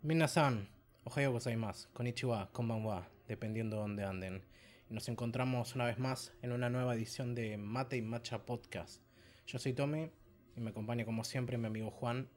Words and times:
Minasan, 0.00 0.68
ohayo 1.04 1.32
gozaimasu, 1.32 1.88
konnichiwa, 1.92 2.48
konbanwa, 2.52 3.08
dependiendo 3.26 3.76
de 3.76 3.82
dónde 3.82 4.04
anden. 4.04 4.44
Y 4.88 4.94
nos 4.94 5.08
encontramos 5.08 5.74
una 5.74 5.86
vez 5.86 5.98
más 5.98 6.32
en 6.40 6.52
una 6.52 6.70
nueva 6.70 6.94
edición 6.94 7.34
de 7.34 7.56
Mate 7.56 7.96
y 7.96 8.02
Matcha 8.02 8.46
Podcast. 8.46 9.02
Yo 9.48 9.58
soy 9.58 9.72
Tommy 9.72 10.08
y 10.54 10.60
me 10.60 10.70
acompaña 10.70 11.04
como 11.04 11.24
siempre 11.24 11.58
mi 11.58 11.66
amigo 11.66 11.90
Juan. 11.90 12.28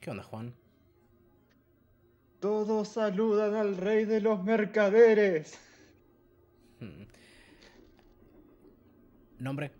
¿Qué 0.00 0.10
onda, 0.10 0.22
Juan? 0.22 0.54
Todos 2.40 2.88
saludan 2.88 3.54
al 3.54 3.76
rey 3.76 4.06
de 4.06 4.22
los 4.22 4.42
mercaderes. 4.42 5.60
Hmm. 6.80 7.04
¿Nombre? 9.38 9.72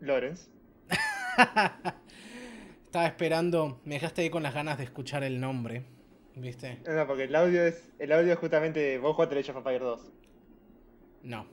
Lorenz. 0.00 0.50
Estaba 2.98 3.10
esperando, 3.10 3.80
me 3.84 3.94
dejaste 3.94 4.22
ahí 4.22 4.30
con 4.30 4.42
las 4.42 4.52
ganas 4.52 4.76
de 4.76 4.82
escuchar 4.82 5.22
el 5.22 5.38
nombre, 5.38 5.84
¿viste? 6.34 6.80
No, 6.84 7.06
porque 7.06 7.24
el 7.24 7.36
audio 7.36 7.62
es. 7.64 7.92
El 8.00 8.10
audio 8.10 8.32
es 8.32 8.38
justamente. 8.40 8.98
Vos 8.98 9.14
jugaste 9.14 9.38
Age 9.38 9.52
of 9.52 9.56
Empires 9.58 9.80
2. 9.82 10.12
No. 11.22 11.46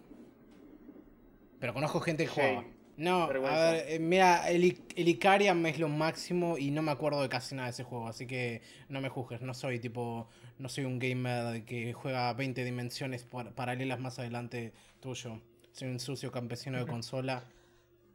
Pero 1.60 1.74
conozco 1.76 2.00
gente 2.00 2.24
que 2.24 2.30
juega. 2.32 2.64
No, 2.98 3.28
Vergüenza. 3.28 3.70
a 3.70 3.72
ver, 3.74 3.86
eh, 3.90 4.00
mira, 4.00 4.50
el, 4.50 4.76
el 4.96 5.08
Icarian 5.08 5.64
es 5.68 5.78
lo 5.78 5.88
máximo 5.88 6.58
y 6.58 6.72
no 6.72 6.82
me 6.82 6.92
acuerdo 6.92 7.22
de 7.22 7.30
casi 7.30 7.54
nada 7.54 7.68
de 7.68 7.74
ese 7.74 7.84
juego, 7.84 8.08
así 8.08 8.26
que 8.26 8.62
no 8.90 9.02
me 9.02 9.10
juzgues, 9.10 9.42
no 9.42 9.54
soy 9.54 9.80
tipo, 9.80 10.28
no 10.58 10.68
soy 10.68 10.86
un 10.86 10.98
gamer 10.98 11.64
que 11.66 11.94
juega 11.94 12.34
20 12.34 12.64
dimensiones 12.64 13.24
par- 13.24 13.54
paralelas 13.54 14.00
más 14.00 14.18
adelante 14.18 14.74
tuyo. 15.00 15.42
Soy 15.74 15.90
un 15.90 16.00
sucio 16.00 16.32
campesino 16.32 16.80
de 16.80 16.88
consola 16.88 17.44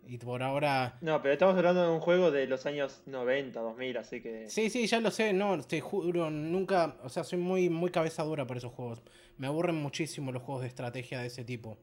y 0.06 0.18
por 0.18 0.42
ahora... 0.42 0.98
No, 1.00 1.22
pero 1.22 1.32
estamos 1.32 1.56
hablando 1.56 1.82
de 1.82 1.92
un 1.92 2.00
juego 2.00 2.30
de 2.30 2.46
los 2.46 2.66
años 2.66 3.02
90, 3.06 3.60
2000, 3.60 3.96
así 3.96 4.20
que. 4.20 4.48
Sí, 4.48 4.70
sí, 4.70 4.86
ya 4.86 5.00
lo 5.00 5.10
sé, 5.10 5.32
no, 5.32 5.62
te 5.62 5.80
juro, 5.80 6.30
nunca, 6.30 6.96
o 7.02 7.08
sea, 7.08 7.24
soy 7.24 7.38
muy, 7.38 7.68
muy 7.68 7.90
cabeza 7.90 8.22
dura 8.22 8.46
por 8.46 8.56
esos 8.56 8.72
juegos. 8.72 9.02
Me 9.36 9.46
aburren 9.46 9.76
muchísimo 9.76 10.32
los 10.32 10.42
juegos 10.42 10.62
de 10.62 10.68
estrategia 10.68 11.20
de 11.20 11.26
ese 11.28 11.44
tipo. 11.44 11.78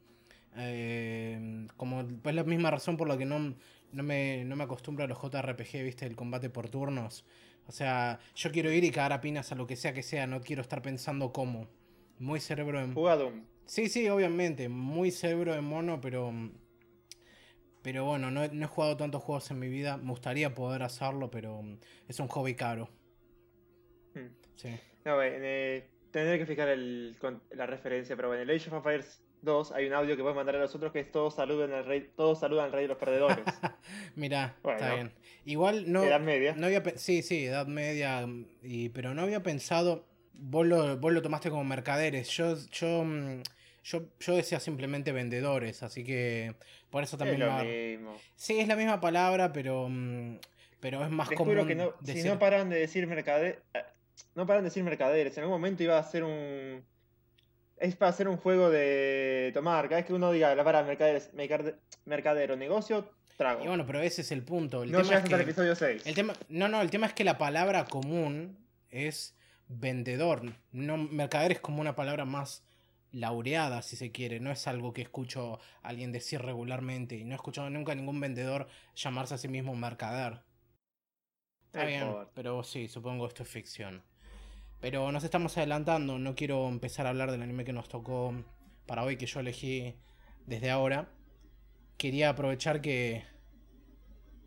Eh, 0.57 1.67
como 1.77 2.01
es 2.01 2.35
la 2.35 2.43
misma 2.43 2.71
razón 2.71 2.97
por 2.97 3.07
la 3.07 3.17
que 3.17 3.25
no, 3.25 3.55
no, 3.91 4.03
me, 4.03 4.43
no 4.45 4.55
me 4.55 4.63
acostumbro 4.63 5.05
a 5.05 5.07
los 5.07 5.17
JRPG, 5.21 5.83
viste, 5.83 6.05
el 6.05 6.15
combate 6.15 6.49
por 6.49 6.69
turnos. 6.69 7.25
O 7.67 7.71
sea, 7.71 8.19
yo 8.35 8.52
quiero 8.52 8.71
ir 8.71 8.83
y 8.83 8.91
cagar 8.91 9.13
a 9.13 9.21
pinas 9.21 9.52
a 9.52 9.55
lo 9.55 9.67
que 9.67 9.75
sea 9.75 9.93
que 9.93 10.03
sea, 10.03 10.25
no 10.25 10.41
quiero 10.41 10.61
estar 10.61 10.81
pensando 10.81 11.31
cómo. 11.31 11.67
Muy 12.19 12.39
cerebro 12.39 12.81
en... 12.81 12.93
Jugado. 12.93 13.31
Sí, 13.65 13.89
sí, 13.89 14.07
obviamente, 14.07 14.69
muy 14.69 15.11
cerebro 15.11 15.53
de 15.53 15.61
mono, 15.61 15.99
pero... 16.02 16.33
Pero 17.88 18.03
bueno, 18.03 18.30
no 18.31 18.43
he, 18.43 18.49
no 18.49 18.66
he 18.66 18.67
jugado 18.67 18.97
tantos 18.97 19.23
juegos 19.23 19.49
en 19.49 19.59
mi 19.59 19.69
vida. 19.69 19.95
Me 19.95 20.09
gustaría 20.09 20.53
poder 20.53 20.83
hacerlo, 20.83 21.31
pero 21.31 21.63
es 22.09 22.19
un 22.19 22.27
hobby 22.27 22.53
caro. 22.53 22.89
Hmm. 24.13 24.27
Sí. 24.55 24.77
No, 25.05 25.16
bueno, 25.16 25.38
eh, 25.39 25.88
tendré 26.11 26.38
que 26.38 26.45
fijar 26.45 26.67
el, 26.67 27.15
la 27.52 27.65
referencia, 27.65 28.17
pero 28.17 28.27
bueno, 28.27 28.43
en 28.43 28.49
el 28.49 28.58
Age 28.58 28.67
of 28.67 28.85
Empires 28.85 29.23
2 29.41 29.71
hay 29.71 29.85
un 29.85 29.93
audio 29.93 30.17
que 30.17 30.21
puedes 30.21 30.35
mandar 30.35 30.58
a 30.58 30.59
los 30.59 30.75
otros 30.75 30.91
que 30.91 30.99
es 30.99 31.13
todos 31.13 31.35
saludan 31.35 31.71
al 31.71 31.85
rey, 31.85 32.11
todos 32.17 32.41
saludan 32.41 32.65
al 32.65 32.71
rey 32.73 32.81
de 32.81 32.88
los 32.89 32.97
perdedores. 32.97 33.45
Mira, 34.17 34.58
está 34.65 34.93
bien. 34.93 35.13
Igual 35.45 35.89
no. 35.89 36.03
Edad 36.03 36.19
media. 36.19 36.55
No 36.58 36.65
había, 36.65 36.83
sí, 36.97 37.21
sí, 37.21 37.45
edad 37.45 37.67
media. 37.67 38.27
Y, 38.63 38.89
pero 38.89 39.13
no 39.13 39.21
había 39.21 39.43
pensado. 39.43 40.05
Vos 40.33 40.67
lo, 40.67 40.97
vos 40.97 41.13
lo 41.13 41.21
tomaste 41.21 41.49
como 41.49 41.63
mercaderes. 41.63 42.27
Yo, 42.31 42.53
yo, 42.69 43.05
mm, 43.05 43.43
yo, 43.89 44.03
yo 44.19 44.35
decía 44.35 44.59
simplemente 44.59 45.11
vendedores. 45.11 45.83
Así 45.83 46.03
que 46.03 46.55
por 46.89 47.03
eso 47.03 47.16
es 47.16 47.19
también. 47.19 47.39
lo 47.39 47.52
mismo. 47.63 48.17
Sí, 48.35 48.59
es 48.59 48.67
la 48.67 48.75
misma 48.75 48.99
palabra, 48.99 49.52
pero. 49.53 49.88
mm, 49.89 50.38
Pero 50.80 51.03
es 51.03 51.09
más 51.09 51.30
Te 51.30 51.35
común. 51.35 51.55
juro 51.55 51.66
que 51.67 51.73
no, 51.75 51.93
si 52.05 52.21
no 52.23 52.38
paran 52.38 52.69
de 52.69 52.77
decir 52.80 53.08
mercader, 53.08 53.63
eh, 53.73 53.81
no 54.35 54.45
paran 54.45 54.61
de 54.63 54.69
decir 54.69 54.83
mercaderes, 54.83 55.35
en 55.38 55.43
algún 55.43 55.55
momento 55.59 55.81
iba 55.83 55.97
a 55.97 56.03
ser 56.03 56.23
un 56.23 56.83
es 57.80 57.95
para 57.95 58.09
hacer 58.09 58.27
un 58.27 58.38
juego 58.38 58.69
de 58.71 59.52
tomar, 59.53 59.86
cada 59.86 59.98
vez 59.98 60.05
que 60.05 60.14
uno 60.14 60.31
diga 60.31 60.54
la 60.55 60.64
palabra 60.64 60.87
mercaderes, 60.87 61.31
mercade- 61.33 61.75
mercadero, 62.05 62.55
negocio, 62.55 63.08
trago. 63.37 63.64
Y 63.64 63.67
bueno, 63.67 63.86
pero 63.86 64.02
ese 64.02 64.21
es 64.21 64.31
el 64.31 64.42
punto. 64.43 64.81
El 64.83 64.92
no 64.92 64.99
tema 65.04 65.14
es 65.14 65.17
hasta 65.23 65.36
el 65.36 65.37
que- 65.37 65.49
episodio 65.52 65.75
6. 65.75 66.02
El 66.08 66.15
tema, 66.15 66.33
no, 66.49 66.67
no, 66.67 66.81
el 66.81 66.89
tema 66.89 67.05
es 67.08 67.14
que 67.14 67.23
la 67.23 67.37
palabra 67.37 67.86
común 67.86 68.58
es 68.89 69.36
vendedor. 69.67 70.42
No, 70.71 70.98
mercader 70.98 71.52
es 71.52 71.59
como 71.59 71.81
una 71.81 71.95
palabra 71.95 72.25
más 72.25 72.64
laureada, 73.20 73.82
si 73.82 73.95
se 73.95 74.11
quiere. 74.11 74.39
No 74.39 74.52
es 74.52 74.67
algo 74.67 74.94
que 74.94 75.02
escucho 75.02 75.60
a 75.82 75.89
alguien 75.89 76.11
decir 76.11 76.42
regularmente. 76.42 77.16
Y 77.16 77.26
no 77.26 77.33
he 77.33 77.36
escuchado 77.36 77.70
nunca 77.70 77.92
a 77.92 77.95
ningún 77.95 78.20
vendedor 78.20 78.67
llamarse 78.95 79.36
a 79.36 79.38
sí 79.38 79.48
mismo 79.48 79.76
mercader. 79.76 80.42
Está 81.66 81.86
bien, 81.86 82.08
pero 82.33 82.64
sí, 82.64 82.88
supongo 82.88 83.28
esto 83.28 83.44
es 83.44 83.50
ficción. 83.50 84.04
Pero 84.80 85.11
nos 85.11 85.23
estamos 85.23 85.58
adelantando. 85.58 86.17
No 86.17 86.36
quiero 86.36 86.67
empezar 86.67 87.05
a 87.05 87.10
hablar 87.10 87.32
del 87.32 87.42
anime 87.42 87.66
que 87.66 87.73
nos 87.73 87.89
tocó 87.89 88.33
para 88.86 89.04
hoy, 89.04 89.17
que 89.17 89.26
yo 89.26 89.39
elegí 89.39 89.95
desde 90.45 90.70
ahora. 90.70 91.10
Quería 91.98 92.30
aprovechar 92.30 92.82
que 92.82 93.26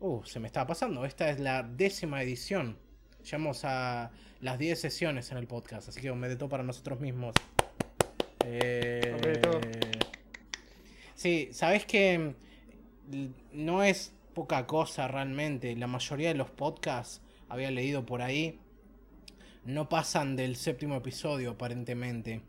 Uh, 0.01 0.23
se 0.23 0.39
me 0.39 0.47
estaba 0.47 0.65
pasando. 0.65 1.05
Esta 1.05 1.29
es 1.29 1.39
la 1.39 1.61
décima 1.61 2.23
edición. 2.23 2.75
Llegamos 3.23 3.63
a 3.65 4.09
las 4.39 4.57
10 4.57 4.81
sesiones 4.81 5.31
en 5.31 5.37
el 5.37 5.45
podcast, 5.45 5.89
así 5.89 6.01
que 6.01 6.09
un 6.09 6.19
medito 6.19 6.49
para 6.49 6.63
nosotros 6.63 6.99
mismos. 6.99 7.35
Eh. 8.45 9.01
Sí, 11.15 11.49
sabes 11.51 11.85
que 11.85 12.33
no 13.51 13.83
es 13.83 14.13
poca 14.33 14.65
cosa 14.65 15.07
realmente. 15.07 15.75
La 15.75 15.87
mayoría 15.87 16.29
de 16.29 16.35
los 16.35 16.49
podcasts, 16.49 17.21
había 17.47 17.69
leído 17.69 18.05
por 18.05 18.21
ahí, 18.21 18.59
no 19.65 19.89
pasan 19.89 20.35
del 20.35 20.55
séptimo 20.55 20.95
episodio 20.95 21.51
aparentemente. 21.51 22.41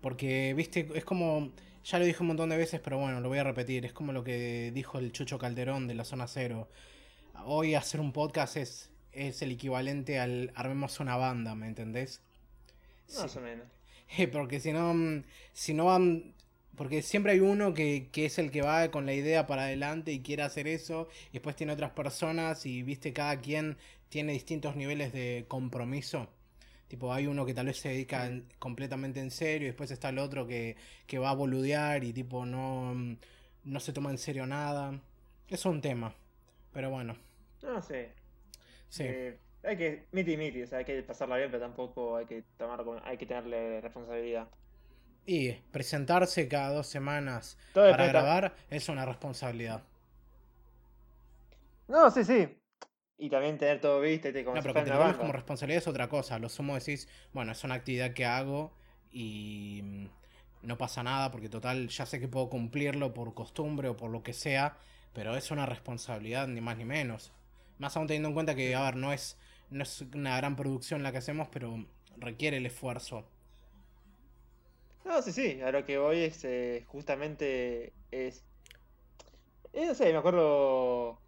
Porque, 0.00 0.52
viste, 0.54 0.88
es 0.94 1.04
como, 1.04 1.52
ya 1.84 1.98
lo 1.98 2.04
dije 2.04 2.22
un 2.22 2.28
montón 2.28 2.50
de 2.50 2.56
veces, 2.56 2.80
pero 2.80 2.98
bueno, 2.98 3.20
lo 3.20 3.28
voy 3.28 3.38
a 3.38 3.44
repetir. 3.44 3.86
Es 3.86 3.92
como 3.92 4.12
lo 4.12 4.22
que 4.22 4.72
dijo 4.74 4.98
el 4.98 5.12
Chucho 5.12 5.38
Calderón 5.38 5.86
de 5.86 5.94
la 5.94 6.04
Zona 6.04 6.26
Cero. 6.26 6.68
Hoy 7.46 7.74
hacer 7.74 8.00
un 8.00 8.12
podcast 8.12 8.56
es, 8.56 8.90
es 9.12 9.40
el 9.42 9.52
equivalente 9.52 10.18
al 10.18 10.52
armemos 10.54 11.00
una 11.00 11.16
banda, 11.16 11.54
¿me 11.54 11.66
entendés? 11.66 12.20
Más 13.16 13.34
o 13.36 13.40
menos. 13.40 13.77
Porque 14.32 14.60
si 14.60 14.72
no, 14.72 14.94
mm, 14.94 15.24
si 15.52 15.74
no 15.74 15.86
van... 15.86 16.34
Porque 16.76 17.02
siempre 17.02 17.32
hay 17.32 17.40
uno 17.40 17.74
que, 17.74 18.08
que 18.12 18.26
es 18.26 18.38
el 18.38 18.50
que 18.52 18.62
va 18.62 18.88
con 18.92 19.04
la 19.04 19.12
idea 19.14 19.46
para 19.48 19.62
adelante 19.64 20.12
y 20.12 20.20
quiere 20.22 20.44
hacer 20.44 20.68
eso, 20.68 21.08
y 21.30 21.32
después 21.34 21.56
tiene 21.56 21.72
otras 21.72 21.90
personas 21.90 22.66
y, 22.66 22.82
viste, 22.84 23.12
cada 23.12 23.36
quien 23.40 23.76
tiene 24.08 24.32
distintos 24.32 24.76
niveles 24.76 25.12
de 25.12 25.44
compromiso. 25.48 26.28
Tipo, 26.88 27.12
hay 27.12 27.26
uno 27.26 27.46
que 27.46 27.54
tal 27.54 27.66
vez 27.66 27.78
se 27.78 27.90
dedica 27.90 28.26
en- 28.26 28.46
completamente 28.58 29.20
en 29.20 29.30
serio, 29.32 29.66
y 29.66 29.70
después 29.70 29.90
está 29.90 30.10
el 30.10 30.18
otro 30.18 30.46
que, 30.46 30.76
que 31.06 31.18
va 31.18 31.30
a 31.30 31.34
boludear 31.34 32.04
y, 32.04 32.12
tipo, 32.12 32.46
no, 32.46 32.94
mm, 32.94 33.16
no 33.64 33.80
se 33.80 33.92
toma 33.92 34.10
en 34.10 34.18
serio 34.18 34.46
nada. 34.46 35.00
Es 35.48 35.64
un 35.66 35.80
tema. 35.80 36.14
Pero 36.72 36.90
bueno, 36.90 37.16
No 37.62 37.80
sé. 37.88 38.00
sí. 38.88 39.04
Eh, 39.04 39.38
hay 39.62 39.76
que 39.76 40.08
miti 40.12 40.36
miti, 40.36 40.62
o 40.62 40.66
sea, 40.66 40.78
hay 40.78 40.84
que 40.84 41.02
pasarla 41.02 41.36
bien, 41.36 41.50
pero 41.50 41.62
tampoco 41.62 42.16
hay 42.16 42.26
que 42.26 42.42
tomar 42.56 42.84
hay 43.04 43.16
que 43.16 43.26
tenerle 43.26 43.80
responsabilidad. 43.80 44.48
Y 45.26 45.52
presentarse 45.52 46.48
cada 46.48 46.72
dos 46.72 46.86
semanas 46.86 47.58
Todo 47.72 47.90
para 47.90 48.06
grabar 48.06 48.54
es 48.70 48.88
una 48.88 49.04
responsabilidad. 49.04 49.82
No, 51.88 52.10
sí, 52.10 52.24
sí. 52.24 52.48
Y 53.18 53.28
también 53.30 53.58
tener 53.58 53.80
todo 53.80 54.00
visto, 54.00 54.28
como 54.44 54.56
No, 54.56 54.62
si 54.62 54.68
pero 54.68 54.74
que 54.74 54.82
te 54.82 54.90
lo 54.90 55.18
como 55.18 55.32
responsabilidad 55.32 55.82
es 55.82 55.88
otra 55.88 56.08
cosa. 56.08 56.38
Lo 56.38 56.48
sumo 56.48 56.76
decís, 56.76 57.08
bueno, 57.32 57.52
es 57.52 57.64
una 57.64 57.74
actividad 57.74 58.12
que 58.12 58.24
hago 58.24 58.72
y 59.10 59.80
mm, 59.82 60.06
no 60.62 60.78
pasa 60.78 61.02
nada 61.02 61.30
porque 61.30 61.48
total 61.48 61.88
ya 61.88 62.06
sé 62.06 62.20
que 62.20 62.28
puedo 62.28 62.48
cumplirlo 62.48 63.14
por 63.14 63.34
costumbre 63.34 63.88
o 63.88 63.96
por 63.96 64.10
lo 64.10 64.22
que 64.22 64.32
sea, 64.32 64.76
pero 65.12 65.36
es 65.36 65.50
una 65.50 65.66
responsabilidad 65.66 66.46
ni 66.46 66.60
más 66.60 66.76
ni 66.76 66.84
menos. 66.84 67.32
Más 67.78 67.96
aún 67.96 68.06
teniendo 68.06 68.28
en 68.28 68.34
cuenta 68.34 68.54
que, 68.54 68.74
a 68.74 68.82
ver, 68.82 68.96
no 68.96 69.12
es, 69.12 69.36
no 69.70 69.82
es 69.82 70.00
una 70.14 70.36
gran 70.36 70.56
producción 70.56 71.02
la 71.02 71.12
que 71.12 71.18
hacemos, 71.18 71.48
pero 71.48 71.86
requiere 72.16 72.56
el 72.58 72.66
esfuerzo. 72.66 73.26
No, 75.04 75.22
sí, 75.22 75.32
sí, 75.32 75.60
a 75.62 75.70
lo 75.72 75.84
que 75.84 75.98
voy 75.98 76.18
es 76.20 76.44
eh, 76.44 76.84
justamente 76.86 77.92
es... 78.10 78.44
eh, 79.72 79.86
no 79.86 79.94
sé, 79.94 80.12
me 80.12 80.18
acuerdo, 80.18 81.20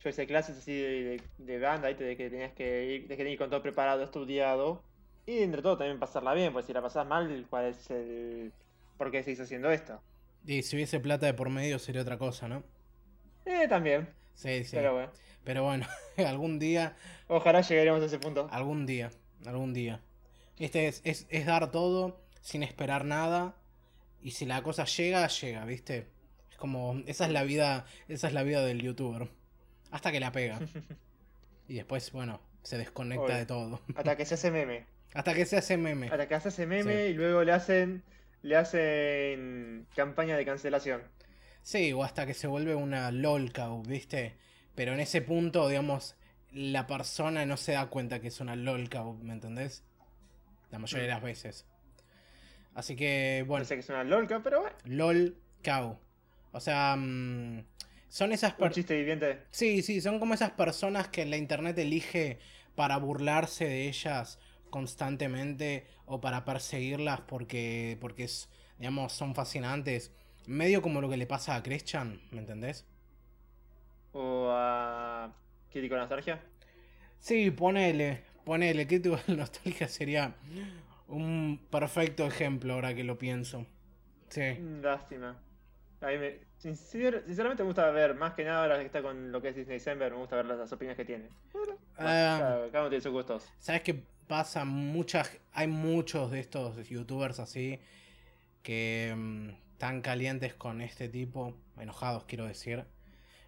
yo 0.00 0.10
hice 0.10 0.26
clases 0.26 0.58
así 0.58 0.72
de, 0.74 1.22
de, 1.38 1.44
de 1.54 1.58
banda, 1.60 1.88
¿viste? 1.88 2.04
de 2.04 2.16
que 2.16 2.30
tenías 2.30 2.52
que 2.52 2.84
ir, 2.86 3.08
de 3.08 3.16
que 3.16 3.30
ir 3.30 3.38
con 3.38 3.50
todo 3.50 3.62
preparado, 3.62 4.02
estudiado, 4.04 4.82
y 5.26 5.38
entre 5.40 5.62
todo 5.62 5.76
también 5.78 5.98
pasarla 6.00 6.34
bien, 6.34 6.52
pues 6.52 6.66
si 6.66 6.72
la 6.72 6.82
pasás 6.82 7.06
mal, 7.06 7.46
¿cuál 7.50 7.66
es 7.66 7.90
el... 7.90 8.52
¿Por 8.96 9.10
qué 9.10 9.22
seguís 9.22 9.40
haciendo 9.40 9.70
esto? 9.70 10.00
Y 10.46 10.62
si 10.62 10.76
hubiese 10.76 10.98
plata 10.98 11.26
de 11.26 11.34
por 11.34 11.50
medio 11.50 11.78
sería 11.78 12.00
otra 12.00 12.16
cosa, 12.16 12.48
¿no? 12.48 12.64
Eh, 13.46 13.66
también, 13.68 14.08
Sí, 14.34 14.64
sí. 14.64 14.76
pero 14.76 14.94
bueno, 14.94 15.12
Pero 15.46 15.62
bueno, 15.62 15.86
algún 16.18 16.58
día 16.58 16.96
ojalá 17.28 17.62
llegaremos 17.62 18.02
a 18.02 18.06
ese 18.06 18.18
punto. 18.18 18.48
Algún 18.50 18.84
día, 18.84 19.10
algún 19.46 19.72
día. 19.72 20.00
Este 20.58 20.88
es, 20.88 21.00
es, 21.04 21.26
es 21.30 21.46
dar 21.46 21.70
todo 21.70 22.20
sin 22.42 22.62
esperar 22.62 23.04
nada. 23.04 23.54
Y 24.20 24.32
si 24.32 24.44
la 24.44 24.62
cosa 24.62 24.84
llega, 24.84 25.26
llega, 25.28 25.64
¿viste? 25.64 26.08
Es 26.50 26.56
como. 26.58 27.00
Esa 27.06 27.26
es 27.26 27.30
la 27.30 27.44
vida. 27.44 27.86
Esa 28.08 28.26
es 28.26 28.34
la 28.34 28.42
vida 28.42 28.64
del 28.64 28.82
youtuber. 28.82 29.28
Hasta 29.92 30.12
que 30.12 30.20
la 30.20 30.32
pega. 30.32 30.60
Y 31.68 31.74
después, 31.74 32.12
bueno, 32.12 32.40
se 32.62 32.78
desconecta 32.78 33.36
de 33.36 33.44
todo. 33.44 33.80
Hasta 33.96 34.16
que 34.16 34.24
se 34.24 34.34
hace 34.34 34.52
meme. 34.52 34.86
Hasta 35.14 35.34
que 35.34 35.44
se 35.46 35.56
hace 35.56 35.76
meme. 35.76 36.06
Hasta 36.06 36.28
que 36.28 36.38
se 36.40 36.48
hace 36.48 36.64
meme 36.64 36.92
Sí. 37.06 37.10
y 37.10 37.14
luego 37.14 37.42
le 37.42 37.50
hacen, 37.50 38.04
le 38.42 38.54
hacen 38.54 39.86
campaña 39.96 40.36
de 40.36 40.44
cancelación. 40.44 41.02
Sí, 41.62 41.92
o 41.92 42.04
hasta 42.04 42.24
que 42.24 42.34
se 42.34 42.46
vuelve 42.46 42.76
una 42.76 43.10
lolcow, 43.10 43.82
¿viste? 43.82 44.36
Pero 44.76 44.92
en 44.92 45.00
ese 45.00 45.22
punto, 45.22 45.68
digamos, 45.68 46.14
la 46.52 46.86
persona 46.86 47.44
no 47.44 47.56
se 47.56 47.72
da 47.72 47.86
cuenta 47.86 48.20
que 48.20 48.28
es 48.28 48.40
una 48.40 48.54
lolcow, 48.54 49.14
¿me 49.22 49.32
entendés? 49.32 49.82
La 50.70 50.78
mayoría 50.78 51.08
de 51.08 51.12
las 51.14 51.22
veces. 51.22 51.66
Así 52.74 52.94
que, 52.94 53.42
bueno, 53.46 53.64
Parece 53.64 53.74
que 53.74 53.80
es 53.80 53.88
una 53.88 54.04
lolca, 54.04 54.42
pero 54.42 54.60
bueno. 54.60 54.76
lolcow. 54.84 55.98
O 56.52 56.60
sea, 56.60 56.94
mm, 56.96 57.64
son 58.08 58.32
esas 58.32 58.52
personas... 58.52 58.74
chiste 58.74 58.96
viviente. 58.96 59.42
Sí, 59.50 59.82
sí, 59.82 60.00
son 60.00 60.18
como 60.18 60.34
esas 60.34 60.50
personas 60.50 61.08
que 61.08 61.24
la 61.24 61.38
internet 61.38 61.78
elige 61.78 62.38
para 62.74 62.98
burlarse 62.98 63.64
de 63.64 63.88
ellas 63.88 64.38
constantemente 64.68 65.86
o 66.04 66.20
para 66.20 66.44
perseguirlas 66.44 67.22
porque, 67.22 67.96
porque 68.00 68.24
es, 68.24 68.50
digamos, 68.78 69.14
son 69.14 69.34
fascinantes. 69.34 70.12
Medio 70.46 70.82
como 70.82 71.00
lo 71.00 71.08
que 71.08 71.16
le 71.16 71.26
pasa 71.26 71.56
a 71.56 71.62
Christian, 71.62 72.20
¿me 72.30 72.40
entendés? 72.40 72.84
O 74.18 74.48
a 74.50 75.30
Crítico 75.70 75.94
Nostalgia. 75.96 76.40
Sí, 77.18 77.50
ponele, 77.50 78.22
ponele, 78.44 78.86
crítico 78.86 79.18
nostalgia 79.28 79.88
sería 79.88 80.34
un 81.08 81.60
perfecto 81.70 82.26
ejemplo 82.26 82.72
ahora 82.74 82.94
que 82.94 83.04
lo 83.04 83.18
pienso. 83.18 83.66
Sí. 84.28 84.40
Mm, 84.58 84.80
Lástima. 84.82 85.36
A 86.00 86.06
mí 86.08 86.18
me, 86.18 86.40
sincer- 86.58 87.24
sinceramente 87.26 87.62
me 87.62 87.66
gusta 87.68 87.90
ver, 87.90 88.14
más 88.14 88.32
que 88.34 88.44
nada 88.44 88.62
ahora 88.62 88.78
que 88.78 88.86
está 88.86 89.02
con 89.02 89.32
lo 89.32 89.40
que 89.42 89.48
es 89.50 89.56
Disney 89.56 89.74
December, 89.78 90.10
me 90.12 90.18
gusta 90.18 90.36
ver 90.36 90.46
las, 90.46 90.58
las 90.58 90.72
opiniones 90.72 90.96
que 90.96 91.04
tiene. 91.04 91.28
Bueno, 91.52 91.76
Ah. 91.98 92.36
cada, 92.38 92.70
cada 92.70 92.80
uno 92.80 92.88
tiene 92.90 93.02
sus 93.02 93.12
gustos. 93.12 93.52
¿Sabes 93.58 93.82
qué 93.82 94.02
pasa? 94.26 94.64
Muchas, 94.64 95.30
hay 95.52 95.66
muchos 95.68 96.30
de 96.30 96.40
estos 96.40 96.88
youtubers 96.88 97.38
así 97.38 97.78
que 98.62 99.12
mm, 99.16 99.48
están 99.72 100.00
calientes 100.02 100.54
con 100.54 100.80
este 100.80 101.08
tipo, 101.08 101.54
enojados 101.78 102.24
quiero 102.24 102.46
decir. 102.46 102.84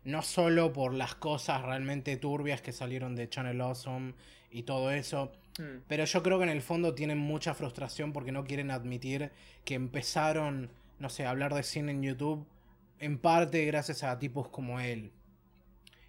No 0.08 0.22
solo 0.22 0.72
por 0.72 0.94
las 0.94 1.14
cosas 1.14 1.62
realmente 1.62 2.16
turbias 2.16 2.62
que 2.62 2.72
salieron 2.72 3.14
de 3.14 3.28
Channel 3.28 3.60
Awesome 3.60 4.14
y 4.50 4.62
todo 4.62 4.90
eso, 4.90 5.32
Mm. 5.58 5.82
pero 5.88 6.04
yo 6.04 6.22
creo 6.22 6.38
que 6.38 6.44
en 6.44 6.50
el 6.50 6.62
fondo 6.62 6.94
tienen 6.94 7.18
mucha 7.18 7.52
frustración 7.52 8.12
porque 8.12 8.32
no 8.32 8.44
quieren 8.44 8.70
admitir 8.70 9.30
que 9.64 9.74
empezaron, 9.74 10.70
no 10.98 11.08
sé, 11.10 11.26
a 11.26 11.30
hablar 11.30 11.52
de 11.52 11.62
cine 11.62 11.92
en 11.92 12.02
YouTube 12.02 12.46
en 13.00 13.18
parte 13.18 13.64
gracias 13.66 14.02
a 14.04 14.18
tipos 14.18 14.48
como 14.48 14.80
él. 14.80 15.10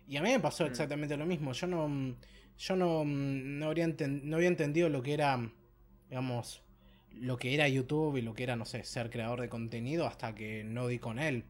Y 0.07 0.17
a 0.17 0.21
mí 0.21 0.29
me 0.29 0.39
pasó 0.39 0.63
Mm. 0.63 0.67
exactamente 0.67 1.17
lo 1.17 1.25
mismo. 1.25 1.51
Yo 1.53 1.67
no, 1.67 2.15
yo 2.57 2.75
no, 2.75 3.03
no, 3.05 3.65
habría 3.65 3.87
no 3.87 4.35
había 4.37 4.47
entendido 4.47 4.87
lo 4.89 5.01
que 5.03 5.13
era, 5.13 5.39
digamos, 6.09 6.61
lo 7.19 7.37
que 7.37 7.53
era 7.53 7.67
YouTube 7.67 8.17
y 8.17 8.21
lo 8.21 8.33
que 8.33 8.43
era, 8.43 8.55
no 8.55 8.65
sé, 8.65 8.83
ser 8.83 9.09
creador 9.09 9.41
de 9.41 9.49
contenido 9.49 10.07
hasta 10.07 10.33
que 10.35 10.63
no 10.63 10.87
di 10.87 10.99
con 10.99 11.19
él. 11.19 11.43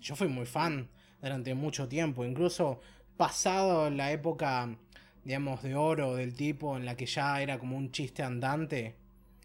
Yo 0.00 0.14
fui 0.16 0.28
muy 0.28 0.46
fan 0.46 0.88
durante 1.20 1.54
mucho 1.54 1.88
tiempo, 1.88 2.24
incluso 2.24 2.80
pasado 3.16 3.90
la 3.90 4.12
época, 4.12 4.76
digamos, 5.24 5.62
de 5.62 5.74
oro 5.74 6.14
del 6.16 6.34
tipo 6.34 6.76
en 6.76 6.86
la 6.86 6.96
que 6.96 7.06
ya 7.06 7.40
era 7.42 7.58
como 7.58 7.76
un 7.76 7.92
chiste 7.92 8.22
andante. 8.22 8.96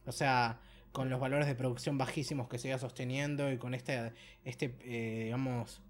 O 0.06 0.12
sea, 0.12 0.60
con 0.92 1.10
los 1.10 1.20
valores 1.20 1.48
de 1.48 1.56
producción 1.56 1.98
bajísimos 1.98 2.48
que 2.48 2.58
se 2.58 2.70
iba 2.70 2.78
sosteniendo 2.78 3.52
y 3.52 3.58
con 3.58 3.74
este, 3.74 4.14
este 4.46 4.76
eh, 4.84 5.24
digamos, 5.26 5.82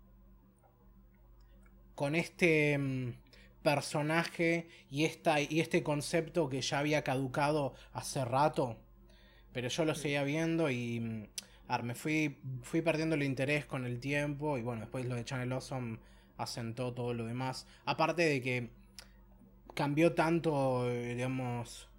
con 1.94 2.16
este 2.16 2.78
mm, 2.78 3.14
personaje 3.62 4.68
y, 4.90 5.06
esta, 5.06 5.40
y 5.42 5.60
este 5.60 5.84
concepto 5.84 6.50
que 6.50 6.62
ya 6.62 6.80
había 6.80 7.04
caducado 7.04 7.74
hace 7.94 8.26
rato. 8.26 8.78
Pero 9.54 9.70
yo 9.70 9.86
lo 9.86 9.96
seguía 9.96 10.24
viendo 10.24 10.70
y 10.70 11.00
mm, 11.00 11.28
a 11.68 11.78
ver, 11.78 11.86
me 11.86 11.96
fui, 11.96 12.38
fui 12.62 12.82
perdiendo 12.82 13.16
el 13.16 13.24
interés 13.24 13.66
con 13.66 13.86
el 13.86 14.00
tiempo 14.00 14.58
y 14.58 14.62
bueno, 14.62 14.82
después 14.82 15.06
lo 15.06 15.16
de 15.16 15.26
Channel 15.26 15.52
Awesome 15.52 16.00
asentó 16.38 16.94
todo 16.94 17.14
lo 17.14 17.26
demás. 17.26 17.68
Aparte 17.86 18.24
de 18.24 18.42
que 18.42 18.70
cambió 19.74 20.14
tanto, 20.14 20.90
digamos, 20.90 21.90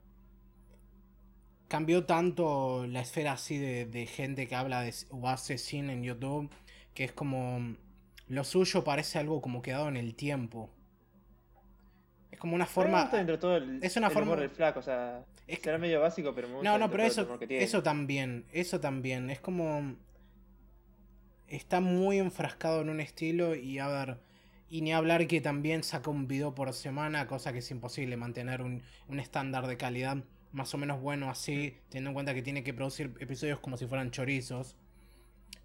cambió 1.68 2.04
tanto 2.04 2.86
la 2.86 3.00
esfera 3.00 3.32
así 3.32 3.58
de, 3.58 3.86
de 3.86 4.06
gente 4.06 4.46
que 4.46 4.54
habla 4.54 4.82
de, 4.82 4.94
o 5.10 5.28
hace 5.28 5.58
cine 5.58 5.92
en 5.94 6.02
YouTube, 6.04 6.50
que 6.94 7.04
es 7.04 7.12
como 7.12 7.76
lo 8.28 8.44
suyo 8.44 8.84
parece 8.84 9.18
algo 9.18 9.40
como 9.40 9.62
quedado 9.62 9.88
en 9.88 9.96
el 9.96 10.14
tiempo. 10.14 10.70
Es 12.30 12.38
como 12.38 12.54
una 12.54 12.64
me 12.64 12.70
forma... 12.70 13.02
gusta 13.02 13.16
dentro 13.16 13.36
de 13.36 13.40
todo 13.40 13.56
el, 13.56 13.82
es 13.82 13.96
una 13.96 14.08
el 14.08 14.12
forma- 14.12 14.32
humor 14.32 14.40
del 14.40 14.50
flaco, 14.50 14.80
o 14.80 14.82
sea, 14.82 15.24
Es 15.46 15.58
que- 15.58 15.64
será 15.64 15.78
medio 15.78 16.00
básico, 16.00 16.34
pero 16.34 16.48
me 16.48 16.54
gusta 16.54 16.70
No, 16.70 16.78
no, 16.78 16.90
pero 16.90 17.04
eso, 17.04 17.38
eso 17.48 17.82
también, 17.82 18.44
eso 18.52 18.80
también. 18.80 19.30
Es 19.30 19.40
como. 19.40 19.94
Está 21.48 21.80
muy 21.80 22.18
enfrascado 22.18 22.80
en 22.82 22.88
un 22.88 23.00
estilo 23.00 23.54
y 23.54 23.78
a 23.78 23.86
ver. 23.88 24.18
Y 24.68 24.80
ni 24.82 24.92
hablar 24.92 25.28
que 25.28 25.40
también 25.40 25.84
saca 25.84 26.10
un 26.10 26.26
video 26.26 26.54
por 26.54 26.72
semana, 26.72 27.28
cosa 27.28 27.52
que 27.52 27.60
es 27.60 27.70
imposible 27.70 28.16
mantener 28.16 28.62
un, 28.62 28.82
un 29.06 29.20
estándar 29.20 29.68
de 29.68 29.76
calidad 29.76 30.16
más 30.50 30.74
o 30.74 30.78
menos 30.78 31.00
bueno 31.00 31.30
así, 31.30 31.76
teniendo 31.88 32.10
en 32.10 32.14
cuenta 32.14 32.34
que 32.34 32.42
tiene 32.42 32.64
que 32.64 32.74
producir 32.74 33.12
episodios 33.20 33.60
como 33.60 33.76
si 33.76 33.86
fueran 33.86 34.10
chorizos. 34.10 34.74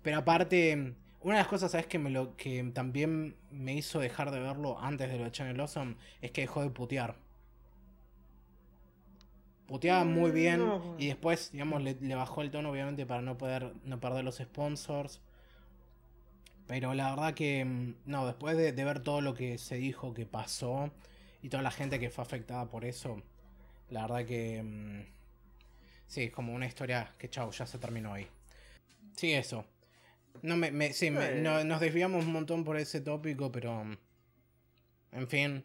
Pero 0.03 0.17
aparte, 0.19 0.93
una 1.23 1.35
de 1.35 1.41
las 1.41 1.47
cosas, 1.47 1.71
¿sabes? 1.71 1.87
Que, 1.87 1.99
me 1.99 2.09
lo, 2.09 2.35
que 2.37 2.63
también 2.73 3.35
me 3.51 3.73
hizo 3.75 3.99
dejar 3.99 4.31
de 4.31 4.39
verlo 4.39 4.79
antes 4.79 5.09
de 5.11 5.17
lo 5.17 5.25
de 5.25 5.31
Channel 5.31 5.59
Awesome, 5.59 5.95
es 6.21 6.31
que 6.31 6.41
dejó 6.41 6.61
de 6.63 6.69
putear. 6.71 7.17
Puteaba 9.65 10.03
muy 10.05 10.29
Mm, 10.29 10.31
bien 10.31 10.75
no. 10.79 10.81
y 10.97 11.07
después, 11.07 11.51
digamos, 11.51 11.81
le, 11.81 11.95
le 11.99 12.13
bajó 12.15 12.41
el 12.43 12.51
tono 12.51 12.69
obviamente 12.71 13.05
para 13.07 13.21
no 13.23 13.37
poder 13.39 13.73
no 13.83 13.99
perder 13.99 14.23
los 14.23 14.37
sponsors. 14.37 15.21
Pero 16.67 16.93
la 16.93 17.09
verdad 17.11 17.33
que, 17.33 17.63
mm, 17.65 17.95
no, 18.05 18.25
después 18.25 18.57
de, 18.57 18.71
de 18.73 18.83
ver 18.85 19.01
todo 19.03 19.21
lo 19.21 19.33
que 19.33 19.57
se 19.57 19.75
dijo 19.75 20.13
que 20.13 20.25
pasó 20.25 20.91
y 21.41 21.49
toda 21.49 21.63
la 21.63 21.71
gente 21.71 21.99
que 21.99 22.09
fue 22.09 22.23
afectada 22.23 22.69
por 22.69 22.85
eso, 22.85 23.21
la 23.89 24.03
verdad 24.03 24.25
que, 24.27 24.63
mm, 24.63 25.01
sí, 26.07 26.23
es 26.25 26.31
como 26.31 26.53
una 26.53 26.67
historia 26.67 27.13
que, 27.17 27.29
chau, 27.29 27.51
ya 27.51 27.65
se 27.65 27.79
terminó 27.79 28.13
ahí. 28.13 28.27
Sí, 29.15 29.33
eso. 29.33 29.65
No 30.41 30.57
me, 30.57 30.71
me- 30.71 30.93
sí, 30.93 31.11
me- 31.11 31.35
no- 31.41 31.63
nos 31.63 31.79
desviamos 31.79 32.25
un 32.25 32.31
montón 32.33 32.63
por 32.63 32.77
ese 32.77 33.01
tópico, 33.01 33.51
pero, 33.51 33.83
mm, 33.83 33.97
en 35.13 35.27
fin, 35.27 35.63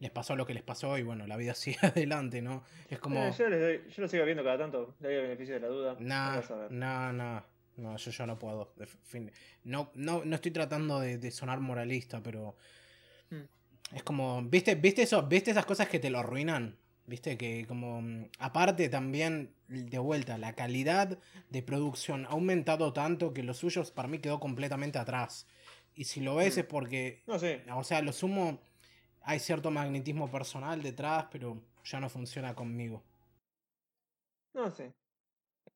les 0.00 0.10
pasó 0.10 0.36
lo 0.36 0.46
que 0.46 0.54
les 0.54 0.62
pasó 0.62 0.96
y 0.98 1.02
bueno, 1.02 1.26
la 1.26 1.36
vida 1.36 1.54
sigue 1.54 1.78
adelante, 1.82 2.42
¿no? 2.42 2.62
Es 2.90 2.98
como... 2.98 3.22
Eh, 3.24 3.32
yo, 3.36 3.48
les 3.48 3.60
doy- 3.60 3.90
yo 3.94 4.02
lo 4.02 4.08
sigo 4.08 4.24
viendo 4.24 4.44
cada 4.44 4.58
tanto, 4.58 4.94
le 5.00 5.08
doy 5.08 5.16
el 5.16 5.22
beneficio 5.22 5.54
de 5.54 5.60
la 5.60 5.68
duda. 5.68 5.94
Ver. 5.94 6.72
no, 6.72 7.12
no, 7.12 7.44
no, 7.76 7.96
yo 7.96 8.10
ya 8.10 8.26
no 8.26 8.38
puedo. 8.38 8.72
no, 9.64 9.90
no, 9.94 10.24
no 10.24 10.34
estoy 10.36 10.50
tratando 10.52 11.00
de, 11.00 11.18
de 11.18 11.30
sonar 11.30 11.60
moralista, 11.60 12.22
pero 12.22 12.56
Mm. 13.30 13.96
es 13.96 14.02
como, 14.02 14.42
¿viste, 14.42 14.74
viste 14.74 15.00
eso, 15.02 15.22
viste 15.22 15.50
esas 15.50 15.64
cosas 15.64 15.88
que 15.88 15.98
te 15.98 16.10
lo 16.10 16.18
arruinan? 16.18 16.76
Viste 17.06 17.36
que 17.38 17.64
como 17.66 18.00
mm, 18.02 18.26
aparte 18.38 18.88
también 18.90 19.50
de 19.82 19.98
vuelta 19.98 20.38
la 20.38 20.54
calidad 20.54 21.18
de 21.50 21.62
producción 21.62 22.26
ha 22.26 22.30
aumentado 22.30 22.92
tanto 22.92 23.32
que 23.32 23.42
lo 23.42 23.54
suyo 23.54 23.82
para 23.94 24.08
mí 24.08 24.18
quedó 24.20 24.40
completamente 24.40 24.98
atrás. 24.98 25.46
Y 25.94 26.04
si 26.04 26.20
lo 26.20 26.34
ves 26.36 26.56
Mm. 26.56 26.60
es 26.60 26.66
porque, 26.66 27.22
No 27.26 27.38
sé, 27.38 27.62
o 27.72 27.84
sea, 27.84 28.02
lo 28.02 28.12
sumo 28.12 28.60
hay 29.22 29.38
cierto 29.40 29.70
magnetismo 29.70 30.30
personal 30.30 30.82
detrás, 30.82 31.26
pero 31.30 31.62
ya 31.84 32.00
no 32.00 32.08
funciona 32.10 32.54
conmigo. 32.54 33.02
no 34.54 34.70
sé. 34.70 34.94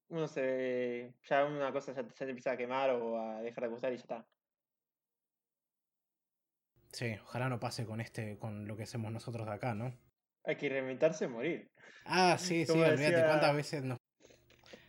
Uno 0.09 0.27
se. 0.29 1.15
Ya 1.29 1.45
una 1.45 1.73
cosa 1.73 1.93
ya 1.95 2.03
se 2.11 2.25
te 2.25 2.31
empieza 2.31 2.53
a 2.53 2.57
quemar 2.57 2.91
o 2.91 3.21
a 3.21 3.43
dejar 3.43 3.65
de 3.65 3.71
gustar 3.71 3.93
y 3.93 3.97
ya 3.97 4.03
está. 4.03 4.27
Sí, 6.93 7.15
ojalá 7.23 7.49
no 7.49 7.59
pase 7.61 7.87
con 7.87 8.01
este, 8.01 8.39
con 8.39 8.67
lo 8.67 8.77
que 8.77 8.83
hacemos 8.85 9.11
nosotros 9.13 9.47
de 9.47 9.53
acá, 9.55 9.75
¿no? 9.75 9.93
Hay 10.45 10.57
que 10.57 10.69
reinventarse 10.69 11.29
morir. 11.29 11.69
Ah, 12.05 12.37
sí, 12.39 12.65
sí, 12.65 12.73
olvídate 12.73 13.03
decía- 13.03 13.27
cuántas 13.27 13.57
veces 13.57 13.85
nos... 13.85 13.99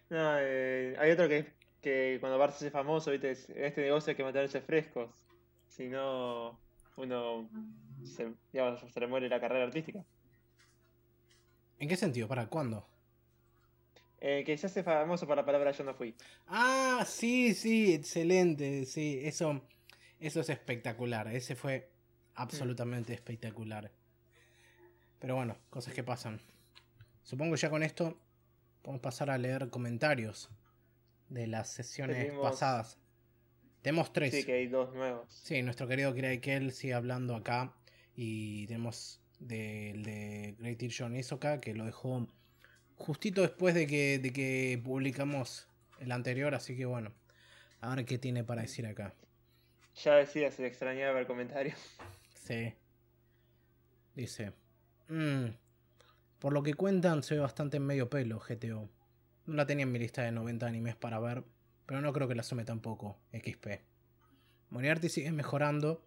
No, 0.10 0.38
eh, 0.39 0.96
hay 0.98 1.12
otro 1.12 1.27
que, 1.29 1.53
que 1.82 2.18
cuando 2.20 2.39
se 2.48 2.56
hace 2.56 2.72
famoso, 2.72 3.12
¿viste? 3.12 3.32
Es- 3.32 3.50
en 3.50 3.63
este 3.65 3.82
negocio 3.82 4.12
hay 4.12 4.15
que 4.15 4.24
mantenerse 4.24 4.62
frescos. 4.62 5.12
Si 5.68 5.88
no, 5.88 6.60
uno 6.98 7.50
se, 8.03 8.34
digamos, 8.51 8.82
se 8.91 9.00
le 9.00 9.08
muere 9.08 9.29
la 9.29 9.39
carrera 9.39 9.65
artística. 9.65 10.03
¿En 11.79 11.88
qué 11.88 11.96
sentido? 11.96 12.27
¿Para 12.27 12.48
cuándo? 12.48 12.88
Eh, 14.22 14.44
que 14.46 14.58
se 14.58 14.68
hace 14.68 14.84
famoso 14.84 15.25
por 15.25 15.38
la 15.38 15.46
palabra 15.46 15.72
yo 15.72 15.84
no 15.86 15.94
fui. 15.94 16.13
Ah, 16.48 17.06
sí, 17.08 17.53
sí, 17.53 17.94
excelente, 17.94 18.86
sí, 18.86 19.22
eso, 19.24 19.62
eso 20.20 20.41
es 20.41 20.50
espectacular, 20.50 21.27
ese 21.29 21.56
fue 21.56 21.89
absolutamente 22.36 23.13
espectacular. 23.13 23.91
Pero 25.20 25.36
bueno, 25.36 25.58
cosas 25.70 25.94
que 25.94 26.04
pasan. 26.04 26.40
Supongo 27.24 27.56
que 27.56 27.62
ya 27.62 27.70
con 27.70 27.84
esto 27.84 28.20
podemos 28.82 29.02
pasar 29.02 29.30
a 29.30 29.38
leer 29.38 29.70
comentarios 29.70 30.50
de 31.28 31.48
las 31.48 31.70
sesiones 31.70 32.34
pasadas. 32.42 32.98
Tenemos 33.82 34.12
tres. 34.12 34.34
Sí, 34.34 34.44
que 34.44 34.54
hay 34.54 34.68
dos 34.68 34.94
nuevos. 34.94 35.32
Sí, 35.32 35.62
nuestro 35.62 35.88
querido 35.88 36.14
Craig 36.14 36.40
Kell 36.40 36.72
sigue 36.72 36.94
hablando 36.94 37.36
acá. 37.36 37.74
Y 38.16 38.68
tenemos 38.68 39.22
del 39.40 40.04
de 40.04 40.56
Great 40.60 40.92
John 40.98 41.16
Isoka, 41.16 41.62
que 41.62 41.74
lo 41.74 41.86
dejó 41.86 42.28
justito 42.96 43.42
después 43.42 43.74
de 43.74 43.88
que, 43.88 44.20
de 44.20 44.34
que 44.34 44.82
publicamos 44.84 45.68
el 46.00 46.12
anterior, 46.12 46.54
así 46.54 46.76
que 46.76 46.86
bueno, 46.86 47.14
a 47.82 47.96
ver 47.96 48.06
qué 48.06 48.18
tiene 48.18 48.44
para 48.44 48.62
decir 48.62 48.86
acá. 48.86 49.14
Ya 49.96 50.16
decía, 50.16 50.52
se 50.52 50.66
extrañaba 50.66 51.20
el 51.20 51.28
comentario. 51.28 51.74
Sí. 52.36 52.74
Dice, 54.16 54.54
"Mm, 55.10 55.56
por 56.39 56.54
lo 56.54 56.63
que 56.63 56.75
cuentan, 56.75 57.24
se 57.24 57.36
ve 57.36 57.42
bastante 57.42 57.78
en 57.78 57.86
medio 57.86 58.10
pelo 58.10 58.39
GTO. 58.39 58.89
No 59.46 59.56
la 59.56 59.66
tenía 59.66 59.84
en 59.84 59.92
mi 59.92 60.00
lista 60.00 60.22
de 60.22 60.32
90 60.32 60.68
animes 60.68 60.96
para 60.96 61.20
ver, 61.20 61.44
pero 61.86 62.01
no 62.01 62.13
creo 62.13 62.28
que 62.28 62.36
la 62.36 62.44
sume 62.44 62.63
tampoco, 62.63 63.20
XP. 63.34 63.82
Moriarty 64.70 65.10
sigue 65.10 65.32
mejorando, 65.32 66.06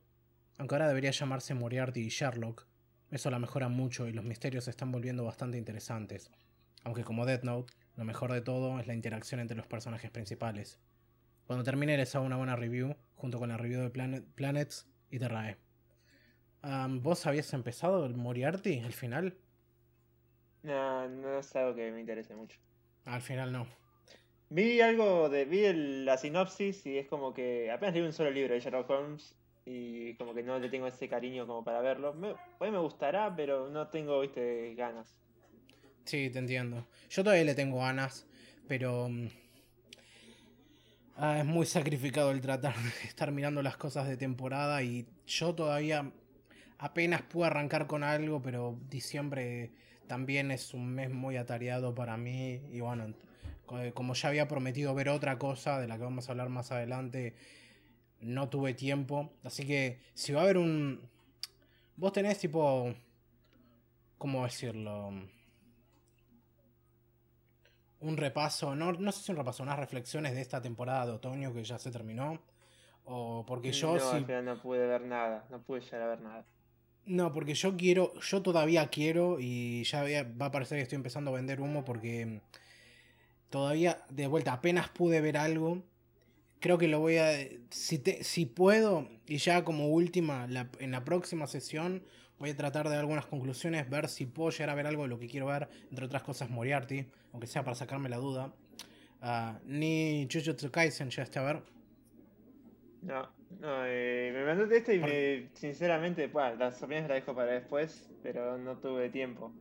aunque 0.57 0.77
ahora 0.77 0.87
debería 0.87 1.11
llamarse 1.11 1.55
Moriarty 1.55 2.01
y 2.01 2.09
Sherlock. 2.09 2.67
Eso 3.11 3.31
la 3.31 3.41
mejora 3.41 3.69
mucho 3.69 4.07
y 4.07 4.13
los 4.13 4.25
misterios 4.25 4.65
se 4.65 4.71
están 4.71 4.93
volviendo 4.93 5.25
bastante 5.25 5.59
interesantes. 5.59 6.31
Aunque 6.85 7.03
como 7.03 7.27
Death 7.27 7.43
Note, 7.43 7.75
lo 7.97 8.05
mejor 8.05 8.33
de 8.33 8.41
todo 8.41 8.79
es 8.79 8.87
la 8.87 8.95
interacción 8.95 9.41
entre 9.41 9.57
los 9.57 9.67
personajes 9.67 10.11
principales. 10.11 10.79
Cuando 11.47 11.65
termine 11.65 11.97
les 11.97 12.15
hago 12.15 12.25
una 12.25 12.37
buena 12.37 12.57
review, 12.57 12.97
junto 13.17 13.39
con 13.39 13.49
la 13.49 13.57
review 13.57 13.83
de 13.83 13.91
Planet, 13.91 14.25
Planets 14.35 14.87
y 15.11 15.19
Terrae. 15.19 15.59
¿Vos 16.63 17.27
habías 17.27 17.53
empezado 17.55 18.07
el 18.07 18.15
Moriarty, 18.17 18.79
el 18.79 18.93
final? 18.93 19.37
No, 20.63 21.09
no 21.09 21.39
es 21.39 21.55
algo 21.57 21.75
que 21.75 21.91
me 21.93 22.01
interese 22.01 22.35
mucho. 22.35 22.59
Al 23.05 23.21
final 23.23 23.53
no. 23.53 23.67
Vi 24.51 24.81
algo 24.81 25.29
de. 25.29 25.45
Vi 25.45 25.65
el- 25.65 26.05
la 26.05 26.17
sinopsis 26.17 26.87
y 26.87 26.99
es 26.99 27.07
como 27.09 27.33
que. 27.35 27.71
Apenas 27.71 27.95
leí 27.95 28.03
un 28.05 28.13
solo 28.13 28.31
libro 28.31 28.55
de 28.55 28.61
Sherlock 28.61 28.89
Holmes 28.91 29.35
y 29.65 30.15
como 30.15 30.35
que 30.35 30.43
no 30.43 30.59
le 30.59 30.69
tengo 30.69 30.87
ese 30.87 31.09
cariño 31.09 31.47
como 31.47 31.65
para 31.65 31.81
verlo. 31.81 32.13
Me, 32.15 32.35
me 32.71 32.79
gustará, 32.79 33.35
pero 33.35 33.69
no 33.71 33.89
tengo, 33.89 34.21
viste, 34.21 34.75
ganas. 34.75 35.21
Sí, 36.05 36.31
te 36.31 36.39
entiendo. 36.39 36.87
Yo 37.11 37.23
todavía 37.25 37.45
le 37.45 37.55
tengo 37.55 37.79
ganas, 37.79 38.27
pero... 38.69 39.09
mm, 39.09 39.29
ah, 41.17 41.39
es 41.39 41.45
muy 41.45 41.67
sacrificado 41.67 42.31
el 42.31 42.41
tratar 42.41 42.75
de 42.77 42.89
estar 43.09 43.31
mirando 43.33 43.63
las 43.63 43.77
cosas 43.77 44.09
de 44.09 44.17
temporada 44.17 44.83
y 44.83 45.07
yo 45.27 45.55
todavía 45.55 46.13
apenas 46.83 47.23
puedo 47.23 47.47
arrancar 47.47 47.87
con 47.87 48.03
algo, 48.03 48.43
pero 48.43 48.77
diciembre 48.89 49.71
también 50.09 50.51
es 50.51 50.75
un 50.75 50.89
mes 50.93 51.11
muy 51.11 51.37
atareado 51.37 51.95
para 51.95 52.17
mí 52.17 52.61
y 52.71 52.81
bueno, 52.81 53.15
co- 53.67 53.95
como 53.95 54.15
ya 54.15 54.29
había 54.29 54.49
prometido 54.49 54.93
ver 54.95 55.09
otra 55.09 55.39
cosa 55.39 55.79
de 55.81 55.87
la 55.87 55.97
que 55.97 56.03
vamos 56.05 56.29
a 56.29 56.33
hablar 56.33 56.49
más 56.49 56.73
adelante, 56.73 57.35
no 58.21 58.49
tuve 58.49 58.75
tiempo. 58.75 59.33
Así 59.45 59.65
que 59.65 60.01
si 60.15 60.33
va 60.33 60.41
a 60.41 60.45
haber 60.45 60.59
un... 60.59 61.09
Vos 61.97 62.13
tenés 62.13 62.39
tipo... 62.39 62.93
¿Cómo 64.19 64.45
decirlo? 64.45 65.13
un 68.01 68.17
repaso, 68.17 68.75
no, 68.75 68.93
no 68.93 69.13
sé 69.13 69.23
si 69.23 69.31
un 69.31 69.39
repaso, 69.39 69.63
unas 69.63 69.79
reflexiones 69.79 70.35
de 70.35 70.41
esta 70.41 70.61
temporada 70.61 71.07
de 71.07 71.13
otoño 71.13 71.53
que 71.55 71.63
ya 71.63 71.79
se 71.79 71.93
terminó. 71.93 72.41
O 73.05 73.45
porque 73.47 73.71
yo 73.73 73.95
no, 73.95 74.27
final 74.27 74.45
no 74.45 74.61
pude 74.61 74.87
ver 74.87 75.03
nada. 75.03 75.47
No 75.51 75.63
pude 75.63 75.81
llegar 75.81 76.03
a 76.03 76.07
ver 76.09 76.21
nada. 76.21 76.45
No, 77.07 77.33
porque 77.33 77.55
yo 77.55 77.77
quiero, 77.77 78.13
yo 78.21 78.43
todavía 78.43 78.87
quiero 78.89 79.39
y 79.41 79.83
ya 79.85 80.03
va 80.41 80.47
a 80.47 80.51
parecer 80.53 80.79
que 80.79 80.83
estoy 80.83 80.97
empezando 80.97 81.31
a 81.31 81.35
vender 81.35 81.61
humo 81.61 81.85
porque 81.85 82.41
todavía, 83.51 84.03
de 84.11 84.27
vuelta, 84.27 84.53
apenas 84.53 84.89
pude 84.91 85.21
ver 85.21 85.37
algo. 85.37 85.83
Creo 86.61 86.79
que 86.79 86.89
lo 86.89 87.01
voy 87.01 87.19
a, 87.19 87.33
si, 87.71 87.99
te, 87.99 88.25
si 88.25 88.47
puedo, 88.47 89.09
y 89.27 89.39
ya 89.39 89.65
como 89.65 89.89
última, 89.89 90.47
la- 90.49 90.71
en 90.81 90.93
la 90.93 91.05
próxima 91.05 91.47
sesión, 91.49 92.05
voy 92.39 92.51
a 92.51 92.57
tratar 92.57 92.87
de 92.87 92.93
dar 92.93 93.01
algunas 93.01 93.27
conclusiones, 93.27 93.91
ver 93.91 94.09
si 94.09 94.27
puedo 94.27 94.51
llegar 94.51 94.71
a 94.71 94.75
ver 94.77 94.87
algo 94.89 95.05
de 95.05 95.09
lo 95.11 95.19
que 95.19 95.29
quiero 95.29 95.47
ver, 95.47 95.69
entre 95.91 96.07
otras 96.07 96.23
cosas 96.25 96.51
Moriarty, 96.51 97.07
aunque 97.33 97.49
sea 97.49 97.65
para 97.65 97.77
sacarme 97.77 98.09
la 98.11 98.19
duda. 98.19 98.55
Ah, 99.23 99.61
ni 99.67 100.29
Jujutsu 100.33 100.71
Kaisen 100.71 101.11
ya 101.11 101.23
está 101.25 101.41
a 101.41 101.45
ver. 101.45 101.63
No, 103.03 103.29
no, 103.61 103.85
eh, 103.87 104.31
me 104.33 104.45
mandaste 104.45 104.77
esto 104.77 104.93
y 104.93 105.01
Por- 105.01 105.09
me, 105.11 105.49
sinceramente, 105.55 106.27
bueno, 106.29 106.57
las 106.57 106.83
opiniones 106.83 107.09
las 107.09 107.17
dejo 107.21 107.35
para 107.35 107.53
después, 107.53 108.09
pero 108.23 108.57
no 108.59 108.77
tuve 108.77 109.09
tiempo. 109.11 109.53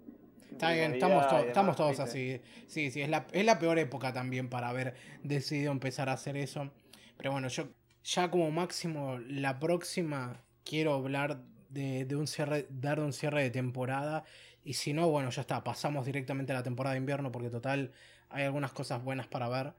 Está 0.51 0.71
bien, 0.74 0.93
estamos, 0.93 1.27
to- 1.27 1.36
demás, 1.36 1.48
estamos 1.48 1.75
todos 1.75 1.89
¿viste? 1.91 2.03
así. 2.03 2.41
Sí, 2.67 2.91
sí, 2.91 3.01
es 3.01 3.10
la, 3.10 3.25
es 3.31 3.45
la 3.45 3.57
peor 3.57 3.79
época 3.79 4.13
también 4.13 4.50
para 4.50 4.69
haber 4.69 4.93
decidido 5.24 5.71
empezar 5.71 6.07
a 6.10 6.13
hacer 6.13 6.38
eso. 6.38 6.69
Pero 7.17 7.31
bueno, 7.31 7.48
yo 7.48 7.67
ya 8.03 8.29
como 8.29 8.51
máximo 8.51 9.17
la 9.19 9.60
próxima 9.60 10.43
quiero 10.63 10.93
hablar 10.93 11.41
de, 11.69 12.05
de 12.05 12.15
un 12.15 12.27
cierre, 12.27 12.67
dar 12.69 13.00
un 13.00 13.13
cierre 13.13 13.41
de 13.43 13.50
temporada. 13.50 14.24
Y 14.63 14.74
si 14.74 14.93
no, 14.93 15.10
bueno, 15.10 15.29
ya 15.31 15.41
está, 15.41 15.63
pasamos 15.63 16.05
directamente 16.05 16.51
a 16.51 16.55
la 16.55 16.63
temporada 16.63 16.93
de 16.93 17.00
invierno 17.00 17.31
porque 17.31 17.50
total 17.50 17.91
hay 18.29 18.43
algunas 18.43 18.71
cosas 18.71 19.03
buenas 19.03 19.27
para 19.27 19.50
ver. 19.50 19.74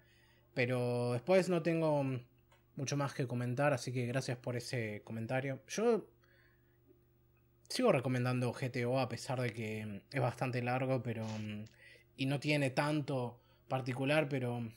Pero 0.55 1.13
después 1.13 1.49
no 1.49 1.63
tengo 1.63 2.05
mucho 2.77 2.97
más 2.97 3.15
que 3.15 3.27
comentar, 3.27 3.73
así 3.73 3.93
que 3.93 4.07
gracias 4.07 4.39
por 4.39 4.57
ese 4.57 5.03
comentario. 5.05 5.61
Yo 5.69 6.07
sigo 7.69 7.93
recomendando 7.93 8.53
GTO 8.53 9.01
a 9.01 9.09
pesar 9.09 9.41
de 9.41 9.53
que 9.53 9.87
mm, 9.87 10.01
es 10.11 10.21
bastante 10.21 10.63
largo, 10.63 11.03
pero 11.03 11.27
mm, 11.27 11.65
y 12.17 12.27
no 12.27 12.41
tiene 12.41 12.71
tanto 12.71 13.41
particular, 13.69 14.29
pero 14.29 14.61
mm, 14.61 14.73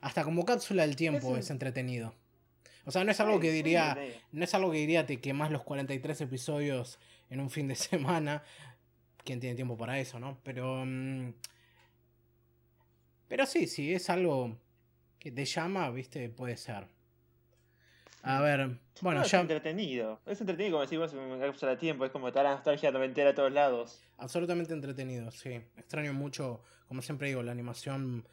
hasta 0.00 0.24
como 0.24 0.44
cápsula 0.44 0.82
del 0.82 0.96
tiempo 0.96 1.36
Es 1.36 1.50
entretenido. 1.50 2.14
O 2.86 2.90
sea, 2.90 3.04
no 3.04 3.10
es 3.10 3.20
algo 3.20 3.38
que 3.38 3.52
diría, 3.52 3.98
no 4.32 4.42
es 4.42 4.54
algo 4.54 4.72
que 4.72 4.78
diría 4.78 5.04
te 5.06 5.20
quemas 5.20 5.50
los 5.50 5.62
43 5.62 6.22
episodios 6.22 6.98
en 7.28 7.40
un 7.40 7.50
fin 7.50 7.68
de 7.68 7.74
semana. 7.76 8.42
¿Quién 9.22 9.38
tiene 9.38 9.54
tiempo 9.54 9.76
para 9.76 10.00
eso, 10.00 10.18
no? 10.18 10.38
Pero 10.42 10.84
pero 13.30 13.46
sí, 13.46 13.68
sí, 13.68 13.94
es 13.94 14.10
algo 14.10 14.58
que 15.20 15.30
te 15.30 15.44
llama, 15.44 15.88
¿viste? 15.92 16.28
Puede 16.30 16.56
ser. 16.56 16.88
A 18.22 18.40
ver, 18.42 18.78
bueno, 19.00 19.20
No, 19.20 19.26
es 19.26 19.30
ya 19.30 19.40
entretenido. 19.40 20.20
Es 20.26 20.40
entretenido, 20.40 20.76
como 20.76 20.84
decís 20.84 20.98
vos, 20.98 21.12
una 21.14 21.46
cápsula 21.46 21.72
de 21.72 21.78
tiempo. 21.78 22.04
Es 22.04 22.10
como 22.10 22.28
está 22.28 22.42
la 22.42 22.50
nostalgia 22.54 22.90
noventera 22.90 23.30
a 23.30 23.34
todos 23.34 23.52
lados. 23.52 24.02
Absolutamente 24.18 24.74
entretenido, 24.74 25.30
sí. 25.30 25.54
Extraño 25.76 26.12
mucho, 26.12 26.62
como 26.86 27.00
siempre 27.02 27.28
digo, 27.28 27.42
la 27.42 27.52
animación 27.52 28.26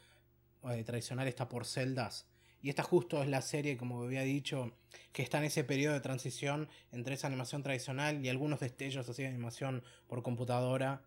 eh, 0.70 0.84
tradicional 0.84 1.26
está 1.26 1.48
por 1.48 1.64
celdas. 1.64 2.28
Y 2.60 2.68
esta 2.70 2.82
justo 2.82 3.22
es 3.22 3.28
la 3.28 3.40
serie, 3.40 3.76
como 3.76 4.02
había 4.02 4.22
dicho, 4.22 4.72
que 5.12 5.22
está 5.22 5.38
en 5.38 5.44
ese 5.44 5.64
periodo 5.64 5.94
de 5.94 6.00
transición 6.00 6.68
entre 6.90 7.14
esa 7.14 7.28
animación 7.28 7.62
tradicional 7.62 8.24
y 8.24 8.28
algunos 8.28 8.60
destellos 8.60 9.08
así 9.08 9.22
de 9.22 9.28
animación 9.28 9.84
por 10.08 10.22
computadora. 10.22 11.02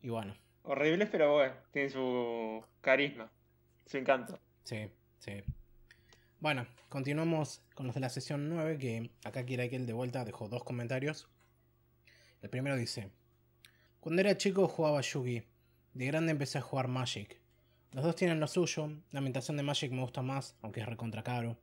Y 0.00 0.08
bueno, 0.08 0.34
Horribles, 0.62 1.08
pero 1.10 1.32
bueno, 1.34 1.54
tienen 1.72 1.90
su 1.90 2.62
carisma, 2.80 3.30
su 3.86 3.96
encanto. 3.96 4.38
sí, 4.64 4.88
sí. 5.18 5.42
Bueno, 6.40 6.68
continuamos 6.88 7.62
con 7.74 7.86
los 7.86 7.96
de 7.96 8.00
la 8.00 8.10
sesión 8.10 8.48
9, 8.48 8.78
que 8.78 9.10
acá 9.24 9.44
Kirakel 9.44 9.86
de 9.86 9.92
vuelta 9.92 10.24
dejó 10.24 10.48
dos 10.48 10.62
comentarios. 10.62 11.26
El 12.42 12.48
primero 12.48 12.76
dice, 12.76 13.10
cuando 13.98 14.20
era 14.20 14.36
chico 14.36 14.68
jugaba 14.68 15.00
Yugi, 15.00 15.42
de 15.94 16.06
grande 16.06 16.30
empecé 16.30 16.58
a 16.58 16.60
jugar 16.60 16.86
Magic. 16.86 17.40
Los 17.90 18.04
dos 18.04 18.14
tienen 18.14 18.38
lo 18.38 18.46
suyo, 18.46 18.88
la 19.10 19.18
ambientación 19.18 19.56
de 19.56 19.64
Magic 19.64 19.90
me 19.90 20.02
gusta 20.02 20.22
más, 20.22 20.54
aunque 20.62 20.78
es 20.78 20.86
recontra 20.86 21.24
caro. 21.24 21.58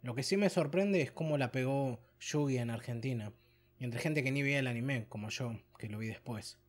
Lo 0.00 0.14
que 0.14 0.22
sí 0.22 0.36
me 0.36 0.48
sorprende 0.48 1.02
es 1.02 1.10
cómo 1.10 1.36
la 1.36 1.50
pegó 1.50 1.98
Yugi 2.20 2.58
en 2.58 2.70
Argentina, 2.70 3.32
y 3.80 3.84
entre 3.84 3.98
gente 3.98 4.22
que 4.22 4.30
ni 4.30 4.44
veía 4.44 4.60
el 4.60 4.68
anime, 4.68 5.06
como 5.08 5.28
yo, 5.30 5.58
que 5.76 5.88
lo 5.88 5.98
vi 5.98 6.06
después. 6.06 6.60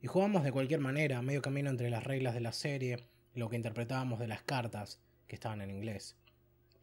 Y 0.00 0.06
jugamos 0.06 0.44
de 0.44 0.52
cualquier 0.52 0.78
manera, 0.78 1.20
medio 1.20 1.42
camino 1.42 1.68
entre 1.68 1.90
las 1.90 2.04
reglas 2.04 2.34
de 2.34 2.42
la 2.42 2.52
serie 2.52 3.08
y 3.34 3.40
lo 3.40 3.48
que 3.48 3.56
interpretábamos 3.56 4.20
de 4.20 4.28
las 4.28 4.44
cartas, 4.44 5.00
que 5.26 5.34
estaban 5.34 5.60
en 5.62 5.72
inglés. 5.72 6.16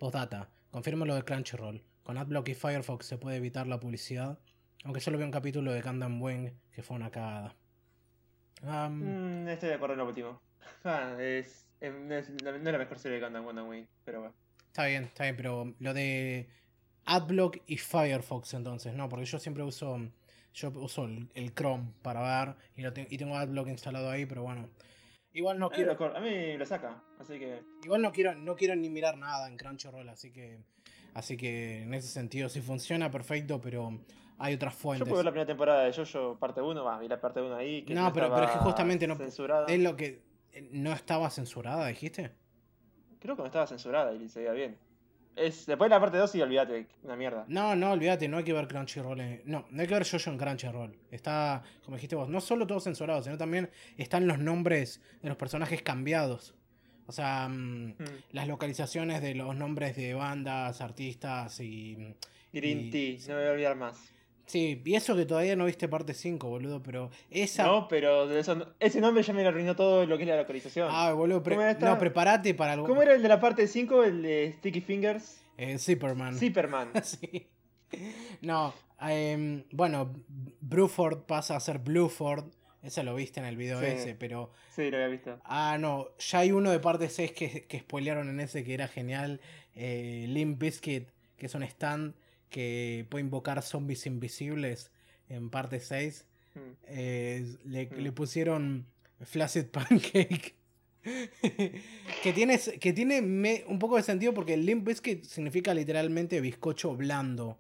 Postdata, 0.08 0.50
confirmo 0.70 1.06
lo 1.06 1.16
de 1.16 1.24
Crunchyroll. 1.24 1.82
Con 2.04 2.18
Adblock 2.18 2.50
y 2.50 2.56
Firefox 2.56 3.06
se 3.06 3.18
puede 3.18 3.38
evitar 3.38 3.68
la 3.68 3.80
publicidad, 3.80 4.38
aunque 4.84 5.00
solo 5.00 5.18
vi 5.18 5.24
un 5.24 5.32
capítulo 5.32 5.72
de 5.72 5.82
Gundam 5.82 6.22
Wing 6.22 6.50
que 6.74 6.84
fue 6.84 6.98
una 6.98 7.10
cagada. 7.10 7.56
Am, 8.68 9.44
Mm, 9.46 9.48
estoy 9.48 9.70
de 9.70 9.76
acuerdo 9.76 9.94
en 9.94 10.00
lo 10.00 10.08
último. 10.08 10.42
Ah, 10.84 11.16
es, 11.18 11.66
es- 11.80 11.94
no, 11.94 12.16
es, 12.16 12.30
no 12.30 12.50
es 12.52 12.62
la 12.64 12.78
mejor 12.78 13.00
serie 13.00 13.18
de 13.18 13.24
Gundam 13.24 13.46
Gundam 13.46 13.70
Wing, 13.70 13.86
pero 14.04 14.20
bueno. 14.20 14.36
Está 14.68 14.88
bien, 14.88 15.06
está 15.06 15.24
bien, 15.24 15.38
pero 15.38 15.74
lo 15.80 15.94
de 15.94 16.50
Adblock 17.06 17.60
y 17.68 17.78
Firefox 17.78 18.56
entonces, 18.56 18.94
no, 18.94 19.08
porque 19.08 19.24
yo 19.24 19.40
siempre 19.40 19.64
uso 19.64 20.02
yo 20.54 20.70
uso 20.76 21.06
el, 21.06 21.30
el 21.34 21.54
Chrome 21.56 21.94
para 22.02 22.44
ver 22.46 22.56
y, 22.76 22.82
lo 22.82 22.92
te- 22.92 23.08
y 23.10 23.18
tengo 23.18 23.38
Adblock 23.38 23.70
instalado 23.70 24.10
ahí, 24.10 24.26
pero 24.26 24.44
bueno. 24.44 24.68
Igual 25.34 25.60
no 25.60 25.70
quiero 25.70 25.98
a 26.16 26.20
mí 26.20 26.58
lo 26.58 26.66
saca, 26.66 27.02
así 27.20 27.40
que. 27.40 27.62
igual 27.84 28.02
no 28.02 28.12
quiero 28.12 28.36
no 28.36 28.56
quiero 28.56 28.76
ni 28.76 28.90
mirar 28.90 29.18
nada 29.18 29.48
en 29.48 29.58
Crunchyroll, 29.58 30.08
así 30.10 30.32
que 30.32 30.60
así 31.16 31.36
que 31.38 31.82
en 31.82 31.94
ese 31.94 32.08
sentido 32.08 32.50
sí 32.50 32.62
funciona 32.62 33.10
perfecto, 33.10 33.60
pero 33.60 34.00
hay 34.38 34.54
otras 34.54 34.74
Yo 34.76 34.80
fuentes. 34.80 35.08
pude 35.10 35.18
ver 35.18 35.26
la 35.26 35.32
primera 35.32 35.48
temporada 35.48 35.84
de 35.86 35.92
JoJo 35.94 36.38
parte 36.40 36.62
1, 36.62 36.84
va, 36.84 37.00
vi 37.00 37.08
la 37.08 37.20
parte 37.20 37.42
1 37.42 37.56
ahí. 37.56 37.84
Que 37.84 37.94
No, 37.94 38.12
pero- 38.14 38.32
pero 38.34 38.46
es 38.46 38.52
que 38.52 38.58
justamente 38.60 39.08
no- 39.08 39.16
Censurada. 39.16 39.66
Es 39.68 39.80
lo 39.80 39.96
que 39.96 40.22
eh, 40.52 40.70
no 40.72 40.92
estaba 40.94 41.30
censurada, 41.30 41.88
dijiste? 41.88 42.32
Creo 43.20 43.36
que 43.36 43.42
no 43.42 43.46
estaba 43.48 43.66
censurada 43.66 44.14
y 44.14 44.28
se 44.30 44.40
veía 44.40 44.52
bien. 44.52 44.78
Es, 45.36 45.66
después 45.66 45.90
de 45.90 45.96
la 45.96 46.00
parte 46.00 46.18
2 46.18 46.30
sí, 46.32 46.42
olvídate, 46.42 46.88
una 47.04 47.16
mierda. 47.16 47.46
No, 47.48 47.76
no, 47.76 47.92
olvídate, 47.92 48.28
no 48.28 48.38
hay 48.38 48.44
que 48.44 48.54
ver 48.54 48.68
Crunchyroll. 48.68 49.20
en- 49.20 49.42
no, 49.46 49.66
no 49.70 49.82
hay 49.82 49.88
que 49.88 49.94
ver 49.94 50.08
Jojo 50.10 50.30
en 50.30 50.38
Crunchyroll. 50.38 50.96
Está, 51.12 51.64
como 51.84 51.98
dijiste 51.98 52.16
vos, 52.16 52.30
no 52.30 52.40
solo 52.42 52.68
todo 52.68 52.80
censurado, 52.80 53.22
sino 53.24 53.38
también 53.38 53.70
están 53.98 54.28
los 54.28 54.40
nombres 54.40 55.02
de 55.22 55.30
los 55.30 55.38
personajes 55.38 55.82
cambiados. 55.82 56.54
O 57.06 57.12
sea, 57.12 57.48
mm, 57.50 57.88
Mm. 57.90 57.96
las 58.32 58.48
localizaciones 58.48 59.22
de 59.22 59.36
los 59.36 59.56
nombres 59.56 59.96
de 59.96 60.14
bandas, 60.14 60.80
artistas 60.82 61.60
y. 61.60 61.98
Green 62.54 62.80
y- 62.88 62.90
Tea, 62.92 63.18
no 63.28 63.34
me 63.36 63.40
voy 63.42 63.48
a 63.50 63.52
olvidar 63.52 63.76
más. 63.76 64.13
Sí, 64.46 64.82
y 64.84 64.96
eso 64.96 65.16
que 65.16 65.26
todavía 65.26 65.56
no 65.56 65.66
viste 65.66 65.88
parte 65.88 66.14
5, 66.14 66.48
boludo, 66.50 66.84
pero 66.84 67.10
esa. 67.32 67.66
No, 67.66 67.88
pero 67.88 68.28
de 68.28 68.40
eso 68.42 68.56
no- 68.56 68.68
ese 68.80 69.00
nombre 69.02 69.24
ya 69.24 69.34
me 69.34 69.42
lo 69.42 69.50
arruinó 69.50 69.76
todo 69.76 70.06
lo 70.06 70.18
que 70.18 70.24
es 70.24 70.30
la 70.30 70.36
localización. 70.38 70.90
Ah, 70.92 71.14
boludo, 71.14 71.42
pre- 71.42 71.76
no, 71.80 71.98
prepárate 71.98 72.54
para 72.54 72.74
algo. 72.74 72.86
¿Cómo 72.86 73.02
era 73.02 73.14
el 73.14 73.22
de 73.22 73.30
la 73.30 73.40
parte 73.40 73.68
5, 73.68 74.04
el 74.04 74.22
de 74.22 74.54
Sticky 74.58 74.82
Fingers? 74.82 75.42
Eh, 75.58 75.78
Zipperman. 75.80 76.38
Zipperman. 76.38 76.90
sí. 77.04 77.48
No, 78.42 78.74
em, 79.02 79.64
bueno, 79.72 80.14
Bruford 80.62 81.20
pasa 81.26 81.56
a 81.56 81.60
ser 81.60 81.80
Blueford. 81.80 82.46
Ese 82.82 83.02
lo 83.04 83.16
viste 83.16 83.40
en 83.40 83.46
el 83.46 83.56
video 83.56 83.80
Sí. 83.80 83.86
ese, 83.86 84.16
pero. 84.16 84.52
Sí, 84.76 84.90
lo 84.92 84.98
había 84.98 85.08
visto. 85.08 85.40
Ah, 85.46 85.78
no, 85.80 86.10
ya 86.20 86.40
hay 86.40 86.52
uno 86.52 86.70
de 86.70 86.80
parte 86.80 87.08
6 87.08 87.32
que, 87.32 87.66
que 87.66 87.80
spoilearon 87.80 88.28
en 88.30 88.40
ese 88.42 88.64
que 88.66 88.74
era 88.74 88.88
genial. 88.90 89.40
Eh, 89.76 90.26
Limp 90.28 90.60
Bizkit, 90.60 91.08
que 91.38 91.46
es 91.46 91.56
un 91.56 91.64
stand 91.64 92.14
que 92.54 93.06
puede 93.10 93.26
invocar 93.26 93.62
zombies 93.64 94.06
invisibles 94.06 94.92
en 95.28 95.50
parte 95.50 95.80
6. 95.82 96.26
Mm. 96.56 96.60
Eh, 96.88 97.56
le, 97.66 97.88
Mm. 97.88 97.96
le 97.98 98.12
pusieron 98.14 98.86
Flaccid 99.22 99.66
Pancake. 99.72 100.54
que 102.24 102.32
tiene, 102.34 102.60
que 102.80 102.94
tiene 102.94 103.22
me- 103.22 103.66
un 103.68 103.80
poco 103.80 103.98
de 103.98 104.04
sentido 104.04 104.34
porque 104.34 104.56
Limp 104.56 104.88
Bizkit 104.88 105.24
significa 105.26 105.74
literalmente 105.74 106.40
bizcocho 106.40 106.96
blando. 106.96 107.58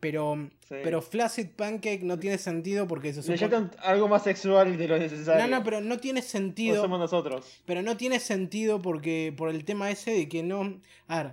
Pero, 0.00 0.48
Sí. 0.68 0.76
pero 0.84 1.02
Flaccid 1.02 1.48
Pancake 1.56 2.02
no 2.04 2.20
tiene 2.20 2.38
sentido 2.38 2.86
porque 2.86 3.12
se 3.12 3.20
supone... 3.22 3.70
algo 3.78 4.06
más 4.06 4.22
sexual 4.22 4.76
de 4.78 4.86
lo 4.86 4.96
necesario. 4.96 5.44
No, 5.48 5.56
no, 5.58 5.64
pero 5.64 5.80
no 5.80 5.98
tiene 5.98 6.22
sentido. 6.22 6.80
somos 6.82 7.00
nosotros. 7.00 7.62
Pero 7.64 7.82
no 7.82 7.96
tiene 7.96 8.20
sentido 8.20 8.80
porque 8.80 9.34
por 9.36 9.50
el 9.50 9.64
tema 9.64 9.90
ese 9.90 10.12
de 10.12 10.28
que 10.28 10.44
no... 10.44 10.80
A 11.08 11.22
ver, 11.24 11.32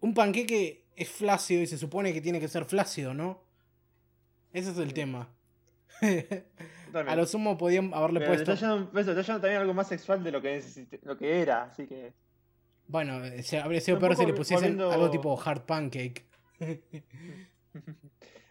un 0.00 0.14
panqueque 0.14 0.83
es 0.96 1.08
flácido 1.08 1.62
y 1.62 1.66
se 1.66 1.78
supone 1.78 2.12
que 2.12 2.20
tiene 2.20 2.40
que 2.40 2.48
ser 2.48 2.64
flácido, 2.64 3.14
¿no? 3.14 3.42
Ese 4.52 4.70
es 4.70 4.78
el 4.78 4.88
Sí. 4.88 4.94
tema. 4.94 5.28
A 6.94 7.16
lo 7.16 7.26
sumo 7.26 7.56
podían 7.58 7.92
haberle 7.94 8.20
Pero 8.20 8.32
puesto... 8.32 8.52
está 8.52 8.66
yendo- 8.66 8.90
ves, 8.92 9.06
le 9.06 9.12
está 9.12 9.22
yendo 9.22 9.40
también 9.40 9.60
algo 9.60 9.74
más 9.74 9.88
sexual 9.88 10.22
de 10.22 10.30
lo 10.32 10.40
que, 10.40 10.56
necesite- 10.60 11.00
lo 11.02 11.16
que 11.18 11.40
era, 11.40 11.64
así 11.64 11.86
que. 11.86 12.12
Bueno, 12.86 13.24
eh, 13.24 13.42
se- 13.42 13.58
habría 13.58 13.80
sido 13.80 13.98
peor 13.98 14.14
si 14.16 14.26
le 14.26 14.32
pusiesen 14.34 14.80
algo 14.80 15.10
tipo 15.10 15.40
hard 15.44 15.62
pancake. 15.62 16.24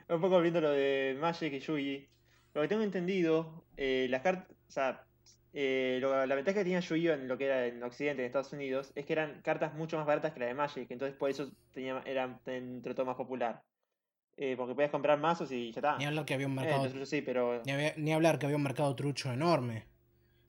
Un 0.09 0.21
poco 0.21 0.41
viendo 0.41 0.59
lo 0.61 0.69
de 0.71 1.17
Magic 1.19 1.53
y 1.53 1.59
Yugi. 1.59 2.07
Lo 2.53 2.61
que 2.61 2.67
tengo 2.67 2.83
entendido, 2.83 3.63
eh, 3.77 4.07
las 4.09 4.21
cartas. 4.21 4.55
O 4.67 4.71
sea, 4.71 5.05
eh, 5.53 5.99
lo- 6.01 6.25
la 6.25 6.35
ventaja 6.35 6.57
que 6.59 6.63
tenía 6.63 6.79
Yu-Gi 6.79 7.09
en 7.09 7.27
lo 7.27 7.37
que 7.37 7.45
era 7.45 7.67
en 7.67 7.81
Occidente, 7.83 8.23
en 8.23 8.27
Estados 8.27 8.51
Unidos, 8.53 8.91
es 8.95 9.05
que 9.05 9.13
eran 9.13 9.41
cartas 9.41 9.73
mucho 9.75 9.97
más 9.97 10.05
baratas 10.05 10.33
que 10.33 10.39
la 10.39 10.47
de 10.47 10.53
Magic. 10.55 10.89
Entonces, 10.89 11.15
por 11.15 11.29
eso 11.29 11.51
tenía, 11.71 12.01
era 12.05 12.39
entre 12.47 12.93
todo 12.93 13.05
más 13.05 13.15
popular. 13.15 13.61
Eh, 14.35 14.55
porque 14.57 14.73
podías 14.73 14.89
comprar 14.91 15.19
mazos 15.19 15.51
y 15.51 15.71
ya 15.71 15.79
está. 15.79 15.97
Ni 15.97 16.05
hablar 16.05 16.25
que 16.25 16.33
había 16.33 16.47
un 16.47 16.53
Eh, 16.53 16.55
mercado... 16.55 16.85
entonces, 16.85 17.07
sí, 17.09 17.21
pero. 17.21 17.61
ni, 17.65 17.71
había- 17.71 17.93
ni 17.97 18.13
hablar 18.13 18.39
que 18.39 18.47
había 18.47 18.57
un 18.57 18.63
mercado 18.63 18.95
trucho 18.95 19.31
enorme. 19.31 19.85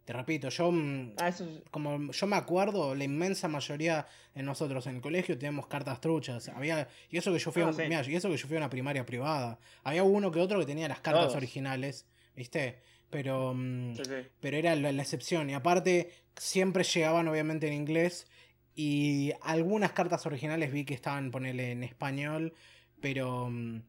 Te 0.07 0.13
repito, 0.13 0.49
yo... 0.49 0.71
mm, 0.71 1.15
Ah, 1.19 1.29
eso 1.29 1.47
como 1.71 2.13
yo 2.13 2.27
me 2.27 2.37
acuerdo, 2.37 2.95
la 2.95 3.05
inmensa 3.05 3.49
mayoría 3.49 4.07
de 4.35 4.43
nosotros 4.43 4.87
en 4.87 4.97
el 4.97 5.01
colegio 5.03 5.37
teníamos 5.37 5.67
cartas 5.67 6.01
truchas. 6.01 6.49
Había, 6.49 6.89
y 7.11 7.17
eso 7.19 7.33
que 7.33 7.39
yo 7.39 7.53
fui 7.53 7.63
a, 7.63 7.67
Ah, 7.67 7.69
un- 7.69 7.75
sí. 7.75 7.83
mirá, 7.83 8.03
y 8.07 8.15
eso 8.15 8.31
que 8.31 8.37
yo 8.37 8.47
fui 8.47 8.57
a 8.57 8.61
una 8.61 8.71
primaria 8.71 9.05
privada. 9.05 9.59
Había 9.83 10.03
uno 10.03 10.31
que 10.31 10.41
otro 10.41 10.59
que 10.61 10.67
tenía 10.67 10.89
las 10.89 11.01
cartas 11.01 11.25
Todos. 11.25 11.37
originales, 11.37 12.07
¿viste? 12.35 12.81
Pero, 13.15 13.55
mm, 13.55 13.95
sí, 13.95 14.05
sí. 14.07 14.27
pero 14.41 14.57
era 14.57 14.75
la, 14.75 14.91
la 14.91 15.03
excepción. 15.03 15.49
Y 15.49 15.55
aparte, 15.55 16.11
siempre 16.37 16.83
llegaban 16.83 17.29
obviamente 17.29 17.69
en 17.69 17.75
inglés. 17.75 18.27
Y 18.75 19.31
algunas 19.43 19.93
cartas 19.93 20.27
originales 20.27 20.73
vi 20.73 20.85
que 20.85 20.95
estaban, 20.95 21.31
ponele, 21.31 21.71
en 21.71 21.85
español. 21.85 22.55
Pero, 23.01 23.51
mm, 23.51 23.83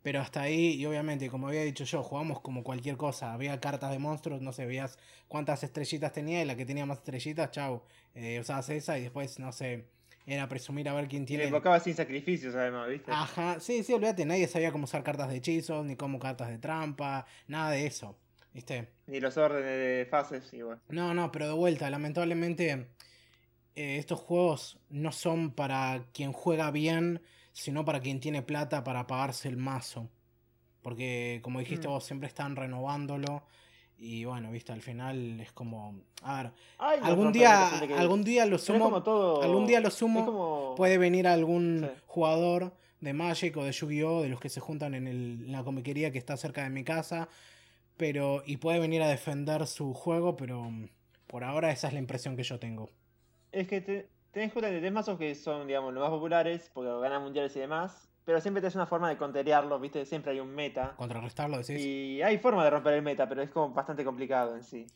pero 0.00 0.20
hasta 0.20 0.42
ahí, 0.42 0.74
y 0.74 0.86
obviamente, 0.86 1.28
como 1.28 1.48
había 1.48 1.64
dicho 1.64 1.82
yo, 1.82 2.04
jugamos 2.04 2.40
como 2.40 2.62
cualquier 2.62 2.96
cosa. 2.96 3.32
Había 3.32 3.58
cartas 3.58 3.90
de 3.90 3.98
monstruos, 3.98 4.42
no 4.42 4.52
sé, 4.52 4.64
veías 4.64 4.96
cuántas 5.26 5.64
estrellitas 5.64 6.12
tenía 6.12 6.40
y 6.40 6.44
la 6.44 6.54
que 6.54 6.64
tenía 6.64 6.86
más 6.86 6.98
estrellitas, 6.98 7.50
chau. 7.50 7.82
Eh, 8.14 8.38
usabas 8.38 8.68
esa 8.68 8.96
y 8.96 9.02
después, 9.02 9.40
no 9.40 9.50
sé, 9.50 9.86
era 10.24 10.48
presumir 10.48 10.88
a 10.88 10.94
ver 10.94 11.08
quién 11.08 11.26
tiene. 11.26 11.46
invocaba 11.46 11.80
sin 11.80 11.96
sacrificios, 11.96 12.54
además, 12.54 12.88
¿viste? 12.90 13.10
Ajá, 13.10 13.58
sí, 13.58 13.82
sí, 13.82 13.92
olvídate, 13.92 14.24
nadie 14.24 14.46
sabía 14.46 14.70
cómo 14.70 14.84
usar 14.84 15.02
cartas 15.02 15.30
de 15.30 15.38
hechizos, 15.38 15.84
ni 15.84 15.96
cómo 15.96 16.20
cartas 16.20 16.48
de 16.48 16.58
trampa, 16.58 17.26
nada 17.48 17.72
de 17.72 17.84
eso. 17.84 18.16
¿Viste? 18.58 18.88
Ni 19.06 19.20
los 19.20 19.36
órdenes 19.36 19.70
de 19.70 20.08
fases, 20.10 20.52
y 20.52 20.62
bueno. 20.62 20.80
No, 20.88 21.14
no, 21.14 21.30
pero 21.30 21.46
de 21.46 21.52
vuelta, 21.52 21.88
lamentablemente 21.90 22.88
eh, 23.76 23.98
estos 23.98 24.18
juegos 24.18 24.80
no 24.90 25.12
son 25.12 25.52
para 25.52 26.06
quien 26.12 26.32
juega 26.32 26.72
bien, 26.72 27.22
sino 27.52 27.84
para 27.84 28.00
quien 28.00 28.18
tiene 28.18 28.42
plata 28.42 28.82
para 28.82 29.06
pagarse 29.06 29.46
el 29.46 29.56
mazo. 29.58 30.08
Porque, 30.82 31.38
como 31.44 31.60
dijiste 31.60 31.86
Mm. 31.86 31.90
vos, 31.92 32.04
siempre 32.04 32.26
están 32.26 32.56
renovándolo. 32.56 33.44
Y 33.96 34.24
bueno, 34.24 34.50
viste, 34.50 34.72
al 34.72 34.82
final 34.82 35.38
es 35.38 35.52
como. 35.52 35.94
A 36.22 36.42
ver, 36.42 36.52
Ay, 36.78 36.98
algún 37.04 37.26
no, 37.26 37.30
día, 37.30 37.70
que- 37.86 37.94
algún 37.94 38.24
día 38.24 38.44
lo 38.44 38.58
sumo. 38.58 38.86
como 38.86 39.04
todo. 39.04 39.40
Algún 39.40 39.68
día 39.68 39.78
lo 39.78 39.90
sumo. 39.92 40.26
como- 40.26 40.74
Puede 40.76 40.98
venir 40.98 41.28
algún 41.28 41.88
Sí. 41.94 42.02
jugador 42.08 42.72
de 43.00 43.12
Magic 43.12 43.56
o 43.56 43.62
de 43.62 43.70
Yu-Gi-Oh! 43.70 44.22
de 44.22 44.28
los 44.30 44.40
que 44.40 44.48
se 44.48 44.58
juntan 44.58 44.94
en, 44.94 45.06
el- 45.06 45.44
en 45.46 45.52
la 45.52 45.62
comiquería 45.62 46.10
que 46.10 46.18
está 46.18 46.36
cerca 46.36 46.64
de 46.64 46.70
mi 46.70 46.82
casa. 46.82 47.28
Pero. 47.98 48.42
Y 48.46 48.56
puede 48.56 48.78
venir 48.80 49.02
a 49.02 49.08
defender 49.08 49.66
su 49.66 49.92
juego, 49.92 50.36
pero. 50.36 50.62
mm, 50.62 50.88
Por 51.26 51.44
ahora 51.44 51.70
esa 51.70 51.88
es 51.88 51.92
la 51.92 51.98
impresión 51.98 52.36
que 52.36 52.42
yo 52.42 52.58
tengo. 52.58 52.88
Es 53.52 53.68
que 53.68 53.82
te, 53.82 54.08
tenés 54.30 54.50
justamente 54.52 54.78
tenés 54.80 54.92
mazos 54.94 55.18
que 55.18 55.34
son, 55.34 55.66
digamos, 55.66 55.92
los 55.92 56.00
más 56.02 56.10
populares, 56.10 56.70
porque 56.72 56.90
ganan 57.02 57.22
mundiales 57.22 57.54
y 57.56 57.60
demás, 57.60 58.08
pero 58.24 58.40
siempre 58.40 58.62
tenés 58.62 58.74
una 58.76 58.86
forma 58.86 59.08
de 59.10 59.16
conterearlo, 59.18 59.78
¿viste? 59.78 60.06
Siempre 60.06 60.32
hay 60.32 60.40
un 60.40 60.48
meta. 60.54 60.94
Contrarrestarlo, 60.96 61.58
decís. 61.58 61.78
Y 61.84 62.22
hay 62.22 62.38
forma 62.38 62.64
de 62.64 62.70
romper 62.70 62.94
el 62.94 63.02
meta, 63.02 63.28
pero 63.28 63.42
es 63.42 63.50
como 63.50 63.74
bastante 63.74 64.04
complicado 64.04 64.54
en 64.56 64.62
sí. 64.62 64.86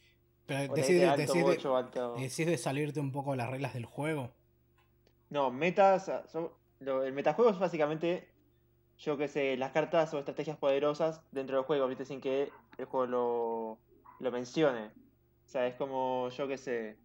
pero 0.47 0.75
decís, 0.75 0.99
de- 1.01 1.07
alto 1.07 1.21
decís 1.21 1.35
de- 1.35 1.43
bocho, 1.43 1.77
alto- 1.77 2.15
decís 2.15 2.47
de 2.47 2.57
salirte 2.59 2.99
un 3.01 3.13
poco 3.13 3.31
de 3.33 3.37
las 3.39 3.51
reglas 3.51 3.75
del 3.75 3.85
juego. 3.85 4.31
No, 5.31 5.51
metas. 5.51 6.11
son- 6.31 6.51
lo- 6.81 7.05
el 7.05 7.13
metajuego 7.13 7.51
es 7.53 7.59
básicamente, 7.59 8.29
yo 8.99 9.17
que 9.17 9.29
sé, 9.29 9.57
las 9.57 9.73
cartas 9.73 10.13
o 10.15 10.19
estrategias 10.19 10.57
poderosas 10.57 11.23
dentro 11.33 11.57
del 11.57 11.65
juego, 11.65 11.89
¿viste? 11.89 12.05
Sin 12.05 12.21
que 12.21 12.51
el 12.79 12.85
juego 12.85 13.07
lo, 13.07 13.79
lo 14.21 14.31
mencione. 14.33 14.87
O 14.87 15.49
sea, 15.53 15.67
es 15.67 15.75
como, 15.75 16.29
yo 16.31 16.47
que 16.49 16.57
sé. 16.59 16.97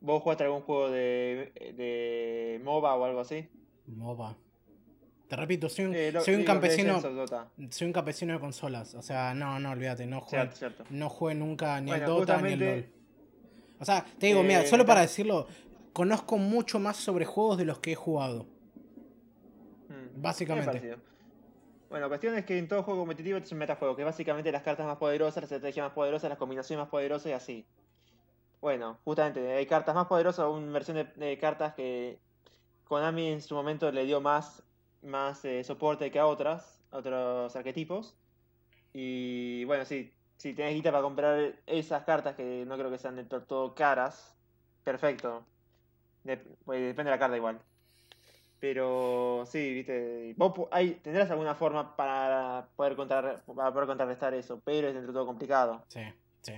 ¿Vos 0.00 0.22
jugaste 0.22 0.44
algún 0.44 0.62
juego 0.62 0.88
de, 0.90 1.52
de 1.76 2.60
MOBA 2.64 2.94
o 2.94 3.04
algo 3.04 3.20
así? 3.20 3.48
MOBA. 3.86 4.36
Te 5.28 5.36
repito, 5.36 5.68
soy 5.68 5.84
un, 5.86 5.94
Eh, 5.94 6.10
lo- 6.10 6.22
soy 6.22 6.34
un 6.34 6.40
digo, 6.40 6.52
campesino. 6.52 7.00
Soy 7.70 7.86
un 7.86 7.92
campesino 7.92 8.32
de 8.32 8.40
consolas. 8.40 8.94
O 8.94 9.02
sea, 9.02 9.34
no, 9.34 9.60
no, 9.60 9.70
olvídate, 9.72 10.06
no 10.06 10.20
jugué, 10.20 10.30
Cierto, 10.30 10.56
cierto. 10.56 10.84
no 10.90 11.08
jugué 11.10 11.34
nunca 11.34 11.80
ni 11.80 11.90
Bueno, 11.90 12.06
Dota 12.08 12.36
ni 12.40 12.50
justamente- 12.50 12.76
LOL. 12.76 12.86
O 13.80 13.84
sea, 13.84 14.04
te 14.18 14.26
digo, 14.28 14.42
mira, 14.42 14.62
Eh, 14.62 14.66
solo 14.66 14.84
para 14.86 15.00
ta- 15.00 15.02
decirlo, 15.06 15.46
conozco 15.92 16.36
mucho 16.38 16.78
más 16.80 16.96
sobre 16.96 17.24
juegos 17.26 17.58
de 17.58 17.64
los 17.66 17.78
que 17.78 17.92
he 17.92 17.94
jugado. 17.94 18.46
Básicamente. 20.20 20.96
Bueno, 21.88 22.08
cuestión 22.08 22.36
es 22.36 22.44
que 22.44 22.56
en 22.56 22.68
todo 22.68 22.82
juego 22.82 23.00
competitivo 23.00 23.38
es 23.38 23.50
un 23.50 23.58
metajuego, 23.58 23.96
que 23.96 24.04
básicamente 24.04 24.52
las 24.52 24.62
cartas 24.62 24.86
más 24.86 24.96
poderosas, 24.96 25.42
las 25.42 25.50
estrategias 25.50 25.86
más 25.86 25.92
poderosas, 25.92 26.28
las 26.30 26.38
combinaciones 26.38 26.84
más 26.84 26.90
poderosas 26.90 27.26
y 27.26 27.32
así. 27.32 27.66
Bueno, 28.60 29.00
justamente 29.04 29.52
hay 29.52 29.66
cartas 29.66 29.94
más 29.94 30.06
poderosas, 30.06 30.46
una 30.48 30.70
versión 30.72 30.96
de, 31.16 31.38
cartas 31.38 31.74
que 31.74 32.20
Konami 32.84 33.28
en 33.28 33.42
su 33.42 33.54
momento 33.54 33.90
le 33.90 34.04
dio 34.04 34.20
más, 34.20 34.62
más 35.02 35.44
eh, 35.44 35.64
soporte 35.64 36.10
que 36.10 36.18
a 36.18 36.26
otras, 36.26 36.80
otros 36.90 37.56
arquetipos. 37.56 38.14
Y 38.92 39.64
bueno, 39.64 39.84
sí, 39.84 40.12
si 40.36 40.54
tenés 40.54 40.74
guita 40.74 40.92
para 40.92 41.02
comprar 41.02 41.62
esas 41.66 42.04
cartas 42.04 42.36
que 42.36 42.64
no 42.66 42.76
creo 42.76 42.90
que 42.90 42.98
sean 42.98 43.16
de 43.16 43.24
to- 43.24 43.42
todo 43.44 43.74
caras, 43.74 44.36
perfecto. 44.84 45.44
Pues, 46.22 46.80
depende 46.80 47.10
de 47.10 47.16
la 47.16 47.18
carta 47.18 47.36
igual. 47.36 47.60
Pero 48.60 49.44
sí, 49.46 49.72
viste, 49.74 50.34
vos 50.36 50.52
hay, 50.70 50.90
tendrás 51.02 51.30
alguna 51.30 51.54
forma 51.54 51.96
para 51.96 52.68
poder 52.76 52.94
contra, 52.94 53.36
para 53.46 53.72
poder 53.72 53.86
contrarrestar 53.88 54.34
eso, 54.34 54.60
pero 54.62 54.88
es 54.88 54.94
dentro 54.94 55.12
de 55.12 55.16
todo 55.16 55.26
complicado. 55.26 55.82
Sí, 55.88 56.02
sí, 56.42 56.52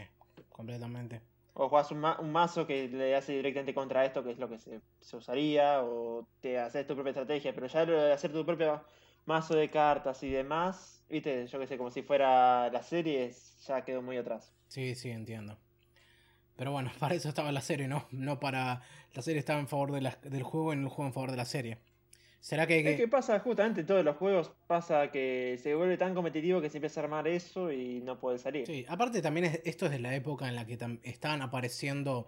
completamente. 0.50 1.20
O 1.54 1.68
jugás 1.68 1.90
un, 1.92 1.98
ma- 2.00 2.18
un 2.18 2.32
mazo 2.32 2.66
que 2.66 2.88
le 2.88 3.14
hace 3.14 3.32
directamente 3.34 3.72
contra 3.74 4.04
esto, 4.04 4.24
que 4.24 4.32
es 4.32 4.38
lo 4.38 4.48
que 4.48 4.58
se, 4.58 4.80
se 5.00 5.16
usaría, 5.16 5.82
o 5.84 6.26
te 6.40 6.58
haces 6.58 6.86
tu 6.86 6.94
propia 6.94 7.10
estrategia, 7.10 7.54
pero 7.54 7.66
ya 7.68 7.84
lo 7.84 8.00
de 8.00 8.12
hacer 8.12 8.32
tu 8.32 8.44
propio 8.44 8.82
mazo 9.26 9.54
de 9.54 9.70
cartas 9.70 10.22
y 10.24 10.30
demás, 10.30 11.04
viste, 11.08 11.46
yo 11.46 11.58
que 11.60 11.66
sé, 11.68 11.78
como 11.78 11.90
si 11.92 12.02
fuera 12.02 12.68
la 12.70 12.82
serie, 12.82 13.32
ya 13.66 13.84
quedó 13.84 14.02
muy 14.02 14.16
atrás. 14.16 14.52
Sí, 14.66 14.96
sí, 14.96 15.10
entiendo. 15.10 15.56
Pero 16.56 16.72
bueno, 16.72 16.90
para 16.98 17.14
eso 17.14 17.28
estaba 17.28 17.52
la 17.52 17.60
serie, 17.60 17.86
¿no? 17.86 18.06
No 18.10 18.40
para. 18.40 18.82
La 19.14 19.22
serie 19.22 19.38
estaba 19.38 19.60
en 19.60 19.68
favor 19.68 19.92
de 19.92 20.00
la- 20.00 20.18
del 20.22 20.42
juego 20.42 20.72
y 20.72 20.76
no 20.76 20.82
el 20.84 20.88
juego 20.88 21.06
en 21.08 21.12
favor 21.14 21.30
de 21.30 21.36
la 21.36 21.44
serie. 21.44 21.78
¿Será 22.42 22.66
que, 22.66 22.81
Es 22.81 22.96
que 22.96 23.07
pasa 23.07 23.38
justamente 23.38 23.83
en 23.83 23.87
todos 23.87 24.05
los 24.05 24.16
juegos, 24.16 24.50
pasa 24.66 25.12
que 25.12 25.61
se 25.62 25.76
vuelve 25.76 25.96
tan 25.96 26.12
competitivo 26.12 26.61
que 26.61 26.68
se 26.68 26.78
empieza 26.78 27.00
a 27.00 27.05
armar 27.05 27.28
eso 27.28 27.70
y 27.70 28.00
no 28.00 28.18
puede 28.18 28.38
salir. 28.38 28.66
Sí, 28.66 28.85
aparte 28.88 29.22
también 29.22 29.46
es- 29.46 29.61
esto 29.64 29.87
es 29.87 29.92
de 29.92 30.00
la 30.00 30.12
época 30.16 30.48
en 30.48 30.57
la 30.57 30.66
que 30.66 30.76
estaban 31.05 31.40
apareciendo 31.40 32.26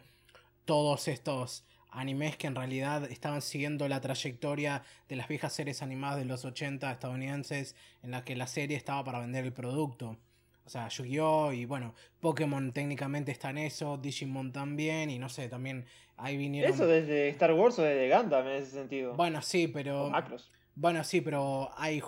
todos 0.65 1.09
estos 1.09 1.67
animes 1.91 2.37
que 2.37 2.47
en 2.47 2.55
realidad 2.55 3.11
estaban 3.11 3.43
siguiendo 3.43 3.89
la 3.89 4.01
trayectoria 4.01 4.85
de 5.09 5.17
las 5.17 5.27
viejas 5.27 5.53
series 5.53 5.83
animadas 5.83 6.19
de 6.19 6.27
los 6.27 6.45
80 6.45 6.93
estadounidenses 6.93 7.75
en 8.05 8.13
la 8.13 8.25
que 8.25 8.37
la 8.37 8.47
serie 8.47 8.77
estaba 8.77 9.03
para 9.03 9.19
vender 9.19 9.45
el 9.45 9.53
producto. 9.53 10.17
O 10.65 10.69
sea, 10.71 10.89
Yu-Gi-Oh! 10.89 11.53
y 11.53 11.67
bueno, 11.67 11.95
Pokémon 12.21 12.73
técnicamente 12.73 13.31
está 13.33 13.51
en 13.51 13.59
eso, 13.59 13.99
Digimon 13.99 14.53
también, 14.53 15.11
y 15.11 15.19
no 15.19 15.29
sé, 15.29 15.49
también 15.49 15.85
ahí 16.17 16.37
vinieron... 16.39 16.73
Eso 16.73 16.87
desde 16.87 17.29
Star 17.29 17.53
Wars 17.53 17.79
o 17.79 17.83
desde 17.83 18.17
Gundam 18.17 18.47
en 18.47 18.63
ese 18.63 18.71
sentido. 18.71 19.15
Bueno, 19.15 19.43
sí, 19.43 19.67
O 19.67 19.73
pero... 19.73 20.11
Macros. 20.11 20.51
Bueno, 20.75 21.05
sí, 21.05 21.21
pero 21.21 21.71
hay. 21.77 22.03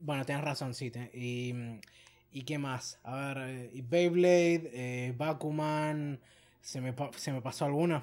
Bueno, 0.00 0.24
tenés 0.24 0.42
razón, 0.42 0.74
sí. 0.74 0.90
Y, 1.12 1.54
¿Y 2.32 2.42
qué 2.42 2.58
más? 2.58 2.98
A 3.04 3.14
ver, 3.34 3.48
eh, 3.48 3.70
y 3.72 3.82
Beyblade, 3.82 4.70
eh, 4.72 5.14
Bakuman. 5.16 6.20
¿se 6.60 6.80
me, 6.80 6.92
pa- 6.92 7.12
¿Se 7.14 7.30
me 7.30 7.40
pasó 7.40 7.66
alguno? 7.66 8.02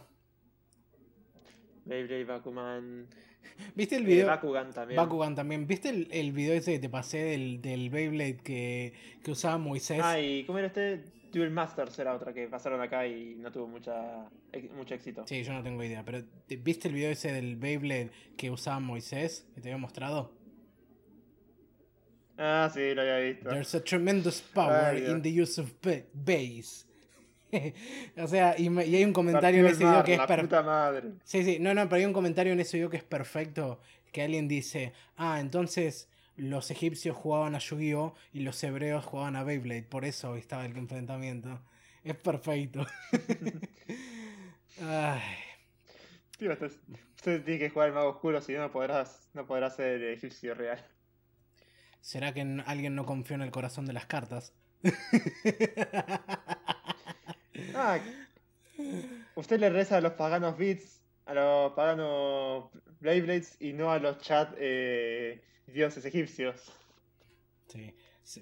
Beyblade, 1.86 2.24
Bakuman. 2.24 3.08
¿Viste 3.76 3.96
el 3.96 4.04
eh, 4.04 4.06
video? 4.06 4.28
Bakugan 4.28 4.72
también. 4.74 4.98
Bakugan 4.98 5.36
también. 5.36 5.68
¿Viste 5.68 5.90
el, 5.90 6.08
el 6.12 6.32
video 6.32 6.54
ese 6.54 6.74
que 6.74 6.80
te 6.80 6.90
pasé 6.90 7.18
del, 7.20 7.62
del 7.62 7.90
Beyblade 7.90 8.38
que, 8.38 8.94
que 9.24 9.32
usaba 9.32 9.58
Moisés? 9.58 10.02
Ah, 10.04 10.20
y 10.20 10.44
¿cómo 10.46 10.58
era 10.60 10.68
este? 10.68 11.04
Duel 11.32 11.50
Masters 11.50 11.98
era 11.98 12.14
otra 12.14 12.34
que 12.34 12.48
pasaron 12.48 12.82
acá 12.82 13.08
y 13.08 13.36
no 13.36 13.52
tuvo 13.54 13.66
mucha, 13.68 14.30
mucho 14.76 14.94
éxito. 14.96 15.26
Sí, 15.26 15.44
yo 15.44 15.54
no 15.54 15.64
tengo 15.64 15.82
idea. 15.82 16.04
Pero 16.04 16.26
¿te- 16.46 16.58
¿viste 16.58 16.90
el 16.90 16.94
video 16.94 17.10
ese 17.10 17.32
del 17.32 17.56
Beyblade 17.56 18.10
que 18.36 18.52
usaba 18.52 18.80
Moisés? 18.82 19.48
Que 19.56 19.62
te 19.62 19.70
había 19.70 19.78
mostrado. 19.78 20.34
Ah, 22.38 22.70
sí, 22.74 22.94
lo 22.94 23.02
había 23.02 23.20
visto. 23.20 23.50
There's 23.50 23.74
a 23.76 23.84
tremendous 23.84 24.42
power 24.42 24.96
Ay, 24.96 25.06
in 25.10 25.22
the 25.22 25.42
use 25.42 25.60
of 25.62 25.72
ba- 25.82 26.04
base. 26.14 26.86
o 28.18 28.28
sea, 28.28 28.56
y, 28.58 28.70
me- 28.70 28.86
y 28.86 28.96
hay 28.96 29.04
un 29.04 29.14
comentario 29.14 29.60
en 29.62 29.68
ese 29.68 29.84
video 29.84 30.04
que 30.04 30.14
es 30.16 30.20
perfecto. 30.22 31.18
Sí, 31.24 31.44
sí, 31.44 31.58
no, 31.60 31.74
no, 31.74 31.84
pero 31.90 31.98
hay 31.98 32.06
un 32.06 32.14
comentario 32.14 32.54
en 32.54 32.60
ese 32.60 32.78
video 32.78 32.90
que 32.90 32.98
es 32.98 33.04
perfecto. 33.04 33.80
Que 34.12 34.24
alguien 34.24 34.48
dice, 34.48 34.94
ah, 35.18 35.40
entonces 35.40 36.10
los 36.36 36.72
egipcios 36.72 37.16
jugaban 37.16 37.56
a 37.56 37.60
Yu-Gi-Oh! 37.60 38.16
y 38.34 38.42
los 38.42 38.62
hebreos 38.64 39.06
jugaban 39.06 39.36
a 39.36 39.44
Beyblade. 39.44 39.84
Por 39.84 40.06
eso 40.06 40.36
estaba 40.36 40.66
el 40.66 40.76
enfrentamiento. 40.76 41.62
Es 42.04 42.16
perfecto. 42.16 42.86
Ay, 44.82 45.22
Tío, 46.38 46.54
usted, 46.54 46.72
usted 47.16 47.44
tiene 47.44 47.60
que 47.60 47.70
jugar 47.70 47.90
el 47.90 47.94
mago 47.94 48.10
oscuro, 48.10 48.42
si 48.42 48.54
no, 48.54 48.62
no 48.62 48.72
podrás, 48.72 49.30
no 49.34 49.46
podrás 49.46 49.76
ser 49.76 50.02
egipcio 50.04 50.56
real. 50.56 50.84
¿Será 52.02 52.34
que 52.34 52.42
alguien 52.66 52.96
no 52.96 53.06
confió 53.06 53.36
en 53.36 53.44
el 53.44 53.52
corazón 53.52 53.86
de 53.86 53.94
las 53.94 54.08
cartas? 54.08 54.54
Ah, 57.76 58.00
usted 59.36 59.60
le 59.60 59.70
reza 59.70 59.98
a 59.98 60.02
los 60.02 60.14
paganos 60.14 60.58
beats, 60.58 61.02
a 61.26 61.34
los 61.34 61.74
paganos 61.74 62.70
Beyblades 63.00 63.58
y 63.60 63.74
no 63.74 63.92
a 63.92 64.00
los 64.00 64.20
chat 64.20 64.54
eh, 64.58 65.42
dioses 65.68 66.06
egipcios. 66.06 66.72
Sí. 67.68 67.94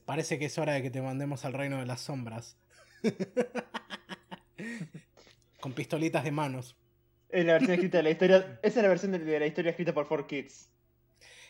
Parece 0.06 0.38
que 0.38 0.46
es 0.46 0.58
hora 0.58 0.74
de 0.74 0.82
que 0.82 0.92
te 0.92 1.02
mandemos 1.02 1.46
al 1.46 1.54
reino 1.54 1.78
de 1.78 1.86
las 1.86 2.02
sombras. 2.02 2.58
Con 5.62 5.74
pistolitas 5.74 6.24
de 6.24 6.32
manos. 6.32 6.76
Es 7.30 7.46
la 7.46 7.54
versión 7.54 7.74
escrita 7.74 7.98
de 7.98 8.04
la 8.04 8.10
historia. 8.10 8.60
Esa 8.62 8.80
es 8.80 8.84
la 8.84 8.90
versión 8.90 9.12
de, 9.12 9.20
de 9.20 9.40
la 9.40 9.46
historia 9.46 9.72
escrita 9.72 9.94
por 9.94 10.08
4Kids. 10.08 10.68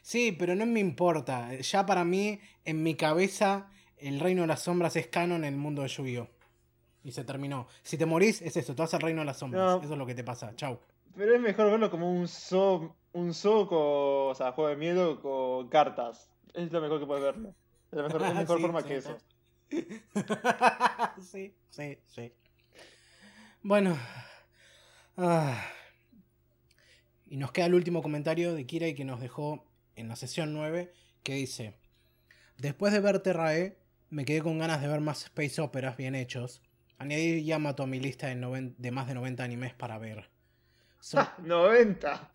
Sí, 0.01 0.36
pero 0.38 0.55
no 0.55 0.65
me 0.65 0.79
importa. 0.79 1.53
Ya 1.55 1.86
para 1.86 2.05
mí, 2.05 2.39
en 2.65 2.84
mi 2.84 2.95
cabeza, 2.95 3.69
el 3.97 4.19
reino 4.19 4.41
de 4.41 4.47
las 4.47 4.63
sombras 4.63 4.95
es 4.95 5.08
canon 5.08 5.43
en 5.43 5.53
el 5.53 5.60
mundo 5.60 5.82
de 5.82 5.89
Yu-Gi-Oh! 5.89 6.29
Y 7.03 7.12
se 7.12 7.23
terminó. 7.23 7.67
Si 7.83 7.97
te 7.97 8.05
morís, 8.05 8.41
es 8.41 8.57
eso, 8.57 8.75
te 8.75 8.81
vas 8.81 8.93
al 8.93 9.01
reino 9.01 9.21
de 9.21 9.25
las 9.25 9.38
sombras. 9.38 9.63
No. 9.77 9.81
Eso 9.83 9.93
es 9.93 9.97
lo 9.99 10.05
que 10.05 10.15
te 10.15 10.23
pasa. 10.23 10.55
Chau. 10.55 10.79
Pero 11.15 11.33
es 11.35 11.41
mejor 11.41 11.71
verlo 11.71 11.89
como 11.89 12.12
un 12.12 12.27
zoo, 12.27 12.95
un 13.13 13.33
zoo 13.33 13.67
con, 13.67 13.77
o 14.31 14.35
sea, 14.35 14.51
juego 14.51 14.69
de 14.69 14.75
miedo 14.75 15.21
con 15.21 15.69
cartas. 15.69 16.29
Es 16.53 16.71
lo 16.71 16.81
mejor 16.81 16.99
que 16.99 17.05
puedes 17.05 17.23
verlo. 17.23 17.55
Es 17.91 17.97
la 17.97 18.03
mejor, 18.03 18.21
es 18.23 18.33
mejor 18.35 18.57
Sí, 18.57 18.62
forma 18.62 18.81
sí. 18.81 18.88
que 18.88 18.95
eso. 18.97 19.17
sí, 21.21 21.55
sí, 21.69 21.97
sí. 22.07 22.33
Bueno. 23.62 23.97
Ah. 25.17 25.62
Y 27.27 27.38
nos 27.38 27.51
queda 27.51 27.67
el 27.67 27.75
último 27.75 28.01
comentario 28.01 28.53
de 28.53 28.65
Kirai 28.65 28.95
que 28.95 29.05
nos 29.05 29.19
dejó 29.19 29.63
en 29.95 30.07
la 30.07 30.15
sesión 30.15 30.53
9, 30.53 30.91
que 31.23 31.33
dice, 31.35 31.75
después 32.57 32.91
de 32.91 32.99
ver 33.01 33.19
Terrae, 33.19 33.77
me 34.09 34.25
quedé 34.25 34.41
con 34.41 34.57
ganas 34.57 34.81
de 34.81 34.88
ver 34.88 35.01
más 35.01 35.25
space 35.25 35.62
operas 35.62 35.95
bien 35.97 36.15
hechos. 36.15 36.62
Añadir 36.99 37.43
Yamato 37.43 37.83
a 37.83 37.88
mi 37.88 37.99
lista 37.99 38.27
de, 38.27 38.35
noven- 38.35 38.75
de 38.77 38.91
más 38.91 39.07
de 39.07 39.15
90 39.15 39.43
animes 39.43 39.73
para 39.73 39.97
ver. 39.97 40.29
Son- 40.99 41.19
¡Ah! 41.27 41.35
¡90! 41.43 42.29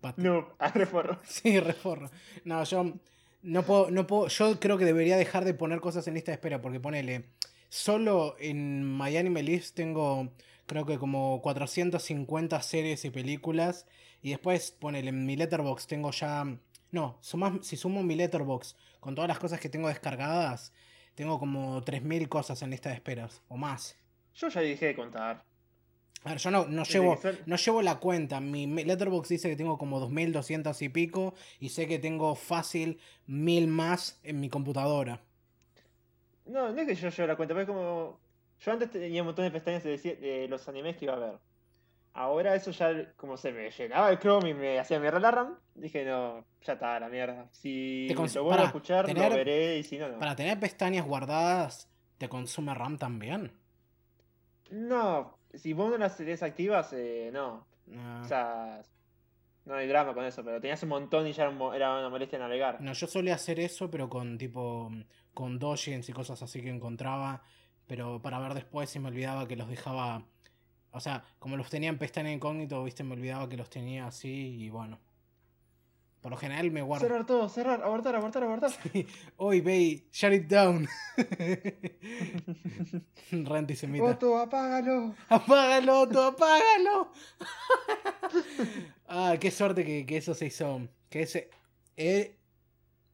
Pat- 0.00 0.16
No, 0.18 0.54
a 0.58 0.68
reforro. 0.70 1.18
Sí, 1.24 1.60
reforro. 1.60 2.10
No, 2.44 2.64
yo 2.64 2.94
no 3.42 3.62
puedo, 3.64 3.90
no 3.90 4.06
puedo, 4.06 4.28
yo 4.28 4.58
creo 4.60 4.78
que 4.78 4.84
debería 4.84 5.16
dejar 5.16 5.44
de 5.44 5.54
poner 5.54 5.80
cosas 5.80 6.06
en 6.08 6.14
lista 6.14 6.30
de 6.30 6.36
espera, 6.36 6.60
porque 6.60 6.80
ponele, 6.80 7.26
solo 7.68 8.36
en 8.38 8.96
My 8.96 9.16
Anime 9.16 9.42
List 9.42 9.76
tengo 9.76 10.32
creo 10.66 10.84
que 10.84 10.98
como 10.98 11.40
450 11.42 12.60
series 12.62 13.04
y 13.04 13.10
películas, 13.10 13.86
y 14.20 14.30
después 14.30 14.72
ponele, 14.72 15.10
en 15.10 15.24
mi 15.24 15.36
letterbox 15.36 15.86
tengo 15.86 16.10
ya, 16.10 16.44
no, 16.90 17.18
suma- 17.20 17.60
si 17.62 17.76
sumo 17.76 18.02
mi 18.02 18.16
letterbox 18.16 18.76
con 18.98 19.14
todas 19.14 19.28
las 19.28 19.38
cosas 19.38 19.60
que 19.60 19.68
tengo 19.68 19.86
descargadas, 19.88 20.72
tengo 21.16 21.40
como 21.40 21.82
3.000 21.82 22.28
cosas 22.28 22.62
en 22.62 22.70
lista 22.70 22.90
de 22.90 22.94
esperas, 22.94 23.42
o 23.48 23.56
más. 23.56 23.98
Yo 24.36 24.48
ya 24.48 24.60
dejé 24.60 24.86
de 24.86 24.94
contar. 24.94 25.42
A 26.24 26.30
ver, 26.30 26.38
yo 26.38 26.50
no, 26.50 26.66
no, 26.66 26.82
llevo, 26.84 27.18
no 27.46 27.56
llevo 27.56 27.82
la 27.82 27.96
cuenta. 27.96 28.40
Mi 28.40 28.66
Letterboxd 28.66 29.30
dice 29.30 29.48
que 29.48 29.56
tengo 29.56 29.78
como 29.78 29.98
2200 30.00 30.82
y 30.82 30.88
pico. 30.88 31.34
Y 31.60 31.68
sé 31.68 31.86
que 31.86 31.98
tengo 31.98 32.34
fácil 32.34 32.98
mil 33.26 33.68
más 33.68 34.18
en 34.24 34.40
mi 34.40 34.48
computadora. 34.48 35.20
No, 36.46 36.72
no 36.72 36.80
es 36.80 36.86
que 36.86 36.94
yo 36.94 37.08
lleve 37.10 37.28
la 37.28 37.36
cuenta, 37.36 37.54
pero 37.54 37.62
es 37.62 37.66
como. 37.68 38.18
Yo 38.60 38.72
antes 38.72 38.90
tenía 38.90 39.22
un 39.22 39.26
montón 39.26 39.44
de 39.44 39.50
pestañas 39.50 39.84
de, 39.84 39.90
decir- 39.96 40.18
de 40.18 40.48
los 40.48 40.66
animes 40.68 40.96
que 40.96 41.04
iba 41.04 41.14
a 41.14 41.18
ver. 41.18 41.34
Ahora 42.18 42.54
eso 42.54 42.70
ya, 42.70 43.12
como 43.16 43.36
se 43.36 43.52
me 43.52 43.70
llenaba 43.70 44.08
el 44.10 44.18
Chrome 44.18 44.48
y 44.48 44.54
me 44.54 44.78
hacía 44.78 44.98
mierda 44.98 45.20
la 45.20 45.30
RAM, 45.30 45.58
dije 45.74 46.02
no, 46.02 46.46
ya 46.62 46.72
está, 46.72 46.98
la 46.98 47.10
mierda. 47.10 47.46
Si 47.52 48.08
lo 48.08 48.16
vuelvo 48.42 48.62
a 48.62 48.64
escuchar, 48.64 49.04
tener- 49.04 49.28
lo 49.28 49.36
veré 49.36 49.76
y 49.76 49.82
si 49.82 49.98
no, 49.98 50.08
no. 50.08 50.18
Para 50.18 50.34
tener 50.34 50.58
pestañas 50.58 51.04
guardadas, 51.04 51.90
¿te 52.16 52.26
consume 52.30 52.72
RAM 52.72 52.96
también? 52.96 53.52
No, 54.70 55.36
si 55.52 55.74
vos 55.74 55.90
no 55.90 55.98
las 55.98 56.16
desactivas, 56.16 56.90
eh, 56.94 57.28
no. 57.34 57.66
No. 57.86 58.22
O 58.22 58.24
sea, 58.24 58.82
no 59.66 59.74
hay 59.74 59.86
drama 59.86 60.14
con 60.14 60.24
eso, 60.24 60.42
pero 60.42 60.58
tenías 60.58 60.82
un 60.84 60.88
montón 60.88 61.26
y 61.26 61.32
ya 61.32 61.44
era, 61.44 61.98
una 61.98 62.08
molestia 62.08 62.38
navegar. 62.38 62.80
No, 62.80 62.94
yo 62.94 63.06
solía 63.06 63.34
hacer 63.34 63.60
eso, 63.60 63.90
pero 63.90 64.08
con 64.08 64.38
tipo. 64.38 64.90
con 65.34 65.58
dojins 65.58 66.08
y 66.08 66.12
cosas 66.14 66.42
así 66.42 66.62
que 66.62 66.70
encontraba. 66.70 67.42
Pero 67.86 68.22
para 68.22 68.38
ver 68.38 68.54
después 68.54 68.96
y 68.96 69.00
me 69.00 69.08
olvidaba 69.08 69.46
que 69.46 69.54
los 69.56 69.68
dejaba. 69.68 70.22
O 70.96 71.00
sea, 71.00 71.22
como 71.38 71.58
los 71.58 71.68
tenía 71.68 71.90
en 71.90 71.98
pestaña 71.98 72.32
incógnito, 72.32 72.82
viste, 72.82 73.04
me 73.04 73.12
olvidaba 73.12 73.46
que 73.50 73.58
los 73.58 73.68
tenía 73.68 74.06
así 74.06 74.56
y 74.58 74.70
bueno. 74.70 74.98
Por 76.22 76.30
lo 76.30 76.38
general 76.38 76.70
me 76.70 76.80
guardo. 76.80 77.06
Cerrar 77.06 77.26
todo, 77.26 77.48
cerrar, 77.50 77.82
abortar, 77.82 78.16
abortar, 78.16 78.42
abortar. 78.42 78.70
Oy, 79.36 79.60
Bay, 79.60 80.08
shut 80.10 80.32
it 80.32 80.48
down. 80.48 80.88
Re 83.30 83.58
antisemita. 83.58 84.04
Otto, 84.04 84.38
apágalo. 84.38 85.14
Apágalo, 85.28 86.00
Otto, 86.00 86.24
apágalo. 86.24 87.12
ah, 89.06 89.36
qué 89.38 89.50
suerte 89.50 89.84
que, 89.84 90.06
que 90.06 90.16
eso 90.16 90.34
se 90.34 90.46
hizo. 90.46 90.88
Que 91.10 91.22
ese. 91.22 91.50
eh, 91.96 92.36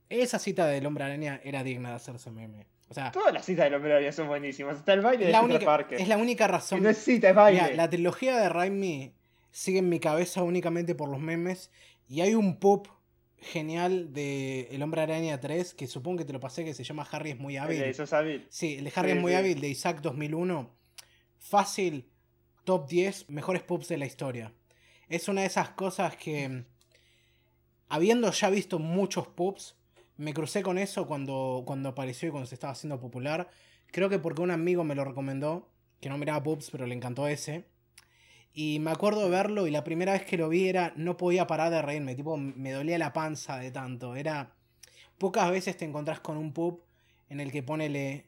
esa 0.09 0.39
cita 0.39 0.67
del 0.67 0.87
hombre 0.87 1.05
araña 1.05 1.41
era 1.43 1.65
digna 1.65 1.91
de 1.91 1.97
hacerse 1.97 2.31
meme. 2.31 2.67
O 2.93 2.95
sea, 2.95 3.11
Todas 3.11 3.33
las 3.33 3.47
citas 3.47 3.65
del 3.65 3.75
hombre 3.75 3.93
araña 3.95 4.13
son 4.13 4.29
buenísimas. 4.29 4.77
Está 4.77 4.93
el 4.93 5.01
baile 5.01 5.25
de 5.25 5.33
la, 5.33 5.41
única, 5.41 5.65
Parker. 5.65 5.99
es 5.99 6.07
la 6.09 6.19
única 6.19 6.47
razón. 6.47 6.83
no 6.83 6.91
es 6.91 6.99
cita, 6.99 7.31
es 7.31 7.35
baile. 7.35 7.63
Mira, 7.63 7.75
la 7.75 7.89
trilogía 7.89 8.37
de 8.39 8.51
Raimi 8.51 9.15
sigue 9.51 9.79
en 9.79 9.89
mi 9.89 9.99
cabeza 9.99 10.43
únicamente 10.43 10.95
por 10.95 11.09
los 11.09 11.19
memes. 11.19 11.71
Y 12.07 12.21
hay 12.21 12.35
un 12.35 12.61
pop 12.61 12.89
genial 13.39 14.13
de 14.13 14.69
El 14.71 14.83
Hombre 14.83 15.01
Araña 15.01 15.41
3, 15.41 15.73
que 15.73 15.87
supongo 15.87 16.19
que 16.19 16.25
te 16.27 16.35
lo 16.35 16.41
pasé, 16.41 16.67
que 16.67 16.75
se 16.75 16.85
llama 16.85 17.09
Harry 17.11 17.31
es 17.31 17.39
muy 17.39 17.57
El 17.57 17.63
hábil. 17.63 17.81
de 17.81 17.95
Sos 17.95 18.13
hábil. 18.13 18.47
Sí, 18.51 18.77
el 18.77 18.85
de 18.85 18.93
Harry 18.95 19.13
Sí, 19.13 19.17
es 19.17 19.23
muy 19.23 19.33
sí. 19.33 19.39
hábil, 19.39 19.61
de 19.61 19.69
Isaac 19.69 20.01
2001. 20.03 20.71
Fácil, 21.39 22.11
top 22.65 22.87
10 22.89 23.31
mejores 23.31 23.63
pubs 23.63 23.89
de 23.89 23.97
la 23.97 24.05
historia. 24.05 24.53
Es 25.09 25.29
una 25.29 25.41
de 25.41 25.47
esas 25.47 25.71
cosas 25.71 26.15
que, 26.17 26.65
habiendo 27.89 28.31
ya 28.31 28.51
visto 28.51 28.79
muchos 28.79 29.27
pubs, 29.29 29.77
me 30.23 30.35
crucé 30.35 30.63
con 30.63 30.79
eso 30.79 31.07
cuando, 31.07 31.65
cuando 31.67 31.89
apareció 31.89 32.29
y 32.29 32.31
cuando 32.31 32.47
se 32.47 32.55
estaba 32.55 32.73
haciendo 32.73 33.01
popular. 33.01 33.51
Creo 33.91 34.09
que 34.09 34.21
porque 34.21 34.41
un 34.41 34.53
amigo 34.53 34.85
me 34.85 34.95
lo 34.95 35.05
recomendó, 35.05 35.69
que 36.01 36.09
no 36.09 36.17
miraba 36.17 36.43
pubs, 36.43 36.71
pero 36.71 36.87
le 36.87 36.95
encantó 36.95 37.27
ese. 37.27 37.65
Y 38.55 38.79
me 38.79 38.93
acuerdo 38.93 39.25
de 39.25 39.31
verlo 39.31 39.67
y 39.67 39.73
la 39.73 39.83
primera 39.83 40.13
vez 40.13 40.25
que 40.25 40.37
lo 40.37 40.49
vi 40.49 40.69
era, 40.69 40.93
no 40.97 41.17
podía 41.17 41.49
parar 41.49 41.71
de 41.71 41.83
reírme, 41.83 42.15
tipo, 42.15 42.37
me 42.37 42.71
dolía 42.71 42.99
la 42.99 43.13
panza 43.13 43.59
de 43.59 43.73
tanto. 43.73 44.15
Era, 44.15 44.55
pocas 45.19 45.51
veces 45.51 45.77
te 45.77 45.85
encontrás 45.85 46.21
con 46.21 46.37
un 46.37 46.53
pub 46.53 46.85
en 47.29 47.41
el 47.41 47.51
que 47.51 47.65
ponele 47.65 48.27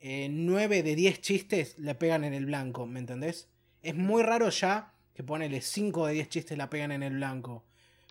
eh, 0.00 0.28
9 0.30 0.82
de 0.82 0.94
10 0.94 1.20
chistes 1.22 1.78
le 1.78 1.94
pegan 1.94 2.24
en 2.24 2.34
el 2.34 2.44
blanco, 2.46 2.86
¿me 2.86 3.00
entendés? 3.00 3.48
Es 3.82 3.94
muy 3.94 4.22
raro 4.22 4.50
ya 4.50 4.92
que 5.14 5.22
ponele 5.22 5.62
5 5.62 6.06
de 6.06 6.12
10 6.14 6.28
chistes 6.28 6.58
la 6.58 6.68
pegan 6.68 6.92
en 6.92 7.02
el 7.02 7.14
blanco. 7.14 7.64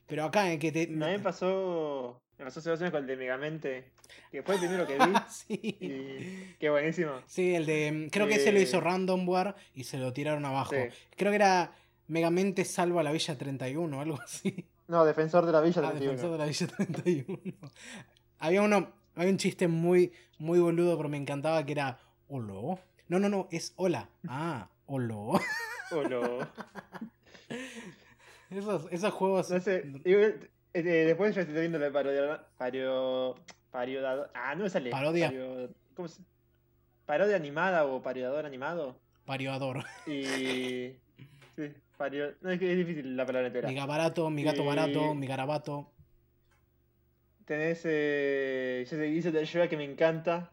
Pero 0.08 0.24
acá 0.24 0.52
en 0.52 0.58
que 0.58 0.72
te... 0.72 0.88
Me 0.88 1.20
pasó, 1.20 2.20
me 2.39 2.45
pasó 2.45 2.60
hace 2.60 2.69
dos 2.69 2.80
años 2.82 2.91
con 2.91 3.02
el 3.02 3.08
de 3.08 3.15
Megamente, 3.17 3.91
que 4.32 4.41
fue 4.43 4.56
el 4.56 4.62
primero 4.62 4.88
que 4.88 4.95
vi. 4.95 5.13
sí. 5.30 5.78
y 5.80 6.56
qué 6.60 6.69
buenísimo. 6.69 7.12
Sí, 7.28 7.54
el 7.56 7.65
de. 7.65 8.10
Creo 8.12 8.28
que 8.28 8.36
ese 8.36 8.52
lo 8.52 8.60
hizo 8.60 8.78
Eh, 8.78 8.82
Randomware 8.82 9.56
y 9.75 9.84
se 9.84 9.97
lo 9.97 10.12
tiraron 10.13 10.45
abajo. 10.45 10.71
Sí. 10.73 10.82
Creo 11.15 11.32
que 11.32 11.36
era 11.36 11.71
Megamente 12.08 12.65
Salva 12.65 13.04
la 13.04 13.12
Villa 13.12 13.38
31 13.38 13.97
o 13.97 14.02
algo 14.02 14.19
así. 14.21 14.65
No, 14.88 15.06
Defensor 15.06 15.45
de 15.45 15.52
la 15.52 15.62
Villa 15.62 15.82
Ah, 15.86 15.91
31. 15.91 16.12
Defensor 16.12 16.32
de 16.32 16.38
la 16.38 16.45
Villa 16.45 16.67
31. 16.67 17.39
había 18.39 18.62
uno. 18.62 18.91
Había 19.15 19.32
un 19.32 19.38
chiste 19.38 19.67
muy, 19.67 20.13
muy 20.38 20.60
boludo, 20.60 20.95
pero 20.97 21.10
me 21.10 21.17
encantaba 21.17 21.65
que 21.65 21.73
era. 21.73 21.99
¿Holo? 22.30 22.80
No, 23.10 23.19
no, 23.19 23.28
no, 23.28 23.47
es 23.52 23.73
hola. 23.75 24.08
Ah, 24.28 24.69
holo. 24.86 25.34
O 25.91 26.04
lo- 26.04 26.47
esos, 28.52 28.88
esos 28.91 29.13
juegos. 29.13 29.49
No 29.52 29.60
sé, 29.60 29.84
eh, 30.73 30.82
después 30.82 31.36
yo 31.36 31.41
estoy 31.41 31.60
viendo 31.60 31.79
la 31.79 31.91
parodia. 31.91 32.43
Pario, 32.58 33.36
pario, 33.71 34.01
ah, 34.34 34.55
no 34.55 34.63
me 34.63 34.69
sale. 34.69 34.89
Parodia. 34.89 35.27
Pario- 35.27 35.69
¿Cómo 35.95 36.08
se 36.08 36.21
Parodia 37.05 37.36
animada 37.36 37.86
o 37.86 38.01
pariodador 38.01 38.45
animado. 38.45 38.99
Pariodor. 39.25 39.84
Y. 40.05 40.93
Sí, 41.55 41.73
pario. 41.97 42.36
No, 42.41 42.51
es 42.51 42.60
que 42.60 42.71
es 42.71 42.77
difícil 42.77 43.17
la 43.17 43.25
palabra 43.25 43.47
entera. 43.47 43.67
Mi 43.67 43.75
gabarato, 43.75 44.29
mi 44.29 44.43
gato 44.43 44.63
barato, 44.63 45.13
mi 45.15 45.25
garabato. 45.27 45.91
Tenés. 47.45 47.82
Eh, 47.86 48.86
yo 48.89 48.97
sé 48.97 49.08
hice 49.08 49.32
de 49.32 49.43
Shrek 49.45 49.69
que 49.69 49.77
me 49.77 49.84
encanta. 49.86 50.51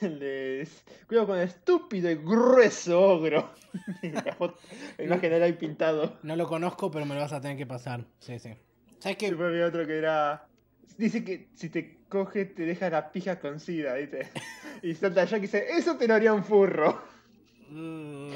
De. 0.00 0.66
Cuidado 1.06 1.26
con 1.26 1.38
el 1.38 1.44
estúpido 1.48 2.10
y 2.10 2.14
grueso 2.14 3.00
ogro. 3.00 3.50
la, 4.02 4.34
foto, 4.34 4.58
la 4.98 5.04
imagen 5.04 5.32
era 5.32 5.44
ahí 5.46 5.52
pintado. 5.54 6.18
No 6.22 6.36
lo 6.36 6.46
conozco, 6.48 6.90
pero 6.90 7.04
me 7.04 7.14
lo 7.14 7.20
vas 7.20 7.32
a 7.32 7.40
tener 7.40 7.56
que 7.56 7.66
pasar. 7.66 8.04
Sí, 8.18 8.38
sí. 8.38 8.50
¿Sabes 8.98 9.18
qué? 9.18 9.26
después 9.28 9.48
había 9.50 9.66
otro 9.66 9.86
que 9.86 9.98
era. 9.98 10.46
Dice 10.96 11.24
que 11.24 11.48
si 11.54 11.68
te 11.68 11.98
coge 12.08 12.44
te 12.46 12.64
deja 12.64 12.88
la 12.88 13.10
pija 13.12 13.40
con 13.40 13.60
sida, 13.60 13.94
¿viste? 13.94 14.28
Y 14.82 14.94
salta 14.94 15.24
Jack 15.24 15.38
y 15.38 15.42
dice, 15.42 15.66
eso 15.76 15.96
te 15.96 16.06
lo 16.08 16.14
haría 16.14 16.32
un 16.32 16.44
furro. 16.44 17.02
Uh. 17.70 18.30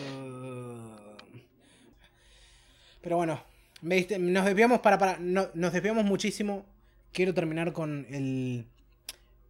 Pero 3.01 3.17
bueno, 3.17 3.41
me 3.83 3.97
diste- 3.97 4.19
nos 4.19 4.45
desviamos 4.45 4.81
para, 4.81 4.99
para 4.99 5.19
no- 5.19 5.49
nos 5.55 5.73
desviamos 5.73 6.05
muchísimo. 6.05 6.67
Quiero 7.13 7.33
terminar 7.33 7.73
con 7.73 8.07
el, 8.11 8.67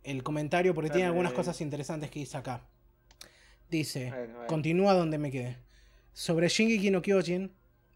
el 0.02 0.22
comentario 0.22 0.74
porque 0.74 0.90
tiene 0.90 1.06
algunas 1.06 1.32
cosas 1.32 1.60
interesantes 1.60 2.10
que 2.10 2.20
dice 2.20 2.36
acá. 2.36 2.62
Dice, 3.70 4.12
continúa 4.46 4.94
donde 4.94 5.18
me 5.18 5.30
quedé. 5.30 5.58
Sobre 6.12 6.48
Shingeki 6.48 6.90
no 6.90 7.02
Kyojin, 7.02 7.52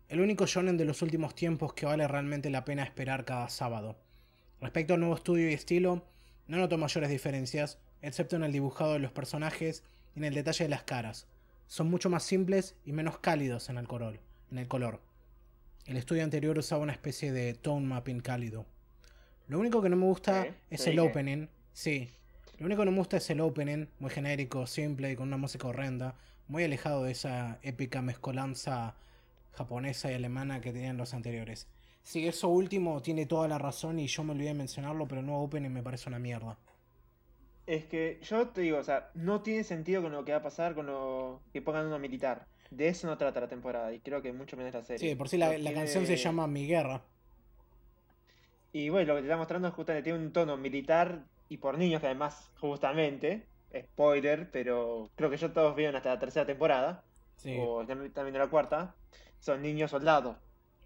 el 0.08 0.20
único 0.20 0.46
shonen 0.46 0.76
de 0.76 0.84
los 0.84 1.00
últimos 1.00 1.34
tiempos 1.34 1.72
que 1.72 1.86
vale 1.86 2.06
realmente 2.06 2.50
la 2.50 2.64
pena 2.64 2.82
esperar 2.82 3.24
cada 3.24 3.48
sábado. 3.48 3.96
Respecto 4.60 4.94
al 4.94 5.00
nuevo 5.00 5.14
estudio 5.14 5.50
y 5.50 5.54
estilo, 5.54 6.04
no 6.46 6.58
noto 6.58 6.76
mayores 6.76 7.08
diferencias, 7.08 7.78
excepto 8.02 8.36
en 8.36 8.44
el 8.44 8.52
dibujado 8.52 8.92
de 8.92 8.98
los 8.98 9.10
personajes 9.10 9.82
y 10.14 10.18
en 10.18 10.24
el 10.24 10.34
detalle 10.34 10.64
de 10.64 10.70
las 10.70 10.82
caras. 10.82 11.26
Son 11.66 11.88
mucho 11.88 12.10
más 12.10 12.24
simples 12.24 12.76
y 12.84 12.92
menos 12.92 13.18
cálidos 13.18 13.70
en 13.70 13.78
el 13.78 13.88
color. 13.88 14.20
En 14.50 14.58
el, 14.58 14.68
color. 14.68 15.00
el 15.86 15.96
estudio 15.96 16.22
anterior 16.22 16.58
usaba 16.58 16.82
una 16.82 16.92
especie 16.92 17.32
de 17.32 17.54
tone 17.54 17.86
mapping 17.86 18.20
cálido. 18.20 18.66
Lo 19.48 19.58
único 19.58 19.80
que 19.80 19.88
no 19.88 19.96
me 19.96 20.04
gusta 20.04 20.46
es 20.68 20.86
el 20.86 20.98
opening. 20.98 21.48
Sí. 21.72 22.10
Lo 22.58 22.66
único 22.66 22.82
que 22.82 22.86
no 22.86 22.92
me 22.92 22.98
gusta 22.98 23.16
es 23.16 23.28
el 23.30 23.40
opening, 23.40 23.86
muy 23.98 24.10
genérico, 24.10 24.66
simple 24.66 25.10
y 25.10 25.16
con 25.16 25.28
una 25.28 25.36
música 25.36 25.66
horrenda, 25.66 26.14
muy 26.48 26.64
alejado 26.64 27.04
de 27.04 27.12
esa 27.12 27.58
épica 27.62 28.02
mezcolanza 28.02 28.94
japonesa 29.52 30.10
y 30.10 30.14
alemana 30.14 30.60
que 30.60 30.72
tenían 30.72 30.96
los 30.96 31.14
anteriores. 31.14 31.66
Sí, 32.02 32.26
eso 32.26 32.48
último 32.48 33.00
tiene 33.00 33.26
toda 33.26 33.48
la 33.48 33.58
razón 33.58 33.98
y 33.98 34.06
yo 34.06 34.24
me 34.24 34.32
olvidé 34.32 34.48
de 34.48 34.54
mencionarlo, 34.54 35.06
pero 35.06 35.20
el 35.20 35.26
nuevo 35.26 35.42
opening 35.42 35.70
me 35.70 35.82
parece 35.82 36.08
una 36.08 36.18
mierda. 36.18 36.58
Es 37.66 37.84
que 37.84 38.18
yo 38.22 38.48
te 38.48 38.62
digo, 38.62 38.78
o 38.78 38.84
sea, 38.84 39.10
no 39.14 39.40
tiene 39.42 39.62
sentido 39.62 40.02
con 40.02 40.12
lo 40.12 40.24
que 40.24 40.32
va 40.32 40.38
a 40.38 40.42
pasar 40.42 40.74
con 40.74 40.86
lo 40.86 41.40
que 41.52 41.62
pongan 41.62 41.86
uno 41.86 41.98
militar. 41.98 42.46
De 42.70 42.88
eso 42.88 43.06
no 43.06 43.18
trata 43.18 43.40
la 43.40 43.48
temporada 43.48 43.92
y 43.92 44.00
creo 44.00 44.20
que 44.22 44.32
mucho 44.32 44.56
menos 44.56 44.74
la 44.74 44.82
serie. 44.82 45.10
Sí, 45.10 45.14
por 45.14 45.28
sí 45.28 45.36
la, 45.36 45.52
canción 45.72 46.06
se 46.06 46.16
llama 46.16 46.46
Mi 46.46 46.66
Guerra. 46.66 47.02
Y 48.72 48.88
bueno, 48.88 49.08
lo 49.08 49.14
que 49.14 49.20
te 49.20 49.26
está 49.26 49.36
mostrando 49.36 49.68
es 49.68 49.74
justamente 49.74 50.04
tiene 50.04 50.18
un 50.18 50.32
tono 50.32 50.56
militar 50.56 51.24
y 51.52 51.58
por 51.58 51.78
niños 51.78 52.00
que 52.00 52.06
además, 52.06 52.50
justamente, 52.60 53.46
spoiler, 53.92 54.50
pero 54.50 55.10
creo 55.16 55.30
que 55.30 55.36
ya 55.36 55.52
todos 55.52 55.76
vieron 55.76 55.96
hasta 55.96 56.10
la 56.10 56.18
tercera 56.18 56.46
temporada, 56.46 57.04
Sí, 57.36 57.50
o 57.58 57.84
también 57.86 58.32
de 58.32 58.38
la 58.38 58.48
cuarta, 58.48 58.94
son 59.38 59.62
niños 59.62 59.90
soldados. 59.90 60.36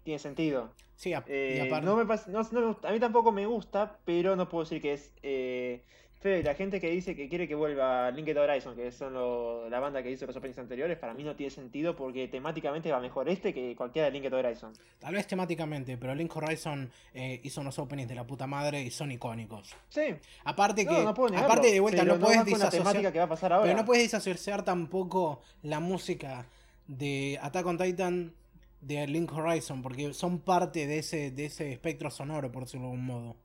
Tiene 0.03 0.19
sentido. 0.19 0.73
sí 0.95 1.13
a- 1.13 1.23
y 1.47 1.59
Eh, 1.59 1.59
aparte... 1.59 1.85
no 1.85 1.95
me 1.95 2.05
no- 2.27 2.43
no 2.51 2.79
a 2.83 2.91
mí 2.91 2.99
tampoco 2.99 3.31
me 3.31 3.45
gusta, 3.45 3.99
pero 4.05 4.35
no 4.35 4.47
puedo 4.49 4.63
decir 4.63 4.81
que 4.81 4.93
es 4.93 5.13
eh, 5.23 5.83
feo. 6.19 6.37
Y 6.39 6.43
la 6.43 6.55
gente 6.55 6.79
que 6.81 6.89
dice 6.89 7.15
que 7.15 7.29
quiere 7.29 7.47
que 7.47 7.55
vuelva 7.55 8.09
Linked 8.11 8.37
Horizon, 8.37 8.75
que 8.75 8.91
son 8.91 9.13
lo- 9.13 9.69
la 9.69 9.79
banda 9.79 10.01
que 10.03 10.11
hizo 10.11 10.25
los 10.25 10.35
openings 10.35 10.57
anteriores, 10.59 10.97
para 10.97 11.13
mí 11.13 11.23
no 11.23 11.35
tiene 11.35 11.49
sentido 11.51 11.95
porque 11.95 12.27
temáticamente 12.27 12.91
va 12.91 12.99
mejor 12.99 13.29
este 13.29 13.53
que 13.53 13.75
cualquiera 13.75 14.07
de 14.07 14.11
Linked 14.11 14.33
Horizon. 14.33 14.73
Tal 14.99 15.13
vez 15.13 15.27
temáticamente, 15.27 15.97
pero 15.97 16.13
Link 16.15 16.35
Horizon 16.35 16.89
eh, 17.13 17.39
hizo 17.43 17.61
unos 17.61 17.77
openings 17.79 18.09
de 18.09 18.15
la 18.15 18.25
puta 18.25 18.47
madre 18.47 18.81
y 18.81 18.89
son 18.91 19.11
icónicos. 19.11 19.75
Sí, 19.89 20.15
Aparte 20.43 20.85
que, 20.85 20.91
no, 20.91 21.03
no 21.03 21.13
puedo 21.13 21.29
negarlo, 21.29 21.51
aparte 21.53 21.71
de 21.71 21.79
vuelta, 21.79 22.03
no 22.03 22.19
puedes 22.19 22.45
disasociar, 22.45 23.11
que 23.13 23.19
va 23.19 23.25
a 23.25 23.29
pasar 23.29 23.53
ahora. 23.53 23.65
pero 23.65 23.77
no 23.77 23.85
puedes 23.85 24.03
disasociar 24.03 24.63
tampoco 24.63 25.41
la 25.63 25.79
música 25.79 26.45
de 26.87 27.37
Attack 27.41 27.65
on 27.65 27.77
Titan 27.77 28.33
de 28.79 29.07
Link 29.07 29.31
Horizon, 29.33 29.81
porque 29.81 30.13
son 30.13 30.39
parte 30.39 30.87
de 30.87 30.99
ese, 30.99 31.31
de 31.31 31.45
ese 31.45 31.71
espectro 31.71 32.09
sonoro, 32.11 32.51
por 32.51 32.63
decirlo 32.63 32.87
de 32.87 32.91
algún 32.93 33.05
modo. 33.05 33.35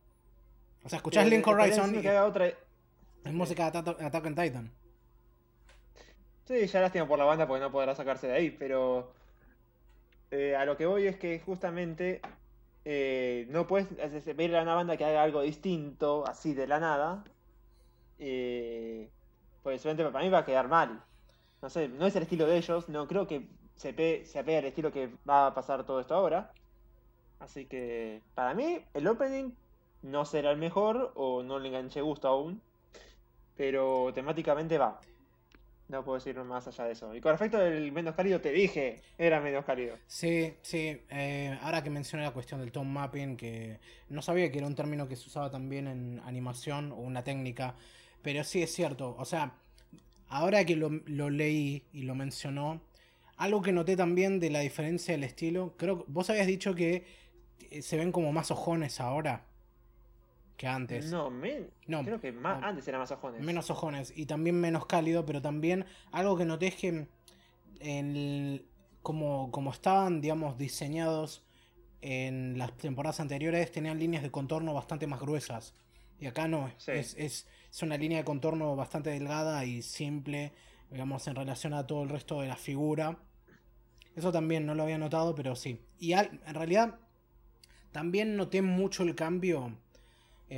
O 0.84 0.88
sea, 0.88 0.96
escuchás 0.98 1.26
Link 1.28 1.46
Horizon 1.46 1.96
y 1.96 2.02
que 2.02 2.08
haga 2.08 2.26
otra... 2.26 2.46
es 2.46 2.56
música 3.32 3.70
de 3.70 3.78
Attack, 3.78 4.00
Attack 4.02 4.26
on 4.26 4.34
Titan. 4.34 4.70
Sí, 6.44 6.66
ya 6.66 6.80
lástima 6.80 7.06
por 7.06 7.18
la 7.18 7.24
banda 7.24 7.46
porque 7.46 7.60
no 7.60 7.70
podrá 7.70 7.94
sacarse 7.94 8.26
de 8.26 8.34
ahí, 8.34 8.50
pero 8.50 9.12
eh, 10.30 10.56
a 10.56 10.64
lo 10.64 10.76
que 10.76 10.86
voy 10.86 11.06
es 11.06 11.16
que 11.16 11.38
justamente 11.40 12.20
eh, 12.84 13.46
no 13.50 13.66
puedes 13.66 13.86
pedirle 14.24 14.58
a 14.58 14.62
una 14.62 14.74
banda 14.74 14.96
que 14.96 15.04
haga 15.04 15.22
algo 15.22 15.40
distinto, 15.42 16.26
así 16.26 16.52
de 16.52 16.66
la 16.66 16.80
nada, 16.80 17.22
eh, 18.18 19.08
porque 19.62 19.78
solamente 19.78 20.04
para 20.10 20.24
mí 20.24 20.30
va 20.30 20.38
a 20.38 20.44
quedar 20.44 20.68
mal. 20.68 21.00
No 21.62 21.70
sé, 21.70 21.88
no 21.88 22.06
es 22.06 22.16
el 22.16 22.24
estilo 22.24 22.46
de 22.46 22.56
ellos, 22.56 22.88
no 22.88 23.06
creo 23.06 23.28
que 23.28 23.46
se, 23.76 23.92
pe- 23.94 24.24
se 24.26 24.40
apegue 24.40 24.58
al 24.58 24.64
estilo 24.64 24.90
que 24.92 25.10
va 25.28 25.46
a 25.46 25.54
pasar 25.54 25.86
todo 25.86 26.00
esto 26.00 26.14
ahora. 26.14 26.50
Así 27.38 27.66
que 27.66 28.20
para 28.34 28.52
mí 28.52 28.80
el 28.94 29.06
opening 29.06 29.52
no 30.02 30.24
será 30.24 30.50
el 30.50 30.58
mejor 30.58 31.12
o 31.14 31.42
no 31.42 31.58
le 31.58 31.68
enganché 31.68 32.00
gusto 32.00 32.28
aún, 32.28 32.60
pero 33.56 34.12
temáticamente 34.12 34.78
va. 34.78 35.00
No 35.88 36.04
puedo 36.04 36.18
decir 36.18 36.36
más 36.42 36.66
allá 36.66 36.84
de 36.84 36.92
eso. 36.92 37.14
Y 37.14 37.20
con 37.20 37.32
respecto 37.32 37.58
al 37.58 37.92
menos 37.92 38.14
cálido, 38.14 38.40
te 38.40 38.50
dije, 38.50 39.02
era 39.18 39.40
menos 39.40 39.64
cálido. 39.64 39.96
Sí, 40.06 40.54
sí. 40.62 41.02
eh, 41.10 41.58
ahora 41.60 41.82
que 41.82 41.90
mencioné 41.90 42.24
la 42.24 42.30
cuestión 42.30 42.60
del 42.60 42.72
tone 42.72 42.90
mapping, 42.90 43.36
que 43.36 43.78
no 44.08 44.22
sabía 44.22 44.50
que 44.50 44.58
era 44.58 44.66
un 44.66 44.74
término 44.74 45.06
que 45.06 45.16
se 45.16 45.28
usaba 45.28 45.50
también 45.50 45.86
en 45.86 46.20
animación 46.24 46.92
o 46.92 46.96
una 46.96 47.22
técnica, 47.22 47.74
pero 48.22 48.42
sí 48.42 48.62
es 48.62 48.72
cierto. 48.72 49.14
O 49.18 49.24
sea, 49.26 49.54
ahora 50.28 50.64
que 50.64 50.76
lo, 50.76 50.88
lo 51.04 51.28
leí 51.28 51.84
y 51.92 52.02
lo 52.04 52.14
mencionó, 52.14 52.80
algo 53.36 53.60
que 53.60 53.72
noté 53.72 53.94
también 53.94 54.40
de 54.40 54.48
la 54.50 54.60
diferencia 54.60 55.12
del 55.12 55.24
estilo, 55.24 55.74
creo 55.76 55.98
que 55.98 56.04
vos 56.08 56.30
habías 56.30 56.46
dicho 56.46 56.74
que 56.74 57.04
eh, 57.70 57.82
se 57.82 57.98
ven 57.98 58.12
como 58.12 58.32
más 58.32 58.50
ojones 58.50 58.98
ahora 58.98 59.51
que 60.62 60.68
antes. 60.68 61.10
No, 61.10 61.28
men- 61.28 61.68
No, 61.88 62.04
creo 62.04 62.20
que 62.20 62.30
más, 62.30 62.60
no. 62.60 62.68
antes 62.68 62.86
era 62.86 62.96
más 62.96 63.10
ojones. 63.10 63.42
Menos 63.42 63.68
ojones 63.68 64.12
y 64.14 64.26
también 64.26 64.60
menos 64.60 64.86
cálido, 64.86 65.26
pero 65.26 65.42
también 65.42 65.84
algo 66.12 66.36
que 66.36 66.44
noté 66.44 66.68
es 66.68 66.76
que 66.76 67.08
en- 67.80 68.64
como, 69.02 69.50
como 69.50 69.72
estaban, 69.72 70.20
digamos, 70.20 70.56
diseñados 70.58 71.42
en 72.00 72.56
las 72.58 72.76
temporadas 72.76 73.18
anteriores, 73.18 73.72
tenían 73.72 73.98
líneas 73.98 74.22
de 74.22 74.30
contorno 74.30 74.72
bastante 74.72 75.08
más 75.08 75.18
gruesas. 75.18 75.74
Y 76.20 76.26
acá 76.26 76.46
no, 76.46 76.70
Sí. 76.76 76.92
es, 76.92 77.16
es, 77.18 77.48
es 77.68 77.82
una 77.82 77.96
línea 77.96 78.18
de 78.18 78.24
contorno 78.24 78.76
bastante 78.76 79.10
delgada 79.10 79.64
y 79.64 79.82
simple, 79.82 80.52
digamos, 80.92 81.26
en 81.26 81.34
relación 81.34 81.74
a 81.74 81.88
todo 81.88 82.04
el 82.04 82.08
resto 82.08 82.40
de 82.40 82.46
la 82.46 82.56
figura. 82.56 83.18
Eso 84.14 84.30
también 84.30 84.64
no 84.64 84.76
lo 84.76 84.84
había 84.84 84.98
notado, 84.98 85.34
pero 85.34 85.56
sí. 85.56 85.80
Y 85.98 86.12
al- 86.12 86.40
en 86.46 86.54
realidad 86.54 87.00
también 87.90 88.36
noté 88.36 88.62
mucho 88.62 89.02
el 89.02 89.16
cambio 89.16 89.76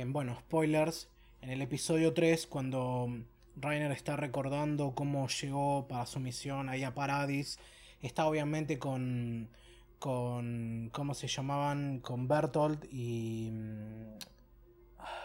en, 0.01 0.11
bueno, 0.11 0.35
spoilers, 0.41 1.07
en 1.41 1.51
el 1.51 1.61
episodio 1.61 2.13
3, 2.13 2.47
cuando 2.47 3.07
Rainer 3.55 3.91
está 3.93 4.17
recordando 4.17 4.93
cómo 4.93 5.27
llegó 5.29 5.87
para 5.87 6.05
su 6.05 6.19
misión 6.19 6.67
ahí 6.67 6.83
a 6.83 6.93
Paradis, 6.93 7.59
está 8.01 8.27
obviamente 8.27 8.77
con, 8.77 9.47
con, 9.99 10.89
¿cómo 10.91 11.13
se 11.13 11.27
llamaban? 11.27 11.99
Con 11.99 12.27
Bertolt 12.27 12.85
y... 12.91 13.49
mm, 13.51 14.17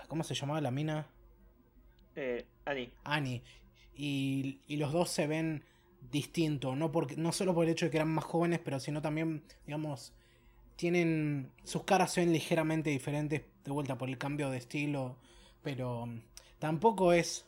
¿Cómo 0.07 0.23
se 0.23 0.35
llamaba 0.35 0.61
la 0.61 0.71
mina? 0.71 1.07
Eh, 2.15 2.45
Ani. 2.65 2.91
Annie. 3.05 3.43
Y, 3.95 4.61
y 4.69 4.77
los 4.77 4.93
dos 4.93 5.11
se 5.11 5.27
ven 5.27 5.65
distintos, 6.13 6.77
no, 6.77 6.93
porque, 6.93 7.17
no 7.17 7.33
solo 7.33 7.55
por 7.55 7.65
el 7.65 7.73
hecho 7.73 7.87
de 7.87 7.91
que 7.91 7.97
eran 7.97 8.13
más 8.13 8.25
jóvenes, 8.25 8.61
pero 8.65 8.79
sino 8.79 9.03
también, 9.03 9.43
digamos, 9.67 10.13
tienen. 10.77 11.51
Sus 11.65 11.85
caras 11.85 12.13
se 12.13 12.21
ven 12.21 12.33
ligeramente 12.33 12.91
diferentes 12.91 13.43
de 13.65 13.71
vuelta 13.71 13.97
por 13.99 14.09
el 14.09 14.19
cambio 14.19 14.51
de 14.51 14.59
estilo, 14.59 15.17
pero 15.63 16.07
mm, 16.07 16.21
tampoco 16.59 17.13
es 17.13 17.47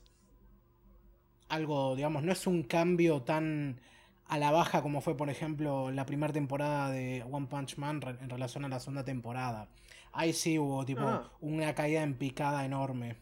algo, 1.49 1.95
digamos, 1.97 2.23
no 2.23 2.33
es 2.33 2.47
un 2.47 2.63
cambio 2.63 3.23
tan 3.23 3.81
a 4.27 4.39
la 4.39 4.51
baja 4.51 4.81
como 4.81 5.01
fue, 5.03 5.17
por 5.17 5.29
ejemplo, 5.29 5.91
la 5.91 6.07
primera 6.07 6.33
temporada 6.33 6.91
de 6.91 7.23
One 7.31 7.47
Punch 7.49 7.77
Man 7.77 8.01
en 8.21 8.31
relación 8.31 8.65
a 8.65 8.69
la 8.69 8.81
segunda 8.81 9.05
temporada. 9.05 9.69
Ahí 10.13 10.33
sí 10.33 10.59
hubo, 10.59 10.85
tipo, 10.87 11.03
Ah. 11.03 11.31
una 11.41 11.75
caída 11.75 12.03
en 12.03 12.15
picada 12.15 12.65
enorme. 12.65 13.17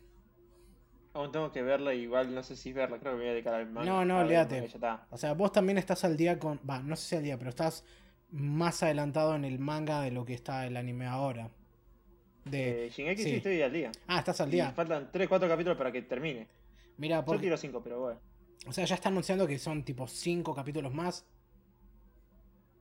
Aún 1.12 1.32
tengo 1.32 1.50
que 1.50 1.62
verla, 1.62 1.92
igual 1.94 2.32
no 2.32 2.42
sé 2.44 2.54
si 2.54 2.72
verla, 2.72 3.00
creo 3.00 3.12
que 3.12 3.16
me 3.18 3.22
voy 3.22 3.30
a 3.30 3.32
dedicar 3.32 3.54
al 3.54 3.68
manga. 3.68 3.90
No, 3.90 4.04
no, 4.04 4.18
olvídate. 4.20 4.68
O 5.10 5.16
sea, 5.16 5.34
vos 5.34 5.50
también 5.50 5.78
estás 5.78 6.04
al 6.04 6.16
día 6.16 6.38
con. 6.38 6.60
Va, 6.68 6.78
no 6.80 6.94
sé 6.94 7.08
si 7.08 7.16
al 7.16 7.24
día, 7.24 7.36
pero 7.36 7.50
estás 7.50 7.84
más 8.30 8.84
adelantado 8.84 9.34
en 9.34 9.44
el 9.44 9.58
manga 9.58 10.02
de 10.02 10.12
lo 10.12 10.24
que 10.24 10.34
está 10.34 10.64
el 10.66 10.76
anime 10.76 11.06
ahora. 11.06 11.50
De. 12.44 12.86
Eh, 12.86 12.90
Shingeki 12.90 13.22
sí. 13.22 13.28
sí. 13.30 13.36
estoy 13.36 13.62
al 13.62 13.72
día. 13.72 13.92
Ah, 14.06 14.18
estás 14.20 14.40
al 14.40 14.48
Y 14.48 14.52
día. 14.52 14.72
faltan 14.72 15.10
3, 15.12 15.28
4 15.28 15.48
capítulos 15.48 15.76
para 15.78 15.92
que 15.92 16.02
termine. 16.02 16.46
Mira, 16.96 17.18
Yo 17.20 17.24
porque. 17.24 17.42
quiero 17.42 17.56
5, 17.56 17.82
pero 17.82 18.00
bueno. 18.00 18.20
O 18.66 18.72
sea, 18.72 18.84
ya 18.84 18.94
está 18.94 19.08
anunciando 19.08 19.46
que 19.46 19.58
son 19.58 19.84
tipo 19.84 20.06
5 20.06 20.54
capítulos 20.54 20.92
más. 20.92 21.24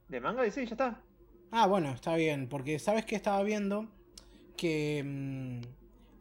¿De 0.08 0.20
manga? 0.20 0.46
Y 0.46 0.52
sí, 0.52 0.66
ya 0.66 0.72
está. 0.72 1.02
Ah, 1.52 1.68
bueno, 1.68 1.92
está 1.92 2.16
bien. 2.16 2.48
Porque, 2.48 2.80
¿sabes 2.80 3.06
qué 3.06 3.16
estaba 3.16 3.42
viendo? 3.44 3.88
Que. 4.58 5.04
mm, 5.06 5.62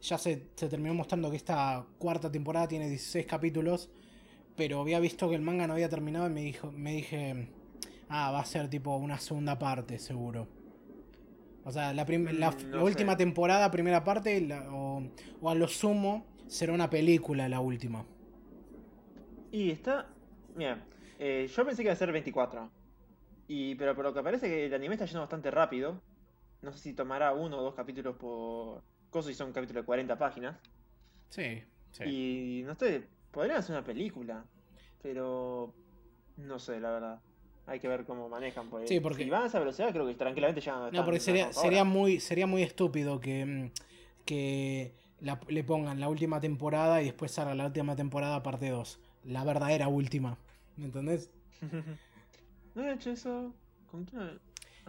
ya 0.03 0.17
se, 0.19 0.47
se 0.55 0.69
terminó 0.69 0.95
mostrando 0.95 1.31
que 1.31 1.37
esta 1.37 1.85
cuarta 1.99 2.31
temporada 2.31 2.69
tiene 2.69 2.89
16 2.89 3.27
capítulos. 3.27 3.91
Pero 4.57 4.81
había 4.81 4.99
visto 5.01 5.29
que 5.29 5.37
el 5.37 5.43
manga 5.43 5.67
no 5.67 5.75
había 5.75 5.89
terminado 5.89 6.27
y 6.27 6.31
me 6.31 6.43
dijo, 6.43 6.71
me 6.73 6.93
dije. 6.95 7.49
Ah, 8.09 8.31
va 8.33 8.41
a 8.41 8.45
ser 8.45 8.69
tipo 8.71 8.97
una 8.97 9.19
segunda 9.19 9.59
parte, 9.59 9.99
seguro. 9.99 10.49
O 11.69 11.73
sea, 11.73 11.93
la, 11.93 12.05
la, 12.43 12.49
Mm, 12.51 12.71
la 12.73 12.83
última 12.85 13.17
temporada, 13.17 13.71
primera 13.71 14.03
parte, 14.05 14.41
la- 14.41 14.67
o, 14.73 15.03
o 15.41 15.51
a 15.51 15.55
lo 15.55 15.69
sumo, 15.69 16.13
será 16.47 16.73
una 16.73 16.91
película 16.91 17.49
la 17.49 17.61
última. 17.61 18.01
Y 19.51 19.71
está. 19.71 20.15
Mira, 20.55 20.87
eh, 21.19 21.47
yo 21.55 21.65
pensé 21.65 21.83
que 21.83 21.89
iba 21.89 21.93
a 21.93 21.97
ser 21.97 22.13
24. 22.13 22.71
Y, 23.49 23.75
pero 23.77 23.95
por 23.95 24.05
lo 24.05 24.15
que 24.15 24.23
parece 24.23 24.49
que 24.49 24.67
el 24.67 24.75
anime 24.75 24.95
está 24.95 25.07
yendo 25.07 25.21
bastante 25.21 25.51
rápido. 25.51 26.03
No 26.63 26.73
sé 26.73 26.79
si 26.81 26.95
tomará 26.95 27.33
uno 27.35 27.59
o 27.59 27.63
dos 27.63 27.75
capítulos 27.75 28.17
por. 28.17 28.85
Cosas 29.11 29.33
y 29.33 29.35
son 29.35 29.53
capítulos 29.53 29.83
de 29.85 29.87
40 29.87 30.19
páginas. 30.19 30.59
Sí, 31.31 31.63
sí. 31.93 32.05
Y 32.05 32.63
no 32.65 32.75
sé, 32.75 33.09
podrían 33.31 33.59
hacer 33.59 33.77
una 33.77 33.85
película. 33.85 34.45
Pero. 35.03 35.75
No 36.37 36.59
sé, 36.59 36.81
la 36.81 36.91
verdad. 36.93 37.23
Hay 37.69 37.81
que 37.81 37.89
ver 37.89 38.05
cómo 38.05 38.29
manejan. 38.29 38.69
Porque 38.71 38.89
Sí, 38.89 38.99
porque- 39.01 39.25
Si 39.25 39.31
van 39.31 39.43
a 39.45 39.47
esa 39.47 39.59
velocidad, 39.59 39.93
creo 39.93 40.07
que 40.07 40.15
tranquilamente 40.15 40.61
ya 40.61 40.91
No, 40.91 41.05
porque 41.05 41.21
sería, 41.21 41.53
sería 41.53 41.85
muy, 41.85 42.19
sería 42.21 42.47
muy 42.47 42.63
estúpido 42.63 43.21
que, 43.21 43.45
mm, 43.45 43.71
que 44.25 44.95
la- 45.21 45.41
le 45.49 45.65
pongan 45.65 46.01
la 46.01 46.09
última 46.09 46.41
temporada 46.41 47.03
y 47.03 47.07
después 47.07 47.31
salga 47.33 47.55
la 47.55 47.67
última 47.67 47.95
temporada 47.97 48.43
parte 48.43 48.71
2. 48.71 48.99
La 49.25 49.45
verdadera 49.45 49.89
última. 49.89 50.39
¿Me 50.77 50.87
entendés? 50.87 51.31
no 52.75 52.85
he 52.89 52.93
hecho 52.95 53.11
eso. 53.11 53.53
¿Con 53.91 54.05
quién? 54.05 54.39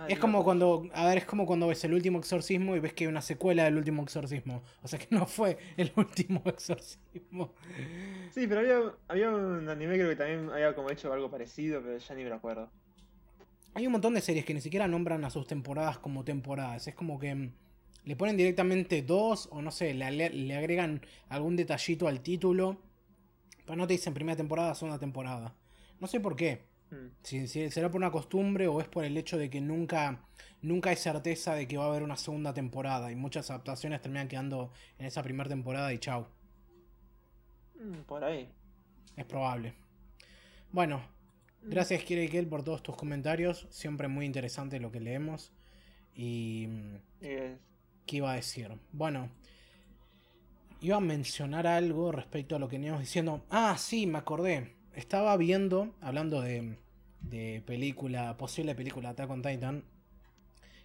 Es 0.08 0.20
como 0.20 0.44
cuando, 0.44 0.88
a 0.94 1.06
ver, 1.08 1.18
es 1.20 1.26
como 1.26 1.46
cuando 1.46 1.68
ves 1.68 1.84
el 1.84 1.94
último 1.94 2.20
exorcismo 2.20 2.76
y 2.76 2.80
ves 2.80 2.94
que 2.94 3.04
hay 3.04 3.08
una 3.10 3.22
secuela 3.22 3.64
del 3.66 3.78
último 3.78 4.04
exorcismo. 4.04 4.62
O 4.82 4.88
sea 4.88 4.98
que 5.00 5.08
no 5.14 5.26
fue 5.26 5.58
el 5.78 5.92
último 5.96 6.42
exorcismo. 6.46 7.54
Sí, 8.32 8.48
pero 8.48 8.62
había, 8.62 8.80
había 9.08 9.30
un 9.32 9.68
anime 9.68 9.96
creo 9.96 10.10
que 10.10 10.16
también 10.16 10.50
había 10.50 10.74
como 10.76 10.90
hecho 10.90 11.12
algo 11.12 11.30
parecido, 11.30 11.82
pero 11.84 11.98
ya 11.98 12.16
ni 12.16 12.24
me 12.24 12.30
lo 12.30 12.36
acuerdo. 12.36 12.70
Hay 13.74 13.86
un 13.86 13.92
montón 13.92 14.14
de 14.14 14.22
series 14.22 14.46
que 14.46 14.54
ni 14.54 14.62
siquiera 14.62 14.88
nombran 14.88 15.24
a 15.26 15.30
sus 15.30 15.46
temporadas 15.48 16.00
como 16.00 16.24
temporadas. 16.24 16.88
Es 16.88 16.96
como 16.96 17.20
que 17.20 17.36
mm, 17.36 17.52
le 18.06 18.16
ponen 18.16 18.38
directamente 18.38 19.02
dos 19.02 19.48
o 19.52 19.62
no 19.62 19.72
sé, 19.72 19.94
le, 19.94 20.10
le- 20.12 20.30
le 20.30 20.56
agregan 20.56 21.02
algún 21.28 21.56
detallito 21.56 22.08
al 22.08 22.22
título. 22.22 22.78
Pero 23.66 23.76
no 23.76 23.86
te 23.86 23.94
dicen 23.94 24.14
primera 24.16 24.36
temporada, 24.36 24.74
segunda 24.76 24.98
temporada. 25.00 25.54
No 26.00 26.08
sé 26.08 26.20
por 26.20 26.36
qué. 26.36 26.69
Mm. 26.92 27.08
Si, 27.24 27.48
si 27.48 27.70
será 27.72 27.90
por 27.90 27.98
una 28.00 28.12
costumbre 28.12 28.68
o 28.68 28.82
es 28.82 28.88
por 28.88 29.06
el 29.06 29.18
hecho 29.18 29.38
de 29.38 29.50
que 29.50 29.62
nunca, 29.62 30.26
nunca 30.62 30.90
hay 30.92 30.96
certeza 30.96 31.56
de 31.56 31.68
que 31.68 31.78
va 31.78 31.86
a 31.86 31.88
haber 31.90 32.04
una 32.04 32.18
segunda 32.18 32.54
temporada. 32.54 33.12
Y 33.12 33.16
muchas 33.16 33.50
adaptaciones 33.50 34.02
terminan 34.02 34.28
quedando 34.28 34.72
en 34.98 35.06
esa 35.08 35.24
primera 35.24 35.50
temporada 35.50 35.94
y 35.94 36.00
chau. 36.00 36.28
Mm, 37.76 38.04
Por 38.06 38.24
ahí. 38.24 38.50
Es 39.16 39.26
probable. 39.26 39.74
Bueno, 40.72 41.02
gracias 41.62 42.04
Kirikel 42.04 42.48
por 42.48 42.64
todos 42.64 42.84
tus 42.84 42.96
comentarios. 42.96 43.68
Siempre 43.70 44.08
muy 44.08 44.26
interesante 44.26 44.80
lo 44.80 44.92
que 44.92 45.00
leemos. 45.00 45.52
Y... 46.16 46.68
mm, 46.68 46.96
¿Qué 48.06 48.18
iba 48.18 48.32
a 48.32 48.36
decir? 48.36 48.72
Bueno, 48.92 49.30
iba 50.82 50.98
a 50.98 51.02
mencionar 51.02 51.68
algo 51.68 52.12
respecto 52.12 52.56
a 52.56 52.60
lo 52.60 52.68
que 52.68 52.78
veníamos 52.78 53.02
diciendo. 53.02 53.46
Ah, 53.50 53.76
sí, 53.78 54.08
me 54.08 54.18
acordé. 54.18 54.76
Estaba 55.00 55.38
viendo, 55.38 55.96
hablando 56.02 56.42
de, 56.42 56.76
de 57.22 57.64
película, 57.66 58.36
posible 58.36 58.76
película 58.76 59.12
Attack 59.12 59.30
on 59.30 59.42
Titan, 59.42 59.82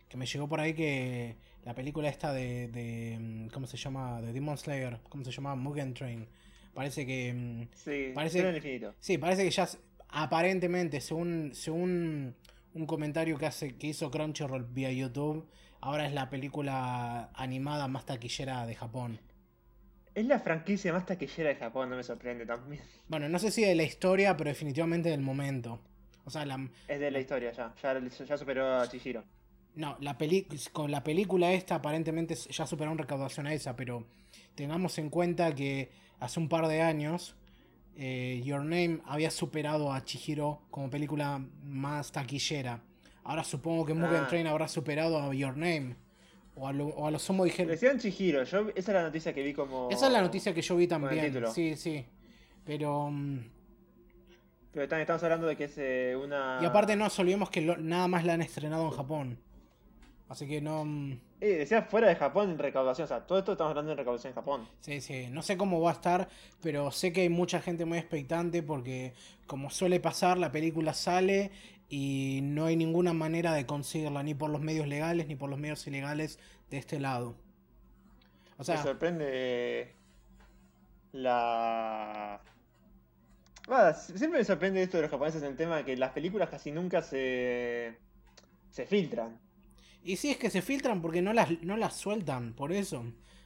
que 0.08 0.16
me 0.16 0.24
llegó 0.24 0.48
por 0.48 0.60
ahí 0.60 0.72
que 0.72 1.34
la 1.64 1.74
película 1.74 2.08
esta 2.08 2.32
de, 2.32 2.68
de 2.68 3.18
mm, 3.18 3.48
¿cómo 3.48 3.66
se 3.66 3.76
llama? 3.76 4.20
De 4.22 4.32
Demon 4.32 4.56
Slayer, 4.56 5.00
¿cómo 5.08 5.24
se 5.24 5.32
llama? 5.32 5.56
Mugen 5.56 5.94
Train. 5.94 6.28
Parece 6.72 7.04
que 7.04 7.34
mm, 7.34 7.62
sí, 7.74 8.12
Parece- 8.14 8.48
infinito. 8.54 8.94
Sí, 9.00 9.18
parece 9.18 9.42
que 9.42 9.50
ya 9.50 9.68
aparentemente, 10.10 11.00
según, 11.00 11.50
según 11.52 12.36
un 12.72 12.86
comentario 12.86 13.36
que 13.36 13.46
hace 13.46 13.74
que 13.76 13.88
hizo 13.88 14.12
Crunchyroll 14.12 14.64
vía 14.64 14.92
YouTube, 14.92 15.44
ahora 15.80 16.06
es 16.06 16.12
la 16.14 16.30
película 16.30 17.30
animada 17.34 17.88
más 17.88 18.06
taquillera 18.06 18.64
de 18.64 18.76
Japón. 18.76 19.18
Es 20.14 20.26
la 20.26 20.38
franquicia 20.38 20.92
más 20.92 21.06
taquillera 21.06 21.48
de 21.50 21.56
Japón, 21.56 21.90
no 21.90 21.96
me 21.96 22.02
sorprende 22.04 22.46
también. 22.46 22.82
Bueno, 23.08 23.28
no 23.28 23.38
sé 23.38 23.50
si 23.50 23.62
de 23.64 23.74
la 23.74 23.82
historia, 23.82 24.36
pero 24.36 24.48
definitivamente 24.50 25.08
del 25.08 25.20
momento. 25.22 25.80
O 26.24 26.30
sea, 26.30 26.46
la, 26.46 26.68
Es 26.88 27.00
de 27.00 27.10
la 27.10 27.18
historia 27.20 27.52
ya, 27.52 27.74
ya, 27.82 28.00
ya 28.24 28.36
superó 28.38 28.76
a 28.80 28.88
Chihiro. 28.88 29.24
no, 29.74 29.96
la 30.00 30.16
peli 30.16 30.46
con 30.72 30.90
la 30.90 31.02
película 31.02 31.52
esta 31.52 31.74
aparentemente 31.76 32.34
ya 32.34 32.66
superó 32.66 32.92
en 32.92 32.98
recaudación 32.98 33.46
a 33.48 33.52
esa, 33.54 33.74
pero 33.76 34.06
tengamos 34.54 34.96
en 34.98 35.10
cuenta 35.10 35.52
que 35.54 35.90
hace 36.20 36.38
un 36.40 36.48
par 36.48 36.68
de 36.68 36.80
años 36.80 37.34
eh, 37.96 38.40
Your 38.44 38.60
Name 38.60 39.00
había 39.04 39.30
superado 39.30 39.92
a 39.92 40.04
Chihiro 40.04 40.62
como 40.70 40.88
película 40.90 41.44
más 41.64 42.12
taquillera. 42.12 42.80
Ahora 43.24 43.42
supongo 43.44 43.84
que 43.84 43.94
Mugen 43.94 44.22
Ah. 44.24 44.28
Train 44.28 44.46
habrá 44.46 44.68
superado 44.68 45.18
a 45.20 45.34
Your 45.34 45.56
Name. 45.56 45.96
O 46.56 46.68
a 46.68 46.72
lo, 46.72 46.86
o 46.86 47.06
a 47.06 47.10
lo 47.10 47.18
sumo 47.18 47.44
dijeron. 47.44 47.70
Decían 47.72 47.98
Chihiro, 47.98 48.44
yo, 48.44 48.68
esa 48.74 48.90
es 48.92 48.94
la 48.94 49.02
noticia 49.02 49.32
que 49.34 49.42
vi 49.42 49.52
como... 49.52 49.88
Esa 49.90 50.06
es 50.06 50.12
la 50.12 50.20
noticia 50.22 50.54
que 50.54 50.62
yo 50.62 50.76
vi 50.76 50.86
también. 50.86 51.44
Sí, 51.52 51.76
sí. 51.76 52.04
Pero. 52.64 53.10
mm, 53.10 53.38
Pero 54.72 54.88
también 54.88 55.02
estamos 55.02 55.22
hablando 55.24 55.46
de 55.46 55.56
que 55.56 55.64
es 55.64 55.74
eh, 55.78 56.16
una... 56.16 56.58
Y 56.62 56.64
aparte 56.64 56.96
no 56.96 57.04
nos 57.04 57.18
olvidemos 57.18 57.50
que 57.50 57.60
lo- 57.60 57.76
nada 57.76 58.08
más 58.08 58.24
la 58.24 58.34
han 58.34 58.42
estrenado 58.42 58.84
en 58.86 58.90
Japón. 58.92 59.38
Así 60.28 60.46
que 60.48 60.60
no. 60.60 60.84
mm, 60.84 61.12
Eh, 61.40 61.48
decía 61.58 61.82
fuera 61.82 62.08
de 62.08 62.16
Japón 62.16 62.50
en 62.50 62.58
recaudación, 62.58 63.04
o 63.04 63.08
sea, 63.08 63.20
todo 63.26 63.38
esto 63.38 63.52
estamos 63.52 63.70
hablando 63.72 63.92
en 63.92 63.98
recaudación 63.98 64.30
en 64.30 64.34
Japón. 64.34 64.68
Sí, 64.80 65.00
sí. 65.00 65.26
No 65.30 65.42
sé 65.42 65.56
cómo 65.56 65.80
va 65.80 65.90
a 65.90 65.94
estar, 65.94 66.28
pero 66.62 66.90
sé 66.90 67.12
que 67.12 67.20
hay 67.22 67.28
mucha 67.28 67.60
gente 67.60 67.84
muy 67.84 67.98
expectante 67.98 68.62
porque, 68.62 69.12
como 69.46 69.70
suele 69.70 70.00
pasar, 70.00 70.38
la 70.38 70.50
película 70.50 70.94
sale 70.94 71.50
y 71.88 72.40
no 72.42 72.66
hay 72.66 72.76
ninguna 72.76 73.12
manera 73.12 73.52
de 73.52 73.66
conseguirla, 73.66 74.22
ni 74.22 74.34
por 74.34 74.50
los 74.50 74.60
medios 74.60 74.86
legales 74.86 75.26
ni 75.28 75.36
por 75.36 75.50
los 75.50 75.58
medios 75.58 75.86
ilegales 75.86 76.38
de 76.70 76.78
este 76.78 77.00
lado. 77.00 77.36
O 78.56 78.58
me 78.58 78.64
sea, 78.64 78.82
sorprende 78.82 79.94
la... 81.12 82.40
Ah, 83.68 83.94
siempre 83.94 84.40
me 84.40 84.44
sorprende 84.44 84.82
esto 84.82 84.98
de 84.98 85.02
los 85.02 85.10
japoneses 85.10 85.42
en 85.42 85.50
el 85.50 85.56
tema 85.56 85.76
de 85.78 85.84
que 85.84 85.96
las 85.96 86.12
películas 86.12 86.50
casi 86.50 86.70
nunca 86.70 87.02
se... 87.02 87.96
se 88.70 88.86
filtran. 88.86 89.38
y 90.02 90.16
sí 90.16 90.30
es 90.30 90.36
que 90.36 90.50
se 90.50 90.60
filtran 90.60 91.00
porque 91.00 91.22
no 91.22 91.32
las, 91.32 91.50
no 91.62 91.76
las 91.76 91.94
sueltan, 91.94 92.52
por 92.52 92.72
eso. 92.72 93.04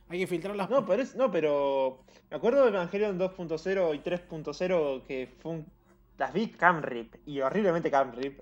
Hay 0.08 0.20
que 0.20 0.26
filtrarlas. 0.26 0.70
No, 0.70 0.86
pero 0.86 1.02
es, 1.02 1.14
no, 1.14 1.30
pero 1.30 2.02
me 2.30 2.36
acuerdo 2.36 2.62
de 2.62 2.70
Evangelion 2.70 3.18
2.0 3.18 3.94
y 3.94 3.98
3.0 3.98 5.02
que 5.04 5.28
fue 5.38 5.52
un... 5.52 5.66
las 6.18 6.32
vi 6.32 6.48
camrip 6.48 7.14
y 7.26 7.40
horriblemente 7.40 7.90
camrip. 7.90 8.40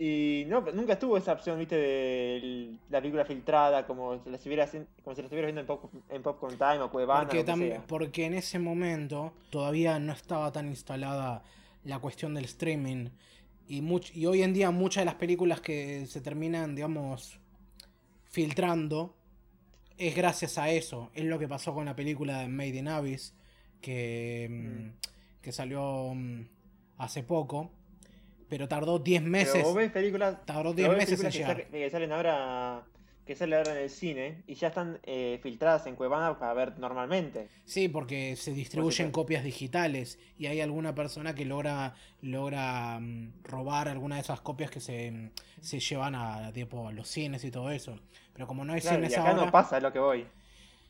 Y 0.00 0.44
no, 0.46 0.60
nunca 0.60 0.92
estuvo 0.92 1.16
esa 1.16 1.32
opción, 1.32 1.58
viste, 1.58 1.74
de 1.76 2.76
la 2.88 3.00
película 3.00 3.24
filtrada, 3.24 3.84
como 3.84 4.22
si 4.22 4.30
la 4.30 4.36
estuvieras, 4.36 4.70
como 5.02 5.16
si 5.16 5.22
la 5.22 5.26
estuvieras 5.26 5.52
viendo 5.52 5.60
en, 5.62 5.66
Pop, 5.66 5.92
en 6.08 6.22
Popcorn 6.22 6.56
Time 6.56 6.78
o 6.82 6.90
Cuevana, 6.90 7.22
Porque, 7.22 7.38
lo 7.38 7.44
que 7.44 7.52
tam- 7.52 7.68
sea. 7.68 7.84
porque 7.88 8.24
en 8.26 8.34
ese 8.34 8.60
momento 8.60 9.32
todavía 9.50 9.98
no 9.98 10.12
estaba 10.12 10.52
tan 10.52 10.68
instalada 10.68 11.42
la 11.84 11.98
cuestión 11.98 12.32
del 12.34 12.44
streaming. 12.44 13.08
Y, 13.66 13.82
much- 13.82 14.14
y 14.14 14.26
hoy 14.26 14.42
en 14.42 14.54
día 14.54 14.70
muchas 14.70 15.00
de 15.00 15.06
las 15.06 15.16
películas 15.16 15.60
que 15.60 16.06
se 16.06 16.20
terminan, 16.20 16.76
digamos, 16.76 17.40
filtrando 18.24 19.16
es 19.96 20.14
gracias 20.14 20.58
a 20.58 20.70
eso. 20.70 21.10
Es 21.14 21.24
lo 21.24 21.40
que 21.40 21.48
pasó 21.48 21.74
con 21.74 21.86
la 21.86 21.96
película 21.96 22.38
de 22.38 22.48
Made 22.48 22.68
in 22.76 22.86
Abyss, 22.88 23.34
que, 23.80 24.46
mm, 24.48 25.42
que 25.42 25.50
salió 25.50 26.12
mm, 26.14 26.46
hace 26.98 27.22
poco, 27.22 27.70
pero 28.48 28.68
tardó 28.68 28.98
10 28.98 29.22
meses. 29.22 29.52
Pero 29.54 29.66
vos 29.68 29.74
ves 29.76 29.90
películas, 29.92 30.36
Tardó 30.44 30.74
pero 30.74 30.74
10 30.74 30.88
vos 30.88 30.96
ves 30.96 31.08
meses 31.10 31.20
en 31.24 31.30
que, 31.32 31.38
llegar. 31.38 31.56
sa- 31.56 31.70
que 31.70 31.90
salen 31.90 32.12
ahora 32.12 32.84
que 33.26 33.36
salen 33.36 33.58
ahora 33.58 33.72
en 33.72 33.82
el 33.82 33.90
cine 33.90 34.42
y 34.46 34.54
ya 34.54 34.68
están 34.68 35.00
eh, 35.02 35.38
filtradas 35.42 35.86
en 35.86 35.96
Cuevana 35.96 36.38
para 36.38 36.54
ver 36.54 36.78
normalmente. 36.78 37.48
Sí, 37.66 37.88
porque 37.88 38.36
se 38.36 38.52
distribuyen 38.52 39.10
copias 39.12 39.44
digitales 39.44 40.18
y 40.38 40.46
hay 40.46 40.62
alguna 40.62 40.94
persona 40.94 41.34
que 41.34 41.44
logra 41.44 41.94
logra 42.22 42.98
mm, 42.98 43.42
robar 43.44 43.88
alguna 43.88 44.14
de 44.16 44.22
esas 44.22 44.40
copias 44.40 44.70
que 44.70 44.80
se, 44.80 45.10
mm, 45.10 45.30
se 45.60 45.78
llevan 45.78 46.14
a, 46.14 46.50
tipo, 46.52 46.88
a 46.88 46.92
los 46.92 47.06
cines 47.08 47.44
y 47.44 47.50
todo 47.50 47.70
eso. 47.70 48.00
Pero 48.32 48.46
como 48.46 48.64
no 48.64 48.72
hay 48.72 48.80
Claro, 48.80 48.96
cines 48.96 49.10
y 49.10 49.14
acá 49.14 49.30
ahora... 49.30 49.44
no 49.46 49.52
pasa, 49.52 49.78
lo 49.80 49.92
que 49.92 49.98
voy. 49.98 50.26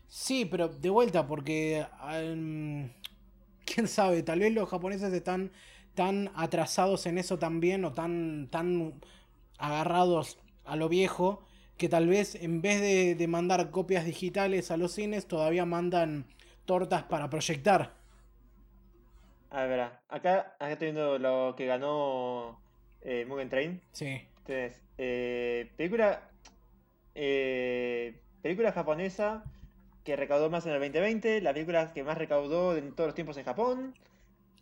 Sí, 0.09 0.45
pero 0.47 0.69
de 0.69 0.91
vuelta, 0.91 1.27
porque 1.27 1.85
um, 2.03 2.89
quién 3.67 3.89
sabe, 3.89 4.23
tal 4.23 4.41
vez 4.41 4.53
los 4.55 4.69
japoneses 4.69 5.13
están 5.13 5.51
tan 5.99 6.31
atrasados 6.37 7.07
en 7.07 7.19
eso 7.19 7.41
también 7.41 7.85
o 7.85 7.93
tan, 7.93 8.47
tan 8.53 8.95
agarrados 9.59 10.39
a 10.65 10.77
lo 10.77 10.89
viejo 10.89 11.43
que 11.77 11.89
tal 11.89 12.07
vez 12.07 12.37
en 12.37 12.63
vez 12.63 12.81
de, 12.81 13.17
de 13.17 13.27
mandar 13.27 13.73
copias 13.73 14.05
digitales 14.05 14.71
a 14.71 14.77
los 14.77 14.93
cines 14.93 15.27
todavía 15.27 15.67
mandan 15.67 16.25
tortas 16.67 17.03
para 17.03 17.29
proyectar. 17.29 17.95
A 19.51 19.65
ver, 19.65 19.81
acá, 19.81 20.55
acá 20.61 20.71
estoy 20.71 20.93
viendo 20.93 21.19
lo 21.19 21.55
que 21.57 21.67
ganó 21.67 22.61
eh, 23.01 23.25
Mugen 23.27 23.49
Train. 23.49 23.81
Sí, 23.91 24.21
Tenés 24.47 24.81
eh, 24.99 25.73
película, 25.77 26.31
eh, 27.17 28.21
película 28.41 28.71
japonesa 28.71 29.43
que 30.05 30.15
recaudó 30.15 30.49
más 30.49 30.65
en 30.65 30.75
el 30.75 30.79
2020, 30.79 31.41
la 31.41 31.53
película 31.53 31.93
que 31.93 32.05
más 32.05 32.17
recaudó 32.17 32.77
en 32.77 32.95
todos 32.95 33.09
los 33.09 33.15
tiempos 33.17 33.37
en 33.37 33.45
Japón, 33.45 33.95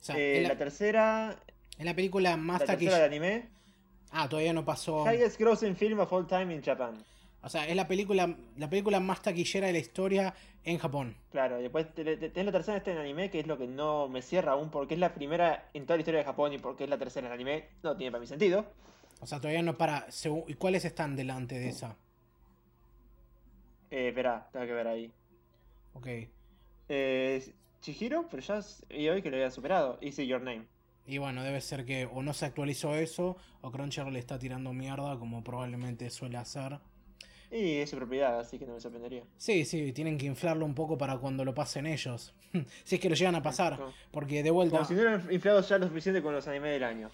o 0.01 0.05
sea, 0.05 0.17
eh, 0.19 0.41
la 0.43 0.49
la, 0.51 0.57
tercera, 0.59 1.37
es 1.79 1.85
la 1.85 1.95
película 1.95 2.37
más 2.37 2.61
la 2.61 2.67
tercera 2.67 2.99
de 2.99 3.05
anime, 3.05 3.49
Ah, 4.13 4.29
todavía 4.29 4.53
no 4.53 4.65
pasó. 4.65 5.05
highest 5.11 5.39
grossing 5.39 5.75
film 5.77 5.99
of 6.01 6.13
all 6.13 6.27
time 6.27 6.55
in 6.55 6.63
Japan. 6.63 6.95
O 7.43 7.49
sea, 7.49 7.67
es 7.69 7.77
la 7.77 7.87
película, 7.87 8.35
la 8.57 8.69
película 8.71 8.99
más 8.99 9.23
taquillera 9.23 9.67
de 9.69 9.73
la 9.75 9.79
historia 9.79 10.35
en 10.65 10.79
Japón. 10.79 11.17
Claro, 11.31 11.59
y 11.61 11.63
después 11.63 11.93
te- 11.95 12.05
te- 12.17 12.29
tenés 12.31 12.47
la 12.47 12.53
tercera 12.53 12.77
este 12.79 12.93
en 12.93 12.99
anime, 12.99 13.31
que 13.31 13.39
es 13.41 13.47
lo 13.47 13.57
que 13.59 13.67
no 13.69 14.09
me 14.09 14.23
cierra 14.23 14.53
aún, 14.53 14.71
porque 14.71 14.95
es 14.95 15.01
la 15.01 15.15
primera 15.15 15.69
en 15.75 15.85
toda 15.85 15.97
la 15.97 16.01
historia 16.01 16.19
de 16.21 16.25
Japón 16.25 16.53
y 16.53 16.59
porque 16.59 16.85
es 16.85 16.91
la 16.91 16.99
tercera 16.99 17.27
en 17.29 17.33
anime, 17.33 17.69
no 17.83 17.97
tiene 17.97 18.11
para 18.11 18.21
mi 18.21 18.27
sentido. 18.27 18.65
O 19.21 19.27
sea, 19.27 19.39
todavía 19.41 19.63
no 19.63 19.77
para. 19.77 20.07
¿Y 20.49 20.55
cuáles 20.55 20.85
están 20.85 21.15
delante 21.15 21.59
de 21.59 21.69
esa? 21.69 21.97
Eh, 23.91 24.09
espera, 24.09 24.49
tengo 24.53 24.67
que 24.67 24.73
ver 24.73 24.89
ahí. 24.89 25.13
Ok. 25.95 26.07
Eh, 26.89 27.53
Chihiro, 27.93 28.27
pero 28.29 28.43
ya 28.43 28.61
y 28.91 29.09
hoy 29.09 29.23
que 29.23 29.31
lo 29.31 29.37
había 29.37 29.51
superado. 29.51 29.99
Easy 30.01 30.27
Your 30.27 30.41
Name. 30.41 30.65
Y 31.07 31.19
bueno, 31.19 31.45
debe 31.45 31.61
ser 31.61 31.85
que 31.85 32.05
o 32.07 32.21
no 32.23 32.35
se 32.35 32.45
actualizó 32.47 32.97
eso, 32.97 33.37
o 33.61 33.71
Crunchyroll 33.71 34.13
le 34.13 34.19
está 34.19 34.41
tirando 34.41 34.73
mierda, 34.73 35.17
como 35.21 35.45
probablemente 35.45 36.11
suele 36.11 36.37
hacer. 36.37 36.81
Y 37.49 37.77
es 37.77 37.91
su 37.91 37.97
propiedad, 37.97 38.41
así 38.41 38.59
que 38.59 38.67
no 38.67 38.75
me 38.75 38.81
sorprendería. 38.81 39.23
Sí, 39.37 39.65
sí, 39.65 39.93
tienen 39.93 40.19
que 40.19 40.27
inflarlo 40.27 40.67
un 40.67 40.75
poco 40.75 40.99
para 40.99 41.17
cuando 41.19 41.45
lo 41.45 41.55
pasen 41.55 41.87
ellos. 41.87 42.35
si 42.85 42.97
es 42.97 43.01
que 43.01 43.09
lo 43.09 43.15
llegan 43.15 43.37
a 43.37 43.43
pasar. 43.43 43.79
Porque 44.11 44.43
de 44.43 44.51
vuelta. 44.51 44.79
como 44.79 44.89
si 44.89 44.95
no 44.95 45.01
hubieran 45.03 45.33
inflado 45.33 45.61
ya 45.61 45.79
lo 45.79 45.87
suficiente 45.87 46.21
con 46.23 46.35
los 46.35 46.49
animes 46.49 46.73
del 46.73 46.83
año. 46.83 47.09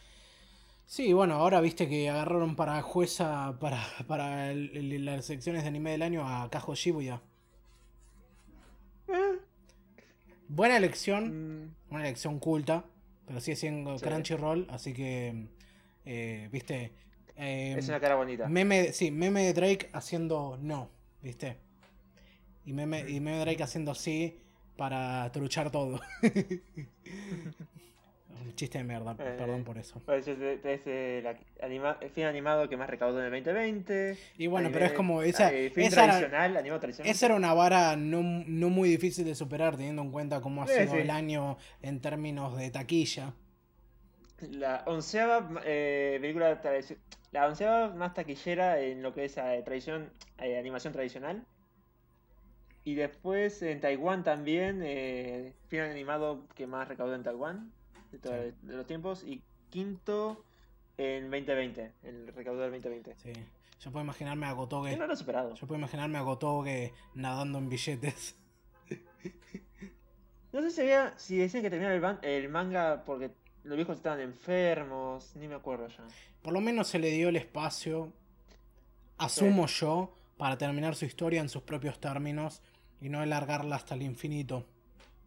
Sí, 0.86 1.12
bueno, 1.12 1.34
ahora 1.34 1.60
viste 1.60 1.86
que 1.86 2.08
agarraron 2.08 2.56
para 2.56 2.80
jueza 2.80 3.58
para, 3.60 3.78
para 4.06 4.50
el- 4.50 4.74
el- 4.74 5.04
las 5.04 5.26
secciones 5.26 5.62
de 5.64 5.68
anime 5.68 5.90
del 5.90 6.00
año 6.02 6.26
a 6.26 6.48
Kajo 6.50 6.74
Shibuya. 6.74 7.20
Eh, 9.08 9.38
Buena 10.48 10.76
elección, 10.76 11.64
mm, 11.64 11.74
una 11.94 12.00
elección 12.02 12.38
culta, 12.38 12.84
pero 13.26 13.40
sigue 13.40 13.56
siendo 13.56 13.98
Sí. 13.98 14.04
Crunchyroll, 14.04 14.66
así 14.70 14.92
que, 14.92 15.46
eh, 16.04 16.48
viste, 16.52 16.92
eh, 17.36 17.74
es 17.78 17.88
una 17.88 18.00
cara 18.00 18.16
bonita. 18.16 18.48
meme, 18.48 18.92
sí, 18.92 19.10
meme 19.10 19.42
de 19.44 19.52
Drake 19.54 19.88
haciendo 19.92 20.58
no, 20.60 20.90
viste, 21.22 21.56
y 22.64 22.72
meme, 22.72 23.00
y 23.08 23.20
meme 23.20 23.38
de 23.38 23.44
Drake 23.44 23.62
haciendo 23.62 23.94
sí 23.94 24.38
para 24.76 25.30
truchar 25.32 25.70
todo. 25.70 26.00
Un 28.44 28.54
chiste 28.54 28.78
de 28.78 28.84
mierda, 28.84 29.12
Eh, 29.12 29.34
perdón 29.38 29.64
por 29.64 29.78
eso. 29.78 30.00
Pues 30.04 30.26
es, 30.26 30.38
el 30.86 31.26
anima- 31.62 31.96
el 32.00 32.10
film 32.10 32.26
animado 32.26 32.68
que 32.68 32.76
más 32.76 32.88
recaudó 32.90 33.18
en 33.20 33.26
el 33.26 33.30
2020. 33.44 34.18
Y 34.38 34.46
bueno, 34.48 34.68
Anime- 34.68 34.72
pero 34.74 34.86
es 34.86 34.92
como 34.92 35.22
esa, 35.22 35.52
esa 35.52 35.80
era- 36.04 36.12
tradicional, 36.12 36.56
animado 36.56 36.80
tradicional. 36.80 37.10
Esa 37.10 37.26
era 37.26 37.34
una 37.36 37.54
vara 37.54 37.96
no, 37.96 38.22
no 38.46 38.68
muy 38.70 38.88
difícil 38.88 39.24
de 39.24 39.34
superar 39.34 39.76
teniendo 39.76 40.02
en 40.02 40.10
cuenta 40.10 40.40
cómo 40.40 40.62
ha 40.62 40.66
sido 40.66 40.92
sí. 40.92 40.98
el 40.98 41.10
año 41.10 41.56
en 41.82 42.00
términos 42.00 42.56
de 42.56 42.70
taquilla. 42.70 43.32
La 44.50 44.82
onceava 44.86 45.48
eh, 45.64 46.18
película 46.20 46.60
la 47.30 47.46
onceava 47.46 47.94
más 47.94 48.12
taquillera 48.12 48.80
en 48.80 49.02
lo 49.02 49.14
que 49.14 49.24
es 49.26 49.36
eh, 49.38 49.62
tradición, 49.64 50.10
eh, 50.38 50.58
animación 50.58 50.92
tradicional. 50.92 51.44
Y 52.84 52.96
después 52.96 53.62
en 53.62 53.80
Taiwán 53.80 54.24
también, 54.24 54.80
eh, 54.82 55.52
film 55.68 55.84
animado 55.84 56.48
que 56.56 56.66
más 56.66 56.88
recaudó 56.88 57.14
en 57.14 57.22
Taiwán 57.22 57.70
de, 58.12 58.18
todos 58.18 58.36
Sí. 58.36 58.66
de 58.66 58.76
los 58.76 58.86
tiempos. 58.86 59.24
Y 59.24 59.42
quinto 59.70 60.44
en 60.98 61.30
2020, 61.30 61.92
el 62.04 62.28
recaudador 62.28 62.70
del 62.70 62.80
2020. 62.82 63.16
Sí. 63.16 63.32
Yo 63.80 63.90
puedo 63.90 64.04
imaginarme 64.04 64.46
a 64.46 64.52
Gotoge. 64.52 64.96
no 64.96 65.06
lo 65.08 65.12
ha 65.12 65.16
superado. 65.16 65.54
Yo 65.54 65.66
puedo 65.66 65.78
imaginarme 65.78 66.18
a 66.18 66.22
Gotoge 66.22 66.92
nadando 67.14 67.58
en 67.58 67.68
billetes. 67.68 68.36
No 70.52 70.60
sé 70.60 70.70
si, 70.70 70.80
había, 70.82 71.14
si 71.18 71.36
decían 71.38 71.62
que 71.62 71.70
terminaba 71.70 71.94
el, 71.94 72.02
ban- 72.02 72.18
el 72.22 72.48
manga 72.50 73.04
porque 73.06 73.30
los 73.64 73.74
viejos 73.76 73.96
estaban 73.96 74.20
enfermos, 74.20 75.34
ni 75.36 75.48
me 75.48 75.54
acuerdo 75.54 75.88
ya. 75.88 76.04
Por 76.42 76.52
lo 76.52 76.60
menos 76.60 76.88
se 76.88 76.98
le 76.98 77.10
dio 77.10 77.30
el 77.30 77.36
espacio, 77.36 78.12
asumo 79.16 79.66
yo, 79.66 80.14
para 80.36 80.58
terminar 80.58 80.94
su 80.94 81.06
historia 81.06 81.40
en 81.40 81.48
sus 81.48 81.62
propios 81.62 81.98
términos 82.00 82.60
y 83.00 83.08
no 83.08 83.20
alargarla 83.20 83.76
hasta 83.76 83.94
el 83.94 84.02
infinito. 84.02 84.66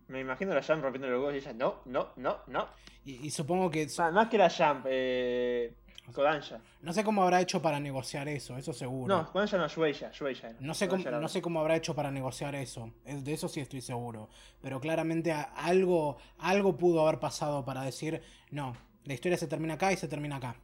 Me 0.08 0.20
imagino 0.20 0.53
la 0.53 0.62
Jump 0.62 0.84
rompiendo 0.84 1.08
los 1.10 1.20
huevos 1.20 1.34
y 1.34 1.38
ella, 1.38 1.53
no, 1.53 1.82
no, 1.86 2.10
no, 2.18 2.38
no. 2.47 2.68
Y, 3.06 3.26
y 3.26 3.32
supongo 3.32 3.70
que... 3.72 3.88
Ma- 3.97 4.12
Más 4.12 4.30
que 4.30 4.38
la 4.38 4.49
Jump, 4.49 4.86
eh, 4.88 5.74
Kodansha. 6.14 6.60
No 6.82 6.93
sé 6.93 7.03
cómo 7.03 7.24
habrá 7.24 7.41
hecho 7.41 7.60
para 7.62 7.80
negociar 7.80 8.28
eso, 8.28 8.56
eso 8.58 8.72
seguro. 8.72 9.16
No, 9.16 9.32
Kodansha 9.32 9.58
no, 9.58 9.68
Shueisha, 9.68 10.12
Shueisha. 10.12 10.53
No 10.60 10.76
sé, 10.76 10.88
cómo, 10.88 11.03
no 11.10 11.28
sé 11.28 11.41
cómo 11.41 11.60
habrá 11.60 11.76
hecho 11.76 11.95
para 11.95 12.12
negociar 12.12 12.53
eso. 12.53 12.91
Es- 13.03 13.24
de 13.24 13.34
eso 13.34 13.47
sí 13.47 13.60
estoy 13.62 13.82
seguro. 13.82 14.30
Pero 14.62 14.80
claramente 14.80 15.32
algo, 15.32 16.18
algo 16.38 16.78
pudo 16.78 17.01
haber 17.08 17.20
pasado 17.20 17.66
para 17.66 17.82
decir, 17.82 18.22
no, 18.51 18.78
la 19.06 19.14
historia 19.16 19.38
se 19.39 19.47
termina 19.47 19.74
acá 19.74 19.91
y 19.91 19.97
se 19.97 20.08
termina 20.08 20.36
acá. 20.36 20.56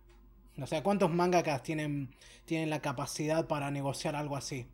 O 0.62 0.68
sea, 0.68 0.84
¿cuántos 0.84 1.10
mangakas 1.12 1.64
tienen, 1.64 2.14
tienen 2.46 2.70
la 2.70 2.80
capacidad 2.82 3.48
para 3.48 3.72
negociar 3.72 4.16
algo 4.16 4.38
así? 4.38 4.68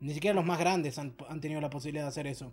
Ni 0.00 0.14
siquiera 0.14 0.34
los 0.34 0.44
más 0.46 0.58
grandes 0.58 0.98
han, 0.98 1.14
han 1.28 1.40
tenido 1.40 1.60
la 1.60 1.70
posibilidad 1.70 2.04
de 2.04 2.08
hacer 2.08 2.26
eso. 2.26 2.52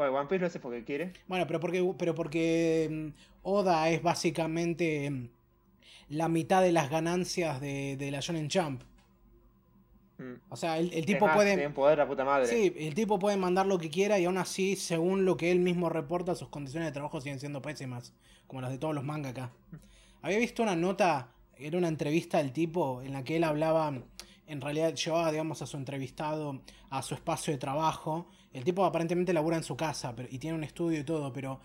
Bueno, 0.00 0.16
One 0.16 0.28
Piece 0.28 0.40
lo 0.40 0.46
hace 0.46 0.60
porque 0.60 0.82
quiere. 0.82 1.12
Bueno, 1.28 1.46
pero 1.46 1.60
porque, 1.60 1.94
pero 1.98 2.14
porque 2.14 2.88
mm, 2.90 3.08
Oda 3.42 3.90
es 3.90 4.02
básicamente 4.02 5.10
mm, 5.10 5.28
la 6.08 6.28
mitad 6.30 6.62
de 6.62 6.72
las 6.72 6.88
ganancias 6.88 7.60
de, 7.60 7.98
de 7.98 8.10
la 8.10 8.20
Shonen 8.20 8.48
Jump. 8.50 8.80
Mm. 10.16 10.36
O 10.48 10.56
sea, 10.56 10.78
el, 10.78 10.90
el 10.94 11.04
tipo 11.04 11.26
más, 11.26 11.36
puede... 11.36 11.68
poder 11.68 11.98
la 11.98 12.08
puta 12.08 12.24
madre. 12.24 12.46
Sí, 12.46 12.74
el 12.78 12.94
tipo 12.94 13.18
puede 13.18 13.36
mandar 13.36 13.66
lo 13.66 13.76
que 13.76 13.90
quiera 13.90 14.18
y 14.18 14.24
aún 14.24 14.38
así, 14.38 14.74
según 14.74 15.26
lo 15.26 15.36
que 15.36 15.52
él 15.52 15.58
mismo 15.58 15.90
reporta, 15.90 16.34
sus 16.34 16.48
condiciones 16.48 16.88
de 16.88 16.92
trabajo 16.92 17.20
siguen 17.20 17.38
siendo 17.38 17.60
pésimas, 17.60 18.14
como 18.46 18.62
las 18.62 18.70
de 18.70 18.78
todos 18.78 18.94
los 18.94 19.04
mangaka. 19.04 19.50
Había 20.22 20.38
visto 20.38 20.62
una 20.62 20.76
nota, 20.76 21.28
era 21.58 21.76
una 21.76 21.88
entrevista 21.88 22.38
del 22.38 22.52
tipo 22.54 23.02
en 23.02 23.12
la 23.12 23.22
que 23.22 23.36
él 23.36 23.44
hablaba, 23.44 23.92
en 24.46 24.60
realidad 24.62 24.94
llevaba, 24.94 25.30
digamos, 25.30 25.60
a 25.60 25.66
su 25.66 25.76
entrevistado 25.76 26.62
a 26.88 27.02
su 27.02 27.14
espacio 27.14 27.52
de 27.52 27.58
trabajo. 27.58 28.26
El 28.52 28.64
tipo 28.64 28.84
aparentemente 28.84 29.32
labura 29.32 29.56
en 29.56 29.62
su 29.64 29.76
casa 29.76 30.14
pero, 30.14 30.28
y 30.30 30.38
tiene 30.38 30.56
un 30.56 30.64
estudio 30.64 31.00
y 31.00 31.04
todo, 31.04 31.32
pero 31.32 31.60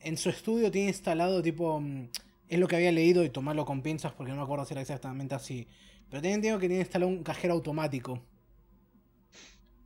en 0.00 0.16
su 0.16 0.30
estudio 0.30 0.70
tiene 0.70 0.88
instalado 0.88 1.42
tipo... 1.42 1.80
mm, 1.80 2.08
Es 2.48 2.58
lo 2.58 2.66
que 2.68 2.76
había 2.76 2.92
leído 2.92 3.24
y 3.24 3.30
tomarlo 3.30 3.64
con 3.64 3.82
pinzas 3.82 4.12
porque 4.12 4.32
no 4.32 4.38
me 4.38 4.42
acuerdo 4.44 4.64
si 4.64 4.74
era 4.74 4.80
exactamente 4.82 5.34
así. 5.34 5.68
Pero 6.08 6.18
entendido 6.18 6.58
que 6.58 6.66
tiene 6.68 6.82
instalado 6.82 7.08
un 7.10 7.22
cajero 7.22 7.54
automático. 7.54 8.20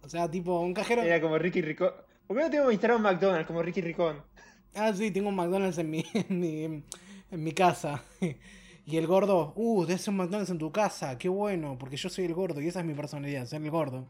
O 0.03 0.09
sea, 0.09 0.31
tipo, 0.31 0.61
un 0.61 0.75
cajero. 0.75 1.03
Era 1.03 1.21
como 1.21 1.39
Ricky 1.39 1.63
Ricón. 1.63 1.91
¿Por 2.27 2.37
qué 2.37 2.43
no 2.45 2.51
tengo 2.51 2.67
que 2.69 2.73
instalar 2.75 2.97
un 2.97 3.03
McDonald's 3.03 3.47
como 3.47 3.63
Ricky 3.63 3.81
Ricón? 3.81 4.23
Ah, 4.75 4.93
sí, 4.93 5.11
tengo 5.11 5.29
un 5.29 5.37
McDonald's 5.37 5.79
en 5.79 5.91
mi, 5.91 6.05
en 6.15 6.41
mi, 6.41 6.65
en 6.65 6.85
mi 7.45 7.53
casa. 7.53 8.03
Y 8.87 8.99
el 8.99 9.07
gordo, 9.07 9.55
uh, 9.57 9.87
debe 9.87 9.99
ser 9.99 10.11
un 10.11 10.19
McDonald's 10.19 10.51
en 10.51 10.59
tu 10.59 10.71
casa, 10.71 11.17
qué 11.17 11.31
bueno, 11.31 11.79
porque 11.79 11.97
yo 11.97 12.11
soy 12.11 12.27
el 12.27 12.35
gordo 12.35 12.61
y 12.61 12.69
esa 12.69 12.81
es 12.81 12.85
mi 12.85 12.93
personalidad, 12.93 13.47
ser 13.47 13.63
el 13.63 13.71
gordo. 13.71 14.07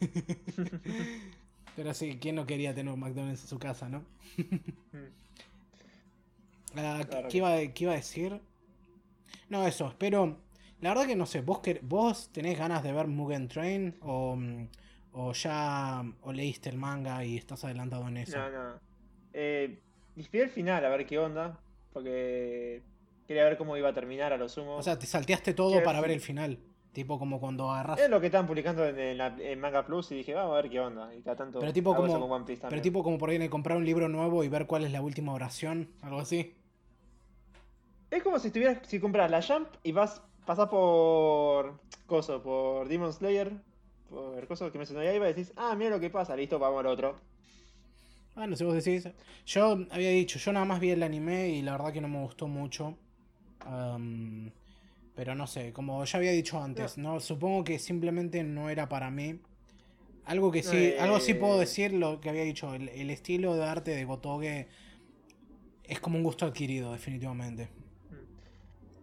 Pero 1.76 1.92
sí, 1.94 2.18
¿quién 2.20 2.34
no 2.36 2.46
quería 2.46 2.74
tener 2.74 2.92
un 2.92 2.98
McDonald's 3.00 3.42
en 3.42 3.48
su 3.48 3.58
casa, 3.58 3.88
no? 3.88 4.00
Mm. 4.92 4.96
Ah, 6.78 6.98
¿qué- 7.00 7.06
Claro 7.08 7.28
¿qué, 7.28 7.32
que 7.32 7.36
iba, 7.38 7.56
qué 7.72 7.84
iba 7.84 7.92
a 7.92 7.96
decir? 7.96 8.40
No, 9.48 9.66
eso, 9.66 9.94
pero 9.98 10.36
la 10.82 10.90
verdad 10.90 11.06
que 11.06 11.16
no 11.16 11.24
sé, 11.24 11.40
¿vos, 11.40 11.60
quer- 11.60 11.80
vos 11.82 12.28
tenés 12.32 12.58
ganas 12.58 12.82
de 12.82 12.92
ver 12.92 13.06
Mugen 13.06 13.48
Train 13.48 13.94
o, 14.02 14.36
mm, 14.36 14.68
o 15.12 15.32
ya 15.32 16.04
o 16.22 16.32
leíste 16.32 16.68
el 16.68 16.76
manga 16.76 17.24
y 17.24 17.38
estás 17.38 17.64
adelantado 17.64 18.06
en 18.08 18.18
eso? 18.18 18.36
No, 18.38 18.50
no. 18.50 18.80
Eh, 19.32 19.78
el 20.16 20.50
final 20.50 20.84
a 20.84 20.88
ver 20.90 21.06
qué 21.06 21.18
onda. 21.18 21.58
Porque 21.92 22.82
quería 23.26 23.44
ver 23.44 23.56
cómo 23.56 23.74
iba 23.78 23.88
a 23.88 23.94
terminar 23.94 24.30
a 24.34 24.36
lo 24.36 24.50
sumo. 24.50 24.76
O 24.76 24.82
sea, 24.82 24.98
te 24.98 25.06
salteaste 25.06 25.54
todo 25.54 25.70
Quiero 25.70 25.84
para 25.86 26.02
ver 26.02 26.10
el 26.10 26.20
final. 26.20 26.58
Tipo 26.96 27.18
como 27.18 27.38
cuando 27.38 27.70
agarras. 27.70 27.98
es 28.00 28.08
lo 28.08 28.18
que 28.20 28.26
estaban 28.28 28.46
publicando 28.46 28.82
en, 28.86 28.98
en 28.98 29.18
la- 29.18 29.36
en 29.38 29.60
Manga 29.60 29.84
Plus 29.84 30.10
y 30.12 30.14
dije, 30.14 30.32
vamos 30.32 30.52
a 30.54 30.62
ver 30.62 30.70
qué 30.70 30.80
onda. 30.80 31.14
Y 31.14 31.20
cada 31.20 31.36
tanto 31.36 31.58
Pero 31.60 31.70
tipo 31.70 31.94
como- 31.94 32.14
One 32.14 32.46
Piece 32.46 32.66
Pero 32.66 32.80
tipo 32.80 33.02
como 33.02 33.18
por 33.18 33.28
ahí 33.28 33.36
de 33.36 33.50
comprar 33.50 33.76
un 33.76 33.84
libro 33.84 34.08
nuevo 34.08 34.42
y 34.44 34.48
ver 34.48 34.66
cuál 34.66 34.82
es 34.86 34.92
la 34.92 35.02
última 35.02 35.34
oración, 35.34 35.90
algo 36.00 36.20
así. 36.20 36.54
Es 38.10 38.22
como 38.22 38.38
si 38.38 38.46
estuvieras, 38.46 38.78
si 38.88 38.98
compras 38.98 39.30
la 39.30 39.42
Jump 39.42 39.68
y 39.82 39.92
vas, 39.92 40.22
pasás 40.46 40.70
por 40.70 41.78
coso, 42.06 42.42
por 42.42 42.88
Demon 42.88 43.12
Slayer, 43.12 43.52
por 44.08 44.46
coso 44.46 44.72
que 44.72 44.78
me 44.78 44.86
sonó 44.86 45.00
ahí 45.00 45.16
y 45.16 45.20
decís, 45.20 45.52
ah, 45.56 45.74
mira 45.76 45.90
lo 45.90 46.00
que 46.00 46.08
pasa, 46.08 46.34
listo, 46.34 46.58
vamos 46.58 46.80
al 46.80 46.86
otro. 46.86 47.16
Bueno, 48.34 48.56
si 48.56 48.64
vos 48.64 48.72
decís. 48.74 49.06
Yo 49.44 49.78
había 49.90 50.08
dicho, 50.12 50.38
yo 50.38 50.50
nada 50.54 50.64
más 50.64 50.80
vi 50.80 50.92
el 50.92 51.02
anime 51.02 51.50
y 51.50 51.60
la 51.60 51.72
verdad 51.72 51.92
que 51.92 52.00
no 52.00 52.08
me 52.08 52.22
gustó 52.22 52.48
mucho. 52.48 52.96
Pero 55.16 55.34
no 55.34 55.46
sé, 55.48 55.72
como 55.72 56.04
ya 56.04 56.18
había 56.18 56.30
dicho 56.32 56.62
antes, 56.62 56.98
no, 56.98 57.18
supongo 57.20 57.64
que 57.64 57.78
simplemente 57.80 58.44
no 58.44 58.68
era 58.70 58.88
para 58.88 59.10
mí. 59.10 59.40
Algo 60.26 60.52
que 60.52 60.62
sí, 60.62 60.76
Eh, 60.76 60.96
algo 61.00 61.18
sí 61.20 61.34
puedo 61.34 61.58
decir 61.58 61.92
lo 61.92 62.20
que 62.20 62.28
había 62.28 62.42
dicho, 62.44 62.74
el, 62.74 62.88
el 62.90 63.10
estilo 63.10 63.54
de 63.56 63.64
arte 63.64 63.92
de 63.92 64.04
Gotoge 64.04 64.68
es 65.84 66.00
como 66.00 66.18
un 66.18 66.24
gusto 66.24 66.44
adquirido, 66.46 66.92
definitivamente. 66.92 67.68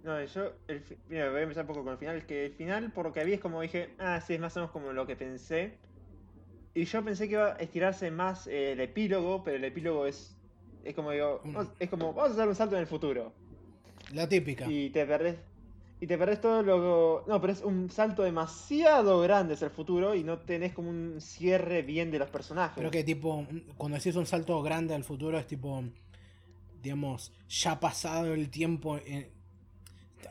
No, 0.04 0.22
yo, 0.26 0.52
el, 0.68 0.84
mira, 1.10 1.30
voy 1.32 1.40
a 1.40 1.44
empezar 1.44 1.64
un 1.64 1.68
poco 1.68 1.84
con 1.84 1.94
el 1.94 1.98
final, 1.98 2.26
que 2.26 2.46
el 2.48 2.52
final, 2.54 2.92
por 2.92 3.06
lo 3.06 3.14
que 3.14 3.24
vi, 3.24 3.34
es 3.34 3.40
como 3.40 3.62
dije, 3.62 3.90
ah, 4.00 4.20
sí, 4.20 4.34
es 4.34 4.40
más 4.40 4.56
o 4.58 4.60
menos 4.60 4.72
como 4.72 4.92
lo 4.92 5.08
que 5.08 5.16
pensé. 5.16 5.78
Y 6.76 6.84
yo 6.86 7.04
pensé 7.06 7.28
que 7.28 7.36
iba 7.36 7.54
a 7.54 7.58
estirarse 7.58 8.12
más 8.12 8.48
eh, 8.48 8.74
el 8.74 8.82
epílogo, 8.82 9.44
pero 9.44 9.56
el 9.58 9.64
epílogo 9.64 10.06
es, 10.06 10.36
es 10.84 10.94
como 10.94 11.12
digo, 11.12 11.40
Mm. 11.46 11.58
es 11.80 11.90
como, 11.90 12.14
vamos 12.14 12.32
a 12.32 12.34
hacer 12.34 12.48
un 12.50 12.56
salto 12.56 12.76
en 12.76 12.82
el 12.82 12.88
futuro. 12.88 13.32
La 14.12 14.28
típica. 14.28 14.70
Y 14.70 14.90
te 14.90 15.06
perdés. 15.06 15.38
Y 16.04 16.08
te 16.08 16.18
perdés 16.18 16.42
todo 16.42 16.62
lo. 16.64 17.24
No, 17.28 17.40
pero 17.40 17.54
es 17.54 17.62
un 17.62 17.90
salto 17.90 18.24
demasiado 18.24 19.22
grande 19.22 19.54
hacia 19.54 19.68
el 19.68 19.72
futuro 19.72 20.14
y 20.16 20.24
no 20.26 20.38
tenés 20.40 20.74
como 20.74 20.90
un 20.90 21.22
cierre 21.22 21.82
bien 21.82 22.12
de 22.12 22.20
los 22.20 22.30
personajes. 22.30 22.74
Pero 22.76 22.92
que 22.92 23.06
tipo, 23.06 23.48
cuando 23.78 23.98
decís 23.98 24.14
un 24.18 24.26
salto 24.26 24.62
grande 24.62 24.94
al 24.96 25.06
futuro 25.06 25.40
es 25.40 25.48
tipo, 25.48 25.82
digamos, 26.82 27.32
ya 27.48 27.80
pasado 27.80 28.34
el 28.34 28.50
tiempo. 28.50 28.98
eh, 28.98 29.32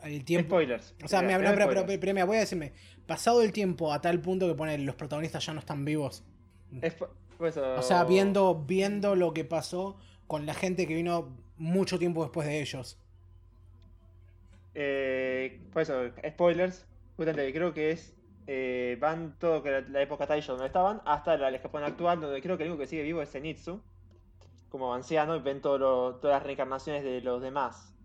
el 0.03 0.23
tiempo. 0.25 0.49
Spoilers. 0.57 0.93
O 1.03 1.07
sea, 1.07 1.21
mira, 1.23 1.37
no, 1.39 1.55
pero, 1.55 1.99
pero, 1.99 2.13
mira, 2.13 2.25
voy 2.25 2.37
a 2.37 2.41
decirme, 2.41 2.73
pasado 3.07 3.41
el 3.41 3.51
tiempo 3.51 3.91
a 3.91 3.99
tal 3.99 4.19
punto 4.21 4.47
que 4.47 4.53
pone 4.53 4.77
los 4.77 4.93
protagonistas 4.93 5.43
ya 5.43 5.53
no 5.53 5.59
están 5.59 5.85
vivos. 5.85 6.23
Spo- 6.81 7.09
por 7.37 7.47
eso- 7.47 7.75
O 7.77 7.81
sea, 7.81 8.03
viendo, 8.03 8.63
viendo 8.67 9.15
lo 9.15 9.33
que 9.33 9.43
pasó 9.43 9.97
con 10.27 10.45
la 10.45 10.53
gente 10.53 10.85
que 10.87 10.93
vino 10.95 11.35
mucho 11.57 11.97
tiempo 11.97 12.21
después 12.21 12.45
de 12.47 12.61
ellos. 12.61 12.99
Eh, 14.73 15.67
por 15.71 15.81
eso, 15.83 15.93
spoilers. 16.31 16.87
Justamente, 17.15 17.53
creo 17.53 17.73
que 17.73 17.91
es. 17.91 18.19
eh, 18.47 18.97
van 18.99 19.37
todo 19.39 19.63
la, 19.63 19.81
la 19.81 20.01
época 20.01 20.27
Taisho 20.27 20.53
donde 20.53 20.67
estaban, 20.67 21.01
hasta 21.05 21.37
la, 21.37 21.49
el 21.49 21.59
Japón 21.59 21.83
actual, 21.83 22.19
donde 22.21 22.41
creo 22.41 22.57
que 22.57 22.63
el 22.63 22.69
único 22.71 22.81
que 22.81 22.87
sigue 22.87 23.03
vivo 23.03 23.21
es 23.21 23.31
Zenitsu. 23.31 23.83
Como 24.69 24.93
anciano, 24.93 25.35
y 25.35 25.41
ven 25.41 25.61
todo 25.61 25.77
lo- 25.77 26.19
todas 26.19 26.37
las 26.37 26.43
reencarnaciones 26.43 27.03
de 27.03 27.21
los 27.21 27.41
demás. 27.41 27.97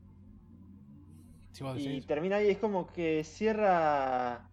Y 1.73 2.03
termina 2.03 2.37
ahí, 2.37 2.49
es 2.51 2.59
como 2.59 2.93
que 2.93 3.25
cierra. 3.25 4.53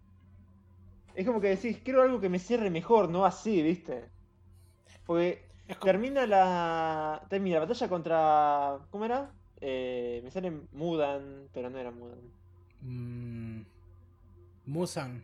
Es 1.14 1.26
como 1.26 1.40
que 1.40 1.48
decís, 1.48 1.80
quiero 1.82 2.02
algo 2.02 2.20
que 2.20 2.28
me 2.28 2.38
cierre 2.38 2.70
mejor, 2.70 3.08
no 3.08 3.24
así, 3.24 3.62
¿viste? 3.62 4.12
Porque 5.04 5.48
como- 5.78 5.92
termina 5.92 6.26
la. 6.26 7.26
Termina 7.30 7.56
la 7.56 7.60
batalla 7.66 7.88
contra. 7.88 8.88
¿Cómo 8.90 9.04
era? 9.04 9.34
Eh, 9.60 10.20
me 10.22 10.30
sale 10.30 10.50
Mudan, 10.72 11.48
pero 11.52 11.70
no 11.70 11.78
era 11.78 11.90
Mudan. 11.90 12.18
Mm, 12.82 13.62
Musan, 14.66 15.22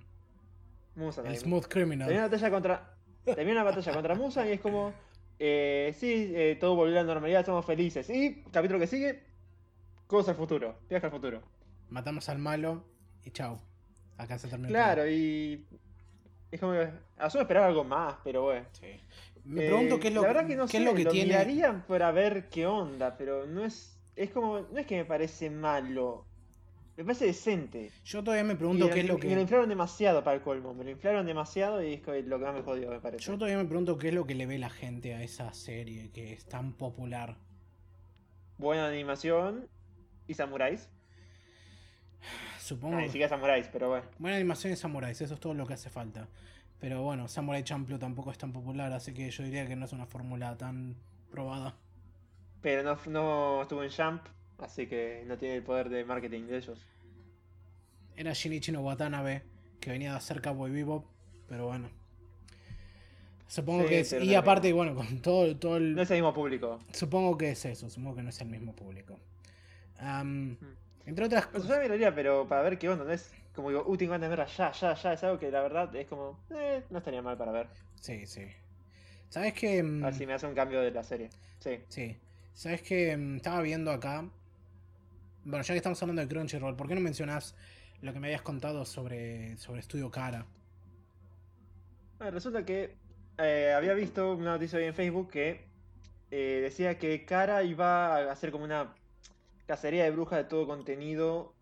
Musan. 0.94 1.26
el. 1.26 1.36
Smooth 1.36 1.66
Criminal. 1.66 2.12
la 2.12 2.22
batalla 2.22 2.50
contra. 2.50 2.94
Termina 3.24 3.54
la 3.56 3.62
batalla 3.64 3.92
contra 3.92 4.14
Musan 4.14 4.48
y 4.48 4.52
es 4.52 4.60
como. 4.60 4.92
Eh, 5.38 5.94
sí, 5.98 6.32
eh, 6.34 6.56
todo 6.60 6.76
volvió 6.76 6.98
a 6.98 7.02
la 7.02 7.12
normalidad, 7.14 7.44
somos 7.44 7.64
felices. 7.66 8.08
Y 8.10 8.42
capítulo 8.52 8.78
que 8.78 8.86
sigue. 8.86 9.22
Cosa 10.06 10.32
al 10.32 10.36
futuro. 10.36 10.76
Viaja 10.88 11.06
al 11.06 11.12
futuro. 11.12 11.42
Matamos 11.90 12.28
al 12.28 12.38
malo 12.38 12.84
y 13.24 13.30
chau. 13.30 13.58
Acá 14.18 14.38
se 14.38 14.48
termina. 14.48 14.68
Claro, 14.68 15.08
y. 15.08 15.64
Es 16.50 16.60
como 16.60 16.72
que. 16.72 16.90
Asumo 17.18 17.42
esperaba 17.42 17.66
algo 17.66 17.84
más, 17.84 18.16
pero 18.24 18.42
bueno. 18.42 18.66
Sí. 18.72 18.86
Me 19.44 19.66
pregunto 19.66 19.96
Eh, 19.96 20.00
qué 20.00 20.08
es 20.08 20.14
lo, 20.14 20.22
la 20.22 20.28
verdad 20.28 20.46
que 20.46 20.54
no 20.56 20.66
qué 20.66 20.72
sé, 20.72 20.78
es 20.78 20.84
lo 20.84 20.94
que 20.94 21.04
lo 21.04 21.10
tiene. 21.10 21.82
para 21.88 22.12
ver 22.12 22.48
qué 22.48 22.66
onda, 22.66 23.16
pero 23.16 23.46
no 23.46 23.64
es. 23.64 23.91
Es 24.16 24.30
como. 24.30 24.60
No 24.60 24.78
es 24.78 24.86
que 24.86 24.96
me 24.96 25.04
parece 25.04 25.50
malo. 25.50 26.26
Me 26.96 27.04
parece 27.04 27.26
decente. 27.26 27.90
Yo 28.04 28.22
todavía 28.22 28.44
me 28.44 28.54
pregunto 28.54 28.90
qué 28.90 29.00
es 29.00 29.06
lo 29.06 29.14
Me 29.14 29.24
lo 29.24 29.34
que. 29.34 29.40
inflaron 29.40 29.68
demasiado 29.68 30.22
para 30.22 30.36
el 30.36 30.42
colmo. 30.42 30.74
Me 30.74 30.84
lo 30.84 30.90
inflaron 30.90 31.24
demasiado 31.24 31.82
y 31.82 31.94
es 31.94 32.26
lo 32.26 32.38
que 32.38 32.44
más 32.44 32.54
me 32.54 32.62
jodió, 32.62 32.90
me 32.90 33.00
parece. 33.00 33.24
Yo 33.24 33.34
todavía 33.34 33.56
me 33.56 33.64
pregunto 33.64 33.96
qué 33.96 34.08
es 34.08 34.14
lo 34.14 34.26
que 34.26 34.34
le 34.34 34.44
ve 34.44 34.58
la 34.58 34.68
gente 34.68 35.14
a 35.14 35.22
esa 35.22 35.52
serie 35.54 36.10
que 36.10 36.34
es 36.34 36.44
tan 36.44 36.74
popular. 36.74 37.36
Buena 38.58 38.86
animación 38.86 39.68
y 40.28 40.34
samuráis. 40.34 40.90
Supongo. 42.60 42.96
No, 42.96 43.00
ni 43.00 43.08
siquiera 43.08 43.28
samuráis, 43.28 43.68
pero 43.72 43.88
bueno. 43.88 44.04
Buena 44.18 44.36
animación 44.36 44.72
y 44.72 44.76
samuráis, 44.76 45.20
eso 45.20 45.34
es 45.34 45.40
todo 45.40 45.54
lo 45.54 45.66
que 45.66 45.74
hace 45.74 45.90
falta. 45.90 46.28
Pero 46.78 47.02
bueno, 47.02 47.28
Samurai 47.28 47.62
Champloo 47.62 47.98
tampoco 47.98 48.32
es 48.32 48.38
tan 48.38 48.52
popular, 48.52 48.92
así 48.92 49.14
que 49.14 49.30
yo 49.30 49.44
diría 49.44 49.66
que 49.66 49.76
no 49.76 49.86
es 49.86 49.92
una 49.92 50.06
fórmula 50.06 50.56
tan 50.56 50.96
probada. 51.30 51.76
Pero 52.62 52.82
no, 52.82 52.98
no 53.10 53.62
estuvo 53.62 53.82
en 53.82 53.90
Jump, 53.90 54.22
así 54.58 54.86
que 54.86 55.24
no 55.26 55.36
tiene 55.36 55.56
el 55.56 55.62
poder 55.62 55.88
de 55.88 56.04
marketing 56.04 56.46
de 56.46 56.58
ellos. 56.58 56.86
Era 58.16 58.32
Shinichi 58.32 58.72
no 58.72 58.80
Watanabe, 58.82 59.42
que 59.80 59.90
venía 59.90 60.12
de 60.12 60.16
hacer 60.16 60.40
Cowboy 60.40 60.70
Bebop, 60.70 61.04
pero 61.48 61.66
bueno. 61.66 61.90
Supongo 63.48 63.82
Sí, 63.82 63.88
que 63.88 64.00
es. 64.00 64.12
Y 64.14 64.34
aparte, 64.34 64.72
bueno, 64.72 64.94
con 64.94 65.20
todo, 65.20 65.54
todo 65.56 65.76
el. 65.76 65.94
No 65.94 66.02
es 66.02 66.10
el 66.10 66.18
mismo 66.18 66.32
público. 66.32 66.78
Supongo 66.92 67.36
que 67.36 67.50
es 67.50 67.64
eso, 67.64 67.90
supongo 67.90 68.16
que 68.16 68.22
no 68.22 68.30
es 68.30 68.40
el 68.40 68.48
mismo 68.48 68.74
público. 68.74 69.18
Mm. 70.00 70.52
entre 71.06 71.26
otras 71.26 71.46
Pues 71.46 71.62
cosas. 71.62 71.76
yo 71.76 71.82
miraría, 71.82 72.14
pero 72.14 72.48
para 72.48 72.62
ver 72.62 72.78
qué 72.78 72.88
onda, 72.88 73.04
no 73.04 73.12
es 73.12 73.32
como 73.54 73.68
digo, 73.68 73.84
uh, 73.86 73.96
tengo 73.96 74.12
ganas 74.12 74.30
de 74.30 74.36
verla 74.36 74.46
ya, 74.46 74.72
ya, 74.72 74.94
ya. 74.94 75.12
Es 75.12 75.22
algo 75.24 75.38
que 75.38 75.50
la 75.50 75.60
verdad 75.60 75.94
es 75.94 76.06
como, 76.06 76.38
eh, 76.50 76.82
no 76.90 76.98
estaría 76.98 77.20
mal 77.22 77.36
para 77.36 77.52
ver. 77.52 77.68
Sí, 78.00 78.26
sí. 78.26 78.46
¿Sabes 79.28 79.52
que 79.54 79.80
A 79.80 79.82
ver 79.82 80.14
si 80.14 80.26
me 80.26 80.32
hace 80.32 80.46
un 80.46 80.54
cambio 80.54 80.80
de 80.80 80.90
la 80.90 81.02
serie. 81.02 81.28
Sí. 81.58 81.78
Sí. 81.88 82.16
¿Sabes 82.54 82.82
que 82.82 83.12
Estaba 83.36 83.62
viendo 83.62 83.90
acá. 83.90 84.28
Bueno, 85.44 85.62
ya 85.64 85.74
que 85.74 85.78
estamos 85.78 86.00
hablando 86.02 86.22
de 86.22 86.28
Crunchyroll, 86.28 86.76
¿por 86.76 86.86
qué 86.86 86.94
no 86.94 87.00
mencionás 87.00 87.56
lo 88.00 88.12
que 88.12 88.20
me 88.20 88.28
habías 88.28 88.42
contado 88.42 88.84
sobre, 88.84 89.56
sobre 89.56 89.80
Estudio 89.80 90.10
Cara? 90.10 90.46
Ah, 92.20 92.30
resulta 92.30 92.64
que 92.64 92.94
eh, 93.38 93.72
había 93.76 93.94
visto 93.94 94.34
una 94.34 94.52
noticia 94.52 94.78
hoy 94.78 94.84
en 94.84 94.94
Facebook 94.94 95.30
que 95.30 95.64
eh, 96.30 96.60
decía 96.62 96.98
que 96.98 97.24
Kara 97.24 97.64
iba 97.64 98.16
a 98.18 98.30
hacer 98.30 98.52
como 98.52 98.64
una 98.64 98.94
cacería 99.66 100.04
de 100.04 100.10
brujas 100.12 100.38
de 100.38 100.44
todo 100.44 100.66
contenido 100.66 101.54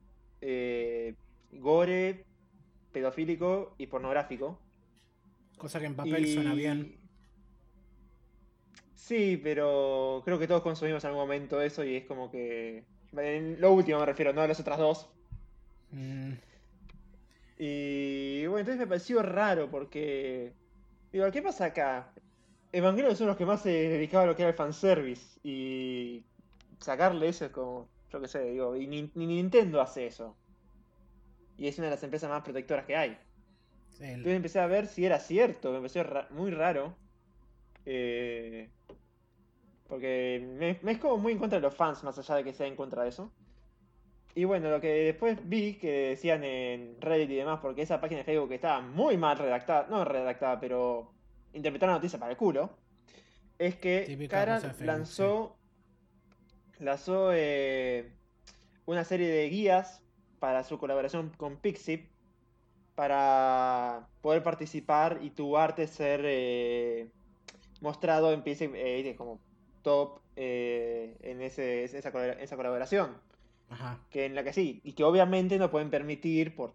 eh, 0.43 1.15
gore, 1.53 2.27
pedofílico 2.93 3.75
y 3.79 3.87
pornográfico. 3.87 4.59
Cosa 5.57 5.81
que 5.81 5.87
en 5.87 5.95
papel 5.97 6.27
Y- 6.27 6.35
suena 6.35 6.53
bien. 6.53 7.00
Sí, 9.07 9.37
pero 9.43 10.23
creo 10.25 10.39
que 10.39 10.47
todos 10.47 10.63
consumimos 10.63 11.03
en 11.05 11.09
algún 11.09 11.23
momento 11.25 11.61
eso 11.63 11.85
y 11.85 11.97
es 11.97 12.07
como 12.07 12.31
que... 12.31 12.87
En 13.13 13.61
lo 13.61 13.73
último 13.73 13.99
me 13.99 14.07
refiero, 14.07 14.33
no 14.33 14.43
a 14.43 14.47
las 14.49 14.61
otras 14.61 14.79
dos. 14.79 15.11
Mm, 15.93 16.35
Y 17.57 18.47
bueno, 18.47 18.61
entonces 18.61 18.79
me 18.81 18.87
pareció 18.87 19.23
raro 19.23 19.71
porque... 19.71 20.57
Digo, 21.13 21.31
¿qué 21.33 21.43
pasa 21.43 21.67
acá? 21.67 22.15
Evangelion 22.73 23.17
son 23.17 23.29
los 23.29 23.37
que 23.37 23.47
más 23.47 23.63
se 23.63 23.71
dedicaba 23.71 24.25
a 24.25 24.27
lo 24.29 24.37
que 24.37 24.43
era 24.43 24.51
el 24.51 24.57
fanservice 24.57 25.41
y 25.43 26.27
sacarle 26.81 27.29
eso 27.29 27.47
es 27.47 27.53
como, 27.53 27.91
yo 28.11 28.21
qué 28.21 28.29
sé, 28.29 28.45
digo, 28.45 28.77
y 28.77 28.87
ni, 28.89 29.11
ni 29.15 29.27
Nintendo 29.27 29.81
hace 29.81 30.07
eso. 30.07 30.39
Y 31.57 31.69
es 31.69 31.79
una 31.79 31.87
de 31.89 31.91
las 31.93 32.03
empresas 32.03 32.31
más 32.31 32.43
protectoras 32.43 32.87
que 32.87 32.97
hay. 32.97 33.11
Entonces 33.99 34.37
empecé 34.37 34.61
a 34.61 34.67
ver 34.69 34.87
si 34.89 35.07
era 35.07 35.21
cierto, 35.21 35.73
me 35.73 35.79
pareció 35.79 36.05
ra- 36.05 36.29
muy 36.31 36.51
raro. 36.53 36.99
Eh, 37.87 38.73
porque 39.91 40.55
me, 40.59 40.79
me 40.83 40.93
es 40.93 40.99
como 40.99 41.19
muy 41.19 41.33
en 41.33 41.39
contra 41.39 41.59
de 41.59 41.63
los 41.63 41.75
fans, 41.75 42.03
más 42.05 42.19
allá 42.19 42.37
de 42.37 42.45
que 42.45 42.55
sea 42.55 42.67
en 42.67 42.77
contra 42.77 43.03
de 43.03 43.11
eso. 43.11 43.31
Y 44.35 44.45
bueno, 44.45 44.71
lo 44.71 44.81
que 44.81 44.89
después 44.89 45.39
vi 45.49 45.75
que 45.75 46.11
decían 46.11 46.45
en 46.45 47.01
Reddit 47.01 47.31
y 47.31 47.37
demás, 47.37 47.59
porque 47.61 47.83
esa 47.83 48.01
página 48.01 48.19
de 48.19 48.25
Facebook 48.25 48.49
que 48.49 48.55
estaba 48.55 48.81
muy 48.81 49.17
mal 49.17 49.37
redactada, 49.37 49.89
no 49.91 50.05
redactada, 50.05 50.61
pero 50.61 51.13
interpretaron 51.53 51.95
la 51.95 51.99
noticia 51.99 52.19
para 52.19 52.31
el 52.31 52.39
culo, 52.39 52.71
es 53.59 53.75
que 53.77 54.05
Típica 54.07 54.39
Kara 54.39 54.55
cosa 54.57 54.69
de 54.69 54.75
Facebook, 54.75 54.87
lanzó 54.87 55.57
lanzó 56.79 57.31
eh, 57.33 58.13
una 58.87 59.05
serie 59.05 59.29
de 59.29 59.49
guías 59.49 60.03
para 60.39 60.65
su 60.65 60.79
colaboración 60.79 61.31
con 61.37 61.57
Pixip 61.57 62.09
para 62.95 64.09
poder 64.23 64.43
participar 64.43 65.19
y 65.23 65.31
tu 65.31 65.57
arte 65.57 65.87
ser 65.87 66.23
eh, 66.25 67.11
mostrado 67.81 68.33
en 68.33 68.43
Pixip 68.43 68.73
eh, 68.75 69.15
como 69.17 69.41
top 69.83 70.21
eh, 70.37 71.17
en 71.23 71.41
ese, 71.43 71.85
esa, 71.85 72.13
colabora- 72.13 72.41
esa 72.41 72.57
colaboración. 72.57 73.17
Ajá. 73.69 73.99
Que 74.11 74.25
en 74.27 74.35
la 74.35 74.43
que 74.43 74.53
sí, 74.53 74.81
y 74.85 74.93
que 74.95 75.05
obviamente 75.05 75.59
no 75.59 75.71
pueden 75.71 75.91
permitir 75.91 76.55
por 76.55 76.75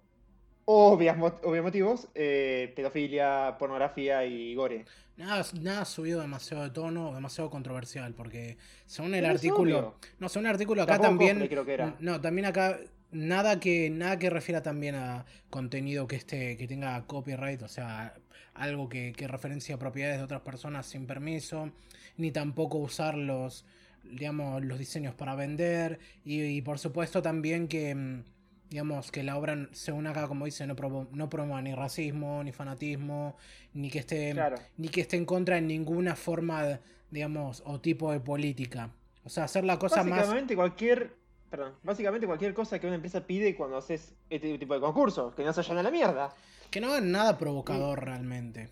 obvias, 0.65 1.17
obvios 1.43 1.63
motivos 1.63 2.07
eh, 2.15 2.71
pedofilia, 2.75 3.55
pornografía 3.59 4.25
y 4.25 4.55
gore. 4.55 4.85
Nada, 5.17 5.45
nada 5.61 5.85
subido 5.85 6.21
demasiado 6.21 6.63
de 6.63 6.69
tono, 6.71 7.13
demasiado 7.13 7.49
controversial, 7.49 8.13
porque 8.13 8.57
según 8.85 9.13
el 9.13 9.25
artículo. 9.25 9.79
obvio. 9.79 9.95
No, 10.19 10.29
según 10.29 10.47
el 10.47 10.53
artículo 10.53 10.81
acá 10.83 10.93
Tampoco 10.93 11.09
también. 11.11 11.35
cosplay 11.35 11.49
creo 11.49 11.65
que 11.65 11.73
era. 11.73 11.95
No, 11.99 12.19
también 12.21 12.45
acá. 12.45 12.79
Nada 13.11 13.61
que, 13.61 13.89
nada 13.89 14.19
que 14.19 14.29
refiera 14.29 14.61
también 14.61 14.95
a 14.95 15.25
contenido 15.49 16.05
que 16.05 16.17
esté, 16.17 16.57
que 16.57 16.67
tenga 16.67 17.01
copyright, 17.05 17.61
o 17.61 17.67
sea, 17.69 18.13
algo 18.55 18.89
que, 18.89 19.13
que 19.13 19.25
referencia 19.29 19.75
a 19.75 19.79
propiedades 19.79 20.17
de 20.17 20.23
otras 20.23 20.41
personas 20.41 20.85
sin 20.85 21.07
permiso, 21.07 21.71
ni 22.17 22.31
tampoco 22.31 22.77
usar 22.77 23.15
los, 23.17 23.65
digamos, 24.03 24.63
los 24.63 24.77
diseños 24.79 25.13
para 25.15 25.35
vender, 25.35 25.99
y, 26.23 26.41
y 26.43 26.61
por 26.61 26.79
supuesto 26.79 27.21
también 27.21 27.67
que, 27.67 27.93
mm, 27.95 28.23
digamos, 28.69 29.11
que 29.11 29.23
la 29.23 29.37
obra, 29.37 29.67
según 29.71 30.07
acá, 30.07 30.27
como 30.27 30.45
dice, 30.45 30.65
no, 30.67 30.75
promo- 30.75 31.07
no 31.11 31.29
promueva 31.29 31.61
ni 31.61 31.73
racismo, 31.75 32.43
ni 32.43 32.51
fanatismo, 32.51 33.35
ni 33.73 33.89
que 33.89 33.99
esté 33.99 34.31
Claro. 34.33 34.57
ni 34.77 34.89
que 34.89 35.01
esté 35.01 35.17
en 35.17 35.25
contra 35.25 35.55
de 35.55 35.61
ninguna 35.61 36.15
forma, 36.15 36.79
digamos, 37.11 37.61
o 37.65 37.79
tipo 37.79 38.11
de 38.11 38.19
política. 38.19 38.89
O 39.23 39.29
sea, 39.29 39.45
hacer 39.45 39.63
la 39.63 39.77
cosa 39.79 40.03
más... 40.03 40.19
Básicamente 40.19 40.55
cualquier, 40.55 41.15
perdón, 41.49 41.73
básicamente 41.83 42.27
cualquier 42.27 42.53
cosa 42.53 42.79
que 42.79 42.87
una 42.87 42.95
empresa 42.95 43.25
pide 43.25 43.55
cuando 43.55 43.77
haces 43.77 44.13
este 44.29 44.57
tipo 44.57 44.73
de 44.73 44.79
concursos, 44.81 45.33
que 45.35 45.43
no 45.43 45.53
se 45.53 45.61
vayan 45.61 45.77
a 45.79 45.83
la 45.83 45.91
mierda. 45.91 46.33
Que 46.71 46.81
no 46.81 46.87
hagan 46.89 47.11
nada 47.11 47.37
provocador 47.37 48.03
realmente. 48.03 48.69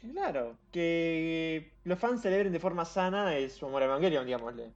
Claro, 0.00 0.56
que 0.70 1.72
los 1.84 1.98
fans 1.98 2.22
celebren 2.22 2.52
de 2.52 2.60
forma 2.60 2.84
sana 2.84 3.36
es 3.36 3.54
su 3.54 3.66
amor 3.66 3.82
a 3.82 3.86
Evangelion, 3.86 4.24
digámosle. 4.24 4.72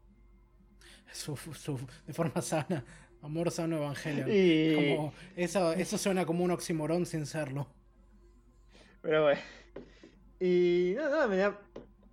Su, 1.12 1.36
su- 1.36 1.78
de 2.06 2.12
forma 2.12 2.42
sana. 2.42 2.84
Amor 3.22 3.52
sano 3.52 3.76
evangelio. 3.76 4.26
Y... 4.28 4.74
Como, 4.74 5.12
eso, 5.36 5.72
eso 5.74 5.96
suena 5.96 6.26
como 6.26 6.42
un 6.42 6.50
oximorón 6.50 7.06
sin 7.06 7.24
serlo. 7.24 7.68
Pero 9.00 9.22
bueno. 9.24 9.40
Y 10.40 10.94
no, 10.96 11.08
no, 11.08 11.28
me 11.28 11.36
da... 11.36 11.58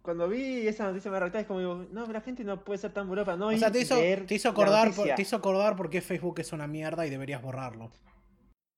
Cuando 0.04 0.30
vi 0.30 0.68
esa 0.68 0.86
noticia 0.86 1.12
me 1.12 1.20
reactaba 1.20 1.42
es 1.42 1.48
como 1.48 1.60
digo, 1.60 1.88
no, 1.92 2.06
la 2.08 2.22
gente 2.22 2.44
no 2.44 2.64
puede 2.64 2.80
ser 2.80 2.94
tan 2.94 3.10
para 3.10 3.36
no 3.36 3.48
O 3.48 3.58
sea, 3.58 3.72
te 3.72 3.82
hizo, 3.82 3.96
te 3.98 4.36
hizo 4.36 4.50
acordar 4.50 4.94
por, 4.94 5.14
te 5.14 5.22
hizo 5.22 5.36
acordar 5.36 5.76
por 5.76 5.90
qué 5.90 6.02
Facebook 6.02 6.40
es 6.40 6.54
una 6.54 6.68
mierda 6.68 7.06
y 7.06 7.10
deberías 7.10 7.42
borrarlo. 7.42 7.92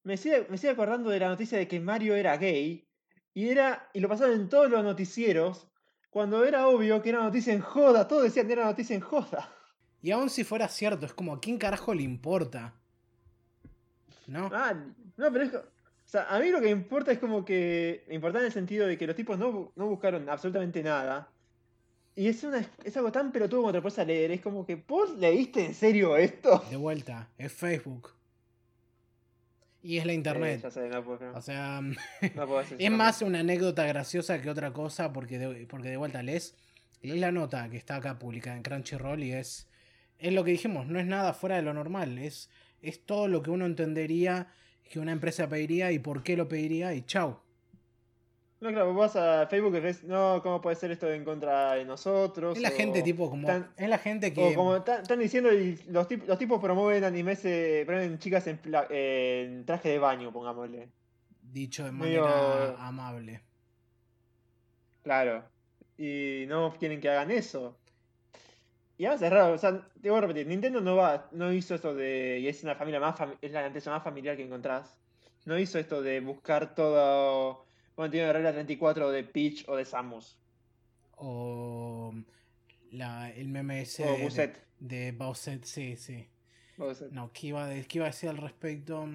Me 0.04 0.18
sigue, 0.18 0.48
me 0.50 0.58
sigue 0.58 0.72
acordando 0.72 1.10
de 1.10 1.20
la 1.20 1.30
noticia 1.30 1.58
de 1.58 1.68
que 1.68 1.80
Mario 1.80 2.16
era 2.16 2.38
gay 2.38 2.88
y 3.34 3.50
era 3.50 3.90
y 3.94 4.00
lo 4.00 4.10
pasaron 4.10 4.36
en 4.36 4.50
todos 4.50 4.70
los 4.70 4.84
noticieros 4.84 5.68
cuando 6.12 6.44
era 6.44 6.68
obvio 6.68 7.02
que 7.02 7.10
era 7.10 7.24
noticia 7.24 7.54
en 7.54 7.62
joda, 7.62 8.08
todos 8.08 8.24
decían 8.24 8.46
que 8.46 8.54
era 8.54 8.66
noticia 8.66 8.96
en 8.96 9.02
joda. 9.02 9.50
Y 10.02 10.12
aun 10.12 10.30
si 10.30 10.44
fuera 10.44 10.68
cierto, 10.68 11.06
es 11.06 11.14
como, 11.14 11.34
¿a 11.34 11.40
quién 11.40 11.58
carajo 11.58 11.94
le 11.94 12.04
importa? 12.04 12.74
¿No? 14.28 14.50
Ah, 14.52 14.74
no, 14.74 15.32
pero 15.32 15.44
es. 15.44 15.54
O 15.54 15.64
sea, 16.06 16.28
a 16.30 16.40
mí 16.40 16.50
lo 16.50 16.60
que 16.60 16.66
me 16.66 16.72
importa 16.72 17.12
es 17.12 17.20
como 17.20 17.46
que. 17.46 18.04
Me 18.08 18.16
importa 18.16 18.40
en 18.40 18.46
el 18.46 18.52
sentido 18.52 18.88
de 18.88 18.98
que 18.98 19.08
los 19.08 19.16
tipos 19.16 19.38
no, 19.38 19.72
no 19.76 19.88
buscaron 19.88 20.28
absolutamente 20.30 20.84
nada. 20.84 21.30
Y 22.16 22.28
es, 22.28 22.44
una, 22.44 22.66
es 22.84 22.98
algo 22.98 23.12
tan 23.12 23.32
pelotudo 23.32 23.62
como 23.62 23.72
te 23.72 23.82
puedes 23.82 24.06
leer. 24.06 24.32
Es 24.32 24.42
como 24.42 24.66
que, 24.66 24.76
¿vos 24.76 25.18
leíste 25.18 25.66
en 25.66 25.74
serio 25.74 26.18
esto? 26.18 26.64
De 26.70 26.76
vuelta, 26.76 27.30
es 27.38 27.54
Facebook. 27.54 28.10
Y 29.84 29.98
es 29.98 30.06
la 30.06 30.14
internet. 30.14 30.70
sé, 30.70 30.90
no 30.90 31.04
O 31.34 31.42
sea, 31.42 31.82
no 31.82 32.62
es 32.78 32.92
más 32.92 33.22
una 33.22 33.40
anécdota 33.40 33.86
graciosa 33.86 34.42
que 34.42 34.50
otra 34.50 34.74
cosa, 34.74 35.12
porque 35.12 35.40
de, 35.40 35.66
porque 35.66 35.90
de 35.90 35.98
vuelta 35.98 36.22
lees, 36.22 36.56
lees 37.02 37.20
la 37.20 37.32
nota 37.32 37.68
que 37.70 37.78
está 37.78 37.96
acá 37.96 38.20
publicada 38.20 38.58
en 38.58 38.64
Crunchyroll 38.64 39.24
y 39.24 39.34
es, 39.34 39.68
es 40.20 40.34
lo 40.34 40.44
que 40.44 40.52
dijimos, 40.52 40.88
no 40.88 41.00
es 41.00 41.06
nada 41.08 41.34
fuera 41.34 41.56
de 41.56 41.64
lo 41.64 41.74
normal, 41.74 42.20
es, 42.20 42.50
es 42.82 43.04
todo 43.06 43.28
lo 43.28 43.42
que 43.42 43.50
uno 43.50 43.66
entendería 43.66 44.48
que 44.90 45.00
una 45.00 45.14
empresa 45.14 45.48
pediría 45.48 45.92
y 45.92 46.00
por 46.00 46.22
qué 46.22 46.36
lo 46.36 46.48
pediría 46.48 46.94
y 46.94 47.04
chau. 47.04 47.40
No, 48.62 48.70
claro, 48.70 48.94
vos 48.94 48.96
vas 48.96 49.16
a 49.16 49.48
Facebook 49.48 49.76
y 49.76 49.80
ves, 49.80 50.04
no, 50.04 50.40
¿cómo 50.44 50.62
puede 50.62 50.76
ser 50.76 50.92
esto 50.92 51.12
en 51.12 51.26
contra 51.26 51.74
de 51.74 51.84
nosotros? 51.84 52.56
Es 52.56 52.62
la 52.62 52.70
O 52.70 52.74
gente 52.74 53.02
tipo 53.02 53.28
como... 53.30 53.48
tan- 53.48 53.74
es 53.76 53.90
la 53.90 53.98
gente 53.98 54.32
que... 54.32 54.44
O 54.50 54.54
como 54.54 54.76
están 54.76 55.18
diciendo, 55.20 55.52
y 55.52 55.78
los, 55.90 56.08
tip- 56.08 56.26
los 56.28 56.38
tipos 56.38 56.62
promueven 56.62 57.04
animes, 57.04 57.44
eh, 57.44 57.82
promueven 57.88 58.20
chicas 58.20 58.46
en, 58.46 59.66
traje 59.66 59.90
de 59.90 59.98
baño, 59.98 60.32
pongámosle. 60.32 60.90
Dicho 61.42 61.84
de 61.86 61.92
medio- 61.92 62.22
manera 62.24 62.88
amable. 62.88 63.42
Claro. 65.04 65.44
Y 65.98 66.46
no 66.48 66.74
quieren 66.78 67.02
que 67.02 67.10
hagan 67.10 67.32
eso. 67.32 67.76
Y 68.98 69.06
además 69.06 69.24
es 69.24 69.32
raro, 69.32 69.54
o 69.54 69.58
sea, 69.58 69.88
te 70.00 70.10
voy 70.10 70.20
a 70.20 70.22
repetir, 70.22 70.46
Nintendo 70.46 70.80
no 70.82 70.96
va, 70.96 71.28
no 71.32 71.52
hizo 71.52 71.74
esto 71.74 71.96
de. 71.96 72.38
Y 72.40 72.48
es 72.48 72.62
una 72.64 72.76
familia 72.76 73.00
más 73.00 73.16
es 73.42 73.52
la 73.52 73.66
empresa 73.66 73.90
más 73.90 74.04
familiar 74.04 74.38
que 74.38 74.44
encontrás. 74.44 74.96
No 75.46 75.58
hizo 75.58 75.80
esto 75.80 76.04
de 76.04 76.20
buscar 76.20 76.76
todo. 76.76 77.66
Bueno, 77.96 78.12
tiene 78.12 78.28
la 78.28 78.34
regla 78.34 78.52
34 78.54 79.10
de 79.12 79.24
Peach 79.24 79.66
o 79.68 79.76
de 79.76 79.86
Samus. 79.86 80.38
O 81.18 82.14
la, 82.92 83.30
el 83.32 83.48
meme 83.48 83.82
ese 83.82 84.04
O 84.04 84.30
de, 84.30 84.54
de 84.80 85.12
Bowsette, 85.12 85.66
sí, 85.66 85.96
sí. 85.96 86.28
Bowsette. 86.78 87.12
No, 87.12 87.32
¿qué 87.32 87.48
iba, 87.48 87.68
de- 87.68 87.86
qué 87.86 88.00
iba 88.00 88.06
a 88.08 88.10
decir 88.10 88.30
al 88.30 88.38
respecto? 88.38 89.08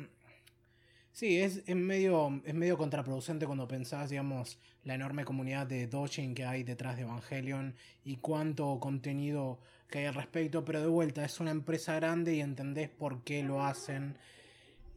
Sí, 1.12 1.40
es, 1.40 1.62
es, 1.66 1.76
medio, 1.76 2.40
es 2.44 2.54
medio 2.54 2.76
contraproducente 2.76 3.46
cuando 3.46 3.66
pensás, 3.66 4.10
digamos, 4.10 4.58
la 4.84 4.94
enorme 4.94 5.24
comunidad 5.24 5.66
de 5.66 5.86
Dojin 5.86 6.34
que 6.34 6.44
hay 6.44 6.62
detrás 6.62 6.96
de 6.96 7.02
Evangelion 7.02 7.74
y 8.04 8.16
cuánto 8.16 8.78
contenido 8.80 9.58
que 9.88 10.00
hay 10.00 10.04
al 10.06 10.14
respecto, 10.14 10.64
pero 10.64 10.80
de 10.80 10.88
vuelta, 10.88 11.24
es 11.24 11.40
una 11.40 11.52
empresa 11.52 11.94
grande 11.96 12.34
y 12.34 12.40
entendés 12.40 12.90
por 12.90 13.24
qué 13.24 13.42
lo 13.42 13.64
hacen. 13.64 14.18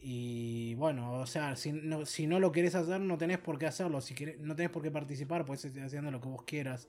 Y 0.01 0.75
bueno, 0.75 1.13
o 1.19 1.25
sea, 1.25 1.55
si 1.55 1.73
no, 1.73 2.05
si 2.05 2.25
no 2.25 2.39
lo 2.39 2.51
querés 2.51 2.75
hacer, 2.75 3.01
no 3.01 3.17
tenés 3.17 3.37
por 3.39 3.57
qué 3.59 3.65
hacerlo. 3.67 3.99
Si 4.01 4.15
querés- 4.15 4.37
no 4.39 4.55
tenés 4.55 4.71
por 4.71 4.81
qué 4.81 4.91
participar, 4.91 5.45
puedes 5.45 5.61
seguir 5.61 5.83
haciendo 5.83 6.09
lo 6.11 6.21
que 6.21 6.29
vos 6.29 6.43
quieras. 6.43 6.87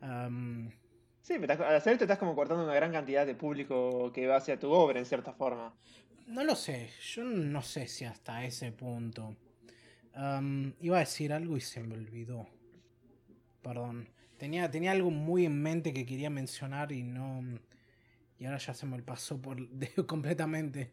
Am, 0.00 0.70
Sí, 1.22 1.34
pero 1.40 1.54
al 1.66 1.74
hacer 1.74 1.94
esto 1.94 2.04
estás 2.04 2.18
como 2.20 2.36
cortando 2.36 2.62
una 2.62 2.74
gran 2.74 2.92
cantidad 2.92 3.26
de 3.26 3.34
público 3.34 4.12
que 4.12 4.28
va 4.28 4.36
hacia 4.36 4.60
tu 4.60 4.70
obra 4.70 5.00
en 5.00 5.06
cierta 5.06 5.32
forma. 5.32 5.74
No 6.28 6.44
lo 6.44 6.54
sé, 6.54 6.88
yo 7.14 7.24
no 7.24 7.62
sé 7.62 7.88
si 7.88 8.04
hasta 8.04 8.44
ese 8.44 8.70
punto. 8.70 9.34
Am, 10.14 10.74
iba 10.80 10.98
a 10.98 11.00
decir 11.00 11.32
algo 11.32 11.56
y 11.56 11.60
se 11.60 11.82
me 11.82 11.94
olvidó. 11.94 12.46
Perdón. 13.62 14.08
Tenía, 14.38 14.70
tenía 14.70 14.92
algo 14.92 15.10
muy 15.10 15.46
en 15.46 15.60
mente 15.60 15.92
que 15.92 16.06
quería 16.06 16.30
mencionar 16.30 16.92
y 16.92 17.02
no. 17.02 17.42
Y 18.38 18.44
ahora 18.44 18.58
ya 18.58 18.74
se 18.74 18.86
me 18.86 19.02
pasó 19.02 19.40
por 19.42 19.56
de- 19.68 20.06
completamente. 20.06 20.92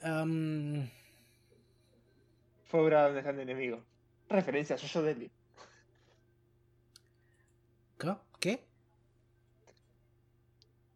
Fue 0.00 0.10
obra 2.80 3.04
donde 3.04 3.20
está 3.20 3.30
el 3.30 3.40
enemigo. 3.40 3.82
Referencia 4.28 4.76
a 4.76 4.78
Jojo 4.78 5.02
Deadly. 5.02 5.30
¿Qué? 7.98 8.14
¿Qué? 8.38 8.64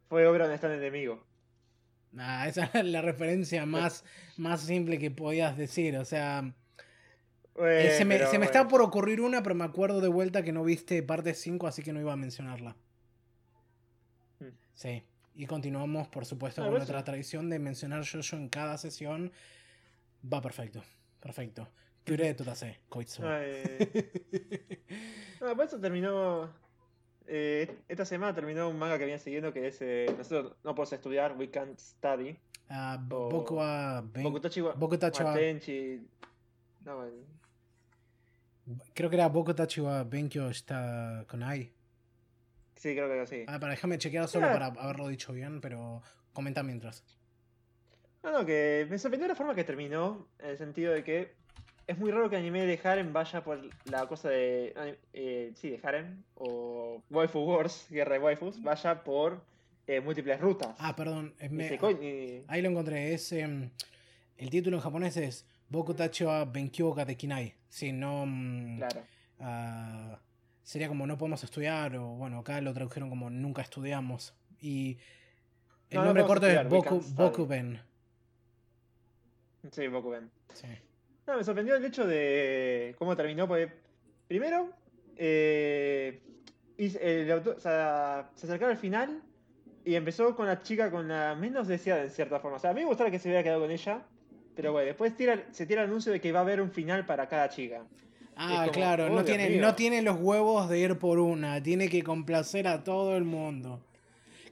Fue 0.09 0.27
obra 0.27 0.45
donde 0.45 0.57
está 0.57 0.69
el 0.69 0.79
enemigo. 0.79 1.25
Ah, 2.19 2.47
esa 2.47 2.71
es 2.75 2.85
la 2.85 3.01
referencia 3.01 3.67
más, 3.67 4.05
más 4.37 4.61
simple 4.61 4.99
que 4.99 5.11
podías 5.11 5.57
decir. 5.57 5.97
O 5.97 6.05
sea, 6.05 6.53
eh, 7.57 7.95
se, 7.97 8.05
me, 8.05 8.17
pero 8.17 8.31
se 8.31 8.33
me 8.33 8.39
bueno. 8.39 8.45
está 8.45 8.69
por 8.69 8.83
ocurrir 8.83 9.21
una, 9.21 9.43
pero 9.43 9.55
me 9.55 9.65
acuerdo 9.65 10.01
de 10.01 10.09
vuelta 10.09 10.43
que 10.43 10.53
no 10.53 10.65
viste 10.65 11.03
parte 11.03 11.35
5, 11.35 11.67
así 11.67 11.83
que 11.83 11.93
no 11.93 12.01
iba 12.01 12.13
a 12.13 12.17
mencionarla. 12.17 12.77
Mm. 14.41 14.49
Sí. 14.75 15.03
Y 15.35 15.47
continuamos, 15.47 16.09
por 16.09 16.26
supuesto, 16.26 16.61
con 16.61 16.70
bueno, 16.70 16.78
nuestra 16.78 17.03
tradición 17.05 17.49
de 17.49 17.59
mencionar 17.59 18.05
Jojo 18.07 18.37
en 18.37 18.49
cada 18.49 18.76
sesión. 18.78 19.33
Va 20.30 20.41
perfecto. 20.43 20.83
Perfecto. 21.20 21.68
Kyure 22.05 22.35
totase, 22.35 22.80
koitsu. 22.89 23.22
Eh, 23.24 24.11
No, 25.41 25.55
por 25.57 25.64
eso 25.64 25.78
terminó. 25.80 26.51
eh, 27.26 27.78
esta 27.89 28.05
semana 28.05 28.35
terminó 28.35 28.68
un 28.68 28.78
manga 28.78 28.99
que 28.99 29.05
venía 29.05 29.18
siguiendo 29.18 29.53
que 29.53 29.68
es 29.68 29.78
eh, 29.80 30.07
Nosotros 30.18 30.57
no 30.64 30.74
podemos 30.74 30.93
estudiar, 30.93 31.37
We 31.39 31.49
Can't 31.51 31.78
Study. 31.78 32.37
Ah, 32.68 32.99
o- 33.11 33.28
Boku 33.30 33.55
wa 33.57 34.01
Ben- 34.03 34.22
Bokutachi 34.24 34.61
wa 34.61 34.72
Bokutachi 34.74 35.22
wa- 35.22 35.30
wa 35.33 35.37
Tenchi- 35.39 36.01
No, 36.85 37.05
el- 37.05 37.24
Creo 38.95 39.09
que 39.11 39.16
era 39.16 39.28
Bokutachi 39.28 39.80
wa 39.80 40.05
Benkyo 40.05 40.49
está 40.51 41.24
con 41.28 41.43
Ai. 41.43 41.72
Sí, 42.83 42.95
creo 42.95 43.09
que 43.09 43.26
sí. 43.26 43.45
Ah, 43.47 43.59
para 43.61 43.72
déjame 43.72 43.99
chequear 43.99 44.28
solo 44.28 44.47
Ah. 44.47 44.53
para 44.53 44.66
haberlo 44.66 45.09
dicho 45.09 45.33
bien, 45.33 45.61
pero 45.61 46.03
comenta 46.33 46.62
mientras. 46.62 47.05
No, 48.22 48.30
no, 48.33 48.47
que 48.47 48.87
me 48.89 48.99
sorprendió 48.99 49.28
la 49.28 49.35
forma 49.35 49.55
que 49.55 49.64
terminó, 49.64 50.26
en 50.39 50.51
el 50.51 50.57
sentido 50.59 50.93
de 50.93 51.03
que 51.03 51.33
es 51.87 51.99
muy 51.99 52.11
raro 52.12 52.30
que 52.30 52.37
el 52.37 52.43
anime 52.43 52.64
de 52.66 52.78
Harem 52.83 53.12
vaya 53.12 53.43
por 53.43 53.61
la 53.91 54.07
cosa 54.07 54.28
de. 54.30 54.72
eh, 55.12 55.53
sí, 55.57 55.70
de 55.70 55.80
Harem, 55.83 56.22
o 56.37 57.03
Waifu 57.11 57.41
Wars, 57.41 57.87
Guerra 57.91 58.14
de 58.14 58.18
Waifus, 58.20 58.62
vaya 58.62 59.03
por 59.03 59.43
eh, 59.89 60.01
múltiples 60.01 60.41
rutas. 60.41 60.76
Ah, 60.78 60.95
perdón. 60.95 61.35
es 61.41 61.51
me- 61.51 61.64
Nisekoi, 61.64 61.95
ni- 61.97 62.45
Ahí 62.47 62.62
lo 62.62 62.68
encontré. 62.70 63.12
Es, 63.14 63.33
em, 63.33 63.70
el 64.37 64.49
título 64.51 64.76
en 64.76 64.83
japonés 64.83 65.16
es 65.16 65.45
Boku 65.68 65.93
Tachi 65.95 66.22
wa 66.24 66.45
Benkyou 66.45 66.95
ga 66.95 67.05
Dekinai. 67.05 67.55
Sí, 67.68 67.91
no. 67.93 68.24
mm, 68.26 68.78
Claro. 68.78 69.03
ah, 69.41 70.18
sería 70.63 70.89
como 70.89 71.07
no 71.07 71.19
podemos 71.19 71.43
estudiar, 71.45 71.97
o 71.97 72.09
bueno, 72.17 72.39
acá 72.39 72.61
lo 72.61 72.73
tradujeron 72.73 73.09
como 73.09 73.31
nunca 73.31 73.63
estudiamos. 73.63 74.35
Y 74.61 74.99
el 75.91 75.97
No, 75.97 76.01
no 76.01 76.07
nombre 76.07 76.25
corto 76.25 76.47
es 76.47 76.53
estudiar, 76.55 76.69
Boku. 76.69 77.01
Bokuben. 77.15 77.81
Sí, 79.71 79.87
Bokuben. 79.89 80.31
Sí. 80.55 80.67
No, 81.27 81.37
me 81.37 81.45
sorprendió 81.45 81.77
el 81.77 81.85
hecho 81.85 82.07
de 82.07 82.95
cómo 82.99 83.17
terminó, 83.17 83.47
porque 83.47 83.71
primero, 84.27 84.71
eh, 85.17 86.21
el 86.79 87.31
autor- 87.31 87.57
o 87.57 87.61
sea, 87.61 88.31
se 88.35 88.47
acercaba 88.47 88.73
al 88.73 88.79
final 88.79 89.23
y 89.85 89.95
empezó 89.95 90.35
con 90.35 90.47
la 90.47 90.63
chica 90.63 90.91
con 90.91 91.09
la 91.09 91.35
menos 91.37 91.69
deseada 91.69 92.03
en 92.03 92.11
cierta 92.11 92.41
forma. 92.41 92.57
O 92.57 92.61
sea, 92.61 92.71
a 92.71 92.75
mí 92.75 92.81
me 92.81 92.87
gustaba 92.87 93.11
que 93.11 93.19
se 93.19 93.29
hubiera 93.29 93.43
quedado 93.45 93.61
con 93.61 93.71
ella, 93.71 94.03
pero 94.57 94.73
bueno, 94.73 94.87
después 94.87 95.17
tira, 95.17 95.45
se 95.53 95.65
tira 95.67 95.83
el 95.83 95.89
anuncio 95.89 96.11
de 96.13 96.21
que 96.21 96.33
va 96.33 96.41
a 96.41 96.43
haber 96.43 96.61
un 96.61 96.71
final 96.73 97.07
para 97.07 97.29
cada 97.29 97.49
chica. 97.49 97.85
Ah, 98.37 98.62
como, 98.62 98.72
claro, 98.72 99.09
no 99.11 99.24
tiene, 99.24 99.51
no 99.57 99.74
tiene 99.74 100.03
los 100.03 100.16
huevos 100.18 100.68
de 100.68 100.78
ir 100.78 100.99
por 100.99 101.18
una, 101.18 101.62
tiene 101.62 101.89
que 101.89 102.03
complacer 102.03 102.66
a 102.66 102.83
todo 102.83 103.16
el 103.16 103.24
mundo. 103.24 103.80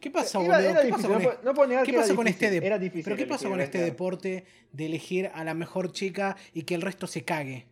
¿Qué 0.00 0.10
pasa, 0.10 0.38
boludo? 0.38 0.58
era 0.58 0.82
¿Qué 0.82 0.88
pasa 0.88 1.08
difícil, 1.08 1.10
con, 1.12 1.22
no, 1.44 1.54
puedo- 1.54 1.76
no 1.78 1.84
qué 1.84 1.92
pasa 1.92 2.14
con 2.14 2.26
este 2.26 2.46
difícil, 2.46 2.62
dep- 2.62 2.66
era 2.66 2.78
difícil 2.78 3.04
¿Pero 3.04 3.16
qué 3.16 3.26
pasa 3.26 3.48
con 3.48 3.60
este 3.60 3.78
¿verdad? 3.78 3.92
deporte 3.92 4.44
de 4.72 4.86
elegir 4.86 5.30
a 5.34 5.44
la 5.44 5.52
mejor 5.54 5.92
chica 5.92 6.36
y 6.54 6.62
que 6.62 6.74
el 6.74 6.80
resto 6.82 7.06
se 7.06 7.22
cague? 7.24 7.66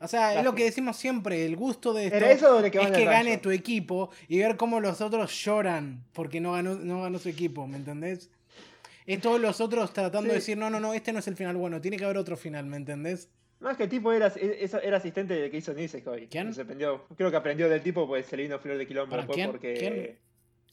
O 0.00 0.08
sea, 0.08 0.38
es 0.38 0.44
lo 0.44 0.54
que 0.54 0.64
decimos 0.64 0.96
siempre, 0.96 1.44
el 1.46 1.56
gusto 1.56 1.92
de 1.94 2.06
esto 2.06 2.18
eso 2.26 2.62
de 2.62 2.70
que 2.70 2.78
van 2.78 2.88
es 2.88 2.98
que 2.98 3.04
gane 3.06 3.30
rancho. 3.30 3.42
tu 3.42 3.50
equipo 3.50 4.10
y 4.28 4.38
ver 4.38 4.56
cómo 4.56 4.80
los 4.80 5.00
otros 5.00 5.32
lloran 5.42 6.04
porque 6.12 6.40
no 6.40 6.52
ganó, 6.52 6.74
no 6.74 7.02
ganó 7.02 7.18
su 7.18 7.28
equipo, 7.30 7.66
¿me 7.66 7.76
entendés? 7.78 8.30
Es 9.06 9.20
todos 9.20 9.40
los 9.40 9.60
otros 9.60 9.92
tratando 9.92 10.28
de 10.28 10.34
decir, 10.36 10.58
no, 10.58 10.68
no, 10.68 10.80
no, 10.80 10.92
este 10.92 11.12
no 11.12 11.20
es 11.20 11.28
el 11.28 11.36
final 11.36 11.56
bueno, 11.56 11.80
tiene 11.80 11.96
que 11.96 12.04
haber 12.04 12.16
otro 12.18 12.36
final, 12.36 12.66
¿me 12.66 12.76
entendés? 12.76 13.28
Más 13.60 13.76
que 13.76 13.84
el 13.84 13.88
tipo 13.88 14.12
era, 14.12 14.32
era 14.82 14.96
asistente 14.98 15.34
del 15.34 15.50
que 15.50 15.56
hizo 15.56 15.72
Nisekoi. 15.72 16.28
¿Quién? 16.28 16.48
Me 16.48 16.52
sorprendió. 16.52 17.06
Creo 17.16 17.30
que 17.30 17.36
aprendió 17.36 17.68
del 17.68 17.82
tipo, 17.82 18.06
pues 18.06 18.26
se 18.26 18.36
le 18.36 18.42
vino 18.44 18.58
flor 18.58 18.76
de 18.76 18.86
quilombo 18.86 19.10
¿Para 19.10 19.22
después 19.22 19.36
quién? 19.36 19.50
porque 19.50 19.74
¿Quién? 19.74 20.18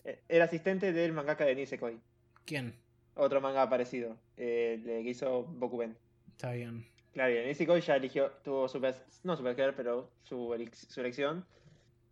eh, 0.05 0.19
era 0.27 0.45
asistente 0.45 0.91
del 0.91 1.13
mangaka 1.13 1.45
de 1.45 1.55
Nisekoi. 1.55 1.97
¿Quién? 2.45 2.75
Otro 3.15 3.39
manga 3.39 3.69
parecido, 3.69 4.17
eh, 4.37 4.81
que 4.83 5.09
hizo 5.09 5.43
Bokuben. 5.43 5.95
Está 6.31 6.51
bien. 6.51 6.85
Claro, 7.13 7.31
y 7.31 7.81
ya 7.81 7.95
eligió, 7.95 8.31
tuvo 8.43 8.67
su 8.67 8.79
best, 8.79 8.99
no 9.23 9.37
su 9.37 9.43
girl, 9.43 9.75
pero 9.75 10.09
su, 10.23 10.55
su 10.89 10.99
elección. 10.99 11.45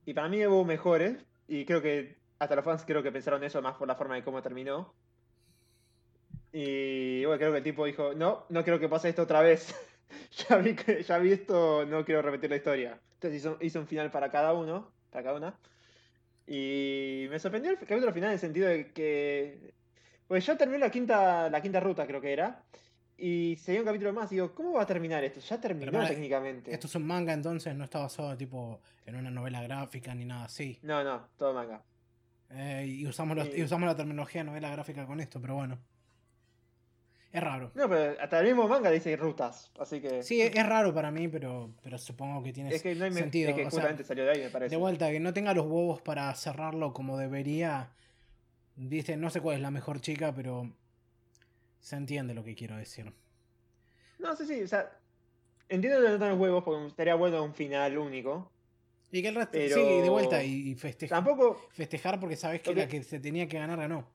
Y 0.05 0.13
para 0.13 0.29
mí 0.29 0.45
hubo 0.45 0.63
mejores, 0.63 1.25
y 1.47 1.65
creo 1.65 1.81
que 1.81 2.17
hasta 2.37 2.55
los 2.55 2.63
fans 2.63 2.83
creo 2.85 3.01
que 3.01 3.11
pensaron 3.11 3.43
eso 3.43 3.61
más 3.63 3.75
por 3.75 3.87
la 3.87 3.95
forma 3.95 4.15
de 4.15 4.23
cómo 4.23 4.41
terminó. 4.43 4.93
Y 6.53 7.25
bueno, 7.25 7.39
creo 7.39 7.51
que 7.51 7.57
el 7.59 7.63
tipo 7.63 7.85
dijo, 7.85 8.13
no, 8.13 8.45
no 8.49 8.63
creo 8.63 8.79
que 8.79 8.89
pase 8.89 9.09
esto 9.09 9.23
otra 9.23 9.41
vez. 9.41 9.73
ya, 10.49 10.57
vi 10.57 10.75
que, 10.75 11.03
ya 11.03 11.17
vi 11.17 11.31
esto, 11.31 11.85
no 11.85 12.03
quiero 12.05 12.21
repetir 12.21 12.49
la 12.49 12.55
historia. 12.57 12.99
Entonces 13.15 13.39
hizo, 13.41 13.57
hizo 13.61 13.79
un 13.79 13.87
final 13.87 14.09
para 14.11 14.29
cada 14.31 14.53
uno, 14.53 14.91
para 15.11 15.23
cada 15.23 15.37
una. 15.37 15.55
Y 16.47 17.27
me 17.29 17.39
sorprendió 17.39 17.71
el 17.71 17.77
capítulo 17.77 18.11
final 18.13 18.29
en 18.29 18.33
el 18.33 18.39
sentido 18.39 18.67
de 18.67 18.91
que... 18.91 19.73
Pues 20.27 20.45
yo 20.45 20.55
terminé 20.57 20.79
la 20.79 20.89
quinta, 20.89 21.49
la 21.49 21.61
quinta 21.61 21.79
ruta, 21.79 22.07
creo 22.07 22.21
que 22.21 22.31
era. 22.33 22.63
Y 23.17 23.55
seguía 23.57 23.81
un 23.81 23.85
capítulo 23.85 24.13
más 24.13 24.31
y 24.31 24.35
digo, 24.35 24.55
¿cómo 24.55 24.73
va 24.73 24.83
a 24.83 24.85
terminar 24.85 25.23
esto? 25.23 25.39
Ya 25.41 25.59
terminó 25.61 25.91
para, 25.91 26.07
técnicamente. 26.07 26.73
Esto 26.73 26.87
es 26.87 26.95
un 26.95 27.05
manga, 27.05 27.33
entonces 27.33 27.75
no 27.75 27.83
está 27.83 27.99
basado 27.99 28.35
tipo 28.35 28.81
en 29.05 29.15
una 29.17 29.29
novela 29.29 29.61
gráfica 29.61 30.15
ni 30.15 30.25
nada 30.25 30.45
así. 30.45 30.79
No, 30.81 31.03
no, 31.03 31.27
todo 31.37 31.53
manga. 31.53 31.83
Eh, 32.49 32.85
y, 32.87 33.05
usamos 33.05 33.37
los- 33.37 33.47
y 33.55 33.61
Eh. 33.61 33.63
usamos 33.63 33.87
la 33.87 33.95
terminología 33.95 34.43
novela 34.43 34.71
gráfica 34.71 35.05
con 35.05 35.19
esto, 35.19 35.39
pero 35.39 35.55
bueno. 35.55 35.77
Es 37.31 37.41
raro. 37.41 37.71
No, 37.75 37.87
pero 37.87 38.19
hasta 38.19 38.39
el 38.39 38.47
mismo 38.47 38.67
manga 38.67 38.91
dice 38.91 39.15
rutas, 39.15 39.71
así 39.79 40.01
que... 40.01 40.21
Sí, 40.21 40.41
es 40.41 40.65
raro 40.67 40.93
para 40.93 41.11
mí, 41.11 41.29
pero, 41.29 41.71
pero 41.81 41.97
supongo 41.97 42.43
que 42.43 42.51
tiene 42.51 42.73
es 42.75 42.81
que 42.83 42.93
no 42.93 43.05
hay 43.05 43.13
sentido. 43.13 43.49
es 43.51 43.55
que 43.55 43.61
o 43.61 43.63
sea, 43.63 43.71
justamente 43.71 44.03
salió 44.03 44.25
de 44.25 44.31
ahí, 44.31 44.39
me 44.41 44.49
parece. 44.49 44.69
de 44.75 44.77
vuelta, 44.77 45.09
que 45.09 45.19
no 45.21 45.33
tenga 45.33 45.53
los 45.53 45.65
huevos 45.65 46.01
para 46.01 46.33
cerrarlo 46.35 46.91
como 46.93 47.17
debería. 47.17 47.91
Viste, 48.75 49.15
no 49.15 49.29
sé 49.29 49.39
cuál 49.39 49.57
es 49.57 49.61
la 49.61 49.71
mejor 49.71 50.01
chica, 50.01 50.33
pero 50.35 50.69
se 51.79 51.95
entiende 51.95 52.33
lo 52.33 52.43
que 52.43 52.53
quiero 52.53 52.75
decir. 52.75 53.13
No, 54.19 54.35
sí, 54.35 54.45
sí, 54.45 54.61
o 54.63 54.67
sea, 54.67 54.91
entiendo 55.69 56.01
que 56.01 56.09
no 56.09 56.19
tengan 56.19 56.39
huevos 56.39 56.63
porque 56.65 56.87
estaría 56.87 57.15
bueno 57.15 57.43
un 57.43 57.53
final 57.53 57.97
único. 57.97 58.51
Y 59.09 59.21
que 59.21 59.29
el 59.29 59.35
resto, 59.35 59.51
Pero- 59.53 59.75
sí, 59.75 60.01
de 60.01 60.09
vuelta 60.09 60.43
y 60.43 60.75
festejar, 60.75 61.23
Tampoco, 61.23 61.67
festejar 61.71 62.19
porque 62.19 62.35
sabes 62.35 62.61
que 62.61 62.75
la 62.75 62.87
que 62.87 63.03
se 63.03 63.19
tenía 63.19 63.47
que 63.47 63.57
ganar 63.57 63.79
ganó. 63.79 64.05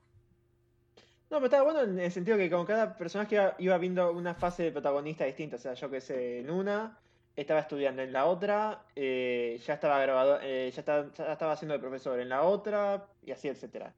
No, 1.30 1.38
pero 1.38 1.46
estaba 1.46 1.64
bueno 1.64 1.82
en 1.82 1.98
el 1.98 2.12
sentido 2.12 2.36
que 2.36 2.50
con 2.50 2.64
cada 2.66 2.96
personaje 2.96 3.34
iba, 3.34 3.54
iba 3.58 3.78
viendo 3.78 4.12
una 4.12 4.34
fase 4.34 4.64
de 4.64 4.72
protagonista 4.72 5.24
distinta. 5.24 5.56
O 5.56 5.58
sea, 5.58 5.74
yo 5.74 5.90
que 5.90 6.00
sé, 6.00 6.40
en 6.40 6.50
una 6.50 6.98
estaba 7.34 7.60
estudiando, 7.60 8.02
en 8.02 8.12
la 8.12 8.26
otra 8.26 8.86
eh, 8.94 9.60
ya 9.66 9.74
estaba 9.74 10.00
grabado, 10.00 10.38
eh, 10.42 10.70
ya, 10.72 10.80
estaba, 10.80 11.12
ya 11.12 11.32
estaba 11.32 11.52
haciendo 11.52 11.74
de 11.74 11.80
profesor, 11.80 12.18
en 12.20 12.28
la 12.28 12.42
otra 12.44 13.08
y 13.22 13.32
así, 13.32 13.48
etcétera. 13.48 13.94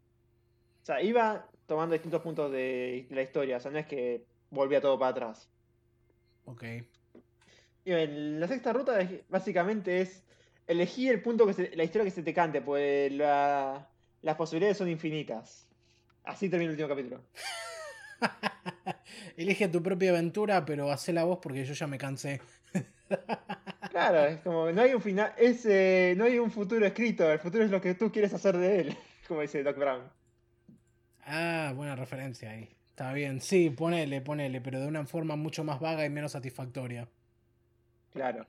O 0.83 0.85
sea, 0.85 1.03
iba 1.03 1.47
tomando 1.67 1.93
distintos 1.93 2.23
puntos 2.23 2.51
de 2.51 3.07
la 3.11 3.23
historia, 3.23 3.59
o 3.59 3.61
sea, 3.61 3.71
no 3.71 3.79
es 3.79 3.87
que 3.87 4.25
volvía 4.51 4.81
todo 4.81 4.99
para 4.99 5.11
atrás. 5.11 5.51
Ok. 6.47 6.65
Y 7.85 7.93
en 7.93 8.41
la 8.41 8.49
sexta 8.49 8.73
ruta 8.73 8.99
básicamente 9.29 10.01
es 10.01 10.25
elegir 10.67 11.13
el 11.13 11.23
punto 11.23 11.47
que 11.47 11.53
se- 11.55 11.77
la 11.77 11.85
historia 11.85 12.05
que 12.05 12.11
se 12.11 12.23
te 12.23 12.35
cante, 12.35 12.61
pues 12.63 13.13
la- 13.13 13.91
las 14.23 14.37
posibilidades 14.37 14.79
son 14.79 14.89
infinitas. 14.89 15.68
Así 16.29 16.49
termina 16.49 16.71
el 16.73 16.79
último 16.79 16.89
capítulo. 16.89 17.23
Elige 19.37 19.69
tu 19.69 19.83
propia 19.83 20.11
aventura, 20.11 20.65
pero 20.65 20.91
hacela 20.91 21.25
vos 21.25 21.39
porque 21.43 21.65
yo 21.65 21.75
ya 21.75 21.87
me 21.87 21.99
cansé. 21.99 22.41
Claro, 23.91 24.27
es 24.27 24.41
como 24.43 24.71
no 24.71 24.83
hay 24.83 24.93
un 24.93 25.01
final, 25.01 25.33
es, 25.39 25.65
eh, 25.65 26.15
no 26.17 26.25
hay 26.25 26.39
un 26.39 26.51
futuro 26.51 26.85
escrito, 26.85 27.33
el 27.33 27.39
futuro 27.39 27.65
es 27.65 27.71
lo 27.71 27.81
que 27.81 27.95
tú 27.95 28.13
quieres 28.13 28.35
hacer 28.35 28.57
de 28.59 28.81
él, 28.81 28.97
como 29.27 29.41
dice 29.41 29.63
Doc 29.63 29.79
Brown. 29.79 30.03
Ah, 31.25 31.73
buena 31.75 31.97
referencia 31.97 32.51
ahí. 32.51 32.69
Está 32.91 33.13
bien, 33.15 33.41
sí, 33.41 33.71
ponele, 33.71 34.21
ponele, 34.21 34.61
pero 34.61 34.79
de 34.79 34.87
una 34.87 35.07
forma 35.07 35.37
mucho 35.37 35.65
más 35.65 35.81
vaga 35.81 36.05
y 36.05 36.11
menos 36.11 36.33
satisfactoria. 36.33 37.09
Claro. 38.13 38.47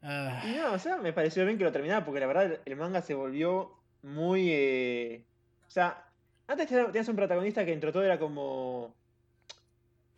Ah, 0.00 0.42
Y 0.46 0.52
no, 0.56 0.72
o 0.74 0.78
sea, 0.78 0.96
me 0.98 1.12
pareció 1.12 1.44
bien 1.44 1.58
que 1.58 1.64
lo 1.64 1.72
terminara 1.72 2.04
porque 2.04 2.20
la 2.20 2.26
verdad 2.28 2.60
el 2.64 2.76
manga 2.76 3.02
se 3.02 3.14
volvió 3.14 3.72
muy... 4.02 4.48
eh, 4.52 5.24
O 5.66 5.70
sea, 5.70 6.07
antes 6.48 6.66
tenías 6.66 7.08
un 7.08 7.16
protagonista 7.16 7.64
que 7.64 7.72
entre 7.72 7.92
todo 7.92 8.02
era 8.02 8.18
como... 8.18 8.94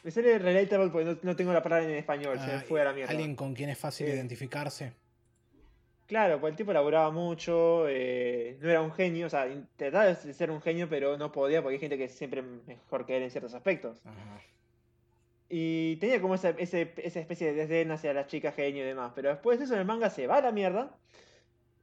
Me 0.03 0.11
sale 0.11 0.39
relatable 0.39 0.89
porque 0.89 1.05
no, 1.05 1.19
no 1.21 1.37
tengo 1.37 1.53
la 1.53 1.63
palabra 1.63 1.85
en 1.85 1.95
español, 1.95 2.39
se 2.41 2.47
me 2.47 2.53
ah, 2.55 2.65
fue 2.67 2.81
a 2.81 2.85
la 2.85 2.93
mierda. 2.95 3.11
alguien 3.11 3.37
con 3.37 3.53
quien 3.53 3.69
es 3.69 3.77
fácil 3.77 4.07
Eh, 4.07 4.15
identificarse. 4.15 4.95
Claro, 6.07 6.41
pues 6.41 6.53
el 6.53 6.57
tipo 6.57 6.73
laburaba 6.73 7.11
mucho, 7.11 7.87
eh, 7.89 8.57
no 8.61 8.71
era 8.71 8.81
un 8.81 8.93
genio, 8.93 9.27
o 9.27 9.31
sea, 9.31 9.47
intentaba 9.47 10.07
de 10.07 10.33
ser 10.33 10.51
un 10.51 10.63
genio, 10.63 10.89
pero 10.89 11.19
no 11.19 11.31
podía 11.31 11.61
porque 11.63 11.75
hay 11.75 11.81
gente 11.81 11.99
que 11.99 12.05
es 12.05 12.13
siempre 12.13 12.43
mejor 12.43 13.05
que 13.05 13.17
él 13.17 13.23
en 13.25 13.31
ciertos 13.31 13.53
aspectos. 13.55 14.01
Ajá. 14.05 14.41
Y 15.53 15.97
tenía 15.97 16.21
como 16.21 16.37
esa 16.37 16.51
especie 16.51 17.49
de 17.49 17.53
desdén 17.55 17.91
hacia 17.91 18.15
las 18.15 18.29
chicas 18.29 18.55
genio 18.55 18.85
y 18.85 18.87
demás. 18.87 19.13
Pero 19.17 19.31
después 19.31 19.59
de 19.59 19.65
eso 19.65 19.75
en 19.75 19.81
el 19.81 19.87
manga 19.87 20.09
se 20.09 20.29
va 20.29 20.37
a 20.37 20.41
la 20.41 20.53
mierda. 20.53 20.91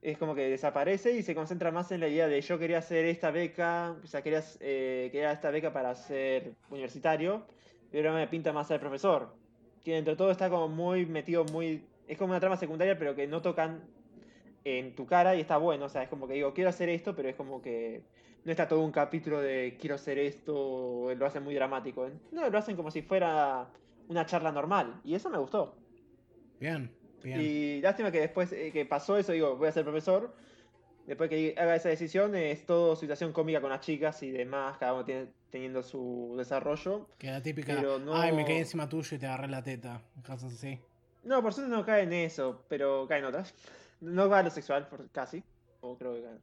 Es 0.02 0.18
como 0.18 0.36
que 0.36 0.50
desaparece 0.50 1.14
y 1.14 1.24
se 1.24 1.34
concentra 1.34 1.72
más 1.72 1.92
en 1.92 2.00
la 2.00 2.08
idea 2.08 2.28
de 2.28 2.40
yo 2.42 2.60
quería 2.60 2.78
hacer 2.78 3.06
esta 3.06 3.32
beca, 3.32 3.96
o 4.04 4.08
sea, 4.08 4.22
quería, 4.22 4.44
eh, 4.60 5.10
quería 5.12 5.32
esta 5.32 5.50
beca 5.50 5.74
para 5.74 5.96
ser 5.96 6.54
universitario, 6.70 7.46
pero 7.92 8.14
me 8.14 8.28
pinta 8.28 8.54
más 8.54 8.68
ser 8.68 8.80
profesor. 8.80 9.36
Que 9.84 9.94
dentro 9.94 10.14
de 10.14 10.18
todo 10.18 10.32
está 10.32 10.50
como 10.50 10.68
muy 10.68 11.06
metido, 11.06 11.46
muy... 11.46 11.84
Es 12.08 12.18
como 12.18 12.32
una 12.32 12.40
trama 12.40 12.58
secundaria, 12.58 12.98
pero 12.98 13.16
que 13.16 13.28
no 13.28 13.42
tocan 13.42 13.82
en 14.64 14.96
tu 14.96 15.06
cara 15.06 15.36
y 15.36 15.42
está 15.42 15.58
bueno. 15.58 15.86
O 15.86 15.90
sea, 15.90 16.04
es 16.04 16.10
como 16.10 16.28
que 16.28 16.36
digo, 16.36 16.54
quiero 16.54 16.70
hacer 16.70 16.90
esto, 16.90 17.16
pero 17.16 17.30
es 17.30 17.36
como 17.36 17.62
que 17.62 18.04
no 18.44 18.52
está 18.52 18.68
todo 18.68 18.82
un 18.82 18.92
capítulo 18.92 19.42
de 19.42 19.78
quiero 19.80 19.96
hacer 19.96 20.18
esto, 20.20 21.14
lo 21.16 21.26
hacen 21.26 21.44
muy 21.44 21.56
dramático. 21.56 22.10
No, 22.32 22.50
lo 22.50 22.58
hacen 22.58 22.76
como 22.76 22.92
si 22.92 23.02
fuera 23.02 23.68
una 24.08 24.26
charla 24.26 24.52
normal. 24.52 25.02
Y 25.04 25.16
eso 25.16 25.30
me 25.30 25.38
gustó. 25.38 25.76
Bien, 26.60 26.90
bien. 27.24 27.42
Y 27.42 27.82
lástima 27.82 28.12
que 28.12 28.20
después 28.22 28.52
eh, 28.54 28.72
que 28.72 28.86
pasó 28.86 29.18
eso, 29.18 29.32
digo, 29.32 29.56
voy 29.56 29.68
a 29.68 29.72
ser 29.72 29.84
profesor. 29.84 30.34
Después 31.06 31.30
que 31.30 31.56
haga 31.58 31.76
esa 31.76 31.88
decisión, 31.90 32.36
es 32.36 32.66
todo 32.66 32.96
situación 32.98 33.32
cómica 33.32 33.62
con 33.62 33.70
las 33.70 33.80
chicas 33.80 34.22
y 34.24 34.32
demás, 34.32 34.78
cada 34.78 34.94
uno 34.94 35.06
tiene, 35.06 35.28
teniendo 35.50 35.82
su 35.82 36.36
desarrollo. 36.38 37.08
Que 37.18 37.28
la 37.32 37.42
típica, 37.42 37.76
pero 37.76 37.98
no- 37.98 38.14
ay, 38.14 38.34
me 38.34 38.44
caí 38.44 38.58
encima 38.58 38.90
tuyo 38.90 39.16
y 39.16 39.20
te 39.20 39.26
agarré 39.26 39.48
la 39.48 39.64
teta. 39.64 40.02
Cosas 40.26 40.52
así. 40.54 40.78
No, 41.24 41.42
por 41.42 41.54
suerte 41.54 41.72
no 41.74 41.86
cae 41.86 42.04
en 42.04 42.12
eso, 42.14 42.64
pero 42.68 43.06
cae 43.08 43.20
en 43.20 43.26
otras. 43.26 43.54
No 44.02 44.28
va 44.28 44.40
a 44.40 44.44
lo 44.44 44.50
sexual, 44.50 44.88
por, 44.88 45.10
casi. 45.12 45.42
O 45.80 45.98
creo 45.98 46.14
que 46.16 46.24
cae. 46.24 46.38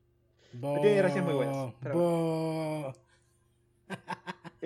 Bo, 0.55 0.81
tiene 0.81 0.97
gracias 0.97 1.25
muy 1.25 1.35
buenas, 1.35 1.75
pero 1.83 1.95
bo. 1.99 2.95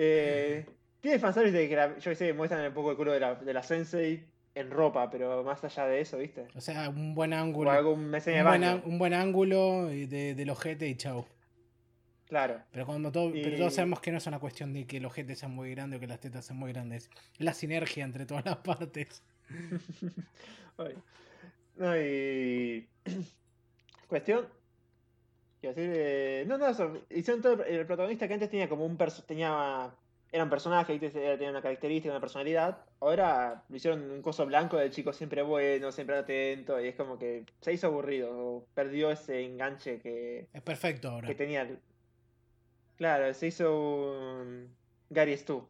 Eh, 0.01 0.65
tiene 1.01 1.19
fanservice 1.19 1.57
de 1.57 1.67
que, 1.69 1.75
la- 1.75 1.97
yo 1.97 2.15
sé, 2.15 2.31
muestran 2.33 2.65
un 2.65 2.73
poco 2.73 2.91
el 2.91 2.97
culo 2.97 3.11
de 3.11 3.19
la, 3.19 3.35
de 3.35 3.53
la 3.53 3.63
sensei 3.63 4.23
en 4.59 4.71
ropa, 4.71 5.09
pero 5.09 5.43
más 5.43 5.63
allá 5.63 5.85
de 5.87 6.01
eso, 6.01 6.17
¿viste? 6.17 6.47
O 6.55 6.61
sea, 6.61 6.89
un 6.89 7.15
buen 7.15 7.33
O 7.33 7.37
ángulo. 7.37 7.71
algún 7.71 8.13
escena 8.15 8.37
de 8.37 8.43
Un 8.43 8.61
buen, 8.61 8.81
un 8.93 8.99
buen 8.99 9.13
ángulo 9.13 9.85
de, 9.85 10.35
del 10.35 10.49
ojete 10.49 10.87
y 10.87 10.95
chau. 10.95 11.25
Claro. 12.27 12.61
Pero, 12.71 12.85
como 12.85 13.11
todo, 13.11 13.31
pero 13.31 13.57
todos 13.57 13.73
sabemos 13.73 14.01
que 14.01 14.11
no 14.11 14.19
es 14.19 14.27
una 14.27 14.39
cuestión 14.39 14.71
de 14.71 14.85
que 14.85 14.97
el 14.97 15.05
ojete 15.05 15.35
sea 15.35 15.49
muy 15.49 15.71
grande 15.71 15.97
o 15.97 15.99
que 15.99 16.05
las 16.05 16.19
tetas 16.19 16.45
sean 16.45 16.59
muy 16.59 16.71
grandes. 16.71 17.09
Es 17.33 17.41
la 17.41 17.53
sinergia 17.53 18.03
entre 18.05 18.25
todas 18.25 18.45
las 18.45 18.57
partes. 18.57 19.23
No, 21.75 21.97
y. 21.97 22.87
Cuestión. 24.07 24.47
Quiero 25.61 25.75
decir, 25.75 25.93
eh, 25.95 26.43
no, 26.47 26.57
no, 26.57 26.67
eso. 26.67 27.01
Hicieron 27.09 27.41
todo 27.41 27.63
el 27.63 27.85
protagonista 27.85 28.27
que 28.27 28.33
antes 28.33 28.49
tenía 28.49 28.69
como 28.69 28.85
un 28.85 28.97
tenía 29.25 29.89
Era 30.31 30.43
un 30.43 30.49
personaje, 30.49 30.99
tenía 30.99 31.49
una 31.49 31.61
característica, 31.61 32.11
una 32.11 32.19
personalidad. 32.19 32.85
Ahora 32.99 33.63
lo 33.67 33.75
hicieron 33.75 34.11
un 34.11 34.21
coso 34.21 34.45
blanco 34.45 34.77
del 34.77 34.91
chico 34.91 35.11
siempre 35.11 35.41
bueno, 35.41 35.91
siempre 35.91 36.17
atento. 36.17 36.79
Y 36.79 36.87
es 36.87 36.95
como 36.95 37.17
que 37.17 37.45
se 37.61 37.73
hizo 37.73 37.87
aburrido. 37.87 38.29
o 38.31 38.65
perdió 38.75 39.09
ese 39.09 39.43
enganche 39.43 39.99
que, 39.99 40.47
Es 40.53 40.61
perfecto 40.61 41.09
ahora. 41.09 41.27
que 41.27 41.33
tenía. 41.35 41.67
Claro, 42.97 43.33
se 43.33 43.47
hizo 43.47 43.73
un. 43.73 44.69
Gary 45.09 45.35
Stu. 45.35 45.67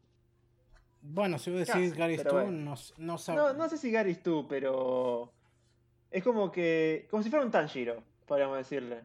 Bueno, 1.01 1.39
si 1.39 1.49
vos 1.51 1.59
decís 1.59 1.73
Casi, 1.73 1.91
Gary 1.91 2.17
Stu, 2.17 2.31
bueno. 2.33 2.51
no, 2.51 2.75
no 2.97 3.17
sab- 3.17 3.35
No, 3.35 3.53
no 3.53 3.69
sé 3.69 3.77
si 3.77 3.91
Gary 3.91 4.13
Stu, 4.15 4.45
pero. 4.49 5.31
Es 6.11 6.21
como 6.23 6.51
que. 6.51 7.07
Como 7.09 7.23
si 7.23 7.29
fuera 7.29 7.45
un 7.45 7.51
Tanjiro, 7.51 8.03
podríamos 8.25 8.57
decirle. 8.57 9.03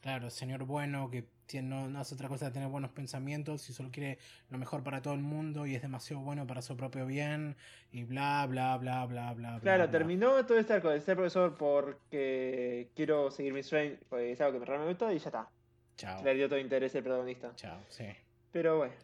Claro, 0.00 0.30
señor 0.30 0.64
bueno 0.64 1.10
que 1.10 1.24
tiene- 1.52 1.68
no, 1.68 1.86
no 1.88 2.00
hace 2.00 2.14
otra 2.14 2.28
cosa 2.28 2.46
que 2.46 2.52
tener 2.52 2.68
buenos 2.68 2.90
pensamientos 2.92 3.68
y 3.68 3.72
solo 3.72 3.90
quiere 3.92 4.18
lo 4.50 4.58
mejor 4.58 4.82
para 4.82 5.02
todo 5.02 5.14
el 5.14 5.20
mundo 5.20 5.66
y 5.66 5.74
es 5.74 5.82
demasiado 5.82 6.22
bueno 6.22 6.46
para 6.46 6.62
su 6.62 6.76
propio 6.76 7.06
bien 7.06 7.54
y 7.92 8.04
bla, 8.04 8.46
bla, 8.48 8.76
bla, 8.78 9.04
bla, 9.06 9.32
bla. 9.34 9.50
bla, 9.52 9.60
Claro, 9.60 9.84
bla. 9.84 9.90
terminó 9.90 10.44
todo 10.46 10.58
este 10.58 10.72
arco 10.72 10.88
de 10.90 11.00
ser 11.00 11.14
profesor 11.16 11.56
porque 11.56 12.88
quiero 12.96 13.30
seguir 13.30 13.52
mi 13.52 13.62
sueño, 13.62 13.96
porque 14.08 14.32
es 14.32 14.40
algo 14.40 14.54
que 14.54 14.60
me 14.60 14.66
realmente 14.66 15.04
me 15.04 15.10
gusta 15.10 15.14
y 15.14 15.18
ya 15.18 15.28
está. 15.28 15.50
Chao. 15.96 16.24
Le 16.24 16.34
dio 16.34 16.48
todo 16.48 16.58
interés 16.58 16.94
el 16.94 17.02
protagonista. 17.02 17.52
Chao, 17.54 17.78
sí. 17.88 18.06
Pero 18.50 18.78
bueno, 18.78 18.94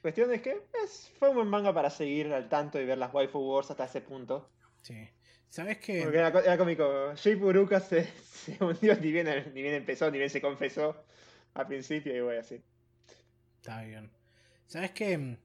cuestión 0.00 0.32
es 0.32 0.42
que 0.42 0.62
es, 0.84 1.12
fue 1.18 1.28
un 1.30 1.36
buen 1.36 1.48
manga 1.48 1.74
para 1.74 1.90
seguir 1.90 2.32
al 2.32 2.48
tanto 2.48 2.80
y 2.80 2.84
ver 2.86 2.98
las 2.98 3.12
waifu 3.12 3.38
wars 3.40 3.70
hasta 3.70 3.84
ese 3.84 4.00
punto. 4.00 4.48
Sí. 4.82 5.08
¿Sabes 5.48 5.78
qué? 5.78 6.02
Porque 6.02 6.18
era, 6.18 6.28
era 6.28 6.58
cómico. 6.58 7.12
Jay 7.16 7.36
Furuka 7.36 7.80
se, 7.80 8.04
se 8.24 8.62
hundió 8.62 8.94
ni 8.96 9.10
bien, 9.12 9.26
ni 9.54 9.62
bien 9.62 9.74
empezó, 9.74 10.10
ni 10.10 10.18
bien 10.18 10.30
se 10.30 10.40
confesó 10.40 11.04
al 11.56 11.66
principio 11.66 12.16
y 12.16 12.20
bueno, 12.20 12.40
así. 12.40 12.62
Está 13.60 13.82
bien. 13.82 14.10
¿Sabes 14.66 14.92
qué? 14.92 15.18
Mm, 15.18 15.36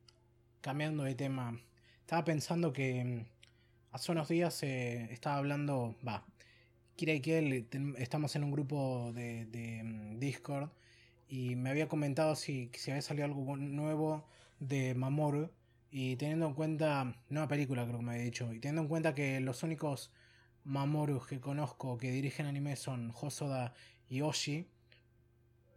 Cambiando 0.62 1.04
de 1.04 1.16
tema, 1.16 1.60
estaba 2.02 2.24
pensando 2.26 2.74
que 2.74 3.04
mm, 3.04 3.26
hace 3.94 4.12
unos 4.12 4.30
días 4.30 4.62
eh, 4.64 5.10
estaba 5.12 5.38
hablando, 5.38 5.96
va, 6.08 6.26
Kira 6.98 7.14
y 7.14 7.22
Kel, 7.22 7.68
ten- 7.70 7.96
estamos 7.98 8.36
en 8.36 8.44
un 8.46 8.52
grupo 8.52 9.12
de, 9.14 9.82
mm, 9.84 10.20
Discord 10.20 10.70
y 11.30 11.56
me 11.56 11.70
había 11.72 11.88
comentado 11.90 12.36
si, 12.36 12.70
si 12.76 12.92
había 12.92 13.02
salido 13.02 13.26
algo 13.26 13.58
nuevo 13.58 14.26
de 14.60 14.96
Mamoru 14.96 15.50
y 15.92 16.16
teniendo 16.18 16.48
en 16.48 16.54
cuenta, 16.56 17.16
nueva 17.30 17.48
película 17.48 17.86
creo 17.86 18.00
que 18.00 18.06
me 18.06 18.12
había 18.14 18.24
dicho, 18.26 18.54
y 18.54 18.60
teniendo 18.60 18.84
en 18.84 18.88
cuenta 18.90 19.16
que 19.16 19.40
los 19.42 19.64
únicos 19.64 20.12
Mamoru 20.66 21.22
que 21.28 21.40
conozco 21.40 21.98
que 21.98 22.12
dirigen 22.12 22.46
anime 22.46 22.76
son 22.76 23.12
Hosoda 23.20 23.74
y 24.10 24.22
Oshi, 24.22 24.68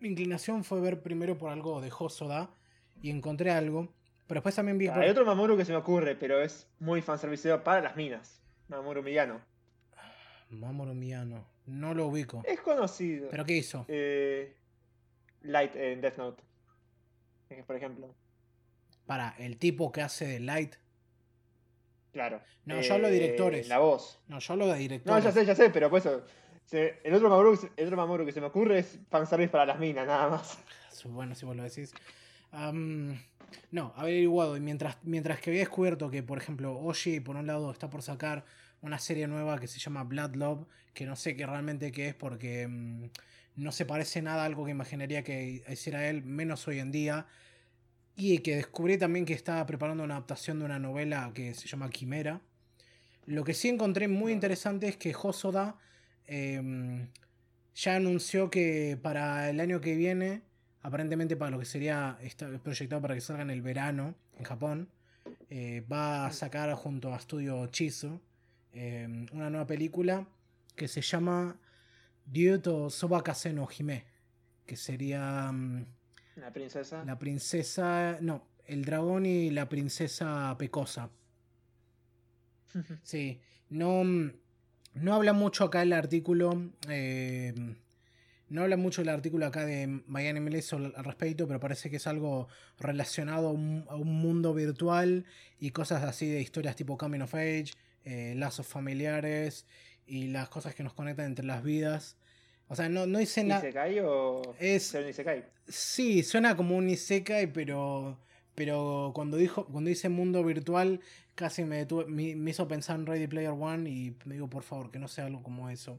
mi 0.04 0.10
inclinación 0.10 0.64
fue 0.64 0.80
ver 0.82 1.00
primero 1.00 1.38
por 1.38 1.50
algo 1.50 1.80
de 1.80 1.90
Hosoda 1.98 2.50
y 3.00 3.08
encontré 3.10 3.50
algo. 3.50 3.88
Pero 4.26 4.38
después 4.40 4.54
también 4.54 4.76
vi. 4.76 4.86
Ah, 4.88 4.96
Hay 5.00 5.08
otro 5.08 5.24
Mamoru 5.24 5.56
que 5.56 5.64
se 5.64 5.72
me 5.72 5.78
ocurre, 5.78 6.14
pero 6.14 6.42
es 6.42 6.68
muy 6.78 7.00
fanservice 7.00 7.56
para 7.58 7.80
las 7.80 7.96
minas. 7.96 8.42
Mamoru 8.68 9.02
Miyano. 9.02 9.40
Mamoru 10.50 10.92
Miyano. 10.94 11.46
No 11.66 11.94
lo 11.94 12.08
ubico. 12.08 12.42
Es 12.46 12.60
conocido. 12.60 13.28
¿Pero 13.30 13.44
qué 13.46 13.54
hizo? 13.56 13.86
Eh, 13.88 14.54
Light 15.42 15.74
en 15.74 16.02
Death 16.02 16.18
Note. 16.18 16.42
Eh, 17.48 17.64
Por 17.66 17.76
ejemplo. 17.76 18.14
Para, 19.06 19.34
el 19.38 19.56
tipo 19.56 19.90
que 19.90 20.02
hace 20.02 20.26
de 20.26 20.40
Light. 20.40 20.74
Claro. 22.12 22.40
No, 22.66 22.80
yo 22.82 22.94
hablo 22.94 23.08
de 23.08 23.16
Eh, 23.16 23.20
directores. 23.20 23.68
La 23.68 23.78
voz. 23.78 24.20
No, 24.28 24.38
yo 24.38 24.52
hablo 24.52 24.66
de 24.66 24.72
No, 24.72 24.78
directores. 24.78 25.24
ya 25.24 25.32
sé, 25.32 25.46
ya 25.46 25.54
sé, 25.54 25.70
pero 25.70 25.88
pues 25.88 26.04
eso. 26.06 26.22
Se- 26.66 27.00
el, 27.04 27.14
otro 27.14 27.28
Mamoru, 27.28 27.58
el 27.76 27.84
otro 27.86 27.96
Mamoru 27.96 28.24
que 28.24 28.32
se 28.32 28.40
me 28.40 28.46
ocurre 28.46 28.80
es 28.80 28.98
fanservice 29.10 29.50
para 29.50 29.66
las 29.66 29.78
minas, 29.78 30.06
nada 30.06 30.28
más. 30.30 30.58
Bueno, 31.04 31.34
si 31.34 31.44
vos 31.44 31.54
lo 31.56 31.62
decís. 31.62 31.92
No, 33.70 33.92
averiguado. 33.96 34.56
Y 34.56 34.60
mientras, 34.60 34.96
mientras 35.02 35.40
que 35.40 35.50
había 35.50 35.60
descubierto 35.60 36.10
que, 36.10 36.22
por 36.22 36.38
ejemplo, 36.38 36.78
Oshi, 36.78 37.20
por 37.20 37.36
un 37.36 37.46
lado, 37.46 37.70
está 37.70 37.90
por 37.90 38.02
sacar 38.02 38.44
una 38.80 38.98
serie 38.98 39.26
nueva 39.26 39.58
que 39.58 39.66
se 39.66 39.78
llama 39.78 40.04
Blood 40.04 40.34
Love, 40.36 40.66
que 40.92 41.06
no 41.06 41.16
sé 41.16 41.36
qué 41.36 41.46
realmente 41.46 41.90
qué 41.92 42.08
es 42.08 42.14
porque 42.14 42.66
mm, 42.68 43.06
no 43.56 43.72
se 43.72 43.84
parece 43.86 44.22
nada 44.22 44.42
a 44.42 44.46
algo 44.46 44.64
que 44.64 44.70
imaginaría 44.70 45.22
que 45.24 45.64
hiciera 45.68 46.08
él, 46.08 46.22
menos 46.24 46.66
hoy 46.68 46.78
en 46.80 46.90
día. 46.92 47.26
Y 48.16 48.38
que 48.38 48.56
descubrí 48.56 48.96
también 48.96 49.24
que 49.24 49.32
estaba 49.34 49.66
preparando 49.66 50.04
una 50.04 50.14
adaptación 50.14 50.60
de 50.60 50.64
una 50.66 50.78
novela 50.78 51.32
que 51.34 51.52
se 51.54 51.66
llama 51.66 51.90
Quimera. 51.90 52.40
Lo 53.26 53.42
que 53.42 53.54
sí 53.54 53.68
encontré 53.68 54.06
muy 54.06 54.32
interesante 54.32 54.86
es 54.86 54.96
que 54.96 55.14
Hosoda 55.20 55.76
em, 56.26 57.08
ya 57.74 57.96
anunció 57.96 58.50
que 58.50 58.98
para 59.00 59.50
el 59.50 59.60
año 59.60 59.80
que 59.80 59.96
viene, 59.96 60.42
aparentemente 60.82 61.36
para 61.36 61.50
lo 61.50 61.58
que 61.58 61.64
sería 61.64 62.18
está 62.22 62.48
proyectado 62.58 63.02
para 63.02 63.14
que 63.14 63.20
salga 63.20 63.42
en 63.42 63.50
el 63.50 63.62
verano 63.62 64.14
en 64.38 64.44
Japón, 64.44 64.88
eh, 65.50 65.84
va 65.90 66.26
a 66.26 66.32
sacar 66.32 66.72
junto 66.74 67.12
a 67.14 67.18
Studio 67.18 67.66
Chizu 67.68 68.20
em, 68.72 69.26
una 69.32 69.50
nueva 69.50 69.66
película 69.66 70.26
que 70.76 70.88
se 70.88 71.00
llama 71.02 71.56
Ryuto 72.32 72.90
Sobakase 72.90 73.52
no 73.52 73.68
Hime, 73.68 74.04
que 74.66 74.76
sería 74.76 75.50
mm, 75.52 75.86
La 76.36 76.52
princesa. 76.52 77.04
la 77.04 77.18
princesa, 77.18 78.18
no, 78.20 78.46
el 78.66 78.84
dragón 78.84 79.26
y 79.26 79.50
la 79.50 79.68
princesa 79.68 80.54
pecosa. 80.58 81.10
Sí, 83.02 83.40
no, 83.70 84.02
no 84.94 85.14
habla 85.14 85.32
mucho 85.32 85.64
acá 85.64 85.82
el 85.82 85.92
artículo. 85.92 86.70
eh, 86.88 87.52
no 88.50 88.62
habla 88.62 88.76
mucho 88.76 89.02
el 89.02 89.08
artículo 89.08 89.46
acá 89.46 89.64
de 89.64 89.86
Miami 90.06 90.38
MLS 90.38 90.74
al 90.74 90.92
respecto, 91.04 91.48
pero 91.48 91.58
parece 91.58 91.90
que 91.90 91.96
es 91.96 92.06
algo 92.06 92.46
relacionado 92.78 93.48
a 93.48 93.52
un, 93.52 93.84
a 93.88 93.96
un 93.96 94.12
mundo 94.20 94.52
virtual 94.54 95.24
y 95.58 95.70
cosas 95.70 96.02
así 96.04 96.28
de 96.28 96.40
historias 96.40 96.76
tipo 96.76 96.96
Coming 96.96 97.22
of 97.22 97.34
Age, 97.34 97.72
eh, 98.04 98.34
lazos 98.36 98.66
familiares 98.66 99.66
y 100.06 100.28
las 100.28 100.48
cosas 100.50 100.74
que 100.74 100.82
nos 100.84 100.92
conectan 100.92 101.26
entre 101.26 101.44
las 101.46 101.64
vidas. 101.64 102.16
O 102.68 102.76
sea, 102.76 102.88
no, 102.88 103.06
no 103.06 103.18
dice 103.18 103.42
nada. 103.44 103.60
¿Isekai 103.60 103.98
o.? 104.00 104.42
Es- 104.60 104.84
ser 104.84 105.04
un 105.04 105.10
Isekai? 105.10 105.44
Sí, 105.66 106.22
suena 106.22 106.54
como 106.56 106.76
un 106.76 106.88
Isekai, 106.90 107.52
pero. 107.52 108.18
Pero 108.54 109.12
cuando 109.14 109.36
dijo, 109.36 109.66
cuando 109.66 109.88
dice 109.88 110.08
mundo 110.08 110.44
virtual, 110.44 111.00
casi 111.34 111.64
me, 111.64 111.86
detuve- 111.86 112.06
me, 112.06 112.36
me 112.36 112.50
hizo 112.52 112.68
pensar 112.68 112.98
en 112.98 113.06
Ready 113.06 113.26
Player 113.26 113.50
One 113.50 113.90
y 113.90 114.16
me 114.24 114.34
digo, 114.34 114.48
por 114.48 114.62
favor, 114.62 114.90
que 114.90 114.98
no 114.98 115.08
sea 115.08 115.26
algo 115.26 115.42
como 115.42 115.68
eso. 115.70 115.98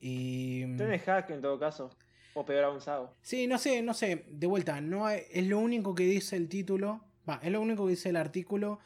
Y. 0.00 0.76
Tenés 0.76 1.02
hack 1.02 1.30
en 1.30 1.40
todo 1.40 1.58
caso. 1.58 1.90
O 2.34 2.44
peor 2.44 2.64
aún, 2.64 2.80
Sao. 2.80 3.14
Sí, 3.22 3.46
no 3.46 3.58
sé, 3.58 3.80
no 3.82 3.94
sé, 3.94 4.26
de 4.28 4.46
vuelta, 4.48 4.80
no 4.80 5.06
hay- 5.06 5.22
es 5.30 5.46
lo 5.46 5.60
único 5.60 5.94
que 5.94 6.02
dice 6.04 6.36
el 6.36 6.48
título, 6.48 7.04
va, 7.28 7.38
es 7.42 7.52
lo 7.52 7.60
único 7.60 7.84
que 7.86 7.90
dice 7.90 8.08
el 8.08 8.16
artículo 8.16 8.80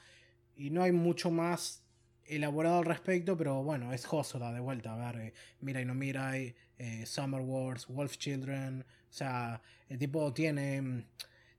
y 0.55 0.69
no 0.69 0.83
hay 0.83 0.93
mucho 0.93 1.31
más 1.31 1.83
elaborado 2.27 2.81
al 2.81 2.85
respecto, 2.85 3.39
pero 3.39 3.63
bueno, 3.63 3.95
es 3.95 4.07
Hosoda 4.13 4.53
de 4.53 4.61
vuelta, 4.61 4.93
a 4.93 5.13
ver, 5.13 5.29
eh, 5.29 5.33
Mirai 5.63 5.87
no 5.87 5.95
Mirai, 5.95 6.55
eh, 6.77 7.07
Summer 7.07 7.41
Wars, 7.41 7.87
Wolf 7.87 8.19
Children, 8.19 8.83
o 8.83 9.13
sea, 9.13 9.63
el 9.89 9.97
tipo 9.99 10.31
tiene 10.35 10.83
mm, 10.83 11.05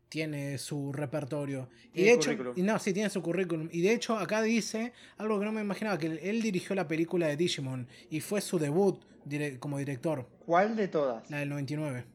tiene 0.10 0.58
su 0.58 0.92
repertorio. 0.92 1.70
Y 1.90 1.92
Tiene 1.94 2.10
de 2.10 2.16
hecho, 2.16 2.26
currículum. 2.32 2.54
y 2.58 2.62
no, 2.64 2.80
sí, 2.80 2.94
tiene 2.94 3.10
su 3.10 3.22
currículum. 3.22 3.70
Y 3.72 3.82
de 3.82 3.94
hecho, 3.94 4.18
acá 4.18 4.42
dice 4.42 4.92
algo 5.18 5.40
que 5.40 5.46
no 5.46 5.52
me 5.52 5.62
imaginaba, 5.62 5.98
que 5.98 6.08
él, 6.08 6.42
dirigió 6.42 6.76
la 6.76 6.88
película 6.88 7.28
de 7.28 7.38
Digimon 7.38 7.88
y 8.10 8.20
fue 8.20 8.42
su 8.42 8.58
debut 8.60 9.00
dire- 9.26 9.60
como 9.60 9.78
director, 9.78 10.28
¿Cuál 10.46 10.76
de 10.76 10.88
todas? 10.88 11.30
la 11.30 11.38
del 11.38 11.50
99. 11.50 12.06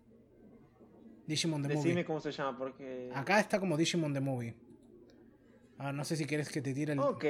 Digimon 1.27 1.63
the 1.63 1.69
Movie. 1.69 1.83
Decime 1.83 2.05
cómo 2.05 2.21
se 2.21 2.33
llama, 2.33 2.59
porque. 2.59 3.11
Acá 3.15 3.41
está 3.41 3.59
como 3.59 3.77
Digimon 3.77 4.13
the 4.13 4.21
Movie. 4.21 4.55
Ah, 5.79 5.93
no 5.93 6.05
sé 6.05 6.17
si 6.17 6.25
quieres 6.27 6.49
que 6.51 6.61
te 6.61 6.75
tire 6.75 6.93
el. 6.93 6.99
Ok. 6.99 7.25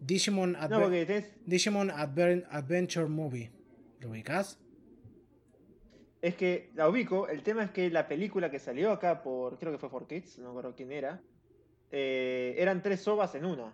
Digimon, 0.00 0.52
No, 0.52 0.58
Adve- 0.58 1.06
tenés. 1.06 1.30
Digimon 1.46 1.90
Adver- 1.90 2.46
Adventure 2.50 3.06
Movie. 3.08 3.50
¿Lo 4.00 4.10
ubicas? 4.10 4.58
Es 6.26 6.34
que 6.34 6.70
la 6.74 6.88
ubico. 6.88 7.28
El 7.28 7.42
tema 7.42 7.62
es 7.62 7.70
que 7.70 7.88
la 7.90 8.08
película 8.08 8.50
que 8.50 8.58
salió 8.58 8.90
acá 8.90 9.22
por. 9.22 9.58
Creo 9.58 9.70
que 9.72 9.78
fue 9.78 9.90
por 9.90 10.06
Kids, 10.08 10.38
no 10.38 10.44
me 10.46 10.50
acuerdo 10.50 10.74
quién 10.74 10.90
era. 10.92 11.20
eh, 11.92 12.54
eran 12.58 12.82
tres 12.82 13.00
sobas 13.00 13.34
en 13.36 13.44
una. 13.44 13.72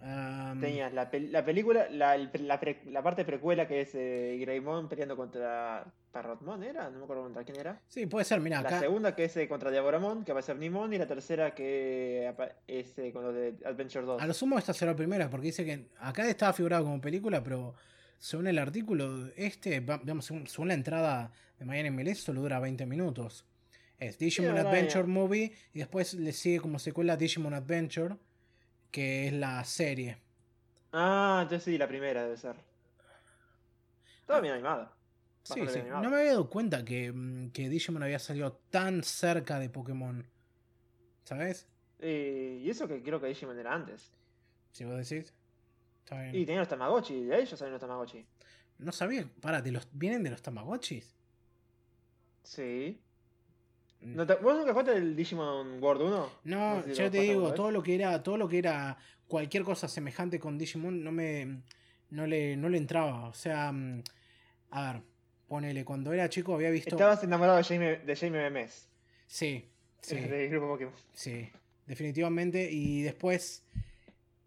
Am, 0.00 0.60
Tenías 0.60 0.92
la, 0.92 1.10
pel- 1.10 1.30
la 1.30 1.44
película, 1.44 1.88
la, 1.90 2.16
la, 2.16 2.58
pre- 2.58 2.82
la 2.86 3.02
parte 3.02 3.24
precuela 3.24 3.68
que 3.68 3.82
es 3.82 3.94
eh, 3.94 4.36
Greymon 4.40 4.88
peleando 4.88 5.16
contra 5.16 5.84
Parrotmon, 6.10 6.62
¿era? 6.64 6.90
No 6.90 6.98
me 6.98 7.04
acuerdo 7.04 7.22
contra 7.24 7.44
quién 7.44 7.58
era. 7.60 7.80
Sí, 7.88 8.06
puede 8.06 8.24
ser, 8.24 8.40
mira, 8.40 8.62
La 8.62 8.68
acá. 8.68 8.80
segunda 8.80 9.14
que 9.14 9.24
es 9.24 9.36
eh, 9.36 9.46
contra 9.48 9.70
Diaboramon, 9.70 10.24
que 10.24 10.32
va 10.32 10.40
a 10.40 10.42
ser 10.42 10.56
Nimon, 10.56 10.92
y 10.92 10.98
la 10.98 11.06
tercera 11.06 11.54
que 11.54 12.32
es 12.66 12.98
eh, 12.98 13.12
con 13.12 13.22
los 13.24 13.34
de 13.34 13.54
Adventure 13.64 14.04
2. 14.04 14.22
A 14.22 14.26
lo 14.26 14.34
sumo 14.34 14.58
esta 14.58 14.72
será 14.72 14.92
la 14.92 14.96
primera, 14.96 15.30
porque 15.30 15.46
dice 15.48 15.64
que 15.64 15.86
acá 16.00 16.28
estaba 16.28 16.52
figurado 16.52 16.84
como 16.84 17.00
película, 17.00 17.42
pero 17.42 17.74
según 18.22 18.46
el 18.46 18.58
artículo, 18.60 19.32
este, 19.34 19.80
digamos, 19.80 20.24
según, 20.24 20.46
según 20.46 20.68
la 20.68 20.74
entrada 20.74 21.32
de 21.58 21.64
Miami 21.64 21.90
MLS, 21.90 22.20
solo 22.20 22.40
dura 22.40 22.60
20 22.60 22.86
minutos. 22.86 23.44
Es 23.98 24.16
Digimon 24.16 24.56
Adventure. 24.56 25.08
Movie 25.08 25.52
y 25.74 25.80
después 25.80 26.14
le 26.14 26.32
sigue 26.32 26.60
como 26.60 26.78
secuela 26.78 27.16
Digimon 27.16 27.52
Adventure, 27.52 28.14
que 28.92 29.26
es 29.26 29.32
la 29.32 29.64
serie. 29.64 30.18
Ah, 30.92 31.40
entonces 31.42 31.64
sí, 31.64 31.76
la 31.76 31.88
primera 31.88 32.22
debe 32.22 32.36
ser. 32.36 32.54
Todo 34.24 34.40
bien 34.40 34.54
animado. 34.54 34.88
Sí, 35.42 35.60
sí. 35.66 35.80
No 35.90 36.08
me 36.08 36.18
había 36.18 36.30
dado 36.30 36.48
cuenta 36.48 36.84
que, 36.84 37.10
mm, 37.10 37.50
que 37.50 37.68
Digimon 37.68 38.04
había 38.04 38.20
salido 38.20 38.52
tan 38.70 39.02
cerca 39.02 39.58
de 39.58 39.68
Pokémon. 39.68 40.24
¿Sabes? 41.24 41.66
Eh, 41.98 42.60
y 42.62 42.70
eso 42.70 42.86
que 42.86 43.02
creo 43.02 43.20
que 43.20 43.26
Digimon 43.26 43.58
era 43.58 43.74
antes. 43.74 44.12
Si 44.70 44.84
vos 44.84 44.96
decís. 44.96 45.34
Está 46.04 46.20
bien. 46.22 46.34
Y 46.36 46.44
tenía 46.46 46.60
los 46.60 46.68
Tamagotchi, 46.68 47.24
de 47.24 47.34
ahí 47.34 47.44
ya 47.46 47.56
salen 47.56 47.72
los 47.72 47.80
Tamagotchi. 47.80 48.24
No 48.78 48.92
sabía. 48.92 49.28
Para, 49.40 49.62
¿de 49.62 49.72
los, 49.72 49.88
¿vienen 49.92 50.22
de 50.22 50.30
los 50.30 50.42
Tamagotchis? 50.42 51.14
Sí. 52.42 53.00
Mm. 54.00 54.16
¿No 54.16 54.26
te- 54.26 54.34
¿Vos 54.36 54.56
nunca 54.56 54.72
jugaste 54.72 54.96
el 54.96 55.14
Digimon 55.14 55.82
World 55.82 56.02
1? 56.02 56.30
No, 56.44 56.82
sé 56.82 56.94
si 56.94 57.00
yo 57.02 57.10
te 57.10 57.20
digo, 57.20 57.54
todo 57.54 57.70
lo 57.70 57.82
que 57.82 57.94
era, 57.94 58.22
todo 58.22 58.36
lo 58.36 58.48
que 58.48 58.58
era 58.58 58.96
cualquier 59.28 59.62
cosa 59.62 59.86
semejante 59.88 60.38
con 60.40 60.58
Digimon 60.58 61.02
no 61.04 61.12
me 61.12 61.62
no 62.10 62.26
le, 62.26 62.56
no 62.56 62.68
le 62.68 62.78
entraba. 62.78 63.28
O 63.28 63.34
sea, 63.34 63.70
mm, 63.72 64.02
a 64.70 64.92
ver, 64.92 65.02
ponele, 65.48 65.84
cuando 65.84 66.12
era 66.12 66.28
chico 66.28 66.54
había 66.54 66.70
visto. 66.70 66.90
Estabas 66.90 67.22
enamorado 67.24 67.58
de 67.58 67.64
Jamie, 67.64 67.98
de 67.98 68.16
Jamie 68.16 68.50
MMS. 68.50 68.88
Sí, 69.26 69.64
sí, 70.00 70.16
Del 70.20 70.50
grupo 70.50 70.66
Pokémon. 70.68 70.94
sí, 71.12 71.48
definitivamente. 71.86 72.70
Y 72.70 73.02
después. 73.02 73.62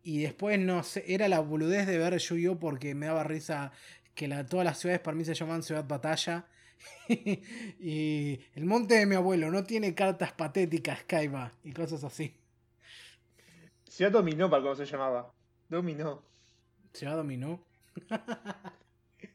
Y 0.07 0.21
después 0.21 0.59
no 0.59 0.83
sé, 0.83 1.03
era 1.07 1.27
la 1.27 1.39
boludez 1.39 1.87
de 1.87 1.97
ver 1.97 2.15
Yu-Gi-Oh! 2.17 2.59
porque 2.59 2.93
me 2.93 3.07
daba 3.07 3.23
risa 3.23 3.71
que 4.13 4.27
la, 4.27 4.45
todas 4.45 4.63
las 4.63 4.77
ciudades 4.77 5.01
para 5.01 5.17
mí 5.17 5.25
se 5.25 5.33
llamaban 5.33 5.63
Ciudad 5.63 5.83
Batalla. 5.87 6.45
y 7.09 8.39
el 8.53 8.65
monte 8.65 8.95
de 8.95 9.05
mi 9.07 9.15
abuelo 9.15 9.49
no 9.49 9.63
tiene 9.63 9.95
cartas 9.95 10.31
patéticas, 10.31 11.03
Kaiba, 11.05 11.51
y 11.63 11.71
cosas 11.73 12.03
así. 12.03 12.35
Ciudad 13.89 14.11
Dominó, 14.11 14.47
para 14.49 14.61
cómo 14.61 14.75
se 14.75 14.85
llamaba. 14.85 15.33
Dominó. 15.69 16.21
Ciudad 16.93 17.15
Dominó. 17.15 17.59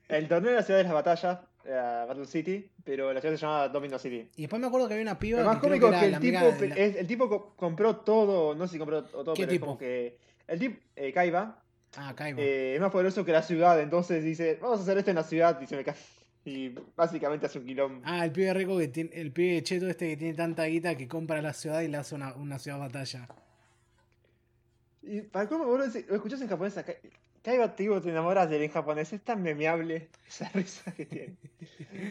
El 0.08 0.28
torneo 0.28 0.52
era 0.52 0.62
Ciudad 0.62 0.78
de 0.78 0.84
las 0.84 0.92
Batallas, 0.92 1.38
era 1.64 2.04
Battle 2.04 2.26
City, 2.26 2.70
pero 2.84 3.12
la 3.12 3.20
ciudad 3.20 3.34
se 3.34 3.40
llamaba 3.40 3.68
Domino 3.68 3.98
City. 3.98 4.28
Y 4.36 4.42
después 4.42 4.60
me 4.60 4.66
acuerdo 4.68 4.86
que 4.88 4.94
había 4.94 5.02
una 5.04 5.18
piba 5.18 5.40
Lo 5.40 5.46
más 5.46 5.56
que 5.56 5.62
cómico 5.62 5.88
que 5.90 5.94
es 5.96 6.00
que 6.00 6.06
el 6.06 6.12
la 6.12 6.20
tipo, 6.20 6.52
de 6.52 6.68
la- 6.68 6.74
es- 6.76 6.96
el 6.96 7.06
tipo 7.06 7.28
co- 7.28 7.54
compró 7.56 7.96
todo, 7.96 8.54
no 8.54 8.66
sé 8.66 8.74
si 8.74 8.78
compró 8.78 9.04
todo, 9.04 9.34
¿Qué 9.34 9.42
pero 9.42 9.52
es 9.52 9.56
tipo? 9.56 9.66
como 9.66 9.78
que 9.78 10.18
el 10.50 10.58
tipo, 10.58 10.80
eh, 10.96 11.12
Kaiba, 11.12 11.62
Ah, 11.96 12.12
Kaiba. 12.14 12.40
eh, 12.40 12.74
es 12.74 12.80
más 12.80 12.90
poderoso 12.90 13.24
que 13.24 13.32
la 13.32 13.42
ciudad, 13.42 13.80
entonces 13.80 14.22
dice, 14.22 14.58
vamos 14.60 14.78
a 14.80 14.82
hacer 14.82 14.98
esto 14.98 15.10
en 15.10 15.16
la 15.16 15.24
ciudad 15.24 15.60
y 15.60 15.66
se 15.66 15.76
me 15.76 15.84
cae. 15.84 15.94
Y 16.44 16.74
básicamente 16.96 17.46
hace 17.46 17.58
un 17.58 17.66
quilombo. 17.66 18.02
Ah, 18.04 18.24
el 18.24 18.32
pibe 18.32 18.54
rico 18.54 18.78
que 18.78 18.88
tiene, 18.88 19.10
el 19.14 19.30
pibe 19.32 19.62
cheto 19.62 19.88
este 19.88 20.08
que 20.08 20.16
tiene 20.16 20.34
tanta 20.34 20.64
guita 20.64 20.96
que 20.96 21.06
compra 21.08 21.42
la 21.42 21.52
ciudad 21.52 21.80
y 21.82 21.88
le 21.88 21.96
hace 21.98 22.14
una, 22.14 22.34
una 22.34 22.58
ciudad 22.58 22.78
batalla. 22.78 23.28
Y 25.02 25.22
para 25.22 25.48
cómo 25.48 25.64
vos 25.64 25.78
lo, 25.78 26.14
escuchás 26.14 26.40
en 26.40 26.48
japonés, 26.48 26.76
acá- 26.76 26.94
Kaiba 27.42 27.74
te 27.74 27.84
digo, 27.84 28.00
te 28.02 28.10
enamoras 28.10 28.50
de 28.50 28.56
él 28.56 28.62
en 28.64 28.70
japonés, 28.70 29.12
es 29.14 29.22
tan 29.22 29.42
memeable 29.42 30.08
esa 30.28 30.48
risa 30.54 30.92
que 30.94 31.06
tiene. 31.06 31.36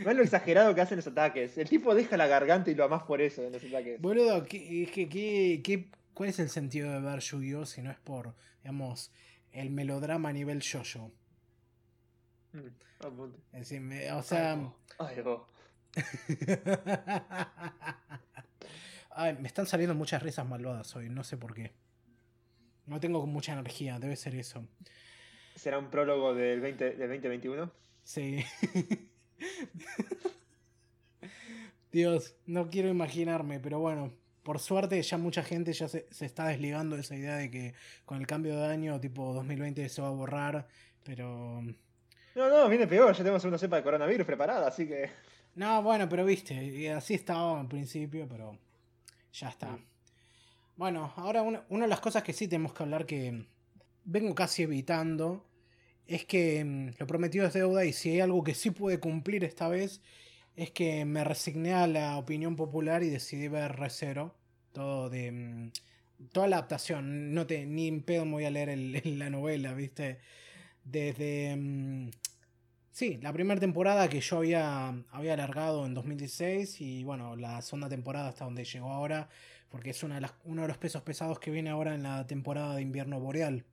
Es 0.05 0.15
lo 0.15 0.23
exagerado 0.23 0.73
que 0.73 0.81
hacen 0.81 0.97
los 0.97 1.05
ataques. 1.07 1.55
El 1.57 1.69
tipo 1.69 1.93
deja 1.93 2.17
la 2.17 2.25
garganta 2.27 2.71
y 2.71 2.75
lo 2.75 2.83
amás 2.83 3.03
por 3.03 3.21
eso 3.21 3.43
en 3.43 3.53
los 3.53 3.63
ataques. 3.63 4.01
Boludo, 4.01 4.43
¿qué, 4.45 4.83
es 4.83 4.91
que, 4.91 5.07
qué- 5.07 5.61
qué- 5.63 5.87
¿cuál 6.19 6.31
es 6.31 6.39
el 6.39 6.49
sentido 6.49 6.91
de 6.91 6.99
ver 6.99 7.19
Yu-Gi-Oh 7.21 7.65
si 7.65 7.81
no 7.81 7.89
es 7.91 7.97
por, 7.97 8.35
digamos, 8.61 9.09
el 9.53 9.69
melodrama 9.69 10.27
a 10.27 10.33
nivel 10.33 10.59
yo-yo? 10.59 11.13
Mm, 12.51 13.05
a 13.05 13.09
punto. 13.09 13.39
Es 13.53 13.59
decir, 13.59 13.79
me- 13.79 14.11
o 14.11 14.21
sea... 14.21 14.51
Ay, 14.51 14.59
vos. 14.59 14.73
Ay, 14.99 15.21
vos. 15.21 15.41
Ay, 19.11 19.37
me 19.39 19.47
están 19.47 19.65
saliendo 19.65 19.95
muchas 19.95 20.21
risas 20.21 20.45
malvadas 20.45 20.93
hoy, 20.93 21.07
no 21.07 21.23
sé 21.23 21.37
por 21.37 21.53
qué. 21.55 21.71
No 22.85 22.99
tengo 22.99 23.25
mucha 23.25 23.53
energía, 23.53 23.97
debe 23.97 24.17
ser 24.17 24.35
eso. 24.35 24.67
¿Será 25.55 25.79
un 25.79 25.89
prólogo 25.89 26.35
del, 26.35 26.59
20, 26.59 26.83
del 26.97 27.07
2021? 27.11 27.71
Sí. 28.03 28.43
Dios, 31.93 32.35
no 32.45 32.69
quiero 32.69 32.89
imaginarme, 32.89 33.61
pero 33.61 33.79
bueno, 33.79 34.11
por 34.49 34.57
suerte 34.57 34.99
ya 35.03 35.19
mucha 35.19 35.43
gente 35.43 35.73
ya 35.73 35.87
se, 35.87 36.07
se 36.09 36.25
está 36.25 36.47
desligando 36.47 36.95
de 36.95 37.03
esa 37.03 37.15
idea 37.15 37.35
de 37.35 37.51
que 37.51 37.75
con 38.03 38.17
el 38.17 38.25
cambio 38.25 38.57
de 38.57 38.65
año, 38.65 38.99
tipo 38.99 39.31
2020, 39.31 39.87
se 39.87 40.01
va 40.01 40.07
a 40.07 40.09
borrar, 40.09 40.67
pero... 41.03 41.61
No, 42.33 42.49
no, 42.49 42.67
viene 42.67 42.87
peor, 42.87 43.11
ya 43.11 43.19
tenemos 43.19 43.45
una 43.45 43.59
cepa 43.59 43.75
de 43.75 43.83
coronavirus 43.83 44.25
preparada, 44.25 44.67
así 44.67 44.87
que. 44.87 45.11
No, 45.53 45.83
bueno, 45.83 46.09
pero 46.09 46.25
viste, 46.25 46.91
así 46.91 47.13
estaba 47.13 47.59
al 47.59 47.67
principio, 47.67 48.27
pero 48.27 48.57
ya 49.33 49.49
está. 49.49 49.67
Mm. 49.67 49.85
Bueno, 50.77 51.13
ahora 51.17 51.43
una, 51.43 51.63
una 51.69 51.83
de 51.83 51.89
las 51.89 51.99
cosas 51.99 52.23
que 52.23 52.33
sí 52.33 52.47
tenemos 52.47 52.73
que 52.73 52.81
hablar 52.81 53.05
que 53.05 53.45
vengo 54.03 54.33
casi 54.33 54.63
evitando 54.63 55.45
es 56.07 56.25
que 56.25 56.65
mm, 56.65 56.93
lo 56.97 57.05
prometido 57.05 57.45
es 57.45 57.53
deuda 57.53 57.85
y 57.85 57.93
si 57.93 58.13
hay 58.13 58.21
algo 58.21 58.43
que 58.43 58.55
sí 58.55 58.71
pude 58.71 58.99
cumplir 58.99 59.43
esta 59.43 59.67
vez 59.67 60.01
es 60.55 60.71
que 60.71 61.05
me 61.05 61.23
resigné 61.23 61.75
a 61.75 61.85
la 61.85 62.17
opinión 62.17 62.55
popular 62.55 63.03
y 63.03 63.11
decidí 63.11 63.47
ver 63.47 63.75
Recero, 63.77 64.38
todo 64.71 65.09
de 65.09 65.31
mm, 65.31 65.71
toda 66.31 66.47
la 66.47 66.57
adaptación, 66.57 67.33
no 67.33 67.47
te 67.47 67.65
ni 67.65 67.87
en 67.87 68.01
pedo 68.03 68.25
me 68.25 68.31
voy 68.33 68.45
a 68.45 68.51
leer 68.51 68.69
el- 68.69 69.01
la 69.19 69.29
novela, 69.29 69.73
¿viste? 69.73 70.19
Desde 70.83 71.55
mm, 71.55 72.09
Sí, 72.91 73.17
la 73.21 73.31
primera 73.31 73.59
temporada 73.59 74.09
que 74.09 74.19
yo 74.19 74.37
había, 74.37 74.89
había 75.11 75.33
alargado 75.33 75.85
en 75.85 75.93
2016 75.93 76.81
y 76.81 77.03
bueno, 77.03 77.35
la 77.35 77.61
segunda 77.61 77.87
temporada 77.87 78.29
hasta 78.29 78.45
donde 78.45 78.65
llegó 78.65 78.91
ahora, 78.91 79.29
porque 79.69 79.91
es 79.91 80.03
una 80.03 80.15
de 80.15 80.21
las, 80.21 80.33
uno 80.43 80.63
de 80.63 80.67
los 80.67 80.77
pesos 80.77 81.01
pesados 81.03 81.39
que 81.39 81.51
viene 81.51 81.69
ahora 81.69 81.95
en 81.95 82.03
la 82.03 82.27
temporada 82.27 82.75
de 82.75 82.81
invierno 82.81 83.19
boreal. 83.19 83.63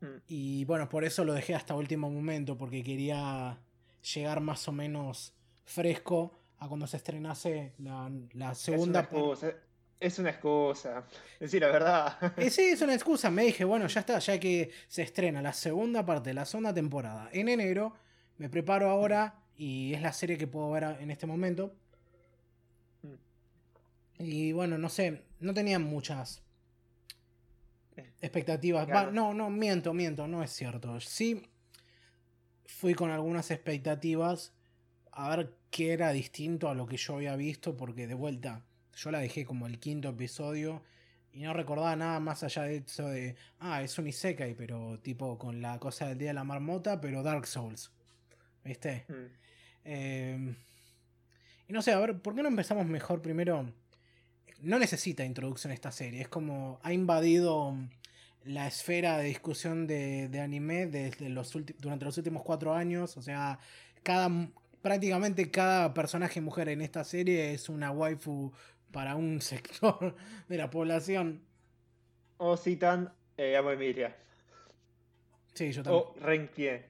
Mm. 0.00 0.06
Y 0.28 0.64
bueno, 0.66 0.88
por 0.88 1.04
eso 1.04 1.24
lo 1.24 1.32
dejé 1.32 1.54
hasta 1.54 1.74
último 1.74 2.10
momento, 2.10 2.56
porque 2.58 2.82
quería 2.82 3.58
llegar 4.14 4.40
más 4.40 4.68
o 4.68 4.72
menos 4.72 5.32
fresco 5.64 6.38
a 6.64 6.68
cuando 6.68 6.86
se 6.86 6.96
estrenase 6.96 7.74
la, 7.78 8.10
la 8.32 8.54
segunda 8.54 9.00
es 9.00 9.10
una 9.12 9.20
excusa. 9.20 9.54
Es 10.00 10.18
una 10.18 10.30
excusa. 10.30 11.04
Decir 11.40 11.60
la 11.60 11.68
verdad. 11.68 12.32
Eh, 12.38 12.50
sí, 12.50 12.62
es 12.62 12.80
una 12.80 12.94
excusa. 12.94 13.30
Me 13.30 13.44
dije, 13.44 13.64
bueno, 13.64 13.86
ya 13.86 14.00
está, 14.00 14.18
ya 14.18 14.40
que 14.40 14.70
se 14.88 15.02
estrena 15.02 15.42
la 15.42 15.52
segunda 15.52 16.04
parte 16.04 16.30
de 16.30 16.34
la 16.34 16.46
segunda 16.46 16.72
temporada 16.72 17.28
en 17.32 17.48
enero, 17.48 17.94
me 18.38 18.48
preparo 18.48 18.88
ahora 18.88 19.42
y 19.56 19.92
es 19.92 20.00
la 20.00 20.12
serie 20.12 20.38
que 20.38 20.46
puedo 20.46 20.70
ver 20.70 20.84
en 21.00 21.10
este 21.10 21.26
momento. 21.26 21.74
Y 24.18 24.52
bueno, 24.52 24.78
no 24.78 24.88
sé, 24.88 25.24
no 25.40 25.52
tenía 25.52 25.78
muchas 25.78 26.42
expectativas. 28.22 28.88
Va, 28.88 29.10
no, 29.10 29.34
no, 29.34 29.50
miento, 29.50 29.92
miento, 29.92 30.26
no 30.26 30.42
es 30.42 30.50
cierto. 30.50 30.98
Sí, 31.00 31.42
fui 32.64 32.94
con 32.94 33.10
algunas 33.10 33.50
expectativas 33.50 34.54
a 35.12 35.28
ver 35.36 35.54
qué 35.74 35.92
era 35.92 36.12
distinto 36.12 36.68
a 36.68 36.74
lo 36.74 36.86
que 36.86 36.96
yo 36.96 37.16
había 37.16 37.34
visto, 37.34 37.76
porque 37.76 38.06
de 38.06 38.14
vuelta, 38.14 38.62
yo 38.94 39.10
la 39.10 39.18
dejé 39.18 39.44
como 39.44 39.66
el 39.66 39.80
quinto 39.80 40.10
episodio 40.10 40.84
y 41.32 41.42
no 41.42 41.52
recordaba 41.52 41.96
nada 41.96 42.20
más 42.20 42.44
allá 42.44 42.62
de 42.62 42.76
eso 42.76 43.08
de, 43.08 43.34
ah, 43.58 43.82
es 43.82 43.98
un 43.98 44.06
Isekai, 44.06 44.54
pero 44.54 45.00
tipo 45.00 45.36
con 45.36 45.60
la 45.60 45.80
cosa 45.80 46.06
del 46.06 46.18
día 46.18 46.28
de 46.28 46.34
la 46.34 46.44
marmota, 46.44 47.00
pero 47.00 47.24
Dark 47.24 47.48
Souls. 47.48 47.90
¿Viste? 48.62 49.04
Mm. 49.08 49.14
Eh, 49.84 50.54
y 51.66 51.72
no 51.72 51.82
sé, 51.82 51.90
a 51.90 51.98
ver, 51.98 52.20
¿por 52.20 52.36
qué 52.36 52.42
no 52.44 52.50
empezamos 52.50 52.86
mejor 52.86 53.20
primero? 53.20 53.68
No 54.60 54.78
necesita 54.78 55.24
introducción 55.24 55.72
esta 55.72 55.90
serie, 55.90 56.20
es 56.20 56.28
como 56.28 56.78
ha 56.84 56.92
invadido 56.92 57.76
la 58.44 58.68
esfera 58.68 59.18
de 59.18 59.24
discusión 59.24 59.88
de, 59.88 60.28
de 60.28 60.40
anime 60.40 60.86
desde 60.86 61.30
los 61.30 61.52
durante 61.80 62.04
los 62.04 62.16
últimos 62.16 62.44
cuatro 62.44 62.74
años, 62.74 63.16
o 63.16 63.22
sea, 63.22 63.58
cada 64.04 64.28
prácticamente 64.84 65.50
cada 65.50 65.94
personaje 65.94 66.42
mujer 66.42 66.68
en 66.68 66.82
esta 66.82 67.04
serie 67.04 67.54
es 67.54 67.70
una 67.70 67.90
waifu 67.90 68.52
para 68.92 69.16
un 69.16 69.40
sector 69.50 70.14
de 70.46 70.58
la 70.58 70.68
población. 70.68 71.40
O 72.36 72.54
citan 72.58 73.10
eh, 73.38 73.56
Amo 73.56 73.70
Emilia. 73.70 74.14
Sí, 75.54 75.72
yo 75.72 75.82
también. 75.82 76.04
O 76.06 76.14
Renpie. 76.20 76.84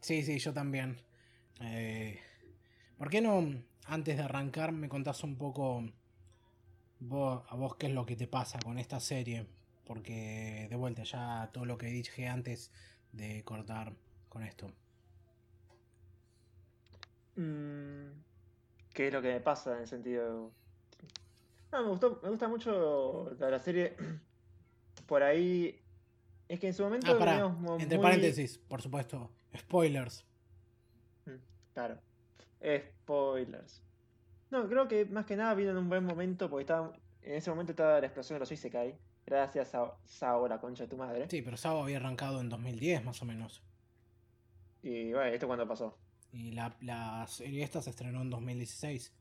Sí, 0.00 0.24
sí, 0.24 0.40
yo 0.40 0.52
también. 0.52 0.96
Eh, 1.60 2.18
¿Por 2.98 3.08
qué 3.10 3.20
no, 3.20 3.46
antes 3.84 4.16
de 4.16 4.24
arrancar, 4.24 4.72
me 4.72 4.88
contás 4.88 5.22
un 5.22 5.36
poco 5.36 5.84
vos- 6.98 7.44
a 7.48 7.54
vos 7.54 7.76
qué 7.76 7.86
es 7.86 7.92
lo 7.92 8.06
que 8.06 8.16
te 8.16 8.26
pasa 8.26 8.58
con 8.58 8.76
esta 8.76 8.98
serie? 8.98 9.46
Porque 9.84 10.66
de 10.68 10.74
vuelta 10.74 11.04
ya 11.04 11.48
todo 11.52 11.64
lo 11.64 11.78
que 11.78 11.86
dije 11.86 12.26
antes 12.26 12.72
de 13.12 13.44
cortar 13.44 13.92
con 14.28 14.42
esto. 14.42 14.72
Mm, 17.36 18.10
¿Qué 18.92 19.06
es 19.08 19.12
lo 19.12 19.22
que 19.22 19.32
me 19.32 19.40
pasa 19.40 19.74
en 19.74 19.82
el 19.82 19.86
sentido? 19.88 20.50
Ah, 21.72 21.82
me 21.82 21.88
gustó, 21.88 22.20
me 22.22 22.30
gusta 22.30 22.48
mucho 22.48 23.30
la, 23.38 23.50
la 23.50 23.58
serie. 23.58 23.96
Por 25.06 25.22
ahí. 25.22 25.80
Es 26.48 26.58
que 26.58 26.66
en 26.66 26.74
su 26.74 26.82
momento 26.82 27.12
Ah, 27.12 27.18
pará, 27.18 27.56
entre 27.78 27.98
paréntesis, 28.00 28.58
por 28.58 28.82
supuesto, 28.82 29.30
Spoilers. 29.56 30.24
Mm, 31.26 31.36
Claro. 31.74 31.98
Spoilers. 32.60 33.82
No, 34.50 34.68
creo 34.68 34.88
que 34.88 35.04
más 35.06 35.26
que 35.26 35.36
nada 35.36 35.54
vino 35.54 35.70
en 35.70 35.76
un 35.76 35.88
buen 35.88 36.04
momento 36.04 36.50
porque 36.50 36.62
estaba, 36.62 36.92
en 37.22 37.34
ese 37.34 37.50
momento 37.50 37.70
estaba 37.70 38.00
la 38.00 38.06
explosión 38.06 38.34
de 38.36 38.40
los 38.40 38.50
Isekai. 38.50 38.98
Gracias 39.26 39.76
a 39.76 39.94
Sao, 40.04 40.48
la 40.48 40.58
concha 40.60 40.84
de 40.84 40.88
tu 40.90 40.96
madre. 40.96 41.28
Sí, 41.30 41.40
pero 41.40 41.56
Sabo 41.56 41.84
había 41.84 41.98
arrancado 41.98 42.40
en 42.40 42.48
2010 42.48 43.04
más 43.04 43.22
o 43.22 43.24
menos. 43.26 43.62
Y 44.82 45.12
bueno, 45.12 45.32
¿esto 45.32 45.46
cuándo 45.46 45.68
pasó? 45.68 45.96
Y 46.32 46.52
la, 46.52 46.76
la 46.80 47.26
serie 47.26 47.64
esta 47.64 47.82
se 47.82 47.90
estrenó 47.90 48.22
en 48.22 48.30
2016. 48.30 49.12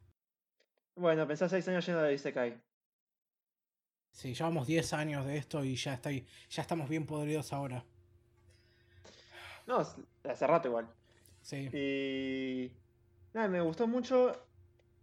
Bueno, 0.95 1.27
pensá 1.27 1.47
seis 1.49 1.67
años 1.67 1.85
lleno 1.85 2.01
de 2.01 2.13
Isekai. 2.13 2.61
Sí, 4.11 4.33
llevamos 4.33 4.67
10 4.67 4.93
años 4.93 5.25
de 5.25 5.37
esto 5.37 5.63
y 5.63 5.75
ya, 5.75 5.93
estoy, 5.93 6.25
ya 6.49 6.61
estamos 6.61 6.89
bien 6.89 7.05
podridos 7.05 7.53
ahora. 7.53 7.83
No, 9.65 9.79
hace 10.23 10.47
rato 10.47 10.67
igual. 10.67 10.87
Sí. 11.41 11.69
Y. 11.71 12.71
Nada, 13.33 13.47
me 13.47 13.61
gustó 13.61 13.87
mucho 13.87 14.35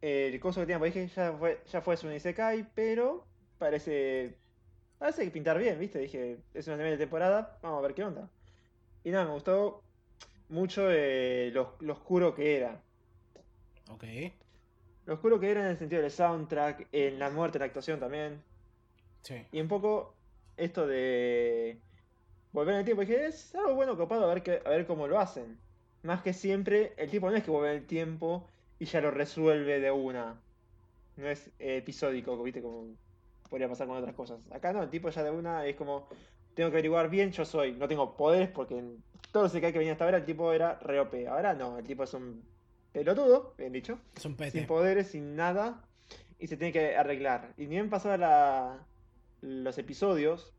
el 0.03 0.39
coso 0.41 0.61
que 0.61 0.67
tiene, 0.67 0.79
porque 0.81 1.01
dije, 1.01 1.15
ya 1.15 1.33
fue, 1.33 1.63
ya 1.71 1.81
fue 1.81 1.97
su 1.97 2.11
Isekai, 2.11 2.69
pero 2.75 3.25
parece. 3.59 4.37
Parece 4.99 5.25
que 5.25 5.31
pintar 5.31 5.59
bien, 5.59 5.79
¿viste? 5.79 5.99
Dije, 5.99 6.39
es 6.53 6.67
una 6.67 6.77
primera 6.77 6.99
temporada, 6.99 7.59
vamos 7.63 7.79
a 7.79 7.83
ver 7.83 7.95
qué 7.95 8.05
onda. 8.05 8.29
Y 9.05 9.11
nada, 9.11 9.27
me 9.27 9.33
gustó 9.33 9.83
mucho 10.49 10.91
eh, 10.91 11.51
lo, 11.53 11.75
lo 11.81 11.95
oscuro 11.95 12.35
que 12.35 12.57
era. 12.57 12.81
Ok. 13.91 14.05
Lo 15.07 15.15
oscuro 15.15 15.39
que 15.39 15.51
era 15.51 15.61
en 15.61 15.69
el 15.69 15.79
sentido 15.79 16.03
del 16.03 16.11
soundtrack, 16.11 16.89
en 16.93 17.19
la 17.19 17.31
muerte, 17.31 17.59
en 17.59 17.61
la 17.61 17.67
actuación 17.67 18.01
también. 18.01 18.43
Sí. 19.23 19.47
Y 19.53 19.61
un 19.61 19.69
poco 19.69 20.15
esto 20.57 20.87
de 20.87 21.79
volver 22.53 22.75
en 22.75 22.81
el 22.81 22.85
tiempo. 22.85 23.03
Dije, 23.03 23.27
es 23.27 23.55
algo 23.55 23.75
bueno, 23.75 23.97
copado, 23.97 24.25
a 24.25 24.35
ver, 24.35 24.43
que, 24.43 24.63
a 24.65 24.71
ver 24.71 24.87
cómo 24.87 25.07
lo 25.07 25.21
hacen. 25.21 25.59
Más 26.03 26.23
que 26.23 26.33
siempre, 26.33 26.93
el 26.97 27.11
tipo 27.11 27.31
no 27.31 27.37
es 27.37 27.45
que 27.45 27.51
vuelve 27.51 27.71
en 27.71 27.77
el 27.79 27.87
tiempo 27.87 28.49
y 28.79 28.87
ya 28.87 29.01
lo 29.01 29.11
resuelve 29.11 29.81
de 29.81 29.91
una. 29.91 30.41
No 31.17 31.29
es 31.29 31.49
eh, 31.59 31.79
episódico, 31.79 32.41
¿viste? 32.43 32.63
Como 32.63 32.95
podría 33.49 33.69
pasar 33.69 33.87
con 33.87 33.97
otras 33.97 34.15
cosas. 34.15 34.41
Acá 34.51 34.73
no, 34.73 34.83
el 34.83 34.91
tipo 34.91 35.09
ya 35.09 35.23
de 35.23 35.31
una 35.31 35.67
es 35.67 35.77
como, 35.77 36.09
tengo 36.57 36.71
que 36.71 36.77
averiguar 36.79 37.11
bien, 37.11 37.31
yo 37.33 37.45
soy. 37.45 37.73
No 37.73 37.87
tengo 37.87 38.17
poderes 38.17 38.49
porque 38.49 38.79
en 38.79 39.03
todo 39.31 39.45
lo 39.45 39.51
que 39.51 39.61
que 39.61 39.79
venía 39.79 39.93
hasta 39.93 40.05
ahora 40.07 40.17
el 40.17 40.25
tipo 40.25 40.53
era 40.53 40.79
re 40.81 40.99
OP. 40.99 41.29
Ahora 41.29 41.53
no, 41.53 41.79
el 41.79 41.85
tipo 41.87 42.03
es 42.03 42.15
un 42.15 42.43
pelotudo, 42.93 43.55
bien 43.59 43.73
dicho 43.75 43.99
Es 44.17 44.25
un 44.25 44.33
sin 44.33 44.37
pete. 44.39 44.63
poderes, 44.63 45.09
sin 45.09 45.37
nada, 45.37 45.85
y 46.39 46.47
se 46.47 46.57
tiene 46.57 46.73
que 46.73 46.97
arreglar. 46.97 47.53
Y 47.59 47.63
ni 47.63 47.67
bien 47.69 47.91
pasaba 47.91 48.17
la, 48.17 48.87
los 49.43 49.77
episodios, 49.77 50.55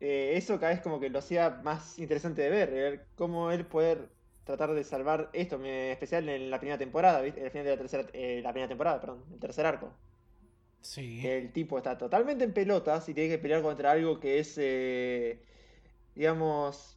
eh, 0.00 0.34
eso 0.36 0.60
cada 0.60 0.72
vez 0.72 0.82
como 0.82 1.00
que 1.00 1.08
lo 1.08 1.18
hacía 1.18 1.48
más 1.64 1.98
interesante 1.98 2.42
de 2.42 2.50
ver, 2.50 2.70
ver 2.70 3.06
cómo 3.16 3.50
él 3.52 3.64
poder 3.64 4.10
tratar 4.44 4.74
de 4.74 4.84
salvar 4.84 5.30
esto, 5.32 5.56
en 5.56 5.64
especial 5.64 6.28
en 6.28 6.50
la 6.50 6.58
primera 6.58 6.76
temporada, 6.76 7.22
¿viste? 7.22 7.42
el 7.42 7.50
final 7.50 7.64
de 7.64 7.70
la 7.70 7.78
tercera, 7.78 8.04
eh, 8.12 8.40
la 8.42 8.50
primera 8.52 8.68
temporada, 8.68 9.00
perdón, 9.00 9.24
el 9.32 9.40
tercer 9.40 9.64
arco. 9.64 9.94
Sí. 10.82 11.20
Que 11.20 11.38
el 11.38 11.52
tipo 11.52 11.76
está 11.78 11.96
totalmente 11.98 12.44
en 12.44 12.52
pelotas 12.52 13.08
y 13.08 13.14
tiene 13.14 13.28
que 13.30 13.38
pelear 13.38 13.62
contra 13.62 13.92
algo 13.92 14.18
que 14.18 14.38
es, 14.38 14.56
eh, 14.58 15.42
digamos, 16.14 16.96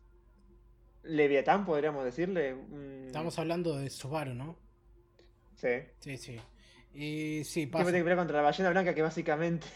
Leviatán, 1.03 1.65
podríamos 1.65 2.05
decirle. 2.05 2.53
un- 2.53 3.03
Estamos 3.07 3.37
hablando 3.39 3.77
de 3.77 3.89
Subaru, 3.89 4.33
¿no? 4.33 4.57
Sí. 5.55 5.69
Sí, 5.99 6.17
sí. 6.17 6.39
Y 6.93 7.43
sí, 7.43 7.65
pasa. 7.67 7.85
tiene 7.85 7.99
que 7.99 8.03
pelear 8.03 8.19
contra 8.19 8.37
la 8.37 8.43
ballena 8.43 8.69
blanca, 8.69 8.93
que 8.95 9.01
básicamente 9.01 9.67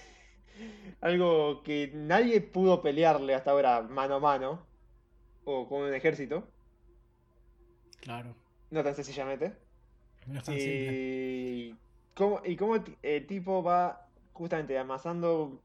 algo 1.01 1.63
que 1.63 1.91
nadie 1.93 2.39
pudo 2.41 2.81
pelearle 2.81 3.33
hasta 3.35 3.51
ahora 3.51 3.81
mano 3.81 4.15
a 4.15 4.19
mano, 4.19 4.65
o 5.43 5.67
con 5.67 5.81
un 5.83 5.93
ejército, 5.93 6.47
Claro. 8.01 8.35
no 8.71 8.83
tan 8.83 8.95
sencillamente. 8.95 9.53
No 10.27 10.39
es 10.39 10.43
tan 10.45 10.55
simple. 10.55 11.75
Y 12.17 12.19
cómo, 12.19 12.41
y 12.43 12.55
cómo 12.55 12.81
ti- 12.81 12.97
el 13.03 13.27
tipo 13.27 13.61
va 13.61 14.07
justamente 14.33 14.75
amasando 14.77 15.61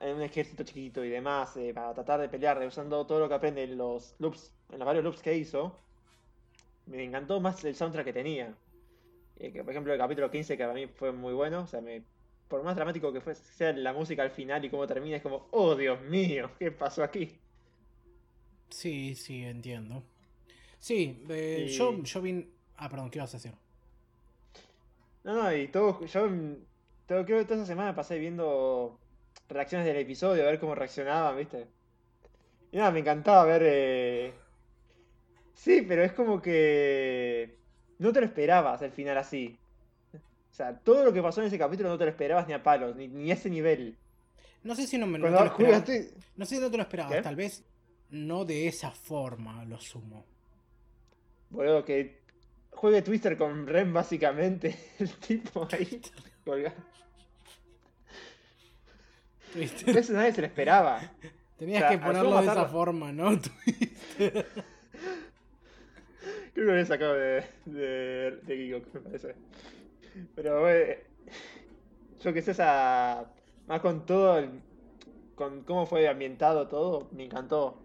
en 0.00 0.16
un 0.16 0.22
ejército 0.22 0.62
chiquito 0.62 1.02
y 1.02 1.08
demás, 1.08 1.56
eh, 1.56 1.72
para 1.74 1.94
tratar 1.94 2.20
de 2.20 2.28
pelear, 2.28 2.58
usando 2.66 3.06
todo 3.06 3.20
lo 3.20 3.28
que 3.28 3.34
aprende 3.34 3.62
en 3.64 3.78
los 3.78 4.14
loops, 4.18 4.52
en 4.70 4.78
los 4.80 4.86
varios 4.86 5.02
loops 5.02 5.22
que 5.22 5.34
hizo. 5.34 5.80
Me 6.86 7.02
encantó 7.04 7.40
más 7.40 7.64
el 7.64 7.74
soundtrack 7.74 8.04
que 8.04 8.12
tenía. 8.12 8.54
Eh, 9.38 9.50
que, 9.52 9.64
por 9.64 9.72
ejemplo, 9.72 9.92
el 9.94 9.98
capítulo 9.98 10.30
15 10.30 10.56
que 10.58 10.62
para 10.64 10.74
mí 10.74 10.86
fue 10.88 11.10
muy 11.12 11.32
bueno. 11.32 11.62
O 11.62 11.66
sea, 11.66 11.80
me, 11.80 12.02
por 12.48 12.62
más 12.62 12.76
dramático 12.76 13.12
que 13.12 13.20
fue, 13.22 13.34
sea 13.34 13.72
la 13.72 13.92
música 13.94 14.22
al 14.22 14.30
final 14.30 14.62
y 14.64 14.70
cómo 14.70 14.86
termina, 14.86 15.16
es 15.16 15.22
como, 15.22 15.48
oh 15.52 15.74
Dios 15.74 16.00
mío, 16.02 16.50
¿qué 16.58 16.70
pasó 16.70 17.02
aquí? 17.02 17.38
Sí, 18.68 19.14
sí, 19.14 19.44
entiendo. 19.44 20.02
Sí, 20.78 21.24
eh, 21.28 21.66
Y- 21.68 21.72
yo, 21.72 22.02
yo 22.02 22.20
vi. 22.22 22.46
Ah, 22.76 22.88
perdón, 22.88 23.10
¿qué 23.10 23.18
ibas 23.18 23.32
a 23.34 23.38
decir? 23.38 23.52
No, 25.24 25.34
no, 25.34 25.54
y 25.56 25.68
todo, 25.68 26.04
yo 26.04 26.28
todo, 27.06 27.24
creo 27.24 27.38
que 27.40 27.44
toda 27.44 27.56
esa 27.56 27.66
semana 27.66 27.94
pasé 27.94 28.18
viendo 28.18 28.98
reacciones 29.48 29.86
del 29.86 29.96
episodio, 29.96 30.42
a 30.42 30.46
ver 30.46 30.60
cómo 30.60 30.74
reaccionaban, 30.74 31.36
¿viste? 31.36 31.66
Y 32.72 32.76
nada, 32.76 32.90
me 32.90 33.00
encantaba 33.00 33.44
ver... 33.44 33.62
eh, 33.64 34.34
Sí, 35.54 35.82
pero 35.82 36.02
es 36.02 36.12
como 36.12 36.42
que... 36.42 37.56
No 37.98 38.12
te 38.12 38.20
lo 38.20 38.26
esperabas 38.26 38.82
el 38.82 38.90
final 38.90 39.16
así. 39.18 39.56
O 40.14 40.54
sea, 40.54 40.76
todo 40.78 41.04
lo 41.04 41.12
que 41.12 41.22
pasó 41.22 41.40
en 41.40 41.46
ese 41.46 41.58
capítulo 41.58 41.88
no 41.88 41.98
te 41.98 42.04
lo 42.04 42.10
esperabas 42.10 42.46
ni 42.46 42.52
a 42.54 42.62
palos, 42.62 42.94
ni, 42.96 43.08
ni 43.08 43.30
a 43.30 43.34
ese 43.34 43.48
nivel. 43.48 43.96
No 44.62 44.74
sé 44.74 44.86
si 44.86 44.98
no 44.98 45.06
me 45.06 45.18
no 45.18 45.26
te 45.26 45.30
lo 45.32 45.44
esperabas. 45.46 45.88
No 46.36 46.44
sé 46.44 46.56
si 46.56 46.60
no 46.60 46.70
te 46.70 46.76
lo 46.76 46.82
esperabas, 46.82 47.14
¿Qué? 47.14 47.22
tal 47.22 47.36
vez 47.36 47.64
no 48.10 48.44
de 48.44 48.66
esa 48.66 48.90
forma, 48.90 49.64
lo 49.64 49.80
sumo. 49.80 50.24
Boludo, 51.50 51.84
que 51.84 52.20
juegue 52.74 53.02
Twister 53.02 53.36
con 53.36 53.66
Ren 53.66 53.92
básicamente, 53.92 54.76
el 54.98 55.10
tipo 55.16 55.66
ahí 55.72 56.00
colgado. 56.44 56.76
¿Viste? 59.54 59.90
Eso 59.98 60.12
nadie 60.12 60.32
se 60.32 60.40
lo 60.40 60.46
esperaba. 60.48 61.00
Tenías 61.56 61.84
O 61.84 61.88
sea, 61.88 61.90
que 61.90 61.98
ponerlo 61.98 62.40
de 62.40 62.46
esa 62.46 62.64
forma, 62.66 63.12
¿no? 63.12 63.30
Creo 64.16 64.44
que 66.54 66.60
lo 66.62 66.72
había 66.72 66.86
sacado 66.86 67.14
de, 67.14 67.44
de, 67.64 68.38
de 68.42 68.56
Geekok, 68.56 68.94
me 68.94 69.00
parece. 69.00 69.34
Pero, 70.34 70.68
eh, 70.70 71.04
yo 72.22 72.32
que 72.32 72.42
sé, 72.42 72.52
esa. 72.52 73.26
Más 73.66 73.80
con 73.80 74.04
todo, 74.06 74.38
el- 74.38 74.62
con 75.34 75.62
cómo 75.64 75.86
fue 75.86 76.08
ambientado 76.08 76.68
todo, 76.68 77.08
me 77.12 77.24
encantó. 77.24 77.78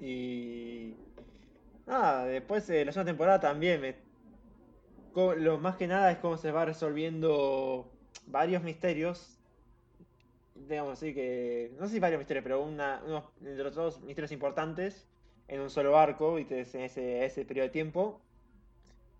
Y. 0.00 0.94
Nada, 1.86 2.24
después 2.26 2.66
de 2.66 2.84
la 2.84 2.90
segunda 2.92 3.10
temporada 3.12 3.38
también 3.40 3.80
me. 3.80 3.94
Lo 5.14 5.58
más 5.58 5.76
que 5.76 5.86
nada 5.86 6.10
es 6.10 6.18
cómo 6.18 6.36
se 6.36 6.50
va 6.52 6.64
resolviendo 6.64 7.92
varios 8.26 8.62
misterios. 8.62 9.38
Digamos 10.54 10.92
así 10.94 11.14
que. 11.14 11.74
No 11.78 11.86
sé 11.86 11.94
si 11.94 12.00
varios 12.00 12.18
misterios, 12.18 12.42
pero 12.42 12.62
una, 12.62 13.02
unos 13.06 13.24
entre 13.40 13.64
los 13.64 13.74
dos 13.74 14.00
misterios 14.02 14.32
importantes 14.32 15.08
en 15.48 15.60
un 15.60 15.70
solo 15.70 15.98
arco 15.98 16.38
y 16.38 16.46
en 16.50 16.58
ese, 16.82 17.24
ese 17.24 17.44
periodo 17.44 17.66
de 17.68 17.72
tiempo. 17.72 18.20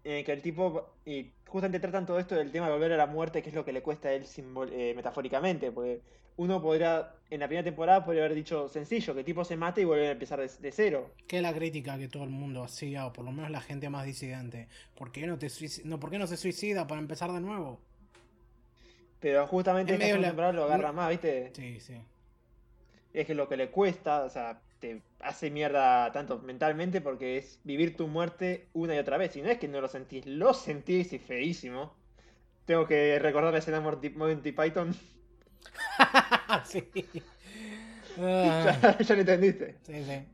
En 0.05 0.13
el 0.17 0.25
que 0.25 0.33
el 0.33 0.43
tipo. 0.43 0.97
Y 1.05 1.33
justamente 1.47 1.81
tratan 1.81 2.07
todo 2.07 2.19
esto 2.19 2.35
del 2.35 2.51
tema 2.53 2.67
de 2.67 2.73
volver 2.73 2.93
a 2.93 2.97
la 2.97 3.07
muerte, 3.07 3.43
que 3.43 3.49
es 3.51 3.55
lo 3.55 3.65
que 3.65 3.73
le 3.73 3.83
cuesta 3.83 4.09
a 4.09 4.13
él 4.13 4.25
simbol- 4.25 4.71
eh, 4.73 4.95
metafóricamente. 4.95 5.71
Porque 5.73 6.03
uno 6.37 6.61
podría. 6.63 7.15
En 7.31 7.41
la 7.41 7.47
primera 7.47 7.65
temporada 7.65 8.05
podría 8.05 8.25
haber 8.25 8.35
dicho 8.37 8.69
sencillo, 8.69 9.15
que 9.15 9.25
tipo 9.25 9.43
se 9.43 9.57
mate 9.57 9.81
y 9.81 9.85
volver 9.85 10.09
a 10.09 10.11
empezar 10.11 10.39
de, 10.39 10.51
de 10.61 10.71
cero. 10.71 11.11
Que 11.27 11.37
es 11.39 11.43
la 11.43 11.55
crítica 11.55 11.97
que 11.99 12.09
todo 12.09 12.25
el 12.25 12.31
mundo 12.31 12.63
hacía, 12.63 13.07
o 13.07 13.13
por 13.15 13.25
lo 13.25 13.33
menos 13.33 13.51
la 13.51 13.63
gente 13.63 13.89
más 13.89 14.05
disidente. 14.05 14.69
¿Por 14.95 15.13
qué 15.13 15.27
no, 15.27 15.39
te 15.39 15.49
no, 15.85 15.99
¿por 15.99 16.11
qué 16.11 16.19
no 16.19 16.27
se 16.27 16.37
suicida 16.37 16.87
para 16.87 17.01
empezar 17.01 17.33
de 17.33 17.41
nuevo? 17.41 17.81
Pero 19.21 19.47
justamente 19.47 19.95
En 19.95 20.03
esta 20.03 20.19
la- 20.19 20.27
temporada 20.29 20.53
lo 20.53 20.65
agarra 20.65 20.93
más, 20.93 21.09
¿viste? 21.11 21.53
Sí, 21.55 21.81
sí. 21.81 21.95
Es 23.15 23.27
que 23.27 23.35
lo 23.35 23.49
que 23.49 23.57
le 23.57 23.71
cuesta, 23.71 24.25
o 24.25 24.29
sea, 24.29 24.61
te 24.81 25.01
hace 25.21 25.51
mierda 25.51 26.11
tanto 26.13 26.39
mentalmente 26.41 27.01
porque 27.01 27.39
es 27.39 27.61
vivir 27.63 27.97
tu 27.97 28.09
muerte 28.09 28.67
una 28.73 28.95
y 28.95 28.99
otra 28.99 29.17
vez. 29.17 29.37
Y 29.37 29.43
no 29.43 29.49
es 29.49 29.59
que 29.59 29.69
no 29.69 29.81
lo 29.81 29.89
sentís, 29.89 30.27
lo 30.27 30.53
sentís 30.55 31.13
y 31.13 31.19
feísimo. 31.19 31.95
Tengo 32.65 32.87
que 32.87 33.19
recordar 33.19 33.53
la 33.53 33.59
escena 33.61 33.81
de 33.81 34.11
Monty 34.11 34.53
Python. 34.53 34.95
sí. 36.65 36.85
ya, 38.17 38.79
Ah, 38.83 38.97
ya 39.01 39.15
lo 39.15 39.21
entendiste. 39.21 39.79
sí, 39.83 40.05
sí. 40.05 40.27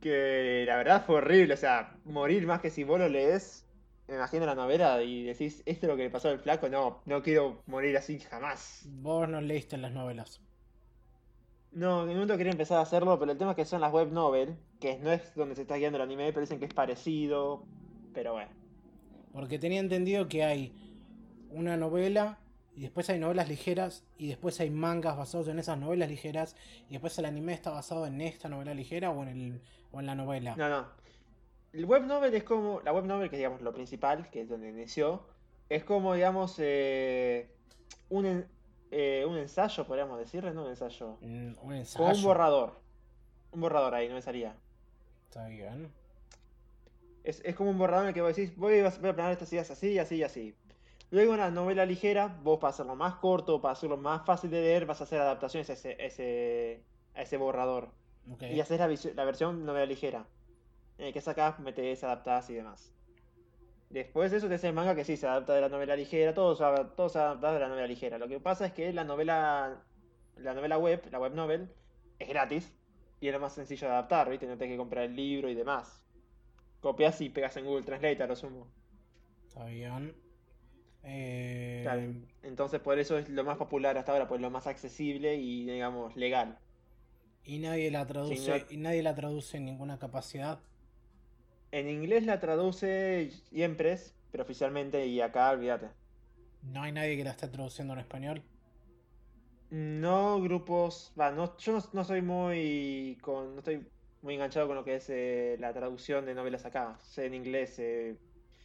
Que 0.00 0.64
la 0.66 0.76
verdad 0.76 1.04
fue 1.04 1.16
horrible, 1.16 1.54
o 1.54 1.56
sea, 1.56 1.96
morir 2.04 2.46
más 2.46 2.60
que 2.60 2.70
si 2.70 2.84
vos 2.84 3.00
lo 3.00 3.08
lees, 3.08 3.66
me 4.06 4.14
imagino 4.14 4.46
la 4.46 4.54
novela 4.54 5.02
y 5.02 5.24
decís, 5.24 5.62
esto 5.66 5.86
es 5.86 5.90
lo 5.90 5.96
que 5.96 6.04
le 6.04 6.10
pasó 6.10 6.28
al 6.28 6.38
flaco, 6.38 6.68
no, 6.68 7.02
no 7.04 7.22
quiero 7.22 7.62
morir 7.66 7.96
así 7.96 8.20
jamás. 8.20 8.86
Vos 8.88 9.28
no 9.28 9.40
leíste 9.40 9.76
las 9.76 9.92
novelas. 9.92 10.40
No, 11.72 12.02
en 12.04 12.08
un 12.10 12.14
momento 12.14 12.36
quería 12.36 12.52
empezar 12.52 12.78
a 12.78 12.82
hacerlo, 12.82 13.18
pero 13.18 13.32
el 13.32 13.38
tema 13.38 13.50
es 13.50 13.56
que 13.56 13.64
son 13.64 13.80
las 13.80 13.92
web 13.92 14.10
novel, 14.10 14.56
que 14.80 14.98
no 14.98 15.10
es 15.12 15.34
donde 15.34 15.54
se 15.56 15.62
está 15.62 15.76
guiando 15.76 15.96
el 15.98 16.02
anime, 16.02 16.28
pero 16.28 16.40
dicen 16.42 16.58
que 16.60 16.64
es 16.66 16.74
parecido, 16.74 17.64
pero 18.14 18.32
bueno. 18.32 18.50
Porque 19.32 19.58
tenía 19.58 19.80
entendido 19.80 20.28
que 20.28 20.44
hay 20.44 20.72
una 21.50 21.76
novela 21.76 22.38
y 22.78 22.82
después 22.82 23.10
hay 23.10 23.18
novelas 23.18 23.48
ligeras, 23.48 24.04
y 24.18 24.28
después 24.28 24.60
hay 24.60 24.70
mangas 24.70 25.16
basados 25.16 25.48
en 25.48 25.58
esas 25.58 25.76
novelas 25.78 26.08
ligeras, 26.08 26.54
y 26.88 26.92
después 26.92 27.18
el 27.18 27.24
anime 27.24 27.52
está 27.52 27.70
basado 27.70 28.06
en 28.06 28.20
esta 28.20 28.48
novela 28.48 28.72
ligera 28.72 29.10
o 29.10 29.20
en, 29.24 29.28
el, 29.28 29.60
o 29.90 29.98
en 29.98 30.06
la 30.06 30.14
novela. 30.14 30.54
No, 30.54 30.68
no. 30.68 30.86
El 31.72 31.84
web 31.86 32.04
novel 32.04 32.32
es 32.34 32.44
como. 32.44 32.80
La 32.82 32.92
web 32.92 33.04
novel, 33.04 33.30
que 33.30 33.34
es 33.34 33.40
digamos 33.40 33.62
lo 33.62 33.72
principal, 33.72 34.30
que 34.30 34.42
es 34.42 34.48
donde 34.48 34.68
inició, 34.68 35.26
es 35.68 35.82
como, 35.82 36.14
digamos, 36.14 36.54
eh, 36.58 37.50
un, 38.10 38.46
eh, 38.92 39.24
un 39.28 39.36
ensayo, 39.36 39.84
podríamos 39.84 40.16
decirle, 40.20 40.52
¿no? 40.54 40.62
Un 40.62 40.70
ensayo. 40.70 41.18
Mm, 41.20 41.54
Un 41.60 41.74
ensayo. 41.74 42.16
un 42.16 42.22
borrador. 42.22 42.80
Un 43.50 43.60
borrador 43.60 43.92
ahí, 43.96 44.08
no 44.08 44.14
me 44.14 44.22
salía. 44.22 44.54
Está 45.28 45.48
bien. 45.48 45.90
Es, 47.24 47.42
es 47.44 47.56
como 47.56 47.70
un 47.70 47.78
borrador 47.78 48.04
en 48.04 48.08
el 48.10 48.14
que 48.14 48.22
vos 48.22 48.36
decís, 48.36 48.56
voy 48.56 48.78
a, 48.78 48.90
voy 48.90 49.10
a 49.10 49.14
planear 49.14 49.32
estas 49.32 49.52
ideas 49.52 49.68
así, 49.72 49.98
así 49.98 50.14
y 50.14 50.22
así. 50.22 50.54
Luego 51.10 51.32
una 51.32 51.50
novela 51.50 51.86
ligera, 51.86 52.26
vos 52.42 52.58
para 52.58 52.70
hacerlo 52.70 52.94
más 52.94 53.14
corto, 53.16 53.60
para 53.60 53.72
hacerlo 53.72 53.96
más 53.96 54.26
fácil 54.26 54.50
de 54.50 54.60
leer, 54.60 54.84
vas 54.86 55.00
a 55.00 55.04
hacer 55.04 55.20
adaptaciones 55.20 55.70
a 55.70 55.72
ese, 55.72 55.90
a 55.92 56.04
ese, 56.04 56.82
a 57.14 57.22
ese 57.22 57.36
borrador. 57.38 57.88
Y 58.54 58.60
haces 58.60 58.78
la, 58.78 58.88
la 59.14 59.24
versión 59.24 59.64
novela 59.64 59.86
ligera. 59.86 60.26
En 60.98 61.06
el 61.06 61.12
que 61.12 61.20
sacás, 61.20 61.58
metes, 61.60 62.04
adaptás 62.04 62.50
y 62.50 62.54
demás. 62.54 62.92
Después 63.88 64.30
de 64.30 64.36
eso 64.36 64.48
te 64.48 64.56
hace 64.56 64.68
el 64.68 64.74
manga 64.74 64.94
que 64.94 65.04
sí, 65.04 65.16
se 65.16 65.26
adapta 65.26 65.54
de 65.54 65.62
la 65.62 65.70
novela 65.70 65.96
ligera, 65.96 66.34
todo 66.34 66.54
se, 66.54 66.62
adap- 66.62 66.94
todo 66.94 67.08
se 67.08 67.18
adapta 67.18 67.52
de 67.54 67.60
la 67.60 67.68
novela 67.68 67.86
ligera. 67.86 68.18
Lo 68.18 68.28
que 68.28 68.38
pasa 68.38 68.66
es 68.66 68.72
que 68.72 68.92
la 68.92 69.04
novela, 69.04 69.82
la 70.36 70.52
novela 70.52 70.76
web, 70.76 71.08
la 71.10 71.18
web 71.18 71.32
novel, 71.32 71.70
es 72.18 72.28
gratis 72.28 72.74
y 73.20 73.28
es 73.28 73.32
lo 73.32 73.40
más 73.40 73.54
sencillo 73.54 73.86
de 73.86 73.94
adaptar, 73.94 74.28
¿viste? 74.28 74.46
No 74.46 74.58
tenés 74.58 74.74
que 74.74 74.78
comprar 74.78 75.04
el 75.04 75.16
libro 75.16 75.48
y 75.48 75.54
demás. 75.54 76.04
Copias 76.80 77.18
y 77.22 77.30
pegas 77.30 77.56
en 77.56 77.64
Google 77.64 77.84
Translate 77.84 78.22
a 78.22 78.26
lo 78.26 78.36
sumo. 78.36 78.66
Está 79.48 79.64
bien. 79.64 80.14
Eh, 81.04 81.80
Claro, 81.84 82.02
entonces 82.42 82.80
por 82.80 82.98
eso 82.98 83.18
es 83.18 83.28
lo 83.28 83.44
más 83.44 83.56
popular 83.56 83.96
hasta 83.98 84.12
ahora, 84.12 84.28
pues 84.28 84.40
lo 84.40 84.50
más 84.50 84.66
accesible 84.66 85.36
y 85.36 85.64
digamos 85.66 86.16
legal. 86.16 86.58
Y 87.44 87.58
nadie 87.58 87.90
la 87.90 88.06
traduce. 88.06 88.36
Sí, 88.36 88.48
no- 88.48 88.56
Y 88.70 88.76
nadie 88.76 89.02
la 89.02 89.14
traduce 89.14 89.56
en 89.56 89.64
ninguna 89.64 89.98
capacidad. 89.98 90.60
En 91.72 91.88
inglés 91.88 92.26
la 92.26 92.40
traduce 92.40 93.30
siempre, 93.48 93.98
pero 94.30 94.42
oficialmente 94.44 95.06
y 95.06 95.20
acá 95.22 95.50
olvídate. 95.50 95.88
No 96.72 96.82
hay 96.82 96.92
nadie 96.92 97.16
que 97.16 97.24
la 97.24 97.30
esté 97.30 97.48
traduciendo 97.48 97.94
en 97.94 98.00
español. 98.00 98.42
No 99.70 100.40
grupos, 100.40 101.12
va, 101.18 101.30
no, 101.30 101.56
yo 101.58 101.72
no, 101.72 101.84
no 101.92 102.04
soy 102.04 102.22
muy 102.22 103.18
con, 103.20 103.52
no 103.54 103.58
estoy 103.58 103.86
muy 104.22 104.34
enganchado 104.34 104.66
con 104.66 104.76
lo 104.76 104.84
que 104.84 104.96
es 104.96 105.10
eh, 105.10 105.56
la 105.60 105.72
traducción 105.74 106.24
de 106.24 106.34
novelas 106.34 106.64
acá. 106.64 106.98
Sé 107.02 107.26
en 107.26 107.34
inglés, 107.34 107.78
eh, 107.78 108.16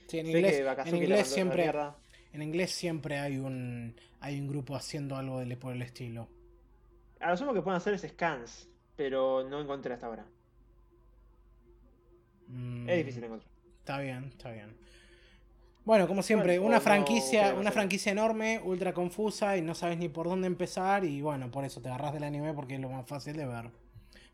Sí, 0.07 0.19
en 0.19 0.26
sé 0.26 0.31
inglés, 0.31 0.55
que 0.55 0.89
en 0.89 0.95
inglés 0.95 1.27
siempre. 1.27 1.65
En 2.34 2.41
inglés 2.41 2.72
siempre 2.72 3.19
hay 3.19 3.38
un 3.38 3.95
hay 4.19 4.39
un 4.39 4.47
grupo 4.47 4.76
haciendo 4.76 5.15
algo 5.15 5.39
de, 5.39 5.57
por 5.57 5.73
el 5.73 5.81
estilo. 5.81 6.27
A 7.19 7.30
lo 7.31 7.38
sumo 7.38 7.53
que 7.53 7.61
pueden 7.61 7.77
hacer 7.77 7.93
es 7.93 8.01
scans, 8.01 8.68
pero 8.95 9.47
no 9.47 9.61
encontré 9.61 9.93
hasta 9.93 10.07
ahora. 10.07 10.26
Mm, 12.47 12.89
Es 12.89 12.97
difícil 12.97 13.22
de 13.22 13.27
encontrar. 13.27 13.51
Está 13.80 13.99
bien, 13.99 14.26
está 14.26 14.51
bien. 14.51 14.76
Bueno, 15.85 16.07
como 16.07 16.23
siempre, 16.23 16.57
Bueno, 16.57 16.69
una 16.69 16.80
franquicia, 16.80 17.53
una 17.55 17.72
franquicia 17.72 18.14
enorme, 18.14 18.61
ultra 18.64 18.93
confusa 18.93 19.57
y 19.57 19.61
no 19.61 19.76
sabes 19.76 19.97
ni 19.97 20.07
por 20.07 20.27
dónde 20.27 20.47
empezar 20.47 21.03
y 21.03 21.22
bueno, 21.22 21.51
por 21.51 21.65
eso 21.65 21.81
te 21.81 21.89
agarras 21.89 22.14
del 22.14 22.23
anime 22.23 22.53
porque 22.53 22.76
es 22.76 22.80
lo 22.80 22.89
más 22.89 23.05
fácil 23.05 23.35
de 23.35 23.45
ver. 23.45 23.69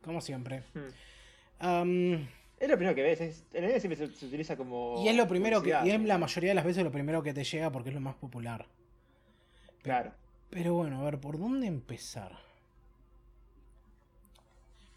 Como 0.04 0.22
siempre. 0.22 0.64
Hmm. 0.76 0.90
Am, 1.60 2.28
Es 2.60 2.68
lo 2.68 2.76
primero 2.76 2.94
que 2.94 3.04
ves, 3.04 3.22
es, 3.22 3.46
el 3.54 3.64
anime 3.64 3.80
siempre 3.80 4.08
se, 4.08 4.14
se 4.14 4.26
utiliza 4.26 4.58
como 4.58 5.02
y 5.02 5.08
es 5.08 5.16
lo 5.16 5.28
primero 5.28 5.62
que, 5.62 5.70
y 5.70 5.90
es 5.90 6.02
la 6.02 6.18
mayoría 6.18 6.50
de 6.50 6.56
las 6.56 6.66
veces 6.66 6.84
lo 6.84 6.92
primero 6.92 7.24
que 7.24 7.34
te 7.34 7.44
llega 7.44 7.72
porque 7.72 7.90
es 7.90 7.96
lo 7.96 8.02
más 8.02 8.16
popular. 8.16 8.66
Claro. 9.82 10.12
Pero 10.50 10.74
bueno, 10.74 11.00
a 11.00 11.04
ver, 11.06 11.20
¿por 11.20 11.40
dónde 11.40 11.68
empezar? 11.68 12.38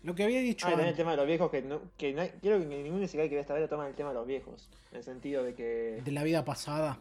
Lo 0.03 0.17
que 0.17 0.25
había 0.25 0.41
dicho 0.41 0.67
Ah, 0.67 0.71
también 0.71 0.89
el 0.89 0.93
antes, 0.95 0.97
tema 0.97 1.13
de 1.13 1.17
los 1.19 1.27
viejos, 1.27 1.51
que, 1.51 1.63
no, 1.63 1.81
que 1.97 2.13
no, 2.13 2.23
quiero 2.41 2.59
que 2.59 2.67
ningún 2.67 3.01
musical 3.01 3.29
que 3.29 3.37
vea 3.37 3.43
esta 3.43 3.55
vez 3.55 3.69
toma 3.69 3.87
el 3.87 3.95
tema 3.95 4.09
de 4.09 4.17
los 4.17 4.27
viejos. 4.27 4.69
En 4.91 4.99
el 4.99 5.05
sentido 5.05 5.45
de 5.45 5.55
que, 5.55 6.03
de 6.05 6.11
la 6.11 6.25
vida 6.25 6.45
pasada. 6.45 6.99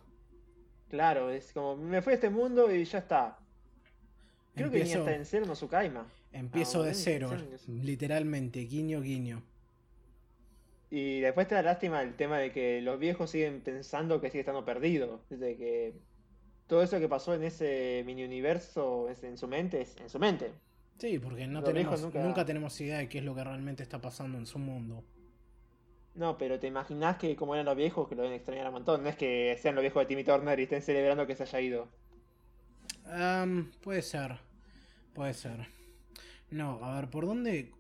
claro, 0.90 1.32
es 1.32 1.52
como, 1.54 1.76
me 1.76 2.04
fui 2.04 2.12
a 2.12 2.16
este 2.16 2.30
mundo 2.30 2.74
y 2.74 2.86
ya 2.86 3.00
está. 3.00 3.40
Creo 4.54 4.70
que 4.70 4.84
ni 4.84 4.94
hasta 4.94 5.16
en 5.16 5.26
Cero 5.26 5.46
no 5.48 5.56
empiezo 6.34 6.84
Ah, 6.84 6.86
de 6.86 6.94
cero, 6.94 7.32
literalmente, 7.68 8.60
guiño, 8.62 9.02
guiño. 9.02 9.42
Y 10.92 11.22
después 11.22 11.48
te 11.48 11.56
da 11.56 11.64
lástima 11.64 12.02
el 12.04 12.16
tema 12.16 12.38
de 12.38 12.52
que 12.52 12.82
los 12.82 13.00
viejos 13.00 13.32
siguen 13.32 13.62
pensando 13.62 14.22
que 14.22 14.30
sigue 14.30 14.42
estando 14.42 14.66
perdido. 14.66 15.22
De 15.30 15.56
que 15.58 15.94
todo 16.68 16.84
eso 16.84 17.00
que 17.00 17.08
pasó 17.08 17.34
en 17.34 17.44
ese 17.44 18.04
mini 18.06 18.24
universo 18.26 19.10
es 19.10 19.24
en 19.24 19.38
su 19.38 19.48
mente, 19.48 19.82
es 19.82 19.96
en 20.02 20.10
su 20.10 20.20
mente. 20.20 20.52
Sí, 20.98 21.18
porque 21.18 21.48
no 21.48 21.62
Los 21.62 21.70
tenemos, 21.70 22.02
nunca... 22.02 22.22
nunca- 22.22 22.46
tenemos 22.46 22.80
idea 22.82 22.98
de 23.00 23.10
qué 23.10 23.20
es 23.20 23.24
lo 23.24 23.34
que 23.34 23.44
realmente 23.44 23.82
está 23.84 24.00
pasando 24.02 24.38
en 24.38 24.46
su 24.46 24.60
mundo. 24.60 25.04
No, 26.14 26.38
pero 26.38 26.60
te 26.60 26.68
imaginas 26.68 27.16
que 27.18 27.38
como 27.38 27.56
eran 27.56 27.66
los 27.66 27.76
viejos, 27.78 28.08
que 28.10 28.16
lo 28.16 28.24
deben 28.24 28.36
extrañar 28.36 28.68
un 28.68 28.74
montón. 28.74 29.02
No 29.02 29.10
es 29.10 29.16
que 29.16 29.58
sean 29.62 29.76
los 29.76 29.82
viejos 29.82 30.02
de 30.02 30.08
Timmy 30.08 30.26
Turner 30.26 30.60
y 30.60 30.64
estén 30.64 30.82
celebrando 30.82 31.26
que 31.26 31.36
se 31.38 31.44
haya 31.44 31.62
ido. 31.62 31.88
Puede 33.82 34.02
ser, 34.02 34.38
puede 35.14 35.34
ser. 35.34 35.68
No, 36.50 36.84
a 36.84 36.96
ver, 37.00 37.10
¿por 37.10 37.26
dónde? 37.26 37.72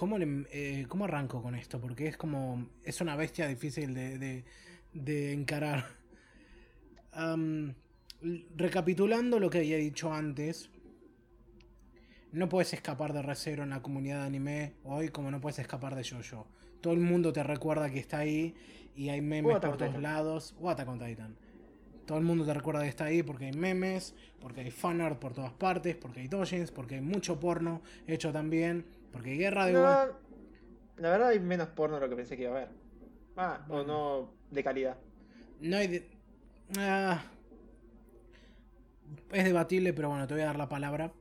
¿Cómo, 0.00 0.16
le- 0.16 0.46
eh, 0.50 0.86
¿Cómo 0.88 1.04
arranco 1.04 1.42
con 1.42 1.54
esto? 1.54 1.78
Porque 1.78 2.06
es 2.08 2.16
como. 2.16 2.70
Es 2.82 3.02
una 3.02 3.16
bestia 3.16 3.46
difícil 3.46 3.92
de, 3.92 4.16
de, 4.18 4.44
de 4.94 5.34
encarar. 5.34 5.84
Recapitulando 8.56 9.38
lo 9.38 9.50
que 9.50 9.58
había 9.58 9.76
dicho 9.76 10.10
antes. 10.10 10.70
No 12.32 12.48
puedes 12.48 12.72
escapar 12.72 13.12
de 13.12 13.20
Recero 13.20 13.62
en 13.62 13.68
la 13.70 13.82
comunidad 13.82 14.20
de 14.20 14.26
anime 14.26 14.72
hoy 14.84 15.10
como 15.10 15.30
no 15.30 15.38
puedes 15.38 15.58
escapar 15.58 15.94
de 15.94 16.02
Jojo. 16.08 16.46
Todo 16.80 16.94
el 16.94 17.00
mundo 17.00 17.30
te 17.34 17.42
recuerda 17.42 17.90
que 17.90 17.98
está 17.98 18.20
ahí 18.20 18.54
y 18.96 19.10
hay 19.10 19.20
memes 19.20 19.52
por 19.68 19.76
todos 19.76 20.00
lados. 20.02 20.54
O 20.60 20.70
Attack 20.70 20.88
on 20.88 20.98
Titan. 20.98 21.36
Todo 22.06 22.16
el 22.16 22.24
mundo 22.24 22.46
te 22.46 22.54
recuerda 22.54 22.84
que 22.84 22.88
está 22.88 23.04
ahí 23.04 23.22
porque 23.22 23.44
hay 23.46 23.52
memes, 23.52 24.14
porque 24.40 24.62
hay 24.62 24.70
fanart 24.70 25.18
por 25.18 25.34
todas 25.34 25.52
partes, 25.52 25.94
porque 25.94 26.20
hay 26.20 26.28
dojins, 26.28 26.70
porque 26.70 26.94
hay 26.94 27.00
mucho 27.02 27.38
porno 27.38 27.82
hecho 28.06 28.32
también, 28.32 28.86
porque 29.12 29.34
guerra 29.36 29.66
de... 29.66 29.72
No, 29.72 29.80
la 29.80 31.10
verdad 31.10 31.28
hay 31.28 31.40
menos 31.40 31.68
porno 31.68 31.96
de 31.96 32.02
lo 32.02 32.08
que 32.10 32.16
pensé 32.16 32.36
que 32.36 32.42
iba 32.44 32.52
a 32.52 32.56
haber. 32.56 32.68
Ah, 33.36 33.64
o 33.68 33.82
no 33.82 34.32
de 34.50 34.62
calidad. 34.64 34.96
No 35.60 35.76
hay... 35.76 35.86
de- 35.88 36.10
Ah. 36.78 37.24
es 39.32 39.44
debatible, 39.44 39.92
pero 39.92 40.08
bueno, 40.08 40.26
te 40.26 40.34
voy 40.34 40.42
a 40.42 40.46
dar 40.46 40.58
la 40.58 40.68
palabra. 40.68 41.12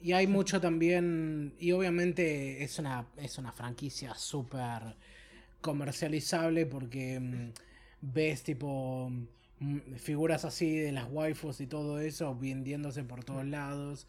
Y 0.00 0.12
hay 0.12 0.26
mucho 0.28 0.60
también, 0.60 1.54
y 1.58 1.72
obviamente 1.72 2.62
es 2.62 2.78
una, 2.78 3.06
es 3.16 3.38
una 3.38 3.52
franquicia 3.52 4.14
súper 4.14 4.96
comercializable 5.60 6.66
porque 6.66 7.18
mm, 7.20 7.52
ves 8.00 8.44
tipo 8.44 9.10
mm, 9.58 9.78
figuras 9.96 10.44
así 10.44 10.76
de 10.78 10.92
las 10.92 11.08
waifus 11.10 11.60
y 11.60 11.66
todo 11.66 11.98
eso 12.00 12.34
vendiéndose 12.36 13.02
por 13.04 13.24
todos 13.24 13.44
lados. 13.46 14.06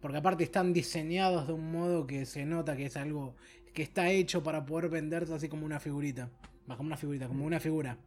Porque 0.00 0.18
aparte 0.18 0.44
están 0.44 0.72
diseñados 0.72 1.46
de 1.46 1.52
un 1.52 1.70
modo 1.72 2.06
que 2.06 2.24
se 2.26 2.44
nota 2.46 2.76
que 2.76 2.86
es 2.86 2.96
algo 2.96 3.36
que 3.74 3.82
está 3.82 4.10
hecho 4.10 4.42
para 4.42 4.64
poder 4.66 4.88
venderse 4.90 5.34
así 5.34 5.48
como 5.48 5.66
una 5.66 5.80
figurita. 5.80 6.30
Va, 6.70 6.76
como 6.76 6.88
una 6.88 6.96
figurita, 6.96 7.28
como 7.28 7.44
una 7.46 7.60
figura. 7.60 7.98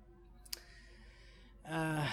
Ah, 1.65 2.09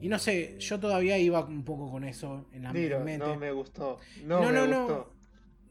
y 0.00 0.08
no 0.08 0.18
sé, 0.18 0.56
yo 0.58 0.80
todavía 0.80 1.18
iba 1.18 1.44
un 1.44 1.64
poco 1.64 1.90
con 1.90 2.04
eso 2.04 2.46
en 2.52 2.62
la 2.62 2.72
Dilo, 2.72 3.00
mente. 3.00 3.18
no 3.26 3.36
me 3.36 3.52
gustó. 3.52 3.98
No, 4.24 4.40
No, 4.40 4.46
me 4.46 4.52
no, 4.52 4.66
no. 4.66 4.86
gustó. 4.86 5.12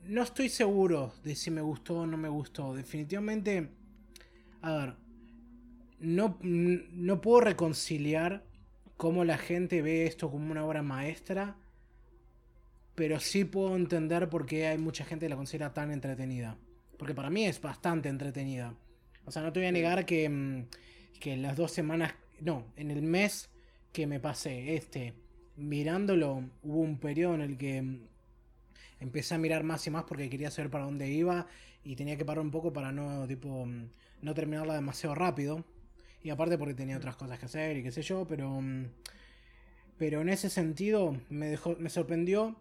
No 0.06 0.24
estoy 0.24 0.50
seguro 0.50 1.14
de 1.24 1.36
si 1.36 1.52
me 1.52 1.62
gustó 1.62 2.00
o 2.00 2.08
no 2.08 2.18
me 2.18 2.30
gustó. 2.30 2.74
Definitivamente, 2.74 3.70
a 4.62 4.74
ver, 4.78 4.96
no, 6.00 6.38
no 6.41 7.22
puedo 7.22 7.41
reconciliar 7.41 8.44
cómo 8.98 9.26
la 9.26 9.38
gente 9.38 9.82
ve 9.82 10.06
esto 10.06 10.30
como 10.32 10.52
una 10.52 10.66
obra 10.66 10.82
maestra, 10.82 11.58
pero 12.99 13.21
sí 13.21 13.45
puedo 13.45 13.77
entender 13.77 14.27
por 14.27 14.45
qué 14.45 14.67
hay 14.67 14.77
mucha 14.77 15.05
gente 15.05 15.26
que 15.26 15.30
la 15.30 15.38
considera 15.38 15.73
tan 15.73 15.89
entretenida. 15.89 16.57
Porque 16.97 17.15
para 17.15 17.30
mí 17.30 17.45
es 17.45 17.61
bastante 17.61 18.09
entretenida. 18.09 18.76
O 19.23 19.31
sea, 19.31 19.41
no 19.41 19.53
te 19.53 19.61
voy 19.61 19.67
a 19.67 19.71
negar 19.71 20.05
que, 20.05 20.27
mm, 20.27 20.65
que 21.17 21.31
en 21.31 21.41
las 21.41 21.55
dos 21.55 21.71
semanas, 21.71 22.13
no, 22.41 22.65
en 22.76 22.91
el 22.91 23.01
mes 23.01 23.49
que 23.93 24.05
me 24.05 24.19
pasé 24.19 24.76
este 24.76 25.13
mirándolo, 25.55 26.43
hubo 26.61 26.81
un 26.81 26.99
periodo 26.99 27.35
en 27.35 27.41
el 27.41 27.57
que 27.57 27.81
mm, 27.81 28.01
empecé 28.99 29.35
a 29.35 29.38
mirar 29.38 29.63
más 29.63 29.88
y 29.88 29.91
más 29.91 30.03
porque 30.03 30.30
quería 30.30 30.51
saber 30.51 30.69
para 30.69 30.84
dónde 30.84 31.09
iba 31.09 31.47
y 31.85 31.95
tenía 31.95 32.17
que 32.17 32.26
parar 32.26 32.43
un 32.43 32.51
poco 32.51 32.73
para 32.73 32.91
no 32.91 33.26
tipo 33.27 33.65
mm, 33.65 33.88
no 34.23 34.34
terminarla 34.34 34.73
demasiado 34.73 35.15
rápido 35.15 35.63
y 36.21 36.31
aparte 36.31 36.57
porque 36.57 36.73
tenía 36.73 36.97
otras 36.97 37.15
cosas 37.15 37.39
que 37.39 37.45
hacer 37.45 37.77
y 37.77 37.84
qué 37.84 37.93
sé 37.93 38.01
yo 38.01 38.27
pero 38.27 38.61
pero 39.97 40.19
en 40.19 40.27
ese 40.27 40.49
sentido 40.49 41.15
me 41.30 41.47
dejó 41.47 41.77
me 41.80 41.89
sorprendió 41.89 42.57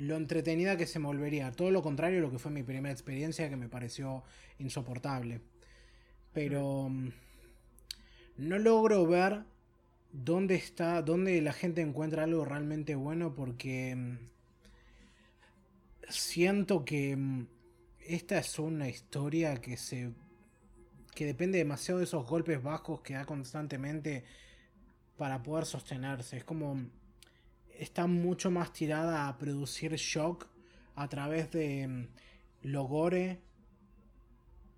lo 0.00 0.16
entretenida 0.16 0.76
que 0.76 0.86
se 0.86 0.98
me 0.98 1.06
volvería 1.06 1.52
todo 1.52 1.70
lo 1.70 1.82
contrario 1.82 2.18
a 2.18 2.22
lo 2.22 2.30
que 2.30 2.38
fue 2.38 2.50
mi 2.50 2.62
primera 2.62 2.92
experiencia 2.92 3.48
que 3.48 3.56
me 3.56 3.68
pareció 3.68 4.22
insoportable 4.58 5.40
pero 6.32 6.88
mm, 6.88 7.08
no 8.38 8.58
logro 8.58 9.06
ver 9.06 9.44
dónde 10.12 10.56
está, 10.56 11.02
dónde 11.02 11.40
la 11.42 11.52
gente 11.52 11.80
encuentra 11.80 12.24
algo 12.24 12.44
realmente 12.44 12.94
bueno 12.94 13.34
porque 13.34 13.94
mm, 13.94 14.18
siento 16.08 16.84
que 16.84 17.16
mm, 17.16 17.46
esta 18.00 18.38
es 18.38 18.58
una 18.58 18.88
historia 18.88 19.56
que 19.56 19.76
se 19.76 20.12
que 21.14 21.26
depende 21.26 21.58
demasiado 21.58 21.98
de 21.98 22.04
esos 22.04 22.26
golpes 22.26 22.62
bajos 22.62 23.00
que 23.02 23.14
da 23.14 23.24
constantemente 23.24 24.24
para 25.16 25.42
poder 25.42 25.66
sostenerse. 25.66 26.38
Es 26.38 26.44
como 26.44 26.86
está 27.80 28.06
mucho 28.06 28.50
más 28.50 28.72
tirada 28.72 29.26
a 29.26 29.38
producir 29.38 29.94
shock 29.94 30.46
a 30.94 31.08
través 31.08 31.50
de 31.50 31.88
mm, 31.88 32.08
logore 32.68 33.40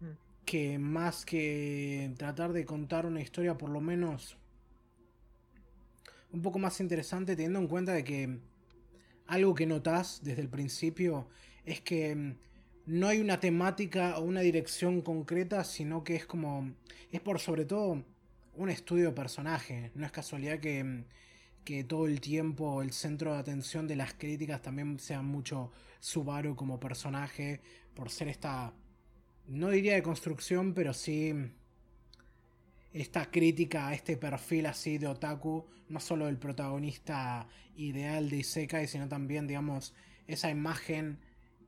mm. 0.00 0.06
que 0.44 0.78
más 0.78 1.24
que 1.24 2.14
tratar 2.16 2.52
de 2.52 2.64
contar 2.64 3.04
una 3.04 3.20
historia 3.20 3.58
por 3.58 3.70
lo 3.70 3.80
menos 3.80 4.36
un 6.32 6.42
poco 6.42 6.60
más 6.60 6.80
interesante 6.80 7.34
teniendo 7.34 7.58
en 7.58 7.66
cuenta 7.66 7.92
de 7.92 8.04
que 8.04 8.38
algo 9.26 9.54
que 9.54 9.66
notas 9.66 10.20
desde 10.22 10.42
el 10.42 10.48
principio 10.48 11.28
es 11.64 11.80
que 11.80 12.14
mm, 12.14 12.36
no 12.86 13.08
hay 13.08 13.20
una 13.20 13.40
temática 13.40 14.18
o 14.18 14.22
una 14.22 14.40
dirección 14.40 15.02
concreta, 15.02 15.64
sino 15.64 16.04
que 16.04 16.16
es 16.16 16.26
como 16.26 16.72
es 17.10 17.20
por 17.20 17.40
sobre 17.40 17.64
todo 17.64 18.04
un 18.54 18.70
estudio 18.70 19.06
de 19.06 19.12
personaje. 19.12 19.90
No 19.94 20.04
es 20.04 20.12
casualidad 20.12 20.58
que 20.58 21.04
que 21.64 21.84
todo 21.84 22.06
el 22.06 22.20
tiempo 22.20 22.82
el 22.82 22.92
centro 22.92 23.32
de 23.32 23.38
atención 23.38 23.86
de 23.86 23.96
las 23.96 24.14
críticas 24.14 24.62
también 24.62 24.98
sea 24.98 25.22
mucho 25.22 25.70
Subaru 26.00 26.56
como 26.56 26.80
personaje, 26.80 27.60
por 27.94 28.10
ser 28.10 28.28
esta, 28.28 28.72
no 29.46 29.70
diría 29.70 29.94
de 29.94 30.02
construcción, 30.02 30.74
pero 30.74 30.92
sí 30.92 31.34
esta 32.92 33.30
crítica 33.30 33.88
a 33.88 33.94
este 33.94 34.16
perfil 34.16 34.66
así 34.66 34.98
de 34.98 35.06
otaku, 35.06 35.66
no 35.88 36.00
solo 36.00 36.26
del 36.26 36.38
protagonista 36.38 37.46
ideal 37.76 38.28
de 38.28 38.38
Isekai, 38.38 38.86
sino 38.86 39.08
también, 39.08 39.46
digamos, 39.46 39.94
esa 40.26 40.50
imagen 40.50 41.18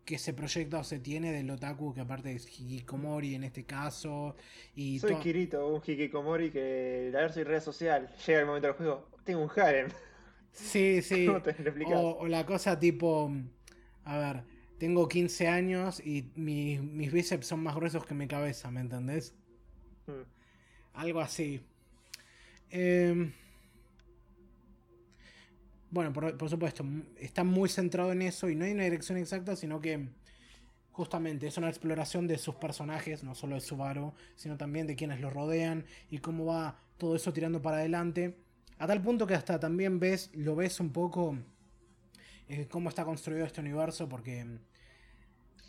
que 0.04 0.18
se 0.18 0.34
proyecta 0.34 0.78
o 0.78 0.84
se 0.84 0.98
tiene 0.98 1.32
del 1.32 1.50
otaku, 1.50 1.94
que 1.94 2.00
aparte 2.00 2.32
es 2.32 2.46
hikikomori 2.46 3.34
en 3.34 3.44
este 3.44 3.64
caso. 3.64 4.36
Y 4.74 4.98
Soy 4.98 5.16
Kirito, 5.16 5.66
un 5.66 5.82
hikikomori 5.84 6.50
que 6.50 7.10
la 7.12 7.20
ver 7.20 7.46
red 7.46 7.60
social, 7.60 8.08
llega 8.26 8.40
el 8.40 8.46
momento 8.46 8.68
del 8.68 8.76
juego, 8.76 9.08
tengo 9.24 9.42
un 9.42 9.50
harem. 9.56 9.88
Sí, 10.52 11.02
sí. 11.02 11.26
o, 11.94 12.26
la 12.26 12.44
cosa 12.44 12.78
tipo, 12.78 13.32
a 14.04 14.18
ver, 14.18 14.42
tengo 14.78 15.08
15 15.08 15.48
años 15.48 16.00
y 16.04 16.30
mis 16.36 17.12
bíceps 17.12 17.46
son 17.46 17.62
más 17.62 17.74
gruesos 17.74 18.04
que 18.04 18.14
mi 18.14 18.28
cabeza, 18.28 18.70
¿me 18.70 18.80
entendés? 18.80 19.34
Hmm. 20.06 20.22
Algo 20.92 21.20
así. 21.20 21.60
Em, 22.70 23.32
bueno, 25.94 26.12
por, 26.12 26.50
supuesto, 26.50 26.84
está 27.20 27.44
muy 27.44 27.68
centrado 27.68 28.10
en 28.10 28.22
eso 28.22 28.50
y 28.50 28.56
no 28.56 28.64
hay 28.64 28.72
una 28.72 28.82
dirección 28.82 29.16
exacta, 29.16 29.54
sino 29.54 29.80
que 29.80 30.08
justamente 30.90 31.46
es 31.46 31.56
una 31.56 31.68
exploración 31.68 32.26
de 32.26 32.36
sus 32.36 32.56
personajes, 32.56 33.22
no 33.22 33.36
solo 33.36 33.54
de 33.54 33.60
Subaru, 33.60 34.12
sino 34.34 34.56
también 34.56 34.88
de 34.88 34.96
quienes 34.96 35.20
lo 35.20 35.30
rodean 35.30 35.84
y 36.10 36.18
cómo 36.18 36.46
va 36.46 36.80
todo 36.98 37.14
eso 37.14 37.32
tirando 37.32 37.62
para 37.62 37.76
adelante. 37.76 38.36
A 38.78 38.88
tal 38.88 39.02
punto 39.02 39.24
que 39.24 39.34
hasta 39.34 39.60
también 39.60 40.00
ves, 40.00 40.32
lo 40.34 40.56
ves 40.56 40.80
un 40.80 40.90
poco 40.90 41.38
eh, 42.48 42.66
cómo 42.68 42.88
está 42.88 43.04
construido 43.04 43.46
este 43.46 43.60
universo, 43.60 44.08
porque 44.08 44.44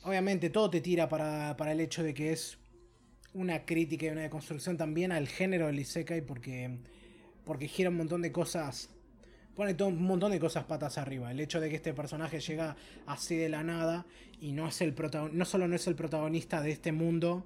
obviamente 0.01 0.49
todo 0.49 0.71
te 0.71 0.81
tira 0.81 1.07
para, 1.07 1.55
para, 1.55 1.71
el 1.71 1.81
hecho 1.81 2.01
de 2.01 2.15
que 2.15 2.31
es 2.31 2.57
una 3.35 3.63
crítica 3.63 4.07
y 4.07 4.09
una 4.09 4.21
deconstrucción 4.21 4.75
también 4.75 5.11
al 5.11 5.27
género 5.27 5.67
del 5.67 5.79
Isekai, 5.79 6.21
porque, 6.21 6.79
porque 7.43 7.67
gira 7.67 7.91
un 7.91 7.97
montón 7.97 8.23
de 8.23 8.31
cosas 8.31 8.89
pone 9.55 9.73
todo, 9.73 9.89
un 9.89 10.03
montón 10.03 10.31
de 10.31 10.39
cosas 10.39 10.65
patas 10.65 10.97
arriba. 10.97 11.31
El 11.31 11.39
hecho 11.39 11.59
de 11.59 11.69
que 11.69 11.75
este 11.75 11.93
personaje 11.93 12.39
llega 12.39 12.75
así 13.05 13.35
de 13.35 13.49
la 13.49 13.63
nada 13.63 14.05
y 14.41 14.51
no 14.51 14.67
es 14.67 14.81
el 14.81 14.93
no 15.31 15.45
solo 15.45 15.67
no 15.67 15.75
es 15.75 15.87
el 15.87 15.95
protagonista 15.95 16.61
de 16.61 16.71
este 16.71 16.91
mundo, 16.91 17.45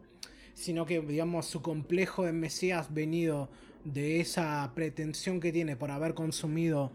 sino 0.53 0.85
que 0.85 1.01
digamos 1.01 1.45
su 1.45 1.61
complejo 1.61 2.25
de 2.25 2.33
Mesías 2.33 2.93
venido 2.93 3.49
de 3.85 4.19
esa 4.19 4.71
pretensión 4.75 5.39
que 5.39 5.51
tiene 5.51 5.75
por 5.75 5.91
haber 5.91 6.13
consumido 6.13 6.91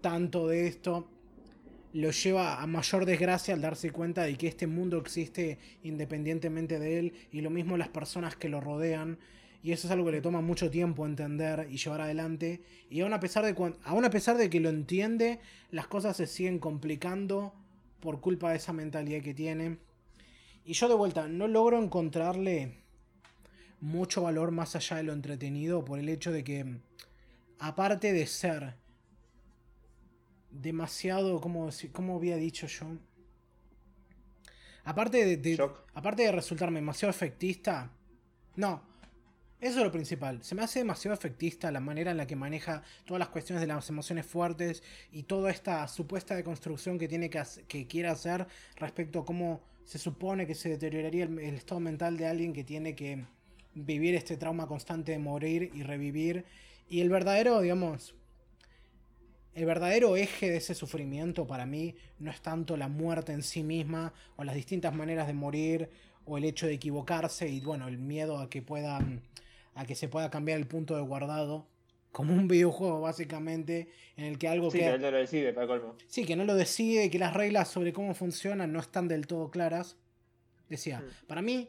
tanto 0.00 0.46
de 0.46 0.68
esto 0.68 1.08
lo 1.92 2.10
lleva 2.10 2.62
a 2.62 2.66
mayor 2.66 3.06
desgracia 3.06 3.54
al 3.54 3.62
darse 3.62 3.90
cuenta 3.90 4.22
de 4.22 4.36
que 4.36 4.46
este 4.46 4.66
mundo 4.66 4.98
existe 4.98 5.58
independientemente 5.82 6.78
de 6.78 6.98
él 6.98 7.12
y 7.32 7.40
lo 7.40 7.50
mismo 7.50 7.76
las 7.76 7.88
personas 7.88 8.36
que 8.36 8.48
lo 8.48 8.60
rodean 8.60 9.18
y 9.62 9.72
eso 9.72 9.88
es 9.88 9.92
algo 9.92 10.06
que 10.06 10.12
le 10.12 10.20
toma 10.20 10.40
mucho 10.40 10.70
tiempo 10.70 11.04
entender 11.04 11.66
y 11.70 11.78
llevar 11.78 12.00
adelante. 12.00 12.62
Y 12.90 13.00
aún 13.00 13.12
a 13.12 13.20
pesar 13.20 13.44
de, 13.44 13.74
aún 13.84 14.04
a 14.04 14.10
pesar 14.10 14.36
de 14.36 14.48
que 14.48 14.60
lo 14.60 14.68
entiende, 14.68 15.40
las 15.70 15.88
cosas 15.88 16.16
se 16.16 16.26
siguen 16.26 16.58
complicando 16.58 17.54
por 18.00 18.20
culpa 18.20 18.50
de 18.50 18.56
esa 18.56 18.72
mentalidad 18.72 19.22
que 19.22 19.34
tiene. 19.34 19.78
Y 20.64 20.74
yo 20.74 20.88
de 20.88 20.94
vuelta, 20.94 21.26
no 21.28 21.48
logro 21.48 21.82
encontrarle 21.82 22.74
mucho 23.80 24.22
valor 24.22 24.52
más 24.52 24.76
allá 24.76 24.98
de 24.98 25.02
lo 25.02 25.12
entretenido 25.12 25.84
por 25.84 25.98
el 25.98 26.08
hecho 26.08 26.30
de 26.30 26.44
que, 26.44 26.80
aparte 27.58 28.12
de 28.12 28.26
ser 28.26 28.74
demasiado, 30.50 31.40
como, 31.40 31.68
como 31.92 32.16
había 32.16 32.36
dicho 32.36 32.66
yo, 32.66 32.86
aparte 34.84 35.36
de, 35.36 35.70
aparte 35.94 36.22
de 36.22 36.32
resultarme 36.32 36.80
demasiado 36.80 37.10
efectista, 37.10 37.90
no, 38.56 38.82
eso 39.60 39.78
es 39.78 39.84
lo 39.84 39.90
principal. 39.90 40.42
Se 40.44 40.54
me 40.54 40.62
hace 40.62 40.78
demasiado 40.78 41.14
efectista 41.16 41.72
la 41.72 41.80
manera 41.80 42.12
en 42.12 42.16
la 42.16 42.28
que 42.28 42.36
maneja 42.36 42.82
todas 43.04 43.18
las 43.18 43.28
cuestiones 43.28 43.60
de 43.60 43.66
las 43.66 43.88
emociones 43.88 44.24
fuertes 44.24 44.84
y 45.10 45.24
toda 45.24 45.50
esta 45.50 45.88
supuesta 45.88 46.36
deconstrucción 46.36 46.96
que 46.96 47.08
tiene 47.08 47.28
que, 47.28 47.42
que 47.66 47.88
quiere 47.88 48.08
hacer 48.08 48.46
respecto 48.76 49.20
a 49.20 49.24
cómo 49.24 49.60
se 49.84 49.98
supone 49.98 50.46
que 50.46 50.54
se 50.54 50.68
deterioraría 50.68 51.24
el, 51.24 51.38
estado 51.40 51.80
mental 51.80 52.16
de 52.16 52.26
alguien 52.26 52.52
que 52.52 52.62
tiene 52.62 52.94
que 52.94 53.24
vivir 53.74 54.14
este 54.14 54.36
trauma 54.36 54.68
constante 54.68 55.12
de 55.12 55.18
morir 55.18 55.72
y 55.74 55.82
revivir. 55.82 56.44
Y 56.88 57.00
el 57.00 57.08
verdadero, 57.08 57.60
digamos, 57.60 58.14
el 59.54 59.64
verdadero 59.64 60.16
eje 60.16 60.50
de 60.50 60.58
ese 60.58 60.76
sufrimiento 60.76 61.48
para 61.48 61.66
mí 61.66 61.96
no 62.20 62.30
es 62.30 62.40
tanto 62.42 62.76
la 62.76 62.86
muerte 62.86 63.32
en 63.32 63.42
sí 63.42 63.64
misma 63.64 64.12
o 64.36 64.44
las 64.44 64.54
distintas 64.54 64.94
maneras 64.94 65.26
de 65.26 65.32
morir 65.32 65.90
o 66.26 66.38
el 66.38 66.44
hecho 66.44 66.66
de 66.66 66.74
equivocarse 66.74 67.48
y 67.48 67.58
bueno, 67.60 67.88
el 67.88 67.98
miedo 67.98 68.38
a 68.38 68.48
que 68.48 68.62
puedan 68.62 69.22
a 69.78 69.86
que 69.86 69.94
se 69.94 70.08
pueda 70.08 70.28
cambiar 70.28 70.58
el 70.58 70.66
punto 70.66 70.96
de 70.96 71.02
guardado. 71.02 71.66
Como 72.10 72.34
un 72.34 72.48
videojuego, 72.48 73.00
básicamente, 73.00 73.90
en 74.16 74.24
el 74.24 74.38
que 74.38 74.48
algo 74.48 74.70
sí, 74.72 74.78
que. 74.78 74.98
no 74.98 75.10
lo 75.10 75.18
decide, 75.18 75.52
para 75.52 75.68
colmo. 75.68 75.94
Sí, 76.08 76.24
que 76.24 76.34
no 76.34 76.44
lo 76.44 76.56
decide 76.56 77.10
que 77.10 77.18
las 77.18 77.32
reglas 77.32 77.68
sobre 77.68 77.92
cómo 77.92 78.12
funcionan 78.14 78.72
no 78.72 78.80
están 78.80 79.06
del 79.06 79.26
todo 79.28 79.50
claras. 79.50 79.96
Decía, 80.68 81.00
hmm. 81.00 81.26
para 81.28 81.42
mí, 81.42 81.68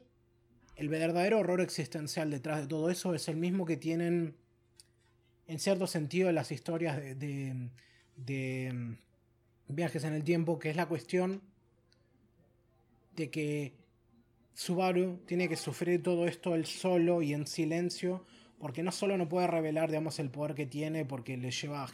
el 0.75 0.89
verdadero 0.89 1.39
horror 1.39 1.61
existencial 1.61 2.31
detrás 2.31 2.61
de 2.61 2.67
todo 2.67 2.89
eso 2.89 3.13
es 3.13 3.27
el 3.27 3.37
mismo 3.37 3.65
que 3.65 3.77
tienen, 3.77 4.35
en 5.47 5.59
cierto 5.59 5.85
sentido, 5.85 6.31
las 6.31 6.51
historias 6.51 6.97
de, 6.97 7.13
de, 7.13 7.69
de 8.15 8.73
mm, 8.73 8.97
viajes 9.67 10.03
en 10.03 10.13
el 10.13 10.23
tiempo, 10.23 10.57
que 10.57 10.71
es 10.71 10.75
la 10.75 10.87
cuestión 10.87 11.41
de 13.15 13.29
que 13.29 13.73
Subaru 14.59 15.21
tiene 15.25 15.47
que 15.47 15.55
sufrir 15.55 16.03
todo 16.03 16.27
esto 16.27 16.53
él 16.53 16.65
solo 16.65 17.21
y 17.21 17.33
en 17.33 17.47
silencio, 17.47 18.25
porque 18.57 18.83
no 18.83 18.91
solo 18.91 19.17
no 19.17 19.29
puede 19.29 19.47
revelar, 19.47 19.87
digamos, 19.87 20.19
el 20.19 20.29
poder 20.29 20.53
que 20.53 20.65
tiene 20.65 21.05
porque 21.05 21.37
le 21.37 21.49
lleva 21.49 21.89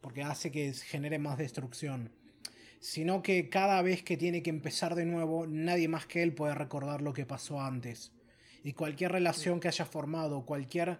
porque 0.00 0.22
hace 0.22 0.50
que 0.50 0.72
genere 0.72 1.18
más 1.18 1.36
destrucción, 1.36 2.10
sino 2.80 3.22
que 3.22 3.50
cada 3.50 3.82
vez 3.82 4.02
que 4.02 4.16
tiene 4.16 4.42
que 4.42 4.48
empezar 4.48 4.94
de 4.94 5.04
nuevo, 5.04 5.46
nadie 5.46 5.88
más 5.88 6.06
que 6.06 6.22
él 6.22 6.32
puede 6.32 6.54
recordar 6.54 7.02
lo 7.02 7.12
que 7.12 7.26
pasó 7.26 7.60
antes. 7.60 8.12
Y 8.64 8.72
cualquier 8.72 9.12
relación 9.12 9.60
que 9.60 9.68
haya 9.68 9.84
formado, 9.84 10.46
cualquier 10.46 10.98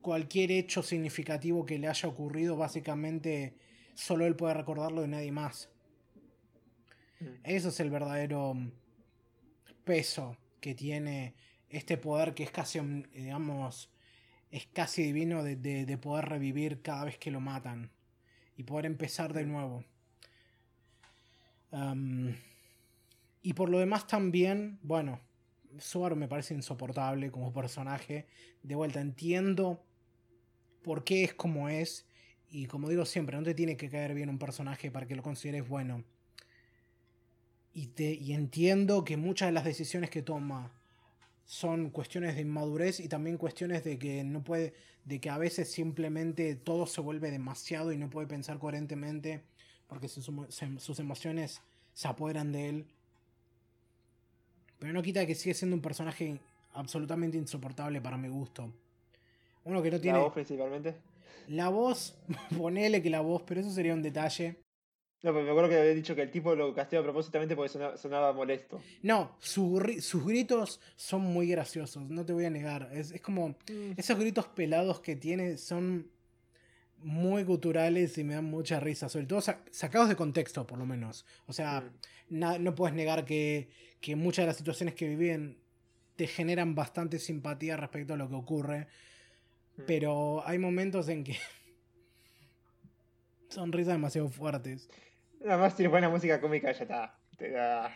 cualquier 0.00 0.50
hecho 0.50 0.82
significativo 0.82 1.64
que 1.64 1.78
le 1.78 1.86
haya 1.86 2.08
ocurrido, 2.08 2.56
básicamente 2.56 3.54
solo 3.94 4.26
él 4.26 4.34
puede 4.34 4.54
recordarlo 4.54 5.04
y 5.04 5.08
nadie 5.08 5.30
más. 5.30 5.70
Mm. 7.20 7.26
Eso 7.44 7.68
es 7.68 7.78
el 7.78 7.90
verdadero 7.90 8.56
peso 9.84 10.36
que 10.60 10.74
tiene 10.74 11.34
este 11.68 11.96
poder 11.96 12.34
que 12.34 12.42
es 12.42 12.50
casi, 12.50 12.80
digamos, 13.14 13.90
es 14.50 14.66
casi 14.66 15.02
divino 15.02 15.42
de, 15.42 15.98
poder 15.98 16.26
revivir 16.26 16.82
cada 16.82 17.04
vez 17.04 17.18
que 17.18 17.30
lo 17.30 17.40
matan 17.40 17.90
y 18.56 18.64
poder 18.64 18.86
empezar 18.86 19.32
de 19.32 19.44
nuevo. 19.44 19.84
y 23.42 23.52
por 23.54 23.70
lo 23.70 23.78
demás 23.78 24.06
también, 24.06 24.78
bueno, 24.82 25.20
Subaru 25.78 26.16
me 26.16 26.28
parece 26.28 26.54
insoportable 26.54 27.30
como 27.30 27.52
personaje. 27.52 28.26
De 28.62 28.74
vuelta, 28.74 29.00
entiendo 29.00 29.82
por 30.82 31.04
qué 31.04 31.24
es 31.24 31.34
como 31.34 31.68
es. 31.68 32.06
Y 32.50 32.66
como 32.66 32.88
digo 32.88 33.04
siempre, 33.06 33.36
no 33.36 33.42
te 33.42 33.54
tiene 33.54 33.76
que 33.76 33.88
caer 33.88 34.14
bien 34.14 34.28
un 34.28 34.38
personaje 34.38 34.90
para 34.90 35.06
que 35.06 35.16
lo 35.16 35.22
consideres 35.22 35.66
bueno. 35.66 36.04
Y, 37.74 37.88
te, 37.88 38.12
y 38.12 38.32
entiendo 38.32 39.04
que 39.04 39.16
muchas 39.16 39.48
de 39.48 39.52
las 39.52 39.64
decisiones 39.64 40.10
que 40.10 40.22
toma 40.22 40.70
son 41.44 41.90
cuestiones 41.90 42.34
de 42.34 42.42
inmadurez 42.42 43.00
y 43.00 43.08
también 43.08 43.36
cuestiones 43.38 43.84
de 43.84 43.98
que 43.98 44.24
no 44.24 44.42
puede, 44.42 44.74
de 45.04 45.20
que 45.20 45.30
a 45.30 45.38
veces 45.38 45.70
simplemente 45.70 46.54
todo 46.54 46.86
se 46.86 47.00
vuelve 47.00 47.30
demasiado 47.30 47.92
y 47.92 47.96
no 47.96 48.10
puede 48.10 48.26
pensar 48.26 48.58
coherentemente 48.58 49.42
porque 49.86 50.08
sus, 50.08 50.30
sus 50.78 50.98
emociones 50.98 51.60
se 51.92 52.08
apoderan 52.08 52.52
de 52.52 52.68
él. 52.68 52.86
Pero 54.78 54.92
no 54.92 55.02
quita 55.02 55.26
que 55.26 55.34
sigue 55.34 55.54
siendo 55.54 55.76
un 55.76 55.82
personaje 55.82 56.40
absolutamente 56.72 57.36
insoportable 57.36 58.00
para 58.00 58.16
mi 58.16 58.28
gusto. 58.28 58.72
Uno 59.64 59.82
que 59.82 59.90
no 59.90 60.00
tiene. 60.00 60.18
La 60.18 60.24
voz 60.24 60.32
principalmente. 60.32 60.96
La 61.48 61.68
voz, 61.68 62.16
ponele 62.56 63.02
que 63.02 63.10
la 63.10 63.20
voz, 63.20 63.42
pero 63.42 63.60
eso 63.60 63.70
sería 63.70 63.94
un 63.94 64.02
detalle. 64.02 64.56
No, 65.22 65.32
pero 65.32 65.44
me 65.44 65.50
acuerdo 65.50 65.70
que 65.70 65.78
había 65.78 65.94
dicho 65.94 66.16
que 66.16 66.22
el 66.22 66.32
tipo 66.32 66.54
lo 66.56 66.74
castió 66.74 66.98
a 66.98 67.02
propósitamente 67.04 67.54
porque 67.54 67.78
sonaba, 67.96 68.32
molesto. 68.32 68.80
No, 69.02 69.36
sus 69.38 70.24
gritos 70.24 70.80
son 70.96 71.22
muy 71.22 71.48
graciosos, 71.48 72.10
no 72.10 72.26
te 72.26 72.32
voy 72.32 72.44
a 72.44 72.50
negar. 72.50 72.90
Es, 72.92 73.12
como. 73.20 73.50
Mm. 73.50 73.92
Esos 73.96 74.18
gritos 74.18 74.48
pelados 74.48 75.00
que 75.00 75.14
tiene 75.14 75.58
son 75.58 76.10
muy 76.98 77.44
guturales 77.44 78.18
y 78.18 78.24
me 78.24 78.34
dan 78.34 78.46
mucha 78.46 78.80
risa, 78.80 79.08
sobre 79.08 79.26
todo 79.26 79.40
sacados 79.40 80.08
de 80.08 80.16
contexto, 80.16 80.66
por 80.66 80.78
lo 80.78 80.86
menos. 80.86 81.24
O 81.46 81.52
sea, 81.52 81.88
mm. 82.28 82.60
no 82.60 82.74
puedes 82.74 82.96
negar 82.96 83.24
que, 83.24 83.68
que 84.00 84.16
muchas 84.16 84.42
de 84.42 84.46
las 84.48 84.56
situaciones 84.56 84.96
que 84.96 85.06
viven 85.06 85.56
te 86.16 86.26
generan 86.26 86.74
bastante 86.74 87.20
simpatía 87.20 87.76
respecto 87.76 88.14
a 88.14 88.16
lo 88.16 88.28
que 88.28 88.34
ocurre. 88.34 88.88
Mm. 89.76 89.82
Pero 89.86 90.46
hay 90.46 90.58
momentos 90.58 91.08
en 91.08 91.22
que 91.22 91.36
son 93.48 93.70
risas 93.70 93.94
demasiado 93.94 94.28
fuertes. 94.28 94.88
Nada 95.44 95.58
más 95.58 95.74
tiene 95.74 95.88
buena 95.88 96.08
música 96.08 96.40
cómica, 96.40 96.72
ya 96.72 96.82
está. 96.82 97.18
Te 97.36 97.50
da... 97.50 97.94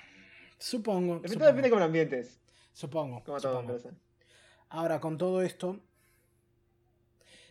Supongo. 0.58 1.14
Depende, 1.14 1.28
supongo. 1.28 1.46
depende 1.46 1.70
cómo 1.70 1.80
lo 1.80 1.86
ambientes. 1.86 2.40
Supongo. 2.72 3.22
Como 3.24 3.40
todo, 3.40 3.64
Ahora, 4.68 5.00
con 5.00 5.16
todo 5.16 5.42
esto. 5.42 5.80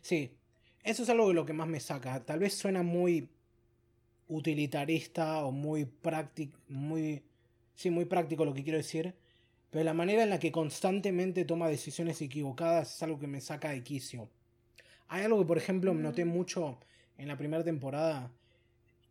Sí, 0.01 0.37
eso 0.83 1.03
es 1.03 1.09
algo 1.09 1.29
de 1.29 1.33
lo 1.33 1.45
que 1.45 1.53
más 1.53 1.67
me 1.67 1.79
saca. 1.79 2.23
Tal 2.23 2.39
vez 2.39 2.53
suena 2.53 2.83
muy 2.83 3.29
utilitarista 4.27 5.45
o 5.45 5.51
muy 5.51 5.85
práctico. 5.85 6.59
Muy. 6.67 7.23
Sí, 7.75 7.89
muy 7.89 8.05
práctico 8.05 8.45
lo 8.45 8.53
que 8.53 8.63
quiero 8.63 8.77
decir. 8.77 9.15
Pero 9.69 9.83
la 9.83 9.93
manera 9.93 10.23
en 10.23 10.29
la 10.29 10.39
que 10.39 10.51
constantemente 10.51 11.45
toma 11.45 11.67
decisiones 11.67 12.21
equivocadas 12.21 12.95
es 12.95 13.03
algo 13.03 13.19
que 13.19 13.27
me 13.27 13.41
saca 13.41 13.69
de 13.69 13.83
quicio. 13.83 14.29
Hay 15.07 15.23
algo 15.23 15.39
que, 15.39 15.45
por 15.45 15.57
ejemplo, 15.57 15.93
noté 15.93 16.25
mm. 16.25 16.29
mucho 16.29 16.79
en 17.17 17.27
la 17.27 17.37
primera 17.37 17.63
temporada 17.63 18.31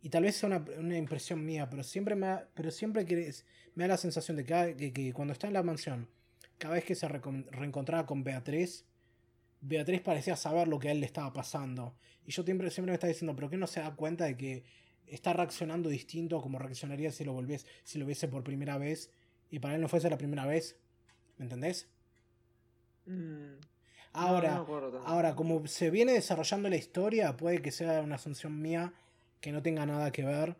y 0.05 0.09
tal 0.09 0.21
vez 0.21 0.35
sea 0.35 0.63
una, 0.77 0.97
impresión 0.99 1.43
mía, 1.43 1.67
pero 1.67 1.81
siempre, 1.81 2.13
me 2.13 2.37
pero 2.53 2.69
siempre 2.69 3.07
que 3.07 3.33
me 3.73 3.85
da 3.85 3.95
la 3.95 3.97
sensación 3.97 4.37
de 4.37 4.43
que, 4.43 4.93
que, 4.93 5.13
cuando 5.13 5.33
está 5.33 5.47
en 5.47 5.53
la 5.53 5.63
mansión, 5.63 6.07
cada 6.59 6.75
vez 6.75 6.85
que 6.85 6.93
se 6.93 7.07
reencontraba 7.07 8.05
con 8.05 8.23
Beatriz, 8.23 8.85
Beatriz 9.61 10.01
parecía 10.01 10.35
saber 10.35 10.67
lo 10.67 10.77
que 10.77 10.89
a 10.89 10.91
él 10.91 10.99
le 10.99 11.07
estaba 11.07 11.33
pasando. 11.33 11.95
Y 12.23 12.31
yo 12.31 12.43
siempre, 12.43 12.69
siempre 12.69 12.91
me 12.91 12.93
estaba 12.93 13.11
diciendo, 13.11 13.35
¿pero 13.35 13.49
qué 13.49 13.57
no 13.57 13.65
se 13.65 13.79
da 13.79 13.95
cuenta 13.95 14.25
de 14.25 14.37
que 14.37 14.63
está 15.07 15.33
reaccionando 15.33 15.89
distinto 15.89 16.39
como 16.39 16.59
reaccionaría 16.59 17.11
si 17.11 17.23
lo 17.23 17.33
volviese, 17.33 17.65
si 17.83 17.97
lo 17.97 18.05
viese 18.05 18.27
por 18.27 18.43
primera 18.43 18.77
vez 18.77 19.09
y 19.49 19.57
para 19.57 19.73
él 19.73 19.81
no 19.81 19.87
fuese 19.87 20.07
la 20.11 20.19
primera 20.19 20.45
vez? 20.45 20.77
¿Me 21.39 21.45
entendés? 21.45 21.89
Mm. 23.07 23.55
Ahora, 24.13 24.63
ahora, 25.03 25.35
como 25.35 25.65
se 25.65 25.89
viene 25.89 26.13
desarrollando 26.13 26.69
la 26.69 26.75
historia, 26.75 27.35
puede 27.35 27.63
que 27.63 27.71
sea 27.71 28.01
una 28.01 28.15
asunción 28.15 28.61
mía 28.61 28.93
que 29.45 29.51
no 29.51 29.61
tenga 29.61 29.85
nada 29.85 30.11
que 30.11 30.25
ver. 30.25 30.55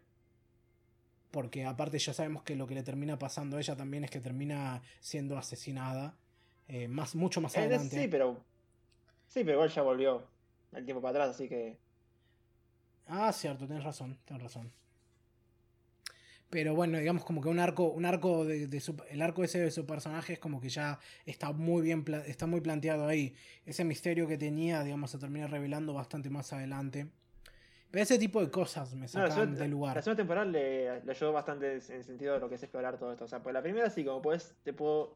Porque 1.31 1.65
aparte 1.65 1.97
ya 1.97 2.13
sabemos 2.13 2.43
que 2.43 2.55
lo 2.55 2.67
que 2.67 2.75
le 2.75 2.83
termina 2.83 3.17
pasando 3.17 3.57
a 3.57 3.59
ella 3.59 3.75
también 3.75 4.03
es 4.03 4.11
que 4.11 4.19
termina 4.19 4.83
siendo 4.99 5.39
asesinada. 5.39 6.15
Eh, 6.67 6.87
más, 6.87 7.15
mucho 7.15 7.41
más 7.41 7.57
adelante. 7.57 7.99
Sí, 7.99 8.07
pero. 8.07 8.43
Sí, 9.27 9.39
pero 9.43 9.53
igual 9.53 9.69
ya 9.71 9.81
volvió 9.81 10.23
el 10.71 10.85
tiempo 10.85 11.01
para 11.01 11.17
atrás, 11.17 11.35
así 11.35 11.49
que. 11.49 11.79
Ah, 13.07 13.33
cierto, 13.33 13.65
tienes 13.65 13.83
razón, 13.83 14.19
tienes 14.23 14.43
razón. 14.43 14.71
Pero 16.51 16.75
bueno, 16.75 16.99
digamos 16.99 17.25
como 17.25 17.41
que 17.41 17.49
un 17.49 17.57
arco, 17.57 17.85
un 17.85 18.05
arco 18.05 18.45
de, 18.45 18.69
el 19.09 19.21
arco 19.23 19.43
ese 19.43 19.57
de 19.57 19.71
su 19.71 19.87
personaje 19.87 20.33
es 20.33 20.39
como 20.39 20.61
que 20.61 20.69
ya 20.69 20.99
está 21.25 21.51
muy 21.53 21.81
bien, 21.81 22.05
está 22.27 22.45
muy 22.45 22.61
planteado 22.61 23.07
ahí. 23.07 23.33
Ese 23.65 23.83
misterio 23.83 24.27
que 24.27 24.37
tenía, 24.37 24.83
digamos, 24.83 25.09
se 25.09 25.17
termina 25.17 25.47
revelando 25.47 25.95
bastante 25.95 26.29
más 26.29 26.53
adelante 26.53 27.09
ese 28.01 28.17
tipo 28.17 28.41
de 28.41 28.49
cosas 28.49 28.93
me 28.95 29.07
sacan 29.07 29.55
del 29.55 29.71
lugar. 29.71 29.95
La 29.95 30.01
segunda 30.01 30.17
temporada 30.17 30.45
le, 30.45 30.89
ayudó 30.89 31.33
bastante 31.33 31.67
en 31.67 31.95
el 31.95 32.03
sentido 32.03 32.33
de 32.33 32.39
lo 32.39 32.49
que 32.49 32.55
es 32.55 32.63
explorar 32.63 32.97
todo 32.97 33.11
esto. 33.11 33.25
O 33.25 33.27
sea, 33.27 33.41
pues 33.41 33.53
la 33.53 33.61
primera 33.61 33.89
sí, 33.89 34.03
como 34.03 34.21
puedes, 34.21 34.55
te 34.63 34.73
puedo 34.73 35.15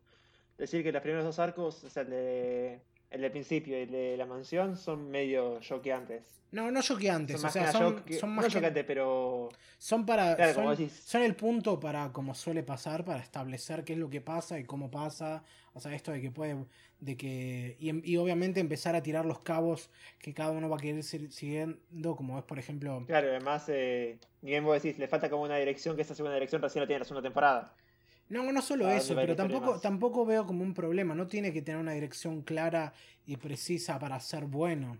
decir 0.57 0.83
que 0.83 0.91
los 0.91 1.01
primeros 1.01 1.25
dos 1.25 1.39
arcos, 1.39 1.83
o 1.83 1.89
sea, 1.89 2.03
el 2.03 2.09
de, 2.09 2.81
el 3.11 3.21
de 3.21 3.29
principio 3.29 3.77
y 3.77 3.83
el 3.83 3.91
de 3.91 4.17
la 4.17 4.25
mansión, 4.25 4.77
son 4.77 5.09
medio 5.09 5.59
choqueantes. 5.59 6.39
No, 6.51 6.71
no 6.71 6.81
choqueantes, 6.81 7.39
son 7.39 7.49
o 7.49 7.53
sea, 7.53 7.71
son, 7.71 8.03
son, 8.19 8.29
más 8.31 8.45
no 8.45 8.51
choqueantes, 8.51 8.83
pero... 8.83 9.49
Son 9.77 10.05
para... 10.05 10.53
son, 10.53 11.21
el 11.21 11.35
punto 11.35 11.79
para, 11.79 12.11
como 12.11 12.33
suele 12.33 12.63
pasar, 12.63 13.05
para 13.05 13.19
establecer 13.19 13.83
qué 13.83 13.93
es 13.93 13.99
lo 13.99 14.09
que 14.09 14.21
pasa 14.21 14.59
y 14.59 14.63
cómo 14.63 14.89
pasa. 14.89 15.43
O 15.73 15.79
sea, 15.79 15.93
esto 15.93 16.11
de 16.11 16.21
que 16.21 16.31
puede... 16.31 16.57
De 16.99 17.15
que, 17.15 17.77
y, 17.79 18.17
obviamente 18.17 18.59
empezar 18.59 18.95
a 18.95 19.01
tirar 19.01 19.25
los 19.25 19.39
cabos 19.39 19.89
que 20.19 20.33
cada 20.33 20.51
uno 20.51 20.67
va 20.67 20.75
a 20.75 20.79
querer 20.79 21.01
seguir 21.03 21.31
siguiendo, 21.31 22.15
como 22.15 22.37
es, 22.37 22.43
por 22.43 22.59
ejemplo... 22.59 23.03
Claro, 23.07 23.29
además, 23.29 23.65
eh, 23.69 24.17
bien 24.41 24.65
vos 24.65 24.81
decís, 24.81 24.99
le 24.99 25.07
falta 25.07 25.29
como 25.29 25.43
una 25.43 25.57
dirección, 25.57 25.95
que 25.95 26.01
esa 26.01 26.13
segunda 26.13 26.33
dirección 26.35 26.61
recién 26.61 26.81
la 26.81 26.87
tiene 26.87 26.99
la 26.99 27.05
segunda 27.05 27.25
temporada. 27.25 27.73
No, 28.29 28.51
no 28.51 28.61
solo 28.61 28.89
eso, 28.89 29.15
pero 29.15 29.35
tampoco, 29.35 29.79
tampoco 29.79 30.25
veo 30.25 30.45
como 30.45 30.63
un 30.63 30.73
problema. 30.73 31.15
No 31.15 31.27
tiene 31.27 31.51
que 31.51 31.61
tener 31.61 31.81
una 31.81 31.93
dirección 31.93 32.43
clara 32.43 32.93
y 33.25 33.37
precisa 33.37 33.97
para 33.99 34.19
ser 34.19 34.45
bueno. 34.45 34.97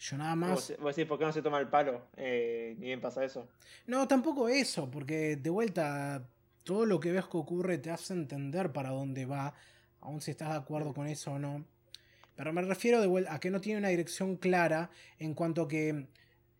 Yo 0.00 0.16
nada 0.16 0.34
más. 0.34 0.72
¿Vos, 0.80 0.96
decís 0.96 1.08
por 1.08 1.18
qué 1.18 1.26
no 1.26 1.32
se 1.32 1.42
toma 1.42 1.58
el 1.58 1.68
palo? 1.68 2.06
Eh, 2.16 2.74
ni 2.78 2.86
bien 2.86 3.00
pasa 3.00 3.22
eso. 3.22 3.46
No, 3.86 4.08
tampoco 4.08 4.48
eso, 4.48 4.90
porque 4.90 5.36
de 5.36 5.50
vuelta, 5.50 6.24
todo 6.64 6.86
lo 6.86 7.00
que 7.00 7.12
ves 7.12 7.26
que 7.26 7.36
ocurre 7.36 7.78
te 7.78 7.90
hace 7.90 8.14
entender 8.14 8.72
para 8.72 8.90
dónde 8.90 9.26
va, 9.26 9.52
aun 10.00 10.22
si 10.22 10.30
estás 10.30 10.48
de 10.50 10.56
acuerdo 10.56 10.94
con 10.94 11.06
eso 11.06 11.32
o 11.32 11.38
no. 11.38 11.64
Pero 12.34 12.52
me 12.54 12.62
refiero 12.62 13.02
de 13.02 13.06
vuelta 13.06 13.34
a 13.34 13.40
que 13.40 13.50
no 13.50 13.60
tiene 13.60 13.78
una 13.78 13.88
dirección 13.88 14.36
clara 14.36 14.90
en 15.18 15.34
cuanto 15.34 15.68
que 15.68 16.06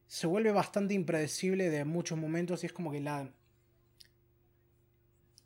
se 0.06 0.26
vuelve 0.26 0.52
bastante 0.52 0.92
impredecible 0.92 1.70
de 1.70 1.86
muchos 1.86 2.18
momentos 2.18 2.62
y 2.62 2.66
es 2.66 2.72
como 2.72 2.92
que 2.92 3.00
la. 3.00 3.30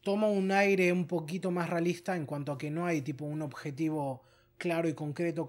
Toma 0.05 0.29
un 0.29 0.53
aire 0.53 0.93
un 0.93 1.07
poquito 1.07 1.51
más 1.51 1.69
realista 1.69 2.15
en 2.15 2.27
cuanto 2.27 2.53
a 2.53 2.59
que 2.59 2.71
no 2.71 2.87
hay 2.87 3.01
tipo 3.03 3.25
un 3.25 3.43
objetivo 3.43 4.23
claro 4.59 4.89
y 4.89 4.95
concreto 4.95 5.47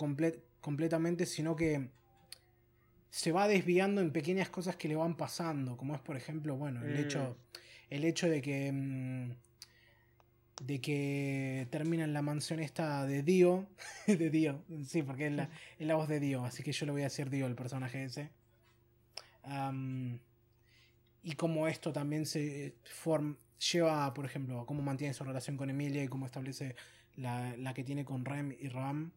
completamente, 0.62 1.28
sino 1.28 1.56
que 1.56 1.90
se 3.10 3.32
va 3.32 3.48
desviando 3.48 4.02
en 4.02 4.12
pequeñas 4.12 4.50
cosas 4.50 4.76
que 4.76 4.88
le 4.88 4.96
van 4.96 5.16
pasando, 5.16 5.78
como 5.78 5.96
es 5.96 6.02
por 6.02 6.18
ejemplo, 6.18 6.58
bueno, 6.58 6.84
el 6.84 6.98
hecho 6.98 7.38
mm. 7.38 7.94
el 7.94 8.04
hecho 8.04 8.30
de 8.30 8.42
que 8.42 8.72
mm, 8.74 9.32
de 10.64 10.82
que 10.82 11.68
termina 11.70 12.04
en 12.04 12.14
la 12.14 12.22
mansión 12.22 12.60
esta 12.60 13.06
de 13.06 13.24
Dio, 13.24 13.68
de 14.08 14.30
Dio, 14.30 14.64
sí, 14.86 15.04
porque 15.04 15.28
es 15.28 15.34
la, 15.34 15.50
es 15.78 15.88
la 15.88 15.96
voz 15.96 16.08
de 16.08 16.20
Dio, 16.20 16.46
así 16.46 16.64
que 16.64 16.72
yo 16.72 16.86
le 16.86 16.92
voy 16.92 17.02
a 17.02 17.06
decir 17.06 17.30
Dio, 17.30 17.48
el 17.48 17.56
personaje 17.56 18.04
ese. 18.04 18.32
y 21.24 21.32
como 21.36 21.68
esto 21.68 21.92
también 21.94 22.26
se 22.26 22.76
form, 22.84 23.38
lleva, 23.72 24.14
por 24.14 24.26
ejemplo, 24.26 24.66
cómo 24.66 24.82
mantiene 24.82 25.14
su 25.14 25.24
relación 25.24 25.58
con 25.58 25.70
Emilia 25.70 26.04
y 26.04 26.08
cómo 26.08 26.26
establece 26.26 26.76
la, 27.16 27.56
la 27.58 27.74
que 27.74 27.84
tiene 27.84 28.06
con 28.06 28.26
Rem 28.26 28.52
y 28.60 28.68
Ram 28.68 29.12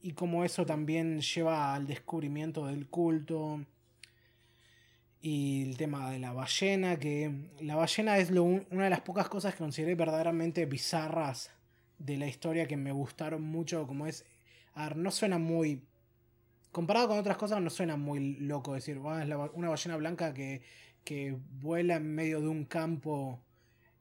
y 0.00 0.12
como 0.12 0.44
eso 0.44 0.64
también 0.64 1.20
lleva 1.20 1.74
al 1.74 1.86
descubrimiento 1.86 2.66
del 2.66 2.86
culto 2.88 3.64
y 5.20 5.68
el 5.68 5.76
tema 5.76 6.10
de 6.10 6.20
la 6.20 6.32
ballena, 6.32 6.98
que 6.98 7.50
la 7.60 7.74
ballena 7.74 8.18
es 8.18 8.30
una 8.30 8.84
de 8.84 8.90
las 8.90 9.00
pocas 9.00 9.28
cosas 9.28 9.54
que 9.54 9.58
consideré 9.58 9.96
verdaderamente 9.96 10.66
bizarras 10.66 11.50
de 11.98 12.16
la 12.16 12.28
historia 12.28 12.68
que 12.68 12.76
me 12.76 12.92
gustaron 12.92 13.42
mucho, 13.42 13.86
como 13.88 14.06
es, 14.06 14.24
a 14.74 14.84
ver, 14.84 14.96
no 14.96 15.10
suena 15.10 15.38
muy, 15.38 15.82
comparado 16.70 17.08
con 17.08 17.18
otras 17.18 17.36
cosas, 17.36 17.60
no 17.60 17.70
suena 17.70 17.96
muy 17.96 18.36
loco 18.36 18.74
decir, 18.74 18.98
es 18.98 19.34
una 19.54 19.68
ballena 19.68 19.96
blanca 19.96 20.32
que, 20.32 20.62
que 21.02 21.36
vuela 21.60 21.96
en 21.96 22.14
medio 22.14 22.40
de 22.40 22.46
un 22.46 22.64
campo 22.64 23.42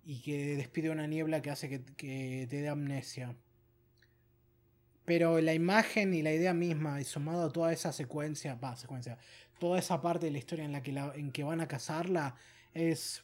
y 0.08 0.22
que 0.22 0.56
despide 0.56 0.90
una 0.90 1.06
niebla 1.06 1.42
que 1.42 1.50
hace 1.50 1.68
que, 1.68 1.84
que 1.98 2.48
te 2.50 2.62
dé 2.62 2.70
amnesia. 2.70 3.36
Pero 5.04 5.42
la 5.42 5.54
imagen 5.54 6.14
y 6.14 6.22
la 6.22 6.32
idea 6.32 6.54
misma, 6.54 7.02
y 7.02 7.04
sumado 7.04 7.48
a 7.48 7.52
toda 7.52 7.74
esa 7.74 7.92
secuencia, 7.92 8.56
va, 8.56 8.78
secuencia, 8.78 9.18
toda 9.60 9.78
esa 9.80 10.02
parte 10.02 10.28
de 10.28 10.32
la 10.32 10.38
historia 10.38 10.64
en 10.64 10.72
la 10.72 10.82
que, 10.82 10.94
la, 10.94 11.12
en 11.14 11.34
que 11.34 11.44
van 11.44 11.60
a 11.60 11.68
cazarla, 11.68 12.36
es. 12.74 13.22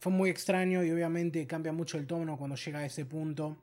Fue 0.00 0.10
muy 0.10 0.30
extraño 0.30 0.82
y 0.82 0.90
obviamente 0.90 1.46
cambia 1.46 1.72
mucho 1.72 1.98
el 1.98 2.06
tono 2.06 2.38
cuando 2.38 2.56
llega 2.56 2.78
a 2.78 2.86
ese 2.86 3.04
punto. 3.04 3.58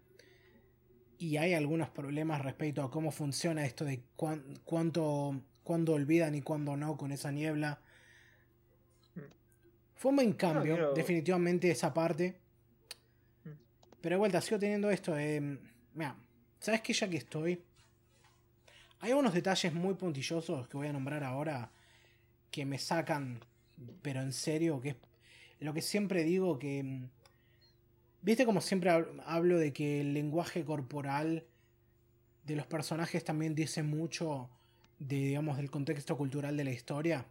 Y 1.18 1.38
hay 1.38 1.56
algunos 1.56 1.90
problemas 1.90 2.44
respecto 2.44 2.84
a 2.84 2.92
cómo 2.92 3.10
funciona 3.12 3.66
esto 3.66 3.86
de 3.86 4.04
cuánto, 4.16 5.42
cuándo 5.64 5.94
olvidan 5.94 6.36
y 6.36 6.42
cuándo 6.42 6.78
no 6.78 6.96
con 6.96 7.12
esa 7.12 7.32
niebla. 7.32 7.80
Fue 10.02 10.10
un 10.10 10.16
buen 10.16 10.34
cambio, 10.34 10.94
definitivamente, 10.96 11.70
esa 11.70 11.94
parte. 11.94 12.36
Pero 14.02 14.16
de 14.16 14.18
vuelta, 14.18 14.42
sigo 14.42 14.58
teniendo 14.58 14.90
esto. 14.90 15.16
Eh, 15.16 15.40
mira, 15.94 16.16
¿sabes 16.60 16.82
qué? 16.82 16.92
Ya 16.92 17.08
que 17.08 17.18
estoy. 17.18 17.62
Hay 19.02 19.14
unos 19.14 19.32
detalles 19.32 19.72
muy 19.72 19.94
puntillosos 19.94 20.68
que 20.68 20.76
voy 20.76 20.88
a 20.88 20.94
nombrar 20.94 21.24
ahora 21.24 21.70
que 22.50 22.66
me 22.66 22.80
sacan, 22.80 23.42
pero 24.02 24.22
en 24.22 24.34
serio, 24.34 24.82
que 24.82 24.90
es 24.90 24.96
lo 25.60 25.72
que 25.72 25.84
siempre 25.84 26.24
digo 26.24 26.58
que... 26.58 27.02
¿Viste 28.24 28.44
como 28.44 28.60
siempre 28.60 28.90
hab- 28.90 29.22
hablo 29.28 29.60
de 29.60 29.72
que 29.72 30.02
el 30.02 30.16
lenguaje 30.16 30.66
corporal 30.66 31.46
de 32.44 32.56
los 32.56 32.66
personajes 32.66 33.24
también 33.24 33.54
dice 33.54 33.84
mucho 33.84 34.50
de, 34.98 35.18
digamos, 35.18 35.58
del 35.58 35.70
contexto 35.70 36.18
cultural 36.18 36.58
de 36.58 36.64
la 36.64 36.72
historia? 36.72 37.28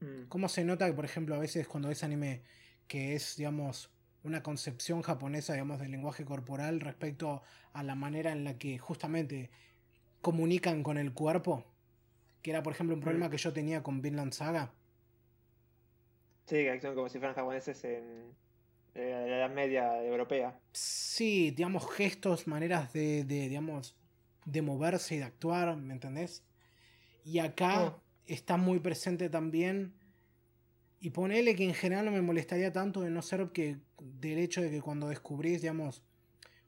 Mm. 0.00 0.24
¿Cómo 0.28 0.48
se 0.48 0.64
nota 0.64 0.86
que, 0.86 0.92
por 0.92 1.04
ejemplo, 1.04 1.34
a 1.34 1.38
veces 1.38 1.66
cuando 1.68 1.88
ves 1.88 2.02
anime 2.04 2.42
que 2.86 3.14
es, 3.14 3.36
digamos, 3.36 3.90
una 4.24 4.42
concepción 4.42 5.02
japonesa, 5.02 5.52
digamos, 5.52 5.78
del 5.80 5.90
lenguaje 5.90 6.24
corporal 6.24 6.80
respecto 6.80 7.42
a 7.72 7.82
la 7.82 7.94
manera 7.94 8.32
en 8.32 8.44
la 8.44 8.58
que 8.58 8.78
justamente 8.78 9.50
comunican 10.20 10.82
con 10.82 10.98
el 10.98 11.12
cuerpo? 11.12 11.64
Que 12.42 12.50
era, 12.50 12.62
por 12.62 12.72
ejemplo, 12.72 12.94
un 12.94 13.00
problema 13.02 13.28
Mm. 13.28 13.30
que 13.30 13.38
yo 13.38 13.52
tenía 13.52 13.82
con 13.82 14.00
Vinland 14.02 14.32
Saga. 14.32 14.72
Sí, 16.46 16.56
que 16.56 16.80
son 16.80 16.94
como 16.94 17.08
si 17.08 17.18
fueran 17.18 17.34
japoneses 17.34 17.84
en 17.84 18.32
eh, 18.94 19.26
la 19.28 19.36
Edad 19.38 19.50
Media 19.50 20.02
europea. 20.02 20.58
Sí, 20.72 21.50
digamos, 21.50 21.88
gestos, 21.94 22.46
maneras 22.46 22.92
de, 22.92 23.24
de, 23.24 23.48
digamos, 23.48 23.96
de 24.46 24.62
moverse 24.62 25.16
y 25.16 25.18
de 25.18 25.24
actuar, 25.24 25.76
¿me 25.76 25.92
entendés? 25.92 26.42
Y 27.24 27.38
acá 27.40 27.84
Oh. 27.84 28.00
Está 28.28 28.56
muy 28.56 28.80
presente 28.80 29.28
también. 29.28 29.94
Y 31.00 31.10
ponele 31.10 31.54
que 31.54 31.64
en 31.64 31.74
general 31.74 32.06
no 32.06 32.10
me 32.10 32.22
molestaría 32.22 32.72
tanto 32.72 33.02
de 33.02 33.10
no 33.10 33.22
ser 33.22 33.50
que 33.52 33.78
del 34.00 34.38
hecho 34.38 34.60
de 34.62 34.70
que 34.70 34.80
cuando 34.80 35.08
descubrís, 35.08 35.60
digamos, 35.60 36.02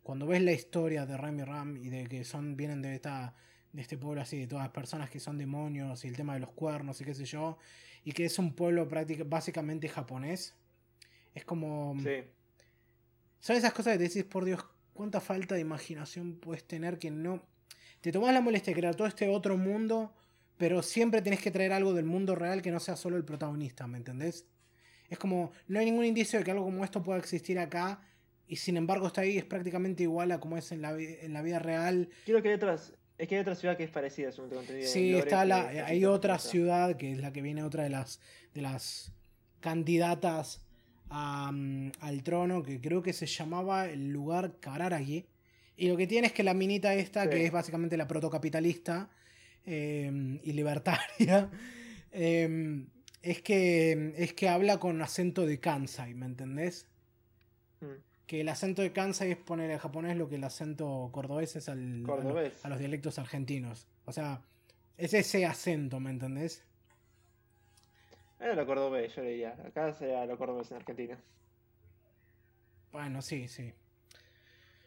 cuando 0.03 0.27
ves 0.27 0.43
la 0.43 0.53
historia 0.53 1.07
de 1.07 1.16
Ram 1.16 1.39
y 1.39 1.43
Ram 1.43 1.77
y 1.77 1.89
de 1.89 2.07
que 2.07 2.24
son, 2.24 2.57
vienen 2.57 2.81
de 2.82 2.95
esta, 2.95 3.35
de 3.73 3.82
este 3.82 3.99
pueblo 3.99 4.20
así, 4.20 4.39
de 4.39 4.47
todas 4.47 4.65
las 4.65 4.73
personas 4.73 5.11
que 5.11 5.20
son 5.20 5.37
demonios 5.37 6.05
y 6.05 6.09
el 6.09 6.16
tema 6.16 6.35
de 6.35 6.41
los 6.41 6.51
cuernos 6.51 7.01
y 7.01 7.05
qué 7.05 7.15
sé 7.15 7.24
yo, 7.24 7.59
y 8.05 8.12
que 8.12 8.24
es 8.24 8.39
un 8.39 8.55
pueblo 8.55 8.89
práctica, 8.89 9.24
básicamente 9.27 9.89
japonés, 9.89 10.55
es 11.35 11.45
como... 11.45 11.97
Sí. 12.03 12.24
Son 13.41 13.57
esas 13.57 13.73
cosas 13.73 13.95
que 13.95 13.99
te 13.99 14.05
decís, 14.05 14.24
por 14.24 14.45
Dios, 14.45 14.65
cuánta 14.93 15.20
falta 15.20 15.55
de 15.55 15.62
imaginación 15.62 16.35
puedes 16.35 16.65
tener 16.65 16.99
que 16.99 17.11
no. 17.11 17.43
Te 18.01 18.12
tomás 18.12 18.35
la 18.35 18.41
molestia 18.41 18.74
de 18.74 18.81
crear 18.81 18.95
todo 18.95 19.07
este 19.07 19.28
otro 19.28 19.57
mundo, 19.57 20.15
pero 20.61 20.82
siempre 20.82 21.23
tenés 21.23 21.41
que 21.41 21.51
traer 21.51 21.73
algo 21.73 21.95
del 21.95 22.05
mundo 22.05 22.35
real 22.35 22.61
que 22.61 22.70
no 22.70 22.81
sea 22.81 22.95
solo 22.95 23.16
el 23.16 23.24
protagonista, 23.24 23.87
¿me 23.87 23.97
entendés? 23.97 24.45
Es 25.09 25.19
como, 25.19 25.53
no 25.69 25.78
hay 25.78 25.87
ningún 25.87 26.05
indicio 26.05 26.39
de 26.39 26.45
que 26.45 26.51
algo 26.51 26.65
como 26.65 26.85
esto 26.85 27.03
pueda 27.03 27.19
existir 27.19 27.59
acá, 27.59 28.03
y 28.47 28.57
sin 28.57 28.77
embargo 28.77 29.07
está 29.07 29.23
ahí, 29.23 29.39
es 29.39 29.47
prácticamente 29.47 30.03
igual 30.03 30.32
a 30.32 30.39
como 30.39 30.59
es 30.59 30.70
en 30.70 30.82
la, 30.82 30.93
en 31.01 31.32
la 31.32 31.41
vida 31.41 31.61
real. 31.61 32.11
Creo 32.27 32.43
que 32.43 32.51
hay 32.51 32.55
otras. 32.57 32.93
Es 33.16 33.27
que 33.27 33.37
hay 33.37 33.41
otra 33.41 33.55
ciudad 33.55 33.78
que 33.78 33.85
es 33.85 33.91
parecida, 33.91 34.32
según 34.32 34.51
tengo 34.51 34.61
entendido. 34.61 34.87
en 34.87 34.93
Sí, 34.93 35.12
lore, 35.12 35.23
está 35.24 35.47
la, 35.47 35.73
es 35.73 35.82
hay 35.82 36.05
otra 36.05 36.39
ciudad 36.39 36.95
que 36.99 37.12
es 37.12 37.20
la 37.20 37.32
que 37.32 37.41
viene 37.41 37.62
otra 37.62 37.85
de 37.85 37.91
las 37.91 38.20
de 38.53 38.61
las 38.61 39.15
candidatas 39.61 40.61
a, 41.09 41.51
mm, 41.53 41.93
al 42.01 42.23
trono, 42.23 42.62
que 42.62 42.82
creo 42.82 43.03
que 43.03 43.15
se 43.15 43.24
llamaba 43.24 43.87
el 43.87 44.11
lugar 44.11 44.59
Kararagi. 44.61 45.24
Y 45.78 45.89
lo 45.89 45.97
que 45.97 46.07
tiene 46.07 46.27
es 46.27 46.35
que 46.35 46.43
la 46.43 46.53
minita 46.53 46.93
esta, 46.93 47.24
Sí. 47.24 47.31
que 47.31 47.47
es 47.47 47.51
básicamente 47.51 47.97
la 47.97 48.07
protocapitalista 48.07 49.09
eh, 49.66 50.41
y 50.43 50.53
libertaria, 50.53 51.51
eh, 52.12 52.85
es, 53.23 53.43
que, 53.43 54.15
es 54.16 54.32
que 54.35 54.49
habla 54.49 54.78
con 54.78 55.01
acento 55.03 55.47
de 55.47 55.61
Kansai, 55.61 56.15
¿me 56.15 56.27
entendés? 56.27 56.87
Mm. 57.81 57.87
Que 58.27 58.41
el 58.43 58.49
acento 58.49 58.82
de 58.82 58.93
Kansai 58.93 59.32
es 59.32 59.37
poner 59.39 59.70
en 59.70 59.78
japonés 59.78 60.16
lo 60.16 60.28
que 60.28 60.37
el 60.37 60.45
acento 60.45 61.11
cordobés 61.12 61.57
es 61.57 61.69
al, 61.69 62.03
Cordobés. 62.05 62.65
a 62.65 62.69
los 62.69 62.78
dialectos 62.78 63.19
argentinos. 63.19 63.89
O 64.05 64.12
sea, 64.12 64.41
es 64.97 65.15
ese 65.15 65.47
acento, 65.47 65.99
¿me 65.99 66.11
entendés? 66.11 66.62
Era 68.39 68.55
lo 68.55 68.66
cordobés, 68.66 69.15
yo 69.15 69.23
le 69.23 69.31
diría. 69.31 69.57
Acá 69.66 69.93
sería 69.93 70.24
lo 70.24 70.39
cordobés 70.39 70.70
en 70.70 70.78
Argentina. 70.78 71.19
Bueno, 72.93 73.20
sí, 73.20 73.49
sí. 73.49 73.73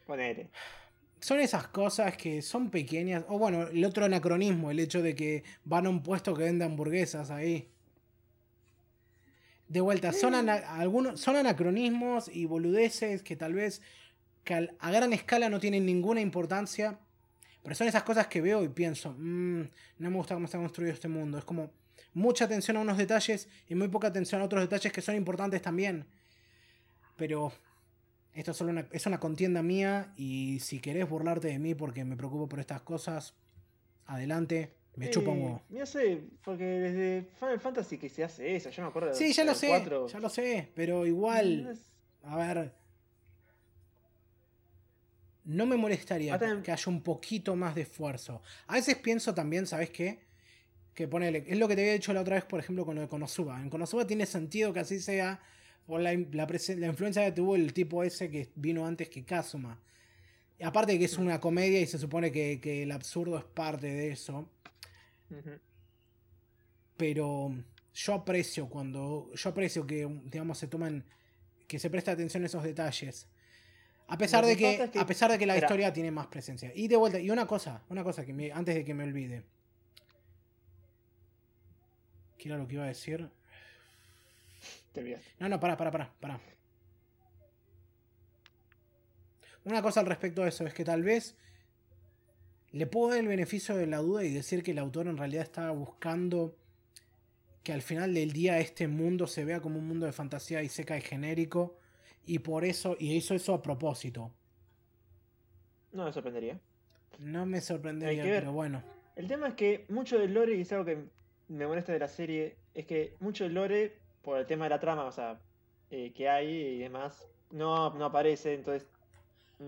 Ponele. 0.07 0.49
Son 1.23 1.39
esas 1.39 1.67
cosas 1.69 2.17
que 2.17 2.41
son 2.41 2.69
pequeñas. 2.69 3.23
O 3.29 3.39
bueno, 3.39 3.67
el 3.67 3.85
otro 3.85 4.03
anacronismo, 4.03 4.71
el 4.71 4.79
hecho 4.81 5.01
de 5.01 5.15
que 5.15 5.45
van 5.63 5.85
a 5.85 5.89
un 5.89 6.03
puesto 6.03 6.33
que 6.33 6.43
vende 6.43 6.65
hamburguesas 6.65 7.29
ahí. 7.31 7.69
De 9.69 9.79
vuelta, 9.79 10.11
son, 10.11 10.35
ana- 10.35 10.55
algunos, 10.77 11.21
son 11.21 11.37
anacronismos 11.37 12.27
y 12.27 12.43
boludeces 12.43 13.23
que 13.23 13.37
tal 13.37 13.53
vez 13.53 13.81
que 14.43 14.69
a 14.77 14.91
gran 14.91 15.13
escala 15.13 15.47
no 15.49 15.61
tienen 15.61 15.85
ninguna 15.85 16.19
importancia. 16.19 16.99
Pero 17.63 17.73
son 17.73 17.87
esas 17.87 18.03
cosas 18.03 18.27
que 18.27 18.41
veo 18.41 18.61
y 18.61 18.67
pienso, 18.67 19.15
"Mm, 19.17 19.61
no 19.99 20.09
me 20.11 20.17
gusta 20.17 20.33
cómo 20.33 20.45
está 20.47 20.57
construido 20.57 20.91
este 20.93 21.07
mundo. 21.07 21.37
Es 21.37 21.45
como 21.45 21.71
mucha 22.13 22.43
atención 22.43 22.75
a 22.75 22.81
unos 22.81 22.97
detalles 22.97 23.47
y 23.69 23.75
muy 23.75 23.87
poca 23.87 24.09
atención 24.09 24.41
a 24.41 24.43
otros 24.43 24.61
detalles 24.61 24.91
que 24.91 25.01
son 25.01 25.15
importantes 25.15 25.61
también. 25.61 26.05
Pero 27.15 27.53
esto 28.33 28.51
es 28.51 28.57
solo 28.57 28.71
una, 28.71 28.87
es 28.91 29.05
una 29.05 29.19
contienda 29.19 29.61
mía 29.61 30.11
y 30.17 30.59
si 30.59 30.79
querés 30.79 31.07
burlarte 31.07 31.47
de 31.49 31.59
mí 31.59 31.75
porque 31.75 32.03
me 32.03 32.15
preocupo 32.15 32.49
por 32.49 32.59
estas 32.59 32.81
cosas, 32.81 33.33
adelante, 34.07 34.73
me 34.95 35.09
chupa 35.09 35.31
un 35.31 35.41
huevo. 35.41 35.61
No 35.69 35.85
sé, 35.85 36.21
porque 36.43 36.63
desde 36.63 37.29
Final 37.39 37.59
Fantasy 37.59 37.97
que 37.97 38.09
se 38.09 38.23
hace 38.23 38.55
eso. 38.55 38.69
Yo 38.69 38.83
me 38.83 38.89
acuerdo 38.89 39.09
de 39.09 39.15
Sí, 39.15 39.33
ya 39.33 39.43
lo 39.43 39.53
sé, 39.53 39.67
4. 39.67 40.07
ya 40.07 40.19
lo 40.19 40.29
sé, 40.29 40.71
pero 40.75 41.05
igual, 41.05 41.77
a 42.23 42.37
ver, 42.37 42.73
no 45.45 45.65
me 45.65 45.75
molestaría 45.77 46.39
que 46.63 46.71
haya 46.71 46.89
un 46.91 47.01
poquito 47.01 47.55
más 47.55 47.75
de 47.75 47.81
esfuerzo. 47.81 48.41
A 48.67 48.73
veces 48.73 48.95
pienso 48.95 49.33
también, 49.33 49.67
¿sabes 49.67 49.89
qué? 49.89 50.19
Que 50.93 51.07
ponele, 51.07 51.43
es 51.47 51.57
lo 51.57 51.67
que 51.67 51.75
te 51.75 51.81
había 51.81 51.93
dicho 51.93 52.13
la 52.13 52.21
otra 52.21 52.35
vez, 52.35 52.45
por 52.45 52.59
ejemplo, 52.59 52.85
con 52.85 52.95
lo 52.95 53.01
de 53.01 53.07
Konosuba. 53.07 53.61
En 53.61 53.69
Konosuba 53.69 54.05
tiene 54.05 54.25
sentido 54.25 54.73
que 54.73 54.79
así 54.79 54.99
sea 54.99 55.41
por 55.87 55.99
la, 56.01 56.13
la, 56.13 56.47
la 56.77 56.87
influencia 56.87 57.25
que 57.25 57.31
tuvo 57.31 57.55
el 57.55 57.73
tipo 57.73 58.03
ese 58.03 58.29
que 58.29 58.49
vino 58.55 58.85
antes 58.85 59.09
que 59.09 59.23
Kazuma. 59.23 59.79
Aparte 60.61 60.93
de 60.93 60.99
que 60.99 61.05
es 61.05 61.17
una 61.17 61.39
comedia 61.39 61.81
y 61.81 61.87
se 61.87 61.97
supone 61.97 62.31
que, 62.31 62.59
que 62.61 62.83
el 62.83 62.91
absurdo 62.91 63.37
es 63.37 63.43
parte 63.43 63.87
de 63.87 64.11
eso. 64.11 64.47
Pero 66.97 67.53
yo 67.93 68.13
aprecio 68.13 68.67
cuando 68.69 69.29
yo 69.35 69.49
aprecio 69.49 69.85
que 69.85 70.07
digamos 70.25 70.57
se 70.57 70.67
toman 70.67 71.03
que 71.67 71.79
se 71.79 71.89
presta 71.89 72.11
atención 72.11 72.43
a 72.43 72.45
esos 72.47 72.63
detalles 72.63 73.27
a 74.07 74.17
pesar 74.17 74.45
de 74.45 74.55
que 74.57 74.73
es 74.75 74.95
a 75.01 75.05
pesar 75.05 75.31
de 75.31 75.37
que 75.39 75.45
la 75.45 75.53
historia 75.65 75.93
tiene 75.93 76.11
más 76.11 76.27
presencia 76.27 76.71
y 76.75 76.87
de 76.87 76.95
vuelta 76.95 77.19
y 77.19 77.29
una 77.29 77.45
cosa 77.47 77.83
una 77.89 78.03
cosa 78.03 78.25
que 78.25 78.33
me- 78.33 78.51
antes 78.51 78.73
de 78.75 78.83
que 78.83 78.93
me 78.93 79.03
olvide 79.03 79.43
¿qué 82.37 82.49
era 82.49 82.57
lo 82.57 82.67
que 82.67 82.75
iba 82.75 82.83
a 82.83 82.87
decir? 82.87 83.29
Te 84.93 85.01
olvidaste. 85.01 85.29
no 85.39 85.49
no 85.49 85.59
para 85.59 85.75
para 85.75 85.91
para 85.91 86.13
para 86.19 86.39
una 89.65 89.81
cosa 89.81 89.99
al 89.99 90.05
respecto 90.05 90.43
de 90.43 90.49
eso 90.49 90.65
es 90.65 90.73
que 90.73 90.83
tal 90.83 91.03
vez 91.03 91.35
le 92.71 92.87
puedo 92.87 93.09
dar 93.09 93.19
el 93.19 93.27
beneficio 93.27 93.75
de 93.75 93.87
la 93.87 93.97
duda 93.97 94.23
y 94.23 94.33
decir 94.33 94.63
que 94.63 94.71
el 94.71 94.79
autor 94.79 95.07
en 95.07 95.17
realidad 95.17 95.43
estaba 95.43 95.71
buscando 95.71 96.55
que 97.63 97.71
al 97.71 97.81
final 97.81 98.13
del 98.13 98.33
día 98.33 98.59
este 98.59 98.87
mundo 98.87 99.27
se 99.27 99.45
vea 99.45 99.61
como 99.61 99.79
un 99.79 99.87
mundo 99.87 100.05
de 100.05 100.11
fantasía 100.11 100.61
y 100.63 100.69
seca 100.69 100.97
y 100.97 101.01
genérico 101.01 101.77
y 102.25 102.39
por 102.39 102.65
eso 102.65 102.97
y 102.99 103.13
hizo 103.13 103.35
eso 103.35 103.53
a 103.53 103.61
propósito. 103.61 104.31
No 105.91 106.05
me 106.05 106.11
sorprendería. 106.11 106.59
No 107.19 107.45
me 107.45 107.61
sorprendería, 107.61 108.23
pero 108.23 108.51
bueno. 108.51 108.83
El 109.15 109.27
tema 109.27 109.49
es 109.49 109.53
que 109.53 109.85
mucho 109.89 110.17
del 110.17 110.33
lore, 110.33 110.55
y 110.55 110.61
es 110.61 110.71
algo 110.71 110.85
que 110.85 111.05
me 111.47 111.67
molesta 111.67 111.93
de 111.93 111.99
la 111.99 112.07
serie, 112.07 112.57
es 112.73 112.85
que 112.85 113.15
mucho 113.19 113.43
del 113.43 113.53
lore, 113.53 113.93
por 114.23 114.39
el 114.39 114.45
tema 114.47 114.65
de 114.65 114.69
la 114.69 114.79
trama, 114.79 115.05
o 115.05 115.11
sea, 115.11 115.39
eh, 115.91 116.11
que 116.15 116.27
hay 116.27 116.49
y 116.49 116.79
demás, 116.79 117.27
no, 117.51 117.93
no 117.93 118.05
aparece, 118.05 118.55
entonces 118.55 118.87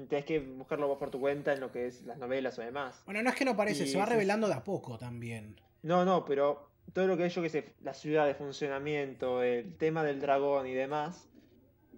tenés 0.10 0.26
que 0.26 0.40
buscarlo 0.40 0.88
vos 0.88 0.98
por 0.98 1.11
tu 1.11 1.19
cuenta 1.19 1.53
en 1.53 1.60
lo 1.60 1.72
que 1.72 1.88
es 1.88 2.03
las 2.03 2.18
novelas 2.18 2.57
o 2.57 2.61
demás. 2.61 3.03
Bueno, 3.06 3.22
no 3.22 3.30
es 3.30 3.36
que 3.36 3.45
no 3.45 3.52
aparece, 3.52 3.84
Y 3.84 3.88
se 3.88 3.98
va 3.98 4.06
revelando 4.06 4.48
de 4.48 4.53
a 4.53 4.64
poco 4.64 4.98
también. 4.98 5.60
No, 5.84 6.03
no, 6.03 6.26
pero 6.26 6.72
todo 6.94 7.07
lo 7.07 7.18
que 7.18 7.26
es, 7.26 7.36
yo 7.36 7.41
que 7.41 7.49
sé, 7.49 7.73
la 7.82 7.94
ciudad 7.94 8.26
de 8.26 8.34
funcionamiento, 8.34 9.44
el 9.44 9.76
tema 9.77 10.03
del 10.03 10.19
dragón 10.19 10.68
y 10.68 10.73
demás, 10.73 11.30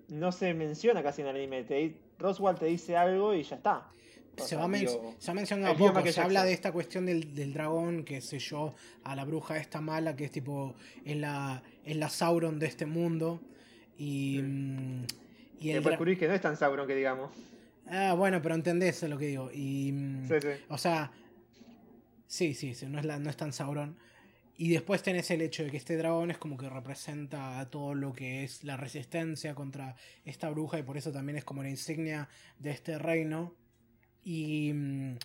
no 0.09 0.31
se 0.31 0.53
menciona 0.53 1.03
casi 1.03 1.21
en 1.21 1.27
el 1.29 1.35
anime. 1.35 1.63
Te, 1.63 1.95
Roswell 2.19 2.57
te 2.57 2.65
dice 2.65 2.97
algo 2.97 3.33
y 3.33 3.43
ya 3.43 3.57
está. 3.57 3.89
Se 4.37 4.55
va, 4.55 4.67
digo, 4.67 5.15
se 5.17 5.31
va 5.31 5.35
mencionando 5.35 5.71
a 5.71 5.77
poco, 5.77 5.93
Michael 5.93 6.13
se 6.13 6.21
habla 6.21 6.43
de 6.43 6.53
esta 6.53 6.71
cuestión 6.71 7.05
del, 7.05 7.33
del 7.33 7.53
dragón, 7.53 8.03
que 8.03 8.21
sé 8.21 8.39
yo, 8.39 8.75
a 9.03 9.15
la 9.15 9.25
bruja 9.25 9.57
esta 9.57 9.81
mala, 9.81 10.15
que 10.15 10.25
es 10.25 10.31
tipo, 10.31 10.75
es 11.03 11.17
la, 11.17 11.63
es 11.83 11.97
la 11.97 12.09
Sauron 12.09 12.59
de 12.59 12.67
este 12.67 12.85
mundo. 12.85 13.41
Y, 13.97 14.39
mm, 14.43 15.05
y 15.59 15.71
que 15.71 15.77
el 15.77 16.17
que 16.17 16.27
no 16.27 16.33
es 16.33 16.41
tan 16.41 16.55
Sauron 16.55 16.87
que 16.87 16.95
digamos. 16.95 17.31
Ah, 17.87 18.13
bueno, 18.13 18.41
pero 18.41 18.55
entendés 18.55 19.01
lo 19.03 19.17
que 19.17 19.27
digo. 19.27 19.49
Y, 19.51 19.91
mm, 19.91 20.27
Sí, 20.27 20.35
sí. 20.41 20.47
O 20.69 20.77
sea, 20.77 21.11
sí, 22.27 22.53
sí, 22.53 22.75
sí, 22.75 22.85
no 22.85 22.99
es, 22.99 23.05
la, 23.05 23.17
no 23.17 23.29
es 23.29 23.37
tan 23.37 23.53
Sauron. 23.53 23.97
Y 24.59 24.69
después 24.69 25.03
tenés 25.03 25.29
el 25.29 25.41
hecho 25.41 25.63
de 25.63 25.69
que 25.69 25.77
este 25.77 25.97
dragón 25.97 26.31
es 26.31 26.39
como 26.39 26.57
que 26.57 26.67
representa 26.67 27.67
todo 27.69 27.93
lo 27.93 28.11
que 28.11 28.43
es 28.43 28.63
la 28.63 28.75
resistencia 28.75 29.53
contra 29.53 29.95
esta 30.25 30.49
bruja 30.49 30.79
y 30.79 30.83
por 30.83 30.97
eso 30.97 31.11
también 31.11 31.37
es 31.37 31.43
como 31.43 31.61
la 31.61 31.69
insignia 31.69 32.27
de 32.57 32.71
este 32.71 32.97
reino. 32.97 33.53
Y 34.29 34.73
mm, 34.73 35.15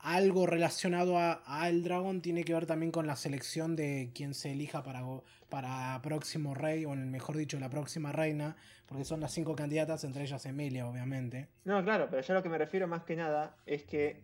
algo 0.00 0.46
relacionado 0.46 1.16
al 1.18 1.82
dragón 1.82 2.20
tiene 2.20 2.44
que 2.44 2.52
ver 2.52 2.66
también 2.66 2.92
con 2.92 3.06
la 3.06 3.16
selección 3.16 3.74
de 3.74 4.10
quien 4.14 4.34
se 4.34 4.52
elija 4.52 4.82
para, 4.82 5.02
para 5.48 5.98
próximo 6.02 6.52
rey, 6.54 6.84
o 6.84 6.94
mejor 6.94 7.38
dicho, 7.38 7.58
la 7.58 7.70
próxima 7.70 8.12
reina, 8.12 8.54
porque 8.84 9.06
son 9.06 9.20
las 9.20 9.32
cinco 9.32 9.56
candidatas, 9.56 10.04
entre 10.04 10.24
ellas 10.24 10.44
Emilia, 10.44 10.86
obviamente. 10.86 11.48
No, 11.64 11.82
claro, 11.82 12.08
pero 12.10 12.20
yo 12.20 12.34
lo 12.34 12.42
que 12.42 12.50
me 12.50 12.58
refiero 12.58 12.86
más 12.86 13.04
que 13.04 13.16
nada 13.16 13.56
es 13.64 13.84
que 13.84 14.22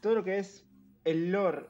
todo 0.00 0.14
lo 0.14 0.22
que 0.22 0.38
es 0.38 0.64
el 1.04 1.32
lore 1.32 1.66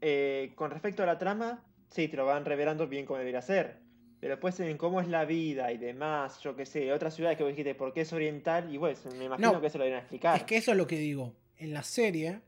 eh, 0.00 0.52
con 0.54 0.70
respecto 0.70 1.02
a 1.02 1.06
la 1.06 1.18
trama, 1.18 1.64
sí, 1.88 2.06
te 2.06 2.16
lo 2.16 2.26
van 2.26 2.44
revelando 2.44 2.86
bien 2.86 3.06
como 3.06 3.18
debería 3.18 3.42
ser. 3.42 3.80
Pero 4.20 4.34
después 4.34 4.58
en 4.60 4.76
cómo 4.76 5.00
es 5.00 5.08
la 5.08 5.24
vida 5.24 5.70
y 5.72 5.78
demás, 5.78 6.40
yo 6.40 6.56
qué 6.56 6.66
sé, 6.66 6.92
otras 6.92 7.14
ciudades 7.14 7.38
que 7.38 7.44
vos 7.44 7.52
dijiste, 7.52 7.74
¿por 7.74 7.92
qué 7.92 8.00
es 8.00 8.12
oriental? 8.12 8.72
Y 8.72 8.76
bueno, 8.76 8.98
me 9.16 9.24
imagino 9.26 9.60
que 9.60 9.68
eso 9.68 9.78
lo 9.78 9.84
vienen 9.84 10.00
a 10.00 10.02
explicar. 10.02 10.36
Es 10.36 10.42
que 10.44 10.56
eso 10.56 10.72
es 10.72 10.76
lo 10.76 10.86
que 10.86 10.98
digo. 10.98 11.34
En 11.56 11.72
la 11.72 11.82
serie 11.82 12.40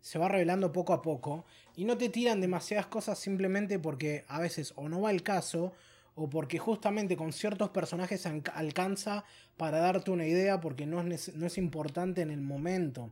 se 0.00 0.18
va 0.18 0.28
revelando 0.28 0.72
poco 0.72 0.92
a 0.92 1.02
poco 1.02 1.44
y 1.76 1.84
no 1.84 1.98
te 1.98 2.08
tiran 2.08 2.40
demasiadas 2.40 2.86
cosas 2.86 3.18
simplemente 3.18 3.78
porque 3.78 4.24
a 4.28 4.40
veces 4.40 4.72
o 4.76 4.88
no 4.88 5.02
va 5.02 5.10
el 5.10 5.22
caso 5.22 5.72
o 6.14 6.28
porque 6.28 6.58
justamente 6.58 7.16
con 7.16 7.32
ciertos 7.32 7.70
personajes 7.70 8.26
alcanza 8.26 9.24
para 9.56 9.78
darte 9.78 10.10
una 10.10 10.26
idea 10.26 10.60
porque 10.60 10.86
no 10.86 11.00
es, 11.02 11.34
no 11.34 11.46
es 11.46 11.58
importante 11.58 12.22
en 12.22 12.30
el 12.30 12.40
momento. 12.40 13.10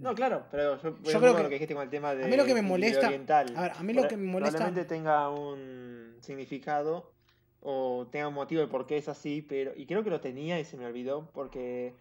No, 0.00 0.14
claro, 0.14 0.46
pero 0.50 0.80
yo, 0.82 0.96
yo 1.02 1.20
creo 1.20 1.36
que, 1.36 1.42
lo 1.42 1.48
que 1.48 1.54
dijiste 1.54 1.74
con 1.74 1.82
el 1.82 1.90
tema 1.90 2.14
de. 2.14 2.24
A 2.24 2.28
mí 2.28 2.36
lo 2.36 2.44
que 2.44 2.54
me 2.54 2.62
molesta. 2.62 3.08
A 3.08 3.10
ver, 3.10 3.72
a 3.76 3.82
mí 3.82 3.92
lo 3.92 4.06
que 4.08 4.16
me 4.16 4.26
molesta. 4.26 4.58
Probablemente 4.58 4.88
tenga 4.88 5.30
un 5.30 6.16
significado 6.20 7.12
o 7.60 8.06
tenga 8.10 8.28
un 8.28 8.34
motivo 8.34 8.60
de 8.60 8.68
por 8.68 8.86
qué 8.86 8.98
es 8.98 9.08
así, 9.08 9.42
pero. 9.42 9.72
Y 9.76 9.86
creo 9.86 10.04
que 10.04 10.10
lo 10.10 10.20
tenía 10.20 10.60
y 10.60 10.64
se 10.64 10.76
me 10.76 10.86
olvidó, 10.86 11.30
porque 11.32 11.94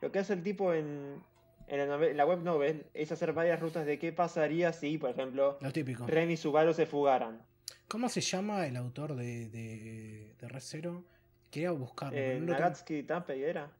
lo 0.00 0.12
que 0.12 0.18
hace 0.18 0.32
el 0.32 0.42
tipo 0.42 0.72
en, 0.72 1.22
en 1.66 2.16
la, 2.16 2.26
web 2.26 2.40
novel 2.42 2.86
es 2.94 3.12
hacer 3.12 3.32
varias 3.32 3.60
rutas 3.60 3.86
de 3.86 3.98
qué 3.98 4.12
pasaría 4.12 4.72
si, 4.72 4.98
por 4.98 5.10
ejemplo, 5.10 5.58
Ren 6.06 6.30
y 6.30 6.36
Subaru 6.36 6.72
se 6.74 6.86
fugaran. 6.86 7.42
¿Cómo 7.88 8.08
se 8.08 8.20
llama 8.20 8.66
el 8.66 8.76
autor 8.76 9.16
de, 9.16 9.48
de, 9.48 10.34
de 10.38 10.48
Recero? 10.48 11.04
Quería 11.50 11.72
buscarlo. 11.72 12.16
Eh, 12.16 12.38
Nagatsuki 12.40 13.02
Tappei 13.02 13.42
era. 13.42 13.70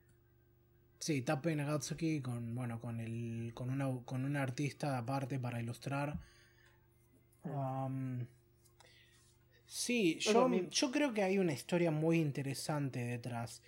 Sí, 1.01 1.23
Tappei 1.23 1.57
Nagatsuki 1.57 2.21
con, 2.21 2.55
bueno, 2.55 2.79
con, 2.79 3.01
el, 3.01 3.53
con, 3.55 3.71
una, 3.71 3.91
con 4.05 4.25
un 4.25 4.37
artista 4.37 4.97
aparte 4.99 5.39
para 5.41 5.61
ilustrar. 5.61 6.17
Um, 7.43 8.27
sí, 9.67 10.19
yo, 10.21 10.49
yo 10.71 10.91
creo 10.93 11.13
que 11.13 11.23
hay 11.23 11.39
una 11.39 11.55
historia 11.55 11.91
muy 11.91 12.21
interesante 12.21 13.01
detrás 13.03 13.63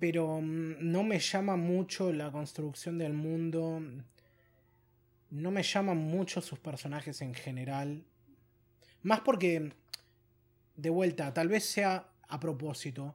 pero 0.00 0.40
mm, 0.40 0.76
no 0.80 1.02
me 1.02 1.18
llama 1.18 1.56
mucho 1.56 2.12
la 2.12 2.30
construcción 2.30 2.98
del 2.98 3.12
mundo. 3.12 3.82
No 5.30 5.50
me 5.50 5.62
llaman 5.62 5.98
mucho 5.98 6.40
sus 6.40 6.58
personajes 6.58 7.20
en 7.20 7.34
general. 7.34 8.04
Más 9.02 9.20
porque, 9.20 9.72
de 10.76 10.90
vuelta, 10.90 11.34
tal 11.34 11.48
vez 11.48 11.64
sea 11.64 12.08
a 12.28 12.40
propósito. 12.40 13.14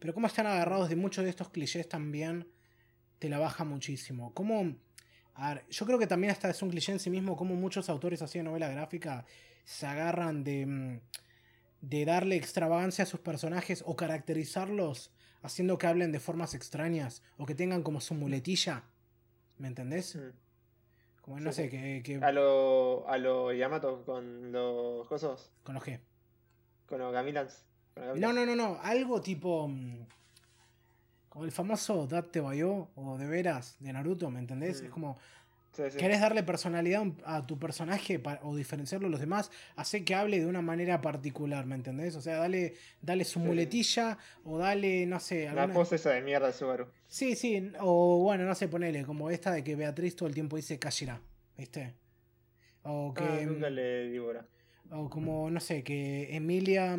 Pero 0.00 0.12
como 0.12 0.26
están 0.26 0.46
agarrados 0.46 0.88
de 0.88 0.96
muchos 0.96 1.22
de 1.22 1.30
estos 1.30 1.50
clichés 1.50 1.88
también, 1.88 2.48
te 3.20 3.28
la 3.28 3.38
baja 3.38 3.64
muchísimo. 3.64 4.34
Como, 4.34 4.74
a 5.34 5.54
ver, 5.54 5.64
yo 5.68 5.86
creo 5.86 5.98
que 5.98 6.08
también 6.08 6.32
hasta 6.32 6.50
es 6.50 6.60
un 6.62 6.70
cliché 6.70 6.90
en 6.90 6.98
sí 6.98 7.10
mismo, 7.10 7.36
como 7.36 7.54
muchos 7.54 7.88
autores 7.88 8.22
así 8.22 8.38
de 8.38 8.44
novela 8.44 8.68
gráfica 8.68 9.24
se 9.64 9.86
agarran 9.86 10.42
de, 10.42 10.66
mm, 10.66 11.00
de 11.82 12.04
darle 12.04 12.36
extravagancia 12.36 13.04
a 13.04 13.06
sus 13.06 13.20
personajes 13.20 13.84
o 13.86 13.94
caracterizarlos 13.94 15.12
haciendo 15.42 15.78
que 15.78 15.86
hablen 15.86 16.12
de 16.12 16.20
formas 16.20 16.54
extrañas 16.54 17.22
o 17.36 17.46
que 17.46 17.54
tengan 17.54 17.82
como 17.82 18.00
su 18.00 18.14
muletilla. 18.14 18.84
¿Me 19.58 19.68
entendés? 19.68 20.16
Mm. 20.16 20.30
Como 21.20 21.40
no 21.40 21.52
sé, 21.52 21.68
que, 21.68 22.18
A 22.22 22.32
lo, 22.32 23.06
a 23.06 23.18
lo 23.18 23.52
Yamato 23.52 24.04
con 24.04 24.50
los 24.50 25.06
cosos. 25.06 25.52
¿Con 25.62 25.74
los 25.74 25.84
qué? 25.84 26.00
Con 26.86 26.98
los 26.98 27.12
Gamilans. 27.12 27.66
No, 28.16 28.32
no, 28.32 28.46
no, 28.46 28.56
no. 28.56 28.78
Algo 28.82 29.20
tipo. 29.20 29.68
Mm, 29.68 30.06
como 31.28 31.44
el 31.44 31.52
famoso 31.52 32.06
Date 32.06 32.40
Bayo 32.40 32.88
o 32.96 33.16
de 33.16 33.26
veras 33.26 33.76
de 33.78 33.92
Naruto, 33.92 34.30
¿me 34.30 34.40
entendés? 34.40 34.82
Mm. 34.82 34.84
Es 34.86 34.90
como 34.90 35.16
¿Querés 35.72 36.20
darle 36.20 36.42
personalidad 36.42 37.06
a 37.24 37.46
tu 37.46 37.58
personaje 37.58 38.20
o 38.42 38.56
diferenciarlo 38.56 39.06
de 39.06 39.12
los 39.12 39.20
demás? 39.20 39.50
Hace 39.76 40.04
que 40.04 40.14
hable 40.14 40.40
de 40.40 40.46
una 40.46 40.62
manera 40.62 41.00
particular, 41.00 41.64
¿me 41.64 41.76
entendés? 41.76 42.16
O 42.16 42.20
sea, 42.20 42.38
dale, 42.38 42.74
dale 43.00 43.24
su 43.24 43.38
muletilla 43.38 44.18
o 44.44 44.58
dale, 44.58 45.06
no 45.06 45.20
sé. 45.20 45.46
Alguna... 45.46 45.68
La 45.68 45.72
pose 45.72 45.96
esa 45.96 46.10
de 46.10 46.22
mierda 46.22 46.48
de 46.48 46.52
Subaru. 46.52 46.88
Sí, 47.06 47.36
sí. 47.36 47.70
O 47.78 48.18
bueno, 48.18 48.44
no 48.44 48.54
sé, 48.54 48.66
ponele, 48.68 49.04
como 49.04 49.30
esta 49.30 49.52
de 49.52 49.62
que 49.62 49.76
Beatriz 49.76 50.16
todo 50.16 50.28
el 50.28 50.34
tiempo 50.34 50.56
dice 50.56 50.78
Kashira, 50.78 51.20
¿viste? 51.56 51.94
O 52.82 53.14
que. 53.14 53.22
Ah, 53.22 53.40
nunca 53.46 53.70
le. 53.70 54.20
O 54.90 55.08
como, 55.08 55.50
no 55.50 55.60
sé, 55.60 55.84
que 55.84 56.34
Emilia 56.34 56.98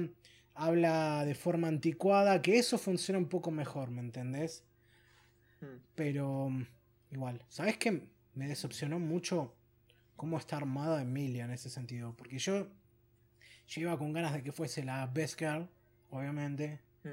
habla 0.54 1.26
de 1.26 1.36
forma 1.36 1.68
anticuada, 1.68 2.42
que 2.42 2.58
eso 2.58 2.78
funciona 2.78 3.18
un 3.20 3.28
poco 3.28 3.52
mejor, 3.52 3.92
¿me 3.92 4.02
entendés? 4.02 4.64
Hmm. 5.60 5.78
Pero 5.96 6.50
igual, 7.12 7.44
¿sabes 7.48 7.78
qué? 7.78 8.12
me 8.34 8.48
decepcionó 8.48 9.00
mucho 9.00 9.54
cómo 10.16 10.38
está 10.38 10.58
armada 10.58 11.02
Emilia 11.02 11.46
en 11.46 11.52
ese 11.52 11.70
sentido. 11.70 12.16
Porque 12.16 12.38
yo, 12.40 12.68
yo 13.68 13.82
iba 13.82 13.98
con 13.98 14.14
ganas 14.14 14.34
de 14.34 14.44
que 14.44 14.52
fuese 14.52 14.84
la 14.84 15.06
best 15.08 15.40
girl, 15.40 15.68
obviamente. 16.10 16.80
Mm. 17.04 17.10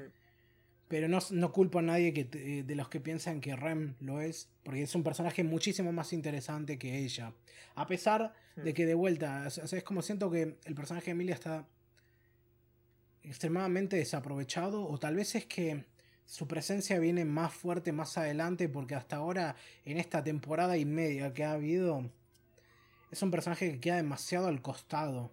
Pero 0.87 1.07
no, 1.07 1.19
no, 1.31 1.51
culpo 1.51 1.79
a 1.79 1.81
nadie 1.83 2.13
que, 2.13 2.63
de 2.63 2.75
los 2.75 2.89
que 2.89 2.99
piensan 2.99 3.41
que 3.41 3.55
Rem 3.55 3.95
lo 3.99 4.21
es, 4.21 4.49
porque 4.63 4.81
es 4.81 4.95
un 4.95 5.03
personaje 5.03 5.43
muchísimo 5.43 5.91
más 5.91 6.13
interesante 6.13 6.79
que 6.79 6.97
ella. 6.97 7.33
A 7.75 7.85
pesar 7.85 8.33
mm. 8.55 8.61
de 8.61 8.73
que 8.73 8.85
de 8.87 8.95
vuelta, 8.95 9.47
es 9.47 9.83
como 9.83 10.01
siento 10.01 10.31
que 10.31 10.57
el 10.65 10.75
personaje 10.75 11.07
de 11.07 11.11
Emilia 11.11 11.35
está 11.35 11.67
extremadamente 13.23 13.97
desaprovechado, 13.97 14.85
o 14.87 14.97
tal 14.97 15.15
vez 15.15 15.35
es 15.35 15.45
que 15.45 15.85
su 16.25 16.47
presencia 16.47 16.99
viene 16.99 17.25
más 17.25 17.53
fuerte 17.53 17.91
más 17.91 18.17
adelante 18.17 18.69
porque 18.69 18.95
hasta 18.95 19.15
ahora, 19.15 19.55
en 19.83 19.97
esta 19.97 20.23
temporada 20.23 20.77
y 20.77 20.85
media 20.85 21.33
que 21.33 21.43
ha 21.43 21.53
habido, 21.53 22.09
es 23.11 23.21
un 23.23 23.31
personaje 23.31 23.71
que 23.71 23.79
queda 23.79 23.95
demasiado 23.95 24.47
al 24.47 24.61
costado. 24.61 25.31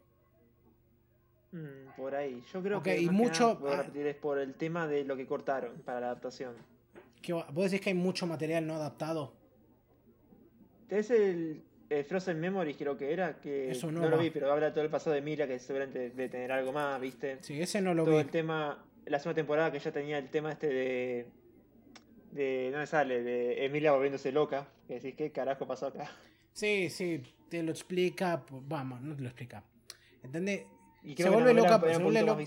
Mm, 1.53 1.97
por 1.97 2.15
ahí. 2.15 2.43
Yo 2.53 2.63
creo 2.63 2.83
que 2.83 2.99
y 2.99 3.11
mucho, 3.11 3.61
ah, 3.69 3.83
repetir, 3.83 4.07
es 4.07 4.17
por 4.17 4.39
el 4.39 4.55
tema 4.55 4.87
de 4.87 5.05
lo 5.05 5.17
que 5.17 5.27
cortaron 5.27 5.83
para 5.83 6.01
la 6.01 6.07
adaptación. 6.07 6.55
¿Vos 7.53 7.71
decís 7.71 7.81
que 7.81 7.91
hay 7.91 7.95
mucho 7.95 8.27
material 8.27 8.67
no 8.67 8.75
adaptado? 8.75 9.35
Es 10.89 11.11
el, 11.11 11.63
Frozen 12.09 12.41
Memories, 12.41 12.77
creo 12.77 12.97
que 12.97 13.13
era, 13.13 13.41
que 13.41 13.71
Eso 13.71 13.91
no, 13.93 14.09
lo 14.09 14.19
vi, 14.19 14.31
pero 14.31 14.53
habla 14.53 14.73
todo 14.73 14.85
el 14.85 14.91
pasado 14.91 15.15
de 15.15 15.23
Mira, 15.23 15.47
que 15.47 15.59
seguramente 15.59 16.11
debe 16.11 16.29
tener 16.29 16.51
algo 16.53 16.73
más, 16.73 17.01
¿viste? 17.01 17.39
Sí, 17.43 17.61
ese 17.61 17.81
no 17.81 17.95
lo 17.95 18.05
todo 18.05 18.17
vi. 18.17 18.23
el 18.23 18.31
tema 18.31 18.87
la 19.07 19.19
segunda 19.19 19.37
temporada 19.37 19.73
que 19.73 19.79
ya 19.79 19.93
tenía 19.93 20.19
el 20.19 20.29
tema 20.29 20.53
este 20.53 20.69
de. 20.69 21.27
de 22.33 22.71
no 22.73 22.79
me 22.79 22.87
sale, 22.87 23.23
de 23.23 23.65
Emilia 23.65 23.93
volviéndose 23.93 24.33
loca. 24.33 24.69
Que 24.87 24.95
decís, 24.95 25.15
¿qué 25.17 25.33
carajo 25.33 25.67
pasó 25.67 25.87
acá? 25.87 26.11
Sí, 26.53 26.91
sí, 26.91 27.23
te 27.49 27.63
lo 27.63 27.71
explica. 27.71 28.45
Vamos, 28.51 29.01
no 29.01 29.15
te 29.15 29.23
lo 29.23 29.29
explica. 29.29 29.65
¿Entendés? 30.23 30.65
se 31.17 31.31
vuelve 31.31 31.55
loca, 31.55 31.81
se 31.81 31.99
vuelve 31.99 32.23
loca. 32.23 32.47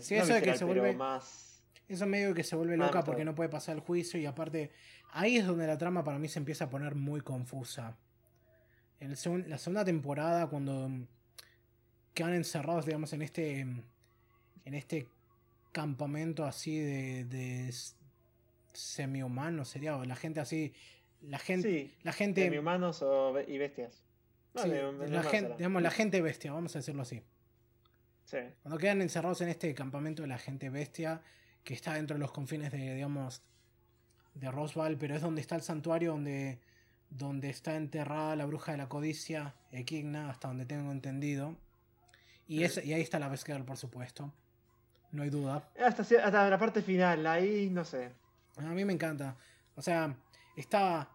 Sí, 0.00 0.14
eso 0.16 0.34
de 0.34 0.42
que 0.42 0.56
se 0.56 0.64
vuelve. 0.64 0.94
Más... 0.94 1.62
Eso 1.88 2.06
medio 2.06 2.34
que 2.34 2.44
se 2.44 2.56
vuelve 2.56 2.76
loca 2.76 3.02
porque 3.02 3.24
no 3.24 3.34
puede 3.34 3.48
pasar 3.48 3.76
el 3.76 3.80
juicio 3.82 4.18
y 4.20 4.26
aparte. 4.26 4.70
Ahí 5.12 5.36
es 5.36 5.46
donde 5.46 5.66
la 5.66 5.76
trama 5.76 6.04
para 6.04 6.20
mí 6.20 6.28
se 6.28 6.38
empieza 6.38 6.66
a 6.66 6.70
poner 6.70 6.94
muy 6.94 7.20
confusa. 7.20 7.98
En 9.00 9.10
la 9.10 9.58
segunda 9.58 9.84
temporada, 9.84 10.46
cuando 10.46 10.90
quedan 12.14 12.34
encerrados, 12.34 12.86
digamos, 12.86 13.12
en 13.12 13.22
este. 13.22 13.60
En 13.60 14.74
este 14.74 15.08
campamento 15.72 16.44
así 16.44 16.78
de, 16.78 17.24
de 17.24 17.72
semi-humanos 18.72 19.68
sería, 19.68 19.96
o 19.96 20.04
la 20.04 20.16
gente 20.16 20.40
así, 20.40 20.72
la 21.22 21.38
gente, 21.38 21.90
la 22.02 22.12
gente 22.12 22.44
semi-humanos 22.44 23.04
y 23.46 23.58
bestias. 23.58 24.04
la, 24.54 25.22
gente, 25.22 25.54
digamos, 25.56 25.82
la 25.82 25.90
gente 25.90 26.20
bestia, 26.20 26.52
vamos 26.52 26.74
a 26.76 26.80
decirlo 26.80 27.02
así. 27.02 27.22
Cuando 28.62 28.78
quedan 28.78 29.02
encerrados 29.02 29.40
en 29.40 29.48
este 29.48 29.74
campamento 29.74 30.22
de 30.22 30.28
la 30.28 30.38
gente 30.38 30.70
bestia, 30.70 31.20
que 31.64 31.74
está 31.74 31.94
dentro 31.94 32.14
de 32.14 32.20
los 32.20 32.30
confines 32.30 32.70
de, 32.70 32.94
digamos, 32.94 33.42
de 34.34 34.50
Roswell, 34.50 34.96
pero 34.96 35.16
es 35.16 35.22
donde 35.22 35.40
está 35.40 35.56
el 35.56 35.62
santuario 35.62 36.12
donde, 36.12 36.60
donde 37.10 37.50
está 37.50 37.76
enterrada 37.76 38.34
la 38.36 38.46
bruja 38.46 38.72
de 38.72 38.78
la 38.78 38.88
codicia, 38.88 39.54
Equigna, 39.72 40.30
hasta 40.30 40.48
donde 40.48 40.64
tengo 40.64 40.90
entendido. 40.92 41.56
Y, 42.48 42.64
es, 42.64 42.84
y 42.84 42.92
ahí 42.92 43.02
está 43.02 43.18
la 43.18 43.28
Beskar, 43.28 43.64
por 43.64 43.76
supuesto 43.76 44.32
no 45.12 45.24
hay 45.24 45.30
duda. 45.30 45.68
Hasta, 45.84 46.02
hasta 46.02 46.48
la 46.48 46.58
parte 46.58 46.82
final, 46.82 47.26
ahí 47.26 47.68
no 47.70 47.84
sé. 47.84 48.12
A 48.56 48.62
mí 48.62 48.84
me 48.84 48.92
encanta. 48.92 49.36
O 49.74 49.82
sea, 49.82 50.14
está. 50.56 51.08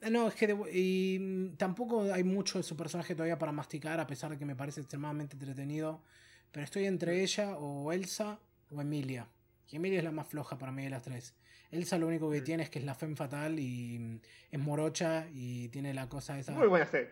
Eh, 0.00 0.10
No, 0.10 0.28
es 0.28 0.34
que 0.34 0.46
de- 0.48 0.76
y 0.76 1.18
mm, 1.18 1.56
tampoco 1.56 2.02
hay 2.12 2.24
mucho 2.24 2.58
de 2.58 2.64
su 2.64 2.76
personaje 2.76 3.14
todavía 3.14 3.38
para 3.38 3.52
masticar, 3.52 4.00
a 4.00 4.06
pesar 4.06 4.30
de 4.30 4.38
que 4.38 4.44
me 4.44 4.56
parece 4.56 4.80
extremadamente 4.80 5.34
entretenido. 5.36 6.02
Pero 6.50 6.64
estoy 6.64 6.86
entre 6.86 7.22
ella 7.22 7.56
o 7.56 7.92
Elsa 7.92 8.38
o 8.72 8.80
Emilia. 8.80 9.28
Y 9.70 9.76
Emilia 9.76 9.98
es 9.98 10.04
la 10.04 10.10
más 10.12 10.26
floja 10.26 10.58
para 10.58 10.72
mí 10.72 10.82
de 10.84 10.90
las 10.90 11.02
tres. 11.02 11.34
Elsa 11.70 11.98
lo 11.98 12.06
único 12.06 12.30
que 12.30 12.40
Mm. 12.40 12.44
tiene 12.44 12.62
es 12.62 12.70
que 12.70 12.78
es 12.78 12.84
la 12.84 12.94
femme 12.94 13.16
fatal 13.16 13.58
y 13.58 13.98
mm, 13.98 14.20
es 14.52 14.58
morocha 14.60 15.26
y 15.32 15.68
tiene 15.68 15.92
la 15.94 16.08
cosa 16.08 16.38
esa. 16.38 16.52
Muy 16.52 16.66
buena 16.68 16.86
serie. 16.86 17.10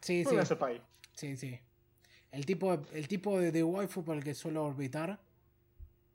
Sí, 0.00 0.24
Muy 0.24 0.24
sí, 0.24 0.54
buena 0.54 0.80
sí, 1.14 1.36
sí. 1.36 1.60
El 2.32 2.44
tipo, 2.44 2.74
el 2.92 3.08
tipo 3.08 3.40
de, 3.40 3.50
de 3.50 3.62
waifu 3.62 4.04
por 4.04 4.16
el 4.16 4.22
que 4.24 4.34
suelo 4.34 4.64
orbitar. 4.64 5.18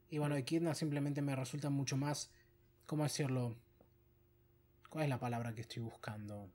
Y 0.10 0.18
bueno, 0.18 0.36
Echidna 0.36 0.76
simplemente 0.76 1.22
me 1.22 1.36
resulta 1.36 1.70
mucho 1.70 1.98
más. 1.98 2.32
¿Cómo 2.86 3.04
decirlo? 3.04 3.56
¿Cuál 4.90 5.06
es 5.06 5.10
la 5.10 5.20
palabra 5.20 5.56
que 5.56 5.62
estoy 5.62 5.82
buscando? 5.82 6.50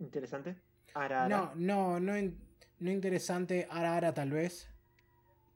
Interesante. 0.00 0.56
Ara, 0.94 1.28
No, 1.28 1.52
no, 1.54 2.00
no, 2.00 2.18
in- 2.18 2.36
no 2.80 2.90
interesante. 2.90 3.66
Ara 3.70 3.96
Ara 3.96 4.12
tal 4.12 4.30
vez. 4.30 4.68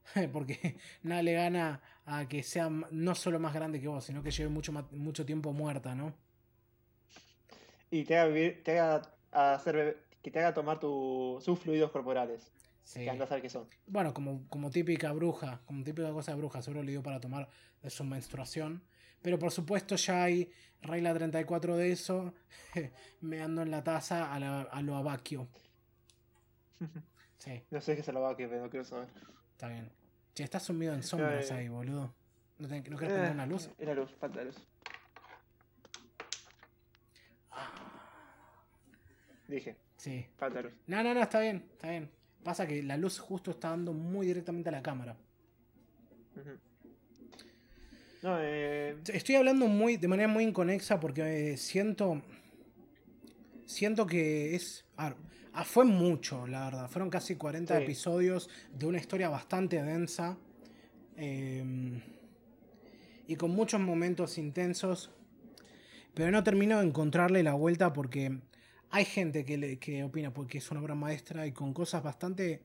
Porque 0.33 0.79
nada 1.03 1.23
le 1.23 1.33
gana 1.35 1.83
a 2.19 2.29
que 2.29 2.43
sea 2.43 2.69
no 2.91 3.15
solo 3.15 3.39
más 3.39 3.55
grande 3.55 3.81
que 3.81 3.89
vos, 3.89 4.05
sino 4.05 4.23
que 4.23 4.31
lleve 4.31 4.49
mucho, 4.51 4.73
mucho 4.93 5.25
tiempo 5.25 5.53
muerta, 5.53 5.95
¿no? 5.95 6.13
Y 7.91 8.05
te 8.05 8.17
haga 8.17 8.29
vivir, 8.33 8.63
te 8.65 8.79
haga 8.79 9.03
hacer 9.33 10.05
que 10.23 10.31
te 10.31 10.39
haga 10.39 10.55
tomar 10.55 10.79
tu, 10.81 11.39
sus 11.43 11.59
fluidos 11.59 11.91
corporales. 11.91 12.51
Sí. 12.85 13.01
Que 13.05 13.11
andás 13.11 13.31
a 13.31 13.35
ver 13.35 13.43
qué 13.43 13.51
son. 13.51 13.69
Bueno, 13.87 14.13
como, 14.13 14.47
como 14.49 14.71
típica 14.71 15.13
bruja, 15.13 15.61
como 15.67 15.85
típica 15.85 16.11
cosa 16.13 16.33
de 16.33 16.39
bruja, 16.39 16.63
seguro 16.63 16.83
le 16.83 16.91
dio 16.93 17.03
para 17.03 17.21
tomar 17.21 17.49
de 17.83 17.91
su 17.91 18.05
menstruación. 18.05 18.83
Pero 19.23 19.39
por 19.39 19.53
supuesto 19.53 19.97
ya 19.97 20.25
hay 20.25 20.51
regla 20.83 21.13
34 21.15 21.77
de 21.77 21.93
eso, 21.93 22.33
me 23.21 23.43
ando 23.43 23.63
en 23.63 23.71
la 23.71 23.85
taza 23.85 24.33
a, 24.33 24.41
la- 24.41 24.63
a 24.63 24.83
lo 24.83 24.97
abaquio. 24.97 25.49
Sí, 27.39 27.63
no 27.71 27.81
sé 27.81 27.97
qué 27.97 28.03
se 28.03 28.13
lo 28.13 28.21
va 28.21 28.33
a 28.33 28.37
que 28.37 28.47
pero 28.49 28.61
no 28.63 28.69
quiero 28.69 28.85
saber. 28.85 29.09
está 29.53 29.69
bien. 29.69 29.91
Che, 30.41 30.45
estás 30.45 30.63
sumido 30.63 30.95
en 30.95 31.03
sombras 31.03 31.51
Eh. 31.51 31.55
ahí, 31.55 31.69
boludo. 31.69 32.15
¿No, 32.59 32.67
te, 32.67 32.77
¿no 32.89 32.97
querés 32.97 33.13
prender 33.13 33.33
una 33.33 33.45
luz? 33.45 33.69
Es 33.77 33.87
la 33.87 33.93
luz, 33.93 34.11
falta 34.19 34.43
luz. 34.43 34.57
Dije, 39.49 39.77
Sí. 39.99 40.25
falta 40.39 40.63
luz. 40.63 40.73
No, 40.87 41.03
no, 41.03 41.13
no, 41.13 41.21
está 41.21 41.41
bien, 41.41 41.67
está 41.73 41.91
bien. 41.91 42.09
Pasa 42.43 42.67
que 42.67 42.83
la 42.83 42.97
luz 42.97 43.19
justo 43.19 43.51
está 43.51 43.69
dando 43.69 43.93
muy 43.93 44.27
directamente 44.29 44.71
a 44.71 44.73
la 44.73 44.83
cámara. 44.83 45.15
No, 48.23 48.39
eh. 48.41 48.97
Estoy 49.13 49.35
hablando 49.35 49.67
muy, 49.67 49.99
de 49.99 50.09
manera 50.09 50.29
muy 50.29 50.45
inconexa 50.45 50.99
porque 50.99 51.53
eh, 51.53 51.57
siento. 51.59 52.23
Siento 53.67 54.07
que 54.07 54.55
es. 54.55 54.87
a 54.97 55.11
ver, 55.11 55.17
ah, 55.53 55.65
fue 55.65 55.85
mucho, 55.85 56.47
la 56.47 56.65
verdad. 56.67 56.89
Fueron 56.91 57.11
casi 57.11 57.37
40 57.37 57.77
Sí. 57.77 57.83
episodios 57.85 58.49
de 58.73 58.87
una 58.87 58.99
historia 58.99 59.29
bastante 59.29 59.83
densa. 59.83 60.37
eh, 61.23 62.03
y 63.27 63.37
con 63.37 63.51
muchos 63.51 63.81
momentos 63.81 64.39
intensos. 64.39 65.11
Pero 66.15 66.31
no 66.31 66.43
termino 66.43 66.79
de 66.81 66.87
encontrarle 66.87 67.43
la 67.43 67.53
vuelta 67.55 67.93
porque 67.93 68.41
hay 68.91 69.05
gente 69.05 69.45
que, 69.45 69.57
le- 69.59 69.79
que 69.79 70.03
opina 70.03 70.33
porque 70.33 70.59
es 70.59 70.71
una 70.71 70.81
obra 70.81 70.95
maestra 70.95 71.47
y 71.47 71.53
con 71.53 71.73
cosas 71.75 72.03
bastante. 72.03 72.63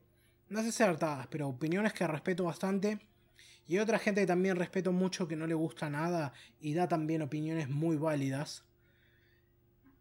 No 0.48 0.60
sé 0.62 0.72
si 0.72 0.82
acertadas, 0.82 1.26
pero 1.28 1.48
opiniones 1.48 1.92
que 1.92 2.06
respeto 2.06 2.44
bastante. 2.44 2.98
Y 3.68 3.74
hay 3.74 3.80
otra 3.80 3.98
gente 3.98 4.22
que 4.22 4.26
también 4.26 4.56
respeto 4.56 4.90
mucho 4.92 5.28
que 5.28 5.36
no 5.36 5.46
le 5.46 5.54
gusta 5.54 5.90
nada 5.90 6.32
y 6.60 6.72
da 6.74 6.88
también 6.88 7.22
opiniones 7.22 7.68
muy 7.68 7.96
válidas. 7.96 8.64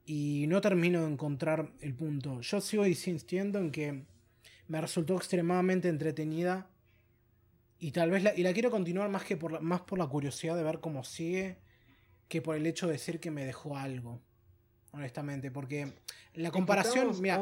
Y 0.05 0.45
no 0.47 0.61
termino 0.61 1.01
de 1.01 1.11
encontrar 1.11 1.71
el 1.81 1.95
punto. 1.95 2.41
Yo 2.41 2.61
sigo 2.61 2.85
insistiendo 2.85 3.59
en 3.59 3.71
que 3.71 4.03
me 4.67 4.79
resultó 4.79 5.15
extremadamente 5.15 5.89
entretenida. 5.89 6.69
Y 7.79 7.91
tal 7.91 8.11
vez 8.11 8.23
la, 8.23 8.35
y 8.35 8.43
la 8.43 8.53
quiero 8.53 8.71
continuar 8.71 9.09
más 9.09 9.23
que 9.23 9.35
por 9.35 9.51
la, 9.51 9.59
más 9.59 9.81
por 9.81 9.97
la 9.97 10.07
curiosidad 10.07 10.55
de 10.55 10.63
ver 10.63 10.79
cómo 10.79 11.03
sigue. 11.03 11.57
Que 12.27 12.41
por 12.41 12.55
el 12.55 12.65
hecho 12.65 12.87
de 12.87 12.93
decir 12.93 13.19
que 13.19 13.31
me 13.31 13.45
dejó 13.45 13.77
algo. 13.77 14.21
Honestamente. 14.91 15.51
Porque 15.51 15.93
la 16.33 16.51
comparación. 16.51 17.19
Mira, 17.21 17.41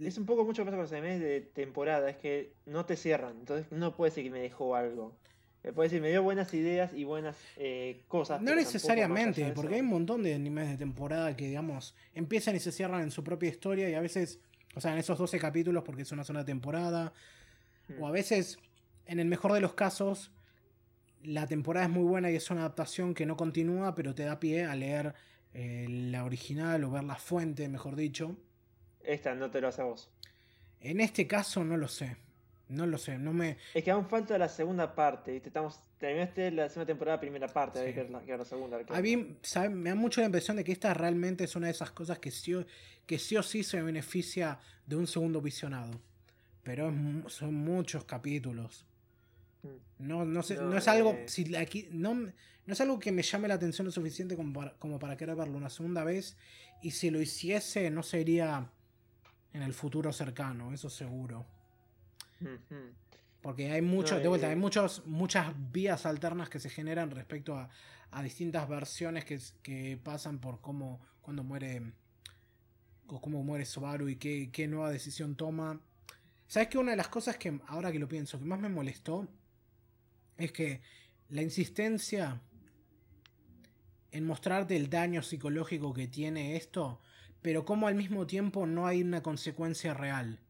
es 0.00 0.18
un 0.18 0.26
poco 0.26 0.44
mucho 0.44 0.62
que 0.62 0.66
pasa 0.66 0.76
con 0.76 0.82
los 0.84 0.92
animes 0.92 1.20
de 1.20 1.40
temporada, 1.42 2.08
es 2.08 2.16
que 2.16 2.54
no 2.66 2.86
te 2.86 2.96
cierran. 2.96 3.36
Entonces 3.38 3.70
no 3.70 3.94
puede 3.94 4.10
decir 4.10 4.24
que 4.24 4.30
me 4.30 4.40
dejó 4.40 4.74
algo. 4.74 5.16
Me 5.62 5.72
puede 5.72 5.88
decir, 5.90 6.00
me 6.00 6.08
dio 6.10 6.22
buenas 6.22 6.52
ideas 6.54 6.92
y 6.94 7.04
buenas 7.04 7.36
eh, 7.56 8.02
cosas. 8.08 8.40
No 8.40 8.54
necesariamente, 8.54 9.52
porque 9.54 9.74
hay 9.74 9.80
un 9.82 9.88
montón 9.88 10.22
de 10.22 10.34
animes 10.34 10.68
de 10.68 10.76
temporada 10.78 11.36
que, 11.36 11.48
digamos, 11.48 11.94
empiezan 12.14 12.56
y 12.56 12.60
se 12.60 12.72
cierran 12.72 13.02
en 13.02 13.10
su 13.10 13.22
propia 13.22 13.50
historia 13.50 13.90
y 13.90 13.94
a 13.94 14.00
veces, 14.00 14.40
o 14.74 14.80
sea, 14.80 14.92
en 14.92 14.98
esos 14.98 15.18
12 15.18 15.38
capítulos 15.38 15.82
porque 15.84 16.02
es 16.02 16.12
una 16.12 16.24
sola 16.24 16.44
temporada, 16.44 17.12
Mm. 17.88 18.02
o 18.02 18.06
a 18.06 18.10
veces, 18.10 18.58
en 19.06 19.18
el 19.20 19.26
mejor 19.26 19.52
de 19.52 19.60
los 19.60 19.74
casos, 19.74 20.30
la 21.22 21.46
temporada 21.46 21.86
es 21.86 21.92
muy 21.92 22.04
buena 22.04 22.30
y 22.30 22.36
es 22.36 22.50
una 22.50 22.60
adaptación 22.60 23.14
que 23.14 23.26
no 23.26 23.36
continúa, 23.36 23.94
pero 23.94 24.14
te 24.14 24.24
da 24.24 24.38
pie 24.40 24.64
a 24.64 24.74
leer 24.76 25.14
eh, 25.52 25.86
la 25.88 26.24
original 26.24 26.84
o 26.84 26.90
ver 26.90 27.04
la 27.04 27.16
fuente, 27.16 27.68
mejor 27.68 27.96
dicho. 27.96 28.36
Esta 29.02 29.34
no 29.34 29.50
te 29.50 29.60
lo 29.60 29.68
hace 29.68 29.82
a 29.82 29.84
vos. 29.84 30.10
En 30.80 31.00
este 31.00 31.26
caso 31.26 31.64
no 31.64 31.76
lo 31.76 31.88
sé, 31.88 32.16
no 32.70 32.86
lo 32.86 32.96
sé, 32.98 33.18
no 33.18 33.32
me... 33.32 33.58
Es 33.74 33.84
que 33.84 33.90
aún 33.90 34.06
falta 34.08 34.38
la 34.38 34.48
segunda 34.48 34.94
parte. 34.94 35.32
¿viste? 35.32 35.48
Estamos, 35.48 35.80
terminaste 35.98 36.50
la 36.50 36.68
segunda 36.68 36.86
temporada, 36.86 37.20
primera 37.20 37.48
parte. 37.48 37.80
Sí. 37.80 37.86
Hay 37.86 37.92
que 37.94 38.00
ver 38.02 38.10
la, 38.10 38.20
que 38.22 38.36
la 38.36 38.44
segunda. 38.44 38.78
qué 38.84 38.94
A 38.94 39.00
mí 39.02 39.36
¿sabe? 39.42 39.68
me 39.70 39.90
da 39.90 39.96
mucho 39.96 40.20
la 40.20 40.26
impresión 40.26 40.56
de 40.56 40.64
que 40.64 40.72
esta 40.72 40.94
realmente 40.94 41.44
es 41.44 41.56
una 41.56 41.66
de 41.66 41.72
esas 41.72 41.90
cosas 41.90 42.18
que 42.18 42.30
sí 42.30 42.54
o, 42.54 42.64
que 43.06 43.18
sí, 43.18 43.36
o 43.36 43.42
sí 43.42 43.62
se 43.64 43.82
beneficia 43.82 44.58
de 44.86 44.96
un 44.96 45.06
segundo 45.06 45.40
visionado. 45.40 46.00
Pero 46.62 46.90
es 47.26 47.32
son 47.32 47.54
muchos 47.54 48.04
capítulos. 48.04 48.86
Mm. 49.62 50.06
No, 50.06 50.24
no, 50.24 50.42
sé, 50.42 50.54
no, 50.56 50.62
No, 50.70 50.78
es 50.78 50.88
algo. 50.88 51.10
eh. 51.12 51.24
Si 51.26 51.44
la 51.46 51.62
qui- 51.64 51.88
no, 51.90 52.14
no 52.14 52.32
es 52.72 52.80
algo 52.80 52.98
que 52.98 53.12
me 53.12 53.22
llame 53.22 53.48
la 53.48 53.54
atención 53.54 53.84
lo 53.86 53.90
suficiente 53.92 54.36
como 54.36 54.52
para, 54.52 54.72
como 54.78 54.98
para 54.98 55.16
querer 55.16 55.34
verlo 55.36 55.56
una 55.56 55.70
segunda 55.70 56.04
vez. 56.04 56.36
Y 56.82 56.92
si 56.92 57.10
lo 57.10 57.20
hiciese, 57.20 57.90
no 57.90 58.02
sería 58.02 58.70
en 59.52 59.62
el 59.62 59.74
futuro 59.74 60.12
cercano, 60.12 60.72
eso 60.72 60.88
seguro. 60.88 61.44
Porque 63.40 63.70
hay 63.70 63.82
mucho, 63.82 64.16
No, 64.16 64.20
de 64.20 64.28
vuelta, 64.28 64.48
hay 64.48 64.56
muchos, 64.56 65.06
muchas 65.06 65.54
vías 65.72 66.04
alternas 66.04 66.50
que 66.50 66.60
se 66.60 66.68
generan 66.68 67.10
respecto 67.10 67.54
a, 67.56 67.70
a 68.10 68.22
distintas 68.22 68.68
versiones 68.68 69.24
que, 69.24 69.38
que 69.62 69.98
pasan 70.02 70.38
por 70.40 70.60
cómo, 70.60 71.00
cuando 71.22 71.42
muere, 71.42 71.92
o 73.06 73.20
cómo 73.20 73.42
muere 73.42 73.64
Subaru 73.64 74.08
y 74.08 74.16
qué, 74.16 74.50
qué 74.52 74.68
nueva 74.68 74.90
decisión 74.90 75.36
toma. 75.36 75.80
¿Sabes 76.48 76.68
que 76.68 76.78
una 76.78 76.90
de 76.90 76.96
las 76.96 77.08
cosas 77.08 77.36
que, 77.36 77.60
ahora 77.68 77.92
que 77.92 77.98
lo 77.98 78.08
pienso, 78.08 78.38
que 78.38 78.44
más 78.44 78.60
me 78.60 78.68
molestó 78.68 79.28
es 80.36 80.52
que 80.52 80.80
la 81.28 81.42
insistencia 81.42 82.40
en 84.12 84.26
mostrarte 84.26 84.76
el 84.76 84.90
daño 84.90 85.22
psicológico 85.22 85.94
que 85.94 86.08
tiene 86.08 86.56
esto, 86.56 87.00
pero 87.42 87.64
como 87.64 87.86
al 87.86 87.94
mismo 87.94 88.26
tiempo 88.26 88.66
no 88.66 88.86
hay 88.86 89.02
una 89.02 89.22
consecuencia 89.22 89.94
real. 89.94 90.40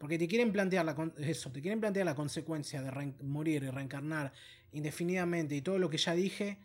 Porque 0.00 0.16
te 0.16 0.26
quieren 0.26 0.50
plantear 0.50 0.86
la, 0.86 1.12
eso, 1.18 1.52
te 1.52 1.60
quieren 1.60 1.78
plantear 1.78 2.06
la 2.06 2.14
consecuencia 2.14 2.80
de 2.80 3.12
morir 3.22 3.62
y 3.64 3.68
reencarnar 3.68 4.32
indefinidamente 4.72 5.54
y 5.54 5.60
todo 5.60 5.78
lo 5.78 5.90
que 5.90 5.98
ya 5.98 6.14
dije, 6.14 6.56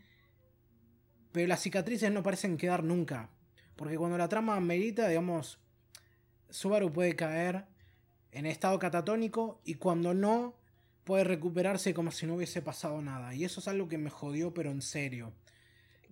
pero 1.33 1.45
las 1.45 1.61
cicatrices 1.61 2.09
no 2.13 2.23
parecen 2.23 2.55
quedar 2.55 2.81
nunca. 2.81 3.29
Porque 3.75 3.97
cuando 3.97 4.17
la 4.17 4.29
trama 4.29 4.57
merita, 4.61 5.09
digamos, 5.09 5.59
Subaru 6.49 6.93
puede 6.93 7.17
caer 7.17 7.65
en 8.31 8.45
estado 8.45 8.79
catatónico 8.79 9.59
y 9.65 9.73
cuando 9.73 10.13
no, 10.13 10.55
puede 11.03 11.25
recuperarse 11.25 11.93
como 11.93 12.11
si 12.11 12.25
no 12.25 12.35
hubiese 12.35 12.61
pasado 12.61 13.01
nada. 13.01 13.35
Y 13.35 13.43
eso 13.43 13.59
es 13.59 13.67
algo 13.67 13.89
que 13.89 13.97
me 13.97 14.09
jodió, 14.09 14.53
pero 14.53 14.71
en 14.71 14.81
serio. 14.81 15.33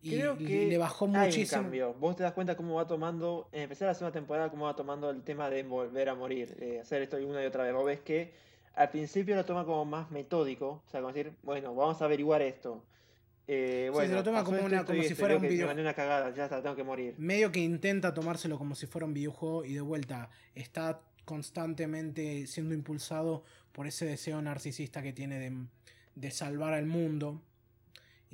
Y, 0.03 0.17
Creo 0.17 0.37
que 0.37 0.67
le 0.67 0.77
bajó 0.77 1.05
Hay 1.05 1.11
un 1.11 1.19
muchísimo. 1.21 1.61
cambio. 1.61 1.93
Vos 1.93 2.15
te 2.17 2.23
das 2.23 2.33
cuenta 2.33 2.55
cómo 2.57 2.75
va 2.75 2.85
tomando, 2.85 3.47
en 3.53 3.61
empezar 3.63 3.87
la 3.87 3.93
segunda 3.93 4.11
temporada, 4.11 4.49
cómo 4.49 4.65
va 4.65 4.75
tomando 4.75 5.09
el 5.09 5.23
tema 5.23 5.49
de 5.49 5.63
volver 5.63 6.09
a 6.09 6.15
morir, 6.15 6.55
eh, 6.59 6.79
hacer 6.81 7.01
esto 7.01 7.15
una 7.17 7.41
y 7.41 7.45
otra 7.45 7.63
vez. 7.63 7.73
Vos 7.73 7.85
ves 7.85 8.01
que 8.01 8.33
al 8.75 8.89
principio 8.89 9.35
lo 9.35 9.45
toma 9.45 9.63
como 9.65 9.85
más 9.85 10.11
metódico, 10.11 10.83
o 10.85 10.89
sea, 10.91 10.99
como 11.01 11.13
decir, 11.13 11.31
bueno, 11.41 11.73
vamos 11.73 12.01
a 12.01 12.05
averiguar 12.05 12.41
esto. 12.41 12.83
Eh, 13.47 13.91
Sí, 13.93 13.99
se 14.07 14.13
lo 14.13 14.23
toma 14.23 14.43
como 14.43 14.61
una- 14.63 14.83
como 14.85 15.01
si 15.03 15.15
fuera 15.15 15.35
un 15.35 15.41
que 15.41 15.47
me 15.47 15.53
video- 15.53 15.67
mandé 15.67 15.81
una 15.81 15.93
cagada, 15.93 16.33
ya 16.33 16.45
está, 16.45 16.61
tengo 16.61 16.75
que 16.75 16.83
morir. 16.83 17.13
medio 17.17 17.51
que 17.51 17.59
intenta 17.61 18.13
tomárselo 18.13 18.57
como 18.57 18.75
si 18.75 18.87
fuera 18.87 19.05
un 19.05 19.13
videojuego 19.13 19.63
y 19.65 19.73
de 19.73 19.81
vuelta 19.81 20.29
está 20.55 21.01
constantemente 21.25 22.47
siendo 22.47 22.73
impulsado 22.73 23.43
por 23.71 23.87
ese 23.87 24.05
deseo 24.05 24.41
narcisista 24.41 25.01
que 25.01 25.13
tiene 25.13 25.39
de, 25.39 25.53
de 26.15 26.31
salvar 26.31 26.73
al 26.73 26.85
mundo. 26.85 27.41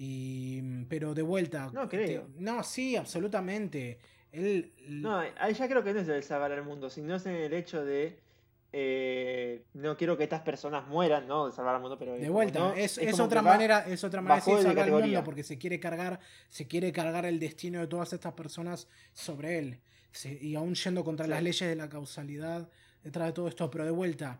Y, 0.01 0.61
pero 0.85 1.13
de 1.13 1.21
vuelta. 1.23 1.69
No 1.73 1.89
creo. 1.89 2.21
te- 2.23 2.41
no, 2.41 2.63
sí, 2.63 2.95
absolutamente. 2.95 3.99
Él. 4.31 4.71
No, 4.87 5.17
ahí 5.19 5.53
ya 5.53 5.67
creo 5.67 5.83
que 5.83 5.93
no 5.93 5.99
es 5.99 6.07
el 6.07 6.23
salvar 6.23 6.53
al 6.53 6.63
mundo, 6.63 6.89
sino 6.89 7.15
es 7.15 7.25
en 7.25 7.35
el 7.35 7.53
hecho 7.53 7.83
de 7.83 8.17
eh, 8.71 9.63
no 9.73 9.97
quiero 9.97 10.15
que 10.15 10.23
estas 10.23 10.41
personas 10.41 10.87
mueran, 10.87 11.27
¿no? 11.27 11.47
De 11.47 11.51
salvar 11.51 11.75
al 11.75 11.81
mundo, 11.81 11.97
pero... 11.97 12.13
De 12.13 12.29
vuelta, 12.29 12.59
no, 12.59 12.73
es, 12.75 12.97
es 12.99 13.19
otra 13.19 13.41
manera, 13.41 13.79
es 13.87 14.03
otra 14.03 14.21
manera 14.21 14.45
de 14.45 14.61
salvar 14.63 14.85
al 14.85 14.91
mundo 15.01 15.23
porque 15.23 15.43
se 15.43 15.57
quiere 15.57 15.79
cargar, 15.79 16.19
se 16.47 16.67
quiere 16.67 16.91
cargar 16.91 17.25
el 17.25 17.39
destino 17.39 17.79
de 17.79 17.87
todas 17.87 18.13
estas 18.13 18.33
personas 18.33 18.87
sobre 19.11 19.57
él. 19.59 19.79
Se- 20.11 20.37
y 20.41 20.55
aún 20.55 20.75
yendo 20.75 21.03
contra 21.03 21.25
Sí. 21.25 21.31
las 21.31 21.43
leyes 21.43 21.67
de 21.67 21.75
la 21.75 21.89
causalidad 21.89 22.69
detrás 23.03 23.27
de 23.27 23.33
todo 23.33 23.47
esto, 23.47 23.69
pero 23.69 23.85
de 23.85 23.91
vuelta. 23.91 24.39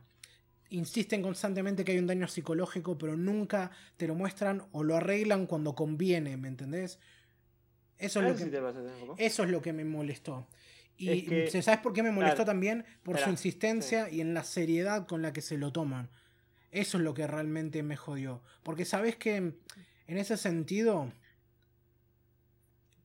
Insisten 0.71 1.21
constantemente 1.23 1.83
que 1.83 1.93
hay 1.93 1.97
un 1.99 2.07
daño 2.07 2.27
psicológico, 2.27 2.97
pero 2.97 3.17
nunca 3.17 3.71
te 3.97 4.07
lo 4.07 4.13
muestran 4.15 4.63
o 4.71 4.83
lo 4.83 4.95
arreglan 4.95 5.47
cuando 5.47 5.73
conviene, 5.75 6.37
¿me 6.37 6.47
entendés? 6.47 6.99
Eso 7.97 8.19
es, 8.21 8.25
lo 8.27 8.35
que, 8.35 8.43
eso 9.17 9.43
es 9.43 9.49
lo 9.49 9.61
que 9.61 9.73
me 9.73 9.83
molestó. 9.83 10.47
Y 10.95 11.09
Es 11.09 11.23
que- 11.29 11.49
¿se- 11.49 11.61
¿sabes 11.61 11.79
por 11.79 11.93
qué 11.93 12.03
me 12.03 12.11
molestó 12.11 12.37
claro, 12.37 12.51
también? 12.51 12.85
Por 13.03 13.15
su 13.17 13.29
insistencia 13.31 14.09
y 14.09 14.21
en 14.21 14.33
la 14.33 14.43
seriedad 14.43 15.07
con 15.07 15.21
la 15.21 15.33
que 15.33 15.41
se 15.41 15.57
lo 15.57 15.71
toman. 15.71 16.09
Eso 16.71 16.97
es 16.97 17.03
lo 17.03 17.13
que 17.13 17.25
realmente 17.25 17.81
me 17.83 17.95
jodió. 17.97 18.41
Porque 18.63 18.85
sabes 18.85 19.15
que 19.15 19.35
en 19.37 19.55
ese 20.17 20.37
sentido, 20.37 21.11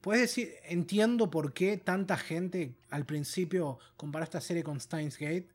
puedes 0.01 0.23
decir, 0.23 0.55
entiendo 0.65 1.31
por 1.31 1.55
qué 1.55 1.77
tanta 1.79 2.17
gente 2.17 2.75
al 2.91 3.07
principio 3.07 3.79
compara 3.97 4.25
esta 4.25 4.41
serie 4.41 4.63
con 4.63 4.81
Steins 4.81 5.19
Gate. 5.19 5.49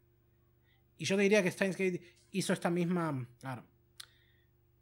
Y 1.00 1.06
yo 1.06 1.16
te 1.16 1.24
diría 1.24 1.42
que 1.42 1.50
Steins 1.50 1.76
Gate 1.78 2.04
hizo 2.32 2.54
esta 2.54 2.70
misma... 2.70 3.28
a 3.42 3.56
ver, 3.56 3.64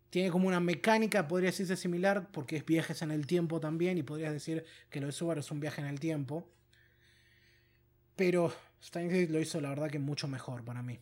tiene 0.09 0.31
como 0.31 0.47
una 0.47 0.59
mecánica, 0.59 1.27
podría 1.27 1.51
decirse 1.51 1.75
similar, 1.77 2.31
porque 2.31 2.57
es 2.57 2.65
viajes 2.65 3.01
en 3.01 3.11
el 3.11 3.27
tiempo 3.27 3.59
también, 3.59 3.97
y 3.97 4.03
podrías 4.03 4.33
decir 4.33 4.65
que 4.89 4.99
lo 4.99 5.05
de 5.07 5.11
Subaru 5.13 5.39
es 5.41 5.51
un 5.51 5.59
viaje 5.59 5.79
en 5.81 5.87
el 5.87 5.99
tiempo. 5.99 6.49
Pero 8.15 8.53
Steins 8.83 9.11
Gate 9.11 9.29
lo 9.31 9.39
hizo, 9.39 9.61
la 9.61 9.69
verdad, 9.69 9.89
que 9.89 9.99
mucho 9.99 10.27
mejor 10.27 10.63
para 10.63 10.81
mí. 10.81 10.99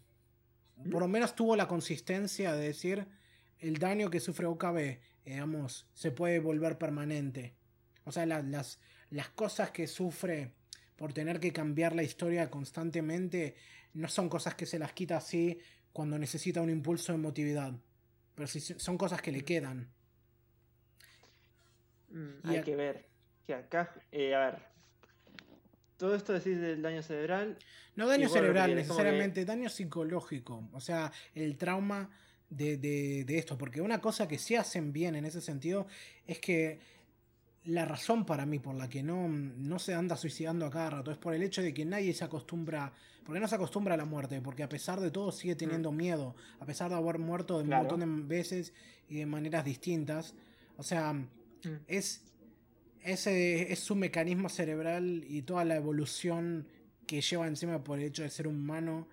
Por 0.92 1.02
lo 1.02 1.08
menos 1.08 1.36
tuvo 1.36 1.56
la 1.56 1.68
consistencia 1.68 2.54
de 2.54 2.66
decir 2.68 3.08
el 3.60 3.78
daño 3.78 4.10
que 4.10 4.20
sufre 4.20 4.46
OKB, 4.48 5.00
digamos, 5.24 5.88
se 5.94 6.12
puede 6.12 6.40
volver 6.40 6.78
permanente. 6.78 7.56
O 8.04 8.12
sea, 8.12 8.26
la- 8.26 8.42
las, 8.42 8.80
las 9.10 9.30
cosas 9.30 9.72
que 9.72 9.88
sufre 9.88 10.52
por 10.98 11.14
tener 11.14 11.40
que 11.40 11.54
cambiar 11.54 11.96
la 11.96 12.04
historia 12.04 12.50
constantemente 12.50 13.56
no 13.96 14.08
son 14.08 14.30
cosas 14.30 14.54
que 14.56 14.66
se 14.66 14.78
las 14.80 14.94
quita 14.94 15.18
así 15.18 15.58
cuando 15.92 16.18
necesita 16.20 16.62
un 16.62 16.70
impulso 16.70 17.12
de 17.12 17.18
emotividad. 17.18 17.74
Pero 18.36 18.48
sí 18.48 18.60
son 18.60 18.98
cosas 18.98 19.22
que 19.22 19.32
le 19.32 19.44
quedan. 19.44 19.90
Mm, 22.10 22.30
hay 22.48 22.62
que 22.62 22.76
ver. 22.76 23.06
Que 23.46 23.54
acá, 23.54 23.94
eh, 24.12 24.34
a 24.36 24.40
ver. 24.52 24.60
Todo 25.98 26.16
esto 26.16 26.34
decís 26.34 26.60
del 26.60 26.82
daño 26.82 27.02
cerebral. 27.02 27.58
No 27.96 28.08
daño 28.08 28.28
cerebral 28.28 28.70
repetir, 28.72 28.76
que- 28.76 28.88
necesariamente, 28.90 29.46
daño 29.46 29.70
psicológico. 29.70 30.68
O 30.74 30.82
sea, 30.82 31.12
el 31.34 31.58
trauma 31.58 32.10
de, 32.50 32.78
de- 32.78 33.24
de 33.26 33.38
esto. 33.38 33.58
Porque 33.58 33.80
una 33.82 34.02
cosa 34.02 34.28
que 34.28 34.38
sí 34.38 34.56
hacen 34.56 34.92
bien 34.92 35.16
en 35.16 35.26
ese 35.26 35.40
sentido 35.42 35.88
es 36.28 36.40
que 36.40 36.80
la 37.66 37.86
razón 37.86 38.26
para 38.26 38.46
mí 38.46 38.60
por 38.60 38.76
la 38.76 38.88
que 38.90 39.02
no, 39.04 39.28
no 39.28 39.80
se 39.80 39.94
anda 39.94 40.16
suicidando 40.18 40.66
a 40.66 40.70
cada 40.72 40.90
rato 40.92 41.12
es 41.12 41.18
por 41.18 41.34
el 41.34 41.42
hecho 41.44 41.62
de 41.62 41.74
que 41.74 41.86
nadie 41.86 42.14
se 42.14 42.24
acostumbra. 42.24 42.94
Porque 43.24 43.40
no 43.40 43.48
se 43.48 43.56
acostumbra 43.56 43.96
a 43.96 43.98
la 43.98 44.06
muerte. 44.06 44.40
Porque 44.42 44.62
a 44.64 44.70
pesar 44.70 45.00
de 45.00 45.10
todo 45.12 45.32
sigue 45.32 45.56
teniendo 45.56 45.92
miedo. 45.92 46.36
A 46.60 46.66
pesar 46.66 46.90
de 46.90 46.96
haber 46.96 47.18
muerto 47.18 47.58
de 47.58 47.64
un 47.64 47.70
montón 47.72 48.00
de 48.02 48.36
veces 48.36 48.74
y 49.10 49.16
de 49.16 49.26
maneras 49.26 49.66
distintas. 49.66 50.36
O 50.78 50.84
sea, 50.84 51.14
Mm. 51.14 51.28
es, 51.88 52.22
ese, 53.04 53.72
es 53.74 53.80
su 53.80 53.96
mecanismo 53.96 54.50
cerebral 54.50 55.24
y 55.28 55.42
toda 55.42 55.66
la 55.66 55.76
evolución 55.76 56.68
que 57.08 57.22
lleva 57.22 57.48
encima 57.48 57.84
por 57.84 57.98
el 58.00 58.06
hecho 58.06 58.22
de 58.22 58.30
ser 58.30 58.48
humano 58.48 59.08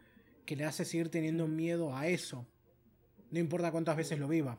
que 0.44 0.56
le 0.56 0.64
hace 0.66 0.84
seguir 0.84 1.08
teniendo 1.08 1.46
miedo 1.46 1.96
a 1.96 2.08
eso. 2.08 2.46
No 3.30 3.38
importa 3.38 3.70
cuántas 3.70 3.96
veces 3.96 4.18
lo 4.18 4.28
viva. 4.28 4.58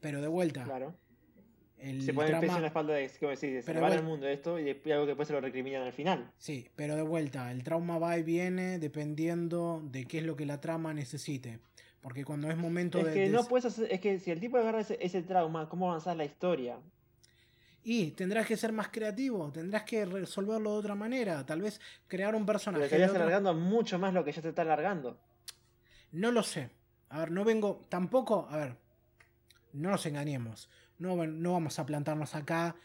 Pero 0.00 0.20
de 0.20 0.26
vuelta, 0.26 0.64
Claro. 0.64 0.96
El 1.82 2.02
Se 2.02 2.14
pone 2.14 2.30
el 2.30 2.40
peso 2.40 2.54
en 2.56 2.60
la 2.62 2.68
espalda 2.68 2.94
de, 2.94 3.10
como 3.18 3.30
decís, 3.30 3.40
de 3.52 3.62
Pero 3.62 3.64
salvar 3.80 3.90
igual- 3.92 3.98
al 3.98 4.04
mundo 4.04 4.26
de 4.26 4.32
esto 4.32 4.58
y 4.58 4.64
después 4.64 4.92
algo 4.92 5.04
que 5.04 5.10
después 5.10 5.28
se 5.28 5.34
lo 5.34 5.40
recriminan 5.40 5.82
al 5.82 5.92
final. 5.92 6.30
Sí, 6.38 6.68
pero 6.76 6.94
de 6.96 7.02
vuelta, 7.02 7.50
el 7.50 7.62
trauma 7.64 7.98
va 7.98 8.16
y 8.18 8.22
viene 8.22 8.78
dependiendo 8.78 9.80
de 9.84 10.06
qué 10.06 10.18
es 10.18 10.24
lo 10.24 10.36
que 10.36 10.46
la 10.46 10.60
trama 10.60 10.94
necesite. 10.94 11.58
Porque 12.00 12.24
cuando 12.24 12.50
es 12.50 12.56
momento 12.56 12.98
Es 12.98 13.06
de... 13.06 13.12
que 13.14 13.20
de- 13.20 13.28
no 13.30 13.44
puedes 13.44 13.64
hacer, 13.66 13.88
es 13.92 14.00
que 14.00 14.18
si 14.18 14.30
el 14.30 14.40
tipo 14.40 14.56
agarra 14.58 14.80
ese, 14.80 14.98
ese 15.00 15.22
trauma, 15.22 15.68
¿cómo 15.68 15.88
avanzar 15.90 16.16
la 16.16 16.24
historia? 16.24 16.78
Y 17.84 18.12
tendrás 18.12 18.46
que 18.46 18.56
ser 18.56 18.70
más 18.72 18.88
creativo, 18.88 19.50
tendrás 19.52 19.82
que 19.82 20.04
resolverlo 20.04 20.72
de 20.72 20.78
otra 20.78 20.94
manera. 20.94 21.44
Tal 21.44 21.60
vez 21.62 21.80
crear 22.06 22.34
un 22.34 22.42
Pero 22.42 22.52
personaje. 22.54 22.80
de 22.82 22.86
estarías 22.86 23.14
alargando 23.14 23.54
mucho 23.54 23.98
más 23.98 24.14
lo 24.14 24.24
que 24.24 24.30
ya 24.32 24.40
te 24.40 24.50
está 24.50 24.62
alargando. 24.62 25.18
No 26.12 26.30
lo 26.30 26.42
sé. 26.44 26.70
A 27.08 27.18
ver, 27.20 27.30
no 27.32 27.44
vengo. 27.44 27.80
Tampoco. 27.88 28.46
A 28.50 28.56
ver. 28.56 28.76
No 29.72 29.90
nos 29.90 30.04
engañemos. 30.06 30.68
No, 31.02 31.26
no 31.26 31.52
vamos 31.52 31.78
a 31.78 31.86
plantarnos 31.86 32.34
acá 32.34 32.76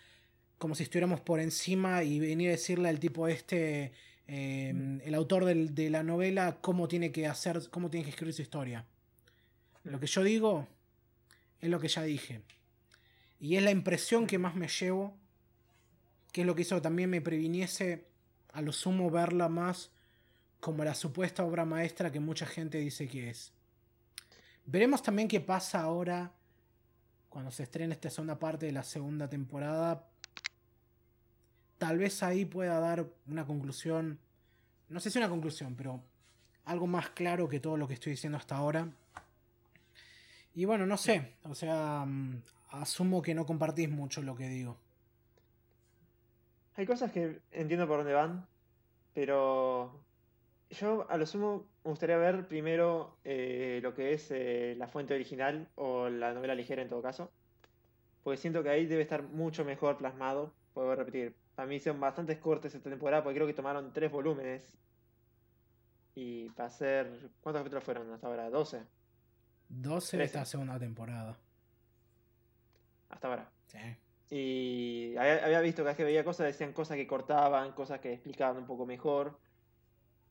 como 0.58 0.74
si 0.76 0.84
estuviéramos 0.84 1.22
por 1.22 1.40
encima 1.40 2.04
y 2.04 2.20
venir 2.20 2.50
a 2.50 2.52
decirle 2.52 2.90
al 2.90 3.00
tipo 3.00 3.28
este. 3.28 3.94
eh, 4.30 5.00
el 5.06 5.14
autor 5.16 5.46
del- 5.46 5.74
de 5.74 5.90
la 5.90 6.04
novela 6.04 6.58
cómo 6.60 6.88
tiene 6.90 7.12
que 7.14 7.28
hacer. 7.28 7.70
cómo 7.70 7.90
tiene 7.90 8.04
que 8.04 8.10
escribir 8.10 8.34
su 8.34 8.42
historia. 8.42 8.86
Lo 9.84 10.00
que 10.02 10.08
yo 10.08 10.22
digo 10.24 10.68
es 11.62 11.70
lo 11.70 11.80
que 11.80 11.88
ya 11.88 12.02
dije. 12.04 12.42
Y 13.40 13.56
es 13.56 13.64
la 13.64 13.72
impresión 13.72 14.28
que 14.28 14.38
más 14.38 14.56
me 14.56 14.68
llevo. 14.68 15.16
Que 16.34 16.42
es 16.42 16.48
lo 16.48 16.56
que 16.56 16.64
hizo 16.64 16.76
que 16.76 16.82
también 16.82 17.10
me 17.10 17.22
previniese 17.22 18.06
a 18.52 18.62
lo 18.62 18.74
sumo 18.74 19.10
verla 19.10 19.48
más 19.48 19.92
como 20.60 20.84
la 20.84 20.94
supuesta 20.96 21.46
obra 21.46 21.64
maestra 21.66 22.12
que 22.12 22.20
mucha 22.20 22.46
gente 22.46 22.80
dice 22.80 23.08
que 23.08 23.30
es. 23.30 23.54
Veremos 24.66 25.02
también 25.04 25.28
qué 25.30 25.40
pasa 25.40 25.82
ahora 25.82 26.34
cuando 27.30 27.52
se 27.52 27.64
estrene 27.64 27.94
esta 27.94 28.10
segunda 28.10 28.40
parte 28.40 28.66
de 28.66 28.72
la 28.72 28.84
segunda 28.84 29.30
temporada. 29.30 30.04
Tal 31.78 31.98
vez 31.98 32.24
ahí 32.24 32.46
pueda 32.46 32.80
dar 32.80 33.06
una 33.28 33.46
conclusión, 33.46 34.20
no 34.90 35.00
sé 35.00 35.12
si 35.12 35.18
una 35.18 35.30
conclusión, 35.30 35.76
pero 35.76 36.02
algo 36.66 36.88
más 36.88 37.10
claro 37.10 37.48
que 37.48 37.60
todo 37.60 37.78
lo 37.78 37.88
que 37.88 37.94
estoy 37.94 38.12
diciendo 38.12 38.38
hasta 38.38 38.56
ahora. 38.56 38.90
Y 40.56 40.66
bueno, 40.66 40.86
no 40.86 40.98
sé, 40.98 41.36
o 41.44 41.54
sea, 41.54 42.04
mm, 42.06 42.42
asumo 42.72 43.22
que 43.22 43.36
no 43.36 43.46
compartís 43.46 43.90
mucho 43.90 44.22
lo 44.22 44.36
que 44.36 44.50
digo. 44.50 44.78
Hay 46.76 46.86
cosas 46.86 47.12
que 47.12 47.42
entiendo 47.52 47.88
por 47.88 47.98
dónde 47.98 48.14
van, 48.14 48.48
pero 49.14 50.07
yo 50.70 51.10
a 51.10 51.18
lo 51.18 51.26
sumo 51.26 51.68
me 51.84 51.92
gustaría 51.92 52.18
ver 52.18 52.48
primero 52.48 53.18
eh, 53.24 53.80
lo 53.82 53.94
que 53.94 54.14
es 54.14 54.30
eh, 54.32 54.76
la 54.78 54.88
fuente 54.88 55.14
original 55.14 55.68
o 55.76 56.10
la 56.10 56.34
novela 56.34 56.56
ligera 56.56 56.82
en 56.82 56.90
todo 56.90 57.02
caso, 57.02 57.32
porque 58.24 58.38
siento 58.38 58.64
que 58.64 58.70
ahí 58.70 58.86
debe 58.86 59.02
estar 59.02 59.24
mucho 59.24 59.64
mejor 59.64 59.98
plasmado. 59.98 60.54
Puedo 60.74 60.96
repetir, 60.96 61.36
para 61.56 61.68
mí 61.68 61.76
hicieron 61.76 62.00
bastantes 62.00 62.38
cortes 62.38 62.76
esta 62.76 62.90
temporada 62.90 63.24
porque 63.24 63.36
creo 63.36 63.48
que 63.48 63.54
tomaron 63.54 63.94
tres 63.94 64.12
volúmenes 64.12 64.78
y 66.16 66.50
para 66.50 66.68
hacer... 66.68 67.30
¿Cuántos 67.42 67.62
capítulos 67.62 67.84
fueron 67.84 68.12
hasta 68.12 68.28
ahora? 68.28 68.50
12 68.50 68.82
12 69.70 70.18
de 70.18 70.24
esta 70.24 70.46
segunda 70.46 70.80
temporada. 70.80 71.38
hasta 73.10 73.28
ahora. 73.28 73.52
Sí. 73.68 73.78
Y 74.30 75.16
había, 75.16 75.62
visto 75.62 75.86
que 75.86 75.96
que 75.96 76.04
veía 76.04 76.24
cosas 76.24 76.48
decían 76.48 76.74
cosas 76.74 76.98
que 76.98 77.08
cortaban, 77.08 77.72
cosas 77.74 78.00
que 78.00 78.14
explicaban 78.14 78.58
un 78.58 78.66
poco 78.66 78.86
mejor. 78.86 79.40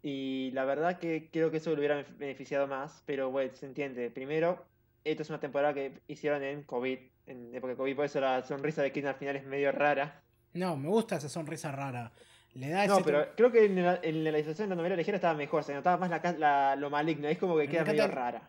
Y 0.09 0.53
la 0.53 0.65
verdad 0.65 1.01
que 1.01 1.31
creo 1.33 1.51
que 1.51 1.57
eso 1.57 1.71
le 1.71 1.79
hubiera 1.79 2.05
beneficiado 2.17 2.69
más, 2.69 3.03
pero 3.07 3.29
bueno, 3.33 3.53
se 3.55 3.67
entiende. 3.67 4.09
Primero, 4.09 4.65
esto 5.03 5.25
es 5.25 5.31
una 5.31 5.41
temporada 5.41 5.75
que 5.75 6.01
hicieron 6.07 6.45
en 6.45 6.63
COVID, 6.63 6.99
en 7.27 7.53
época 7.53 7.73
de 7.73 7.77
COVID, 7.77 7.97
por 7.97 8.05
eso 8.05 8.21
la 8.21 8.41
sonrisa 8.45 8.83
de 8.83 8.93
Kid 8.93 9.05
al 9.07 9.17
final 9.17 9.35
es 9.35 9.45
medio 9.45 9.73
rara. 9.73 10.23
No, 10.53 10.77
me 10.77 10.87
gusta 10.89 11.17
esa 11.17 11.29
sonrisa 11.29 11.73
rara. 11.73 12.13
Le 12.55 12.69
da 12.69 12.87
No, 12.87 12.95
ese 12.99 13.03
pero 13.05 13.35
creo 13.37 13.51
que 13.51 13.65
en 13.65 13.83
la, 13.83 13.99
en 14.01 14.23
la 14.23 14.31
de 14.31 14.67
la 14.69 14.75
novela 14.77 14.95
ligera 14.95 15.17
estaba 15.17 15.35
mejor, 15.35 15.65
se 15.65 15.75
notaba 15.75 15.97
más 16.07 16.39
la, 16.39 16.77
lo 16.77 16.89
maligno, 16.89 17.27
es 17.27 17.39
como 17.39 17.57
que 17.57 17.67
queda 17.67 17.85
medio 17.85 18.05
el- 18.05 18.13
rara. 18.13 18.49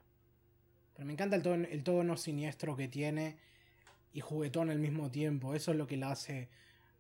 Pero 0.93 1.07
me 1.07 1.13
encanta 1.13 1.35
el 1.38 1.41
tono, 1.41 1.67
el 1.71 1.84
tono 1.84 2.17
siniestro 2.17 2.75
que 2.75 2.88
tiene 2.88 3.39
y 4.13 4.19
juguetón 4.21 4.69
al 4.69 4.77
mismo 4.77 5.09
tiempo. 5.09 5.55
Eso 5.55 5.71
es 5.71 5.77
lo 5.77 5.88
que 5.88 5.97
la 5.97 6.11
hace 6.11 6.49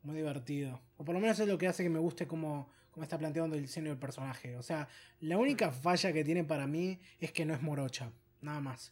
muy 0.01 0.15
divertido. 0.15 0.81
O 0.97 1.05
por 1.05 1.13
lo 1.13 1.21
menos 1.21 1.39
es 1.39 1.47
lo 1.47 1.59
que 1.59 1.67
hace 1.67 1.83
que 1.83 1.89
me 1.91 1.99
guste 1.99 2.25
cómo, 2.25 2.69
cómo 2.97 3.03
está 3.03 3.19
planteando 3.19 3.55
el 3.55 3.61
diseño 3.61 3.91
del 3.91 3.99
personaje. 3.99 4.57
O 4.57 4.63
sea, 4.63 4.87
la 5.19 5.37
única 5.37 5.71
falla 5.71 6.11
que 6.11 6.23
tiene 6.23 6.43
para 6.43 6.65
mí 6.65 6.99
es 7.19 7.31
que 7.31 7.45
no 7.45 7.53
es 7.53 7.61
morocha. 7.61 8.11
Nada 8.41 8.59
más. 8.59 8.91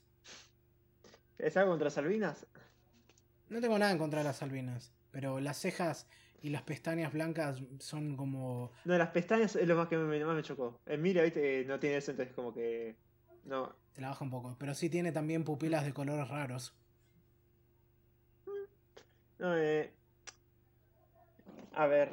¿Es 1.40 1.58
algo 1.58 1.72
contra 1.72 1.90
Salvinas? 1.90 2.46
No 3.50 3.60
tengo 3.60 3.80
nada 3.80 3.92
en 3.92 3.98
contra 3.98 4.20
de 4.20 4.26
las 4.26 4.44
albinas. 4.44 4.94
Pero 5.10 5.40
las 5.40 5.58
cejas 5.58 6.08
y 6.44 6.50
las 6.50 6.62
pestañas 6.62 7.14
blancas 7.14 7.60
son 7.80 8.16
como... 8.16 8.72
No, 8.84 8.96
las 8.96 9.10
pestañas 9.10 9.56
es 9.56 9.68
lo 9.68 9.76
más 9.76 9.88
que 9.88 9.98
me, 9.98 10.24
más 10.24 10.36
me 10.36 10.44
chocó. 10.44 10.80
Emilia, 10.86 11.24
viste, 11.24 11.66
no 11.66 11.80
tiene 11.80 11.98
eso, 11.98 12.12
entonces 12.12 12.36
como 12.36 12.54
que... 12.54 12.96
No, 13.46 13.76
Te 13.92 14.02
la 14.02 14.10
baja 14.10 14.24
un 14.24 14.30
poco. 14.30 14.56
Pero 14.60 14.76
sí 14.76 14.88
tiene 14.88 15.14
también 15.14 15.44
pupilas 15.44 15.84
de 15.84 15.94
colores 15.94 16.28
raros. 16.28 16.76
No, 19.40 19.58
eh, 19.58 19.92
a 21.74 21.88
ver, 21.88 22.12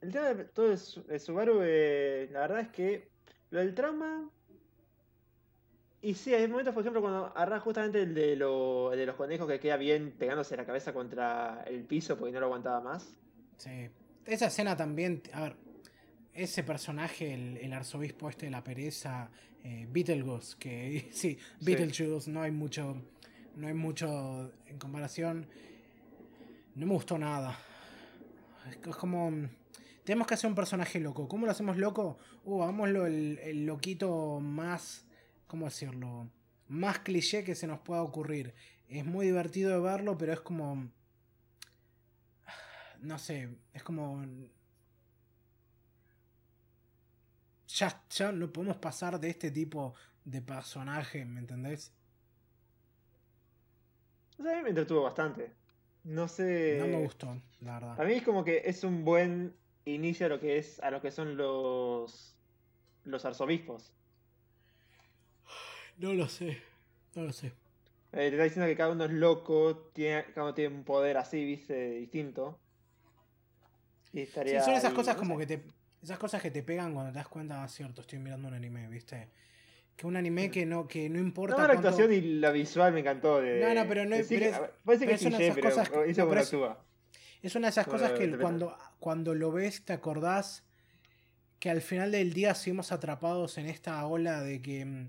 el 0.00 0.12
tema 0.12 0.34
de 0.34 0.44
todo 0.44 0.68
de, 0.70 0.76
Su- 0.76 1.02
de 1.04 1.18
Subaru, 1.18 1.60
eh, 1.62 2.28
la 2.32 2.40
verdad 2.40 2.60
es 2.60 2.68
que 2.68 3.08
lo 3.50 3.60
del 3.60 3.74
trauma 3.74 4.30
Y 6.00 6.14
sí, 6.14 6.32
hay 6.32 6.46
momentos, 6.46 6.72
por 6.74 6.82
ejemplo, 6.82 7.00
cuando 7.00 7.26
agarras 7.26 7.62
justamente 7.62 8.02
el 8.02 8.14
de, 8.14 8.36
lo- 8.36 8.92
el 8.92 8.98
de 9.00 9.06
los 9.06 9.16
conejos 9.16 9.48
que 9.48 9.58
queda 9.58 9.76
bien 9.76 10.12
pegándose 10.16 10.56
la 10.56 10.64
cabeza 10.64 10.92
contra 10.92 11.64
el 11.66 11.84
piso 11.84 12.16
porque 12.16 12.32
no 12.32 12.40
lo 12.40 12.46
aguantaba 12.46 12.80
más. 12.80 13.16
Sí. 13.56 13.88
Esa 14.24 14.46
escena 14.46 14.76
también, 14.76 15.22
a 15.32 15.42
ver, 15.42 15.56
ese 16.34 16.62
personaje, 16.62 17.34
el, 17.34 17.56
el 17.56 17.72
arzobispo 17.72 18.28
este 18.30 18.46
de 18.46 18.52
la 18.52 18.62
pereza, 18.62 19.28
eh, 19.64 19.88
Beetlejuice, 19.90 20.56
que 20.58 21.08
sí, 21.12 21.36
Sí. 21.36 21.38
Beetlejuice, 21.60 22.30
no 22.30 22.42
hay 22.42 22.52
mucho, 22.52 22.94
no 23.56 23.66
hay 23.66 23.74
mucho 23.74 24.52
en 24.66 24.78
comparación. 24.78 25.46
No 26.76 26.86
me 26.86 26.92
gustó 26.92 27.18
nada. 27.18 27.58
Es 28.70 28.94
como, 28.96 29.32
tenemos 30.08 30.26
que 30.26 30.32
hacer 30.32 30.48
un 30.48 30.54
personaje 30.54 31.00
loco. 31.00 31.28
¿Cómo 31.28 31.44
lo 31.44 31.52
hacemos 31.52 31.76
loco? 31.76 32.16
Uh, 32.42 32.62
hagámoslo 32.62 33.04
el, 33.04 33.38
el 33.42 33.66
loquito 33.66 34.40
más, 34.40 35.04
¿cómo 35.46 35.66
decirlo? 35.66 36.30
Más 36.66 37.00
cliché 37.00 37.44
que 37.44 37.54
se 37.54 37.66
nos 37.66 37.80
pueda 37.80 38.00
ocurrir. 38.00 38.54
Es 38.88 39.04
muy 39.04 39.26
divertido 39.26 39.70
de 39.70 39.80
verlo, 39.80 40.16
pero 40.16 40.32
es 40.32 40.40
como 40.40 40.88
no 43.02 43.18
sé, 43.18 43.50
es 43.74 43.82
como... 43.82 44.24
Ya, 47.66 48.02
ya 48.08 48.32
no 48.32 48.50
podemos 48.50 48.78
pasar 48.78 49.20
de 49.20 49.28
este 49.28 49.50
tipo 49.50 49.92
de 50.24 50.40
personaje, 50.40 51.26
¿me 51.26 51.40
entendés? 51.40 51.92
O 54.38 54.42
sea, 54.42 54.54
a 54.54 54.56
mí 54.56 54.62
me 54.62 54.70
entretuvo 54.70 55.02
bastante. 55.02 55.52
No 56.04 56.28
sé. 56.28 56.78
No 56.80 56.86
me 56.86 57.02
gustó, 57.02 57.26
la 57.60 57.78
Para 57.78 57.88
verdad. 57.90 58.06
mí 58.06 58.14
es 58.14 58.22
como 58.22 58.42
que 58.42 58.62
es 58.64 58.84
un 58.84 59.04
buen 59.04 59.54
inicio 59.94 60.26
a 60.26 60.28
lo 60.28 60.40
que 60.40 60.58
es, 60.58 60.80
a 60.80 60.90
lo 60.90 61.00
que 61.00 61.10
son 61.10 61.36
los 61.36 62.34
los 63.04 63.24
arzobispos. 63.24 63.92
No 65.98 66.14
lo 66.14 66.28
sé, 66.28 66.58
no 67.14 67.24
lo 67.24 67.32
sé. 67.32 67.48
Eh, 67.48 67.52
te 68.12 68.28
está 68.28 68.44
diciendo 68.44 68.66
que 68.66 68.76
cada 68.76 68.92
uno 68.92 69.04
es 69.04 69.10
loco, 69.10 69.90
tiene, 69.92 70.24
cada 70.32 70.44
uno 70.44 70.54
tiene 70.54 70.74
un 70.74 70.84
poder 70.84 71.16
así, 71.16 71.44
viste, 71.44 71.90
distinto. 71.96 72.58
Y 74.12 74.18
Sí, 74.18 74.20
estaría 74.22 74.62
son 74.62 74.74
esas 74.74 74.90
ahí, 74.90 74.96
cosas 74.96 75.16
no 75.16 75.20
como 75.20 75.38
sé. 75.38 75.46
que 75.46 75.56
te... 75.58 75.64
Esas 76.02 76.18
cosas 76.18 76.40
que 76.40 76.50
te 76.52 76.62
pegan 76.62 76.94
cuando 76.94 77.10
te 77.12 77.18
das 77.18 77.28
cuenta, 77.28 77.62
ah, 77.62 77.68
cierto, 77.68 78.00
estoy 78.02 78.20
mirando 78.20 78.46
un 78.48 78.54
anime, 78.54 78.86
¿viste? 78.88 79.28
Que 79.96 80.06
un 80.06 80.16
anime 80.16 80.48
que 80.50 80.64
no, 80.64 80.86
que 80.86 81.10
no 81.10 81.18
importa 81.18 81.56
No, 81.56 81.62
la 81.62 81.74
cuánto- 81.74 81.88
actuación 81.88 82.12
y 82.12 82.20
la 82.38 82.50
visual 82.52 82.92
me 82.92 83.00
encantó. 83.00 83.40
De, 83.40 83.60
No, 83.60 83.74
no, 83.74 83.88
pero 83.88 84.04
no- 84.04 84.16
de- 84.16 84.22
sí 84.24 84.36
pero 84.38 84.50
que- 84.52 84.56
es- 84.64 84.70
Parece 84.84 85.04
pero 85.06 85.08
que 85.08 85.14
es 85.14 85.20
cliché, 85.20 85.44
esas 85.46 85.54
pero 85.56 85.68
cosas 85.70 85.88
que- 85.90 86.10
hizo 86.10 86.20
no, 86.20 86.24
como 86.24 86.30
pero 86.30 86.40
es- 86.40 86.46
actúa. 86.46 86.72
Es 86.72 86.78
una 87.54 87.68
de 87.68 87.70
esas 87.70 87.86
cosas 87.86 88.12
que 88.12 88.24
cuando, 88.38 88.76
cuando 89.00 89.34
lo 89.34 89.52
ves 89.52 89.82
te 89.84 89.92
acordás 89.92 90.62
que 91.60 91.70
al 91.70 91.80
final 91.82 92.12
del 92.12 92.32
día 92.32 92.54
seguimos 92.54 92.92
atrapados 92.92 93.58
en 93.58 93.66
esta 93.66 94.04
ola 94.06 94.42
de 94.42 94.60
que 94.62 94.84
mm, 94.84 95.08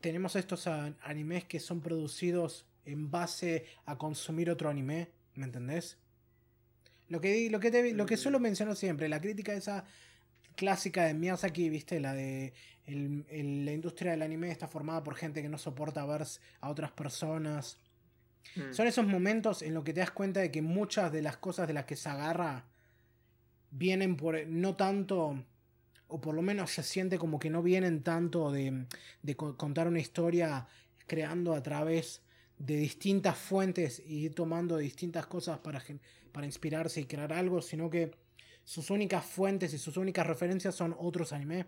tenemos 0.00 0.36
estos 0.36 0.66
animes 0.66 1.44
que 1.44 1.60
son 1.60 1.80
producidos 1.80 2.66
en 2.84 3.10
base 3.10 3.64
a 3.86 3.96
consumir 3.96 4.50
otro 4.50 4.68
anime, 4.68 5.08
¿me 5.34 5.44
entendés? 5.46 5.96
Lo 7.08 7.20
que, 7.20 7.48
lo 7.50 7.60
que, 7.60 7.70
te- 7.70 7.92
lo 7.94 8.04
que 8.06 8.14
Mm. 8.16 8.18
suelo 8.18 8.40
mencionar 8.40 8.76
siempre, 8.76 9.08
la 9.08 9.20
crítica 9.20 9.54
esa 9.54 9.84
clásica 10.56 11.04
de 11.06 11.14
Miyazaki, 11.14 11.68
¿viste? 11.68 12.00
La 12.00 12.12
de 12.14 12.52
el- 12.86 13.24
el- 13.30 13.64
la 13.64 13.72
industria 13.72 14.10
del 14.12 14.22
anime 14.22 14.50
está 14.50 14.68
formada 14.68 15.02
por 15.02 15.14
gente 15.14 15.40
que 15.42 15.48
no 15.48 15.56
soporta 15.58 16.04
ver 16.04 16.24
a 16.60 16.68
otras 16.70 16.92
personas. 16.92 17.78
Mm. 18.56 18.72
Son 18.72 18.86
esos 18.86 19.06
momentos 19.06 19.62
en 19.62 19.74
los 19.74 19.84
que 19.84 19.92
te 19.92 20.00
das 20.00 20.10
cuenta 20.10 20.40
de 20.40 20.50
que 20.50 20.62
muchas 20.62 21.12
de 21.12 21.22
las 21.22 21.36
cosas 21.36 21.66
de 21.66 21.74
las 21.74 21.84
que 21.84 21.96
se 21.96 22.08
agarra 22.08 22.64
vienen 23.70 24.16
por 24.16 24.46
no 24.46 24.76
tanto, 24.76 25.44
o 26.08 26.20
por 26.20 26.34
lo 26.34 26.42
menos 26.42 26.70
se 26.70 26.82
siente 26.82 27.18
como 27.18 27.38
que 27.38 27.50
no 27.50 27.62
vienen 27.62 28.02
tanto 28.02 28.52
de, 28.52 28.86
de 29.22 29.36
co- 29.36 29.56
contar 29.56 29.88
una 29.88 29.98
historia 30.00 30.66
creando 31.06 31.54
a 31.54 31.62
través 31.62 32.22
de 32.58 32.76
distintas 32.76 33.36
fuentes 33.36 34.00
y 34.06 34.30
tomando 34.30 34.76
distintas 34.76 35.26
cosas 35.26 35.58
para, 35.58 35.82
para 36.32 36.46
inspirarse 36.46 37.00
y 37.00 37.04
crear 37.06 37.32
algo, 37.32 37.60
sino 37.60 37.90
que 37.90 38.12
sus 38.62 38.90
únicas 38.90 39.24
fuentes 39.24 39.74
y 39.74 39.78
sus 39.78 39.96
únicas 39.96 40.26
referencias 40.26 40.74
son 40.74 40.94
otros 40.98 41.32
anime. 41.32 41.66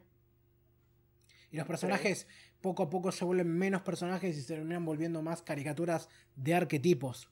Y 1.50 1.56
los 1.56 1.66
personajes 1.66 2.26
poco 2.60 2.82
a 2.84 2.90
poco 2.90 3.12
se 3.12 3.24
vuelven 3.24 3.48
menos 3.48 3.82
personajes 3.82 4.36
y 4.36 4.40
se 4.42 4.54
terminan 4.54 4.84
volviendo 4.84 5.22
más 5.22 5.42
caricaturas 5.42 6.08
de 6.34 6.54
arquetipos. 6.54 7.28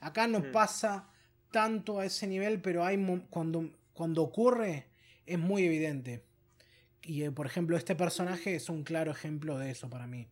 Acá 0.00 0.26
no 0.26 0.40
Mm. 0.40 0.52
pasa 0.52 1.08
tanto 1.50 2.00
a 2.00 2.04
ese 2.06 2.26
nivel, 2.26 2.60
pero 2.60 2.84
hay 2.84 2.98
cuando, 3.30 3.70
cuando 3.92 4.22
ocurre 4.22 4.86
es 5.26 5.38
muy 5.38 5.64
evidente. 5.64 6.24
Y 7.02 7.22
eh, 7.22 7.30
por 7.30 7.46
ejemplo, 7.46 7.76
este 7.76 7.94
personaje 7.94 8.54
es 8.54 8.68
un 8.68 8.84
claro 8.84 9.10
ejemplo 9.12 9.58
de 9.58 9.70
eso 9.70 9.88
para 9.88 10.06
mí. 10.06 10.28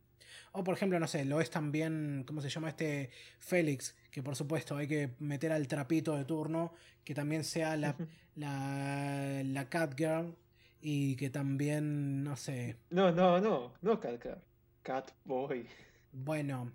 O 0.52 0.64
por 0.64 0.74
ejemplo, 0.74 0.98
no 0.98 1.06
sé, 1.06 1.24
lo 1.24 1.40
es 1.40 1.50
también, 1.50 2.24
¿cómo 2.26 2.40
se 2.40 2.48
llama 2.48 2.70
este? 2.70 3.10
Félix, 3.38 3.94
que 4.10 4.22
por 4.22 4.34
supuesto 4.34 4.76
hay 4.76 4.88
que 4.88 5.14
meter 5.20 5.52
al 5.52 5.68
trapito 5.68 6.16
de 6.16 6.24
turno, 6.24 6.72
que 7.04 7.14
también 7.14 7.44
sea 7.44 7.76
la, 7.76 7.96
la, 8.34 9.42
la 9.44 9.68
Catgirl 9.68 10.34
y 10.80 11.16
que 11.16 11.30
también, 11.30 12.24
no 12.24 12.36
sé, 12.36 12.76
No, 12.90 13.12
no, 13.12 13.40
no, 13.40 13.74
no 13.82 14.00
Cat 14.00 14.18
Cat. 14.18 14.42
Cat 14.82 15.10
Boy. 15.24 15.66
Bueno, 16.12 16.72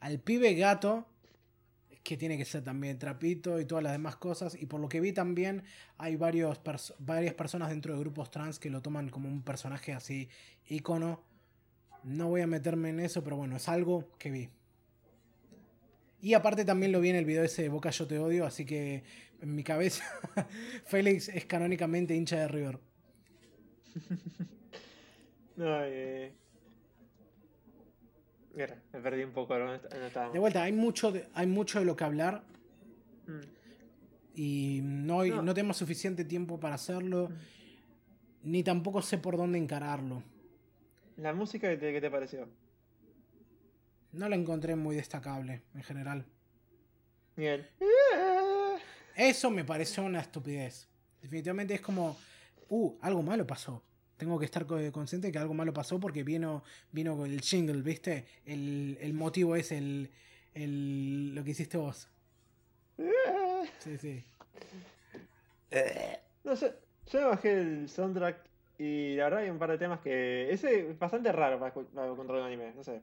al 0.00 0.18
pibe 0.18 0.54
gato, 0.54 1.06
que 2.02 2.16
tiene 2.16 2.36
que 2.36 2.44
ser 2.44 2.64
también 2.64 2.98
trapito 2.98 3.60
y 3.60 3.64
todas 3.64 3.84
las 3.84 3.92
demás 3.92 4.16
cosas. 4.16 4.60
Y 4.60 4.66
por 4.66 4.80
lo 4.80 4.88
que 4.88 5.00
vi 5.00 5.12
también 5.12 5.62
hay 5.98 6.16
varios 6.16 6.60
pers- 6.62 6.94
varias 6.98 7.34
personas 7.34 7.68
dentro 7.68 7.94
de 7.94 8.00
grupos 8.00 8.30
trans 8.30 8.58
que 8.58 8.70
lo 8.70 8.82
toman 8.82 9.08
como 9.08 9.28
un 9.28 9.42
personaje 9.42 9.92
así 9.92 10.28
ícono. 10.66 11.22
No 12.02 12.28
voy 12.28 12.40
a 12.40 12.48
meterme 12.48 12.88
en 12.90 12.98
eso, 12.98 13.22
pero 13.22 13.36
bueno, 13.36 13.54
es 13.56 13.68
algo 13.68 14.10
que 14.18 14.30
vi. 14.32 14.48
Y 16.20 16.34
aparte 16.34 16.64
también 16.64 16.90
lo 16.90 17.00
vi 17.00 17.10
en 17.10 17.16
el 17.16 17.24
video 17.24 17.44
ese 17.44 17.62
de 17.62 17.68
Boca 17.68 17.90
Yo 17.90 18.06
Te 18.08 18.18
Odio, 18.18 18.44
así 18.46 18.64
que 18.64 19.04
en 19.42 19.54
mi 19.54 19.62
cabeza 19.62 20.04
Félix 20.86 21.28
es 21.28 21.44
canónicamente 21.44 22.14
hincha 22.14 22.38
de 22.38 22.48
River. 22.48 22.78
No, 25.56 25.84
eh. 25.84 26.32
Mira, 28.54 28.82
me 28.92 29.00
perdí 29.00 29.22
un 29.24 29.32
poco 29.32 29.58
no. 29.58 29.72
De 30.32 30.38
vuelta, 30.38 30.62
hay 30.62 30.72
mucho 30.72 31.10
de, 31.12 31.28
hay 31.34 31.46
mucho 31.46 31.78
de 31.78 31.84
lo 31.84 31.96
que 31.96 32.04
hablar 32.04 32.44
Mm. 33.26 33.40
y 34.34 34.80
no, 34.82 35.24
No. 35.24 35.42
no 35.42 35.54
tenemos 35.54 35.76
suficiente 35.76 36.24
tiempo 36.24 36.58
para 36.58 36.74
hacerlo, 36.74 37.30
ni 38.42 38.64
tampoco 38.64 39.00
sé 39.00 39.16
por 39.18 39.36
dónde 39.36 39.58
encararlo. 39.58 40.24
La 41.18 41.32
música, 41.32 41.68
¿qué 41.70 41.76
te, 41.76 41.92
qué 41.92 42.00
te 42.00 42.10
pareció? 42.10 42.48
No 44.10 44.28
la 44.28 44.34
encontré 44.34 44.74
muy 44.74 44.96
destacable 44.96 45.62
en 45.74 45.82
general. 45.84 46.26
Miguel. 47.36 47.64
Eso 49.16 49.50
me 49.50 49.64
pareció 49.64 50.02
una 50.04 50.20
estupidez. 50.20 50.88
Definitivamente 51.20 51.74
es 51.74 51.80
como, 51.80 52.16
uh, 52.68 52.96
algo 53.00 53.22
malo 53.22 53.46
pasó. 53.46 53.82
Tengo 54.16 54.38
que 54.38 54.44
estar 54.44 54.66
co- 54.66 54.78
consciente 54.92 55.28
de 55.28 55.32
que 55.32 55.38
algo 55.38 55.54
malo 55.54 55.72
pasó 55.72 55.98
porque 55.98 56.22
vino, 56.22 56.62
vino 56.92 57.24
el 57.24 57.40
jingle, 57.40 57.82
¿viste? 57.82 58.26
El, 58.46 58.96
el 59.00 59.12
motivo 59.14 59.56
es 59.56 59.72
el, 59.72 60.10
el, 60.54 61.34
lo 61.34 61.42
que 61.44 61.50
hiciste 61.50 61.76
vos. 61.76 62.08
Sí, 63.80 63.98
sí. 63.98 64.24
No 66.44 66.56
sé, 66.56 66.74
yo 67.10 67.28
bajé 67.28 67.60
el 67.60 67.88
soundtrack 67.88 68.36
y 68.78 69.16
la 69.16 69.24
verdad 69.24 69.40
hay 69.40 69.50
un 69.50 69.58
par 69.58 69.70
de 69.70 69.78
temas 69.78 70.00
que. 70.00 70.50
Ese 70.52 70.90
es 70.90 70.98
bastante 70.98 71.30
raro 71.32 71.58
para 71.58 71.72
controlar 71.72 72.42
un 72.42 72.46
anime, 72.46 72.72
no 72.74 72.84
sé. 72.84 73.02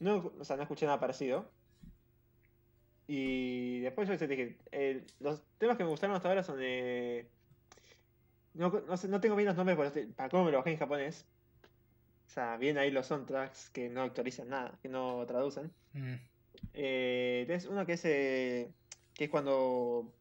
No, 0.00 0.32
o 0.38 0.44
sea, 0.44 0.56
no 0.56 0.62
escuché 0.62 0.86
nada 0.86 1.00
parecido. 1.00 1.50
Y 3.10 3.80
después 3.80 4.06
yo 4.06 4.18
te 4.18 4.28
dije, 4.28 4.58
eh, 4.70 5.02
los 5.20 5.42
temas 5.56 5.78
que 5.78 5.82
me 5.84 5.88
gustaron 5.88 6.14
hasta 6.14 6.28
ahora 6.28 6.42
son 6.42 6.58
de. 6.58 7.26
No, 8.52 8.68
no, 8.86 8.96
sé, 8.98 9.08
no 9.08 9.18
tengo 9.20 9.34
bien 9.34 9.46
los 9.46 9.56
nombres 9.56 9.76
pero 9.78 9.88
estoy- 9.88 10.06
para 10.12 10.28
cómo 10.28 10.44
me 10.44 10.52
lo 10.52 10.58
bajé 10.58 10.72
en 10.72 10.78
japonés. 10.78 11.26
O 12.26 12.30
sea, 12.30 12.58
bien 12.58 12.76
ahí 12.76 12.90
los 12.90 13.06
soundtracks 13.06 13.70
que 13.70 13.88
no 13.88 14.02
actualizan 14.02 14.50
nada, 14.50 14.78
que 14.82 14.90
no 14.90 15.24
traducen. 15.26 15.72
Mm. 15.94 16.14
Eh, 16.74 17.44
tenés 17.46 17.64
uno 17.64 17.86
que 17.86 17.94
es, 17.94 18.04
eh, 18.04 18.70
que 19.14 19.24
es 19.24 19.30
cuando. 19.30 20.12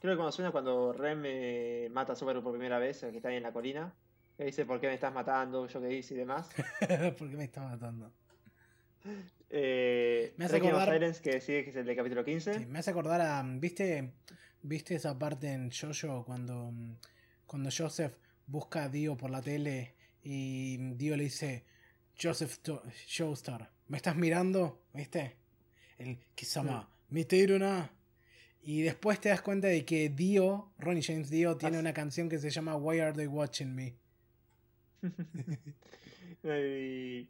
Creo 0.00 0.14
que 0.14 0.16
cuando 0.16 0.32
suena 0.32 0.50
cuando 0.50 0.92
Rem 0.92 1.22
eh, 1.24 1.88
mata 1.92 2.14
a 2.14 2.16
Subaru 2.16 2.42
por 2.42 2.52
primera 2.52 2.78
vez, 2.80 3.02
el 3.04 3.12
que 3.12 3.18
está 3.18 3.28
ahí 3.28 3.36
en 3.36 3.44
la 3.44 3.52
colina. 3.52 3.94
Que 4.36 4.44
dice 4.44 4.66
por 4.66 4.80
qué 4.80 4.88
me 4.88 4.94
estás 4.94 5.14
matando, 5.14 5.66
yo 5.68 5.80
qué 5.80 5.94
hice 5.94 6.14
y 6.14 6.16
demás. 6.18 6.50
¿Por 7.18 7.30
qué 7.30 7.36
me 7.36 7.44
está 7.44 7.62
matando? 7.62 8.12
Eh, 9.50 10.34
Me 10.36 10.44
hace 10.46 10.56
acordar- 10.56 10.92
Silence, 10.92 11.22
que 11.22 11.40
sigue, 11.40 11.64
que 11.64 11.70
es 11.70 11.76
el 11.76 11.86
de 11.86 11.94
capítulo 11.96 12.24
15. 12.24 12.58
Sí, 12.58 12.66
me 12.66 12.78
hace 12.80 12.90
acordar 12.90 13.20
a. 13.20 13.42
¿Viste, 13.44 14.12
¿Viste 14.62 14.94
esa 14.96 15.16
parte 15.18 15.52
en 15.52 15.70
Jojo 15.70 16.24
cuando, 16.24 16.70
mm, 16.72 16.96
cuando 17.46 17.70
Joseph 17.76 18.14
busca 18.46 18.84
a 18.84 18.88
Dio 18.88 19.16
por 19.16 19.30
la 19.30 19.40
tele 19.42 19.94
y 20.22 20.76
Dio 20.94 21.16
le 21.16 21.24
dice: 21.24 21.64
Joseph 22.20 22.58
To- 22.62 22.82
Joestar, 23.16 23.70
¿me 23.88 23.96
estás 23.98 24.16
mirando? 24.16 24.82
¿Viste? 24.92 25.36
El 25.98 26.18
Kisama, 26.34 26.88
Miteiruna. 27.10 27.90
Y 28.62 28.82
después 28.82 29.20
te 29.20 29.28
das 29.28 29.42
cuenta 29.42 29.68
de 29.68 29.84
que 29.84 30.08
Dio, 30.08 30.72
Ronnie 30.78 31.02
James 31.04 31.30
Dio, 31.30 31.56
tiene 31.56 31.78
una 31.78 31.92
canción 31.94 32.28
que 32.28 32.40
se 32.40 32.50
llama 32.50 32.74
Why 32.76 32.98
Are 32.98 33.12
They 33.12 33.28
Watching 33.28 33.72
Me? 33.72 33.94
y... 36.42 37.28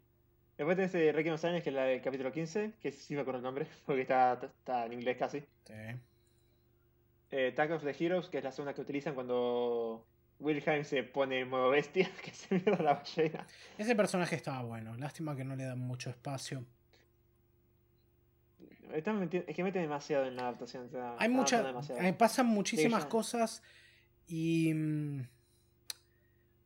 Después 0.57 0.75
tenés 0.75 0.93
ese 0.93 1.11
Requiem 1.11 1.35
of 1.35 1.39
Silence, 1.41 1.61
que 1.63 1.69
es 1.69 1.75
la 1.75 1.83
del 1.83 2.01
capítulo 2.01 2.31
15, 2.31 2.73
que 2.81 2.91
sí 2.91 3.13
me 3.13 3.21
acuerdo 3.21 3.37
el 3.39 3.43
nombre, 3.43 3.67
porque 3.85 4.01
está, 4.01 4.33
está 4.43 4.85
en 4.85 4.93
inglés 4.93 5.17
casi. 5.17 5.39
Sí. 5.65 5.73
Eh, 7.31 7.49
Attack 7.51 7.71
of 7.71 7.83
the 7.83 7.95
Heroes, 8.05 8.29
que 8.29 8.39
es 8.39 8.43
la 8.43 8.51
segunda 8.51 8.73
que 8.73 8.81
utilizan 8.81 9.13
cuando 9.13 10.05
Wilhelm 10.39 10.83
se 10.83 11.03
pone 11.03 11.41
en 11.41 11.49
modo 11.49 11.69
bestia, 11.69 12.09
que 12.23 12.31
se 12.31 12.55
mierda 12.55 12.81
la 12.83 12.93
ballena. 12.95 13.45
Ese 13.77 13.95
personaje 13.95 14.35
estaba 14.35 14.63
bueno. 14.63 14.95
Lástima 14.97 15.35
que 15.35 15.43
no 15.43 15.55
le 15.55 15.65
dan 15.65 15.79
mucho 15.79 16.09
espacio. 16.09 16.65
Están 18.93 19.29
es 19.31 19.55
que 19.55 19.63
meten 19.63 19.81
demasiado 19.81 20.25
en 20.25 20.37
la 20.37 20.43
adaptación. 20.43 20.85
o 20.85 20.89
sea, 20.89 21.15
Hay 21.19 21.27
muchas. 21.29 21.89
eh, 21.89 22.13
pasan 22.13 22.47
muchísimas 22.47 23.05
cosas 23.05 23.61
y. 24.27 24.73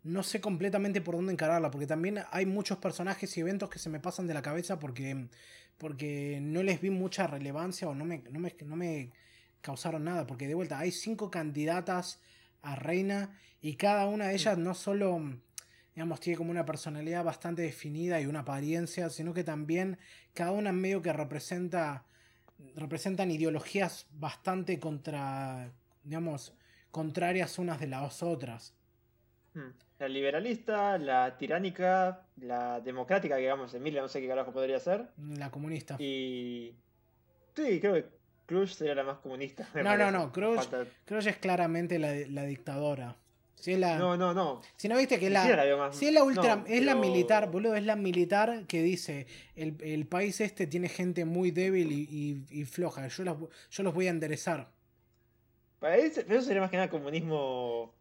No 0.04 0.24
sé 0.24 0.42
completamente 0.42 1.02
por 1.02 1.16
dónde 1.16 1.34
encararla, 1.34 1.70
porque 1.70 1.88
también 1.88 2.20
hay 2.32 2.46
muchos 2.46 2.80
personajes 2.80 3.38
y 3.38 3.42
eventos 3.42 3.70
que 3.70 3.80
se 3.80 3.90
me 3.90 4.00
pasan 4.00 4.28
de 4.28 4.34
la 4.34 4.42
cabeza 4.42 4.80
porque, 4.80 5.28
porque 5.78 6.40
no 6.42 6.64
les 6.64 6.82
vi 6.82 6.90
mucha 6.90 7.28
relevancia 7.28 7.88
o 7.88 7.94
no 7.94 8.06
me, 8.06 8.24
no 8.32 8.40
me, 8.40 8.56
no 8.66 8.76
me 8.76 9.12
causaron 9.62 10.04
nada. 10.04 10.26
Porque 10.26 10.48
de 10.48 10.56
vuelta, 10.56 10.80
hay 10.80 10.92
cinco 10.92 11.30
candidatas 11.30 12.20
a 12.62 12.76
reina 12.76 13.38
y 13.62 13.76
cada 13.76 14.08
una 14.08 14.28
de 14.28 14.34
ellas 14.34 14.58
no 14.58 14.74
solo, 14.74 15.22
digamos, 15.96 16.20
tiene 16.20 16.38
como 16.38 16.52
una 16.52 16.66
personalidad 16.66 17.24
bastante 17.24 17.62
definida 17.62 18.20
y 18.20 18.26
una 18.26 18.40
apariencia, 18.40 19.10
sino 19.10 19.34
que 19.34 19.44
también 19.44 20.00
cada 20.34 20.52
una 20.52 20.72
medio 20.72 21.02
que 21.02 21.14
representa, 21.14 22.06
representan 22.76 23.30
ideologías 23.30 24.08
bastante 24.12 24.80
contra, 24.80 25.72
digamos, 26.04 26.56
contrarias 26.90 27.60
unas 27.60 27.80
de 27.80 27.88
las 27.88 28.24
otras. 28.24 28.74
Hmm. 29.54 29.70
La 30.02 30.08
liberalista, 30.10 30.98
la 30.98 31.38
tiránica, 31.38 32.26
la 32.38 32.80
democrática, 32.82 33.36
que 33.36 33.42
digamos, 33.42 33.72
Emilia 33.76 34.02
no 34.02 34.08
sé 34.08 34.20
qué 34.20 34.28
carajo 34.28 34.52
podría 34.52 34.80
ser. 34.80 35.10
La 35.38 35.52
comunista. 35.52 35.96
Y. 36.00 36.74
Sí, 37.56 37.80
creo 37.80 37.94
que 37.94 38.06
Crush 38.48 38.74
sería 38.74 38.96
la 38.96 39.04
más 39.04 39.20
comunista. 39.20 39.68
No, 39.76 39.84
no, 39.84 39.88
parece. 39.90 40.12
no, 40.12 40.32
Creo 41.06 41.20
que 41.22 41.30
es 41.30 41.38
claramente 41.38 42.00
la, 42.00 42.16
la 42.30 42.44
dictadora. 42.46 43.16
Si 43.54 43.74
es 43.74 43.80
la, 43.80 44.00
No, 44.00 44.18
no, 44.18 44.34
no. 44.34 44.62
si 44.76 44.88
no 44.90 44.98
viste 44.98 45.20
que 45.20 45.28
es 45.28 45.32
la, 45.32 45.92
si 45.92 46.08
es 46.08 46.14
la 46.16 46.24
ultra, 46.24 46.56
no, 46.56 46.66
es 46.66 46.84
la 46.84 46.96
militar, 46.96 47.52
boludo, 47.52 47.76
es 47.76 47.84
la 47.84 47.96
militar 47.96 48.66
que 48.68 48.82
dice 48.82 49.28
el, 49.56 49.76
el 49.82 50.08
país 50.08 50.42
este 50.42 50.66
tiene 50.66 50.90
gente 50.90 51.26
muy 51.26 51.52
débil 51.52 51.92
y, 51.92 52.08
y- 52.50 52.60
y 52.62 52.66
floja. 52.66 53.08
Yo 53.08 53.24
los, 53.24 53.38
yo 53.70 53.84
los 53.84 53.94
voy 53.94 54.08
a 54.08 54.10
enderezar. 54.10 54.72
Para 55.78 55.96
pero 55.96 56.40
eso 56.40 56.42
sería 56.48 56.62
más 56.62 56.72
que 56.72 56.78
nada 56.78 56.90
comunismo. 56.90 57.94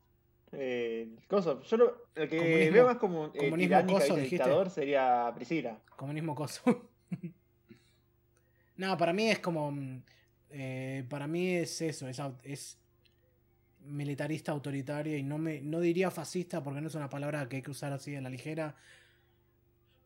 Eh, 0.52 1.16
coso. 1.28 1.62
Yo 1.62 1.77
lo, 1.77 1.85
lo 2.14 2.28
que 2.28 2.39
Comunismo- 2.39 2.72
veo 2.72 2.86
más 2.86 2.97
como 2.97 3.27
eh, 3.27 3.39
comunismo 3.51 4.16
dictador 4.16 4.70
sería 4.70 5.31
Priscila. 5.35 5.78
Comunismo 5.97 6.35
coso. 6.35 6.62
no, 8.77 8.97
para 8.97 9.12
mí 9.12 9.31
es 9.31 9.39
como. 9.39 9.70
mm, 9.70 10.02
eh, 10.51 11.05
para 11.09 11.27
mí 11.28 11.55
es 11.55 11.81
eso, 11.81 12.09
es, 12.09 12.77
militarista 13.85 14.52
autoritaria 14.52 15.16
y 15.16 15.22
no 15.22 15.39
me 15.39 15.60
no 15.62 15.81
diría 15.81 16.10
fascista 16.10 16.62
porque 16.62 16.81
no 16.82 16.89
es 16.89 16.94
una 16.97 17.09
palabra 17.09 17.48
que 17.48 17.56
hay 17.56 17.62
que 17.62 17.70
usar 17.70 17.93
así 17.93 18.14
a 18.16 18.20
la 18.20 18.28
ligera. 18.31 18.74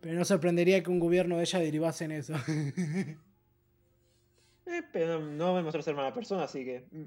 Pero 0.01 0.19
no 0.19 0.25
sorprendería 0.27 0.83
que 0.83 0.91
un 0.91 1.01
gobierno 1.01 1.37
de 1.39 1.43
ella 1.45 1.59
derivase 1.61 2.05
en 2.05 2.13
eso. 2.13 2.35
Eh, 4.67 4.83
pero 4.95 5.21
no, 5.21 5.27
no 5.31 5.55
me 5.55 5.63
mostró 5.63 5.83
ser 5.83 5.95
mala 5.95 6.15
persona, 6.15 6.45
así 6.45 6.65
que. 6.65 6.87
mm, 6.91 7.05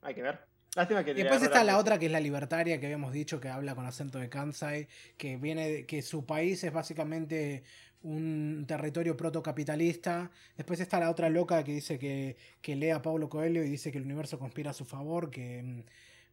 Hay 0.00 0.14
que 0.14 0.22
ver. 0.22 0.47
Lástima 0.78 1.04
que 1.04 1.10
Y 1.10 1.14
después 1.14 1.42
está 1.42 1.64
la 1.64 1.76
otra 1.78 1.98
que 1.98 2.06
es 2.06 2.12
la 2.12 2.20
libertaria 2.20 2.78
que 2.78 2.86
habíamos 2.86 3.12
dicho 3.12 3.40
que 3.40 3.48
habla 3.48 3.74
con 3.74 3.84
acento 3.84 4.18
de 4.18 4.28
Kansai, 4.28 4.86
que 5.16 5.36
viene 5.36 5.68
de- 5.68 5.86
que 5.86 6.02
su 6.02 6.24
país 6.24 6.62
es 6.62 6.72
básicamente 6.72 7.64
un 8.02 8.64
territorio 8.66 9.16
protocapitalista. 9.16 10.30
Después 10.56 10.78
está 10.78 11.00
la 11.00 11.10
otra 11.10 11.28
loca 11.30 11.64
que 11.64 11.72
dice 11.72 11.98
que, 11.98 12.36
que 12.60 12.76
lee 12.76 12.90
a 12.90 13.02
Paulo 13.02 13.28
Coelho 13.28 13.64
y 13.64 13.68
dice 13.68 13.90
que 13.90 13.98
el 13.98 14.04
universo 14.04 14.38
conspira 14.38 14.70
a 14.70 14.74
su 14.74 14.84
favor, 14.84 15.30
que 15.30 15.62
mm, 15.64 15.82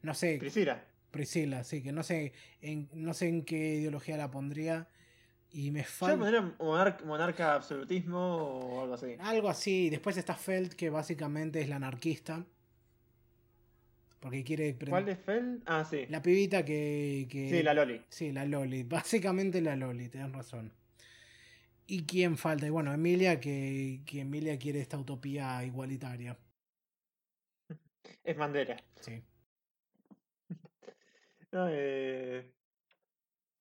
no 0.06 0.14
sé, 0.14 0.38
Priscila. 0.38 0.86
Priscila, 1.10 1.64
sí, 1.64 1.82
que 1.82 1.92
no 1.92 2.04
sé 2.04 2.34
en, 2.62 2.88
no 2.94 3.14
sé 3.16 3.30
en 3.30 3.44
qué 3.46 3.76
ideología 3.78 4.16
la 4.18 4.30
pondría. 4.30 4.88
Y 5.52 5.72
me 5.72 5.84
falta 5.86 6.18
pondría 6.20 6.42
monar- 6.60 7.04
monarca 7.06 7.56
absolutismo 7.56 8.20
o 8.20 8.82
algo 8.82 8.94
así. 8.94 9.16
algo 9.20 9.50
así. 9.50 9.90
Después 9.90 10.18
está 10.18 10.36
Feld, 10.36 10.74
que 10.76 10.90
básicamente 10.90 11.62
es 11.62 11.70
la 11.70 11.78
anarquista. 11.78 12.46
Porque 14.26 14.44
quiere 14.44 14.76
¿Cuál 14.90 15.08
es 15.08 15.20
Fel? 15.20 15.62
Ah, 15.68 15.86
sí. 15.86 16.08
La 16.10 16.20
pibita 16.20 16.66
que, 16.66 17.28
que- 17.30 17.48
Sí, 17.48 17.62
la 17.62 17.76
Loli. 17.76 18.02
Sí, 18.10 18.32
la 18.32 18.44
Loli. 18.44 18.82
Básicamente 18.90 19.62
la 19.62 19.76
Loli, 19.76 20.10
tenés 20.10 20.32
razón. 20.32 20.74
¿Y 21.86 22.08
quién 22.08 22.36
falta? 22.36 22.66
Y 22.66 22.72
bueno, 22.72 22.92
Emilia, 22.92 23.40
que, 23.40 24.02
que 24.04 24.22
Emilia 24.22 24.58
quiere 24.58 24.82
esta 24.82 24.98
utopía 24.98 25.64
igualitaria. 25.64 26.36
Es 28.24 28.36
Mandela. 28.36 28.78
Sí. 29.00 29.22
No, 31.52 31.68
eh, 31.70 32.52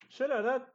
Yo 0.09 0.27
la 0.27 0.37
verdad, 0.37 0.73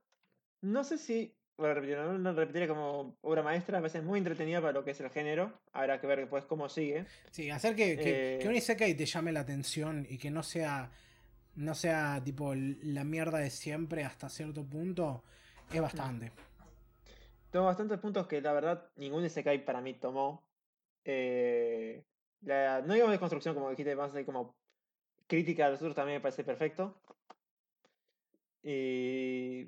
no 0.62 0.84
sé 0.84 1.00
si, 1.00 1.36
lo 1.60 2.34
repetiría 2.34 2.68
como 2.68 3.18
obra 3.22 3.44
maestra, 3.44 3.78
a 3.78 3.82
veces 3.82 4.04
muy 4.04 4.18
entretenida 4.18 4.62
para 4.62 4.74
lo 4.74 4.84
que 4.84 4.92
es 4.92 5.00
el 5.02 5.10
género. 5.10 5.52
Habrá 5.74 6.00
que 6.00 6.08
ver 6.08 6.20
después 6.20 6.46
cómo 6.46 6.70
sigue. 6.70 7.06
Sí, 7.32 7.50
hacer 7.50 7.76
que, 7.76 7.98
que, 7.98 8.36
Eh. 8.36 8.40
que 8.40 8.48
un 8.48 8.56
Isekai 8.56 8.96
te 8.96 9.06
llame 9.06 9.32
la 9.32 9.42
atención 9.42 10.06
y 10.10 10.18
que 10.18 10.32
no 10.32 10.44
sea. 10.44 10.90
No 11.56 11.76
sea 11.76 12.22
tipo 12.24 12.54
la 12.56 13.04
mierda 13.04 13.40
de 13.40 13.50
siempre 13.50 14.06
hasta 14.06 14.30
cierto 14.30 14.64
punto. 14.64 15.24
Es 15.74 15.82
bastante. 15.82 16.32
Tengo 17.52 17.66
bastantes 17.66 18.00
puntos 18.00 18.28
que 18.28 18.40
la 18.40 18.54
verdad 18.54 18.90
ningún 18.96 19.26
Isekai 19.26 19.66
para 19.66 19.82
mí 19.82 19.96
tomó. 19.96 20.44
Eh, 21.04 22.04
la, 22.42 22.82
no 22.82 22.94
digamos 22.94 23.12
de 23.12 23.20
construcción 23.20 23.56
como 23.56 23.70
dijiste, 23.72 23.96
más 23.96 24.14
de 24.14 24.24
como 24.24 24.56
crítica 25.28 25.66
a 25.66 25.70
los 25.72 25.82
otros 25.82 25.96
también 25.96 26.18
me 26.18 26.22
parece 26.22 26.44
perfecto. 26.44 27.02
Y 28.64 29.66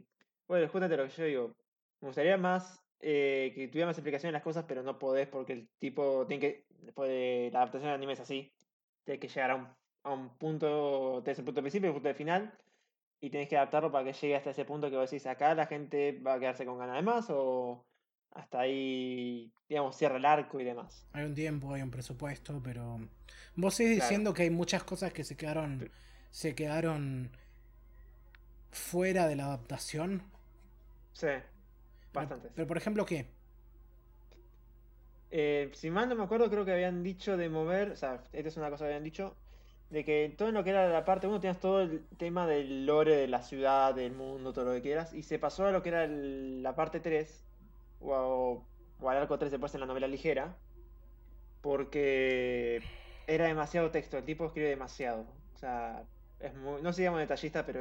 bueno, 0.47 0.67
justamente 0.67 0.97
lo 0.97 1.03
que 1.07 1.15
yo 1.15 1.23
digo, 1.25 1.55
me 2.01 2.07
gustaría 2.09 2.37
más 2.37 2.81
eh, 2.99 3.51
que 3.55 3.67
tuviera 3.67 3.87
más 3.87 3.97
explicación 3.97 4.29
en 4.29 4.33
las 4.33 4.43
cosas, 4.43 4.65
pero 4.67 4.83
no 4.83 4.99
podés 4.99 5.27
porque 5.27 5.53
el 5.53 5.69
tipo 5.79 6.25
tiene 6.27 6.41
que, 6.41 6.65
después 6.81 7.09
de 7.09 7.49
la 7.53 7.59
adaptación 7.59 7.89
de 7.89 7.95
anime 7.95 8.13
es 8.13 8.19
así, 8.19 8.51
tienes 9.03 9.21
que 9.21 9.27
llegar 9.27 9.51
a 9.51 9.55
un, 9.55 9.67
a 10.03 10.11
un 10.13 10.37
punto, 10.37 11.21
tenés 11.23 11.39
el 11.39 11.45
punto 11.45 11.59
de 11.61 11.63
principio 11.63 11.87
y 11.87 11.89
el 11.89 11.93
punto 11.95 12.09
de 12.09 12.15
final, 12.15 12.53
y 13.21 13.29
tenés 13.29 13.47
que 13.49 13.57
adaptarlo 13.57 13.91
para 13.91 14.05
que 14.05 14.13
llegue 14.13 14.35
hasta 14.35 14.51
ese 14.51 14.65
punto 14.65 14.89
que 14.89 14.97
vos 14.97 15.09
decís, 15.09 15.25
acá 15.27 15.53
la 15.55 15.67
gente 15.67 16.19
va 16.25 16.33
a 16.35 16.39
quedarse 16.39 16.65
con 16.65 16.77
ganas 16.79 16.95
de 16.95 17.01
más 17.03 17.27
o 17.29 17.85
hasta 18.31 18.61
ahí, 18.61 19.51
digamos, 19.67 19.95
cierra 19.97 20.17
el 20.17 20.25
arco 20.25 20.59
y 20.59 20.63
demás. 20.63 21.05
Hay 21.13 21.25
un 21.25 21.33
tiempo, 21.35 21.73
hay 21.73 21.81
un 21.81 21.91
presupuesto, 21.91 22.61
pero. 22.63 22.99
Vos 23.55 23.75
seguís 23.75 23.97
Claro. 23.97 24.09
diciendo 24.09 24.33
que 24.33 24.43
hay 24.43 24.49
muchas 24.49 24.83
cosas 24.83 25.11
que 25.13 25.23
se 25.23 25.35
quedaron. 25.35 25.91
Se 26.31 26.55
quedaron. 26.55 27.31
fuera 28.71 29.27
de 29.27 29.35
la 29.35 29.45
adaptación. 29.45 30.23
Sí, 31.13 31.27
bastantes. 32.13 32.51
Pero 32.53 32.67
por 32.67 32.77
ejemplo, 32.77 33.05
¿qué? 33.05 33.35
Eh, 35.29 35.71
si 35.73 35.89
mal 35.91 36.09
no 36.09 36.15
me 36.15 36.23
acuerdo, 36.23 36.49
creo 36.49 36.65
que 36.65 36.73
habían 36.73 37.03
dicho 37.03 37.37
de 37.37 37.49
mover, 37.49 37.91
o 37.91 37.95
sea, 37.95 38.23
esta 38.33 38.49
es 38.49 38.57
una 38.57 38.69
cosa 38.69 38.83
que 38.85 38.89
habían 38.89 39.03
dicho, 39.03 39.37
de 39.89 40.03
que 40.03 40.33
todo 40.37 40.49
en 40.49 40.55
lo 40.55 40.63
que 40.63 40.71
era 40.71 40.89
la 40.89 41.05
parte 41.05 41.27
1 41.27 41.39
tenías 41.39 41.59
todo 41.59 41.81
el 41.81 42.07
tema 42.17 42.47
del 42.47 42.85
lore 42.85 43.15
de 43.15 43.27
la 43.27 43.41
ciudad, 43.41 43.95
del 43.95 44.13
mundo, 44.13 44.51
todo 44.53 44.65
lo 44.65 44.73
que 44.73 44.81
quieras, 44.81 45.13
y 45.13 45.23
se 45.23 45.39
pasó 45.39 45.65
a 45.65 45.71
lo 45.71 45.81
que 45.83 45.89
era 45.89 46.03
el- 46.05 46.61
la 46.63 46.75
parte 46.75 46.99
3, 46.99 47.47
o, 47.99 48.67
o 48.99 49.09
al 49.09 49.17
arco 49.17 49.37
3 49.39 49.51
después 49.51 49.73
en 49.73 49.81
la 49.81 49.85
novela 49.85 50.07
ligera, 50.07 50.61
porque 51.61 52.91
era 53.27 53.45
demasiado 53.47 53.91
texto, 53.91 54.17
el 54.17 54.25
tipo 54.25 54.45
escribe 54.45 54.69
demasiado, 54.69 55.27
o 55.53 55.57
sea, 55.57 56.09
es 56.39 56.53
muy, 56.55 56.81
no 56.81 56.91
sé 56.93 56.97
si 56.97 57.03
llama 57.03 57.19
detallista, 57.19 57.65
pero 57.65 57.79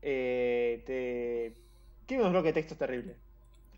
eh, 0.00 0.82
te... 0.86 1.71
Tiene 2.12 2.24
unos 2.24 2.34
bloques 2.34 2.50
de 2.50 2.60
textos 2.60 2.76
terribles. 2.76 3.16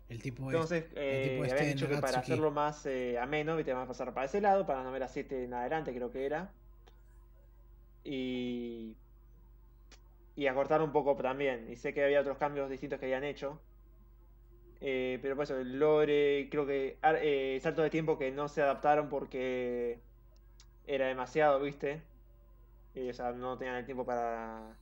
El 0.09 0.21
tipo 0.21 0.49
es. 0.49 0.55
Entonces, 0.55 0.83
eh, 0.93 1.29
tipo 1.29 1.45
este 1.45 1.57
habían 1.57 1.73
dicho 1.73 1.87
que 1.87 1.95
para 1.99 2.19
hacerlo 2.19 2.51
más 2.51 2.85
eh, 2.85 3.17
ameno, 3.17 3.55
te 3.63 3.71
van 3.71 3.83
a 3.83 3.87
pasar 3.87 4.13
para 4.13 4.25
ese 4.25 4.41
lado, 4.41 4.65
para 4.65 4.79
la 4.79 4.85
novela 4.89 5.07
7 5.07 5.45
en 5.45 5.53
adelante, 5.53 5.95
creo 5.95 6.11
que 6.11 6.25
era. 6.25 6.51
Y. 8.03 8.97
Y 10.35 10.47
acortar 10.47 10.81
un 10.81 10.91
poco 10.91 11.15
también. 11.15 11.71
Y 11.71 11.77
sé 11.77 11.93
que 11.93 12.03
había 12.03 12.19
otros 12.19 12.37
cambios 12.37 12.69
distintos 12.69 12.99
que 12.99 13.05
habían 13.05 13.23
hecho. 13.23 13.57
Eh, 14.81 15.17
pero 15.21 15.37
por 15.37 15.45
eso, 15.45 15.57
el 15.57 15.79
lore, 15.79 16.49
creo 16.51 16.67
que. 16.67 16.97
eh, 17.01 17.57
salto 17.61 17.83
de 17.83 17.89
tiempo 17.89 18.17
que 18.17 18.31
no 18.31 18.49
se 18.49 18.61
adaptaron 18.61 19.07
porque. 19.07 20.01
Era 20.85 21.07
demasiado, 21.07 21.61
¿viste? 21.61 22.01
Eh, 22.95 23.11
o 23.11 23.13
sea, 23.13 23.31
no 23.31 23.57
tenían 23.57 23.77
el 23.77 23.85
tiempo 23.85 24.05
para 24.05 24.75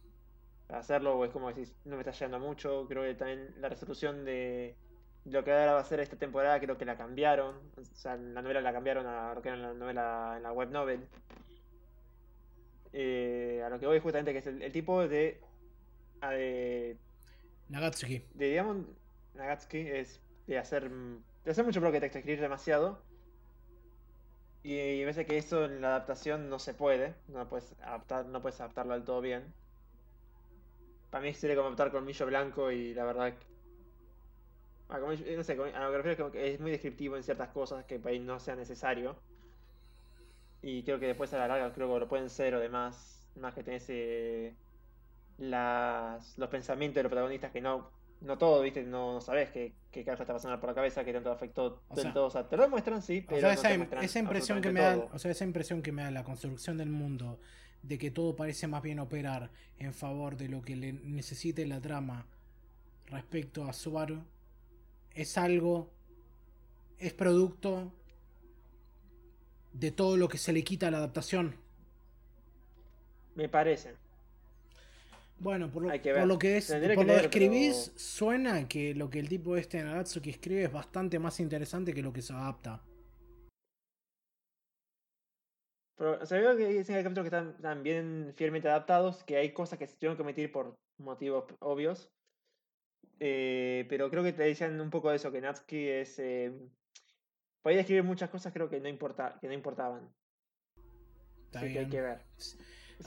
hacerlo, 0.80 1.18
o 1.18 1.26
es 1.26 1.32
como 1.32 1.50
decís, 1.50 1.74
no 1.86 1.96
me 1.96 2.02
está 2.02 2.12
llegando 2.12 2.40
mucho. 2.40 2.86
Creo 2.88 3.04
que 3.04 3.16
también 3.16 3.54
la 3.60 3.70
resolución 3.70 4.26
de 4.26 4.76
lo 5.26 5.44
que 5.44 5.52
ahora 5.52 5.74
va 5.74 5.80
a 5.80 5.86
ser 5.86 6.00
esta 6.00 6.18
temporada, 6.18 6.60
creo 6.60 6.78
que 6.78 6.86
la 6.86 6.98
cambiaron. 6.98 7.56
O 7.78 7.84
sea, 7.84 8.16
la 8.18 8.42
novela 8.42 8.62
la 8.62 8.74
cambiaron 8.74 9.06
a 9.06 9.34
lo 9.34 9.42
que 9.42 9.50
era 9.50 9.58
la 9.58 9.74
novela 9.74 10.34
en 10.38 10.44
la 10.44 10.52
web 10.52 10.70
novel. 10.70 11.08
Eh, 12.92 13.62
a 13.66 13.70
lo 13.70 13.80
que 13.80 13.88
voy 13.88 14.00
justamente 14.00 14.34
que 14.34 14.40
es 14.40 14.48
el, 14.48 14.62
el 14.62 14.72
tipo 14.72 15.08
de 15.08 15.42
a 16.22 16.30
de, 16.32 16.98
Nagatsuki. 17.70 18.24
de 18.36 18.50
Diamond 18.52 18.88
Nagatsuki 19.34 19.80
es 19.80 20.22
de 20.46 20.58
hacer, 20.60 20.90
de 20.90 21.52
hacer 21.52 21.66
mucho 21.66 21.82
bloque 21.82 21.96
de 21.96 22.02
texto, 22.02 22.20
escribir 22.20 22.42
demasiado. 22.42 23.02
Y, 24.62 24.78
y 24.78 25.00
me 25.00 25.06
parece 25.06 25.26
que 25.26 25.38
eso 25.38 25.66
en 25.66 25.82
la 25.82 25.90
adaptación 25.90 26.50
no 26.50 26.60
se 26.60 26.74
puede, 26.74 27.16
no 27.28 27.50
puedes 27.50 27.74
adaptar, 27.82 28.26
no 28.28 28.42
puedes 28.42 28.60
adaptarlo 28.62 28.94
del 28.94 29.04
todo 29.04 29.22
bien. 29.22 29.54
Para 31.14 31.26
mí 31.26 31.34
sería 31.36 31.56
como 31.56 31.68
adaptar 31.68 31.92
Colmillo 31.92 32.26
Blanco 32.26 32.72
y 32.72 32.92
la 32.96 33.04
verdad 33.06 33.36
Ah, 34.90 35.00
Colmillo- 35.00 35.38
no 35.38 35.44
sé, 35.44 35.54
a 35.54 35.56
lo 35.86 35.92
que 35.92 35.98
refiero 35.98 36.12
es 36.14 36.18
como 36.18 36.32
que 36.32 36.54
es 36.56 36.60
muy 36.60 36.72
descriptivo 36.72 37.16
en 37.16 37.22
ciertas 37.24 37.50
cosas 37.50 37.86
que 37.86 38.00
para 38.00 38.14
ahí 38.14 38.20
no 38.20 38.40
sea 38.40 38.56
necesario. 38.56 39.16
Y 40.64 40.82
creo 40.82 41.00
que 41.00 41.06
después 41.06 41.32
a 41.34 41.38
la 41.38 41.48
larga 41.48 41.72
creo 41.72 41.94
que 41.94 42.00
lo 42.00 42.08
pueden 42.10 42.32
ser 42.32 42.56
o 42.56 42.60
demás, 42.60 43.28
más 43.36 43.54
que 43.54 43.62
tenés 43.64 43.86
eh, 43.90 44.56
las, 45.38 46.36
los 46.40 46.50
pensamientos 46.50 46.96
de 46.96 47.04
los 47.04 47.12
protagonistas 47.12 47.52
que 47.52 47.62
no, 47.62 47.92
no 48.22 48.38
todo, 48.40 48.64
viste, 48.64 48.82
no, 48.82 49.14
no 49.14 49.22
sabes 49.22 49.52
qué, 49.52 49.74
qué 49.92 50.04
carajo 50.04 50.24
está 50.24 50.34
pasando 50.34 50.60
por 50.60 50.70
la 50.70 50.76
cabeza, 50.76 51.04
qué 51.04 51.14
tanto 51.14 51.32
afectó 51.32 51.84
O 51.90 51.96
sea-. 51.96 52.14
O 52.16 52.30
sea, 52.32 52.50
te 52.50 52.58
lo 52.58 52.68
muestran, 52.70 53.04
sí, 53.04 53.24
O 53.26 53.30
pero 53.30 53.42
sea, 53.42 53.50
no 53.50 53.54
esa, 53.54 53.98
te 54.00 54.06
esa 54.06 54.20
impresión 54.20 54.62
que 54.62 54.72
me 54.72 54.82
da, 54.82 54.98
o 55.12 55.20
sea, 55.20 55.30
esa 55.30 55.44
impresión 55.44 55.84
que 55.84 55.92
me 55.92 56.02
da 56.04 56.10
la 56.10 56.24
construcción 56.24 56.78
del 56.78 56.90
mundo 56.90 57.40
de 57.84 57.98
que 57.98 58.12
todo 58.12 58.36
parece 58.36 58.68
más 58.68 58.82
bien 58.82 59.00
operar 59.00 59.50
en 59.78 59.94
favor 59.94 60.36
de 60.38 60.48
lo 60.50 60.62
que 60.62 60.76
le 60.76 60.94
necesite 60.94 61.66
la 61.66 61.80
trama 61.82 62.26
respecto 63.08 63.66
a 63.66 63.74
Subaru 63.74 64.24
es 65.14 65.38
algo 65.38 65.90
es 66.98 67.14
producto 67.14 67.92
de 69.74 69.92
todo 69.92 70.18
lo 70.18 70.28
que 70.30 70.38
se 70.38 70.54
le 70.54 70.64
quita 70.64 70.88
a 70.88 70.92
la 70.92 70.98
adaptación. 71.00 71.56
Me 73.36 73.50
parece. 73.50 73.96
Bueno, 75.40 75.70
por 75.70 75.84
lo, 75.84 75.90
que 76.02 76.14
por 76.14 76.26
lo 76.28 76.38
que 76.40 76.58
es, 76.58 76.68
Tendré 76.68 76.96
por 76.96 77.04
que 77.06 77.12
lo 77.12 77.18
pero- 77.18 77.28
escribís, 77.28 77.92
suena 77.98 78.68
que 78.68 78.94
lo 78.96 79.10
que 79.10 79.20
el 79.20 79.28
tipo 79.28 79.58
este 79.58 79.80
de 79.80 79.84
Nagatsuki 79.86 80.30
escribe 80.30 80.64
es 80.64 80.72
bastante 80.72 81.20
más 81.20 81.40
interesante 81.40 81.94
que 81.94 82.02
lo 82.02 82.14
que 82.14 82.22
se 82.22 82.32
adapta. 82.32 82.80
Pero, 85.96 86.20
o 86.22 86.26
sea, 86.26 86.40
veo 86.40 86.58
que 86.58 86.68
dicen 86.68 86.96
que 86.96 87.04
capítulos 87.04 87.30
que 87.30 87.36
están, 87.36 87.50
están 87.56 87.84
bien 87.84 88.34
fielmente 88.36 88.70
adaptados, 88.70 89.24
que 89.24 89.38
hay 89.38 89.54
cosas 89.54 89.78
que 89.78 89.88
se 89.88 89.96
tuvieron 89.96 90.18
que 90.18 90.24
omitir 90.24 90.52
por 90.52 90.76
motivos 90.98 91.46
obvios. 91.60 92.10
Eh, 93.20 93.86
pero 93.90 94.10
creo 94.10 94.24
que 94.24 94.34
te 94.34 94.44
decían 94.44 94.80
un 94.82 94.90
poco 94.90 95.10
de 95.10 95.18
eso, 95.18 95.32
que 95.32 95.42
Natsuki 95.42 95.88
es... 95.88 96.20
Eh, 96.20 96.52
podía 97.62 97.82
escribir 97.82 98.04
muchas 98.04 98.30
cosas 98.30 98.52
creo 98.52 98.70
que 98.70 98.80
no, 98.80 98.90
importa, 98.90 99.38
que 99.40 99.48
no 99.48 99.54
importaban. 99.54 100.14
Así 101.54 101.72
que 101.72 101.80
hay 101.80 101.90
que 101.90 102.02
ver. 102.02 102.26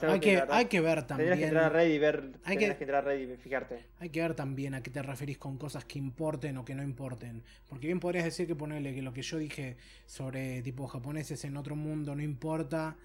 Hay 0.01 0.19
que, 0.19 0.43
hay 0.49 0.65
que 0.65 0.81
ver 0.81 1.03
también. 1.07 1.37
que 1.37 1.43
entrar 1.45 1.63
a 1.65 1.69
Reddit 1.69 1.95
y 1.95 1.99
ver. 1.99 2.31
hay 2.43 2.57
que- 2.57 2.75
que 2.75 2.83
entrar 2.83 2.95
a 3.03 3.07
Reddit 3.09 3.31
y 3.31 3.37
fijarte. 3.37 3.85
Hay 3.99 4.09
que 4.09 4.21
ver 4.21 4.33
también 4.35 4.73
a 4.73 4.81
qué 4.83 4.91
te 4.91 5.01
referís 5.01 5.37
con 5.37 5.57
cosas 5.57 5.85
que 5.85 5.97
importen 5.99 6.57
o 6.57 6.65
que 6.65 6.75
no 6.75 6.83
importen. 6.83 7.43
Porque 7.67 7.87
bien 7.87 7.99
podrías 7.99 8.25
decir 8.25 8.45
que 8.47 8.55
ponerle 8.55 8.93
que 8.93 9.01
lo 9.01 9.13
que 9.13 9.21
yo 9.21 9.37
dije 9.37 9.77
sobre 10.05 10.61
tipo 10.61 10.87
japoneses 10.87 11.43
en 11.45 11.57
otro 11.57 11.75
mundo 11.75 12.15
no 12.15 12.21
importa. 12.21 12.95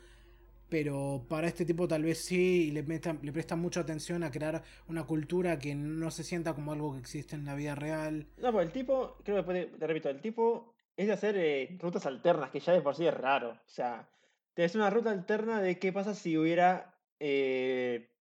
Pero 0.69 1.27
para 1.29 1.49
este 1.49 1.67
tipo 1.67 1.87
tal 1.87 2.03
vez 2.03 2.25
sí, 2.25 2.69
y 2.69 2.71
le, 2.71 2.83
meta- 2.83 3.17
le 3.21 3.31
prestan 3.31 3.59
mucha 3.61 3.81
atención 3.81 4.23
a 4.23 4.31
crear 4.31 4.63
una 4.89 5.05
cultura 5.05 5.59
que 5.59 5.75
no 5.75 6.11
se 6.11 6.25
sienta 6.25 6.55
como 6.55 6.73
algo 6.73 6.95
que 6.95 6.99
existe 7.01 7.37
en 7.37 7.45
la 7.45 7.55
vida 7.55 7.75
real. 7.75 8.27
No, 8.39 8.53
pues 8.53 8.67
el 8.67 8.73
tipo, 8.73 9.19
creo 9.23 9.37
que 9.37 9.43
puede- 9.43 9.67
te 9.67 9.87
repito, 9.87 10.09
el 10.09 10.21
tipo 10.23 10.73
es 10.97 11.07
de 11.09 11.13
hacer 11.13 11.37
eh, 11.37 11.77
rutas 11.79 12.07
alternas, 12.07 12.51
que 12.51 12.61
ya 12.61 12.73
de 12.73 12.81
por 12.81 12.97
sí 12.97 13.07
es 13.07 13.13
raro. 13.13 13.51
O 13.51 13.59
sea, 13.69 14.09
te 14.55 14.65
es 14.65 14.75
una 14.75 14.91
ruta 14.91 15.11
alterna 15.11 15.61
de 15.63 15.79
qué 15.79 15.93
pasa 15.93 16.15
si 16.15 16.37
hubiera 16.37 16.99
eh, 17.21 18.13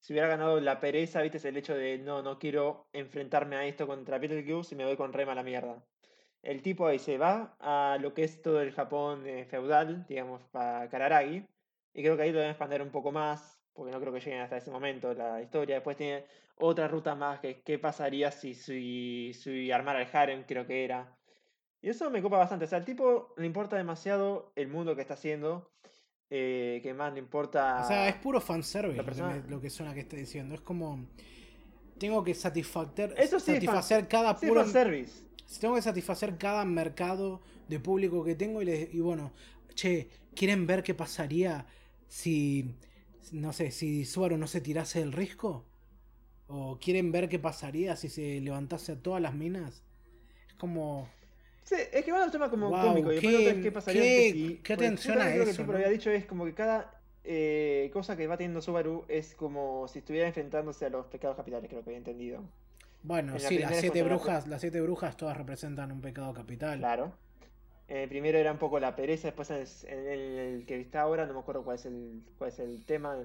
si 0.00 0.12
hubiera 0.12 0.28
ganado 0.28 0.60
la 0.60 0.80
pereza, 0.80 1.22
viste, 1.22 1.46
el 1.48 1.56
hecho 1.56 1.74
de 1.74 1.98
no, 1.98 2.22
no 2.22 2.38
quiero 2.38 2.88
enfrentarme 2.92 3.56
a 3.56 3.66
esto 3.66 3.86
contra 3.86 4.18
Beetlejuice 4.18 4.74
y 4.74 4.78
me 4.78 4.84
voy 4.84 4.96
con 4.96 5.12
Rema 5.12 5.32
a 5.32 5.34
la 5.34 5.42
mierda. 5.42 5.84
El 6.42 6.62
tipo 6.62 6.86
ahí 6.86 6.98
se 6.98 7.18
va 7.18 7.56
a 7.60 7.98
lo 8.00 8.14
que 8.14 8.24
es 8.24 8.40
todo 8.42 8.62
el 8.62 8.72
Japón 8.72 9.26
eh, 9.26 9.44
feudal, 9.44 10.06
digamos, 10.08 10.42
para 10.50 10.88
Kararagi, 10.88 11.46
y 11.92 12.02
creo 12.02 12.16
que 12.16 12.22
ahí 12.22 12.32
lo 12.32 12.38
deben 12.38 12.50
expandir 12.52 12.82
un 12.82 12.90
poco 12.90 13.12
más, 13.12 13.60
porque 13.74 13.92
no 13.92 14.00
creo 14.00 14.12
que 14.12 14.20
lleguen 14.20 14.40
hasta 14.40 14.56
ese 14.56 14.70
momento 14.70 15.12
la 15.14 15.42
historia. 15.42 15.76
Después 15.76 15.96
tiene 15.96 16.24
otra 16.56 16.88
ruta 16.88 17.14
más, 17.14 17.40
que 17.40 17.62
qué 17.62 17.78
pasaría 17.78 18.30
si, 18.30 18.54
si, 18.54 19.32
si 19.34 19.70
armara 19.70 20.02
el 20.02 20.08
harem, 20.12 20.44
creo 20.44 20.66
que 20.66 20.84
era. 20.84 21.18
Y 21.82 21.90
eso 21.90 22.10
me 22.10 22.22
copa 22.22 22.38
bastante. 22.38 22.64
O 22.66 22.68
sea, 22.68 22.78
al 22.78 22.84
tipo 22.84 23.34
le 23.36 23.46
importa 23.46 23.76
demasiado 23.76 24.52
el 24.56 24.68
mundo 24.68 24.94
que 24.94 25.02
está 25.02 25.14
haciendo. 25.14 25.70
Eh, 26.30 26.80
que 26.82 26.94
más 26.94 27.12
le 27.12 27.18
importa. 27.18 27.82
O 27.84 27.86
sea, 27.86 28.08
es 28.08 28.16
puro 28.16 28.40
fanservice 28.40 28.96
lo 28.96 29.02
que, 29.02 29.06
persona- 29.06 29.42
me- 29.44 29.50
lo 29.50 29.60
que 29.60 29.68
suena 29.70 29.92
que 29.94 30.00
está 30.00 30.16
diciendo. 30.16 30.54
Es 30.54 30.60
como. 30.60 31.06
Tengo 31.98 32.24
que 32.24 32.34
satisfacer, 32.34 33.14
Eso 33.18 33.38
sí 33.38 33.52
satisfacer 33.52 34.08
cada 34.08 34.34
Sí, 34.38 34.46
puro. 34.46 34.66
service. 34.66 35.22
Tengo 35.60 35.74
que 35.74 35.82
satisfacer 35.82 36.38
cada 36.38 36.64
mercado 36.64 37.42
de 37.68 37.78
público 37.78 38.24
que 38.24 38.34
tengo 38.34 38.62
y, 38.62 39.00
bueno, 39.00 39.32
che, 39.74 40.08
¿quieren 40.34 40.66
ver 40.66 40.82
qué 40.82 40.94
pasaría 40.94 41.66
si, 42.08 42.74
no 43.32 43.52
sé, 43.52 43.70
si 43.70 44.04
Subaru 44.06 44.38
no 44.38 44.46
se 44.46 44.60
tirase 44.62 45.00
del 45.00 45.12
risco? 45.12 45.66
¿O 46.46 46.78
quieren 46.80 47.12
ver 47.12 47.28
qué 47.28 47.38
pasaría 47.38 47.96
si 47.96 48.08
se 48.08 48.40
levantase 48.40 48.92
a 48.92 49.02
todas 49.02 49.20
las 49.20 49.34
minas? 49.34 49.82
Es 50.48 50.54
como... 50.54 51.08
Sí, 51.70 51.76
es 51.92 52.04
que 52.04 52.10
va 52.10 52.24
un 52.24 52.32
tema 52.32 52.50
como 52.50 52.68
Guau, 52.68 52.88
cómico. 52.88 53.12
Y 53.12 53.14
después 53.16 53.36
qué- 53.36 53.50
es 53.50 53.62
qué 53.62 53.70
pasaría 53.72 54.02
qué- 54.02 54.08
que 54.16 54.32
si- 54.32 54.56
qué 54.64 54.72
atención 54.72 55.20
a 55.20 55.24
lo 55.24 55.30
que 55.30 55.36
el 55.36 55.48
eso, 55.50 55.62
tipo 55.62 55.70
¿no? 55.72 55.78
había 55.78 55.88
dicho 55.88 56.10
es 56.10 56.26
como 56.26 56.44
que 56.44 56.52
cada 56.54 56.96
eh, 57.22 57.90
cosa 57.92 58.16
que 58.16 58.26
va 58.26 58.36
teniendo 58.38 58.60
Subaru 58.60 59.04
es 59.06 59.34
como 59.36 59.86
si 59.86 60.00
estuviera 60.00 60.26
enfrentándose 60.26 60.86
a 60.86 60.88
los 60.88 61.06
pecados 61.06 61.36
capitales, 61.36 61.68
creo 61.68 61.84
que 61.84 61.90
había 61.90 61.98
entendido. 61.98 62.42
Bueno, 63.04 63.36
En 63.36 63.42
la 63.42 63.48
sí, 63.48 63.58
las 63.58 63.70
siete 63.78 63.86
contra 64.00 64.02
la- 64.02 64.08
brujas, 64.16 64.48
las 64.48 64.60
siete 64.62 64.80
brujas 64.80 65.16
todas 65.16 65.36
representan 65.36 65.92
un 65.92 66.00
pecado 66.00 66.34
capital. 66.34 66.78
Claro. 66.80 67.12
Eh, 67.88 68.06
primero 68.08 68.36
era 68.38 68.50
un 68.52 68.58
poco 68.58 68.80
la 68.80 68.96
pereza, 68.96 69.28
después 69.28 69.50
en 69.50 69.58
el, 69.98 70.08
en 70.38 70.54
el 70.54 70.66
que 70.66 70.80
está 70.80 71.02
ahora, 71.02 71.26
no 71.26 71.34
me 71.34 71.40
acuerdo 71.40 71.62
cuál 71.62 71.76
es 71.76 71.86
el, 71.86 72.22
cuál 72.38 72.50
es 72.50 72.58
el 72.58 72.84
tema. 72.84 73.16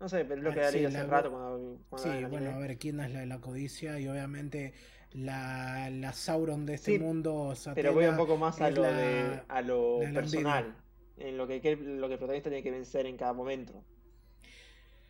No 0.00 0.08
sé, 0.08 0.24
pero 0.24 0.36
es 0.36 0.42
lo 0.44 0.52
que 0.52 0.60
Ah, 0.60 0.70
leí 0.70 0.80
sí, 0.80 0.86
hace 0.86 0.98
la- 0.98 1.06
rato 1.06 1.30
cuando, 1.30 1.78
cuando 1.88 2.10
Sí, 2.12 2.18
el 2.18 2.26
bueno, 2.26 2.50
a 2.50 2.58
ver, 2.58 2.76
quién 2.78 3.00
es 3.00 3.10
la 3.12 3.20
de 3.20 3.26
la 3.26 3.40
codicia 3.40 3.98
y 4.00 4.08
obviamente 4.08 4.72
la, 5.12 5.90
la 5.90 6.12
Sauron 6.12 6.66
de 6.66 6.74
este 6.74 6.92
Sí, 6.92 6.98
mundo. 6.98 7.54
Pero 7.74 7.94
voy 7.94 8.06
un 8.06 8.16
poco 8.16 8.36
más 8.36 8.60
a 8.60 8.70
lo 8.70 8.82
la- 8.82 8.92
de 8.92 9.40
a 9.48 9.62
lo 9.62 10.00
la 10.00 10.06
de 10.06 10.12
la 10.12 10.20
personal, 10.20 10.76
en 11.16 11.36
lo 11.36 11.46
que, 11.46 11.54
lo 11.76 12.06
que 12.08 12.14
el 12.14 12.18
protagonista 12.18 12.50
tiene 12.50 12.62
que 12.62 12.70
vencer 12.70 13.06
en 13.06 13.16
cada 13.16 13.32
momento. 13.32 13.84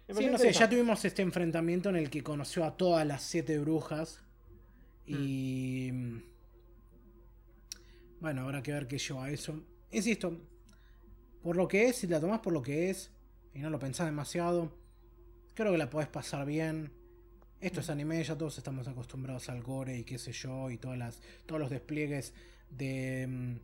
Me 0.09 0.15
Sí, 0.15 0.27
no 0.27 0.39
sé, 0.39 0.53
ya 0.53 0.69
tuvimos 0.69 1.05
este 1.05 1.21
enfrentamiento 1.23 1.91
en 1.91 1.97
el 1.97 2.09
que 2.09 2.23
conoció 2.23 2.65
a 2.65 2.77
todas 2.77 3.07
las 3.07 3.23
siete 3.23 3.59
brujas. 3.59 4.23
Y. 5.07 5.91
Mm. 5.93 6.23
Bueno, 8.21 8.43
habrá 8.43 8.63
que 8.63 8.73
ver 8.73 8.89
qué 8.89 8.99
lleva 8.99 9.31
eso. 9.31 9.63
Insisto, 9.91 10.37
por 11.43 11.57
lo 11.57 11.69
que 11.69 11.87
es, 11.87 11.97
si 11.97 12.07
la 12.07 12.21
tomás 12.21 12.41
por 12.41 12.53
lo 12.53 12.63
que 12.63 12.91
es 12.91 13.13
y 13.55 13.61
no 13.61 13.71
lo 13.71 13.79
pensás 13.79 14.07
demasiado, 14.07 14.73
creo 15.55 15.73
que 15.73 15.79
la 15.79 15.91
podés 15.91 16.09
pasar 16.09 16.45
bien. 16.47 16.93
Esto 17.61 17.81
es 17.81 17.91
anime, 17.91 18.23
ya 18.23 18.37
todos 18.39 18.57
estamos 18.59 18.87
acostumbrados 18.87 19.49
al 19.49 19.63
gore 19.63 19.97
y 19.99 20.05
qué 20.05 20.17
sé 20.19 20.31
yo, 20.33 20.71
y 20.71 20.79
todas 20.79 20.97
las, 20.97 21.21
todos 21.45 21.61
los 21.61 21.71
despliegues 21.71 22.33
de, 22.71 23.27
mm, 23.29 23.57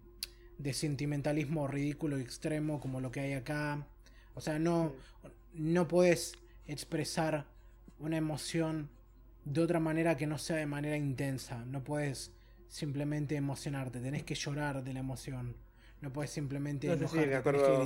de 0.59 0.73
sentimentalismo 0.73 1.69
ridículo 1.69 2.19
y 2.19 2.23
extremo 2.23 2.81
como 2.81 3.01
lo 3.01 3.13
que 3.13 3.21
hay 3.21 3.33
acá. 3.35 3.87
O 4.35 4.41
sea, 4.41 4.59
no, 4.59 4.93
no 5.53 5.87
puedes 5.87 6.33
expresar 6.67 7.47
una 8.01 8.17
emoción 8.17 8.89
de 9.45 9.61
otra 9.61 9.79
manera 9.79 10.17
que 10.17 10.27
no 10.27 10.39
sea 10.39 10.57
de 10.57 10.67
manera 10.67 10.97
intensa. 10.97 11.65
No 11.67 11.85
puedes 11.85 12.33
simplemente 12.69 13.37
emocionarte, 13.37 14.01
tenés 14.01 14.25
que 14.25 14.35
llorar 14.35 14.83
de 14.83 14.93
la 14.93 15.01
emoción. 15.01 15.55
No 16.01 16.13
puedes 16.13 16.33
simplemente 16.33 16.89
No 16.89 16.95
sé 16.95 16.99
enojarte, 16.99 17.17
me 17.19 17.23
tenés 17.27 17.43
que 17.43 17.49
acuerdo- 17.49 17.83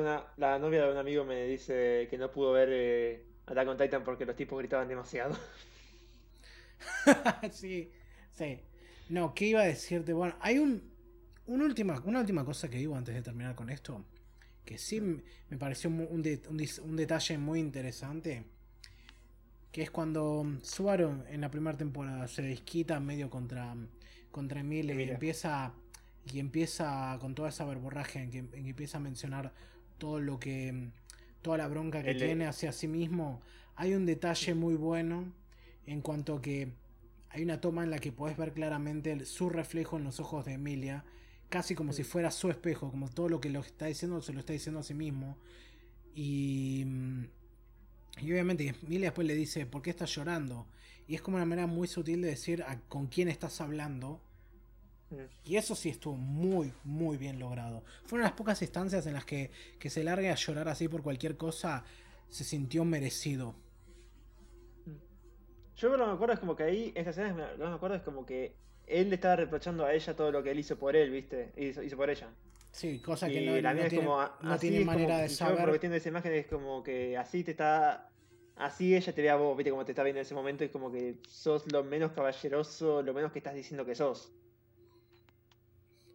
una, 0.00 0.24
la 0.36 0.58
novia 0.58 0.84
de 0.84 0.90
un 0.92 0.98
amigo 0.98 1.24
me 1.24 1.44
dice 1.44 2.08
que 2.10 2.18
no 2.18 2.30
pudo 2.30 2.52
ver 2.52 2.68
eh, 2.72 3.24
Attack 3.46 3.68
on 3.68 3.76
Titan 3.78 4.04
porque 4.04 4.26
los 4.26 4.36
tipos 4.36 4.58
gritaban 4.58 4.88
demasiado. 4.88 5.36
sí, 7.52 7.90
sí. 8.32 8.60
No, 9.08 9.34
¿qué 9.34 9.46
iba 9.46 9.60
a 9.62 9.64
decirte? 9.64 10.12
Bueno, 10.12 10.34
hay 10.40 10.58
un, 10.58 10.82
una, 11.46 11.64
última, 11.64 12.00
una 12.04 12.20
última 12.20 12.44
cosa 12.44 12.68
que 12.68 12.78
digo 12.78 12.96
antes 12.96 13.14
de 13.14 13.22
terminar 13.22 13.54
con 13.54 13.70
esto. 13.70 14.04
Que 14.64 14.78
sí 14.78 15.00
me 15.00 15.56
pareció 15.58 15.90
un, 15.90 16.22
de- 16.22 16.42
un 16.84 16.96
detalle 16.96 17.38
muy 17.38 17.60
interesante. 17.60 18.44
Que 19.72 19.82
es 19.82 19.90
cuando 19.90 20.44
Subaru 20.62 21.24
en 21.28 21.40
la 21.40 21.50
primera 21.50 21.76
temporada 21.78 22.28
se 22.28 22.42
desquita 22.42 23.00
medio 23.00 23.30
contra, 23.30 23.74
contra 24.30 24.60
Emilia 24.60 24.94
y 24.94 25.02
empieza, 25.08 25.72
y 26.30 26.40
empieza 26.40 27.16
con 27.20 27.34
toda 27.34 27.48
esa 27.48 27.64
verborraje 27.64 28.18
en 28.20 28.30
que, 28.30 28.38
en 28.38 28.50
que 28.64 28.70
empieza 28.70 28.98
a 28.98 29.00
mencionar 29.00 29.52
todo 29.98 30.20
lo 30.20 30.38
que. 30.38 30.90
Toda 31.42 31.58
la 31.58 31.68
bronca 31.68 32.02
que 32.02 32.12
El- 32.12 32.18
tiene 32.18 32.46
hacia 32.46 32.72
sí 32.72 32.88
mismo. 32.88 33.42
Hay 33.76 33.94
un 33.94 34.06
detalle 34.06 34.54
muy 34.54 34.74
bueno 34.74 35.32
en 35.86 36.00
cuanto 36.02 36.36
a 36.36 36.42
que 36.42 36.72
hay 37.30 37.42
una 37.42 37.60
toma 37.60 37.82
en 37.84 37.90
la 37.90 37.98
que 37.98 38.12
podés 38.12 38.36
ver 38.36 38.52
claramente 38.52 39.12
el- 39.12 39.26
su 39.26 39.48
reflejo 39.50 39.96
en 39.98 40.04
los 40.04 40.20
ojos 40.20 40.44
de 40.44 40.52
Emilia, 40.54 41.04
casi 41.48 41.74
como 41.74 41.92
si 41.92 42.04
fuera 42.04 42.30
su 42.30 42.50
espejo, 42.50 42.90
como 42.90 43.08
todo 43.10 43.28
lo 43.28 43.40
que 43.40 43.50
lo 43.50 43.60
está 43.60 43.86
diciendo 43.86 44.20
se 44.22 44.32
lo 44.32 44.40
está 44.40 44.52
diciendo 44.52 44.80
a 44.80 44.82
sí 44.82 44.94
mismo. 44.94 45.38
Y, 46.14 46.86
Y 48.20 48.30
obviamente 48.32 48.68
Emilia 48.84 49.08
después 49.08 49.26
le 49.26 49.34
dice, 49.34 49.66
¿por 49.66 49.82
qué 49.82 49.90
estás 49.90 50.14
llorando? 50.14 50.66
Y 51.08 51.14
es 51.14 51.22
como 51.22 51.36
una 51.36 51.46
manera 51.46 51.66
muy 51.66 51.88
sutil 51.88 52.20
de 52.22 52.28
decir 52.28 52.62
a 52.62 52.78
con 52.88 53.06
quién 53.06 53.28
estás 53.28 53.60
hablando. 53.60 54.20
Y 55.44 55.56
eso 55.56 55.74
sí 55.74 55.88
estuvo 55.90 56.14
muy, 56.16 56.72
muy 56.84 57.16
bien 57.16 57.38
logrado. 57.38 57.84
Fue 58.04 58.16
una 58.16 58.24
de 58.26 58.30
las 58.30 58.36
pocas 58.38 58.60
instancias 58.62 59.06
en 59.06 59.14
las 59.14 59.24
que, 59.24 59.50
que 59.78 59.90
se 59.90 60.02
largue 60.04 60.30
a 60.30 60.34
llorar 60.34 60.68
así 60.68 60.88
por 60.88 61.02
cualquier 61.02 61.36
cosa, 61.36 61.84
se 62.28 62.44
sintió 62.44 62.84
merecido. 62.84 63.54
Yo 65.76 65.88
lo 65.96 65.98
que 66.04 66.06
me 66.10 66.12
acuerdo 66.14 66.34
es 66.34 66.40
como 66.40 66.54
que 66.56 66.62
ahí, 66.64 66.92
esa 66.94 67.10
escena, 67.10 67.52
lo 67.52 67.64
que 67.64 67.70
me 67.70 67.74
acuerdo 67.74 67.96
es 67.96 68.02
como 68.02 68.24
que 68.26 68.54
él 68.86 69.08
le 69.08 69.14
estaba 69.16 69.36
reprochando 69.36 69.84
a 69.84 69.92
ella 69.94 70.14
todo 70.14 70.30
lo 70.30 70.42
que 70.42 70.50
él 70.50 70.58
hizo 70.58 70.78
por 70.78 70.94
él, 70.96 71.10
¿viste? 71.10 71.52
Hizo, 71.56 71.82
hizo 71.82 71.96
por 71.96 72.10
ella. 72.10 72.28
Sí, 72.70 73.00
cosa 73.00 73.26
que 73.28 73.42
Y 73.42 73.46
no, 73.46 73.60
la 73.60 73.74
no 73.74 73.80
tiene, 73.88 73.96
como, 73.96 74.18
no 74.42 74.58
tiene 74.58 74.78
es 74.78 74.84
como- 74.84 74.92
manera 74.98 75.18
de 75.18 75.28
yo 75.28 75.34
saber. 75.34 75.60
aprovechando 75.60 75.96
esa 75.96 76.08
imagen 76.08 76.32
es 76.34 76.46
como 76.46 76.82
que 76.82 77.16
así 77.18 77.42
te 77.44 77.50
está, 77.52 78.08
así 78.56 78.94
ella 78.94 79.14
te 79.14 79.22
ve 79.22 79.30
a 79.30 79.36
vos, 79.36 79.56
¿viste? 79.56 79.70
Como 79.70 79.84
te 79.84 79.92
está 79.92 80.02
viendo 80.02 80.20
en 80.20 80.22
ese 80.26 80.34
momento, 80.34 80.64
es 80.64 80.70
como 80.70 80.90
que 80.90 81.16
sos 81.28 81.70
lo 81.72 81.84
menos 81.84 82.12
caballeroso, 82.12 83.02
lo 83.02 83.12
menos 83.12 83.32
que 83.32 83.38
estás 83.40 83.54
diciendo 83.54 83.84
que 83.84 83.94
sos. 83.94 84.32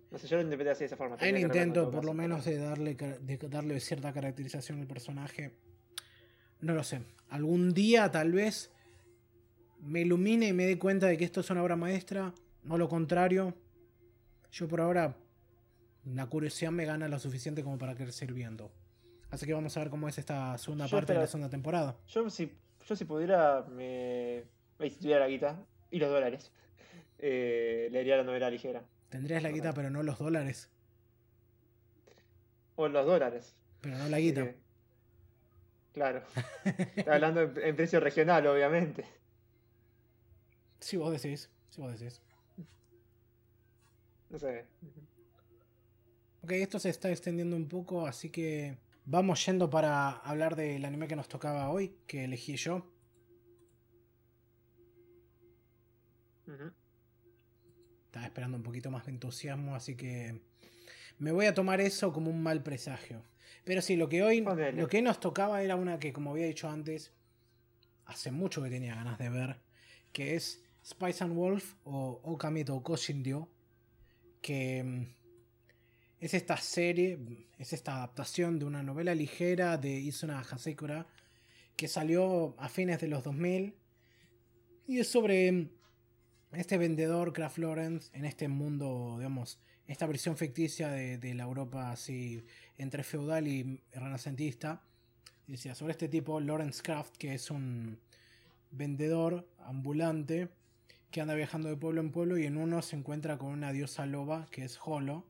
No 0.10 0.18
sé, 0.18 0.28
yo 0.28 0.38
lo 0.38 0.44
interpreté 0.44 0.72
así 0.72 0.80
de 0.80 0.86
esa 0.86 0.96
forma. 0.96 1.18
Hay 1.20 1.32
un 1.32 1.40
intento, 1.40 1.92
por 1.92 2.06
lo 2.06 2.14
menos, 2.14 2.46
de 2.46 2.58
darle, 2.58 2.96
de 2.96 3.38
darle 3.50 3.80
cierta 3.80 4.14
caracterización 4.14 4.80
al 4.80 4.88
personaje. 4.88 5.52
No 6.62 6.74
lo 6.74 6.84
sé. 6.84 7.02
Algún 7.30 7.74
día, 7.74 8.10
tal 8.10 8.32
vez, 8.32 8.72
me 9.82 10.02
ilumine 10.02 10.48
y 10.48 10.54
me 10.54 10.66
dé 10.66 10.80
cuenta 10.80 11.08
de 11.08 11.18
que 11.18 11.26
esto 11.26 11.42
es 11.42 11.50
una 11.50 11.62
obra 11.62 11.76
maestra. 11.76 12.34
No 12.64 12.78
lo 12.78 12.88
contrario. 12.88 13.54
Yo 14.52 14.68
por 14.68 14.82
ahora, 14.82 15.16
la 16.06 16.26
curiosidad 16.28 16.72
me 16.72 16.86
gana 16.86 17.08
lo 17.08 17.20
suficiente 17.20 17.64
como 17.64 17.78
para 17.78 17.96
querer 17.96 18.14
seguir 18.14 18.34
viendo. 18.34 18.72
Así 19.30 19.46
que 19.46 19.54
vamos 19.54 19.76
a 19.76 19.82
ver 19.82 19.90
cómo 19.90 20.08
es 20.08 20.18
esta 20.18 20.58
segunda 20.58 20.86
Yo 20.86 20.98
parte 20.98 21.14
de 21.14 21.20
la 21.20 21.28
segunda 21.28 21.50
temporada. 21.50 21.98
Yo 22.08 22.30
si, 22.30 22.52
yo 22.88 22.96
si 22.96 23.06
pudiera, 23.06 23.66
me... 23.70 24.44
si 24.80 25.00
tuviera 25.00 25.20
la 25.20 25.28
guita 25.28 25.66
y 25.92 26.00
los 26.00 26.10
dólares, 26.10 26.52
eh, 27.20 27.90
leería 27.92 28.18
la 28.18 28.24
novela 28.24 28.50
ligera. 28.50 28.84
Tendrías 29.10 29.42
la 29.44 29.52
guita, 29.52 29.74
pero 29.74 29.90
no 29.90 30.04
los 30.04 30.18
dólares. 30.20 30.70
O 32.76 32.88
los 32.88 33.06
dólares. 33.06 33.56
Pero 33.82 33.98
no 33.98 34.10
la 34.10 34.20
guita. 34.20 34.44
que- 34.44 34.58
Claro. 35.94 36.22
Está 36.96 37.16
hablando 37.16 37.42
en, 37.42 37.58
en 37.58 37.76
precio 37.76 38.00
regional, 38.00 38.46
obviamente. 38.48 39.06
Si 40.80 40.96
vos 40.98 41.12
decís, 41.12 41.50
si 41.70 41.82
vos 41.82 41.98
decís. 42.00 42.22
No 44.30 44.38
sé. 44.38 44.66
Ok, 46.44 46.52
esto 46.52 46.78
se 46.80 46.90
está 46.90 47.10
extendiendo 47.10 47.56
un 47.56 47.68
poco, 47.68 48.06
así 48.06 48.30
que 48.30 48.78
vamos 49.06 49.44
yendo 49.46 49.70
para 49.70 50.10
hablar 50.18 50.56
del 50.56 50.86
anime 50.86 51.08
que 51.08 51.16
nos 51.16 51.28
tocaba 51.30 51.70
hoy, 51.72 51.96
que 52.06 52.26
elegí 52.26 52.56
yo. 52.58 52.86
Ujú. 56.48 56.72
Estaba 58.18 58.30
esperando 58.30 58.58
un 58.58 58.64
poquito 58.64 58.90
más 58.90 59.06
de 59.06 59.12
entusiasmo, 59.12 59.76
así 59.76 59.94
que 59.94 60.42
me 61.20 61.32
voy 61.32 61.46
a 61.46 61.54
tomar 61.54 61.82
eso 61.82 62.12
como 62.12 62.32
un 62.32 62.42
mal 62.42 62.64
presagio. 62.64 63.22
Pero 63.64 63.80
sí, 63.84 63.96
lo 63.96 64.10
que 64.10 64.24
hoy, 64.24 64.42
lo 64.42 64.88
que 64.88 64.98
hoy 64.98 65.04
nos 65.04 65.20
tocaba 65.20 65.62
era 65.62 65.76
una 65.76 66.00
que, 66.00 66.12
como 66.12 66.32
había 66.32 66.48
dicho 66.48 66.68
antes, 66.68 67.12
hace 68.08 68.32
mucho 68.32 68.64
que 68.64 68.72
tenía 68.72 68.96
ganas 68.96 69.20
de 69.20 69.30
ver, 69.30 69.58
que 70.14 70.34
es 70.34 70.64
Spice 70.84 71.26
and 71.26 71.36
Wolf 71.36 71.76
o 71.84 72.20
Okami 72.24 72.64
to 72.64 72.82
Koshinryo, 72.82 73.48
que 74.42 74.84
mm, 74.84 75.06
es 76.20 76.34
esta 76.34 76.58
serie, 76.58 77.20
es 77.60 77.72
esta 77.72 77.98
adaptación 77.98 78.58
de 78.58 78.66
una 78.66 78.82
novela 78.82 79.14
ligera 79.14 79.78
de 79.78 79.92
Isuna 79.92 80.40
Hasekura 80.40 81.06
que 81.76 81.88
salió 81.88 82.56
a 82.58 82.68
fines 82.68 83.00
de 83.00 83.10
los 83.10 83.24
2000 83.24 83.76
y 84.88 85.00
es 85.02 85.08
sobre 85.08 85.52
mm, 85.52 85.77
este 86.52 86.78
vendedor 86.78 87.34
Kraft 87.34 87.58
Lawrence 87.58 88.10
en 88.18 88.26
este 88.26 88.48
mundo, 88.48 89.16
digamos, 89.18 89.60
esta 89.88 90.08
versión 90.08 90.38
ficticia 90.38 90.90
de, 90.90 91.18
de 91.18 91.34
la 91.34 91.44
Europa 91.44 91.92
así 91.92 92.46
entre 92.78 93.04
feudal 93.04 93.48
y 93.48 93.82
renacentista. 93.94 94.82
Decía 95.48 95.76
sobre 95.76 95.92
este 95.92 96.10
tipo, 96.10 96.40
Lawrence 96.40 96.82
Kraft, 96.82 97.16
que 97.18 97.34
es 97.34 97.52
un 97.52 98.00
vendedor 98.72 99.48
ambulante 99.60 100.50
que 101.12 101.22
anda 101.22 101.34
viajando 101.36 101.70
de 101.70 101.78
pueblo 101.78 102.02
en 102.02 102.12
pueblo 102.12 102.38
y 102.38 102.46
en 102.46 102.58
uno 102.58 102.82
se 102.82 102.96
encuentra 102.96 103.38
con 103.38 103.50
una 103.50 103.72
diosa 103.72 104.06
loba 104.06 104.48
que 104.52 104.66
es 104.66 104.78
Holo, 104.84 105.26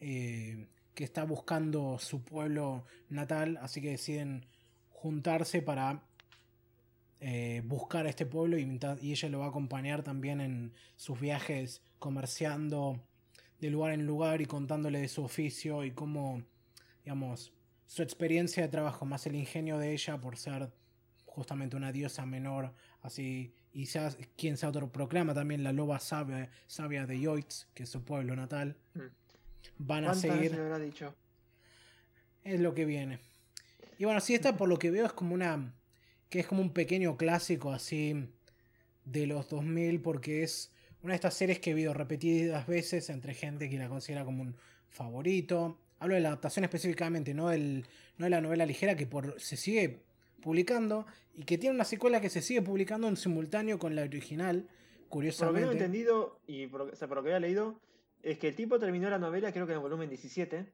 eh, 0.00 0.66
que 0.94 1.04
está 1.04 1.24
buscando 1.24 1.98
su 1.98 2.22
pueblo 2.22 2.84
natal, 3.08 3.58
así 3.62 3.80
que 3.80 3.90
deciden 3.90 4.46
juntarse 4.90 5.62
para 5.62 6.02
eh, 7.20 7.62
buscar 7.64 8.06
a 8.06 8.08
este 8.08 8.26
pueblo 8.26 8.58
y, 8.58 8.62
ella 9.12 9.28
lo 9.28 9.40
va 9.40 9.46
a 9.46 9.48
acompañar 9.50 10.02
también 10.02 10.40
en 10.40 10.72
sus 10.96 11.20
viajes 11.20 11.82
comerciando 11.98 12.98
de 13.60 13.70
lugar 13.70 13.92
en 13.92 14.06
lugar 14.06 14.40
y 14.40 14.46
contándole 14.46 15.00
de 15.00 15.08
su 15.08 15.22
oficio 15.22 15.84
y 15.84 15.90
cómo, 15.90 16.42
digamos, 17.04 17.52
su 17.86 18.02
experiencia 18.02 18.62
de 18.62 18.68
trabajo, 18.70 19.04
más 19.04 19.26
el 19.26 19.34
ingenio 19.34 19.76
de 19.78 19.92
ella 19.92 20.18
por 20.18 20.36
ser 20.38 20.72
justamente 21.26 21.76
una 21.76 21.92
diosa 21.92 22.24
menor, 22.24 22.72
así, 23.02 23.54
y 23.72 23.86
sea, 23.86 24.10
quien 24.36 24.56
se 24.56 24.66
autoproclama 24.66 25.34
también 25.34 25.62
la 25.62 25.72
loba 25.72 26.00
sabia, 26.00 26.50
sabia 26.66 27.06
de 27.06 27.20
Yoitz, 27.20 27.66
que 27.74 27.84
es 27.84 27.88
su 27.88 28.02
pueblo 28.04 28.34
natal, 28.34 28.76
Mm. 28.94 29.00
van 29.78 30.04
a 30.04 30.06
¿Cuántas 30.08 30.20
seguir 30.20 30.54
habrá 30.54 30.78
dicho? 30.78 31.14
es 32.44 32.60
lo 32.60 32.74
que 32.74 32.84
viene. 32.84 33.20
Y 33.98 34.04
bueno, 34.06 34.20
sí, 34.20 34.34
esta 34.34 34.56
por 34.56 34.68
lo 34.68 34.78
que 34.78 34.90
veo 34.90 35.04
es 35.04 35.12
como 35.12 35.34
una. 35.34 35.74
Que 36.30 36.40
es 36.40 36.46
como 36.46 36.62
un 36.62 36.72
pequeño 36.72 37.16
clásico 37.18 37.72
así 37.72 38.28
de 39.04 39.26
los 39.26 39.48
2000, 39.50 40.00
porque 40.00 40.42
es 40.42 40.72
una 41.02 41.12
de 41.12 41.16
estas 41.16 41.34
series 41.34 41.58
que 41.58 41.70
he 41.72 41.74
visto 41.74 41.92
repetidas 41.92 42.66
veces 42.66 43.10
entre 43.10 43.34
gente 43.34 43.68
que 43.68 43.78
la 43.78 43.88
considera 43.88 44.24
como 44.24 44.42
un 44.42 44.54
favorito. 44.88 45.78
Hablo 45.98 46.14
de 46.14 46.20
la 46.20 46.28
adaptación 46.28 46.64
específicamente, 46.64 47.34
no, 47.34 47.48
del, 47.48 47.86
no 48.16 48.24
de 48.26 48.30
la 48.30 48.40
novela 48.40 48.64
ligera 48.64 48.96
que 48.96 49.06
por, 49.06 49.38
se 49.40 49.56
sigue 49.56 50.00
publicando 50.40 51.04
y 51.34 51.42
que 51.44 51.58
tiene 51.58 51.74
una 51.74 51.84
secuela 51.84 52.20
que 52.20 52.30
se 52.30 52.40
sigue 52.42 52.62
publicando 52.62 53.08
en 53.08 53.16
simultáneo 53.16 53.78
con 53.78 53.94
la 53.94 54.02
original, 54.02 54.62
Por 54.62 54.70
lo 54.70 55.02
que 55.02 55.08
curiosamente. 55.08 55.72
entendido, 55.72 56.38
y 56.46 56.66
por, 56.68 56.86
lo- 56.86 56.92
o 56.92 56.96
sea, 56.96 57.08
por 57.08 57.18
lo 57.18 57.22
que 57.22 57.30
había 57.30 57.40
leído, 57.40 57.80
es 58.22 58.38
que 58.38 58.48
el 58.48 58.54
tipo 58.54 58.78
terminó 58.78 59.10
la 59.10 59.18
novela 59.18 59.52
creo 59.52 59.66
que 59.66 59.72
en 59.72 59.76
el 59.78 59.82
volumen 59.82 60.08
17. 60.08 60.66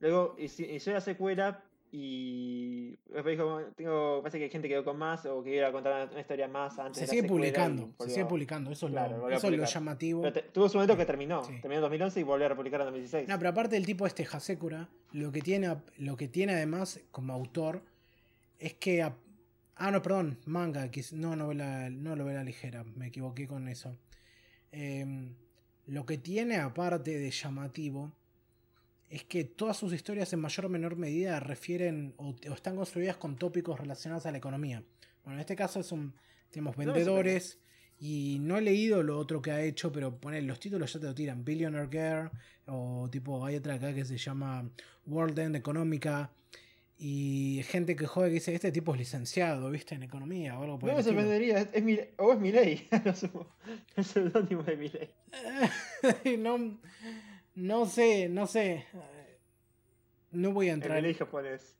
Luego 0.00 0.36
hizo 0.38 0.90
la 0.92 1.00
secuela 1.00 1.64
y 1.94 2.96
después 3.12 3.36
dijo, 3.36 3.60
tengo, 3.76 4.20
parece 4.22 4.38
que 4.38 4.44
hay 4.44 4.50
gente 4.50 4.66
que 4.66 4.72
quedó 4.74 4.84
con 4.84 4.96
más 4.98 5.26
o 5.26 5.42
que 5.42 5.56
iba 5.56 5.68
a 5.68 5.72
contar 5.72 6.08
una, 6.10 6.20
historia 6.20 6.48
más 6.48 6.78
antes 6.78 6.96
Se 6.96 7.00
de 7.02 7.06
la 7.06 7.10
sigue 7.10 7.28
publicando, 7.28 7.90
se 8.00 8.08
sigue 8.08 8.24
publicando, 8.24 8.70
eso 8.72 8.86
es, 8.86 8.92
Claro, 8.92 9.18
lo, 9.18 9.28
eso 9.30 9.46
es 9.48 9.58
lo 9.58 9.64
llamativo. 9.66 10.32
Te- 10.32 10.40
tuvo 10.42 10.70
su 10.70 10.78
momento 10.78 10.96
que 10.96 11.04
terminó. 11.04 11.44
Sí. 11.44 11.52
Terminó 11.60 11.74
en 11.76 11.82
2011 11.82 12.20
y 12.20 12.22
volvió 12.22 12.46
a 12.46 12.48
republicar 12.48 12.80
en 12.80 12.86
2016. 12.86 13.28
No, 13.28 13.36
pero 13.38 13.50
aparte 13.50 13.74
del 13.74 13.84
tipo 13.84 14.06
este 14.06 14.26
Hasekura, 14.30 14.88
lo 15.12 15.30
que 15.32 15.42
tiene, 15.42 15.76
lo 15.98 16.16
que 16.16 16.28
tiene 16.28 16.54
además 16.54 16.98
como 17.10 17.34
autor 17.34 17.82
es 18.58 18.72
que... 18.74 19.02
a- 19.02 19.14
ah, 19.76 19.90
no, 19.90 20.00
perdón, 20.00 20.38
manga, 20.46 20.90
que 20.90 21.00
es- 21.00 21.12
no 21.12 21.36
novela, 21.36 21.90
no 21.90 22.16
novela 22.16 22.42
ligera, 22.42 22.84
me 22.84 23.08
equivoqué 23.08 23.46
con 23.46 23.68
eso. 23.68 23.94
Em, 24.70 25.34
lo 25.86 26.06
que 26.06 26.16
tiene 26.16 26.56
aparte 26.56 27.18
de 27.18 27.30
llamativo 27.30 28.12
es 29.14 29.24
que 29.24 29.44
todas 29.44 29.76
sus 29.76 29.92
historias 29.92 30.32
en 30.32 30.40
mayor 30.40 30.66
o 30.66 30.68
menor 30.68 30.96
medida 30.96 31.38
refieren 31.38 32.14
o, 32.16 32.28
o 32.30 32.52
están 32.54 32.76
construidas 32.76 33.16
con 33.16 33.36
tópicos 33.36 33.78
relacionados 33.78 34.24
a 34.26 34.30
la 34.30 34.38
economía. 34.38 34.82
Bueno, 35.22 35.36
en 35.36 35.40
este 35.40 35.54
caso 35.54 35.82
son, 35.82 36.14
tenemos 36.50 36.76
No, 36.78 36.84
vendedores 36.84 37.58
y 38.00 38.38
no 38.40 38.56
he 38.56 38.62
leído 38.62 39.02
lo 39.02 39.18
otro 39.18 39.40
que 39.42 39.52
ha 39.52 39.62
hecho, 39.62 39.92
pero 39.92 40.16
poner 40.18 40.42
los 40.44 40.58
títulos 40.58 40.92
ya 40.92 40.98
te 41.00 41.06
lo 41.06 41.14
tiran. 41.14 41.44
Billionaire 41.44 41.88
Girl 41.90 42.30
o 42.66 43.08
tipo 43.10 43.44
hay 43.44 43.56
otra 43.56 43.74
acá 43.74 43.92
que 43.94 44.04
se 44.04 44.16
llama 44.16 44.68
World 45.06 45.38
End 45.38 45.56
Económica 45.56 46.30
y 46.98 47.60
gente 47.64 47.96
que 47.96 48.06
juega 48.06 48.28
que 48.28 48.34
dice 48.34 48.54
este 48.54 48.70
tipo 48.72 48.92
es 48.94 48.98
licenciado, 49.00 49.70
viste, 49.70 49.94
en 49.94 50.04
economía 50.04 50.58
o 50.58 50.62
algo 50.62 50.78
por 50.78 50.88
no 50.88 50.90
el 50.90 50.96
me 50.96 51.00
estilo. 51.00 51.20
sorprendería, 51.20 51.60
es, 51.60 51.68
es 51.72 51.82
Mile- 51.82 52.14
o 52.16 52.32
es 52.32 52.38
Milei, 52.38 52.88
lo 53.04 53.14
sumo. 53.14 53.46
El 53.96 54.04
seudónimo 54.04 54.62
de 54.62 54.76
Milei. 54.76 55.10
no, 56.38 56.78
no 57.54 57.86
sé, 57.86 58.28
no 58.28 58.46
sé. 58.46 58.86
No 60.30 60.52
voy 60.52 60.68
a 60.68 60.72
El 60.72 60.74
entrar. 60.78 60.96
Milei 60.96 61.14
japonés. 61.14 61.74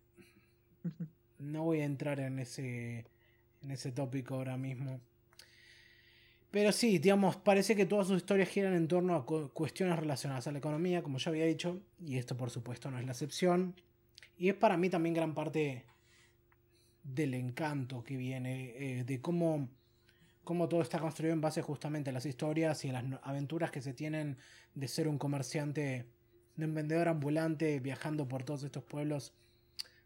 No 1.38 1.64
voy 1.64 1.80
a 1.80 1.84
entrar 1.84 2.20
en 2.20 2.38
ese, 2.38 3.06
en 3.62 3.70
ese 3.70 3.92
tópico 3.92 4.34
ahora 4.34 4.56
mismo. 4.56 5.00
Pero 6.50 6.70
sí, 6.70 6.98
digamos, 6.98 7.36
parece 7.36 7.74
que 7.74 7.86
todas 7.86 8.06
sus 8.08 8.18
historias 8.18 8.48
giran 8.50 8.74
en 8.74 8.86
torno 8.86 9.14
a 9.16 9.24
cu- 9.24 9.50
cuestiones 9.54 9.98
relacionadas 9.98 10.46
a 10.46 10.52
la 10.52 10.58
economía, 10.58 11.02
como 11.02 11.16
ya 11.18 11.30
había 11.30 11.46
dicho, 11.46 11.80
y 11.98 12.18
esto 12.18 12.36
por 12.36 12.50
supuesto 12.50 12.90
no 12.90 12.98
es 12.98 13.06
la 13.06 13.12
excepción. 13.12 13.74
Y 14.36 14.50
es 14.50 14.54
para 14.54 14.76
mí 14.76 14.90
también 14.90 15.14
gran 15.14 15.34
parte 15.34 15.84
del 17.02 17.32
encanto 17.34 18.04
que 18.04 18.16
viene, 18.18 18.74
eh, 18.76 19.04
de 19.04 19.20
cómo, 19.22 19.68
cómo 20.44 20.68
todo 20.68 20.82
está 20.82 20.98
construido 20.98 21.34
en 21.34 21.40
base 21.40 21.62
justamente 21.62 22.10
a 22.10 22.12
las 22.12 22.26
historias 22.26 22.84
y 22.84 22.90
a 22.90 22.94
las 22.94 23.04
aventuras 23.22 23.70
que 23.70 23.80
se 23.80 23.92
tienen 23.94 24.38
de 24.74 24.88
ser 24.88 25.08
un 25.08 25.18
comerciante, 25.18 26.06
un 26.56 26.74
vendedor 26.74 27.08
ambulante 27.08 27.80
viajando 27.80 28.26
por 28.26 28.42
todos 28.42 28.64
estos 28.64 28.82
pueblos 28.84 29.34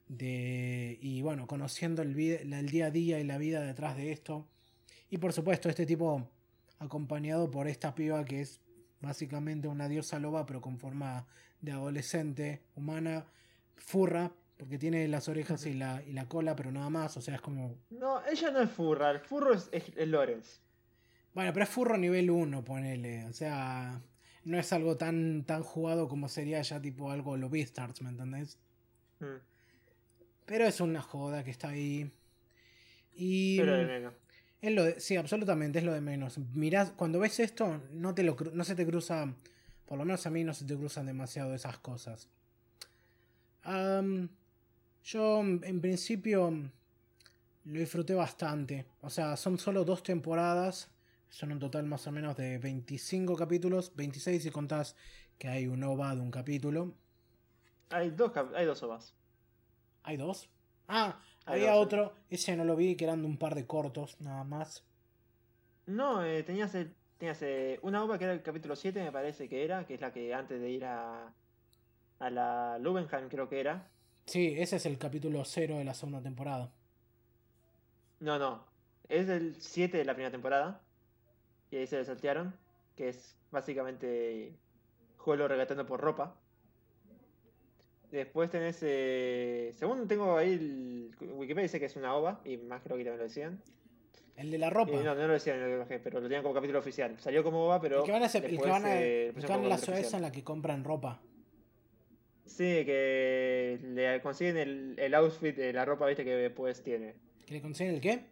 de, 0.09 0.99
y 1.01 1.23
bueno, 1.23 1.47
conociendo 1.47 2.03
el, 2.03 2.19
el 2.19 2.69
día 2.69 2.87
a 2.87 2.91
día 2.91 3.19
y 3.19 3.25
la 3.25 3.39
vida 3.39 3.61
detrás 3.61 3.97
de 3.97 4.13
esto. 4.13 4.47
Y 5.11 5.19
por 5.19 5.33
supuesto, 5.33 5.69
este 5.69 5.87
tipo 5.87 6.29
acompañado 6.79 7.51
por 7.51 7.69
esta 7.69 7.95
piba 7.95 8.25
que 8.25 8.41
es 8.43 8.61
básicamente 9.01 9.69
una 9.69 9.89
diosa 9.89 10.19
loba, 10.19 10.47
pero 10.47 10.61
con 10.61 10.79
forma 10.79 11.27
de 11.61 11.73
adolescente, 11.73 12.63
humana, 12.75 13.27
furra, 13.77 14.33
porque 14.57 14.79
tiene 14.79 15.07
las 15.09 15.29
orejas 15.29 15.67
y 15.67 15.75
la, 15.75 16.03
y 16.03 16.13
la 16.13 16.29
cola, 16.29 16.57
pero 16.57 16.73
nada 16.73 16.89
más, 16.89 17.17
o 17.17 17.21
sea, 17.21 17.35
es 17.35 17.41
como... 17.41 17.77
No, 17.91 18.25
ella 18.27 18.51
no 18.51 18.61
es 18.61 18.71
furra, 18.71 19.11
el 19.11 19.21
furro 19.21 19.53
es, 19.53 19.69
es, 19.73 20.09
Lorenz. 20.09 20.61
Bueno, 21.35 21.53
pero 21.53 21.65
es 21.65 21.71
furro 21.71 21.99
nivel 21.99 22.31
1, 22.31 22.65
ponele, 22.65 23.25
o 23.27 23.33
sea, 23.33 24.01
no 24.45 24.59
es 24.59 24.73
algo 24.73 24.97
tan, 24.97 25.45
tan 25.45 25.63
jugado 25.63 26.09
como 26.09 26.29
sería 26.29 26.63
ya 26.63 26.81
tipo 26.81 27.11
algo 27.11 27.37
lo 27.37 27.51
Beastars, 27.51 28.01
¿me 28.01 28.09
entendés? 28.09 28.59
Mm. 29.21 29.37
Pero 30.47 30.65
es 30.65 30.81
una 30.81 31.03
joda 31.03 31.45
que 31.45 31.51
está 31.51 31.69
ahí. 31.69 32.11
Y... 33.15 33.59
Pero 33.59 33.77
de 33.77 33.87
menos. 33.87 34.15
Es 34.63 34.73
lo 34.73 34.85
sí, 34.99 35.17
absolutamente, 35.17 35.81
es 35.81 35.85
lo 35.85 35.93
de 35.93 36.01
menos. 36.01 36.39
Mirás, 36.55 36.93
cuando 36.93 37.19
ves 37.19 37.41
esto, 37.41 37.83
no, 37.93 38.15
te 38.15 38.23
lo, 38.23 38.37
no 38.55 38.65
se 38.65 38.75
te 38.75 38.87
cruza, 38.87 39.35
por 39.85 39.99
lo 39.99 40.05
menos 40.05 40.27
a 40.27 40.31
mí 40.31 40.45
no 40.45 40.55
se 40.55 40.65
te 40.65 40.75
cruzan 40.77 41.07
demasiado 41.07 41.55
esas 41.55 41.79
cosas. 41.79 42.31
Yo, 45.07 45.41
en 45.41 45.81
principio, 45.81 46.53
lo 47.65 47.81
disfruté 47.81 48.15
bastante. 48.15 48.87
O 49.03 49.09
sea, 49.09 49.37
son 49.37 49.57
solo 49.59 49.85
dos 49.85 50.03
temporadas. 50.03 50.91
Son 51.29 51.53
un 51.53 51.61
total 51.61 51.85
más 51.87 52.07
o 52.09 52.13
menos 52.13 52.37
de 52.37 52.59
25 52.59 53.37
capítulos. 53.37 53.93
26 53.95 54.43
si 54.43 54.51
contás 54.51 54.97
que 55.39 55.49
hay 55.49 55.69
un 55.69 55.83
OVA 55.85 56.17
de 56.17 56.21
un 56.21 56.31
capítulo. 56.33 56.93
Hay 57.91 58.11
dos, 58.11 58.33
hay 58.55 58.67
dos 58.67 58.83
OVAs. 58.83 59.15
¿Hay 60.03 60.17
dos? 60.17 60.49
Ah, 60.89 61.21
había 61.45 61.75
otro, 61.75 62.13
ese 62.29 62.57
no 62.57 62.65
lo 62.65 62.75
vi, 62.75 62.97
que 62.97 63.05
eran 63.05 63.23
de 63.23 63.29
un 63.29 63.39
par 63.39 63.55
de 63.55 63.67
cortos, 63.67 64.21
nada 64.21 64.43
más. 64.45 64.85
No, 65.87 66.25
eh, 66.25 66.43
tenías, 66.43 66.77
tenías 67.19 67.43
eh, 67.43 67.79
una 67.83 68.03
obra 68.03 68.19
que 68.19 68.25
era 68.25 68.33
el 68.33 68.43
capítulo 68.43 68.75
7, 68.75 69.03
me 69.03 69.13
parece 69.13 69.49
que 69.49 69.65
era, 69.65 69.85
que 69.87 69.95
es 69.95 70.01
la 70.01 70.13
que 70.13 70.35
antes 70.35 70.61
de 70.61 70.71
ir 70.71 70.85
a, 70.85 71.33
a 72.19 72.31
la 72.31 72.79
Lubenheim 72.79 73.29
creo 73.29 73.49
que 73.49 73.61
era. 73.61 73.89
Sí, 74.27 74.55
ese 74.59 74.77
es 74.77 74.87
el 74.87 74.99
capítulo 74.99 75.45
0 75.45 75.79
de 75.79 75.85
la 75.85 75.95
segunda 75.95 76.21
temporada. 76.21 76.73
No, 78.19 78.39
no, 78.39 78.65
es 79.09 79.29
el 79.29 79.57
7 79.61 79.97
de 79.97 80.05
la 80.05 80.15
primera 80.15 80.33
temporada. 80.33 80.81
Y 81.71 81.77
ahí 81.77 81.87
se 81.87 81.97
le 81.97 82.05
saltearon, 82.05 82.55
que 82.97 83.09
es 83.09 83.37
básicamente 83.51 84.53
Juelo 85.17 85.47
regatando 85.49 85.87
por 85.87 86.01
ropa. 86.01 86.37
Después 88.11 88.51
tenés. 88.51 88.79
Eh, 88.83 89.73
según 89.77 90.07
tengo 90.09 90.37
ahí. 90.37 90.53
El, 90.53 91.11
Wikipedia 91.21 91.65
dice 91.65 91.81
que 91.81 91.87
es 91.87 91.97
una 91.97 92.15
OVA. 92.15 92.41
Y 92.45 92.57
más 92.57 92.83
creo 92.83 92.97
que 92.97 93.05
también 93.05 93.19
lo 93.19 93.25
decían. 93.25 93.61
El 94.37 94.51
de 94.51 94.59
la 94.59 94.71
ropa. 94.71 94.93
no, 94.93 95.15
no 95.15 95.27
lo 95.27 95.33
decían 95.33 95.59
en 95.59 95.81
el 95.81 96.01
pero 96.01 96.21
lo 96.21 96.23
tenían 96.23 96.43
como 96.43 96.55
capítulo 96.55 96.79
oficial. 96.79 97.19
Salió 97.19 97.43
como 97.43 97.65
OVA, 97.67 97.81
pero. 97.81 98.01
El 98.01 98.05
que 98.05 98.13
van 98.13 98.23
a, 98.23 98.27
hacer, 98.27 98.45
el 98.45 98.61
que 98.61 98.69
van 98.69 98.85
a, 98.85 99.01
eh, 99.01 99.33
la 99.35 99.79
ciudad 99.79 100.15
en 100.15 100.23
la 100.23 100.33
que 100.33 100.45
compran 100.45 100.85
ropa. 100.85 101.21
Sí, 102.47 102.85
que 102.85 103.79
le 103.83 104.21
consiguen 104.23 104.57
el, 104.57 104.95
el 104.99 105.15
outfit 105.15 105.55
de 105.55 105.73
la 105.73 105.85
ropa, 105.85 106.07
viste, 106.07 106.25
que 106.25 106.31
después 106.31 106.83
tiene. 106.83 107.15
¿Que 107.45 107.55
le 107.55 107.61
consiguen 107.61 107.95
el 107.95 108.01
qué? 108.01 108.25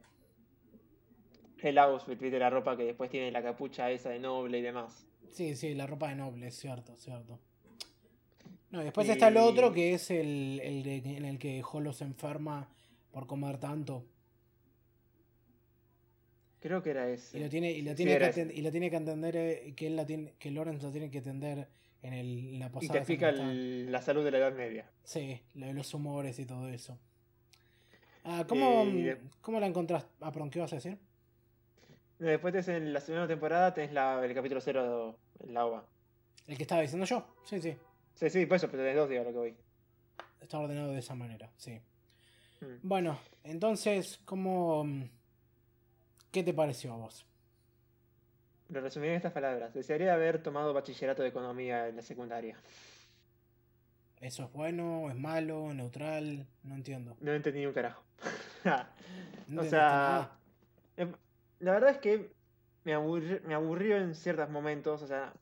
El 1.60 1.78
outfit, 1.78 2.18
viste, 2.18 2.38
la 2.38 2.48
ropa 2.48 2.76
que 2.76 2.84
después 2.84 3.10
tiene 3.10 3.30
la 3.30 3.42
capucha 3.42 3.90
esa 3.90 4.10
de 4.10 4.20
noble 4.20 4.58
y 4.58 4.62
demás. 4.62 5.06
Sí, 5.30 5.56
sí, 5.56 5.74
la 5.74 5.86
ropa 5.86 6.08
de 6.08 6.14
noble, 6.14 6.46
es 6.46 6.54
cierto, 6.56 6.96
cierto. 6.96 7.40
No, 8.70 8.82
después 8.82 9.08
está 9.08 9.28
el 9.28 9.36
otro 9.36 9.72
que 9.72 9.94
es 9.94 10.10
el, 10.10 10.60
en 10.62 11.24
el 11.24 11.38
que 11.38 11.62
Holo 11.70 11.92
se 11.92 12.04
enferma 12.04 12.68
por 13.10 13.26
comer 13.26 13.58
tanto. 13.58 14.04
Creo 16.60 16.82
que 16.82 16.90
era 16.90 17.08
ese. 17.10 17.36
Y 17.36 17.42
lo 17.42 17.48
tiene, 17.48 17.70
y 17.72 17.82
lo 17.82 17.94
tiene, 17.94 18.18
que, 18.18 18.52
y 18.54 18.62
lo 18.62 18.70
tiene 18.70 18.90
que 18.90 18.96
entender 18.96 19.36
eh, 19.36 19.74
que 19.76 19.86
él 19.86 19.96
la 19.96 20.06
tiene, 20.06 20.32
que 20.38 20.50
Lorenz 20.50 20.82
lo 20.82 20.90
tiene 20.90 21.10
que 21.10 21.18
entender 21.18 21.68
en, 22.04 22.12
el, 22.12 22.58
la 22.58 22.70
posada. 22.70 22.86
Y 22.86 22.92
te 22.92 22.98
explica 22.98 23.32
la 23.32 24.02
salud 24.02 24.24
de 24.24 24.30
la 24.30 24.38
Edad 24.38 24.52
Media. 24.52 24.88
Sí, 25.02 25.40
lo 25.54 25.66
de 25.66 25.72
los 25.72 25.92
humores 25.94 26.38
y 26.38 26.44
todo 26.44 26.68
eso. 26.68 26.98
Ah, 28.24 28.44
¿cómo, 28.46 28.84
eh, 28.86 29.20
¿Cómo 29.40 29.58
la 29.58 29.66
encontraste? 29.66 30.10
Ah, 30.20 30.30
perdón, 30.30 30.50
¿qué 30.50 30.60
vas 30.60 30.72
a 30.72 30.76
decir? 30.76 30.98
Después 32.18 32.68
en 32.68 32.92
la 32.92 33.00
segunda 33.00 33.26
temporada 33.26 33.74
tenés 33.74 33.92
la, 33.92 34.24
el 34.24 34.34
capítulo 34.34 34.60
0 34.60 35.18
la 35.48 35.66
OVA. 35.66 35.84
El 36.46 36.56
que 36.56 36.62
estaba 36.62 36.82
diciendo 36.82 37.06
yo, 37.06 37.26
sí, 37.44 37.60
sí. 37.60 37.74
Sí, 38.14 38.30
sí, 38.30 38.46
por 38.46 38.56
eso, 38.56 38.70
pero 38.70 38.82
de 38.82 38.94
dos 38.94 39.08
días 39.08 39.24
lo 39.24 39.32
que 39.32 39.38
voy. 39.38 39.56
Está 40.40 40.58
ordenado 40.58 40.92
de 40.92 40.98
esa 40.98 41.14
manera, 41.14 41.50
sí. 41.56 41.80
Hmm. 42.60 42.76
Bueno, 42.82 43.18
entonces, 43.42 44.20
¿cómo. 44.24 44.86
¿Qué 46.30 46.42
te 46.42 46.52
pareció 46.52 46.92
a 46.92 46.96
vos? 46.96 47.26
Lo 48.68 48.80
resumiré 48.80 49.12
en 49.12 49.16
estas 49.16 49.32
palabras. 49.32 49.74
Desearía 49.74 50.14
haber 50.14 50.42
tomado 50.42 50.72
bachillerato 50.72 51.22
de 51.22 51.28
economía 51.28 51.88
en 51.88 51.96
la 51.96 52.02
secundaria. 52.02 52.56
¿Eso 54.20 54.44
es 54.44 54.52
bueno? 54.52 55.10
¿Es 55.10 55.16
malo? 55.16 55.72
¿Neutral? 55.74 56.46
No 56.62 56.74
entiendo. 56.74 57.16
No 57.20 57.32
entendí 57.32 57.66
un 57.66 57.74
carajo. 57.74 58.02
o 59.58 59.64
sea. 59.64 60.30
Em, 60.96 61.12
la 61.58 61.72
verdad 61.72 61.90
es 61.90 61.98
que 61.98 62.32
me, 62.84 62.98
me 63.46 63.54
aburrió 63.54 63.98
en 63.98 64.14
ciertos 64.14 64.48
momentos. 64.48 65.02
O 65.02 65.06
sea, 65.06 65.34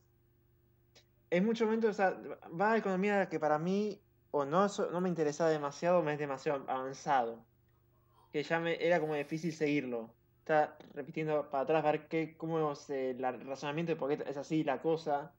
en 1.31 1.47
muchos 1.47 1.67
momentos, 1.67 1.91
o 1.91 1.95
sea, 1.95 2.19
va 2.61 2.73
a 2.73 2.77
economía 2.77 3.29
que 3.29 3.39
para 3.39 3.59
mí 3.59 4.01
o 4.33 4.45
no, 4.45 4.67
no 4.91 5.01
me 5.01 5.09
interesaba 5.09 5.51
demasiado, 5.51 6.03
me 6.03 6.15
es 6.15 6.19
demasiado 6.19 6.65
avanzado. 6.69 7.45
Que 8.33 8.43
ya 8.43 8.59
me 8.59 8.85
era 8.85 8.99
como 8.99 9.15
difícil 9.15 9.53
seguirlo. 9.53 10.13
Está 10.43 10.77
repitiendo 10.95 11.49
para 11.51 11.63
atrás, 11.63 11.85
ver 11.85 12.09
qué, 12.09 12.37
cómo 12.37 12.73
es 12.73 12.91
el 12.91 13.23
razonamiento 13.47 13.93
de 13.93 13.97
por 13.97 14.09
qué 14.09 14.29
es 14.29 14.37
así 14.37 14.65
la 14.65 14.83
cosa. 14.83 15.33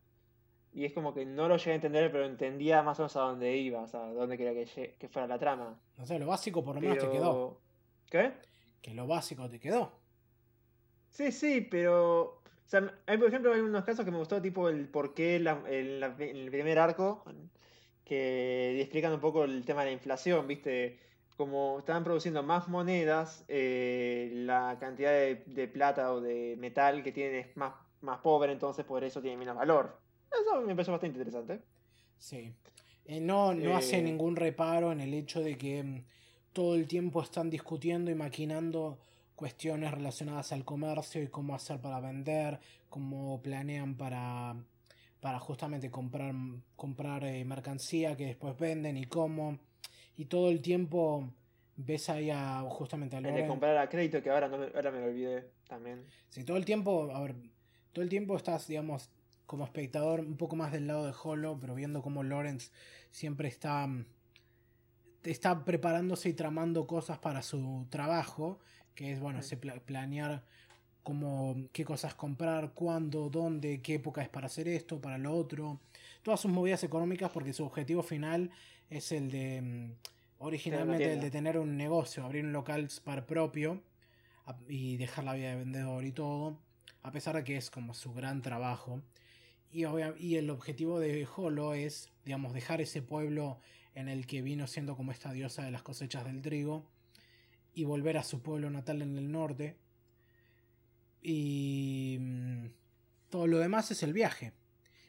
Y 0.72 0.86
es 0.86 0.94
como 0.94 1.14
que 1.14 1.26
no 1.26 1.50
lo 1.50 1.58
llegué 1.58 1.72
a 1.72 1.76
entender, 1.76 2.10
pero 2.10 2.26
entendía 2.26 2.82
más 2.82 3.00
o 3.00 3.04
menos 3.04 3.16
a 3.18 3.20
dónde 3.22 3.58
iba, 3.58 3.82
o 3.82 3.88
sea, 3.88 4.06
a 4.06 4.14
dónde 4.14 4.38
quería 4.38 4.54
que, 4.54 4.96
que 4.98 5.10
fuera 5.10 5.28
la 5.28 5.38
trama. 5.38 5.78
No 5.98 6.06
sé, 6.06 6.18
lo 6.18 6.28
básico 6.28 6.64
por 6.64 6.76
lo 6.76 6.82
menos 6.82 6.98
te 6.98 7.10
quedó. 7.10 7.60
¿Qué? 8.10 8.32
Que 8.82 8.94
lo 8.94 9.06
básico 9.06 9.50
te 9.50 9.60
quedó. 9.60 9.92
Sí, 11.10 11.32
sí, 11.32 11.62
pero 11.70 12.42
o 12.66 12.70
sea, 12.70 12.92
hay, 13.06 13.18
por 13.18 13.28
ejemplo, 13.28 13.54
hay 13.54 13.60
unos 13.60 13.84
casos 13.84 14.06
que 14.06 14.12
me 14.12 14.18
gustó, 14.18 14.42
tipo 14.42 14.70
el 14.70 14.88
por 14.88 15.14
qué 15.14 15.36
en 15.36 15.48
el 15.48 16.50
primer 16.50 16.80
arco, 16.80 17.24
que 18.06 18.82
explican 18.82 19.14
un 19.14 19.20
poco 19.20 19.44
el 19.44 19.66
tema 19.66 19.82
de 19.82 19.88
la 19.88 19.94
inflación, 19.94 20.48
¿viste? 20.48 20.98
Como 21.38 21.80
estaban 21.80 22.04
produciendo 22.04 22.44
más 22.44 22.68
monedas, 22.68 23.44
eh, 23.48 24.32
la 24.34 24.78
cantidad 24.80 25.12
de, 25.12 25.68
plata 25.68 26.14
o 26.14 26.22
de 26.22 26.56
metal 26.60 27.04
que 27.04 27.12
tienen 27.12 27.36
es 27.36 27.58
más, 27.58 27.74
más 28.02 28.20
pobre, 28.20 28.52
entonces 28.52 28.86
por 28.86 29.04
eso 29.04 29.22
tiene 29.22 29.38
menos 29.38 29.56
valor. 29.56 29.98
Eso 30.32 30.62
me 30.62 30.74
pareció 30.76 30.94
bastante 30.94 31.18
interesante. 31.18 31.62
Sí. 32.18 32.54
Eh, 33.06 33.20
no 33.20 33.54
no 33.54 33.76
hace 33.76 33.98
eh, 33.98 34.02
ningún 34.02 34.36
reparo 34.36 34.92
en 34.92 35.02
el 35.02 35.14
hecho 35.14 35.42
de 35.42 35.58
que 35.58 35.84
mm, 35.84 36.04
todo 36.54 36.76
el 36.76 36.88
tiempo 36.88 37.22
están 37.22 37.50
discutiendo 37.50 38.12
y 38.12 38.16
maquinando 38.16 39.00
cuestiones 39.36 39.92
relacionadas 39.92 40.52
al 40.54 40.64
comercio 40.64 41.22
y 41.22 41.28
cómo 41.28 41.56
hacer 41.56 41.82
para 41.82 42.00
vender, 42.00 42.60
cómo 42.90 43.42
planean 43.42 43.96
para, 43.96 44.56
para 45.20 45.40
justamente 45.40 45.90
comprar, 45.90 46.34
comprar 46.76 47.26
eh, 47.26 47.44
mercancía 47.44 48.16
que 48.16 48.28
después 48.28 48.58
venden 48.58 48.98
y 48.98 49.06
cómo. 49.06 49.58
Y 50.18 50.26
todo 50.26 50.50
el 50.50 50.62
tiempo 50.62 51.30
ves 51.76 52.10
ahí 52.10 52.30
a 52.30 52.62
justamente 52.70 53.16
a 53.16 53.20
El 53.20 53.36
de 53.36 53.48
comprar 53.48 53.78
a 53.78 53.90
crédito 53.90 54.22
que 54.22 54.30
ahora, 54.30 54.48
no 54.48 54.58
me, 54.58 54.66
ahora 54.68 54.92
me 54.92 55.00
lo 55.00 55.06
olvidé 55.08 55.50
también. 55.68 56.06
Sí, 56.30 56.44
todo 56.44 56.58
el 56.58 56.66
tiempo, 56.66 57.12
a 57.14 57.22
ver, 57.22 57.36
todo 57.92 58.04
el 58.04 58.10
tiempo 58.10 58.36
estás, 58.36 58.68
digamos, 58.68 59.10
como 59.46 59.66
espectador 59.66 60.20
un 60.22 60.38
poco 60.38 60.56
más 60.56 60.72
del 60.72 60.88
lado 60.88 61.06
de 61.06 61.14
Holo, 61.24 61.58
pero 61.60 61.76
viendo 61.76 62.02
cómo 62.02 62.24
Lawrence 62.24 62.72
siempre 63.12 63.48
está 63.48 63.88
está 65.24 65.64
preparándose 65.64 66.30
y 66.30 66.34
tramando 66.34 66.86
cosas 66.86 67.18
para 67.18 67.42
su 67.42 67.88
trabajo 67.90 68.60
que 68.96 69.12
es, 69.12 69.20
bueno, 69.20 69.40
planear 69.86 70.44
cómo, 71.02 71.56
qué 71.72 71.84
cosas 71.84 72.14
comprar, 72.14 72.74
cuándo, 72.74 73.30
dónde, 73.30 73.82
qué 73.82 73.96
época 73.96 74.22
es 74.22 74.30
para 74.30 74.46
hacer 74.46 74.68
esto, 74.68 75.02
para 75.02 75.18
lo 75.18 75.36
otro. 75.36 75.80
Todas 76.22 76.40
sus 76.40 76.52
movidas 76.52 76.84
económicas 76.84 77.32
porque 77.32 77.54
su 77.54 77.66
objetivo 77.66 78.04
final 78.04 78.52
es 78.90 79.12
el 79.12 79.32
de, 79.32 79.62
mm, 79.62 79.92
originalmente, 80.40 81.14
el 81.14 81.22
de 81.22 81.32
tener 81.32 81.58
un 81.58 81.78
negocio, 81.78 82.24
abrir 82.24 82.46
un 82.46 82.54
local 82.54 82.90
para 83.04 83.26
propio 83.26 83.82
y 84.68 84.98
dejar 84.98 85.24
la 85.24 85.34
vida 85.34 85.50
de 85.50 85.56
vendedor 85.58 86.04
y 86.04 86.12
todo, 86.12 86.58
a 87.02 87.12
pesar 87.12 87.36
de 87.36 87.44
que 87.44 87.58
es 87.58 87.70
como 87.70 87.94
su 87.94 88.14
gran 88.14 88.42
trabajo. 88.42 89.02
Y, 89.72 89.86
y 90.20 90.36
el 90.36 90.50
objetivo 90.50 91.00
de 91.00 91.28
Holo 91.36 91.74
es, 91.74 92.12
digamos, 92.26 92.54
dejar 92.54 92.82
ese 92.82 93.02
pueblo 93.02 93.60
en 93.96 94.10
el 94.10 94.28
que 94.28 94.42
vino 94.42 94.68
siendo 94.68 94.96
como 94.96 95.12
esta 95.12 95.32
diosa 95.32 95.64
de 95.64 95.72
las 95.72 95.84
cosechas 95.84 96.26
del 96.26 96.42
trigo 96.42 96.86
y 97.74 97.86
volver 97.86 98.18
a 98.18 98.24
su 98.24 98.42
pueblo 98.42 98.70
natal 98.70 99.02
en 99.02 99.18
el 99.18 99.32
norte. 99.32 99.78
Y 101.22 102.18
mm, 102.20 102.66
todo 103.30 103.48
lo 103.48 103.60
demás 103.60 103.90
es 103.92 104.04
el 104.04 104.14
viaje, 104.14 104.54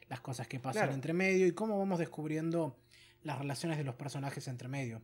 las 0.07 0.21
cosas 0.21 0.47
que 0.47 0.59
pasan 0.59 0.91
entre 0.91 1.13
medio 1.13 1.45
y 1.45 1.51
cómo 1.51 1.77
vamos 1.77 1.99
descubriendo 1.99 2.75
las 3.25 3.37
relaciones 3.39 3.77
de 3.77 3.83
los 3.83 3.95
personajes 3.95 4.47
entre 4.47 4.67
medio. 4.69 5.01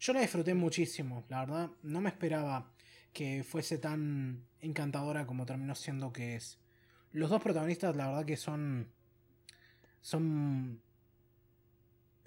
Yo 0.00 0.12
la 0.12 0.20
disfruté 0.20 0.52
muchísimo, 0.52 1.24
la 1.28 1.40
verdad. 1.40 1.70
No 1.82 2.00
me 2.00 2.08
esperaba 2.10 2.70
que 3.14 3.44
fuese 3.44 3.78
tan 3.78 4.44
encantadora 4.60 5.26
como 5.26 5.46
terminó 5.46 5.74
siendo 5.74 6.12
que 6.12 6.34
es. 6.36 6.58
Los 7.12 7.30
dos 7.30 7.40
protagonistas, 7.42 7.94
la 7.96 8.08
verdad 8.08 8.24
que 8.26 8.36
son. 8.36 8.88
Son. 10.00 10.80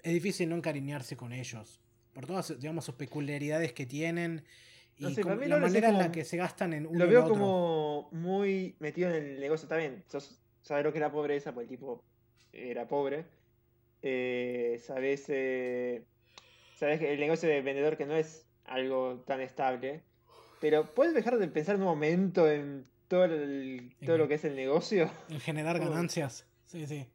Es 0.02 0.12
difícil 0.14 0.48
no 0.48 0.56
encariñarse 0.56 1.16
con 1.16 1.32
ellos. 1.32 1.80
Por 2.14 2.26
todas, 2.26 2.58
digamos, 2.58 2.84
sus 2.84 2.94
peculiaridades 2.94 3.72
que 3.72 3.84
tienen. 3.86 4.44
Y 4.96 5.02
No 5.02 5.10
sé, 5.10 5.20
como- 5.22 5.34
para 5.34 5.44
mí 5.44 5.50
la 5.50 5.58
manera 5.58 5.88
en 5.90 5.98
la 5.98 6.10
que 6.12 6.24
se 6.24 6.38
gastan 6.38 6.72
en 6.72 6.86
uno 6.86 6.98
Lo 7.04 7.10
veo 7.10 7.22
otro. 7.24 7.34
como 7.34 8.08
muy 8.12 8.74
metido 8.78 9.10
en 9.10 9.16
el 9.22 9.40
negocio 9.40 9.68
también. 9.68 10.02
Sos, 10.08 10.40
sabes 10.62 10.84
lo 10.84 10.92
que 10.92 10.98
es 10.98 11.02
la 11.02 11.12
pobreza, 11.12 11.52
porque 11.52 11.64
el 11.64 11.68
tipo 11.68 12.02
era 12.52 12.88
pobre. 12.88 13.26
Eh, 14.08 14.80
sabes, 14.86 15.24
eh, 15.28 16.04
sabes 16.76 17.00
que 17.00 17.12
el 17.12 17.18
negocio 17.18 17.48
de 17.48 17.60
vendedor 17.60 17.96
que 17.96 18.06
no 18.06 18.14
es 18.16 18.46
algo 18.64 19.24
tan 19.26 19.40
estable. 19.40 20.02
Pero 20.60 20.94
puedes 20.94 21.12
dejar 21.12 21.38
de 21.38 21.48
pensar 21.48 21.74
un 21.76 21.82
momento 21.82 22.48
en 22.48 22.86
todo, 23.08 23.24
el- 23.24 23.92
todo 24.04 24.16
lo 24.16 24.28
que 24.28 24.34
es 24.34 24.44
el 24.44 24.54
negocio. 24.54 25.10
En 25.28 25.40
generar 25.40 25.78
ganancias. 25.80 26.46
Sí, 26.66 26.86
sí. 26.86 27.06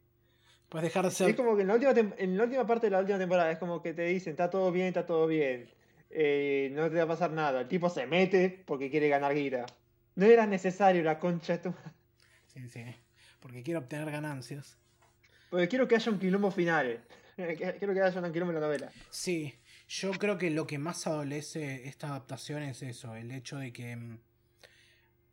Puedes 0.68 0.84
dejar 0.88 1.04
de 1.04 1.08
Es 1.10 1.16
ser. 1.16 1.34
como 1.36 1.56
que 1.56 1.62
en 1.62 1.68
la 1.68 1.74
última 1.74 1.92
en 2.18 2.36
la 2.36 2.44
última 2.44 2.66
parte 2.66 2.86
de 2.86 2.90
la 2.90 3.00
última 3.00 3.18
temporada 3.18 3.50
es 3.50 3.58
como 3.58 3.82
que 3.82 3.92
te 3.94 4.04
dicen, 4.04 4.32
está 4.32 4.48
todo 4.50 4.70
bien, 4.70 4.86
está 4.88 5.06
todo 5.06 5.26
bien. 5.26 5.68
eh, 6.14 6.68
no 6.72 6.90
te 6.90 6.96
va 6.96 7.04
a 7.04 7.08
pasar 7.08 7.30
nada. 7.32 7.62
El 7.62 7.68
tipo 7.68 7.88
se 7.88 8.06
mete 8.06 8.62
porque 8.66 8.90
quiere 8.90 9.08
ganar 9.08 9.34
guita. 9.34 9.64
No 10.14 10.26
era 10.26 10.46
necesario 10.46 11.02
la 11.02 11.18
concha 11.18 11.54
de 11.54 11.58
tu. 11.60 11.74
Sí, 12.48 12.68
sí. 12.68 12.84
Porque 13.40 13.62
quiero 13.62 13.80
obtener 13.80 14.10
ganancias. 14.10 14.78
Porque 15.52 15.68
quiero 15.68 15.86
que 15.86 15.96
haya 15.96 16.10
un 16.10 16.18
quilombo 16.18 16.50
final. 16.50 17.04
Quiero 17.36 17.92
que 17.92 18.00
haya 18.00 18.20
un 18.22 18.32
quilombo 18.32 18.52
en 18.52 18.60
la 18.60 18.66
novela. 18.66 18.90
Sí, 19.10 19.54
yo 19.86 20.12
creo 20.12 20.38
que 20.38 20.48
lo 20.48 20.66
que 20.66 20.78
más 20.78 21.06
adolece 21.06 21.86
esta 21.86 22.06
adaptación 22.06 22.62
es 22.62 22.82
eso, 22.82 23.14
el 23.16 23.30
hecho 23.30 23.58
de 23.58 23.70
que 23.70 23.94
mm, 23.94 24.18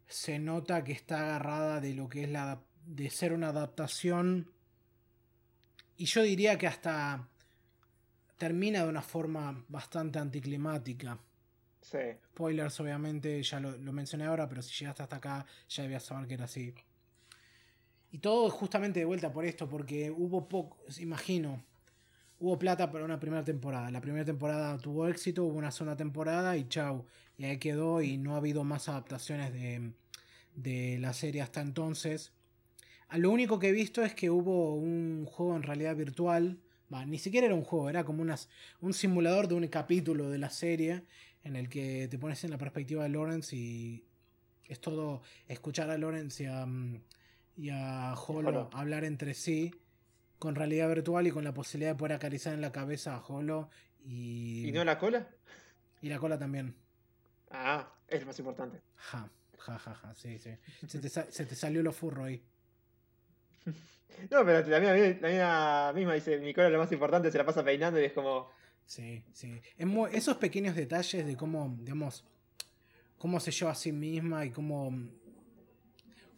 se 0.07 0.37
nota 0.39 0.83
que 0.83 0.91
está 0.91 1.21
agarrada 1.21 1.79
de 1.79 1.93
lo 1.93 2.09
que 2.09 2.23
es 2.23 2.29
la 2.29 2.61
de 2.85 3.09
ser 3.09 3.31
una 3.31 3.47
adaptación 3.47 4.51
y 5.95 6.03
yo 6.03 6.21
diría 6.21 6.57
que 6.57 6.67
hasta 6.67 7.29
termina 8.37 8.83
de 8.83 8.89
una 8.89 9.01
forma 9.01 9.63
bastante 9.69 10.19
anticlimática. 10.19 11.17
Sí. 11.79 11.97
Spoilers, 12.33 12.77
obviamente, 12.81 13.41
ya 13.41 13.61
lo, 13.61 13.77
lo 13.77 13.93
mencioné 13.93 14.25
ahora, 14.25 14.49
pero 14.49 14.61
si 14.61 14.77
llegaste 14.77 15.03
hasta 15.03 15.15
acá 15.15 15.45
ya 15.69 15.83
debías 15.83 16.03
saber 16.03 16.27
que 16.27 16.33
era 16.33 16.43
así. 16.43 16.75
Y 18.11 18.19
todo 18.19 18.49
justamente 18.49 18.99
de 18.99 19.05
vuelta 19.05 19.31
por 19.31 19.45
esto, 19.45 19.69
porque 19.69 20.11
hubo 20.11 20.47
poco, 20.49 20.77
imagino, 20.99 21.63
hubo 22.39 22.57
plata 22.57 22.91
para 22.91 23.05
una 23.05 23.19
primera 23.19 23.43
temporada. 23.43 23.91
La 23.91 24.01
primera 24.01 24.25
temporada 24.25 24.77
tuvo 24.77 25.07
éxito, 25.07 25.43
hubo 25.43 25.57
una 25.57 25.71
segunda 25.71 25.95
temporada 25.95 26.57
y 26.57 26.67
chau. 26.67 27.05
Y 27.37 27.45
ahí 27.45 27.57
quedó 27.57 28.01
y 28.01 28.17
no 28.17 28.33
ha 28.33 28.37
habido 28.37 28.63
más 28.63 28.89
adaptaciones 28.89 29.53
de, 29.53 29.93
de 30.55 30.97
la 30.99 31.13
serie 31.13 31.41
hasta 31.41 31.61
entonces. 31.61 32.33
Lo 33.11 33.31
único 33.31 33.59
que 33.59 33.69
he 33.69 33.71
visto 33.71 34.03
es 34.03 34.13
que 34.13 34.29
hubo 34.29 34.75
un 34.75 35.25
juego 35.25 35.55
en 35.55 35.63
realidad 35.63 35.95
virtual. 35.95 36.59
Va, 36.93 37.05
ni 37.05 37.19
siquiera 37.19 37.45
era 37.45 37.55
un 37.55 37.63
juego, 37.63 37.89
era 37.89 38.03
como 38.03 38.21
unas, 38.21 38.49
un 38.81 38.93
simulador 38.93 39.47
de 39.47 39.55
un 39.55 39.67
capítulo 39.67 40.29
de 40.29 40.39
la 40.39 40.49
serie 40.49 41.03
en 41.43 41.55
el 41.55 41.69
que 41.69 42.07
te 42.09 42.17
pones 42.17 42.43
en 42.43 42.51
la 42.51 42.57
perspectiva 42.57 43.03
de 43.03 43.09
Lawrence 43.09 43.55
y 43.55 44.03
es 44.65 44.79
todo 44.79 45.21
escuchar 45.47 45.89
a 45.89 45.97
Lawrence 45.97 46.43
y 46.43 46.47
a, 46.47 46.65
mm, 46.65 47.01
y 47.59 47.69
a 47.71 48.13
Holo 48.15 48.69
hablar 48.73 49.03
entre 49.03 49.33
sí 49.33 49.73
con 50.37 50.55
realidad 50.55 50.87
virtual 50.87 51.27
y 51.27 51.31
con 51.31 51.43
la 51.43 51.53
posibilidad 51.53 51.91
de 51.91 51.97
poder 51.97 52.13
acariciar 52.13 52.53
en 52.53 52.61
la 52.61 52.71
cabeza 52.71 53.15
a 53.15 53.19
Holo 53.25 53.69
y, 54.05 54.67
¿Y 54.67 54.71
no 54.71 54.83
la 54.85 54.97
cola? 54.97 55.27
y 56.01 56.07
la 56.09 56.17
cola 56.19 56.37
también. 56.39 56.73
Ah, 57.51 57.91
es 58.07 58.21
lo 58.21 58.27
más 58.27 58.39
importante. 58.39 58.79
Ja, 58.95 59.29
ja, 59.57 59.77
ja, 59.77 59.93
ja, 59.93 60.15
sí, 60.15 60.39
sí. 60.39 60.51
Se 60.87 60.99
te, 60.99 61.09
se 61.09 61.45
te 61.45 61.55
salió 61.55 61.83
lo 61.83 61.91
furro 61.91 62.23
ahí. 62.25 62.41
No, 64.31 64.43
pero 64.45 64.67
la 64.67 64.79
mina, 64.79 64.93
la 65.21 65.29
mina 65.29 65.93
misma 65.95 66.13
dice, 66.15 66.37
mi 66.39 66.53
cola 66.53 66.67
es 66.67 66.73
lo 66.73 66.79
más 66.79 66.91
importante, 66.91 67.31
se 67.31 67.37
la 67.37 67.45
pasa 67.45 67.63
peinando 67.63 68.01
y 68.01 68.05
es 68.05 68.11
como... 68.11 68.49
Sí, 68.85 69.23
sí. 69.31 69.61
Es 69.77 69.87
muy- 69.87 70.09
esos 70.13 70.35
pequeños 70.37 70.75
detalles 70.75 71.25
de 71.25 71.37
cómo, 71.37 71.77
digamos, 71.79 72.25
cómo 73.17 73.39
se 73.39 73.51
lleva 73.51 73.71
a 73.71 73.75
sí 73.75 73.91
misma 73.93 74.45
y 74.45 74.49
cómo, 74.49 74.91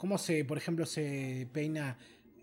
cómo 0.02 0.18
se, 0.18 0.44
por 0.45 0.57
ejemplo, 0.57 0.88
se 0.88 1.48
peina 1.53 1.95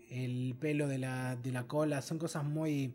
el 0.09 0.55
pelo 0.57 0.87
de 0.87 0.97
la, 0.97 1.35
de 1.35 1.51
la 1.51 1.67
cola, 1.67 2.01
son 2.01 2.17
cosas 2.17 2.45
muy... 2.45 2.93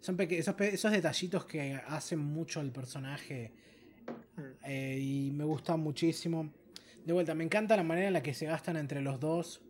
Son 0.00 0.20
esos, 0.20 0.54
esos 0.60 0.92
detallitos 0.92 1.46
que 1.46 1.80
hacen 1.86 2.18
mucho 2.18 2.60
al 2.60 2.72
personaje 2.72 3.52
mm, 4.36 4.40
eh, 4.66 4.98
y 5.00 5.30
me 5.30 5.44
gusta 5.44 5.78
muchísimo. 5.78 6.52
De 7.06 7.14
vuelta, 7.14 7.34
me 7.34 7.42
encanta 7.42 7.74
la 7.74 7.82
manera 7.82 8.08
en 8.08 8.12
la 8.12 8.22
que 8.22 8.34
se 8.34 8.44
gastan 8.44 8.76
entre 8.76 9.00
los 9.00 9.18
dos, 9.18 9.62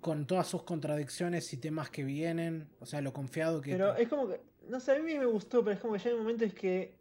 con 0.00 0.26
todas 0.26 0.46
sus 0.46 0.62
contradicciones 0.62 1.52
y 1.52 1.58
temas 1.58 1.90
que 1.90 2.04
vienen, 2.04 2.66
o 2.80 2.86
sea, 2.86 3.02
lo 3.02 3.12
confiado 3.12 3.60
que... 3.60 3.72
Pero 3.72 3.94
es 3.94 4.08
como 4.08 4.26
que, 4.26 4.40
no 4.70 4.80
sé, 4.80 4.92
a 4.92 4.98
mí 5.00 5.18
me 5.18 5.26
gustó, 5.26 5.62
pero 5.62 5.74
es 5.74 5.80
como 5.80 5.92
que 5.92 5.98
ya 5.98 6.08
hay 6.08 6.16
momentos 6.16 6.54
que 6.54 6.94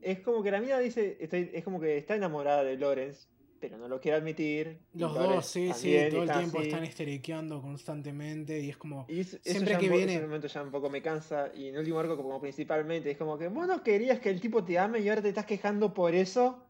es 0.00 0.20
como 0.20 0.40
que 0.40 0.52
la 0.52 0.60
mina 0.60 0.78
dice, 0.78 1.16
estoy, 1.18 1.50
es 1.52 1.64
como 1.64 1.80
que 1.80 1.98
está 1.98 2.14
enamorada 2.14 2.62
de 2.62 2.76
Lawrence, 2.76 3.26
pero 3.62 3.78
no 3.78 3.86
lo 3.86 4.00
quiere 4.00 4.16
admitir. 4.18 4.80
Los 4.94 5.14
dos, 5.14 5.46
sí, 5.46 5.70
sí, 5.72 5.96
todo 6.10 6.24
el 6.24 6.30
tiempo 6.32 6.60
están 6.60 6.84
histeriqueando 6.84 7.62
constantemente 7.62 8.58
y 8.60 8.70
es 8.70 8.76
como... 8.76 9.06
Y 9.08 9.20
eso, 9.20 9.36
eso 9.36 9.50
Siempre 9.52 9.78
que 9.78 9.88
viene- 9.88 10.16
ese 10.16 10.22
momento 10.26 10.48
ya 10.48 10.62
un 10.62 10.72
poco 10.72 10.90
me 10.90 11.00
cansa. 11.00 11.52
Y 11.54 11.68
en 11.68 11.74
el 11.74 11.80
último 11.80 12.00
arco, 12.00 12.16
como 12.16 12.40
principalmente, 12.40 13.12
es 13.12 13.16
como 13.16 13.38
que 13.38 13.46
vos 13.46 13.68
no 13.68 13.82
querías 13.84 14.18
que 14.18 14.30
el 14.30 14.40
tipo 14.40 14.64
te 14.64 14.76
ame 14.80 14.98
y 14.98 15.08
ahora 15.08 15.22
te 15.22 15.28
estás 15.28 15.46
quejando 15.46 15.94
por 15.94 16.12
eso. 16.12 16.66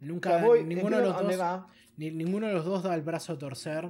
Nunca, 0.00 0.44
voy- 0.44 0.62
ninguno, 0.62 0.98
de 0.98 1.04
los 1.06 1.18
dos, 1.22 1.40
va. 1.40 1.68
ni- 1.96 2.10
ninguno 2.10 2.46
de 2.48 2.52
los 2.52 2.66
dos 2.66 2.82
da 2.82 2.94
el 2.94 3.00
brazo 3.00 3.32
a 3.32 3.38
torcer. 3.38 3.88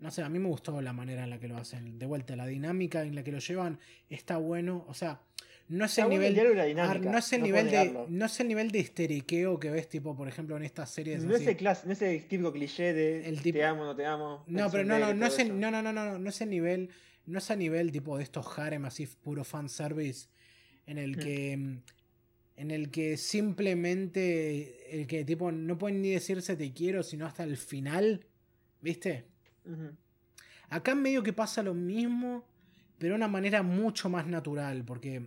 No 0.00 0.10
sé, 0.10 0.22
a 0.22 0.28
mí 0.28 0.38
me 0.38 0.48
gustó 0.48 0.78
la 0.82 0.92
manera 0.92 1.24
en 1.24 1.30
la 1.30 1.38
que 1.40 1.48
lo 1.48 1.56
hacen. 1.56 1.98
De 1.98 2.04
vuelta, 2.04 2.36
la 2.36 2.44
dinámica 2.46 3.02
en 3.02 3.14
la 3.14 3.24
que 3.24 3.32
lo 3.32 3.38
llevan 3.38 3.78
está 4.10 4.36
bueno. 4.36 4.84
O 4.88 4.94
sea, 4.94 5.22
no 5.72 5.86
es 5.86 5.96
el 5.98 6.08
nivel... 6.08 6.34
dinámica, 6.34 7.10
no 7.10 7.18
es 7.18 7.32
el 7.32 7.40
no 7.40 7.46
nivel 7.46 7.70
de 7.70 8.04
no 8.08 8.26
es 8.26 8.40
el 8.40 8.48
nivel 8.48 8.70
de 8.70 8.78
histeriqueo 8.78 9.58
que 9.58 9.70
ves 9.70 9.88
tipo 9.88 10.14
por 10.14 10.28
ejemplo 10.28 10.56
en 10.56 10.62
estas 10.64 10.90
series 10.90 11.24
No 11.24 11.34
es, 11.34 11.46
el 11.46 11.56
no 11.64 11.92
es 11.92 12.02
el 12.02 12.24
típico 12.28 12.52
cliché 12.52 12.92
de 12.92 13.26
El 13.28 13.40
tipo- 13.40 13.58
te 13.58 13.64
amo, 13.64 13.84
no 13.84 13.96
te 13.96 14.04
amo. 14.04 14.44
No, 14.46 14.70
pero 14.70 14.84
no, 14.84 14.98
no, 14.98 15.14
no 15.14 15.26
es 15.26 15.38
el, 15.38 15.58
no, 15.58 15.70
no, 15.70 15.80
no, 15.82 15.92
no, 15.92 16.18
no, 16.18 16.28
es 16.28 16.40
el 16.42 16.50
nivel, 16.50 16.90
no 17.26 17.38
es 17.38 17.50
a 17.50 17.56
nivel 17.56 17.90
tipo 17.90 18.16
de 18.18 18.22
estos 18.24 18.58
harem 18.58 18.84
así 18.84 19.06
puro 19.06 19.44
fan 19.44 19.68
service 19.68 20.28
en 20.86 20.98
el 20.98 21.16
Hmm. 21.16 21.20
que 21.20 21.56
mm, 21.56 21.82
en 22.56 22.70
el 22.70 22.90
que 22.90 23.16
simplemente 23.16 25.00
el 25.00 25.06
que 25.06 25.24
tipo 25.24 25.50
no 25.50 25.78
pueden 25.78 26.02
ni 26.02 26.10
decirse 26.10 26.56
te 26.56 26.72
quiero 26.72 27.02
sino 27.02 27.26
hasta 27.26 27.44
el 27.44 27.56
final, 27.56 28.24
¿viste? 28.80 29.24
Ujú. 29.64 29.90
Acá 30.68 30.94
medio 30.94 31.22
que 31.22 31.32
pasa 31.32 31.62
lo 31.62 31.74
mismo, 31.74 32.44
pero 32.98 33.12
de 33.12 33.16
una 33.16 33.28
manera 33.28 33.62
mucho 33.62 34.08
más 34.08 34.26
natural, 34.26 34.84
porque 34.84 35.22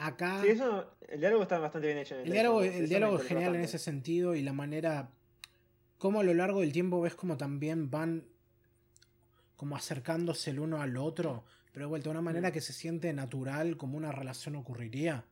acá 0.00 0.40
Sí, 0.42 0.48
eso, 0.48 0.90
el 1.08 1.20
diálogo 1.20 1.42
está 1.42 1.58
bastante 1.58 1.86
bien 1.86 1.98
hecho. 1.98 2.14
en 2.14 2.20
el 2.22 2.26
el 2.28 2.32
diálogo, 2.32 2.62
el 2.62 2.88
diálogo 2.88 3.16
es 3.18 3.24
genial 3.24 3.54
en 3.54 3.60
ese 3.62 3.78
sentido 3.78 4.34
y 4.34 4.42
la 4.42 4.52
manera 4.52 5.10
como 5.98 6.20
a 6.20 6.24
lo 6.24 6.32
largo 6.34 6.60
del 6.60 6.72
tiempo 6.72 7.00
ves 7.00 7.14
como 7.14 7.36
también 7.36 7.90
van 7.90 8.24
como 9.56 9.76
acercándose 9.76 10.50
el 10.50 10.58
uno 10.60 10.80
al 10.80 10.96
otro, 10.96 11.44
pero 11.72 11.84
de 11.84 11.88
vuelta 11.90 12.04
de 12.04 12.12
una 12.12 12.22
manera 12.22 12.48
Mm. 12.48 12.52
que 12.52 12.60
se 12.62 12.72
siente 12.72 13.12
natural 13.12 13.76
como 13.76 13.98
una 13.98 14.10
relación 14.10 14.56
ocurriría. 14.56 15.24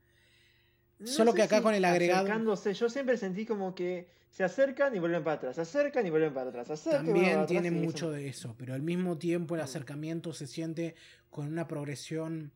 No 0.98 1.06
Solo 1.06 1.32
que 1.32 1.42
acá 1.42 1.58
si 1.58 1.62
con 1.62 1.74
el 1.74 1.84
agregado- 1.84 2.24
acercándose, 2.26 2.74
yo 2.74 2.90
siempre 2.90 3.16
sentí 3.16 3.46
como 3.46 3.74
que 3.74 4.08
se 4.30 4.44
acercan 4.44 4.94
y 4.94 4.98
vuelven 4.98 5.24
para 5.24 5.36
atrás, 5.36 5.56
se 5.56 5.62
acercan 5.62 6.06
y 6.06 6.10
vuelven 6.10 6.34
para 6.34 6.50
atrás, 6.50 6.66
se 6.66 6.72
acercan 6.74 7.04
y 7.04 7.06
También 7.06 7.30
atrás, 7.32 7.46
tiene 7.46 7.68
eso- 7.68 7.76
mucho 7.78 8.10
de 8.10 8.28
eso, 8.28 8.54
pero 8.58 8.74
al 8.74 8.82
mismo 8.82 9.16
tiempo 9.16 9.54
el 9.54 9.62
Mm. 9.62 9.64
acercamiento 9.64 10.32
se 10.34 10.46
siente 10.46 10.94
con 11.30 11.46
una 11.46 11.66
progresión, 11.66 12.52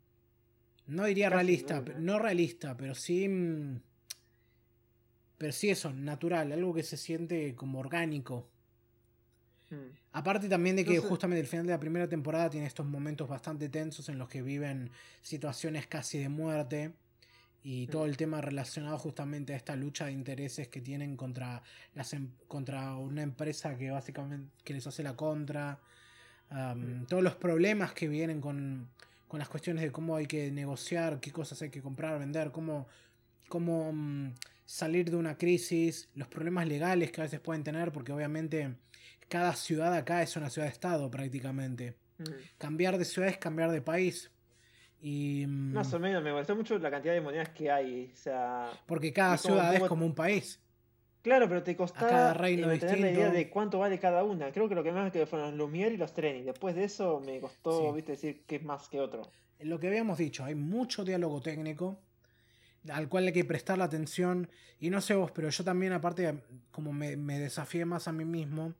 no 0.86 1.04
diría 1.04 1.26
Casi 1.30 1.36
realista, 1.36 1.84
no 1.98 2.18
realista, 2.18 2.76
pero 2.76 2.94
sí, 2.94 3.28
mm, 3.28 3.80
pero 5.38 5.52
sí 5.52 5.70
eso, 5.70 5.92
natural, 5.92 6.52
algo 6.52 6.72
que 6.74 6.82
se 6.82 6.96
siente 6.96 7.54
como 7.54 7.80
orgánico. 7.80 8.48
Mm. 9.70 9.74
Aparte 10.12 10.48
también 10.48 10.76
de 10.76 10.84
que 10.84 10.98
justamente 10.98 11.40
el 11.40 11.46
final 11.46 11.66
de 11.66 11.72
la 11.72 11.80
primera 11.80 12.08
temporada 12.08 12.50
tiene 12.50 12.66
estos 12.66 12.86
momentos 12.86 13.28
bastante 13.28 13.68
tensos 13.68 14.08
en 14.08 14.18
los 14.18 14.28
que 14.28 14.42
viven 14.42 14.90
situaciones 15.22 15.86
casi 15.86 16.18
de 16.18 16.28
muerte 16.28 16.92
y 17.64 17.86
todo 17.86 18.04
Mm. 18.04 18.08
el 18.08 18.16
tema 18.16 18.40
relacionado 18.40 18.98
justamente 18.98 19.54
a 19.54 19.56
esta 19.56 19.74
lucha 19.76 20.06
de 20.06 20.12
intereses 20.12 20.68
que 20.68 20.80
tienen 20.80 21.16
contra 21.16 21.62
las 21.94 22.12
em- 22.12 22.30
contra 22.48 22.96
una 22.96 23.22
empresa 23.22 23.76
que 23.78 23.90
básicamente 23.90 24.48
que 24.64 24.74
les 24.74 24.86
hace 24.86 25.02
la 25.02 25.16
contra 25.16 25.80
am, 26.50 27.02
Mm. 27.02 27.06
todos 27.06 27.22
los 27.22 27.34
problemas 27.36 27.94
que 27.94 28.08
vienen 28.08 28.40
con, 28.40 28.88
con 29.32 29.38
las 29.38 29.48
cuestiones 29.48 29.82
de 29.82 29.90
cómo 29.90 30.14
hay 30.14 30.26
que 30.26 30.50
negociar 30.50 31.18
qué 31.18 31.32
cosas 31.32 31.62
hay 31.62 31.70
que 31.70 31.80
comprar 31.80 32.18
vender 32.18 32.52
cómo 32.52 32.86
cómo 33.48 33.90
mm, 33.90 34.34
salir 34.66 35.10
de 35.10 35.16
una 35.16 35.38
crisis 35.38 36.10
los 36.14 36.28
problemas 36.28 36.68
legales 36.68 37.10
que 37.10 37.22
a 37.22 37.24
veces 37.24 37.40
pueden 37.40 37.64
tener 37.64 37.92
porque 37.92 38.12
obviamente 38.12 38.76
cada 39.32 39.54
ciudad 39.54 39.94
acá 39.94 40.20
es 40.20 40.36
una 40.36 40.50
ciudad-estado 40.50 41.10
prácticamente. 41.10 41.96
Mm. 42.18 42.24
Cambiar 42.58 42.98
de 42.98 43.06
ciudad 43.06 43.30
es 43.30 43.38
cambiar 43.38 43.70
de 43.70 43.80
país. 43.80 44.30
Y, 45.00 45.46
mm, 45.46 45.72
Más 45.72 45.94
o 45.94 45.98
menos, 45.98 46.22
me 46.22 46.32
molestó 46.32 46.54
mucho 46.54 46.78
la 46.78 46.90
cantidad 46.90 47.14
de 47.14 47.22
monedas 47.22 47.48
que 47.48 47.70
hay. 47.70 48.10
O 48.12 48.16
sea, 48.18 48.70
porque 48.84 49.10
cada 49.14 49.38
como 49.38 49.54
ciudad 49.54 49.74
es 49.74 49.82
como 49.84 50.04
un 50.04 50.14
país. 50.14 50.60
Claro, 51.22 51.48
pero 51.48 51.62
te 51.62 51.76
costaba 51.76 52.08
cada 52.08 52.34
reino 52.34 52.70
eh, 52.70 52.78
tener 52.78 53.00
la 53.00 53.10
idea 53.10 53.30
de 53.30 53.48
cuánto 53.48 53.78
vale 53.78 53.98
cada 53.98 54.24
una. 54.24 54.52
Creo 54.52 54.68
que 54.68 54.74
lo 54.74 54.82
que 54.82 54.92
más 54.92 55.10
quedó 55.12 55.26
fueron 55.26 55.56
los 55.56 55.70
Lumière 55.70 55.92
y 55.92 55.96
los 55.96 56.12
Treni. 56.12 56.42
Después 56.42 56.74
de 56.74 56.84
eso 56.84 57.20
me 57.24 57.40
costó, 57.40 57.88
Sí. 57.90 57.96
viste, 57.96 58.12
decir 58.12 58.42
que 58.46 58.56
es 58.56 58.62
más 58.62 58.88
que 58.88 59.00
otro. 59.00 59.22
Lo 59.60 59.78
que 59.78 59.86
habíamos 59.88 60.18
dicho, 60.18 60.44
hay 60.44 60.54
mucho 60.54 61.04
diálogo 61.04 61.40
técnico 61.40 61.98
al 62.90 63.08
cual 63.08 63.26
hay 63.26 63.32
que 63.32 63.44
prestar 63.44 63.78
la 63.78 63.84
atención. 63.84 64.50
Y 64.80 64.90
no 64.90 65.00
sé 65.00 65.14
vos, 65.14 65.30
pero 65.30 65.48
yo 65.48 65.62
también, 65.62 65.92
aparte, 65.92 66.34
como 66.72 66.92
me, 66.92 67.16
me 67.16 67.38
desafié 67.38 67.84
más 67.84 68.08
a 68.08 68.12
mí 68.12 68.24
mismo 68.24 68.74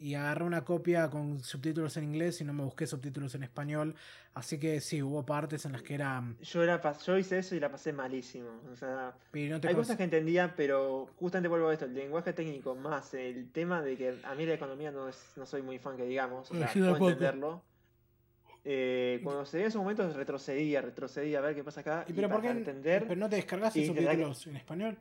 y 0.00 0.14
agarré 0.14 0.44
una 0.44 0.64
copia 0.64 1.10
con 1.10 1.40
subtítulos 1.44 1.96
en 1.98 2.04
inglés 2.04 2.40
y 2.40 2.44
no 2.44 2.54
me 2.54 2.64
busqué 2.64 2.86
subtítulos 2.86 3.34
en 3.34 3.42
español. 3.42 3.94
Así 4.32 4.58
que 4.58 4.80
sí, 4.80 5.02
hubo 5.02 5.26
partes 5.26 5.66
en 5.66 5.72
las 5.72 5.82
que 5.82 5.94
era. 5.94 6.24
Yo, 6.40 6.62
era, 6.62 6.80
yo 6.98 7.18
hice 7.18 7.38
eso 7.38 7.54
y 7.54 7.60
la 7.60 7.70
pasé 7.70 7.92
malísimo. 7.92 8.48
O 8.72 8.76
sea, 8.76 9.14
pero 9.30 9.54
no 9.54 9.60
te 9.60 9.68
hay 9.68 9.74
cosas 9.74 9.96
que 9.98 10.04
entendía, 10.04 10.54
pero 10.56 11.06
justamente 11.16 11.48
vuelvo 11.48 11.68
a 11.68 11.74
esto, 11.74 11.84
el 11.84 11.94
lenguaje 11.94 12.32
técnico 12.32 12.74
más 12.74 13.12
el 13.14 13.50
tema 13.52 13.82
de 13.82 13.96
que 13.98 14.18
a 14.24 14.34
mí 14.34 14.46
la 14.46 14.54
economía 14.54 14.90
no, 14.90 15.06
es, 15.08 15.32
no 15.36 15.44
soy 15.44 15.60
muy 15.62 15.78
fan 15.78 15.96
que 15.98 16.04
digamos, 16.06 16.50
o 16.50 16.54
sea, 16.54 16.68
Sí, 16.68 16.80
puedo 16.80 16.96
entenderlo. 17.10 17.62
Eh, 18.64 19.20
cuando 19.24 19.44
se 19.46 19.60
en 19.60 19.66
esos 19.66 19.80
momentos 19.80 20.14
retrocedía, 20.16 20.82
retrocedía 20.82 21.38
a 21.38 21.42
ver 21.42 21.54
qué 21.54 21.64
pasa 21.64 21.80
acá 21.80 22.04
¿Y 22.06 22.12
y 22.12 22.14
pero 22.14 22.28
por 22.28 22.42
qué 22.42 22.50
entender. 22.50 23.04
pero 23.06 23.16
no 23.18 23.28
te 23.28 23.36
descargaste 23.36 23.80
que- 23.80 23.86
subtítulos 23.86 24.46
en 24.46 24.56
español? 24.56 24.98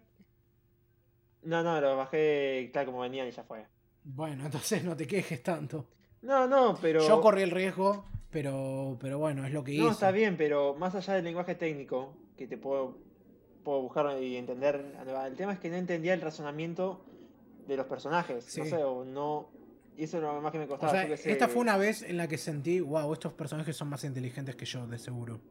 No, 1.44 1.64
no, 1.64 1.80
lo 1.80 1.96
bajé 1.98 2.70
tal 2.74 2.86
como 2.86 3.00
venían 3.00 3.28
y 3.28 3.32
ya 3.32 3.44
fue. 3.44 3.66
Bueno, 4.04 4.46
entonces 4.46 4.84
no 4.84 4.96
te 4.96 5.08
quejes 5.08 5.42
tanto. 5.44 5.88
No, 6.22 6.48
no, 6.48 6.78
pero. 6.82 7.08
Yo 7.08 7.22
corrí 7.22 7.42
el 7.44 7.52
riesgo, 7.52 8.06
pero, 8.32 8.98
pero 9.00 9.20
bueno, 9.20 9.46
es 9.46 9.54
lo 9.54 9.64
que 9.64 9.74
hice. 9.74 9.84
No, 9.84 9.92
está 9.92 10.12
bien, 10.12 10.38
pero 10.38 10.76
más 10.76 10.96
allá 10.96 11.14
del 11.14 11.24
lenguaje 11.24 11.56
técnico, 11.56 12.14
que 12.38 12.48
te 12.48 12.58
puedo, 12.58 12.98
puedo 13.64 13.82
buscar 13.82 14.22
y 14.22 14.36
entender, 14.36 14.96
el 15.26 15.36
tema 15.36 15.54
es 15.54 15.60
que 15.60 15.70
no 15.70 15.78
entendía 15.78 16.14
el 16.14 16.22
razonamiento 16.22 17.02
de 17.68 17.78
los 17.78 17.86
personajes. 17.86 18.44
Sí. 18.46 18.62
No 18.62 18.66
sé, 18.66 18.84
o 18.84 19.06
no. 19.06 19.50
Y 19.98 20.04
eso 20.04 20.18
es 20.18 20.24
lo 20.24 20.42
más 20.42 20.52
que 20.52 20.60
me 20.60 20.64
O 20.66 20.68
costaba. 20.70 20.94
sea, 20.94 21.04
esta 21.04 21.48
fue 21.50 21.62
una 21.62 21.78
vez 21.78 22.04
en 22.04 22.16
la 22.18 22.28
que 22.28 22.38
sentí, 22.38 22.80
wow, 22.80 23.12
estos 23.12 23.34
personajes 23.34 23.76
son 23.76 23.90
más 23.90 24.04
inteligentes 24.06 24.56
que 24.56 24.66
yo, 24.66 24.88
de 24.88 24.98
seguro. 24.98 25.42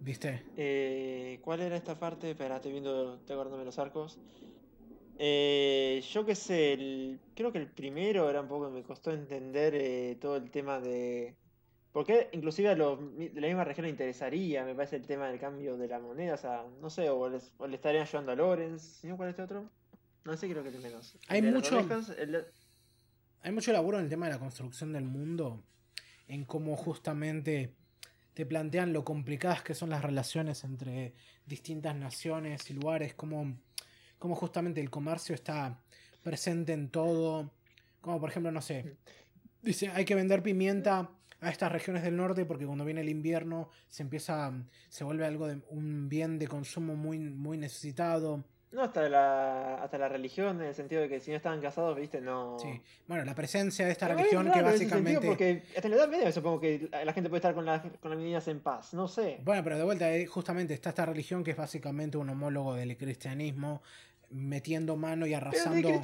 ¿Viste? 0.00 0.44
Eh, 0.56 1.38
¿Cuál 1.42 1.60
era 1.60 1.76
esta 1.76 1.98
parte? 1.98 2.30
Espera, 2.30 2.56
estoy 2.56 2.72
viendo, 2.72 3.16
estoy 3.16 3.36
los 3.36 3.78
arcos. 3.78 4.18
Eh, 5.20 6.00
yo 6.12 6.24
qué 6.24 6.34
sé, 6.34 6.72
el- 6.74 7.20
creo 7.34 7.50
que 7.52 7.58
el 7.58 7.66
primero 7.66 8.30
era 8.30 8.40
un 8.40 8.48
poco, 8.48 8.70
me 8.70 8.82
costó 8.84 9.10
entender 9.12 9.74
eh, 9.74 10.16
todo 10.20 10.36
el 10.36 10.50
tema 10.50 10.80
de... 10.80 11.36
Porque 11.92 12.28
inclusive 12.32 12.68
a 12.68 12.76
los 12.76 12.98
de 13.16 13.32
la 13.40 13.48
misma 13.48 13.64
región 13.64 13.86
le 13.86 13.90
interesaría, 13.90 14.64
me 14.64 14.74
parece, 14.74 14.96
el 14.96 15.06
tema 15.06 15.28
del 15.28 15.40
cambio 15.40 15.76
de 15.76 15.88
la 15.88 15.98
moneda, 15.98 16.34
o 16.34 16.38
sea, 16.38 16.64
no 16.80 16.88
sé, 16.90 17.10
o, 17.10 17.28
les- 17.28 17.52
o 17.58 17.66
le 17.66 17.76
estarían 17.76 18.02
ayudando 18.04 18.30
a 18.32 18.36
Lorenz, 18.36 19.02
¿no? 19.04 19.16
¿Cuál 19.16 19.30
es 19.30 19.32
este 19.32 19.42
otro? 19.42 19.68
No 20.24 20.36
sé, 20.36 20.48
creo 20.48 20.62
que 20.62 20.68
el 20.68 20.78
menos. 20.80 21.18
Hay 21.28 21.38
El 21.40 21.52
mucho- 21.52 21.80
el 22.16 22.44
Hay 23.40 23.52
mucho 23.52 23.72
laburo 23.72 23.98
en 23.98 24.04
el 24.04 24.10
tema 24.10 24.26
de 24.26 24.32
la 24.32 24.38
construcción 24.38 24.92
del 24.92 25.04
mundo, 25.04 25.64
en 26.28 26.44
cómo 26.44 26.76
justamente 26.76 27.74
te 28.34 28.46
plantean 28.46 28.92
lo 28.92 29.04
complicadas 29.04 29.62
que 29.62 29.74
son 29.74 29.90
las 29.90 30.02
relaciones 30.02 30.62
entre 30.64 31.14
distintas 31.46 31.96
naciones 31.96 32.70
y 32.70 32.74
lugares, 32.74 33.14
cómo, 33.14 33.56
cómo 34.18 34.34
justamente 34.34 34.80
el 34.80 34.90
comercio 34.90 35.34
está 35.34 35.78
presente 36.22 36.72
en 36.72 36.88
todo, 36.90 37.50
como 38.00 38.20
por 38.20 38.30
ejemplo, 38.30 38.50
no 38.52 38.60
sé, 38.60 38.96
dice, 39.62 39.88
hay 39.88 40.04
que 40.04 40.14
vender 40.14 40.42
pimienta 40.42 41.10
a 41.40 41.50
estas 41.50 41.70
regiones 41.70 42.02
del 42.02 42.16
norte 42.16 42.44
porque 42.44 42.66
cuando 42.66 42.84
viene 42.84 43.00
el 43.00 43.08
invierno 43.08 43.70
se 43.88 44.02
empieza, 44.02 44.52
se 44.88 45.04
vuelve 45.04 45.24
algo 45.24 45.46
de 45.46 45.60
un 45.70 46.08
bien 46.08 46.38
de 46.38 46.48
consumo 46.48 46.96
muy, 46.96 47.18
muy 47.18 47.56
necesitado. 47.58 48.44
No, 48.70 48.82
hasta 48.82 49.08
la, 49.08 49.76
hasta 49.82 49.96
la 49.96 50.10
religión, 50.10 50.60
en 50.60 50.66
el 50.68 50.74
sentido 50.74 51.00
de 51.00 51.08
que 51.08 51.20
si 51.20 51.30
no 51.30 51.38
estaban 51.38 51.58
casados, 51.58 51.96
viste, 51.96 52.20
no... 52.20 52.58
Sí. 52.58 52.68
Bueno, 53.06 53.24
la 53.24 53.34
presencia 53.34 53.86
de 53.86 53.92
esta 53.92 54.08
Pero 54.08 54.18
es 54.18 54.24
religión 54.26 54.52
que 54.52 54.58
ese 54.58 54.68
sentido, 54.78 54.90
básicamente... 54.90 55.26
porque 55.26 55.62
hasta 55.74 55.88
la 55.88 55.96
Edad 55.96 56.08
Media 56.08 56.32
supongo 56.32 56.60
que 56.60 56.86
la 56.90 57.02
la 57.02 57.12
gente 57.14 57.30
puede 57.30 57.38
estar 57.38 57.54
con, 57.54 57.64
la- 57.64 57.80
con 57.80 58.10
las 58.10 58.18
meninas 58.18 58.46
en 58.48 58.60
paz, 58.60 58.92
no 58.92 59.08
sé. 59.08 59.40
Bueno, 59.42 59.64
pero 59.64 59.78
de 59.78 59.84
vuelta, 59.84 60.12
eh, 60.14 60.26
justamente 60.26 60.74
está 60.74 60.90
esta 60.90 61.06
religión 61.06 61.42
que 61.42 61.52
es 61.52 61.56
básicamente 61.56 62.18
un 62.18 62.28
homólogo 62.28 62.74
del 62.74 62.94
cristianismo, 62.98 63.80
metiendo 64.30 64.96
mano 64.96 65.26
y 65.26 65.34
arrasando. 65.34 66.00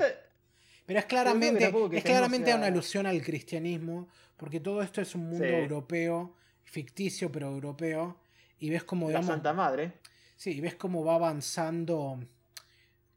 Pero 0.87 0.99
es 0.99 1.05
que 1.07 1.09
claramente, 1.09 1.65
es 1.93 2.05
claramente 2.05 2.47
sea- 2.51 2.57
una 2.57 2.67
alusión 2.67 3.07
al 3.07 3.23
cristianismo, 3.23 4.09
porque 4.37 4.61
todo 4.61 4.83
esto 4.83 5.01
es 5.01 5.15
un 5.15 5.29
mundo 5.29 5.47
Sí. 5.47 5.53
europeo, 5.53 6.35
ficticio 6.63 7.31
pero 7.33 7.49
europeo, 7.49 8.19
y 8.59 8.71
ves 8.71 8.85
la 9.07 9.09
digamos, 9.13 9.27
Santa 9.29 9.53
Madre. 9.53 9.93
sí, 10.37 10.53
y 10.53 10.61
ves 10.61 10.75
cómo 10.75 11.05
va 11.05 11.15
avanzando, 11.15 12.21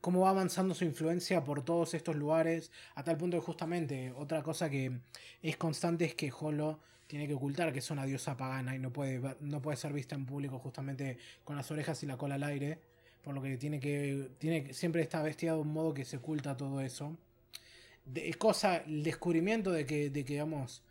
cómo 0.01 0.21
va 0.21 0.29
avanzando 0.29 0.73
su 0.75 0.85
influencia 0.85 1.43
por 1.43 1.63
todos 1.65 1.93
estos 1.93 2.15
lugares, 2.15 2.71
a 2.95 3.03
tal 3.03 3.17
punto 3.17 3.37
que 3.37 3.45
justamente 3.45 4.13
otra 4.15 4.43
cosa 4.43 4.69
que 4.69 4.99
es 5.41 5.57
constante 5.57 6.05
es 6.05 6.15
que 6.15 6.31
Holo 6.39 6.79
tiene 7.07 7.27
que 7.27 7.33
ocultar 7.33 7.71
que 7.73 7.79
es 7.79 7.89
una 7.91 8.05
diosa 8.05 8.35
pagana 8.37 8.75
y 8.75 8.79
no 8.79 8.91
puede, 8.93 9.35
no 9.41 9.61
puede 9.61 9.77
ser 9.77 9.91
vista 9.93 10.15
en 10.15 10.25
público 10.25 10.59
justamente 10.59 11.17
con 11.43 11.55
las 11.55 11.69
orejas 11.71 12.01
y 12.03 12.05
la 12.05 12.17
cola 12.17 12.35
al 12.35 12.43
aire, 12.43 12.79
por 13.27 13.35
lo 13.35 13.41
que 13.41 13.57
tiene 13.57 13.81
que, 13.81 14.29
tiene 14.37 14.73
siempre 14.73 15.01
está 15.01 15.21
vestida 15.21 15.51
de 15.51 15.59
un 15.59 15.73
modo 15.73 15.93
que 15.93 16.05
se 16.05 16.15
oculta 16.15 16.55
todo 16.55 16.79
eso. 16.79 17.17
De, 18.05 18.33
cosa, 18.35 18.77
el 18.77 19.03
descubrimiento 19.03 19.69
de 19.73 19.85
que, 19.85 20.09
de 20.09 20.23
que, 20.23 20.35
digamos, 20.35 20.81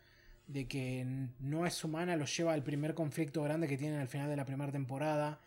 de 0.45 0.67
que 0.67 1.03
no 1.39 1.65
es 1.65 1.83
humana 1.83 2.15
los 2.15 2.37
lleva 2.37 2.53
al 2.53 2.61
primer 2.61 2.93
conflicto 2.93 3.41
grande 3.41 3.67
que 3.67 3.75
tienen 3.75 3.99
al 3.99 4.07
final 4.07 4.29
de 4.29 4.35
la 4.35 4.45
primera 4.45 4.71
temporada, 4.71 5.39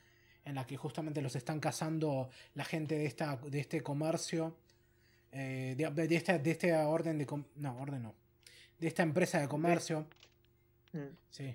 en 0.44 0.57
la 0.57 0.67
que 0.67 0.77
justamente 0.77 1.23
los 1.23 1.36
están 1.36 1.60
cazando 1.60 2.28
la 2.57 2.65
gente 2.65 2.97
de, 2.97 3.07
esta, 3.07 3.36
de 3.36 3.60
este 3.60 3.83
comercio, 3.85 4.57
eh, 5.31 5.77
de, 5.78 6.09
de 6.09 6.17
esta, 6.17 6.39
de 6.39 6.51
este 6.51 6.75
orden 6.75 7.19
de... 7.19 7.44
No, 7.55 7.78
orden 7.78 8.02
no. 8.02 8.15
De 8.81 8.89
esta 8.89 9.05
empresa 9.05 9.41
de 9.41 9.47
comercio. 9.47 10.09
Mm. 10.93 10.99
Sí. 11.31 11.55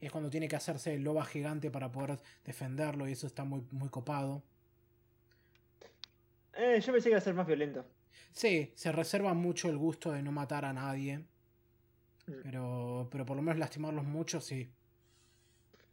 Es 0.00 0.10
cuando 0.10 0.30
tiene 0.30 0.48
que 0.48 0.56
hacerse 0.56 0.94
el 0.94 1.02
loba 1.04 1.24
gigante 1.24 1.70
para 1.70 1.92
poder 1.92 2.18
defenderlo 2.44 3.06
y 3.08 3.12
eso 3.12 3.26
está 3.26 3.44
muy, 3.44 3.62
muy 3.70 3.88
copado. 3.90 4.42
Eh, 6.54 6.80
yo 6.80 6.92
pensé 6.92 7.04
que 7.08 7.10
iba 7.10 7.18
a 7.18 7.22
ser 7.22 7.34
más 7.34 7.46
violento. 7.46 7.84
Sí, 8.32 8.72
se 8.74 8.92
reserva 8.92 9.34
mucho 9.34 9.68
el 9.68 9.76
gusto 9.76 10.12
de 10.12 10.22
no 10.22 10.32
matar 10.32 10.64
a 10.64 10.72
nadie. 10.72 11.18
Mm. 12.26 12.32
Pero, 12.42 13.08
pero 13.10 13.26
por 13.26 13.36
lo 13.36 13.42
menos 13.42 13.58
lastimarlos 13.58 14.04
mucho, 14.04 14.40
sí. 14.40 14.70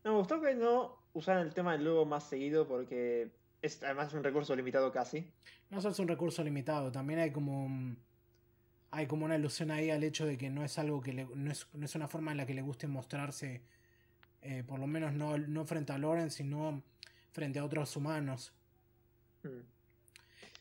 No, 0.04 0.12
me 0.14 0.18
gustó 0.20 0.42
que 0.42 0.56
no 0.56 0.96
usaran 1.14 1.46
el 1.48 1.54
tema 1.54 1.74
del 1.74 1.84
lobo 1.84 2.06
más 2.06 2.24
seguido 2.30 2.68
porque 2.68 3.32
es 3.62 3.82
además 3.84 4.08
es 4.10 4.14
un 4.14 4.24
recurso 4.24 4.56
limitado 4.56 4.92
casi. 4.92 5.32
No 5.70 5.82
solo 5.82 5.92
es 5.94 6.00
un 6.00 6.08
recurso 6.08 6.44
limitado, 6.44 6.92
también 6.92 7.20
hay 7.20 7.32
como 7.32 7.96
hay 8.92 9.06
como 9.06 9.26
una 9.26 9.36
alusión 9.36 9.70
ahí 9.70 9.90
al 9.90 10.04
hecho 10.04 10.26
de 10.26 10.38
que 10.38 10.50
no 10.50 10.64
es 10.64 10.80
algo 10.80 11.02
que 11.02 11.12
le- 11.14 11.28
no, 11.36 11.52
es, 11.52 11.68
no 11.74 11.86
es 11.86 11.94
una 11.96 12.08
forma 12.08 12.32
en 12.32 12.38
la 12.38 12.46
que 12.46 12.54
le 12.54 12.62
guste 12.62 12.88
mostrarse, 12.88 13.62
eh, 14.48 14.64
por 14.66 14.80
lo 14.80 14.88
menos 14.88 15.14
no, 15.14 15.38
no 15.38 15.66
frente 15.66 15.94
a 15.94 15.98
Loren, 15.98 16.32
sino 16.32 16.82
frente 17.32 17.60
a 17.60 17.66
otros 17.66 17.96
humanos. 17.96 18.54
Mm. 19.44 19.50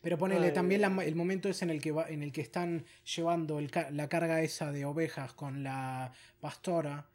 Pero 0.02 0.18
ponele 0.18 0.48
Ay, 0.48 0.52
también 0.52 0.80
la- 0.82 0.94
ay. 0.98 1.08
el 1.08 1.14
momento 1.16 1.48
es 1.48 1.62
en 1.62 1.70
el 1.70 1.80
que 1.80 1.90
va, 1.92 2.08
en 2.08 2.22
el 2.22 2.30
que 2.32 2.40
están 2.40 2.84
llevando 3.16 3.58
el 3.58 3.70
la 3.92 4.08
carga 4.08 4.40
esa 4.42 4.70
de 4.70 4.84
ovejas 4.84 5.32
con 5.32 5.62
la 5.62 6.12
pastora 6.40 7.06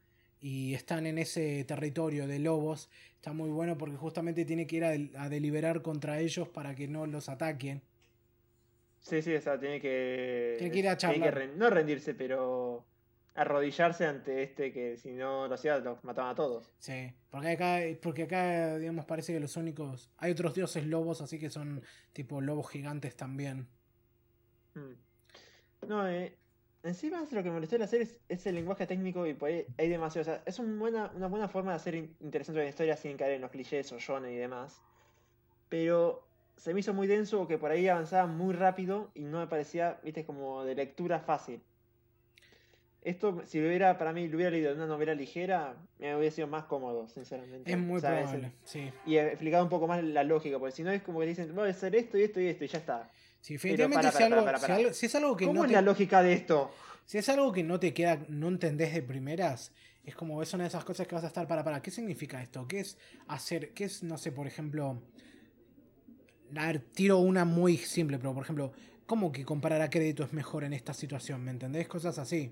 y 0.41 0.73
están 0.73 1.05
en 1.05 1.17
ese 1.17 1.63
territorio 1.65 2.27
de 2.27 2.39
lobos. 2.39 2.89
Está 3.15 3.33
muy 3.33 3.49
bueno 3.49 3.77
porque 3.77 3.95
justamente 3.97 4.45
tiene 4.45 4.65
que 4.65 4.77
ir 4.77 4.83
a, 4.85 4.89
del- 4.89 5.11
a 5.15 5.29
deliberar 5.29 5.81
contra 5.83 6.19
ellos 6.19 6.49
para 6.49 6.73
que 6.75 6.87
no 6.87 7.05
los 7.05 7.29
ataquen. 7.29 7.81
Sí, 8.99 9.21
sí, 9.21 9.33
o 9.35 9.41
sea, 9.41 9.59
tiene 9.59 9.79
que. 9.79 10.55
Tiene 10.57 10.71
que 10.73 10.79
ir 10.79 10.87
a 10.89 10.97
tiene 10.97 11.15
que 11.15 11.21
charlar. 11.21 11.49
no 11.55 11.69
rendirse, 11.69 12.13
pero 12.13 12.83
arrodillarse 13.35 14.05
ante 14.05 14.43
este 14.43 14.71
que 14.73 14.97
si 14.97 15.13
no 15.13 15.47
lo 15.47 15.53
hacía 15.55 15.79
los 15.79 16.03
mataban 16.03 16.31
a 16.31 16.35
todos. 16.35 16.73
Sí, 16.79 17.13
porque 17.29 17.49
acá, 17.49 17.79
porque 18.01 18.23
acá, 18.23 18.77
digamos, 18.77 19.05
parece 19.05 19.33
que 19.33 19.39
los 19.39 19.55
únicos. 19.55 20.09
Hay 20.17 20.31
otros 20.31 20.53
dioses 20.55 20.85
lobos, 20.87 21.21
así 21.21 21.39
que 21.39 21.49
son 21.49 21.83
tipo 22.13 22.41
lobos 22.41 22.69
gigantes 22.69 23.15
también. 23.15 23.67
Mm. 24.75 24.93
No, 25.87 26.07
eh, 26.07 26.37
encima 26.83 27.21
lo 27.31 27.43
que 27.43 27.49
me 27.49 27.51
molestó 27.51 27.75
de 27.75 27.79
la 27.81 27.87
serie 27.87 28.05
es, 28.05 28.19
es 28.29 28.45
el 28.47 28.55
lenguaje 28.55 28.87
técnico 28.87 29.27
y 29.27 29.37
ahí 29.41 29.67
hay 29.77 29.89
demasiado. 29.89 30.23
O 30.23 30.25
sea, 30.35 30.43
es 30.45 30.59
un 30.59 30.79
buena, 30.79 31.11
una 31.15 31.27
buena 31.27 31.47
forma 31.49 31.71
de 31.71 31.77
hacer 31.77 31.95
in- 31.95 32.15
interesante 32.21 32.61
una 32.61 32.69
historia 32.69 32.97
sin 32.97 33.17
caer 33.17 33.33
en 33.33 33.41
los 33.41 33.51
clichés 33.51 33.91
o 33.93 33.99
shonen 33.99 34.33
y 34.33 34.37
demás. 34.37 34.81
Pero 35.69 36.27
se 36.57 36.73
me 36.73 36.81
hizo 36.81 36.93
muy 36.93 37.07
denso 37.07 37.47
que 37.47 37.57
por 37.57 37.71
ahí 37.71 37.87
avanzaba 37.87 38.27
muy 38.27 38.53
rápido 38.55 39.11
y 39.15 39.25
no 39.25 39.39
me 39.39 39.47
parecía, 39.47 39.99
viste, 40.03 40.25
como 40.25 40.63
de 40.65 40.75
lectura 40.75 41.19
fácil. 41.21 41.63
Esto, 43.03 43.41
si 43.45 43.59
lo 43.59 43.67
hubiera, 43.67 43.97
para 43.97 44.13
mí, 44.13 44.27
lo 44.27 44.35
hubiera 44.35 44.51
leído 44.51 44.69
en 44.71 44.77
una 44.77 44.85
novela 44.85 45.15
ligera, 45.15 45.75
me 45.97 46.15
hubiera 46.15 46.33
sido 46.35 46.47
más 46.47 46.65
cómodo, 46.65 47.07
sinceramente. 47.07 47.71
Es 47.71 47.77
muy 47.77 47.99
probable, 47.99 48.51
sí. 48.63 48.91
y 49.07 49.17
explicado 49.17 49.63
un 49.63 49.69
poco 49.71 49.87
más 49.87 50.03
la 50.03 50.23
lógica, 50.23 50.59
porque 50.59 50.75
si 50.75 50.83
no 50.83 50.91
es 50.91 51.01
como 51.01 51.19
que 51.19 51.25
dicen, 51.25 51.55
voy 51.55 51.67
a 51.67 51.71
hacer 51.71 51.95
esto 51.95 52.17
y 52.19 52.23
esto 52.23 52.39
y 52.39 52.47
esto 52.47 52.63
y 52.63 52.67
ya 52.67 52.77
está. 52.77 53.09
Sí, 53.39 53.53
definitivamente 53.53 54.11
si, 54.11 54.21
algo, 54.23 54.45
para, 54.45 54.57
si 54.59 54.61
para. 54.61 54.75
algo- 54.75 54.93
si 54.93 55.05
es 55.07 55.15
algo 55.15 55.35
que 55.35 55.45
¿Cómo 55.45 55.55
no 55.61 55.63
es 55.65 55.69
te, 55.69 55.73
la 55.73 55.81
lógica 55.81 56.21
de 56.21 56.33
esto? 56.33 56.71
si 57.05 57.17
es 57.17 57.27
algo 57.29 57.51
que 57.51 57.63
no 57.63 57.79
te 57.79 57.91
queda, 57.91 58.23
no 58.29 58.49
entendés 58.49 58.93
de 58.93 59.01
primeras, 59.01 59.71
Es 60.03 60.15
como, 60.15 60.41
es 60.43 60.53
una 60.53 60.63
de 60.63 60.67
esas 60.69 60.83
cosas 60.83 61.07
que 61.07 61.15
vas 61.15 61.23
a 61.23 61.27
estar 61.27 61.47
para, 61.47 61.63
para. 61.63 61.81
¿Qué 61.81 61.89
significa 61.91 62.41
esto? 62.41 62.67
¿Qué 62.67 62.79
es 62.81 62.97
hacer? 63.27 63.71
¿Qué 63.73 63.85
es, 63.85 64.03
no 64.03 64.17
sé, 64.19 64.31
por 64.31 64.45
ejemplo... 64.45 65.01
A 66.55 66.67
ver, 66.67 66.79
tiro 66.79 67.17
una 67.19 67.45
muy 67.45 67.77
simple, 67.77 68.17
pero 68.17 68.33
por 68.33 68.43
ejemplo, 68.43 68.73
¿cómo 69.05 69.31
que 69.31 69.45
comprar 69.45 69.81
a 69.81 69.89
crédito 69.89 70.23
es 70.23 70.33
mejor 70.33 70.63
en 70.63 70.73
esta 70.73 70.93
situación? 70.93 71.43
¿Me 71.43 71.51
entendés? 71.51 71.87
Cosas 71.87 72.17
así. 72.19 72.51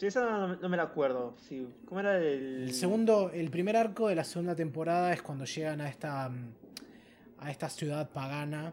Sí, 0.00 0.06
esa 0.06 0.24
no, 0.24 0.56
no 0.56 0.68
me 0.70 0.76
la 0.78 0.84
acuerdo. 0.84 1.36
Sí. 1.46 1.68
¿Cómo 1.84 2.00
era 2.00 2.16
el... 2.16 2.64
El 2.64 2.72
segundo, 2.74 3.30
el 3.30 3.50
primer 3.50 3.76
arco 3.76 4.08
de 4.08 4.14
la 4.14 4.24
segunda 4.24 4.56
temporada 4.56 5.12
es 5.12 5.20
cuando 5.20 5.44
llegan 5.44 5.80
a 5.82 5.88
esta 5.90 6.28
mm, 6.30 6.54
a 7.38 7.50
esta 7.50 7.68
ciudad 7.68 8.10
pagana 8.10 8.72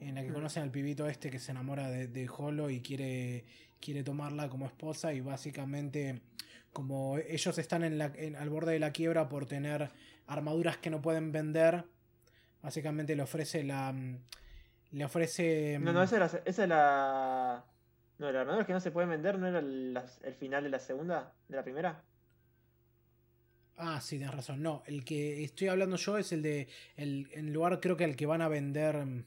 en 0.00 0.14
la 0.14 0.22
que 0.22 0.30
Mm. 0.30 0.34
conocen 0.34 0.62
al 0.62 0.70
pibito 0.70 1.06
este 1.08 1.30
que 1.30 1.38
se 1.40 1.50
enamora 1.52 1.88
de, 1.90 2.06
de 2.08 2.28
Holo 2.28 2.70
y 2.70 2.80
quiere 2.80 3.44
quiere 3.80 4.02
tomarla 4.04 4.48
como 4.48 4.66
esposa 4.66 5.12
y 5.12 5.20
básicamente 5.20 6.20
como 6.72 7.18
ellos 7.18 7.58
están 7.58 7.82
en 7.84 7.98
la, 7.98 8.12
en- 8.16 8.36
al 8.36 8.48
borde 8.50 8.72
de 8.72 8.78
la 8.78 8.90
quiebra 8.92 9.28
por 9.28 9.46
tener 9.46 9.90
armaduras 10.26 10.76
que 10.78 10.90
no 10.90 11.00
pueden 11.02 11.30
vender, 11.32 11.84
básicamente 12.62 13.14
le 13.16 13.22
ofrece 13.22 13.64
la 13.64 13.92
mm, 13.92 14.18
le 14.92 15.04
ofrece 15.04 15.78
No, 15.80 15.90
mm, 15.90 15.94
no, 15.94 16.02
esa 16.04 16.16
era, 16.16 16.26
esa 16.44 16.62
es 16.62 16.68
la... 16.68 17.64
No, 18.18 18.32
la 18.32 18.40
armadura 18.40 18.64
que 18.66 18.72
no 18.72 18.80
se 18.80 18.90
puede 18.90 19.06
vender, 19.08 19.38
¿no 19.38 19.46
era 19.46 19.58
el, 19.58 19.98
el 20.22 20.34
final 20.34 20.64
de 20.64 20.70
la 20.70 20.78
segunda? 20.78 21.34
¿De 21.48 21.56
la 21.56 21.62
primera? 21.62 22.02
Ah, 23.78 24.00
sí, 24.00 24.16
tienes 24.16 24.34
razón. 24.34 24.62
No, 24.62 24.82
el 24.86 25.04
que 25.04 25.44
estoy 25.44 25.68
hablando 25.68 25.96
yo 25.96 26.16
es 26.16 26.32
el 26.32 26.42
de. 26.42 26.68
El, 26.96 27.28
en 27.32 27.52
lugar, 27.52 27.78
creo 27.80 27.96
que 27.96 28.04
el 28.04 28.16
que 28.16 28.24
van 28.26 28.40
a 28.40 28.48
vender. 28.48 28.96
mm, 29.04 29.24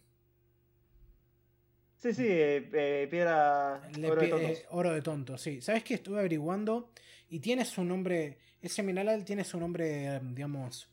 Sí, 1.99 2.13
sí, 2.13 2.25
eh, 2.25 2.69
eh, 2.73 3.07
piedra... 3.11 3.81
el 3.93 4.05
oro 4.05 4.21
de 4.21 4.27
tontos. 4.29 4.51
eh, 4.57 4.65
oro 4.69 4.93
de 4.93 5.01
tonto, 5.01 5.37
sí. 5.37 5.61
¿Sabes 5.61 5.83
que 5.83 5.95
estuve 5.95 6.19
averiguando? 6.19 6.91
Y 7.29 7.39
tiene 7.39 7.65
su 7.65 7.83
nombre. 7.83 8.37
Ese 8.61 8.81
mineral 8.83 9.23
tiene 9.25 9.43
su 9.43 9.59
nombre, 9.59 10.15
eh, 10.15 10.19
digamos, 10.23 10.89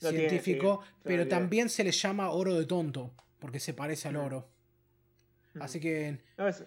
Lo 0.00 0.10
tiene, 0.10 0.28
científico, 0.28 0.80
sí, 0.82 0.92
pero 1.04 1.28
también 1.28 1.68
se 1.68 1.84
le 1.84 1.92
llama 1.92 2.30
oro 2.30 2.54
de 2.54 2.64
tonto, 2.64 3.12
porque 3.38 3.60
se 3.60 3.74
parece 3.74 4.08
al 4.08 4.14
Mm. 4.14 4.20
oro. 4.20 4.48
Así 5.60 5.80
que, 5.80 6.18
No, 6.36 6.48
es- 6.48 6.64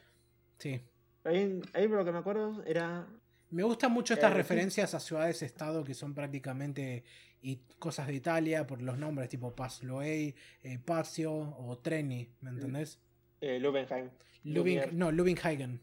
sí. 0.62 0.80
ahí, 1.24 1.60
ahí 1.74 1.88
por 1.88 1.98
lo 1.98 2.06
que 2.06 2.12
me 2.12 2.20
acuerdo 2.20 2.64
era... 2.66 3.08
Me 3.50 3.64
gustan 3.64 3.92
mucho 3.92 4.14
estas 4.14 4.30
Eh, 4.32 4.34
sí. 4.34 4.38
referencias 4.38 4.94
a 4.94 5.00
ciudades-estado 5.00 5.84
que 5.84 5.94
son 5.94 6.14
prácticamente 6.14 7.04
y 7.42 7.58
cosas 7.80 8.08
de 8.08 8.14
Italia 8.14 8.66
por 8.68 8.82
los 8.82 8.98
nombres 8.98 9.28
tipo 9.28 9.54
Pazloey, 9.56 10.34
eh, 10.64 10.80
Pazio 10.80 11.34
o 11.34 11.78
Treni, 11.80 12.30
¿me 12.42 12.52
Mm. 12.52 12.56
entendés? 12.56 13.00
Eh, 13.42 13.60
Lubenheim. 13.60 14.10
Lubin, 14.44 14.82
no, 14.94 15.12
Lubinhagen. 15.12 15.82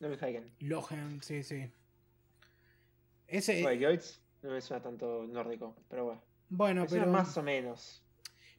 Lubenhagen. 0.00 0.50
Lohen, 0.60 1.22
sí, 1.22 1.42
sí. 1.42 1.70
Ese, 3.28 3.62
Bueno, 3.62 3.88
no 4.42 4.50
me 4.50 4.60
suena 4.60 4.82
tanto 4.82 5.24
nórdico, 5.28 5.76
pero 5.88 6.04
bueno. 6.04 6.22
bueno, 6.48 6.82
me 6.82 6.88
pero, 6.88 7.06
más 7.06 7.36
o 7.36 7.42
menos. 7.42 8.02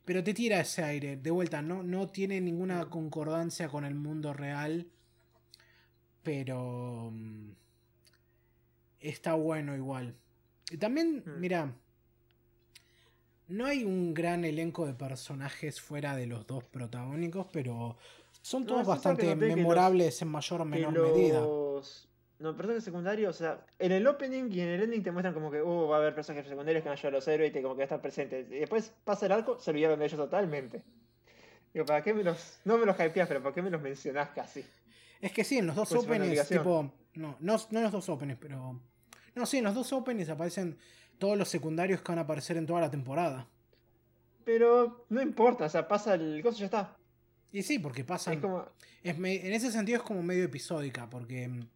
pero 0.06 0.24
te 0.24 0.34
tira 0.34 0.60
ese 0.62 0.84
aire. 0.84 1.18
De 1.18 1.30
vuelta, 1.32 1.62
no, 1.62 1.84
no 1.84 2.08
tiene 2.10 2.40
ninguna 2.42 2.90
concordancia 2.90 3.68
con 3.70 3.84
el 3.86 3.96
mundo 3.96 4.34
real. 4.34 4.88
Pero 6.24 7.10
mm, 7.12 7.52
está 9.00 9.34
bueno 9.34 9.76
igual. 9.76 10.16
Y 10.70 10.78
también, 10.78 11.24
Mm. 11.26 11.40
mira, 11.40 11.74
no 13.48 13.66
hay 13.66 13.84
un 13.84 14.14
gran 14.14 14.46
elenco 14.46 14.86
de 14.86 14.94
personajes 14.94 15.82
fuera 15.82 16.16
de 16.16 16.26
los 16.28 16.48
dos 16.48 16.64
protagónicos, 16.64 17.48
pero 17.52 17.98
son 18.42 18.66
todos 18.66 18.86
bastante 18.88 19.26
los- 19.26 19.38
memorables 19.38 20.22
en 20.22 20.28
mayor 20.30 20.62
o 20.62 20.66
menor 20.66 20.94
medida. 20.94 21.42
los... 21.42 22.08
No, 22.40 22.56
personajes 22.56 22.84
secundarios, 22.84 23.36
o 23.36 23.38
sea, 23.38 23.64
en 23.78 23.92
el 23.92 24.08
opening 24.08 24.50
y 24.52 24.62
en 24.62 24.70
el 24.70 24.82
ending 24.82 25.04
te 25.04 25.12
muestran 25.12 25.32
como 25.36 25.52
que 25.52 25.62
uh, 25.62 25.88
va 25.88 25.98
a 25.98 26.00
haber 26.00 26.16
personajes 26.16 26.50
secundarios 26.50 26.82
que 26.82 26.90
van 26.90 26.98
a 26.98 27.00
ayudar 27.00 27.14
a 27.14 27.18
los 27.18 27.28
héroes 27.28 27.52
y 27.52 27.54
te 27.54 27.62
como 27.62 27.76
que 27.76 27.84
estar 27.84 28.02
presentes. 28.02 28.48
Y 28.50 28.56
después 28.56 28.92
pasa 29.04 29.28
el 29.28 29.32
arco, 29.34 29.60
se 29.60 29.70
olvidaron 29.70 30.00
de 30.00 30.06
ellos 30.06 30.18
totalmente. 30.20 30.82
Digo, 31.72 31.86
¿para 31.86 32.02
qué 32.04 32.16
me 32.16 32.24
los... 32.24 32.60
No 32.66 32.80
me 32.80 32.86
los 32.88 32.96
hypeas, 33.00 33.28
pero 33.28 33.44
¿para 33.44 33.54
qué 33.54 33.62
me 33.62 33.70
los 33.70 33.80
mencionás 33.82 34.30
casi? 34.30 34.66
Es 35.22 35.32
que 35.32 35.44
sí, 35.44 35.58
en 35.60 35.68
los 35.68 35.76
dos 35.76 35.90
Pues, 35.90 36.04
openings, 36.04 36.48
tipo. 36.48 36.92
No, 37.16 37.36
no, 37.40 37.58
no 37.70 37.78
en 37.80 37.84
los 37.84 37.92
dos 37.92 38.10
openings, 38.10 38.40
pero. 38.42 38.80
No, 39.36 39.46
sí, 39.46 39.58
en 39.60 39.64
los 39.66 39.76
dos 39.76 39.92
openings 39.94 40.30
aparecen 40.30 40.78
todos 41.20 41.38
los 41.38 41.48
secundarios 41.50 42.02
que 42.02 42.12
van 42.12 42.20
a 42.20 42.22
aparecer 42.24 42.58
en 42.58 42.66
toda 42.66 42.82
la 42.82 42.90
temporada. 42.92 43.48
Pero 44.44 45.06
no 45.10 45.22
importa, 45.22 45.66
o 45.66 45.70
sea, 45.70 45.88
pasa 45.88 46.16
el 46.16 46.42
coso 46.42 46.58
y 46.58 46.60
ya 46.62 46.66
está. 46.66 46.98
Y 47.52 47.62
sí, 47.64 47.80
porque 47.80 48.04
pasan. 48.04 48.36
Es 48.36 48.40
como... 48.40 48.66
es 49.04 49.18
me- 49.18 49.46
en 49.46 49.54
ese 49.54 49.72
sentido 49.72 49.98
es 49.98 50.04
como 50.04 50.24
medio 50.24 50.44
episódica, 50.46 51.10
porque 51.10 51.48
mm, 51.48 51.68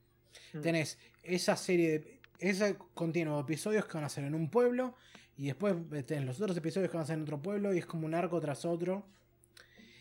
Mm. 0.54 0.62
tenés 0.62 0.98
esa 1.24 1.56
serie 1.56 2.00
de. 2.00 2.20
Ese 2.40 2.76
continuo 2.94 3.36
de 3.38 3.42
episodios 3.44 3.86
que 3.86 3.94
van 3.94 4.04
a 4.04 4.10
ser 4.10 4.26
en 4.26 4.36
un 4.36 4.50
pueblo. 4.50 4.94
Y 5.38 5.46
después 5.48 5.76
eh, 5.94 6.04
tenés 6.04 6.26
los 6.26 6.42
otros 6.42 6.58
episodios 6.58 6.90
que 6.92 6.98
van 6.98 7.04
a 7.04 7.08
ser 7.08 7.16
en 7.18 7.24
otro 7.24 7.42
pueblo. 7.42 7.74
Y 7.74 7.78
es 7.78 7.86
como 7.86 8.06
un 8.06 8.14
arco 8.14 8.40
tras 8.42 8.66
otro. 8.66 9.06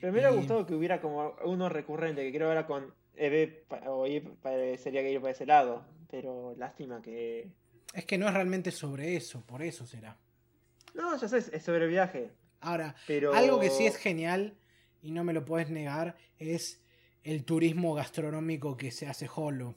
Pero 0.01 0.13
me 0.13 0.19
hubiera 0.19 0.33
Y- 0.33 0.37
gustado 0.37 0.67
que 0.67 0.75
hubiera 0.75 1.01
como 1.01 1.37
uno 1.45 1.69
recurrente, 1.69 2.23
que 2.25 2.33
creo 2.37 2.49
ahora 2.49 2.67
con 2.67 2.93
EB 3.17 3.67
pa- 3.69 3.91
o 3.91 4.07
ir 4.07 4.31
pa- 4.37 4.51
sería 4.79 5.03
que 5.03 5.13
ir 5.13 5.21
por 5.21 5.31
ese 5.31 5.47
lado. 5.47 5.85
Pero 6.11 6.55
lástima 6.57 7.03
que... 7.03 7.51
Es 7.93 8.05
que 8.07 8.19
no 8.19 8.27
es 8.29 8.35
realmente 8.35 8.71
sobre 8.71 9.17
eso, 9.17 9.43
por 9.45 9.63
eso 9.63 9.87
será. 9.87 10.17
No, 10.95 11.17
ya 11.17 11.29
sé, 11.29 11.39
es 11.39 11.63
sobre 11.63 11.87
viaje. 11.87 12.31
Ahora, 12.61 12.95
Pero... 13.07 13.35
Algo 13.35 13.61
que 13.61 13.71
sí 13.71 13.87
es 13.87 13.97
genial 13.97 14.57
y 15.03 15.11
no 15.11 15.25
me 15.25 15.33
lo 15.33 15.45
puedes 15.45 15.71
negar 15.71 16.17
es 16.39 16.81
el 17.23 17.45
turismo 17.45 17.95
gastronómico 17.95 18.77
que 18.77 18.91
se 18.91 19.07
hace 19.07 19.29
Holo. 19.35 19.75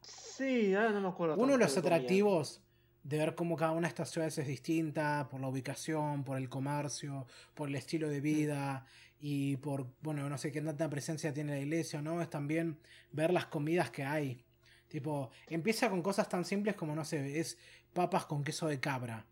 Sí, 0.00 0.74
ahora 0.74 0.90
no 0.92 1.00
me 1.00 1.08
acuerdo. 1.08 1.36
Uno 1.36 1.52
de 1.52 1.58
los 1.58 1.76
atractivos 1.76 2.62
de 3.02 3.18
ver 3.18 3.34
cómo 3.34 3.56
cada 3.56 3.72
una 3.72 3.82
de 3.82 3.88
estas 3.88 4.10
ciudades 4.10 4.38
es 4.38 4.46
distinta 4.46 5.28
por 5.30 5.40
la 5.40 5.48
ubicación, 5.48 6.24
por 6.24 6.36
el 6.38 6.48
comercio, 6.48 7.26
por 7.54 7.68
el 7.68 7.74
estilo 7.74 8.08
de 8.08 8.20
vida 8.20 8.86
y 9.24 9.56
por, 9.58 9.86
bueno, 10.00 10.28
no 10.28 10.36
sé 10.36 10.50
qué 10.50 10.60
tanta 10.60 10.90
presencia 10.90 11.32
tiene 11.32 11.52
la 11.52 11.60
iglesia 11.60 12.00
o 12.00 12.02
no, 12.02 12.20
es 12.20 12.28
también 12.28 12.80
ver 13.12 13.32
las 13.32 13.46
comidas 13.46 13.90
que 13.92 14.02
hay. 14.04 14.44
Tipo, 14.88 15.30
empieza 15.48 15.88
con 15.88 16.02
cosas 16.02 16.28
tan 16.28 16.44
simples 16.44 16.74
como, 16.74 16.94
no 16.96 17.04
sé, 17.04 17.38
es 17.38 17.56
papas 17.92 18.26
con 18.26 18.42
queso 18.42 18.66
de 18.66 18.80
cabra. 18.80 19.24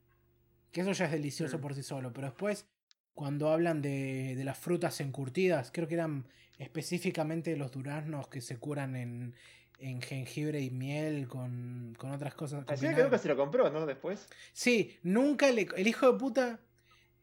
Que 0.70 0.82
eso 0.82 0.92
ya 0.92 1.06
es 1.06 1.10
delicioso 1.10 1.58
Mm. 1.58 1.60
por 1.60 1.74
sí 1.74 1.82
solo. 1.82 2.12
Pero 2.12 2.28
después, 2.28 2.66
cuando 3.14 3.50
hablan 3.50 3.82
de, 3.82 4.36
de 4.36 4.44
las 4.44 4.56
frutas 4.58 5.00
encurtidas, 5.00 5.72
creo 5.72 5.88
que 5.88 5.94
eran 5.94 6.28
específicamente 6.58 7.56
los 7.56 7.72
duraznos 7.72 8.28
que 8.28 8.40
se 8.40 8.58
curan 8.58 8.94
en, 8.94 9.34
en 9.80 10.00
jengibre 10.02 10.60
y 10.60 10.70
miel 10.70 11.26
con, 11.26 11.94
con 11.98 12.12
otras 12.12 12.34
cosas. 12.34 12.64
Parecía 12.64 12.94
que 12.94 13.02
nunca 13.02 13.18
se 13.18 13.28
lo 13.28 13.36
compró, 13.36 13.68
¿no? 13.70 13.86
Después. 13.86 14.28
Sí, 14.52 14.96
nunca 15.02 15.50
le. 15.50 15.66
El 15.76 15.88
hijo 15.88 16.12
de 16.12 16.18
puta. 16.18 16.60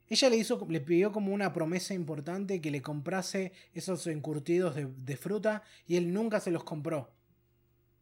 Ella 0.09 0.29
le 0.29 0.37
hizo, 0.37 0.65
le 0.69 0.79
pidió 0.79 1.11
como 1.11 1.33
una 1.33 1.51
promesa 1.53 1.93
importante 1.93 2.61
que 2.61 2.71
le 2.71 2.81
comprase 2.81 3.51
esos 3.73 4.07
encurtidos 4.07 4.75
de, 4.75 4.85
de 4.85 5.17
fruta 5.17 5.63
y 5.85 5.97
él 5.97 6.13
nunca 6.13 6.39
se 6.39 6.51
los 6.51 6.63
compró. 6.63 7.11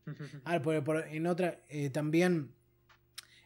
Ah, 0.45 0.61
por- 0.61 0.84
por- 0.84 1.08
en 1.08 1.25
otra, 1.27 1.59
eh, 1.69 1.90
también 1.90 2.51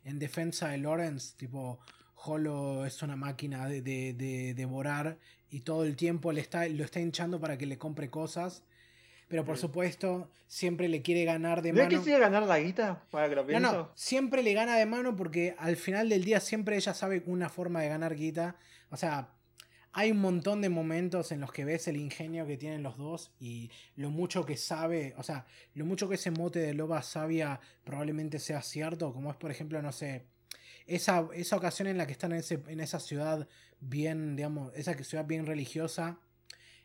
en 0.03 0.19
defensa 0.19 0.69
de 0.69 0.77
Lawrence, 0.79 1.35
tipo, 1.37 1.79
Holo 2.15 2.85
es 2.85 3.01
una 3.01 3.15
máquina 3.15 3.67
de, 3.69 3.81
de, 3.81 4.13
de 4.13 4.53
devorar 4.53 5.17
y 5.49 5.61
todo 5.61 5.85
el 5.85 5.95
tiempo 5.95 6.33
le 6.33 6.41
está, 6.41 6.67
lo 6.67 6.83
está 6.83 6.99
hinchando 6.99 7.39
para 7.39 7.57
que 7.57 7.65
le 7.65 7.77
compre 7.77 8.09
cosas. 8.09 8.63
Pero 9.29 9.45
por 9.45 9.57
supuesto, 9.57 10.29
siempre 10.47 10.89
le 10.89 11.01
quiere 11.01 11.23
ganar 11.23 11.61
de 11.61 11.71
¿No 11.71 11.79
es 11.81 11.85
mano. 11.85 11.97
que 11.99 12.03
sigue 12.03 12.19
ganar 12.19 12.43
la 12.43 12.59
guita? 12.59 13.05
Para 13.11 13.29
que 13.29 13.35
lo 13.35 13.43
No, 13.43 13.47
pienso. 13.47 13.71
no, 13.71 13.91
siempre 13.95 14.43
le 14.43 14.53
gana 14.53 14.75
de 14.75 14.85
mano 14.85 15.15
porque 15.15 15.55
al 15.57 15.77
final 15.77 16.09
del 16.09 16.25
día 16.25 16.39
siempre 16.41 16.75
ella 16.75 16.93
sabe 16.93 17.23
una 17.27 17.47
forma 17.47 17.81
de 17.81 17.89
ganar 17.89 18.15
guita. 18.15 18.55
O 18.89 18.97
sea, 18.97 19.29
hay 19.91 20.11
un 20.11 20.17
montón 20.19 20.61
de 20.61 20.69
momentos 20.69 21.31
en 21.31 21.41
los 21.41 21.51
que 21.51 21.63
ves 21.63 21.87
el 21.87 21.97
ingenio 21.97 22.45
que 22.47 22.57
tienen 22.57 22.81
los 22.83 22.97
dos 22.97 23.31
y 23.39 23.71
lo 23.95 24.09
mucho 24.09 24.45
que 24.45 24.57
sabe, 24.57 25.13
o 25.17 25.23
sea, 25.23 25.45
lo 25.75 25.85
mucho 25.85 26.09
que 26.09 26.15
ese 26.15 26.31
mote 26.31 26.59
de 26.59 26.73
loba 26.73 27.01
sabia 27.03 27.59
probablemente 27.83 28.39
sea 28.39 28.61
cierto, 28.63 29.13
como 29.13 29.29
es 29.31 29.37
por 29.37 29.51
ejemplo, 29.51 29.79
no 29.81 29.91
sé, 29.91 30.25
esa, 30.87 31.27
esa 31.35 31.55
ocasión 31.55 31.87
en 31.87 31.97
la 31.97 32.05
que 32.07 32.13
están 32.13 32.31
en, 32.31 32.39
ese- 32.39 32.63
en 32.67 32.79
esa 32.79 32.99
ciudad 32.99 33.47
bien, 33.79 34.35
digamos, 34.35 34.71
esa 34.75 34.93
ciudad 35.03 35.25
bien 35.25 35.45
religiosa, 35.45 36.19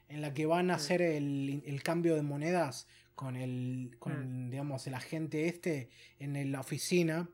en 0.09 0.21
la 0.21 0.33
que 0.35 0.47
van 0.47 0.71
a 0.71 0.75
Mm. 0.75 0.77
hacer 0.77 1.03
el, 1.03 1.63
el 1.67 1.83
cambio 1.83 2.15
de 2.15 2.23
monedas 2.23 2.87
con 3.15 3.37
el, 3.37 3.97
con, 3.99 4.51
digamos, 4.51 4.87
el 4.87 4.95
agente 4.95 5.47
este 5.49 5.89
en 6.19 6.51
la 6.53 6.61
oficina. 6.61 7.29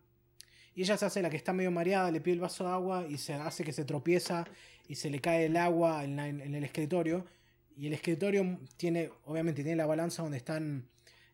Y 0.75 0.83
ella 0.83 0.97
se 0.97 1.07
hace 1.07 1.23
la 1.23 1.31
que 1.31 1.37
está 1.37 1.53
medio 1.53 1.71
mareada, 1.71 2.11
le 2.11 2.21
pide 2.21 2.35
el 2.35 2.41
vaso 2.41 2.65
de 2.65 2.71
agua 2.71 3.07
y 3.09 3.19
se 3.19 3.35
hace 3.35 3.65
que 3.65 3.73
se 3.73 3.85
tropieza 3.85 4.47
y 4.87 4.95
se 4.97 5.11
le 5.11 5.21
cae 5.21 5.47
el 5.47 5.57
agua 5.57 6.05
en, 6.05 6.17
la- 6.17 6.29
en 6.29 6.55
el 6.55 6.65
escritorio. 6.65 7.27
Y 7.77 7.87
el 7.87 7.95
escritorio 7.95 8.59
tiene, 8.77 9.11
obviamente, 9.25 9.63
tiene 9.63 9.77
la 9.77 9.87
balanza 9.87 10.23
donde 10.23 10.37
están 10.39 10.89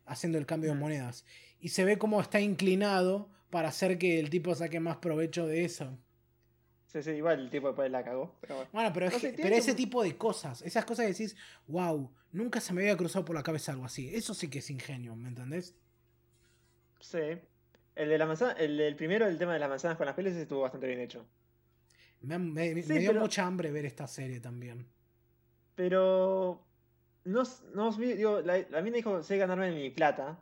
haciendo 0.06 0.38
el 0.38 0.46
cambio 0.46 0.70
de 0.70 0.76
Mm. 0.76 0.80
monedas. 0.80 1.24
Y 1.60 1.70
se 1.70 1.84
ve 1.84 1.98
como 1.98 2.20
está 2.20 2.40
inclinado 2.40 3.28
para 3.50 3.68
hacer 3.68 3.98
que 3.98 4.20
el 4.20 4.30
tipo 4.30 4.54
saque 4.54 4.78
más 4.80 4.96
provecho 4.98 5.46
de 5.46 5.64
eso. 5.64 5.98
Sí, 6.86 7.02
sí, 7.02 7.10
igual 7.10 7.40
el 7.40 7.50
tipo 7.50 7.66
después 7.68 7.90
la 7.90 8.02
cagó. 8.04 8.34
Pero 8.40 8.54
bueno. 8.56 8.70
Bueno, 8.72 8.90
pero, 8.94 9.10
No 9.10 9.18
sé, 9.18 9.34
pero 9.36 9.54
ese 9.56 9.74
tipo 9.74 10.02
de 10.02 10.16
cosas, 10.16 10.62
esas 10.62 10.84
cosas 10.84 11.04
que 11.06 11.12
decís, 11.12 11.36
wow, 11.66 12.10
nunca 12.32 12.60
se 12.60 12.72
me 12.72 12.82
había 12.82 12.96
cruzado 12.96 13.24
por 13.24 13.34
la 13.36 13.42
cabeza 13.42 13.72
algo 13.72 13.84
así. 13.84 14.14
Eso 14.14 14.34
sí 14.34 14.48
que 14.48 14.60
es 14.60 14.70
ingenio, 14.70 15.14
¿me 15.16 15.28
entendés? 15.28 15.74
Sí. 17.00 17.18
El 17.94 18.08
de 18.10 18.18
la 18.18 18.26
manzana, 18.26 18.52
el 18.52 18.94
primero, 18.96 19.26
el 19.26 19.36
tema 19.38 19.54
de 19.54 19.58
las 19.58 19.68
manzanas 19.68 19.96
con 19.96 20.06
las 20.06 20.14
peles, 20.14 20.34
estuvo 20.36 20.60
bastante 20.60 20.86
bien 20.86 21.00
hecho. 21.00 21.26
Me, 22.22 22.38
me- 22.38 22.74
me 22.74 22.82
Sí, 22.82 22.98
dio 22.98 23.10
pero- 23.10 23.20
mucha 23.20 23.44
hambre 23.46 23.70
ver 23.70 23.84
esta 23.84 24.06
serie 24.06 24.40
también. 24.40 24.86
Pero. 25.74 26.62
No, 27.24 27.42
no 27.74 27.90
digo, 27.92 28.40
la, 28.40 28.58
la 28.70 28.82
mina 28.82 28.96
dijo, 28.96 29.22
sé 29.22 29.36
ganarme 29.36 29.72
mi 29.72 29.90
plata. 29.90 30.38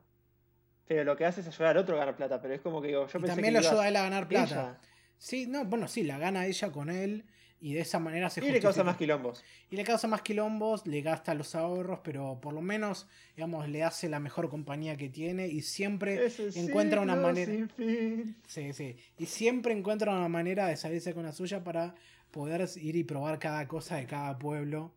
Pero 0.86 1.02
lo 1.04 1.16
que 1.16 1.24
hace 1.24 1.40
es 1.40 1.46
ayudar 1.48 1.70
al 1.70 1.78
otro 1.78 1.96
a 1.96 2.00
ganar 2.00 2.16
plata. 2.16 2.40
Pero 2.42 2.54
es 2.54 2.60
como 2.60 2.82
que 2.82 2.88
digo, 2.88 3.06
yo 3.06 3.18
y 3.18 3.22
pensé 3.22 3.26
también 3.28 3.54
que 3.54 3.60
lo 3.62 3.68
ayuda 3.68 3.82
a 3.84 3.88
él 3.88 3.96
a 3.96 4.02
ganar 4.02 4.28
plata. 4.28 4.50
ella. 4.54 4.80
Sí, 5.18 5.46
no, 5.46 5.64
bueno, 5.64 5.88
sí, 5.88 6.02
la 6.02 6.18
gana 6.18 6.46
ella 6.46 6.70
con 6.70 6.90
él 6.90 7.24
y 7.60 7.72
de 7.72 7.80
esa 7.80 7.98
manera 7.98 8.28
se 8.28 8.44
Y 8.44 8.50
le 8.50 8.60
causa 8.60 8.84
más 8.84 8.96
quilombos. 8.96 9.42
Y 9.70 9.76
le 9.76 9.84
causa 9.84 10.06
más 10.06 10.20
quilombos, 10.20 10.86
le 10.86 11.00
gasta 11.00 11.32
los 11.34 11.54
ahorros, 11.54 12.00
pero 12.04 12.38
por 12.40 12.52
lo 12.52 12.60
menos, 12.60 13.06
digamos, 13.36 13.68
le 13.68 13.82
hace 13.82 14.08
la 14.10 14.20
mejor 14.20 14.50
compañía 14.50 14.96
que 14.98 15.08
tiene 15.08 15.46
y 15.48 15.62
siempre 15.62 16.26
Ese 16.26 16.50
encuentra 16.60 17.00
una 17.00 17.16
manera. 17.16 17.50
sin 17.50 17.68
fin. 17.70 18.36
Sí, 18.46 18.72
sí. 18.74 18.96
Y 19.16 19.26
siempre 19.26 19.72
encuentra 19.72 20.12
una 20.12 20.28
manera 20.28 20.66
de 20.66 20.76
salirse 20.76 21.14
con 21.14 21.24
la 21.24 21.32
suya 21.32 21.64
para 21.64 21.94
poder 22.30 22.68
ir 22.76 22.96
y 22.96 23.04
probar 23.04 23.38
cada 23.38 23.66
cosa 23.66 23.96
de 23.96 24.06
cada 24.06 24.38
pueblo. 24.38 24.92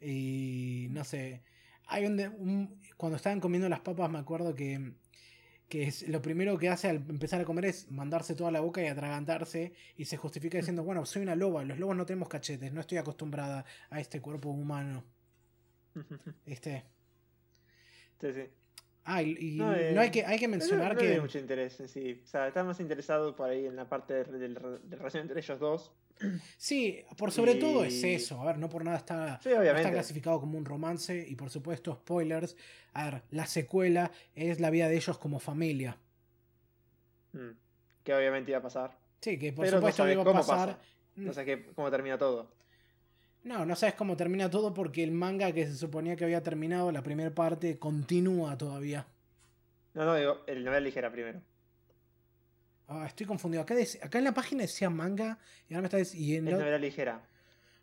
Y 0.00 0.88
no 0.90 1.04
sé. 1.04 1.42
Hay 1.86 2.04
un, 2.06 2.16
de- 2.16 2.28
un- 2.28 2.80
cuando 2.96 3.16
estaban 3.16 3.40
comiendo 3.40 3.68
las 3.68 3.80
papas, 3.80 4.10
me 4.10 4.18
acuerdo 4.18 4.54
que, 4.54 4.92
que 5.68 5.84
es, 5.84 6.08
lo 6.08 6.22
primero 6.22 6.58
que 6.58 6.68
hace 6.68 6.88
al 6.88 6.96
empezar 7.08 7.40
a 7.40 7.44
comer 7.44 7.66
es 7.66 7.90
mandarse 7.90 8.34
toda 8.34 8.50
la 8.50 8.60
boca 8.60 8.82
y 8.82 8.86
atragantarse. 8.86 9.74
Y 9.96 10.04
se 10.06 10.16
justifica 10.16 10.58
diciendo: 10.58 10.84
Bueno, 10.84 11.04
soy 11.06 11.22
una 11.22 11.36
loba, 11.36 11.64
los 11.64 11.78
lobos 11.78 11.96
no 11.96 12.06
tenemos 12.06 12.28
cachetes, 12.28 12.72
no 12.72 12.80
estoy 12.80 12.98
acostumbrada 12.98 13.64
a 13.90 14.00
este 14.00 14.20
cuerpo 14.20 14.50
humano. 14.50 15.04
Este. 16.46 16.84
Sí, 18.20 18.32
sí. 18.32 18.50
Ah, 19.08 19.22
y, 19.22 19.36
y 19.38 19.56
No, 19.56 19.66
no, 19.70 19.76
eh, 19.76 19.96
hay 19.98 20.10
que, 20.10 20.24
hay 20.26 20.38
que 20.38 20.48
mencionar 20.48 20.88
no, 20.88 20.94
no 20.94 21.00
que. 21.00 21.12
hay 21.14 21.20
mucho 21.20 21.38
interés 21.38 21.78
en 21.80 21.88
sí. 21.88 22.20
O 22.24 22.26
sea, 22.26 22.48
está 22.48 22.64
más 22.64 22.80
interesado 22.80 23.36
por 23.36 23.48
ahí 23.48 23.66
en 23.66 23.76
la 23.76 23.88
parte 23.88 24.14
de, 24.14 24.24
de- 24.24 24.48
de 24.48 24.96
relación 24.96 25.22
entre 25.22 25.38
ellos 25.40 25.60
dos. 25.60 25.92
Sí, 26.56 27.04
por 27.16 27.30
sobre 27.30 27.54
todo 27.56 27.84
es 27.84 28.02
eso. 28.02 28.40
A 28.42 28.46
ver, 28.46 28.58
no 28.58 28.68
por 28.68 28.82
nada 28.84 28.96
está, 28.96 29.38
Sí, 29.42 29.50
está 29.50 29.90
clasificado 29.92 30.40
como 30.40 30.58
un 30.58 30.64
romance. 30.64 31.24
Y 31.28 31.36
por 31.36 31.50
supuesto, 31.50 31.94
spoilers. 31.94 32.56
A 32.94 33.10
ver, 33.10 33.22
la 33.30 33.46
secuela 33.46 34.10
es 34.34 34.58
la 34.58 34.70
vida 34.70 34.88
de 34.88 34.96
ellos 34.96 35.18
como 35.18 35.38
familia. 35.38 35.98
Mm. 37.32 37.50
Que 38.02 38.14
obviamente 38.14 38.50
iba 38.50 38.58
a 38.58 38.62
pasar. 38.62 38.98
Sí, 39.20 39.38
que 39.38 39.52
por 39.52 39.64
Pero 39.66 39.78
supuesto 39.78 40.08
iba 40.10 40.22
a 40.22 40.24
pasar. 40.24 40.68
pasa. 40.68 40.78
No 41.16 41.32
sé 41.32 41.44
qué, 41.44 41.66
cómo 41.74 41.90
termina 41.90 42.18
todo. 42.18 42.50
No, 43.46 43.64
no 43.64 43.76
sabes 43.76 43.94
cómo 43.94 44.16
termina 44.16 44.50
todo 44.50 44.74
porque 44.74 45.04
el 45.04 45.12
manga 45.12 45.52
que 45.52 45.66
se 45.66 45.76
suponía 45.76 46.16
que 46.16 46.24
había 46.24 46.42
terminado, 46.42 46.90
la 46.90 47.02
primera 47.02 47.30
parte, 47.32 47.78
continúa 47.78 48.58
todavía. 48.58 49.06
No, 49.94 50.04
no, 50.04 50.16
digo, 50.16 50.42
el 50.48 50.64
novela 50.64 50.80
ligera 50.80 51.12
primero. 51.12 51.40
Ah, 52.88 53.04
estoy 53.06 53.24
confundido. 53.24 53.62
Acá, 53.62 53.74
en 54.18 54.24
la 54.24 54.32
página 54.32 54.62
decía 54.62 54.90
manga 54.90 55.38
y 55.68 55.74
ahora 55.74 55.82
me 55.82 55.86
está 55.86 55.98
dic- 55.98 56.14
y 56.18 56.34
en 56.34 56.46
Es 56.48 56.52
la- 56.54 56.58
novela 56.58 56.78
ligera. 56.78 57.22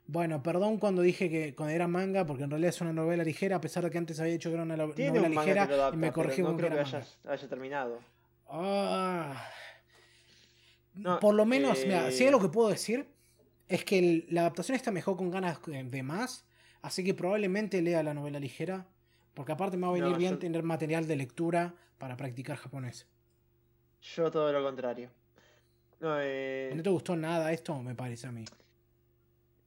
Bueno, 0.06 0.44
perdón 0.44 0.80
cuando 0.80 1.02
dije 1.02 1.30
que 1.30 1.56
cuando 1.56 1.74
era 1.74 1.88
manga, 1.88 2.26
porque 2.26 2.44
en 2.44 2.50
realidad 2.50 2.70
es 2.70 2.82
una 2.82 2.92
novela 2.92 3.24
ligera, 3.24 3.56
a 3.56 3.62
pesar 3.62 3.86
de 3.86 3.90
que 3.90 3.98
antes 3.98 4.20
había 4.20 4.34
dicho 4.34 4.50
que 4.50 4.56
era 4.56 4.64
una 4.64 4.76
lo- 4.76 4.88
novela 4.88 5.12
un 5.14 5.34
manga 5.34 5.42
ligera 5.44 5.66
que 5.68 5.70
lo 5.70 5.82
adapta, 5.82 5.96
y 5.96 6.00
me 6.00 6.12
corrigió 6.12 6.44
no 6.44 6.50
con 6.50 6.58
creo 6.58 6.70
que 6.72 6.76
era 6.76 7.06
haya, 7.32 7.48
terminado. 7.48 8.00
Ah. 8.50 9.48
No, 10.94 11.20
Por 11.22 11.34
lo 11.36 11.46
menos, 11.46 11.80
mira, 11.86 12.12
si 12.12 12.18
hay 12.20 12.24
eh, 12.26 12.28
algo 12.28 12.42
que 12.42 12.50
puedo 12.50 12.70
decir, 12.70 13.08
es 13.68 13.84
que 13.86 14.00
el- 14.00 14.26
la 14.30 14.42
adaptación 14.42 14.76
está 14.76 14.92
mejor 14.92 15.18
con 15.18 15.30
ganas 15.32 15.60
de 15.66 16.04
más, 16.04 16.46
así 16.82 17.04
que 17.04 17.14
probablemente 17.14 17.82
lea 17.82 18.04
la 18.04 18.14
novela 18.14 18.40
ligera, 18.40 18.86
porque 19.34 19.52
aparte 19.52 19.78
me 19.78 19.84
va 19.84 19.90
a 19.90 19.94
venir 19.94 20.12
No, 20.12 20.18
bien 20.18 20.34
yo- 20.34 20.40
tener 20.40 20.64
material 20.64 21.08
de 21.08 21.16
lectura 21.16 21.74
para 21.98 22.18
practicar 22.18 22.58
japonés. 22.58 23.08
Yo 24.02 24.30
todo 24.30 24.52
lo 24.52 24.62
contrario. 24.64 25.10
No, 26.00 26.18
eh, 26.20 26.72
¿No 26.76 26.84
te 26.84 26.90
gustó 26.90 27.16
nada 27.16 27.52
esto? 27.54 27.82
Me 27.82 27.96
parece 27.96 28.28
a 28.28 28.32
mí. 28.32 28.44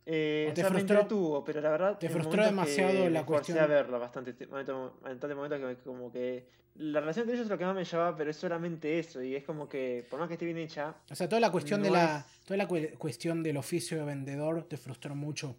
Eh, 0.07 0.44
¿O 0.49 0.51
o 0.52 0.55
te 0.55 0.60
sea, 0.62 0.70
me 0.70 0.76
frustró? 0.78 0.97
entretuvo, 1.01 1.44
pero 1.44 1.60
la 1.60 1.70
verdad. 1.70 1.99
¿Te 1.99 2.09
frustró 2.09 2.44
demasiado 2.44 3.09
la 3.10 3.20
me 3.20 3.26
cuestión? 3.26 3.59
a 3.59 3.67
verlo 3.67 3.99
bastante. 3.99 4.33
te- 4.35 4.47
momento- 4.47 5.01
En 5.05 5.18
tantos 5.18 5.35
momentos 5.36 5.59
que 5.59 5.67
me- 5.67 5.76
como 5.76 6.12
que. 6.12 6.49
La 6.76 7.01
relación 7.01 7.23
entre 7.23 7.36
ellos 7.36 7.47
es 7.47 7.51
lo 7.51 7.57
que 7.59 7.65
más 7.65 7.75
me 7.75 7.85
llevaba, 7.85 8.15
pero 8.17 8.31
es 8.31 8.36
solamente 8.36 8.99
eso. 8.99 9.23
Y 9.23 9.35
es 9.35 9.44
como 9.44 9.67
que, 9.68 10.07
por 10.10 10.18
más 10.20 10.28
que 10.28 10.35
esté 10.35 10.44
bien 10.44 10.59
hecha, 10.59 10.94
O 11.10 11.15
sea, 11.15 11.26
toda 11.28 11.41
la 11.41 11.51
cuestión 11.51 11.83
de 11.83 11.91
la 11.91 12.18
es- 12.18 12.44
toda 12.44 12.59
la 12.59 12.68
cu- 12.68 12.99
cuestión 12.99 13.43
del 13.43 13.57
oficio 13.57 13.99
de 13.99 14.05
vendedor 14.05 14.62
te 14.65 14.76
frustró 14.76 15.15
mucho. 15.15 15.57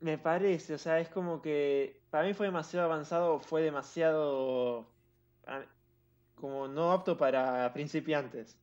me 0.00 0.16
parece, 0.16 0.74
o 0.74 0.78
sea, 0.78 1.00
es 1.00 1.08
como 1.08 1.42
que. 1.42 2.00
Para 2.10 2.26
mí 2.26 2.32
fue 2.34 2.46
demasiado 2.46 2.86
avanzado, 2.86 3.40
fue 3.40 3.62
demasiado. 3.62 4.86
como 6.34 6.68
no 6.68 6.92
apto 6.92 7.16
para 7.18 7.72
principiantes. 7.72 8.56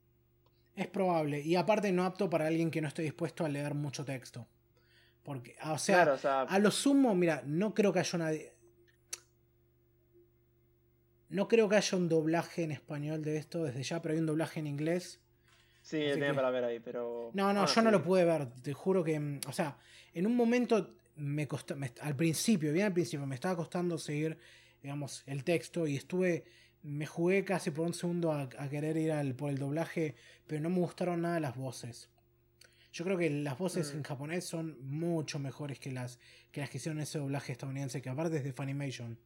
Es 0.75 0.87
probable. 0.87 1.39
Y 1.41 1.55
aparte 1.55 1.91
no 1.91 2.03
apto 2.05 2.29
para 2.29 2.47
alguien 2.47 2.69
que 2.69 2.81
no 2.81 2.87
esté 2.87 3.01
dispuesto 3.01 3.45
a 3.45 3.49
leer 3.49 3.73
mucho 3.73 4.03
texto. 4.03 4.45
Porque, 5.23 5.55
ah, 5.61 5.73
o 5.73 5.77
sea, 5.77 5.95
claro, 6.03 6.13
o 6.13 6.17
sea. 6.17 6.41
a 6.41 6.59
lo 6.59 6.69
sumo, 6.69 7.15
mira, 7.15 7.41
no 7.45 7.73
creo 7.73 7.91
que 7.93 7.99
haya 7.99 8.15
una... 8.17 8.31
No 11.29 11.47
creo 11.47 11.67
que 11.67 11.75
haya 11.75 11.97
un 11.97 12.07
doblaje 12.07 12.63
en 12.63 12.71
español 12.71 13.23
de 13.23 13.37
esto 13.37 13.63
desde 13.63 13.81
ya, 13.83 14.01
pero 14.01 14.13
hay 14.13 14.19
un 14.19 14.25
doblaje 14.27 14.59
en 14.59 14.67
inglés. 14.67 15.19
sí, 15.81 15.97
tenía 15.99 16.29
que- 16.29 16.33
para 16.33 16.49
ver 16.51 16.63
ahí, 16.63 16.79
pero. 16.79 17.31
No, 17.33 17.53
no, 17.53 17.65
yo 17.65 17.81
no 17.81 17.91
lo 17.91 18.03
pude 18.03 18.25
ver. 18.25 18.47
Te 18.61 18.73
juro 18.73 19.03
que, 19.03 19.19
mm, 19.19 19.39
o 19.47 19.51
sea, 19.51 19.77
en 20.13 20.25
un 20.27 20.35
momento 20.35 20.95
me 21.15 21.47
costó, 21.47 21.75
me- 21.75 21.93
al 22.01 22.15
principio, 22.15 22.71
bien 22.73 22.87
al 22.87 22.93
principio, 22.93 23.25
me 23.25 23.35
estaba 23.35 23.55
costando 23.55 23.97
seguir, 23.97 24.37
digamos, 24.81 25.23
el 25.25 25.43
texto 25.43 25.87
y 25.87 25.95
estuve, 25.95 26.43
me 26.85 27.05
jugué 27.05 27.43
casi 27.43 27.71
por 27.71 27.85
un 27.85 27.93
segundo 27.93 28.31
a, 28.31 28.43
a 28.57 28.69
querer 28.69 28.95
ir 28.97 29.11
al, 29.11 29.33
por 29.35 29.49
el 29.49 29.57
doblaje, 29.57 30.15
pero 30.47 30.61
no 30.61 30.69
me 30.69 30.79
gustaron 30.79 31.21
nada 31.21 31.39
las 31.39 31.55
voces. 31.55 32.09
Yo 32.93 33.03
creo 33.03 33.17
que 33.17 33.29
las 33.29 33.57
voces 33.57 33.93
Mm. 33.93 33.97
en 33.97 34.03
japonés 34.03 34.45
son 34.45 34.77
mucho 34.81 35.39
mejores 35.39 35.79
que 35.79 35.91
las 35.91 36.19
que 36.51 36.61
las 36.61 36.69
que 36.69 36.77
hicieron 36.77 37.01
ese 37.01 37.17
doblaje 37.19 37.51
estadounidense, 37.51 38.01
que 38.01 38.09
aparte 38.09 38.37
es 38.37 38.43
de 38.45 38.53
Funimation. 38.53 39.17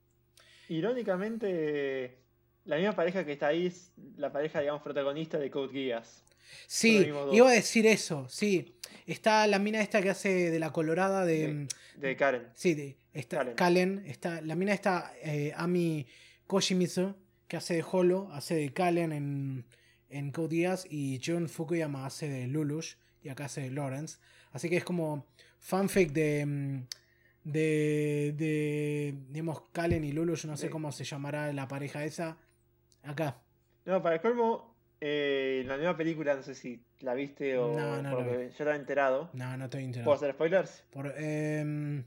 Irónicamente, 0.70 2.18
la 2.66 2.78
misma 2.78 2.96
pareja 2.96 3.26
que 3.26 3.34
está 3.34 3.48
ahí 3.48 3.68
es 3.68 3.92
la 4.18 4.32
pareja, 4.32 4.60
digamos, 4.62 4.82
protagonista 4.82 5.38
de 5.38 5.50
Code 5.52 5.74
Geass. 5.74 6.24
Sí, 6.68 7.08
iba 7.32 7.50
a 7.50 7.54
decir 7.54 7.86
eso, 7.86 8.28
sí. 8.30 8.76
Está 9.06 9.46
la 9.48 9.60
mina 9.60 9.82
esta 9.82 10.02
que 10.02 10.10
hace 10.10 10.50
de 10.52 10.60
la 10.60 10.72
colorada 10.72 11.26
de... 11.26 11.46
Sí. 11.46 11.52
mm, 11.98 12.00
De 12.02 12.16
Karen. 12.16 12.48
Sí, 12.56 12.74
de- 12.74 12.98
está 13.14 13.38
Kalen. 13.40 13.56
Kalen. 13.56 14.04
está, 14.08 14.42
la 14.42 14.56
mina 14.56 14.74
está 14.74 15.14
eh, 15.24 15.54
Ami 15.56 16.08
Koshimizu, 16.48 17.16
que 17.50 17.58
hace 17.58 17.74
de 17.76 17.86
Holo, 17.92 18.30
hace 18.32 18.56
de 18.56 18.72
Kalen 18.72 19.12
en, 19.12 19.66
en 20.10 20.32
Code 20.32 20.56
Geass, 20.56 20.88
y 20.90 21.20
Jun 21.24 21.50
Fukuyama 21.50 22.06
hace 22.06 22.30
de 22.30 22.48
Lulush, 22.48 22.96
y 23.22 23.28
acá 23.30 23.46
hace 23.46 23.62
de 23.62 23.72
Lawrence. 23.72 24.20
Así 24.52 24.70
que 24.70 24.78
es 24.78 24.86
como 24.86 25.26
fanfic 25.60 26.12
de, 26.14 26.46
mm, 26.46 26.84
de, 27.44 28.34
de 28.38 29.16
digamos, 29.30 29.62
Kalen 29.74 30.04
y 30.06 30.12
Lulush, 30.14 30.46
no 30.46 30.56
sé 30.56 30.68
De- 30.68 30.72
cómo 30.72 30.92
se 30.92 31.04
llamará 31.04 31.52
la 31.52 31.68
pareja 31.68 32.06
esa. 32.06 32.38
Acá. 33.04 33.42
No, 33.86 34.02
para 34.02 34.16
el 34.16 34.22
colmo, 34.22 34.76
eh, 35.02 35.64
la 35.66 35.78
nueva 35.78 35.98
película, 35.98 36.36
no 36.36 36.44
sé 36.44 36.54
si 36.54 36.84
la 37.00 37.14
viste 37.16 37.58
o 37.58 37.76
No, 37.78 38.02
no 38.02 38.20
la 38.20 38.26
que 38.26 38.32
yo 38.34 38.40
estaba 38.42 38.76
enterado. 38.76 39.30
No, 39.34 39.58
no 39.58 39.66
estoy 39.66 39.80
¿Puedo 39.82 39.88
enterado. 39.88 40.14
hacer 40.14 40.32
spoilers? 40.34 40.84
Por, 40.92 41.14
em, 41.18 42.04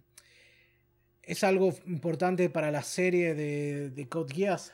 es 1.22 1.42
algo 1.44 1.74
importante 1.86 2.48
para 2.50 2.70
la 2.70 2.82
serie 2.82 3.34
de, 3.34 3.90
de 3.90 4.08
Code 4.08 4.34
Geass. 4.34 4.72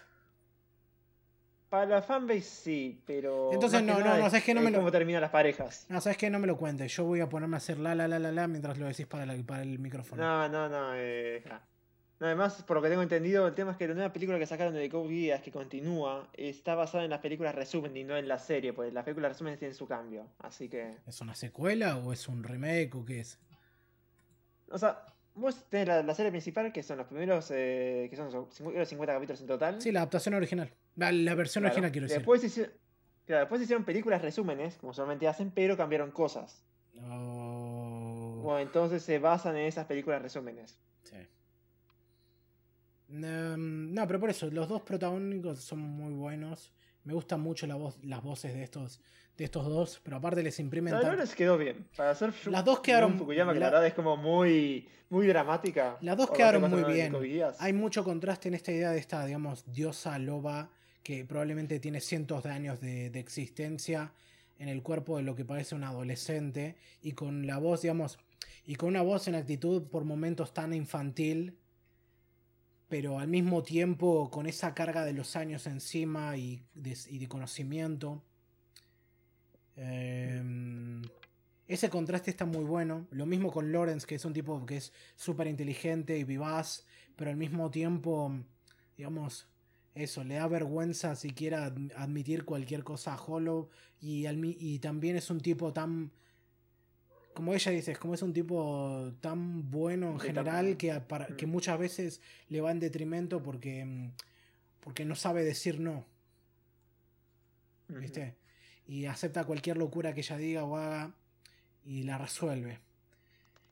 Para 1.68 1.84
la 1.86 2.02
fanbase 2.02 2.40
sí, 2.40 3.02
pero. 3.06 3.52
Entonces, 3.52 3.82
no, 3.82 3.98
no, 3.98 4.04
no, 4.04 4.14
es- 4.16 4.24
sabes 4.30 4.42
que 4.44 4.54
no 4.54 4.60
es 4.60 4.64
me 4.64 4.70
lo- 4.70 4.78
cómo 4.78 4.90
terminan 4.90 5.20
las 5.20 5.30
parejas. 5.30 5.84
No, 5.90 6.00
sabes 6.00 6.16
que 6.16 6.30
no 6.30 6.38
me 6.38 6.46
lo 6.46 6.56
cuentes. 6.56 6.90
Yo 6.96 7.04
voy 7.04 7.20
a 7.20 7.28
ponerme 7.28 7.56
a 7.56 7.58
hacer 7.58 7.78
la 7.78 7.94
la 7.94 8.08
la 8.08 8.18
la 8.18 8.32
la 8.32 8.48
mientras 8.48 8.78
lo 8.78 8.86
decís 8.86 9.06
para, 9.06 9.26
la- 9.26 9.36
para 9.44 9.62
el 9.62 9.78
micrófono. 9.78 10.22
No, 10.22 10.48
no, 10.48 10.68
no. 10.68 10.92
Eh, 10.94 11.42
ja. 11.46 11.60
No, 12.20 12.26
además, 12.26 12.64
por 12.66 12.76
lo 12.78 12.82
que 12.82 12.88
tengo 12.88 13.02
entendido, 13.02 13.46
el 13.46 13.54
tema 13.54 13.72
es 13.72 13.76
que 13.76 13.86
la 13.86 13.94
nueva 13.94 14.12
película 14.12 14.38
que 14.40 14.46
sacaron 14.46 14.74
de 14.74 14.88
Code 14.88 15.08
Geass, 15.08 15.40
que 15.42 15.52
continúa, 15.52 16.28
está 16.32 16.74
basada 16.74 17.04
en 17.04 17.10
las 17.10 17.20
películas 17.20 17.54
resumen 17.54 17.96
y 17.96 18.02
no 18.02 18.16
en 18.16 18.26
la 18.26 18.38
serie, 18.40 18.72
porque 18.72 18.90
las 18.90 19.04
películas 19.04 19.32
resumen 19.32 19.56
tienen 19.56 19.76
su 19.76 19.86
cambio. 19.86 20.26
Así 20.40 20.68
que. 20.68 20.96
¿Es 21.06 21.20
una 21.20 21.34
secuela 21.36 21.96
o 21.98 22.12
es 22.12 22.26
un 22.26 22.42
remake 22.42 22.92
o 22.96 23.04
qué 23.04 23.20
es? 23.20 23.38
O 24.70 24.78
sea, 24.78 25.04
vos 25.34 25.64
tenés 25.68 25.86
la, 25.88 26.02
la 26.02 26.14
serie 26.14 26.30
principal, 26.32 26.72
que 26.72 26.82
son 26.82 26.98
los 26.98 27.06
primeros, 27.06 27.50
eh, 27.52 28.08
que 28.10 28.16
son 28.16 28.32
los 28.32 28.52
50 28.52 28.84
50 28.84 29.14
capítulos 29.14 29.40
en 29.40 29.46
total. 29.46 29.80
Sí, 29.80 29.92
la 29.92 30.00
adaptación 30.00 30.34
original. 30.34 30.70
La, 30.98 31.12
la 31.12 31.34
versión 31.34 31.62
Claro. 31.62 31.72
original 31.74 31.92
quiero 31.92 32.04
decir. 32.06 32.18
Después 32.18 32.42
hicieron, 32.44 32.72
claro, 33.24 33.40
después 33.42 33.62
hicieron 33.62 33.84
películas 33.84 34.20
resúmenes, 34.22 34.76
como 34.76 34.92
solamente 34.92 35.26
hacen, 35.28 35.50
pero 35.50 35.76
cambiaron 35.76 36.10
cosas. 36.10 36.62
Bueno, 36.94 38.58
entonces 38.60 39.02
se 39.02 39.18
basan 39.18 39.56
en 39.56 39.66
esas 39.66 39.86
películas 39.86 40.20
resúmenes. 40.22 40.78
sí. 41.04 41.16
Em, 43.10 43.94
no, 43.94 44.06
pero 44.06 44.20
por 44.20 44.28
eso, 44.30 44.50
los 44.50 44.68
dos 44.68 44.82
protagónicos 44.82 45.60
son 45.60 45.78
muy 45.78 46.12
buenos. 46.12 46.72
Me 47.04 47.14
gustan 47.14 47.40
mucho 47.40 47.66
la 47.66 47.74
voz, 47.76 47.98
las 48.04 48.22
voces 48.22 48.52
de 48.52 48.62
estos, 48.62 49.00
de 49.36 49.44
estos 49.44 49.64
dos, 49.66 49.98
pero 50.04 50.18
aparte 50.18 50.42
les 50.42 50.58
imprimen. 50.60 50.92
No, 50.92 51.00
tan- 51.00 51.12
no 51.12 51.16
les 51.16 51.34
quedó 51.34 51.56
bien. 51.56 51.88
Para 51.96 52.10
hacer 52.10 52.34
Las 52.50 52.64
dos 52.66 52.80
quedaron- 52.80 53.16
Fukuyama, 53.16 53.54
que 53.54 53.60
la, 53.60 53.66
la- 53.66 53.70
verdad 53.72 53.86
es 53.86 53.94
como 53.94 54.16
muy, 54.18 54.86
muy 55.08 55.26
dramática. 55.26 55.96
Las 56.02 56.18
dos 56.18 56.30
quedaron 56.32 56.68
muy 56.70 56.84
bien. 56.92 57.14
Hay 57.60 57.72
mucho 57.72 58.04
contraste 58.04 58.48
en 58.48 58.54
esta 58.54 58.72
idea 58.72 58.90
de 58.90 58.98
esta, 58.98 59.24
digamos, 59.24 59.64
diosa 59.72 60.18
loba 60.18 60.68
que 61.02 61.24
probablemente 61.24 61.80
tiene 61.80 62.00
cientos 62.00 62.42
de 62.42 62.50
años 62.50 62.80
de, 62.80 63.10
de 63.10 63.20
existencia 63.20 64.12
en 64.58 64.68
el 64.68 64.82
cuerpo 64.82 65.16
de 65.16 65.22
lo 65.22 65.34
que 65.34 65.44
parece 65.44 65.74
un 65.74 65.84
adolescente 65.84 66.76
y 67.02 67.12
con 67.12 67.46
la 67.46 67.58
voz, 67.58 67.82
digamos, 67.82 68.18
y 68.64 68.74
con 68.74 68.90
una 68.90 69.02
voz 69.02 69.28
en 69.28 69.34
actitud 69.34 69.84
por 69.84 70.04
momentos 70.04 70.52
tan 70.52 70.74
infantil, 70.74 71.56
pero 72.88 73.18
al 73.18 73.28
mismo 73.28 73.62
tiempo 73.62 74.30
con 74.30 74.46
esa 74.46 74.74
carga 74.74 75.04
de 75.04 75.12
los 75.12 75.36
años 75.36 75.66
encima 75.66 76.36
y 76.36 76.62
de, 76.74 76.96
y 77.08 77.18
de 77.18 77.28
conocimiento. 77.28 78.22
Em, 79.76 81.02
ese 81.68 81.88
contraste 81.88 82.30
está 82.30 82.46
muy 82.46 82.64
bueno. 82.64 83.06
Lo 83.10 83.26
mismo 83.26 83.52
con 83.52 83.70
Lawrence, 83.70 84.06
que 84.06 84.16
es 84.16 84.24
un 84.24 84.32
tipo 84.32 84.64
que 84.66 84.78
es 84.78 84.92
súper 85.16 85.46
inteligente 85.46 86.18
y 86.18 86.24
vivaz, 86.24 86.84
pero 87.14 87.30
al 87.30 87.36
mismo 87.36 87.70
tiempo, 87.70 88.32
digamos, 88.96 89.46
eso, 90.00 90.24
le 90.24 90.34
da 90.36 90.46
vergüenza 90.48 91.14
siquiera 91.16 91.66
ad- 91.66 91.92
admitir 91.96 92.44
cualquier 92.44 92.84
cosa 92.84 93.14
a 93.14 93.20
Hollow. 93.22 93.68
Y, 94.00 94.26
al 94.26 94.36
mi- 94.36 94.56
y 94.58 94.78
también 94.78 95.16
es 95.16 95.30
un 95.30 95.40
tipo 95.40 95.72
tan. 95.72 96.10
Como 97.34 97.54
ella 97.54 97.70
dice, 97.72 97.92
es 97.92 97.98
como 97.98 98.14
es 98.14 98.22
un 98.22 98.32
tipo 98.32 99.12
tan 99.20 99.70
bueno 99.70 100.10
en 100.10 100.18
general 100.20 100.76
que, 100.76 100.92
para- 101.00 101.26
que 101.36 101.46
Mm. 101.46 101.50
muchas 101.50 101.78
veces 101.78 102.20
le 102.48 102.60
va 102.60 102.70
en 102.72 102.80
detrimento 102.80 103.42
porque, 103.42 103.84
mm, 103.84 104.10
porque 104.80 105.04
no 105.04 105.14
sabe 105.14 105.44
decir 105.44 105.78
no. 105.80 106.04
¿viste? 107.88 108.34
Y 108.86 109.06
acepta 109.06 109.44
cualquier 109.44 109.76
locura 109.76 110.12
que 110.14 110.20
ella 110.20 110.36
diga 110.36 110.64
o 110.64 110.76
haga 110.76 111.14
y 111.84 112.02
la 112.02 112.18
resuelve. 112.18 112.80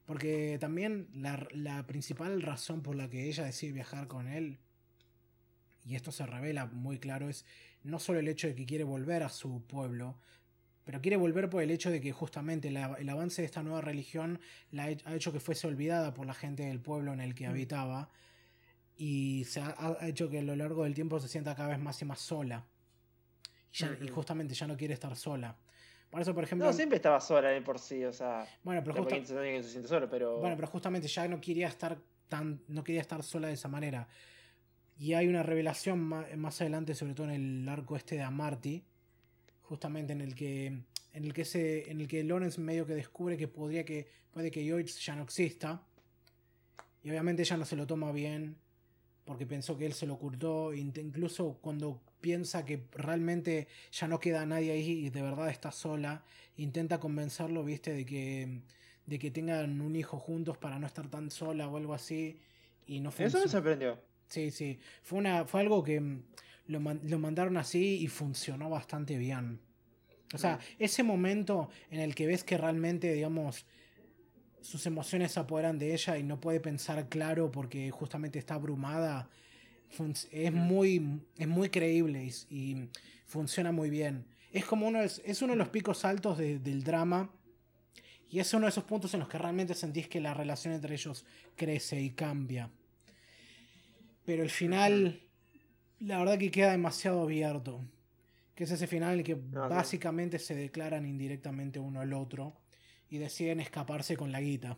Porque 0.06 0.56
también 0.60 1.08
la, 1.14 1.46
la 1.52 1.86
principal 1.86 2.40
razón 2.42 2.82
por 2.82 2.94
la 2.96 3.10
que 3.10 3.28
ella 3.28 3.44
decide 3.44 3.72
viajar 3.72 4.06
con 4.06 4.28
él, 4.28 4.58
y 5.86 5.94
esto 5.94 6.10
se 6.12 6.26
revela 6.26 6.66
muy 6.66 6.98
claro, 6.98 7.28
es 7.28 7.44
no 7.84 7.98
solo 7.98 8.18
el 8.18 8.28
hecho 8.28 8.48
de 8.48 8.54
que 8.54 8.66
quiere 8.66 8.84
volver 8.84 9.22
a 9.22 9.28
su 9.28 9.62
pueblo, 9.66 10.18
pero 10.84 11.00
quiere 11.00 11.16
volver 11.16 11.48
por 11.48 11.62
el 11.62 11.70
hecho 11.70 11.90
de 11.90 12.00
que 12.00 12.12
justamente 12.12 12.70
la- 12.70 12.94
el 12.98 13.08
avance 13.08 13.42
de 13.42 13.46
esta 13.46 13.62
nueva 13.62 13.80
religión 13.80 14.40
la 14.72 14.84
ha 14.84 14.90
he- 14.90 14.98
ha 15.04 15.14
hecho 15.14 15.32
que 15.32 15.40
fuese 15.40 15.66
olvidada 15.66 16.12
por 16.14 16.26
la 16.26 16.34
gente 16.34 16.64
del 16.64 16.80
pueblo 16.80 17.12
en 17.12 17.20
el 17.20 17.34
que 17.34 17.46
Mm. 17.46 17.50
habitaba 17.50 18.08
y 18.96 19.44
se 19.44 19.60
ha, 19.60 19.74
ha 20.00 20.08
hecho 20.08 20.28
que 20.28 20.38
a 20.38 20.42
lo 20.42 20.56
largo 20.56 20.84
del 20.84 20.94
tiempo 20.94 21.20
se 21.20 21.28
sienta 21.28 21.54
cada 21.54 21.68
vez 21.70 21.78
más 21.78 22.00
y 22.02 22.04
más 22.04 22.20
sola. 22.20 22.64
Y, 23.72 23.76
ya- 23.78 23.96
y 24.00 24.04
Ujú. 24.04 24.14
justamente 24.14 24.54
ya 24.54 24.66
no 24.66 24.76
quiere 24.76 24.94
estar 24.94 25.14
sola. 25.16 25.56
Por 26.10 26.20
eso, 26.20 26.34
por 26.34 26.44
ejemplo. 26.44 26.66
No, 26.66 26.72
siempre 26.72 26.96
estaba 26.96 27.20
sola 27.20 27.48
de 27.50 27.60
por 27.62 27.78
sí, 27.78 28.04
o 28.04 28.12
sea. 28.12 28.46
bueno, 28.62 28.80
pero 28.82 28.94
Pero 28.94 29.04
justa- 29.04 29.42
que 29.42 29.62
se 29.62 29.68
siente 29.70 29.88
solo, 29.88 30.08
pero. 30.08 30.38
bueno, 30.38 30.56
pero 30.56 30.68
justamente 30.68 31.08
ya 31.08 31.28
no 31.28 31.40
quería 31.40 31.68
estar 31.68 31.98
tan. 32.28 32.60
no 32.68 32.82
quería 32.82 33.00
estar 33.02 33.22
sola 33.22 33.48
de 33.48 33.54
esa 33.54 33.68
manera. 33.68 34.08
Y 34.98 35.12
hay 35.14 35.26
una 35.28 35.42
revelación 35.42 36.00
ma- 36.00 36.26
más, 36.36 36.60
adelante, 36.60 36.94
sobre 36.94 37.14
todo 37.14 37.28
en 37.30 37.62
el 37.62 37.68
arco 37.68 37.96
este 37.96 38.16
de 38.16 38.22
Amarty. 38.22 38.82
Justamente 39.62 40.12
en 40.12 40.20
el 40.20 40.34
que. 40.34 40.66
En 41.12 41.24
el 41.24 41.32
que 41.32 41.44
se. 41.44 41.90
En 41.90 42.00
el 42.00 42.08
que 42.08 42.22
Lawrence 42.24 42.60
medio 42.60 42.86
que 42.86 42.94
descubre 42.94 43.36
que 43.36 43.48
podría 43.48 43.84
que. 43.84 44.06
puede 44.32 44.50
que 44.50 44.64
Yoitz 44.64 44.98
ya 45.04 45.14
no 45.16 45.22
exista. 45.22 45.82
Y 47.02 47.10
obviamente 47.10 47.42
ella 47.42 47.56
no 47.56 47.64
se 47.64 47.76
lo 47.76 47.86
toma 47.86 48.12
bien. 48.12 48.56
Porque 49.24 49.44
pensó 49.46 49.76
que 49.76 49.86
él 49.86 49.92
se 49.92 50.06
lo 50.06 50.14
ocultó. 50.14 50.72
int- 50.72 50.98
Incluso 51.00 51.58
cuando 51.60 52.00
piensa 52.20 52.64
que 52.64 52.84
realmente 52.92 53.68
ya 53.92 54.08
no 54.08 54.18
queda 54.18 54.46
nadie 54.46 54.72
ahí 54.72 55.06
y 55.06 55.10
de 55.10 55.20
verdad 55.22 55.50
está 55.50 55.72
sola. 55.72 56.22
Intenta 56.56 56.98
convencerlo, 57.00 57.64
viste, 57.64 57.92
de 57.92 58.06
que. 58.06 58.60
de 59.04 59.18
que 59.18 59.30
tengan 59.30 59.80
un 59.82 59.94
hijo 59.94 60.18
juntos 60.18 60.56
para 60.56 60.78
no 60.78 60.86
estar 60.86 61.08
tan 61.08 61.30
sola 61.30 61.68
o 61.68 61.76
algo 61.76 61.92
así. 61.92 62.38
Y 62.86 63.00
no 63.00 63.10
Eso 63.10 63.22
me 63.22 63.30
funciona. 63.30 63.48
sorprendió. 63.48 63.98
Sí, 64.28 64.50
sí. 64.50 64.78
Fue, 65.02 65.18
una, 65.18 65.44
fue 65.44 65.60
algo 65.60 65.82
que 65.82 66.00
mm, 66.00 66.22
lo, 66.68 66.80
lo 66.80 67.18
mandaron 67.18 67.56
así 67.56 67.98
y 68.00 68.08
funcionó 68.08 68.68
bastante 68.70 69.16
bien. 69.18 69.60
O 70.34 70.38
sea, 70.38 70.56
Mm. 70.56 70.82
ese 70.82 71.02
momento 71.02 71.68
en 71.90 72.00
el 72.00 72.14
que 72.14 72.26
ves 72.26 72.42
que 72.44 72.58
realmente, 72.58 73.12
digamos, 73.12 73.64
sus 74.60 74.84
emociones 74.86 75.30
se 75.32 75.38
apoderan 75.40 75.78
de 75.78 75.94
ella 75.94 76.18
y 76.18 76.24
no 76.24 76.40
puede 76.40 76.58
pensar 76.58 77.08
claro 77.08 77.52
porque 77.52 77.90
justamente 77.92 78.38
está 78.40 78.54
abrumada, 78.54 79.28
es 80.32 80.52
Mm. 80.52 80.56
muy, 80.56 81.20
es 81.38 81.46
muy 81.46 81.68
creíble 81.70 82.24
y, 82.24 82.54
y 82.54 82.88
funciona 83.26 83.70
muy 83.70 83.88
bien. 83.90 84.26
Es 84.52 84.64
como 84.64 84.88
uno, 84.88 85.00
es, 85.02 85.22
es 85.24 85.42
uno 85.42 85.52
de 85.52 85.58
los 85.58 85.68
picos 85.68 86.04
altos 86.04 86.38
de- 86.38 86.58
del 86.58 86.82
drama 86.82 87.30
y 88.28 88.40
es 88.40 88.52
uno 88.54 88.66
de 88.66 88.70
esos 88.70 88.82
puntos 88.82 89.14
en 89.14 89.20
los 89.20 89.28
que 89.28 89.38
realmente 89.38 89.74
sentís 89.74 90.08
que 90.08 90.20
la 90.20 90.34
relación 90.34 90.74
entre 90.74 90.94
ellos 90.94 91.24
crece 91.54 92.00
y 92.00 92.10
cambia. 92.10 92.68
Pero 94.26 94.42
el 94.42 94.50
final, 94.50 95.20
la 96.00 96.18
verdad 96.18 96.38
que 96.38 96.50
queda 96.50 96.72
demasiado 96.72 97.22
abierto. 97.22 97.80
Que 98.54 98.64
es 98.64 98.70
ese 98.70 98.86
final 98.86 99.12
en 99.12 99.18
el 99.20 99.24
que 99.24 99.36
No, 99.36 99.68
sí. 99.68 99.74
básicamente 99.74 100.38
se 100.38 100.54
declaran 100.54 101.06
indirectamente 101.06 101.78
uno 101.78 102.00
al 102.00 102.12
otro 102.12 102.54
y 103.08 103.18
deciden 103.18 103.60
escaparse 103.60 104.16
con 104.16 104.32
la 104.32 104.40
guita. 104.40 104.76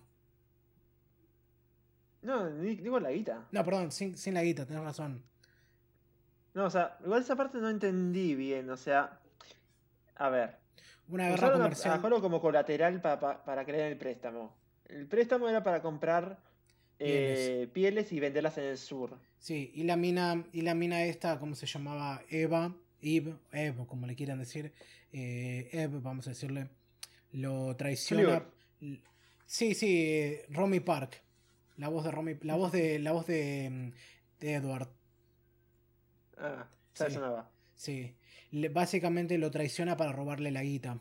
No, 2.23 2.51
digo 2.51 2.99
la 3.01 3.11
guita. 3.13 3.47
No, 3.53 3.65
perdón, 3.65 3.93
sin, 3.93 4.17
sin 4.17 4.35
la 4.35 4.43
guita, 4.43 4.67
tenés 4.67 4.83
razón. 4.83 5.23
No, 6.55 6.65
o 6.65 6.71
sea, 6.71 6.99
igual 7.05 7.23
esa 7.23 7.37
parte 7.37 7.59
no 7.59 7.69
entendí 7.71 8.35
bien, 8.35 8.69
o 8.71 8.77
sea. 8.77 9.21
A 10.17 10.29
ver. 10.29 10.57
Una 11.09 11.29
guerra 11.29 11.49
a- 11.49 11.53
comercial. 11.53 12.01
a 12.03 12.05
Holo 12.07 12.21
como 12.21 12.41
colateral 12.41 13.01
pa- 13.01 13.21
pa- 13.21 13.45
para 13.45 13.65
crear 13.65 13.91
el 13.93 13.97
préstamo. 13.97 14.57
El 14.87 15.07
préstamo 15.07 15.49
era 15.49 15.63
para 15.63 15.81
comprar 15.81 16.39
eh, 17.01 17.69
pieles 17.73 18.13
y 18.13 18.21
venderlas 18.21 18.59
en 18.59 18.65
el 18.65 18.79
sur. 18.79 19.19
Sí, 19.39 19.71
y 19.75 19.85
la 19.85 19.97
mina, 19.97 20.45
y 20.53 20.63
la 20.63 20.75
mina 20.75 21.05
esta, 21.05 21.39
¿cómo 21.39 21.55
se 21.55 21.67
llamaba? 21.67 22.23
Eva, 22.29 22.75
Eve, 23.01 23.35
Eve, 23.53 23.87
como 23.87 24.07
le 24.07 24.17
quieran 24.17 24.39
decir, 24.41 24.73
eh, 25.13 25.69
Eve, 25.73 26.01
vamos 26.01 26.27
a 26.27 26.31
decirle, 26.31 26.69
lo 27.33 27.77
traiciona. 27.77 28.45
Sí, 29.47 29.75
sí, 29.75 30.05
eh, 30.07 30.47
Romy 30.51 30.81
Park, 30.81 31.23
la 31.77 31.89
voz 31.89 32.05
de 32.05 32.11
Romy, 32.11 32.37
la 32.43 32.57
voz 32.57 32.73
de, 32.73 32.99
la 32.99 33.13
voz 33.13 33.27
de, 33.27 33.69
mm, 33.71 34.41
de 34.41 34.55
Edward, 34.55 34.89
Ah, 36.37 36.69
ya 36.95 37.07
Sí. 37.07 37.15
sonaba. 37.15 37.51
sí, 37.75 38.15
Le- 38.51 38.69
básicamente 38.69 39.37
lo 39.39 39.51
traiciona 39.51 39.97
para 39.97 40.13
robarle 40.13 40.51
la 40.51 40.63
guita. 40.63 40.99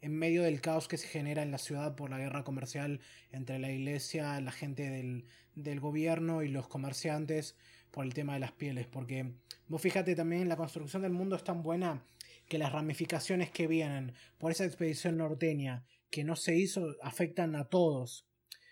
En 0.00 0.14
medio 0.16 0.42
del 0.42 0.60
caos 0.60 0.88
que 0.88 0.98
se 0.98 1.08
genera 1.08 1.42
en 1.42 1.50
la 1.50 1.58
ciudad 1.58 1.96
por 1.96 2.10
la 2.10 2.18
guerra 2.18 2.44
comercial 2.44 3.00
entre 3.32 3.58
la 3.58 3.70
iglesia, 3.70 4.40
la 4.40 4.52
gente 4.52 4.88
del, 4.90 5.24
del 5.54 5.80
gobierno 5.80 6.42
y 6.42 6.48
los 6.48 6.68
comerciantes 6.68 7.56
por 7.90 8.04
el 8.04 8.14
tema 8.14 8.34
de 8.34 8.40
las 8.40 8.52
pieles. 8.52 8.86
Porque 8.86 9.32
vos 9.68 9.80
fíjate 9.80 10.14
también, 10.14 10.48
la 10.48 10.56
construcción 10.56 11.02
del 11.02 11.12
mundo 11.12 11.36
es 11.36 11.44
tan 11.44 11.62
buena 11.62 12.04
que 12.48 12.58
las 12.58 12.72
ramificaciones 12.72 13.50
que 13.50 13.66
vienen 13.66 14.12
por 14.38 14.52
esa 14.52 14.64
expedición 14.64 15.16
norteña 15.16 15.84
que 16.10 16.24
no 16.24 16.36
se 16.36 16.54
hizo 16.54 16.94
afectan 17.02 17.56
a 17.56 17.64
todos. 17.64 18.26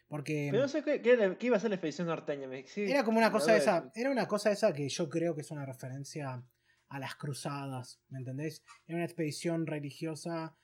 Porque 0.08 0.48
Pero 0.50 0.62
no 0.62 0.68
sé 0.68 0.84
qué, 0.84 1.00
qué 1.02 1.46
iba 1.46 1.56
a 1.56 1.60
ser 1.60 1.70
la 1.70 1.76
expedición 1.76 2.06
norteña. 2.06 2.48
sí, 2.66 2.82
era 2.82 3.02
como 3.02 3.18
una 3.18 3.32
cosa 3.32 3.56
esa, 3.56 3.90
era 3.94 4.10
una 4.10 4.28
cosa 4.28 4.52
esa 4.52 4.72
que 4.72 4.88
yo 4.88 5.08
creo 5.08 5.34
que 5.34 5.40
es 5.40 5.50
una 5.50 5.66
referencia 5.66 6.44
a 6.88 6.98
las 6.98 7.16
cruzadas, 7.16 8.00
¿me 8.10 8.18
entendés? 8.18 8.62
Era 8.86 8.96
una 8.96 9.06
expedición 9.06 9.66
religiosa 9.66 10.54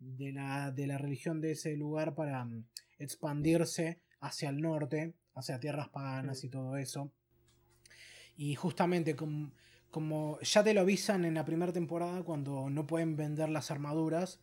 de 0.00 0.32
la, 0.32 0.72
de 0.72 0.86
la 0.86 0.98
religión 0.98 1.40
de 1.40 1.52
ese 1.52 1.76
lugar 1.76 2.14
para 2.14 2.44
mm, 2.44 2.64
expandirse 2.98 4.00
hacia 4.20 4.48
el 4.48 4.60
norte, 4.60 5.14
hacia 5.34 5.60
tierras 5.60 5.88
paganas 5.88 6.42
y 6.44 6.48
todo 6.48 6.76
eso. 6.76 7.12
Y 8.36 8.54
justamente 8.54 9.14
como, 9.14 9.52
como 9.90 10.40
ya 10.40 10.64
te 10.64 10.74
lo 10.74 10.80
avisan 10.80 11.24
en 11.24 11.34
la 11.34 11.44
primera 11.44 11.72
temporada 11.72 12.22
cuando 12.22 12.70
no 12.70 12.86
pueden 12.86 13.16
vender 13.16 13.48
las 13.50 13.70
armaduras, 13.70 14.40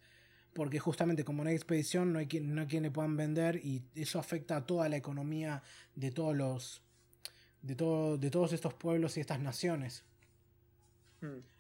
porque 0.53 0.79
justamente 0.79 1.23
como 1.23 1.43
no 1.43 1.49
hay 1.49 1.55
expedición 1.55 2.13
no 2.13 2.19
hay 2.19 2.27
quien, 2.27 2.55
no 2.55 2.61
hay 2.61 2.67
quien 2.67 2.83
le 2.83 2.89
puedan 2.89 3.15
vender 3.15 3.57
y 3.57 3.83
eso 3.93 4.17
afecta 4.17 4.57
a 4.57 4.65
toda 4.65 4.89
la 4.89 4.97
economía 4.97 5.61
de 5.93 6.11
todos 6.11 6.35
los 6.35 6.81
de, 7.61 7.75
todo, 7.75 8.17
de 8.17 8.31
todos 8.31 8.53
estos 8.53 8.73
pueblos 8.73 9.17
y 9.17 9.19
estas 9.19 9.39
naciones. 9.39 10.03
Mm. 11.21 11.56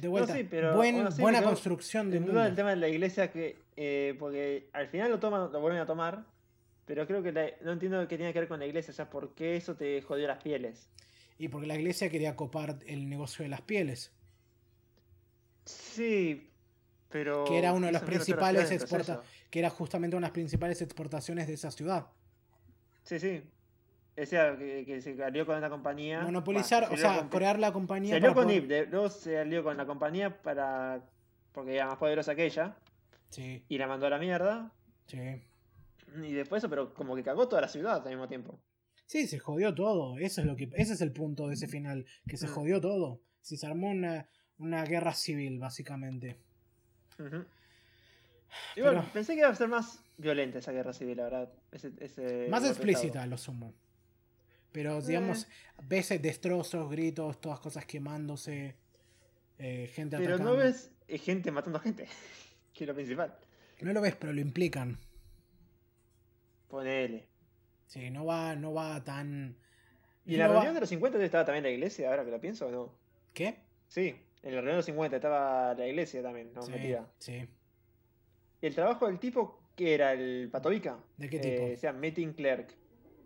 De 0.00 0.08
vuelta, 0.08 0.34
sí, 0.34 0.44
pero 0.48 0.74
buen- 0.76 0.96
aún 0.96 1.06
así 1.08 1.20
buena 1.22 1.42
construcción 1.42 2.10
de 2.10 2.20
mundo. 2.20 2.44
el 2.44 2.54
tema 2.54 2.70
de 2.70 2.76
la 2.76 2.88
iglesia 2.88 3.30
que. 3.30 3.56
eh, 3.76 4.14
porque 4.18 4.68
al 4.72 4.88
final 4.88 5.10
lo 5.10 5.18
toman, 5.18 5.50
lo 5.52 5.60
vuelven 5.60 5.80
a 5.80 5.86
tomar. 5.86 6.24
Pero 6.86 7.06
creo 7.06 7.22
que 7.22 7.32
la- 7.32 7.50
no 7.62 7.72
entiendo 7.72 8.06
qué 8.08 8.16
tiene 8.16 8.32
que 8.32 8.38
ver 8.40 8.48
con 8.48 8.58
la 8.60 8.66
iglesia. 8.66 8.92
O 8.92 8.94
sea, 8.94 9.10
¿por 9.10 9.34
qué 9.34 9.56
eso 9.56 9.74
te 9.76 10.00
jodió 10.02 10.26
las 10.26 10.42
pieles? 10.42 10.88
Y 11.38 11.48
porque 11.48 11.66
la 11.66 11.76
iglesia 11.76 12.08
quería 12.10 12.34
copar 12.34 12.78
el 12.86 13.08
negocio 13.08 13.42
de 13.42 13.48
las 13.50 13.60
pieles, 13.60 14.10
Sí, 15.64 16.50
pero. 17.10 17.44
que 17.44 17.58
era 17.58 17.72
uno 17.72 17.86
de 17.86 17.92
los 17.92 18.02
principales 18.02 18.70
exporta 18.70 19.22
que 19.50 19.58
era 19.58 19.70
justamente 19.70 20.16
una 20.16 20.26
de 20.26 20.28
las 20.28 20.34
principales 20.34 20.80
exportaciones 20.82 21.46
de 21.46 21.54
esa 21.54 21.70
ciudad. 21.70 22.06
Sí, 23.02 23.18
sí. 23.18 23.42
O 24.20 24.26
sea, 24.26 24.56
que, 24.56 24.84
que 24.84 25.00
se 25.00 25.22
alió 25.22 25.46
con 25.46 25.56
una 25.56 25.70
compañía. 25.70 26.22
Monopolizar, 26.22 26.84
o 26.84 26.90
se 26.90 26.96
sea, 26.98 27.18
con- 27.18 27.28
crear 27.28 27.58
la 27.58 27.72
compañía. 27.72 28.10
Se 28.10 28.16
alió 28.16 28.34
con 28.34 28.44
poder- 28.44 28.64
Eve, 28.64 28.66
de- 28.66 28.86
luego 28.86 29.08
se 29.10 29.38
alió 29.38 29.62
con 29.62 29.76
la 29.76 29.86
compañía 29.86 30.42
para. 30.42 31.02
porque 31.52 31.74
era 31.76 31.86
más 31.86 31.96
poderosa 31.98 32.34
que 32.34 32.44
ella. 32.46 32.76
Sí, 33.30 33.64
Y 33.68 33.78
la 33.78 33.86
mandó 33.86 34.06
a 34.06 34.10
la 34.10 34.18
mierda. 34.18 34.72
sí. 35.06 35.18
Y 36.22 36.32
después 36.32 36.60
eso, 36.62 36.70
pero 36.70 36.94
como 36.94 37.14
que 37.14 37.22
cagó 37.22 37.48
toda 37.48 37.60
la 37.60 37.68
ciudad 37.68 38.02
al 38.02 38.08
mismo 38.08 38.26
tiempo. 38.28 38.58
Sí, 39.04 39.26
se 39.26 39.38
jodió 39.38 39.74
todo. 39.74 40.18
Eso 40.18 40.40
es 40.40 40.46
lo 40.46 40.56
que, 40.56 40.70
ese 40.74 40.94
es 40.94 41.00
el 41.02 41.12
punto 41.12 41.48
de 41.48 41.54
ese 41.54 41.68
final, 41.68 42.06
que 42.26 42.36
se 42.38 42.46
Mm. 42.46 42.50
jodió 42.50 42.80
todo. 42.80 43.20
Se 43.42 43.64
armó 43.66 43.88
una, 43.90 44.26
una 44.58 44.84
guerra 44.84 45.12
civil, 45.12 45.58
básicamente. 45.58 46.38
Bueno, 47.18 47.44
Pero- 48.74 49.04
pensé 49.12 49.34
que 49.34 49.40
iba 49.40 49.48
a 49.48 49.54
ser 49.54 49.68
más 49.68 50.02
violenta 50.16 50.58
esa 50.60 50.72
guerra 50.72 50.92
civil, 50.92 51.16
la 51.18 51.24
verdad. 51.24 51.52
Ese, 51.72 51.92
ese 52.00 52.48
Más 52.48 52.64
explícita, 52.66 53.26
lo 53.26 53.36
sumo. 53.36 53.74
Pero, 54.72 55.00
digamos, 55.00 55.46
ves 55.82 56.08
destrozos, 56.20 56.90
gritos, 56.90 57.40
todas 57.40 57.58
cosas 57.60 57.84
quemándose, 57.86 58.76
eh, 59.58 59.90
gente 59.94 60.16
Pero 60.18 60.34
atacando. 60.34 60.52
no 60.52 60.56
ves 60.58 60.90
eh, 61.08 61.18
gente 61.18 61.50
matando 61.50 61.80
gente, 61.80 62.06
que 62.74 62.84
es 62.84 62.88
lo 62.88 62.94
principal. 62.94 63.34
No 63.80 63.92
lo 63.92 64.00
ves, 64.00 64.14
pero 64.16 64.32
lo 64.32 64.40
implican. 64.40 64.98
Ponele. 66.68 67.26
Sí, 67.86 68.10
no 68.10 68.24
va, 68.26 68.54
no 68.54 68.74
va 68.74 69.02
tan. 69.02 69.56
¿Y 70.26 70.34
en 70.34 70.40
la 70.40 70.48
va- 70.48 70.54
reunión 70.54 70.74
de 70.74 70.80
los 70.80 70.88
50 70.90 71.22
estaba 71.24 71.44
también 71.44 71.64
la 71.64 71.70
iglesia, 71.70 72.10
ahora 72.10 72.24
que 72.24 72.30
lo 72.30 72.40
pienso 72.40 72.66
o 72.66 72.70
no? 72.70 72.94
¿Qué? 73.32 73.56
Sí, 73.86 74.08
en 74.42 74.50
la 74.54 74.56
reunión 74.60 74.72
de 74.72 74.76
los 74.76 74.84
50 74.84 75.16
estaba 75.16 75.74
la 75.74 75.86
iglesia 75.86 76.22
también, 76.22 76.52
¿no? 76.52 76.62
sí, 76.62 76.70
Metida. 76.72 77.10
sí. 77.18 77.48
¿Y 78.60 78.66
el 78.66 78.74
trabajo 78.74 79.06
del 79.06 79.18
tipo 79.18 79.62
que 79.74 79.94
era 79.94 80.12
el 80.12 80.48
patovica? 80.52 80.98
¿De 81.16 81.30
qué 81.30 81.36
Eh, 81.36 81.40
tipo? 81.40 81.72
o 81.72 81.76
sea, 81.76 81.92
meeting 81.92 82.32
clerk. 82.34 82.74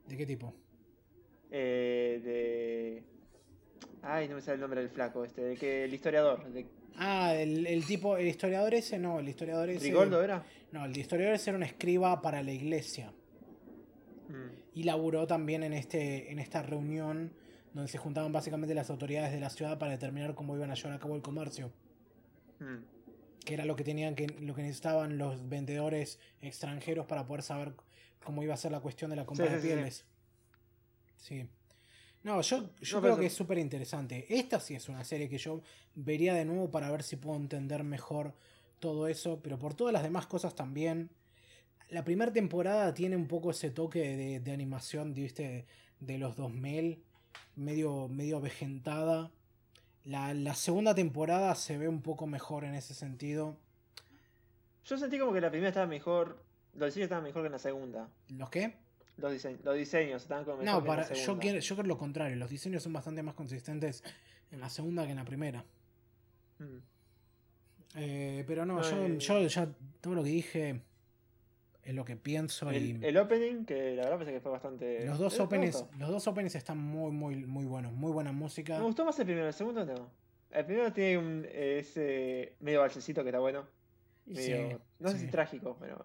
¿De 0.07 0.17
qué 0.17 0.27
tipo? 0.27 0.55
Eh, 1.53 2.21
de. 2.25 3.03
Ay, 4.03 4.29
no 4.29 4.35
me 4.35 4.41
sale 4.43 4.57
el 4.57 4.61
nombre 4.61 4.81
del 4.81 4.91
flaco, 4.91 5.25
este, 5.25 5.43
de 5.43 5.57
que 5.57 5.85
el 5.85 5.95
historiador, 5.95 6.51
de 6.53 6.67
Ah, 6.97 7.35
el, 7.35 7.67
el 7.67 7.87
tipo, 7.87 8.17
el 8.17 8.27
historiador 8.27 8.75
ese 8.75 8.99
no, 8.99 9.21
el 9.21 9.29
historiador 9.29 9.71
ese. 9.71 9.85
Rigoldo 9.85 10.23
era. 10.23 10.45
No, 10.73 10.85
el 10.85 10.97
historiador 10.97 11.35
ese 11.35 11.51
era 11.51 11.57
un 11.57 11.63
escriba 11.63 12.21
para 12.21 12.43
la 12.43 12.53
iglesia. 12.53 13.13
Mm. 14.29 14.51
Y 14.75 14.83
laburó 14.85 15.27
también 15.27 15.63
en, 15.63 15.73
este, 15.73 16.33
en 16.33 16.39
esta 16.39 16.63
reunión 16.63 17.33
donde 17.75 17.91
se 17.91 17.99
juntaban 17.99 18.33
básicamente 18.33 18.75
las 18.75 18.91
autoridades 18.91 19.33
de 19.33 19.41
la 19.41 19.51
ciudad 19.51 19.79
para 19.79 19.93
determinar 19.93 20.35
cómo 20.35 20.57
iban 20.57 20.71
a 20.71 20.75
llevar 20.75 20.93
a 20.95 20.99
cabo 20.99 21.17
el 21.17 21.23
comercio. 21.23 21.73
Mm. 22.59 22.85
Que 23.45 23.55
era 23.55 23.65
lo 23.65 23.75
que 23.77 23.85
tenían 23.85 24.15
que, 24.15 24.27
lo 24.27 24.55
que 24.55 24.63
necesitaban 24.63 25.19
los 25.19 25.49
vendedores 25.49 26.19
extranjeros 26.43 27.07
para 27.07 27.27
poder 27.27 27.43
saber 27.43 27.73
cómo 28.23 28.43
iba 28.43 28.55
a 28.55 28.57
ser 28.59 28.73
la 28.73 28.81
cuestión 28.81 29.11
de 29.11 29.17
la 29.17 29.25
compra 29.27 29.47
Sí, 29.47 29.53
de 29.55 29.61
sí, 29.61 29.67
pieles. 29.67 29.97
Sí. 29.97 30.05
No, 32.23 32.41
yo, 32.41 32.70
yo 32.81 32.97
No, 32.99 33.02
creo 33.02 33.18
que 33.18 33.26
es 33.26 33.33
súper 33.33 33.59
interesante. 33.59 34.26
Esta 34.28 34.60
sí 34.60 34.75
es 34.75 34.89
una 34.89 35.05
serie 35.05 35.28
que 35.28 35.39
yo 35.39 35.60
vería 35.94 36.34
de 36.34 36.44
nuevo 36.44 36.70
para 36.70 36.91
ver 36.91 37.02
si 37.02 37.17
puedo 37.17 37.36
entender 37.36 37.83
mejor 37.83 38.34
todo 38.78 39.09
eso, 39.09 39.41
pero 39.42 39.59
por 39.59 39.75
todas 39.75 39.92
las 39.92 40.02
demás 40.02 40.26
cosas 40.26 40.55
también. 40.55 41.10
La 41.89 42.05
primera 42.05 42.33
temporada 42.33 42.94
tiene 42.94 43.17
un 43.17 43.26
poco 43.26 43.51
ese 43.51 43.70
toque 43.70 44.17
de, 44.17 44.41
de 44.41 44.52
animación, 44.52 45.15
¿viste? 45.15 45.67
De 46.01 46.18
los 46.18 46.36
2000, 46.36 47.02
medio, 47.57 48.09
medio 48.09 48.36
avejentada. 48.39 49.31
La, 50.05 50.33
la 50.34 50.55
segunda 50.55 50.94
temporada 50.94 51.55
se 51.55 51.76
ve 51.76 51.89
un 51.89 52.02
poco 52.02 52.26
mejor 52.26 52.65
en 52.65 52.75
ese 52.75 52.94
sentido. 52.94 53.57
Yo 54.84 54.97
sentí 54.97 55.18
como 55.18 55.33
que 55.33 55.41
la 55.41 55.51
primera 55.51 55.68
estaba 55.68 55.86
mejor. 55.86 56.42
Los 56.75 56.89
diseños 56.89 57.07
estaban 57.07 57.25
mejor 57.25 57.42
que 57.42 57.47
en 57.47 57.52
la 57.52 57.59
segunda. 57.59 58.09
¿Los 58.28 58.51
qué? 58.51 58.75
Los, 59.18 59.32
diseños 59.32 59.60
los 59.65 59.76
diseños 59.76 60.24
como 60.26 60.41
mejor 60.41 60.65
No, 60.65 60.73
que 60.73 60.78
en 60.78 60.86
para, 60.86 61.08
la 61.08 61.15
yo, 61.15 61.39
quiero, 61.39 61.58
yo 61.60 61.74
creo 61.76 61.86
lo 61.86 61.99
contrario. 61.99 62.36
Los 62.36 62.50
diseños 62.50 62.82
son 62.82 62.92
bastante 62.92 63.23
más 63.23 63.34
consistentes 63.34 64.02
en 64.50 64.60
la 64.60 64.68
segunda 64.70 65.05
que 65.05 65.10
en 65.10 65.16
la 65.18 65.24
primera. 65.24 65.65
Mm. 66.58 66.78
Eh, 67.94 68.44
pero 68.47 68.65
no, 68.65 68.76
No, 68.76 68.82
yo, 68.91 69.07
eh, 69.07 69.18
yo 69.18 69.47
ya 69.47 69.68
todo 70.00 70.15
lo 70.15 70.23
que 70.24 70.31
dije 70.31 70.81
es 71.84 71.94
lo 71.94 72.05
que 72.05 72.16
pienso 72.16 72.73
y 72.73 72.76
El, 72.76 73.05
el 73.05 73.16
opening, 73.18 73.65
que 73.66 73.94
la 73.97 74.05
verdad 74.05 74.18
pensé 74.18 74.32
que 74.32 74.41
fue 74.41 74.50
bastante. 74.52 75.05
los 75.05 75.18
dos 75.18 75.39
eh, 75.39 75.42
openings, 75.42 75.84
los 75.99 76.08
dos 76.08 76.26
openings 76.26 76.55
están 76.55 76.78
muy 76.78 77.10
muy 77.10 77.36
muy 77.44 77.66
buenos, 77.66 77.92
muy 77.92 78.10
buena 78.12 78.32
música. 78.32 78.78
Me 78.78 78.84
gustó 78.84 79.05
más 79.05 79.18
el 79.18 79.26
primero, 79.26 79.47
el 79.47 79.52
segundo 79.52 79.84
no. 79.84 80.08
El 80.52 80.65
primero 80.65 80.92
tiene 80.92 81.18
un, 81.18 81.47
ese 81.52 82.55
medio 82.60 82.81
balsecito 82.81 83.23
que 83.23 83.28
está 83.31 83.41
bueno. 83.41 83.66
Y 84.26 84.36
Sí, 84.36 84.50
medio- 84.52 84.81
no 85.00 85.08
sé 85.10 85.18
sí. 85.18 85.24
si 85.26 85.31
trágico, 85.31 85.76
pero. 85.81 86.02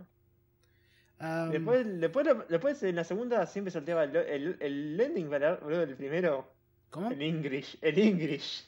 Después, 1.20 2.00
después, 2.00 2.28
después 2.48 2.84
en 2.84 2.96
la 2.96 3.04
segunda 3.04 3.46
siempre 3.48 3.72
salteaba 3.72 4.04
el, 4.04 4.16
el, 4.16 4.58
el 4.60 5.00
ending, 5.00 5.30
boludo, 5.30 5.80
del 5.80 5.96
primero. 5.96 6.54
¿Cómo? 6.92 7.12
El 7.12 7.22
English. 7.22 7.78
El 7.82 7.98
English. 7.98 8.68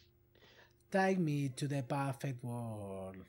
Take 0.90 1.20
me 1.20 1.50
to 1.50 1.68
the 1.68 1.84
perfect 1.84 2.44
world. 2.44 3.24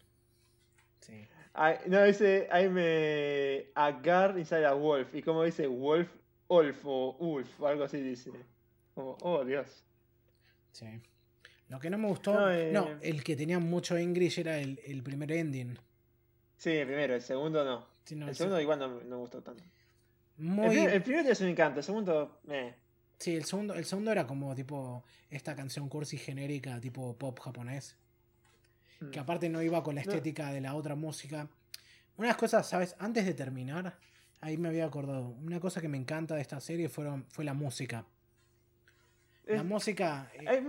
Sí. 1.00 1.28
I, 1.54 1.88
no, 1.88 2.02
dice 2.04 2.48
I'm 2.50 2.78
a, 2.78 3.86
a 3.86 3.92
guard 3.92 4.38
inside 4.38 4.64
a 4.64 4.72
wolf. 4.72 5.14
Y 5.14 5.20
como 5.20 5.44
dice 5.44 5.66
wolf, 5.66 6.08
wolf 6.48 6.80
o 6.84 7.16
wolf 7.18 7.60
o 7.60 7.66
algo 7.66 7.84
así 7.84 8.00
dice. 8.00 8.30
Como, 8.94 9.18
oh 9.20 9.44
Dios. 9.44 9.84
Sí. 10.72 10.86
Lo 11.68 11.78
que 11.78 11.90
no 11.90 11.98
me 11.98 12.08
gustó, 12.08 12.32
No, 12.32 12.46
no, 12.46 12.88
eh, 12.88 12.98
el 13.02 13.22
que 13.22 13.36
tenía 13.36 13.58
mucho 13.58 13.96
English 13.96 14.40
era 14.40 14.58
el, 14.58 14.80
el 14.84 15.02
primer 15.02 15.30
ending. 15.30 15.78
Sí, 16.56 16.70
el 16.70 16.86
primero, 16.86 17.14
el 17.14 17.22
segundo 17.22 17.64
no. 17.64 17.86
Sí, 18.10 18.16
no, 18.16 18.26
el 18.26 18.34
sí. 18.34 18.38
segundo 18.38 18.60
igual 18.60 18.78
no, 18.80 18.88
no 18.88 19.00
me 19.04 19.16
gustó 19.16 19.40
tanto. 19.40 19.62
El, 20.36 20.44
Muy, 20.44 20.68
primer- 20.70 20.90
el 20.94 21.02
primero 21.02 21.22
tiene 21.22 21.34
su 21.36 21.44
encanto, 21.44 21.78
el 21.78 21.84
segundo, 21.84 22.40
eh. 22.48 22.74
Sí, 23.18 23.36
el 23.36 23.44
segundo, 23.44 23.74
el 23.74 23.84
segundo 23.84 24.10
era 24.10 24.26
como 24.26 24.52
tipo 24.54 25.04
esta 25.28 25.54
canción 25.54 25.88
cursi 25.88 26.16
genérica, 26.18 26.80
tipo 26.80 27.16
pop 27.16 27.38
japonés. 27.38 27.96
Mm. 28.98 29.10
Que 29.10 29.20
aparte 29.20 29.48
no 29.48 29.62
iba 29.62 29.80
con 29.84 29.94
la 29.94 30.02
No. 30.02 30.10
estética 30.10 30.50
de 30.50 30.60
la 30.60 30.74
otra 30.74 30.96
música. 30.96 31.48
Unas 32.16 32.36
cosas, 32.36 32.68
¿sabes? 32.68 32.96
Antes 32.98 33.26
de 33.26 33.34
terminar, 33.34 33.96
ahí 34.40 34.56
me 34.56 34.70
había 34.70 34.86
acordado. 34.86 35.28
Una 35.28 35.60
cosa 35.60 35.80
que 35.80 35.88
me 35.88 35.98
encanta 35.98 36.34
de 36.34 36.40
esta 36.40 36.58
serie 36.60 36.88
fueron, 36.88 37.26
fue 37.28 37.44
la 37.44 37.54
música. 37.54 38.04
La 39.46 39.56
Es- 39.56 39.64
música. 39.64 40.32
eh, 40.34 40.44
hay- 40.48 40.66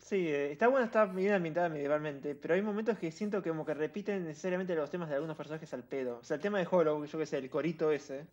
sí, 0.00 0.26
eh, 0.28 0.52
está 0.52 0.68
buena, 0.68 0.86
está 0.86 1.04
bien 1.06 1.32
ambientada 1.32 1.68
medievalmente, 1.68 2.34
pero 2.34 2.54
hay 2.54 2.62
momentos 2.62 2.98
que 2.98 3.10
siento 3.12 3.42
que 3.42 3.50
como 3.50 3.64
que 3.64 3.74
repiten 3.74 4.24
necesariamente 4.24 4.74
los 4.74 4.90
temas 4.90 5.08
de 5.08 5.14
algunos 5.16 5.36
personajes 5.36 5.72
al 5.74 5.84
pedo. 5.84 6.18
O 6.18 6.24
sea, 6.24 6.34
el 6.36 6.40
tema 6.40 6.58
de 6.58 6.66
Hollow, 6.70 7.04
yo 7.04 7.18
que 7.18 7.26
sé, 7.26 7.38
el 7.38 7.48
corito 7.50 7.90
ese. 7.92 8.26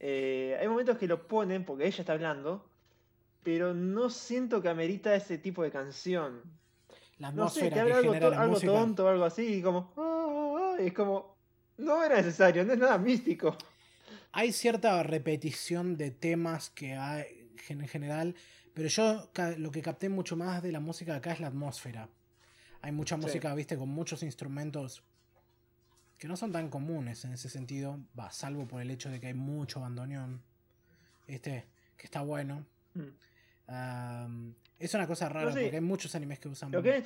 eh, 0.00 0.56
hay 0.60 0.68
momentos 0.68 0.98
que 0.98 1.06
lo 1.06 1.26
ponen 1.26 1.64
porque 1.64 1.86
ella 1.86 2.00
está 2.00 2.12
hablando, 2.12 2.68
pero 3.42 3.72
no 3.74 4.10
siento 4.10 4.60
que 4.60 4.68
amerita 4.68 5.14
ese 5.14 5.38
tipo 5.38 5.62
de 5.62 5.70
canción. 5.70 6.42
la 7.18 7.30
No 7.32 7.48
sé, 7.48 7.70
te 7.70 7.80
habla 7.80 7.96
algo, 7.98 8.12
genera 8.12 8.26
to- 8.26 8.34
la 8.34 8.40
algo 8.42 8.54
música. 8.54 8.72
tonto 8.72 9.04
o 9.04 9.08
algo 9.08 9.24
así, 9.24 9.54
y 9.58 9.62
como. 9.62 9.92
"Ah, 9.96 10.74
ah", 10.78 10.82
y 10.82 10.86
es 10.88 10.92
como. 10.92 11.36
No 11.78 12.04
era 12.04 12.16
necesario, 12.16 12.64
no 12.64 12.72
es 12.72 12.78
nada 12.78 12.98
místico. 12.98 13.56
Hay 14.32 14.52
cierta 14.52 15.02
repetición 15.02 15.96
de 15.96 16.10
temas 16.10 16.70
que 16.70 16.94
hay 16.94 17.48
en 17.68 17.88
general, 17.88 18.34
pero 18.74 18.88
yo 18.88 19.30
lo 19.58 19.70
que 19.70 19.80
capté 19.82 20.08
mucho 20.08 20.36
más 20.36 20.62
de 20.62 20.72
la 20.72 20.80
música 20.80 21.16
acá 21.16 21.32
es 21.32 21.40
la 21.40 21.46
atmósfera. 21.48 22.08
Hay 22.82 22.92
mucha 22.92 23.16
Sí. 23.16 23.22
música, 23.22 23.54
viste, 23.54 23.76
con 23.78 23.88
muchos 23.88 24.22
instrumentos 24.22 25.02
que 26.18 26.28
no 26.28 26.36
son 26.36 26.52
tan 26.52 26.68
comunes 26.68 27.24
en 27.24 27.32
ese 27.32 27.48
sentido, 27.48 27.98
va, 28.18 28.30
salvo 28.30 28.66
por 28.66 28.80
el 28.82 28.90
hecho 28.90 29.10
de 29.10 29.20
que 29.20 29.28
hay 29.28 29.34
mucho 29.34 29.80
bandoneón, 29.80 30.42
este, 31.26 31.64
que 31.96 32.04
está 32.06 32.20
bueno. 32.22 32.64
Mm. 32.94 34.50
Es 34.78 34.92
una 34.94 35.06
cosa 35.06 35.28
rara 35.28 35.50
porque 35.50 35.70
hay 35.74 35.80
muchos 35.80 36.14
animes 36.14 36.38
que 36.38 36.48
usan 36.48 36.70
Lo 36.70 36.82
que 36.82 36.96
es, 36.98 37.04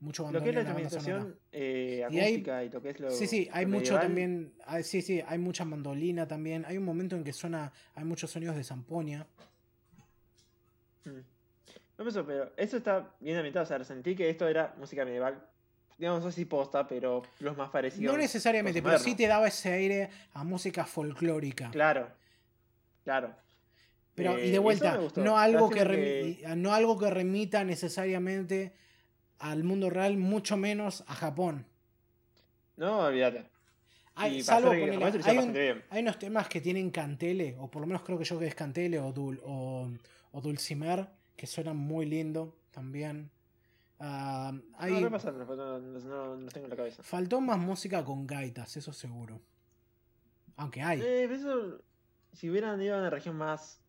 mucho 0.00 0.30
lo 0.30 0.42
que 0.42 0.48
es 0.48 0.54
la 0.54 0.62
bandoneón 0.62 0.82
instrumentación 0.82 1.38
eh, 1.52 2.06
Y 2.10 2.18
hay- 2.18 2.24
acústica 2.34 2.64
y, 2.64 2.70
lo 2.70 2.80
que 2.82 2.90
es 2.90 3.00
lo. 3.00 3.10
Sí, 3.10 3.26
sí, 3.26 3.48
hay 3.52 3.66
mucho 3.66 3.78
medieval, 3.94 4.02
también. 4.06 4.52
hay- 4.66 4.82
sí, 4.84 5.02
sí, 5.02 5.20
hay 5.26 5.38
mucha 5.38 5.64
mandolina 5.64 6.26
también. 6.26 6.64
Hay 6.66 6.78
un 6.78 6.84
momento 6.84 7.16
en 7.16 7.24
que 7.24 7.32
suena. 7.32 7.72
Hay 7.94 8.04
muchos 8.04 8.30
sonidos 8.30 8.56
de 8.56 8.64
zampoña. 8.64 9.26
Mm. 11.04 11.20
No 11.98 12.04
me 12.04 12.22
pero 12.24 12.52
eso 12.56 12.78
está 12.78 13.10
bien 13.20 13.36
ambientado. 13.36 13.64
O 13.64 13.66
sea, 13.66 13.84
sentí 13.84 14.14
que 14.16 14.30
esto 14.30 14.48
era 14.48 14.74
música 14.78 15.04
medieval. 15.04 15.42
Digamos, 15.98 16.34
si 16.34 16.46
posta, 16.46 16.88
pero 16.88 17.22
los 17.40 17.56
más 17.58 17.68
parecidos. 17.68 18.10
No 18.14 18.18
necesariamente, 18.18 18.80
pero 18.82 18.98
sí 18.98 19.14
te 19.14 19.26
daba 19.26 19.48
ese 19.48 19.70
aire 19.70 20.08
a 20.32 20.44
música 20.44 20.86
folclórica. 20.86 21.70
Claro, 21.70 22.08
claro. 23.04 23.34
Pero, 24.14 24.38
Eh, 24.38 24.46
y 24.46 24.48
de 24.48 24.52
eso 24.54 24.62
vuelta, 24.62 24.98
no 25.16 25.36
algo 25.38 25.68
que, 25.68 26.38
no 26.56 26.72
algo 26.72 26.98
que 26.98 27.10
remita 27.10 27.64
necesariamente 27.64 28.72
al 29.40 29.62
mundo 29.62 29.90
real, 29.90 30.16
mucho 30.16 30.56
menos 30.56 31.04
a 31.06 31.14
Japón. 31.14 31.66
No, 32.76 33.00
olvídate. 33.00 33.44
Hay, 34.14 34.42
salvo, 34.42 34.70
que 34.72 34.90
hay, 35.24 35.38
un- 35.38 35.82
unos 35.98 36.18
temas 36.18 36.48
que 36.48 36.60
tienen 36.60 36.90
cantele, 36.90 37.56
o 37.58 37.70
por 37.70 37.80
lo 37.80 37.86
menos 37.86 38.02
creo 38.02 38.18
que 38.18 38.24
yo 38.24 38.38
que 38.38 38.46
es 38.46 38.54
cantele 38.54 38.98
o, 38.98 39.12
dul, 39.12 39.40
o, 39.44 39.88
o 40.32 40.40
dulcimer, 40.40 41.08
que 41.36 41.46
suenan 41.46 41.76
muy 41.76 42.06
lindo 42.06 42.56
también. 42.70 43.30
Ah, 43.98 44.52
hay, 44.78 44.94
No, 44.94 45.00
no 45.00 45.10
pasa, 45.10 45.30
no, 45.30 46.36
no, 46.36 46.48
tengo 46.48 46.66
en 46.66 46.70
la 46.70 46.76
cabeza. 46.76 47.02
Faltó 47.02 47.40
más 47.40 47.58
música 47.58 48.04
con 48.04 48.26
gaitas, 48.26 48.76
eso 48.76 48.92
seguro. 48.92 49.40
Aunque 50.56 50.82
hay. 50.82 51.00
Eh, 51.00 51.26
pero 51.28 51.34
eso, 51.34 51.82
si 52.32 52.48
hubieran 52.48 52.80
ido 52.80 52.96
a 52.96 52.98
una 52.98 53.10
región 53.10 53.36
más 53.36 53.80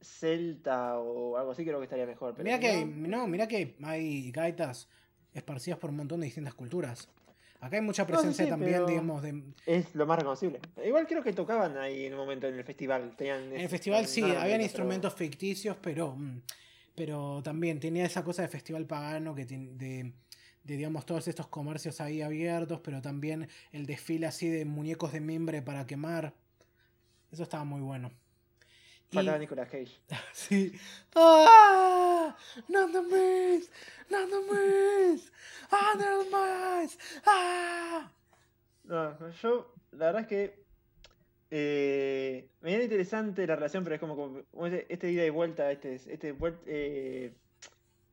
celta 0.00 0.98
o 0.98 1.36
algo 1.36 1.52
así, 1.52 1.64
creo 1.64 1.78
que 1.78 1.84
estaría 1.84 2.06
mejor. 2.06 2.36
Mira 2.42 2.58
que, 2.58 2.68
hay, 2.68 2.84
no, 2.84 3.26
mira 3.26 3.48
que 3.48 3.76
hay 3.82 4.30
gaitas 4.30 4.88
esparcidas 5.32 5.78
por 5.78 5.90
un 5.90 5.96
montón 5.96 6.20
de 6.20 6.26
distintas 6.26 6.54
culturas. 6.54 7.08
Acá 7.62 7.76
hay 7.76 7.82
mucha 7.82 8.04
presencia 8.04 8.48
también, 8.48 8.84
digamos, 8.86 9.22
de... 9.22 9.40
Es 9.66 9.94
lo 9.94 10.04
más 10.04 10.18
reconocible. 10.18 10.58
Igual 10.84 11.06
creo 11.06 11.22
que 11.22 11.32
tocaban 11.32 11.76
ahí 11.76 12.06
en 12.06 12.14
un 12.14 12.18
momento 12.18 12.48
en 12.48 12.56
el 12.58 12.64
festival. 12.64 13.14
en 13.20 13.52
el 13.52 13.68
festival 13.68 14.08
sí, 14.08 14.20
habían 14.20 14.60
instrumentos 14.60 15.14
ficticios, 15.14 15.76
pero, 15.80 16.16
mm, 16.16 16.42
pero 16.96 17.40
también 17.40 17.78
tenía 17.78 18.04
esa 18.04 18.24
cosa 18.24 18.42
de 18.42 18.48
festival 18.48 18.84
pagano 18.84 19.32
que 19.32 19.44
de, 19.44 20.12
de, 20.64 20.76
digamos, 20.76 21.06
todos 21.06 21.28
estos 21.28 21.46
comercios 21.46 22.00
ahí 22.00 22.20
abiertos, 22.20 22.80
pero 22.80 23.00
también 23.00 23.48
el 23.70 23.86
desfile 23.86 24.26
así 24.26 24.48
de 24.48 24.64
muñecos 24.64 25.12
de 25.12 25.20
mimbre 25.20 25.62
para 25.62 25.86
quemar. 25.86 26.34
Eso 27.30 27.44
estaba 27.44 27.62
muy 27.62 27.80
bueno. 27.80 28.10
Faltaba 29.12 29.38
Nicolas 29.38 29.68
Cage. 29.68 30.00
sí. 30.32 30.72
¡Ah! 31.14 32.34
¡Not 32.68 32.92
the 32.92 33.02
miss! 33.02 33.70
¡Not 34.08 34.30
the 34.30 34.40
miss! 34.50 35.32
¡Ah, 35.70 36.80
eyes! 36.82 36.98
¡Ah! 37.26 38.10
No, 38.84 39.30
yo, 39.30 39.74
la 39.92 40.06
verdad 40.06 40.22
es 40.22 40.28
que 40.28 40.62
eh, 41.50 42.48
me 42.62 42.74
era 42.74 42.82
interesante 42.82 43.46
la 43.46 43.56
relación, 43.56 43.84
pero 43.84 43.96
es 43.96 44.00
como, 44.00 44.16
como 44.16 44.66
este, 44.66 44.86
este 44.92 45.10
ida 45.10 45.24
y 45.24 45.30
vuelta, 45.30 45.70
este, 45.70 45.94
este, 45.94 46.34
eh, 46.66 47.32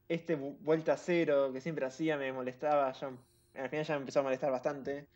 este 0.09 0.35
vuelta 0.35 0.97
cero 0.97 1.51
que 1.53 1.61
siempre 1.61 1.85
hacía 1.85 2.17
me 2.17 2.33
molestaba, 2.33 2.91
ya, 2.91 3.07
al 3.55 3.69
final 3.69 3.85
ya 3.85 3.93
me 3.95 3.99
empezó 4.01 4.19
a 4.19 4.23
molestar 4.23 4.51
bastante. 4.51 5.07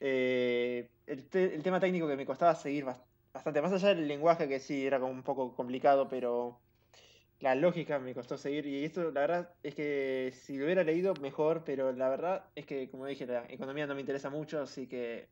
Eh, 0.00 0.88
el, 1.06 1.24
el, 1.32 1.62
tema 1.62 1.78
técnico 1.78 2.08
que 2.08 2.16
me 2.16 2.26
costaba 2.26 2.54
seguir 2.56 2.84
bastante 2.84 3.13
bastante. 3.34 3.60
Más 3.60 3.72
allá 3.72 3.88
del 3.88 4.08
lenguaje 4.08 4.48
que 4.48 4.60
sí 4.60 4.86
era 4.86 5.00
como 5.00 5.12
un 5.12 5.22
poco 5.22 5.54
complicado, 5.54 6.08
pero 6.08 6.60
la 7.40 7.54
lógica 7.54 7.98
me 7.98 8.14
costó 8.14 8.38
seguir. 8.38 8.66
Y 8.66 8.84
esto, 8.84 9.10
la 9.10 9.20
verdad, 9.20 9.54
es 9.62 9.74
que 9.74 10.32
si 10.32 10.56
lo 10.56 10.64
hubiera 10.64 10.84
leído, 10.84 11.12
mejor, 11.20 11.64
pero 11.64 11.92
la 11.92 12.08
verdad 12.08 12.44
es 12.54 12.64
que, 12.64 12.88
como 12.90 13.06
dije, 13.06 13.26
la 13.26 13.44
economía 13.48 13.86
no 13.86 13.94
me 13.94 14.00
interesa 14.00 14.30
mucho, 14.30 14.62
así 14.62 14.86
que 14.86 15.28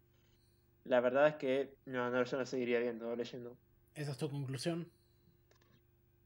la 0.84 1.00
verdad 1.00 1.28
es 1.28 1.34
que 1.36 1.74
no, 1.86 2.10
no 2.10 2.24
yo 2.24 2.36
no 2.36 2.44
seguiría 2.44 2.80
viendo, 2.80 3.14
leyendo. 3.14 3.56
¿Esa 3.94 4.10
es 4.10 4.18
tu 4.18 4.28
conclusión? 4.28 4.90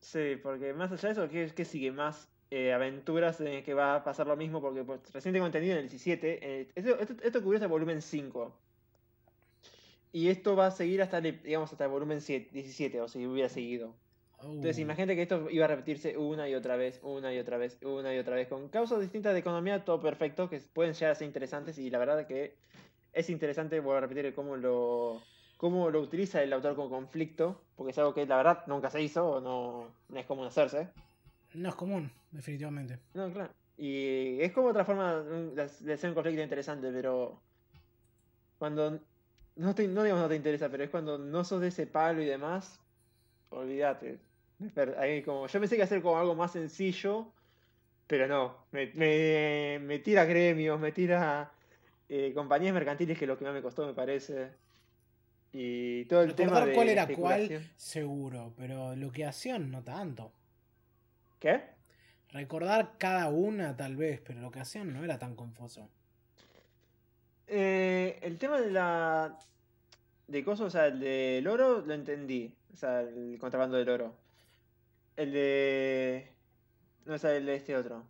Sí, 0.01 0.37
porque 0.43 0.73
más 0.73 0.91
allá 0.93 1.09
de 1.09 1.13
eso, 1.13 1.29
¿qué, 1.29 1.53
qué 1.55 1.65
sigue? 1.65 1.93
Más 1.93 2.29
eh, 2.51 2.73
aventuras 2.73 3.41
en 3.41 3.63
que 3.63 3.75
va 3.75 3.97
a 3.97 4.05
pasar 4.05 4.27
lo 4.27 4.37
mismo, 4.37 4.63
porque 4.63 4.83
pues, 4.83 5.01
recién 5.13 5.35
tengo 5.35 5.47
entendido 5.47 5.75
en 5.75 5.81
el 5.81 5.89
17. 5.89 6.61
Eh, 6.61 6.69
esto, 6.75 6.99
esto, 6.99 7.15
esto 7.23 7.43
cubrió 7.43 7.59
hasta 7.59 7.67
volumen 7.67 8.01
5. 8.01 8.66
Y 10.17 10.31
esto 10.31 10.57
va 10.57 10.69
a 10.69 10.70
seguir 10.70 11.03
hasta, 11.03 11.20
digamos, 11.20 11.70
hasta 11.70 11.85
el 11.85 11.91
volumen 11.91 12.20
17, 12.27 13.03
o 13.03 13.07
si 13.07 13.27
hubiera 13.27 13.51
seguido. 13.51 13.95
Entonces, 14.41 14.78
oh. 14.78 14.81
imagínate 14.81 15.15
que 15.15 15.20
esto 15.20 15.51
iba 15.51 15.67
a 15.67 15.69
repetirse 15.69 16.17
una 16.17 16.49
y 16.49 16.55
otra 16.55 16.77
vez, 16.77 17.01
una 17.03 17.35
y 17.35 17.39
otra 17.39 17.59
vez, 17.59 17.77
una 17.83 18.15
y 18.15 18.19
otra 18.19 18.35
vez, 18.35 18.49
con 18.49 18.70
causas 18.70 19.03
distintas 19.03 19.35
de 19.35 19.41
economía, 19.41 19.85
todo 19.85 20.01
perfecto, 20.01 20.49
que 20.49 20.59
pueden 20.73 20.95
llegar 20.95 21.11
a 21.11 21.15
ser 21.17 21.27
interesantes. 21.27 21.77
Y 21.77 21.91
la 21.91 21.99
verdad 21.99 22.27
que 22.27 22.57
es 23.12 23.28
interesante, 23.28 23.78
voy 23.81 23.99
a 23.99 24.01
repetir, 24.01 24.35
cómo 24.35 24.57
lo, 24.57 25.20
cómo 25.59 25.91
lo 25.91 26.01
utiliza 26.01 26.43
el 26.43 26.51
autor 26.55 26.77
con 26.77 26.89
conflicto, 26.89 27.61
porque 27.77 27.91
es 27.91 27.99
algo 27.99 28.15
que 28.15 28.25
la 28.25 28.39
verdad 28.39 28.65
nunca 28.69 28.89
se 28.89 29.03
hizo, 29.03 29.33
o 29.33 29.41
no, 29.43 29.91
no 30.09 30.19
es 30.19 30.25
común 30.25 30.47
hacerse. 30.47 30.89
No 31.53 31.69
es 31.69 31.75
común, 31.75 32.11
definitivamente. 32.31 33.01
No, 33.12 33.31
claro. 33.31 33.53
Y 33.77 34.41
es 34.41 34.51
como 34.53 34.69
otra 34.69 34.86
forma 34.86 35.20
de 35.20 35.62
hacer 35.93 36.09
un 36.09 36.15
conflicto 36.15 36.41
interesante, 36.41 36.91
pero 36.91 37.39
cuando 38.59 38.99
no, 39.57 39.75
te, 39.75 39.89
no 39.89 40.02
digamos 40.02 40.23
no 40.23 40.28
te 40.28 40.36
interesa, 40.36 40.68
pero 40.68 40.85
es 40.85 40.91
cuando 40.91 41.18
no 41.18 41.44
sos 41.44 41.60
de 41.60 41.68
ese 41.68 41.86
palo 41.86 42.23
y 42.23 42.26
demás, 42.26 42.78
olvídate. 43.51 44.18
Ahí 44.99 45.23
como, 45.23 45.47
yo 45.47 45.60
pensé 45.60 45.76
que 45.76 45.83
hacer 45.83 46.01
como 46.01 46.18
algo 46.18 46.35
más 46.35 46.52
sencillo, 46.52 47.33
pero 48.07 48.26
no. 48.26 48.67
Me, 48.73 49.78
me, 49.78 49.99
tira 49.99 50.25
gremios, 50.25 50.78
me 50.78 50.93
tira 50.93 51.51
eh, 52.09 52.33
compañías 52.35 52.73
mercantiles, 52.73 53.18
que 53.18 53.25
es 53.25 53.28
lo 53.28 53.39
que 53.39 53.44
más 53.44 53.55
me 53.55 53.62
costó, 53.62 53.86
me 53.86 53.94
parece. 53.94 54.51
Y 55.52 56.05
todo 56.07 56.23
el 56.23 56.35
tema 56.35 56.65
de. 56.65 56.75
cuál 56.75 56.89
era 56.89 57.07
cuál, 57.09 57.70
seguro, 57.76 58.52
pero 58.57 58.94
lo 58.94 59.10
que 59.10 59.25
hacían 59.25 59.70
no 59.70 59.83
tanto. 59.83 60.33
¿Qué? 61.41 61.62
Recordar 62.31 62.94
cada 62.99 63.28
una, 63.31 63.76
tal 63.76 63.97
vez, 63.97 64.20
pero 64.20 64.41
lo 64.41 64.51
que 64.51 64.60
hacían 64.60 64.93
no 64.93 65.05
era 65.05 65.18
tan 65.18 65.35
confuso. 65.35 65.89
Eh, 67.47 68.18
el 68.23 68.39
tema 68.39 68.60
de 68.60 68.70
la. 68.70 69.39
de 70.26 70.44
cosas, 70.44 70.66
o 70.66 70.70
sea, 70.70 70.86
el 70.86 71.00
del 71.00 71.47
oro 71.47 71.83
lo 71.86 71.94
entendí. 71.94 72.52
O 72.73 72.76
sea, 72.76 73.00
el 73.00 73.39
contrabando 73.39 73.76
del 73.76 73.89
oro. 73.89 74.15
El 75.16 75.33
de. 75.33 76.33
No, 77.05 77.15
o 77.15 77.18
sea, 77.18 77.36
el 77.36 77.47
de 77.47 77.57
este 77.57 77.76
otro. 77.76 78.05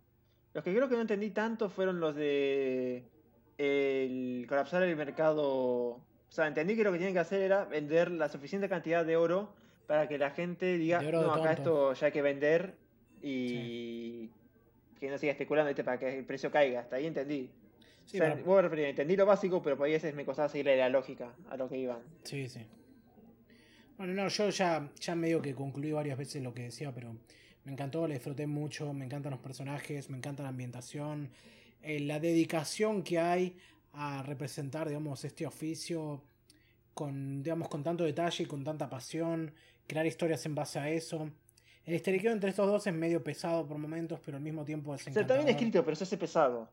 Los 0.53 0.63
que 0.63 0.73
creo 0.73 0.89
que 0.89 0.95
no 0.95 1.01
entendí 1.01 1.29
tanto 1.29 1.69
fueron 1.69 1.99
los 1.99 2.15
de. 2.15 3.03
El 3.57 4.45
colapsar 4.47 4.83
el 4.83 4.95
mercado. 4.95 5.45
O 5.47 6.01
sea, 6.29 6.47
entendí 6.47 6.75
que 6.75 6.83
lo 6.83 6.91
que 6.91 6.97
tienen 6.97 7.13
que 7.13 7.19
hacer 7.19 7.41
era 7.41 7.65
vender 7.65 8.11
la 8.11 8.29
suficiente 8.29 8.67
cantidad 8.67 9.05
de 9.05 9.17
oro 9.17 9.53
para 9.87 10.07
que 10.07 10.17
la 10.17 10.31
gente 10.31 10.77
diga, 10.77 11.01
no, 11.01 11.31
acá 11.31 11.53
esto 11.53 11.93
ya 11.93 12.07
hay 12.07 12.11
que 12.11 12.21
vender 12.21 12.75
y 13.21 14.29
que 14.99 15.09
no 15.09 15.17
siga 15.17 15.31
especulando, 15.31 15.73
para 15.83 15.97
que 15.97 16.19
el 16.19 16.25
precio 16.25 16.51
caiga. 16.51 16.81
Hasta 16.81 16.97
ahí 16.97 17.05
entendí. 17.05 17.49
Sí, 18.07 18.19
entendí 18.19 19.17
lo 19.17 19.25
básico, 19.25 19.61
pero 19.61 19.75
por 19.75 19.85
ahí 19.85 19.91
veces 19.91 20.15
me 20.15 20.23
costaba 20.23 20.47
seguirle 20.47 20.77
la 20.77 20.87
lógica 20.87 21.33
a 21.49 21.57
lo 21.57 21.67
que 21.67 21.77
iban. 21.77 21.99
Sí, 22.23 22.47
sí. 22.47 22.65
Bueno, 23.97 24.13
no, 24.13 24.29
yo 24.29 24.49
ya, 24.49 24.89
ya 24.97 25.13
medio 25.13 25.41
que 25.41 25.53
concluí 25.53 25.91
varias 25.91 26.17
veces 26.17 26.41
lo 26.41 26.53
que 26.53 26.63
decía, 26.63 26.93
pero 26.93 27.17
me 27.65 27.73
encantó, 27.73 28.07
le 28.07 28.13
disfruté 28.13 28.47
mucho, 28.47 28.93
me 28.93 29.03
encantan 29.03 29.31
los 29.31 29.41
personajes, 29.41 30.09
me 30.09 30.17
encanta 30.17 30.41
la 30.41 30.49
ambientación, 30.49 31.31
eh, 31.81 31.99
la 31.99 32.21
dedicación 32.21 33.03
que 33.03 33.19
hay 33.19 33.57
a 33.91 34.23
representar, 34.23 34.87
digamos, 34.87 35.25
este 35.25 35.45
oficio 35.45 36.23
con, 36.93 37.43
digamos, 37.43 37.67
con 37.67 37.83
tanto 37.83 38.05
detalle 38.05 38.45
y 38.45 38.47
con 38.47 38.63
tanta 38.63 38.89
pasión, 38.89 39.53
crear 39.85 40.05
historias 40.05 40.45
en 40.45 40.55
base 40.55 40.79
a 40.79 40.89
eso. 40.89 41.29
El 41.83 41.93
histeriqueo 41.93 42.31
entre 42.31 42.51
estos 42.51 42.67
dos 42.67 42.87
es 42.87 42.93
medio 42.93 43.21
pesado 43.21 43.67
por 43.67 43.77
momentos, 43.77 44.21
pero 44.23 44.37
al 44.37 44.43
mismo 44.43 44.63
tiempo 44.63 44.95
es 44.95 45.01
encantador. 45.01 45.25
O 45.25 45.27
sea, 45.27 45.35
está 45.35 45.45
bien 45.45 45.55
escrito, 45.57 45.83
pero 45.83 45.95
se 45.97 46.05
hace 46.05 46.17
pesado 46.17 46.69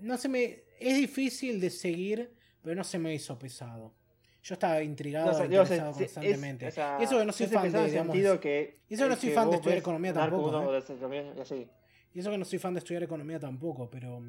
no 0.00 0.16
se 0.16 0.28
me. 0.28 0.64
Es 0.78 0.96
difícil 0.96 1.60
de 1.60 1.70
seguir, 1.70 2.32
pero 2.62 2.74
no 2.74 2.84
se 2.84 2.98
me 2.98 3.14
hizo 3.14 3.38
pesado. 3.38 3.94
Yo 4.42 4.54
estaba 4.54 4.80
intrigado, 4.82 5.32
no, 5.32 5.44
interesado 5.44 5.92
constantemente. 5.92 6.66
y 6.66 7.02
eso 7.02 7.18
que 7.18 7.24
no 7.24 7.32
soy 7.32 7.46
fan 7.48 7.72
de, 7.72 7.90
digamos, 7.90 8.38
que, 8.38 8.78
y 8.88 8.94
eso 8.94 9.02
que 9.04 9.08
no 9.08 9.16
soy 9.16 9.30
fan 9.30 9.50
de 9.50 9.56
estudiar 9.56 9.78
economía 9.78 10.12
tampoco. 10.12 10.72
¿eh? 10.72 11.68
Y 12.14 12.20
eso 12.20 12.30
que 12.30 12.38
no 12.38 12.44
soy 12.44 12.58
fan 12.58 12.74
de 12.74 12.78
estudiar 12.78 13.02
economía 13.02 13.40
tampoco, 13.40 13.90
pero, 13.90 14.22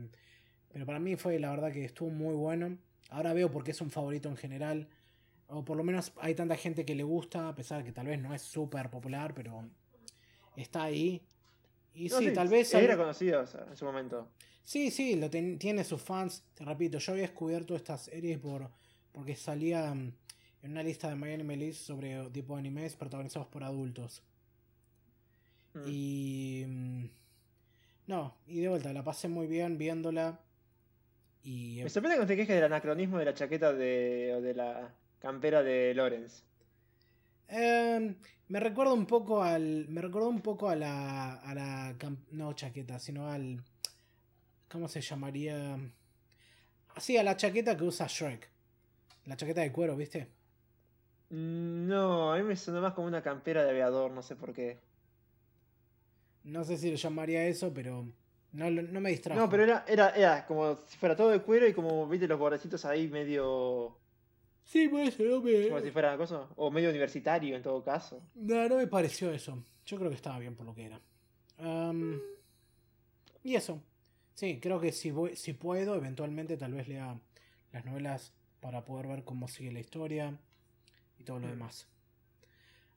pero 0.73 0.85
para 0.87 0.99
mí 0.99 1.15
fue 1.17 1.37
la 1.39 1.51
verdad 1.51 1.71
que 1.71 1.85
estuvo 1.85 2.09
muy 2.09 2.33
bueno. 2.33 2.77
Ahora 3.11 3.33
veo 3.33 3.51
por 3.51 3.63
qué 3.63 3.71
es 3.71 3.81
un 3.81 3.91
favorito 3.91 4.27
en 4.27 4.37
general. 4.37 4.87
O 5.49 5.63
por 5.63 5.77
lo 5.77 5.83
menos 5.83 6.11
hay 6.19 6.33
tanta 6.33 6.55
gente 6.57 6.83
que 6.83 6.95
le 6.95 7.03
gusta, 7.03 7.47
a 7.49 7.55
pesar 7.55 7.77
de 7.77 7.83
que 7.83 7.91
tal 7.91 8.07
vez 8.07 8.19
no 8.19 8.33
es 8.33 8.41
súper 8.41 8.89
popular, 8.89 9.33
pero 9.35 9.69
está 10.55 10.83
ahí. 10.83 11.21
Y 11.93 12.09
sí, 12.09 12.33
tal 12.33 12.47
vez. 12.47 12.73
Era 12.73 12.97
conocido 12.97 13.45
en 13.69 13.75
su 13.75 13.85
momento. 13.85 14.31
Sí, 14.67 14.91
sí, 14.91 15.15
lo 15.15 15.29
tiene 15.29 15.85
sus 15.85 16.01
fans. 16.01 16.43
Te 16.53 16.65
repito, 16.65 16.97
yo 16.97 17.13
había 17.13 17.21
descubierto 17.21 17.73
esta 17.73 17.97
serie 17.97 18.37
por, 18.37 18.69
porque 19.13 19.33
salía 19.33 19.93
mm, 19.93 20.11
en 20.63 20.71
una 20.71 20.83
lista 20.83 21.07
de 21.07 21.15
Miami 21.15 21.55
List 21.55 21.83
sobre 21.83 22.29
tipo 22.31 22.53
de 22.53 22.59
animes 22.59 22.97
protagonizados 22.97 23.47
por 23.47 23.63
adultos. 23.63 24.21
Mm. 25.73 25.79
Y. 25.87 26.65
Mm, 26.67 27.05
no, 28.07 28.35
y 28.45 28.59
de 28.59 28.67
vuelta, 28.67 28.91
la 28.91 29.05
pasé 29.05 29.29
muy 29.29 29.47
bien 29.47 29.77
viéndola. 29.77 30.37
Y, 31.43 31.79
Me 31.81 31.89
sorprende 31.89 32.19
que 32.19 32.25
te 32.25 32.35
quejes 32.35 32.55
del 32.55 32.65
anacronismo 32.65 33.19
de 33.19 33.23
la 33.25 33.33
chaqueta 33.33 33.71
de, 33.71 34.33
o 34.35 34.41
de 34.41 34.53
la 34.53 34.93
campera 35.19 35.63
de 35.63 35.93
Lorenz. 35.93 36.43
Em, 37.47 38.17
me 38.49 38.59
recuerda 38.59 38.91
un 38.91 39.05
poco 39.05 39.41
al. 39.41 39.87
Me 39.87 40.01
recuerda 40.01 40.27
un 40.27 40.41
poco 40.41 40.67
a 40.67 40.75
la. 40.75 41.35
a 41.35 41.55
la. 41.55 41.95
No 42.31 42.51
chaqueta, 42.51 42.99
sino 42.99 43.29
al 43.29 43.63
¿Cómo 44.69 44.87
se 44.87 45.01
llamaría? 45.01 45.77
Así, 46.95 47.17
a 47.17 47.23
la 47.23 47.37
chaqueta 47.37 47.77
que 47.77 47.83
usa 47.83 48.07
Shrek. 48.07 48.49
La 49.25 49.35
chaqueta 49.35 49.61
de 49.61 49.71
cuero, 49.71 49.95
¿viste? 49.95 50.27
No, 51.29 52.33
a 52.33 52.37
mí 52.37 52.43
me 52.43 52.55
suena 52.55 52.81
más 52.81 52.93
como 52.93 53.07
una 53.07 53.21
campera 53.21 53.63
de 53.63 53.71
aviador, 53.71 54.11
no 54.11 54.21
sé 54.21 54.35
por 54.35 54.53
qué. 54.53 54.79
No 56.43 56.63
sé 56.63 56.77
si 56.77 56.89
lo 56.89 56.95
llamaría 56.95 57.45
eso, 57.45 57.73
pero 57.73 58.05
no, 58.53 58.71
no 58.71 59.01
me 59.01 59.09
distrajo. 59.09 59.39
No, 59.39 59.49
pero 59.49 59.63
era, 59.63 59.85
era, 59.87 60.09
era 60.11 60.45
como 60.45 60.77
si 60.87 60.97
fuera 60.97 61.15
todo 61.15 61.29
de 61.29 61.41
cuero 61.41 61.67
y 61.67 61.73
como, 61.73 62.07
viste, 62.07 62.27
los 62.27 62.39
bordecitos 62.39 62.85
ahí 62.85 63.07
medio... 63.07 63.97
Sí, 64.63 64.89
puede 64.89 65.11
ser, 65.11 65.29
Como 65.29 65.81
si 65.81 65.91
fuera 65.91 66.17
cosa. 66.17 66.47
O 66.57 66.69
medio 66.69 66.89
universitario 66.89 67.55
en 67.55 67.61
todo 67.61 67.81
caso. 67.83 68.21
No, 68.35 68.67
no 68.67 68.75
me 68.75 68.87
pareció 68.87 69.31
eso. 69.31 69.63
Yo 69.85 69.97
creo 69.97 70.09
que 70.09 70.17
estaba 70.17 70.39
bien 70.39 70.55
por 70.55 70.65
lo 70.65 70.75
que 70.75 70.85
era. 70.85 70.99
y 73.43 73.55
eso. 73.55 73.81
Sí, 74.37 74.59
creo 74.61 74.79
que 74.79 74.91
si, 74.91 75.09
voy, 75.09 75.35
si 75.35 75.53
puedo, 75.53 75.95
eventualmente 75.95 76.57
tal 76.57 76.71
vez 76.71 76.87
lea 76.87 77.19
las 77.71 77.85
novelas 77.85 78.33
para 78.59 78.85
poder 78.85 79.07
ver 79.07 79.23
cómo 79.23 79.47
sigue 79.47 79.71
la 79.71 79.79
historia 79.79 80.37
y 81.17 81.23
todo 81.23 81.39
lo 81.39 81.47
mm. 81.47 81.49
demás. 81.49 81.87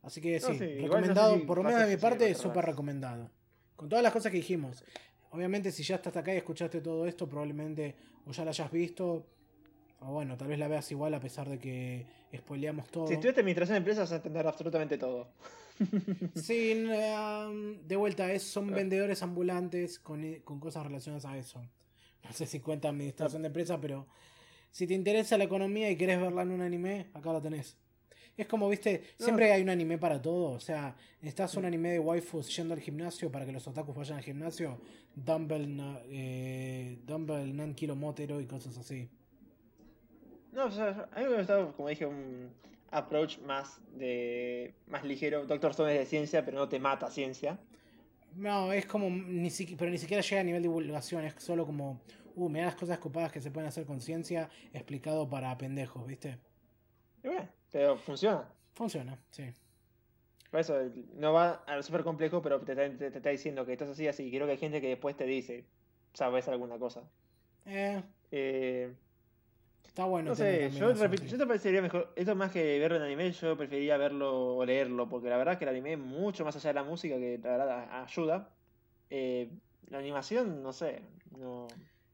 Así 0.03 0.21
que 0.21 0.39
No, 0.39 0.49
sí, 0.49 0.59
recomendado, 0.59 1.47
por 1.47 1.57
lo 1.57 1.65
menos 1.65 1.81
de 1.81 1.87
mi 1.87 1.97
parte, 1.97 2.35
súper 2.35 2.67
recomendado. 2.67 3.31
Con 3.75 3.89
todas 3.89 4.03
las 4.03 4.13
cosas 4.13 4.31
que 4.31 4.37
dijimos. 4.37 4.85
Obviamente, 5.31 5.73
si 5.73 5.83
ya 5.83 5.95
estás 5.95 6.15
acá 6.15 6.35
y 6.35 6.37
escuchaste 6.37 6.83
todo 6.83 7.07
esto, 7.07 7.27
probablemente 7.27 7.97
o 8.27 8.33
ya 8.33 8.45
la 8.45 8.51
hayas 8.51 8.71
visto, 8.71 9.27
o 10.01 10.13
bueno, 10.13 10.37
tal 10.37 10.49
vez 10.49 10.59
la 10.59 10.69
veas 10.69 10.91
igual 10.91 11.15
a 11.15 11.21
pesar 11.21 11.49
de 11.49 11.59
que 11.59 12.05
spoileamos 12.37 12.87
todo. 12.91 13.07
Si 13.07 13.15
estudiaste 13.15 13.41
administración 13.41 13.77
de 13.77 13.79
empresas 13.79 14.11
vas 14.11 14.13
a 14.13 14.17
entender 14.17 14.47
absolutamente 14.47 14.99
todo. 14.99 15.33
Sí, 16.35 16.73
n- 16.73 16.93
um, 17.49 17.87
de 17.87 17.97
vuelta, 17.97 18.33
es, 18.33 18.43
son 18.43 18.73
Ah. 18.73 18.77
vendedores 18.77 19.23
ambulantes 19.23 19.99
con, 19.99 20.23
i- 20.25 20.41
con 20.41 20.61
cosas 20.61 20.85
relacionadas 20.87 21.25
a 21.27 21.39
eso. 21.39 21.61
No 22.25 22.33
sé 22.33 22.47
si 22.47 22.61
cuenta 22.61 22.89
administración 22.89 23.43
de 23.43 23.47
empresa, 23.49 23.81
pero 23.81 24.07
si 24.71 24.87
te 24.87 24.95
interesa 24.95 25.39
la 25.39 25.45
economía 25.45 25.91
y 25.91 25.97
querés 25.97 26.21
verla 26.21 26.43
en 26.43 26.51
un 26.51 26.61
anime, 26.61 27.07
acá 27.15 27.33
la 27.33 27.41
tenés. 27.41 27.77
Es 28.37 28.47
como, 28.47 28.69
viste, 28.69 29.03
No. 29.19 29.25
siempre 29.25 29.53
hay 29.53 29.63
un 29.63 29.69
anime 29.71 29.99
para 29.99 30.21
todo. 30.21 30.53
O 30.53 30.61
sea, 30.61 30.95
necesitas 31.21 31.55
un 31.57 31.65
anime 31.65 31.93
de 31.93 31.99
waifus 31.99 32.55
yendo 32.57 32.75
al 32.75 32.81
gimnasio 32.81 33.31
para 33.31 33.45
que 33.45 33.53
los 33.53 33.67
otakus 33.67 33.95
vayan 33.97 34.19
al 34.19 34.25
gimnasio. 34.25 34.79
Dumbbell, 35.15 35.77
na- 35.77 36.01
eh, 36.07 36.99
Nan 37.07 37.75
Kilo 37.75 37.97
Motero 37.97 38.41
y 38.41 38.47
cosas 38.47 38.79
así. 38.79 39.09
No, 40.53 40.67
o 40.67 40.71
sea, 40.71 41.09
a 41.13 41.21
mí 41.21 41.27
me 41.29 41.37
gustaba, 41.39 41.73
como 41.73 41.89
dije, 41.89 42.07
un 42.07 42.51
approach 42.91 43.39
más 43.41 43.81
de 43.97 44.75
más 44.87 45.05
ligero. 45.05 45.47
Doctor 45.47 45.71
Stone 45.73 45.93
es 45.95 45.99
de 46.01 46.07
ciencia, 46.07 46.45
pero 46.45 46.59
no 46.59 46.69
te 46.69 46.79
mata 46.79 47.11
ciencia. 47.11 47.59
No, 48.37 48.73
es 48.73 48.87
como, 48.87 49.09
ni 49.11 49.49
siqui- 49.49 49.77
pero 49.77 49.91
ni 49.91 49.99
siquiera 49.99 50.23
llega 50.23 50.41
a 50.41 50.45
nivel 50.45 50.63
de 50.63 50.69
divulgación, 50.69 51.25
es 51.25 51.35
solo 51.43 51.67
como, 51.67 52.01
uh, 52.37 52.49
mirá 52.49 52.67
las 52.67 52.77
cosas 52.77 52.99
copadas 52.99 53.33
que 53.33 53.41
se 53.41 53.51
pueden 53.51 53.69
hacer 53.69 53.85
con 53.87 54.01
ciencia 54.01 54.49
explicado 54.73 55.29
para 55.29 55.57
pendejos, 55.59 56.07
¿viste? 56.07 56.39
Y 57.25 57.29
bueno, 57.29 57.49
pero 57.73 57.97
funciona. 57.97 58.49
Funciona, 58.73 59.19
sí. 59.31 59.53
Por 60.51 60.61
eso 60.61 60.79
no 61.15 61.33
va 61.33 61.63
a 61.67 61.77
lo 61.77 61.83
súper 61.83 62.03
complejo, 62.03 62.41
pero 62.43 62.61
te, 62.61 62.73
está- 62.73 62.97
te- 62.97 63.11
te 63.11 63.17
está 63.19 63.31
diciendo 63.31 63.67
que 63.67 63.73
estás 63.73 63.89
así, 63.91 64.07
así. 64.09 64.31
Creo 64.31 64.47
que 64.47 64.53
hay 64.53 64.59
gente 64.59 64.81
que 64.81 64.89
después 64.89 65.17
te 65.17 65.25
dice, 65.25 65.65
sabes 66.13 66.47
alguna 66.49 66.79
cosa. 66.79 67.03
Eh, 67.67 68.03
Eh, 68.33 68.93
está 69.91 70.05
bueno. 70.05 70.31
no 70.31 70.37
sé, 70.37 70.71
yo, 70.71 70.93
yo 70.93 71.39
te 71.39 71.47
parecería 71.47 71.83
mejor. 71.83 72.13
Esto 72.17 72.35
más 72.35 72.53
que 72.53 72.79
verlo 72.79 72.97
en 72.97 73.03
anime, 73.03 73.33
yo 73.33 73.57
preferiría 73.57 73.97
verlo 73.97 74.57
o 74.57 74.65
leerlo, 74.65 75.09
porque 75.09 75.29
la 75.29 75.37
verdad 75.37 75.59
que 75.59 75.65
el 75.65 75.71
anime, 75.71 75.97
mucho 75.97 76.45
más 76.45 76.57
allá 76.57 76.71
de 76.71 76.75
la 76.75 76.85
música, 76.85 77.17
que 77.17 77.39
la 77.43 77.51
verdad 77.51 78.03
ayuda. 78.03 78.51
eh, 79.11 79.51
la 79.89 79.99
animación, 79.99 80.63
no 80.63 80.73
sé, 80.73 81.03
no. 81.37 81.67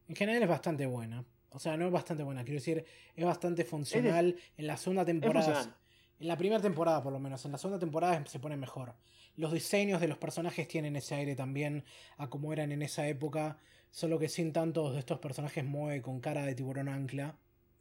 En 0.08 0.16
general 0.16 0.42
es 0.42 0.48
bastante 0.48 0.86
buena. 0.86 1.24
O 1.50 1.58
sea, 1.58 1.76
no 1.76 1.86
es 1.86 1.92
bastante 1.92 2.22
buena, 2.22 2.42
quiero 2.44 2.58
decir, 2.58 2.84
es 3.14 3.24
bastante 3.24 3.64
funcional 3.64 4.36
en 4.56 4.66
la 4.66 4.76
segunda 4.76 5.04
temporada. 5.04 5.76
En 6.18 6.28
la 6.28 6.36
primera 6.38 6.62
temporada, 6.62 7.02
por 7.02 7.12
lo 7.12 7.18
menos. 7.18 7.44
En 7.44 7.52
la 7.52 7.58
segunda 7.58 7.78
temporada 7.78 8.24
se 8.26 8.38
pone 8.38 8.56
mejor. 8.56 8.94
Los 9.36 9.52
diseños 9.52 10.00
de 10.00 10.08
los 10.08 10.16
personajes 10.16 10.66
tienen 10.66 10.96
ese 10.96 11.14
aire 11.14 11.36
también 11.36 11.84
a 12.16 12.30
como 12.30 12.54
eran 12.54 12.72
en 12.72 12.80
esa 12.80 13.06
época. 13.06 13.58
Solo 13.90 14.18
que 14.18 14.28
sin 14.28 14.52
tantos 14.52 14.94
de 14.94 15.00
estos 15.00 15.18
personajes 15.18 15.64
mueve 15.64 16.00
con 16.00 16.20
cara 16.20 16.44
de 16.46 16.54
tiburón 16.54 16.88
ancla. 16.88 17.36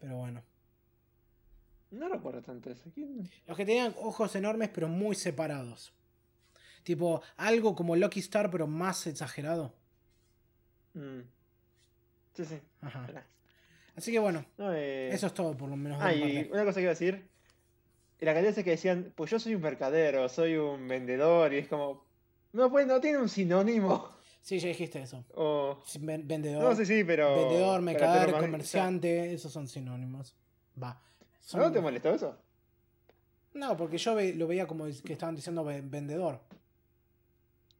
Pero 0.06 0.17
bueno. 0.17 0.43
No 1.90 2.08
recuerdo 2.08 2.40
tanto 2.43 2.69
eso. 2.69 2.92
¿Quién? 2.93 3.27
Los 3.48 3.58
que 3.58 3.66
tenían 3.66 3.95
ojos 3.98 4.35
enormes 4.35 4.69
pero 4.69 4.88
muy 4.88 5.16
separados. 5.16 5.93
Tipo, 6.84 7.24
algo 7.38 7.75
como 7.75 7.95
Lucky 7.95 8.19
Star 8.19 8.51
pero 8.51 8.67
más 8.67 9.08
exagerado. 9.08 9.74
Mm. 10.93 11.22
Sí, 12.34 12.45
sí. 12.45 12.59
Ajá. 12.82 13.08
Así 13.95 14.11
que 14.11 14.19
bueno, 14.19 14.45
No, 14.59 14.72
eh, 14.75 15.09
eso 15.11 15.25
es 15.25 15.34
todo 15.34 15.58
por 15.58 15.69
lo 15.69 15.75
menos. 15.75 15.98
Ah, 16.00 16.14
y 16.14 16.51
una 16.51 16.66
cosa 16.66 16.75
que 16.75 16.82
iba 16.82 16.92
a 16.92 16.93
decir. 16.93 17.27
La 18.19 18.34
cantidad 18.35 18.56
de 18.56 18.64
que 18.64 18.69
decían, 18.69 19.11
pues 19.16 19.32
yo 19.32 19.40
soy 19.40 19.56
un 19.56 19.61
mercadero, 19.61 20.30
soy 20.30 20.56
un 20.56 20.88
vendedor, 20.88 21.51
y 21.51 21.58
es 21.58 21.67
como. 21.67 22.06
No, 22.53 22.69
pues 22.69 22.85
no 22.85 23.01
tiene 23.01 23.17
un 23.17 23.30
sinónimo. 23.30 24.15
Sí, 24.45 24.59
ya 24.59 24.67
dijiste 24.67 25.01
eso. 25.01 25.25
O. 25.33 25.82
Sí, 25.88 25.98
ven- 25.99 26.27
Vendedor, 26.27 26.61
No 26.61 26.75
sé, 26.75 26.85
sí, 26.85 27.03
pero. 27.03 27.35
vendedor, 27.35 27.82
mercader, 27.82 28.32
comerciante, 28.32 29.33
esos 29.33 29.51
son 29.51 29.67
sinónimos. 29.67 30.35
Va. 30.82 31.01
Son- 31.40 31.61
¿No 31.61 31.72
te 31.72 31.82
molestó 31.82 32.11
eso? 32.14 32.38
No, 33.56 33.75
porque 33.75 33.98
yo 33.98 34.14
ve- 34.14 34.35
lo 34.35 34.45
veía 34.45 34.67
como 34.67 34.85
que 35.03 35.14
estaban 35.14 35.33
diciendo 35.35 35.64
ve- 35.64 35.82
vendedor. 35.82 36.41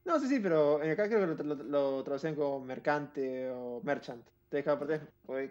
No, 0.04 0.18
sí, 0.18 0.26
sí, 0.26 0.40
pero 0.40 0.78
acá 0.82 1.08
creo 1.08 1.36
que 1.36 1.44
lo, 1.44 1.54
lo, 1.54 2.02
como 2.34 2.58
mercante 2.58 3.48
o 3.50 3.80
merchant. 3.84 4.26
Te 4.48 4.56
dejaba 4.56 4.80
por 4.80 4.88
porque, 5.24 5.48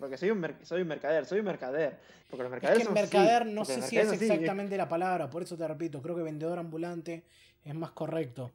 porque 0.00 0.16
soy 0.16 0.30
un, 0.30 0.40
mer- 0.40 0.58
soy 0.64 0.82
un 0.82 0.88
mercader, 0.88 1.26
soy 1.26 1.38
un 1.38 1.44
mercader. 1.44 2.00
Porque 2.28 2.42
los 2.42 2.46
Es 2.46 2.50
mercaderes 2.50 2.78
que 2.80 2.84
son 2.86 2.94
mercader 2.94 3.46
no 3.46 3.64
sé 3.64 3.82
si 3.82 3.98
es 3.98 4.08
así, 4.08 4.24
exactamente 4.24 4.76
la 4.76 4.88
palabra, 4.88 5.30
por 5.30 5.44
eso 5.44 5.56
te 5.56 5.68
repito, 5.68 6.02
creo 6.02 6.16
que 6.16 6.22
vendedor 6.22 6.58
ambulante 6.58 7.24
es 7.64 7.74
más 7.76 7.92
correcto. 7.92 8.50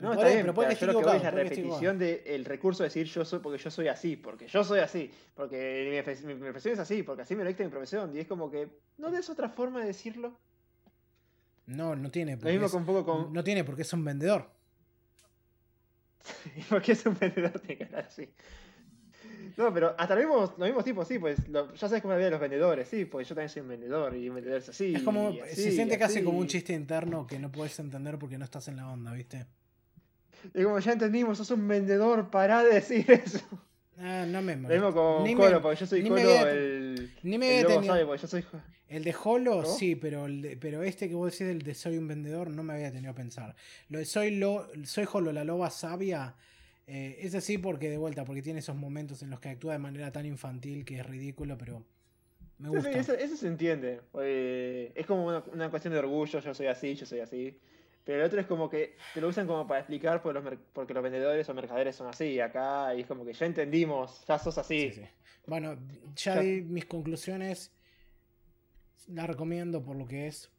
No, 0.00 0.12
está 0.12 0.26
bien, 0.28 0.42
pero 0.42 0.54
puede 0.54 0.74
yo 0.76 0.86
lo 0.86 0.98
que 1.00 1.04
voy 1.04 1.16
es 1.16 1.22
la 1.24 1.30
repetición 1.32 1.98
del 1.98 2.44
recurso 2.44 2.84
de 2.84 2.88
decir 2.88 3.06
yo 3.06 3.24
soy 3.24 3.40
porque 3.40 3.58
yo 3.58 3.68
soy 3.70 3.88
así, 3.88 4.16
porque 4.16 4.46
yo 4.46 4.62
soy 4.62 4.78
así, 4.78 5.10
porque 5.34 5.88
mi, 5.90 6.12
profe- 6.12 6.24
mi 6.24 6.34
profesión 6.36 6.74
es 6.74 6.78
así, 6.80 7.02
porque 7.02 7.22
así 7.22 7.34
me 7.34 7.42
lo 7.42 7.48
dicta 7.48 7.64
mi 7.64 7.70
profesión. 7.70 8.14
Y 8.16 8.20
es 8.20 8.26
como 8.28 8.48
que, 8.50 8.68
¿no 8.98 9.10
des 9.10 9.28
otra 9.28 9.48
forma 9.48 9.80
de 9.80 9.86
decirlo? 9.86 10.38
No, 11.66 11.96
no 11.96 12.10
tiene. 12.12 12.32
Lo 12.32 12.38
Porque 12.38 12.52
mismo 12.52 12.66
es- 12.66 12.72
con 12.72 12.80
un 12.82 12.86
poco 12.86 13.04
con... 13.04 13.32
No 13.32 13.42
tiene 13.42 13.64
porque 13.64 13.82
es 13.82 13.92
un 13.92 14.04
vendedor. 14.04 14.48
porque 16.68 16.92
es 16.92 17.04
un 17.06 17.18
vendedor 17.18 17.58
tiene 17.60 17.76
que 17.78 17.84
hablar 17.84 18.04
así. 18.06 18.28
No, 19.56 19.74
pero 19.74 19.94
hasta 19.98 20.14
los 20.14 20.24
mismos, 20.24 20.50
los 20.58 20.68
mismos 20.68 20.84
tipos, 20.84 21.08
sí, 21.08 21.18
pues 21.18 21.48
lo- 21.48 21.72
ya 21.74 21.88
sabes 21.88 22.02
cómo 22.02 22.12
es 22.14 22.16
la 22.16 22.18
vida 22.18 22.26
de 22.26 22.30
los 22.32 22.40
vendedores, 22.40 22.88
sí, 22.88 23.04
pues 23.06 23.28
yo 23.28 23.34
también 23.34 23.48
soy 23.48 23.62
un 23.62 23.68
vendedor 23.68 24.14
y 24.16 24.28
un 24.28 24.36
vendedor 24.36 24.58
es 24.60 24.68
así. 24.68 24.94
es 24.94 25.02
como. 25.02 25.30
y 25.30 25.36
se 25.38 25.42
así, 25.42 25.72
siente 25.72 25.98
casi 25.98 26.18
así. 26.18 26.24
como 26.24 26.38
un 26.38 26.46
chiste 26.46 26.72
interno 26.72 27.26
que 27.26 27.38
no 27.40 27.50
puedes 27.50 27.76
entender 27.80 28.18
porque 28.18 28.38
no 28.38 28.44
estás 28.44 28.68
en 28.68 28.76
la 28.76 28.88
onda, 28.88 29.12
¿viste? 29.12 29.46
Y 30.54 30.62
como 30.62 30.78
ya 30.78 30.92
entendimos, 30.92 31.38
sos 31.38 31.50
un 31.50 31.66
vendedor, 31.68 32.30
pará 32.30 32.62
de 32.64 32.74
decir 32.74 33.10
eso. 33.24 33.40
Ah, 33.98 34.24
no 34.28 34.40
me 34.42 34.54
Lo 34.56 34.68
mismo 34.68 34.92
con 34.94 35.24
Ni 35.24 35.34
Colo, 35.34 35.56
me- 35.56 35.60
porque 35.60 35.80
yo 35.80 35.86
soy 35.86 36.02
Colo, 36.02 36.20
había- 36.20 36.50
el, 36.52 37.12
ni 37.24 37.36
me 37.38 37.46
el 37.48 37.52
había 37.54 37.62
lobo 37.64 37.74
tenido- 37.74 37.94
sabe, 37.94 38.06
porque 38.06 38.22
yo 38.22 38.28
soy... 38.28 38.44
El 38.88 39.04
de 39.04 39.14
Holo, 39.22 39.56
¿No? 39.62 39.64
sí, 39.66 39.96
pero, 39.96 40.24
el 40.26 40.40
de- 40.40 40.56
pero 40.56 40.82
este 40.82 41.08
que 41.08 41.14
vos 41.14 41.30
decís 41.32 41.46
del 41.46 41.60
de 41.62 41.74
soy 41.74 41.98
un 41.98 42.08
vendedor 42.08 42.48
no 42.50 42.62
me 42.62 42.72
había 42.74 42.90
tenido 42.90 43.10
a 43.12 43.14
pensar. 43.14 43.54
Lo 43.90 43.98
de 43.98 44.04
soy, 44.06 44.30
lo, 44.36 44.66
soy 44.84 45.06
Holo, 45.12 45.30
la 45.32 45.44
loba 45.44 45.68
sabia, 45.70 46.36
eh, 46.86 47.18
es 47.20 47.34
así 47.34 47.58
porque 47.58 47.90
de 47.90 47.98
vuelta, 47.98 48.24
porque 48.24 48.40
tiene 48.40 48.60
esos 48.60 48.76
momentos 48.76 49.20
en 49.22 49.28
los 49.30 49.40
que 49.40 49.50
actúa 49.50 49.74
de 49.74 49.78
manera 49.78 50.10
tan 50.10 50.24
infantil 50.24 50.86
que 50.86 51.00
es 51.00 51.04
ridículo, 51.06 51.58
pero 51.58 51.84
me 52.58 52.70
gusta. 52.70 52.90
sí, 52.90 52.98
eso, 52.98 53.12
eso 53.12 53.36
se 53.36 53.46
entiende. 53.48 54.00
porque 54.10 54.92
es 54.94 55.04
como 55.06 55.26
una, 55.26 55.42
una 55.52 55.68
cuestión 55.70 55.92
de 55.92 55.98
orgullo, 55.98 56.38
yo 56.40 56.54
soy 56.54 56.66
así, 56.68 56.94
yo 56.94 57.04
soy 57.04 57.20
así. 57.20 57.58
Pero 58.08 58.20
el 58.20 58.26
otro 58.26 58.40
es 58.40 58.46
como 58.46 58.70
que 58.70 58.96
te 59.12 59.20
lo 59.20 59.28
usan 59.28 59.46
como 59.46 59.66
para 59.66 59.80
explicar 59.80 60.22
porque 60.22 60.40
los, 60.40 60.58
porque 60.72 60.94
los 60.94 61.02
vendedores 61.02 61.46
o 61.46 61.52
mercaderes 61.52 61.94
son 61.94 62.06
así. 62.06 62.40
Acá 62.40 62.94
y 62.94 63.02
es 63.02 63.06
como 63.06 63.22
que 63.22 63.34
ya 63.34 63.44
entendimos, 63.44 64.24
ya 64.26 64.38
sos 64.38 64.56
así. 64.56 64.88
Sí, 64.88 65.02
sí. 65.02 65.06
Bueno, 65.46 65.76
ya 66.16 66.36
Ya- 66.36 66.40
di 66.40 66.62
mis 66.62 66.86
conclusiones. 66.86 67.70
La 69.08 69.26
recomiendo 69.26 69.84
por 69.84 69.94
lo 69.94 70.06
que 70.06 70.26
es. 70.26 70.50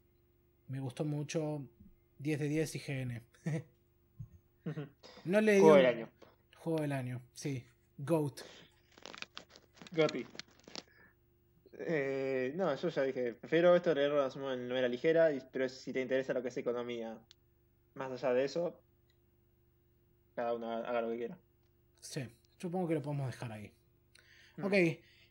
Me 0.68 0.78
gustó 0.78 1.04
mucho. 1.04 1.60
10 2.20 2.38
de 2.38 2.46
10 2.46 2.74
IGN. 2.76 3.22
No 5.24 5.40
le 5.40 5.58
Juego 5.58 5.74
del 5.74 5.86
año. 5.86 6.08
Juego 6.58 6.80
del 6.82 6.92
año, 6.92 7.20
sí. 7.32 7.66
GOAT. 7.98 8.42
Goti. 9.90 10.24
Eh, 11.80 12.52
no, 12.54 12.74
yo 12.76 12.88
ya 12.90 13.02
dije, 13.02 13.32
prefiero 13.34 13.74
esto 13.74 13.92
leerlo 13.94 14.24
en 14.52 14.68
novela 14.68 14.86
ligera, 14.86 15.30
pero 15.50 15.68
si 15.68 15.92
te 15.92 16.00
interesa 16.02 16.32
lo 16.34 16.42
que 16.42 16.48
es 16.48 16.56
economía, 16.58 17.18
más 17.94 18.10
allá 18.12 18.34
de 18.34 18.44
eso, 18.44 18.80
cada 20.34 20.54
uno 20.54 20.70
haga 20.72 21.02
lo 21.02 21.10
que 21.10 21.16
quiera. 21.16 21.38
Sí, 22.00 22.26
supongo 22.58 22.88
que 22.88 22.94
lo 22.94 23.02
podemos 23.02 23.26
dejar 23.26 23.52
ahí. 23.52 23.72
Mm. 24.56 24.64
Ok, 24.64 24.74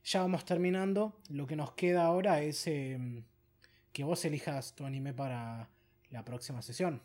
ya 0.03 0.21
vamos 0.21 0.45
terminando. 0.45 1.19
Lo 1.29 1.47
que 1.47 1.55
nos 1.55 1.73
queda 1.73 2.05
ahora 2.05 2.41
es 2.41 2.67
em, 2.67 3.23
que 3.91 4.03
vos 4.03 4.23
elijas 4.25 4.75
tu 4.75 4.85
anime 4.85 5.13
para 5.13 5.69
la 6.09 6.23
próxima 6.23 6.61
sesión. 6.61 7.01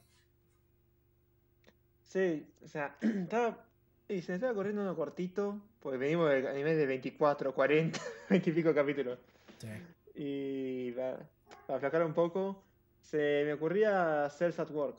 Sí, 2.03 2.47
o 2.63 2.69
sea, 2.69 2.97
estaba. 3.01 3.65
Y 4.07 4.21
se 4.21 4.33
me 4.33 4.37
estaba 4.37 4.55
corriendo 4.55 4.83
uno 4.83 4.95
cortito, 4.95 5.63
porque 5.81 5.97
venimos 5.97 6.29
de 6.29 6.47
anime 6.47 6.75
de 6.75 6.85
24, 6.85 7.55
40, 7.55 8.01
20 8.29 8.51
y 8.51 8.53
pico 8.53 8.75
capítulos. 8.75 9.19
Sí. 9.59 9.69
Y 10.15 10.93
para, 10.93 11.27
para 11.67 11.77
aflojar 11.79 12.05
un 12.05 12.13
poco, 12.13 12.63
se 13.01 13.43
me 13.47 13.55
ocurría 13.55 14.29
Cells 14.29 14.59
at 14.59 14.71
Work. 14.71 14.99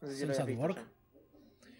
No 0.00 0.08
sé 0.08 0.14
si 0.16 0.26
lo 0.26 0.34
¿Cells 0.34 0.40
habías 0.40 0.40
at 0.40 0.46
visto 0.46 0.62
Work? 0.62 0.78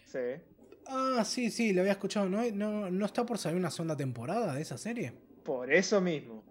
Sí. 0.05 0.43
Ah, 0.87 1.23
sí, 1.25 1.49
sí, 1.51 1.73
lo 1.73 1.81
había 1.81 1.93
escuchado. 1.93 2.27
¿No, 2.29 2.41
no, 2.51 2.89
¿No 2.91 3.05
está 3.05 3.25
por 3.25 3.37
salir 3.37 3.57
una 3.57 3.71
segunda 3.71 3.95
temporada 3.95 4.53
de 4.55 4.61
esa 4.61 4.77
serie? 4.77 5.13
Por 5.43 5.71
eso 5.71 6.01
mismo. 6.01 6.43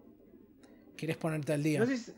¿Quieres 0.97 1.16
ponerte 1.16 1.52
al 1.52 1.62
día? 1.62 1.81
No 1.81 1.86
sé 1.86 1.97
si, 1.97 2.12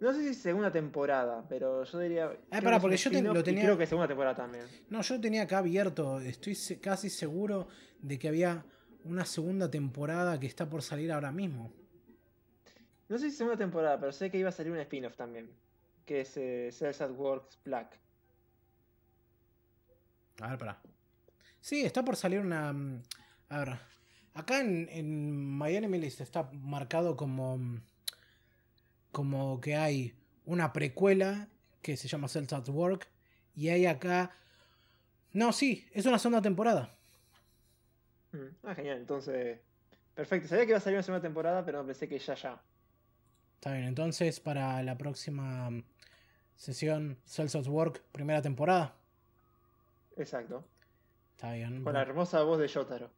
no 0.00 0.12
sé 0.12 0.22
si 0.28 0.34
segunda 0.34 0.70
temporada, 0.70 1.44
pero 1.48 1.84
yo 1.84 1.98
diría. 1.98 2.32
es 2.50 2.62
un 2.64 2.80
porque 2.80 2.96
yo 2.96 3.10
te- 3.10 3.22
lo 3.22 3.42
tenía- 3.42 3.62
creo 3.64 3.78
que 3.78 3.86
segunda 3.86 4.08
temporada 4.08 4.34
también. 4.36 4.64
No, 4.90 5.02
yo 5.02 5.20
tenía 5.20 5.42
acá 5.42 5.58
abierto. 5.58 6.20
Estoy 6.20 6.56
casi 6.80 7.10
seguro 7.10 7.68
de 8.00 8.18
que 8.18 8.28
había 8.28 8.64
una 9.04 9.24
segunda 9.24 9.70
temporada 9.70 10.38
que 10.40 10.46
está 10.46 10.68
por 10.68 10.82
salir 10.82 11.12
ahora 11.12 11.30
mismo. 11.32 11.72
No 13.08 13.18
sé 13.18 13.30
si 13.30 13.36
segunda 13.36 13.58
temporada, 13.58 13.98
pero 14.00 14.12
sé 14.12 14.30
que 14.30 14.38
iba 14.38 14.48
a 14.48 14.52
salir 14.52 14.72
un 14.72 14.78
spin-off 14.78 15.16
también. 15.16 15.48
que 16.06 16.20
es 16.20 16.36
eh, 16.36 16.70
Cells 16.70 17.00
at 17.00 17.10
Works 17.12 17.58
Black. 17.64 17.98
A 20.40 20.48
ver, 20.50 20.58
para. 20.58 20.80
Sí, 21.60 21.84
está 21.84 22.04
por 22.04 22.16
salir 22.16 22.40
una. 22.40 22.72
mm, 22.72 23.02
A 23.50 23.58
ver. 23.58 23.78
Acá 24.34 24.60
en, 24.60 24.88
en 24.90 25.58
My 25.58 25.74
Enemy 25.76 25.98
List 25.98 26.20
está 26.20 26.50
marcado 26.52 27.16
como. 27.16 27.58
mm, 27.58 27.82
Como 29.12 29.60
que 29.60 29.76
hay 29.76 30.14
una 30.44 30.72
precuela 30.72 31.48
que 31.82 31.96
se 31.96 32.08
llama 32.08 32.28
Cells 32.28 32.52
at 32.52 32.68
Work. 32.68 33.08
Y 33.54 33.68
hay 33.68 33.86
acá. 33.86 34.32
No, 35.32 35.52
sí, 35.52 35.86
es 35.92 36.06
una 36.06 36.18
segunda 36.18 36.42
temporada. 36.42 36.90
Mm, 38.32 38.48
Ah, 38.64 38.74
genial, 38.74 38.98
entonces. 38.98 39.60
Perfecto, 40.14 40.48
sabía 40.48 40.64
que 40.64 40.70
iba 40.70 40.78
a 40.78 40.80
salir 40.80 40.96
una 40.96 41.02
segunda 41.02 41.22
temporada, 41.22 41.64
pero 41.64 41.78
no 41.78 41.86
pensé 41.86 42.08
que 42.08 42.18
ya 42.18 42.34
ya. 42.34 42.62
Está 43.54 43.72
bien, 43.72 43.84
entonces 43.84 44.38
para 44.40 44.82
la 44.82 44.96
próxima 44.96 45.70
sesión 46.54 47.18
Cells 47.24 47.54
at 47.56 47.66
Work, 47.66 48.02
primera 48.12 48.40
temporada. 48.42 48.94
Exacto. 50.16 50.66
Está 51.32 51.52
bien. 51.52 51.82
Con 51.82 51.94
la 51.94 52.02
hermosa 52.02 52.42
voz 52.42 52.58
de 52.58 52.68
Yotaro. 52.68 53.10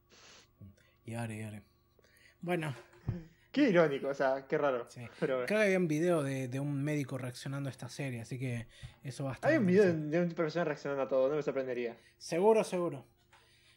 Y 1.05 1.15
ahora, 1.15 1.35
y 1.35 1.43
ahora. 1.43 1.63
Bueno, 2.41 2.75
Qué 3.57 3.71
irónico, 3.71 4.09
o 4.09 4.15
sea, 4.15 4.47
qué 4.47 4.59
raro. 4.59 4.87
sí. 4.91 5.01
Pero 5.19 5.47
Creo 5.47 5.59
que 5.61 5.65
había 5.65 5.79
un 5.79 5.89
video 5.89 6.23
de, 6.23 6.47
de 6.47 6.61
un 6.61 6.85
médico 6.85 7.17
reaccionando 7.17 7.71
a 7.71 7.73
esta 7.73 7.89
serie, 7.89 8.21
así 8.21 8.39
que 8.39 8.67
eso 9.03 9.25
va 9.25 9.31
a 9.31 9.35
estar. 9.35 9.51
hay 9.51 9.57
un 9.57 9.65
video 9.65 9.95
de, 9.95 10.21
un 10.21 10.33
persona 10.33 10.67
reaccionando 10.67 11.03
a 11.03 11.09
todo, 11.09 11.31
no 11.31 11.37
me 11.37 11.43
sorprendería. 11.43 11.97
Seguro, 12.19 12.63
seguro. 12.65 13.07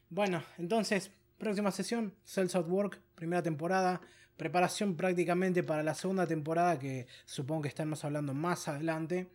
Bueno, 0.09 0.43
entonces, 0.57 1.11
próxima 1.37 1.71
sesión, 1.71 2.13
Cells 2.25 2.55
at 2.57 2.67
Work, 2.67 2.99
primera 3.15 3.41
temporada. 3.41 4.01
Preparación 4.35 4.97
prácticamente 4.97 5.63
para 5.63 5.81
la 5.81 5.93
segunda 5.93 6.27
temporada, 6.27 6.77
que 6.77 7.07
supongo 7.23 7.61
que 7.61 7.67
estamos 7.69 8.03
hablando 8.03 8.33
más 8.33 8.67
adelante. 8.67 9.29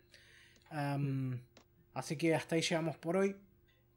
Así 1.94 2.16
que 2.18 2.34
hasta 2.34 2.56
ahí 2.56 2.60
llegamos 2.60 2.98
por 2.98 3.16
hoy. 3.16 3.34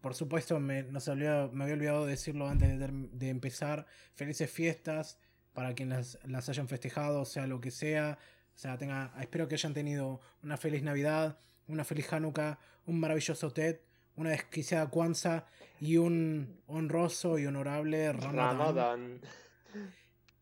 Por 0.02 0.14
supuesto, 0.14 0.60
me, 0.60 0.84
no 0.84 1.00
se 1.00 1.12
olvidó- 1.12 1.52
me 1.52 1.64
había 1.64 1.76
olvidado 1.76 2.06
decirlo 2.06 2.48
antes 2.48 2.80
de, 2.80 2.88
de 2.92 3.30
empezar. 3.30 3.86
Felices 4.16 4.50
fiestas 4.52 5.18
para 5.54 5.74
quienes 5.74 5.98
las, 6.16 6.20
las 6.30 6.50
hayan 6.50 6.68
festejado, 6.68 7.26
sea 7.26 7.48
lo 7.48 7.60
que 7.60 7.72
sea. 7.72 8.18
O 8.56 8.58
sea, 8.60 8.78
tenga, 8.78 9.14
espero 9.20 9.48
que 9.48 9.56
hayan 9.56 9.74
tenido 9.74 10.20
una 10.44 10.58
feliz 10.58 10.84
Navidad, 10.84 11.38
una 11.68 11.84
feliz 11.84 12.12
Hanukkah, 12.14 12.60
un 12.86 13.00
maravilloso 13.00 13.52
Ted, 13.52 13.80
una 14.16 14.32
desquiciada 14.32 14.90
Kwanzaa 14.90 15.46
y 15.80 15.98
un 15.98 16.62
honroso 16.68 17.38
y 17.38 17.46
honorable 17.46 18.12
Ramadán. 18.14 18.58
Ramadan. 18.58 19.22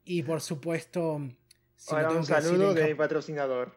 Y 0.04 0.24
por 0.24 0.40
supuesto, 0.42 1.20
si 1.76 1.94
Ahora 1.96 2.12
un 2.12 2.26
saludo 2.26 2.74
de 2.74 2.88
mi 2.88 2.94
patrocinador. 2.94 3.76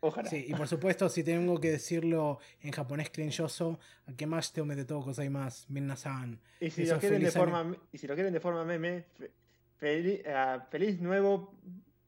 Ojalá. 0.00 0.28
Sí, 0.28 0.44
y 0.48 0.54
por 0.54 0.68
supuesto, 0.68 1.08
si 1.08 1.24
tengo 1.24 1.58
que 1.60 1.70
decirlo 1.70 2.38
en 2.60 2.70
japonés 2.72 3.10
crinchoso, 3.10 3.80
más 4.26 4.52
te 4.52 4.60
de 4.76 4.84
todo 4.84 5.02
más 5.30 5.68
Minna-san. 5.70 6.38
Y 6.60 6.70
si 6.70 6.84
lo 6.86 6.98
quieren 6.98 7.22
de 7.22 7.30
forma 7.30 7.74
y 7.92 7.98
si 7.98 8.06
lo 8.06 8.14
quieren 8.14 8.32
de 8.32 8.40
forma 8.40 8.64
meme, 8.64 9.04
fe- 9.16 10.22
ah, 10.28 10.66
feliz 10.70 11.00
nuevo 11.00 11.54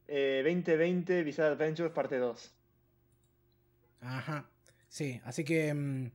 eh, 0.06 0.42
2020 0.44 1.22
Bizarre 1.22 1.54
Adventures 1.54 1.92
parte 1.92 2.18
2. 2.18 2.54
Ajá. 4.00 4.48
Sí, 4.88 5.20
así 5.24 5.44
que 5.44 5.72
mm, 5.74 6.10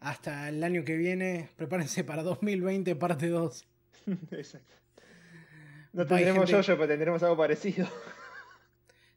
hasta 0.00 0.48
el 0.48 0.62
año 0.64 0.84
que 0.84 0.96
viene, 0.96 1.48
prepárense 1.56 2.02
para 2.04 2.22
2020, 2.22 2.96
parte 2.96 3.28
2. 3.28 3.66
Exacto. 4.30 4.74
No 5.92 6.04
Bye, 6.04 6.08
tendremos 6.18 6.48
gente. 6.48 6.52
yo 6.52 6.62
pero 6.76 6.88
tendremos 6.88 7.22
algo 7.22 7.36
parecido. 7.36 7.88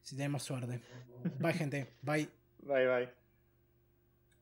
Si 0.03 0.15
tenemos 0.15 0.43
suerte. 0.43 0.82
Bye, 1.40 1.53
gente. 1.53 1.88
Bye. 2.01 2.30
Bye 2.59 2.88
bye. 2.88 3.23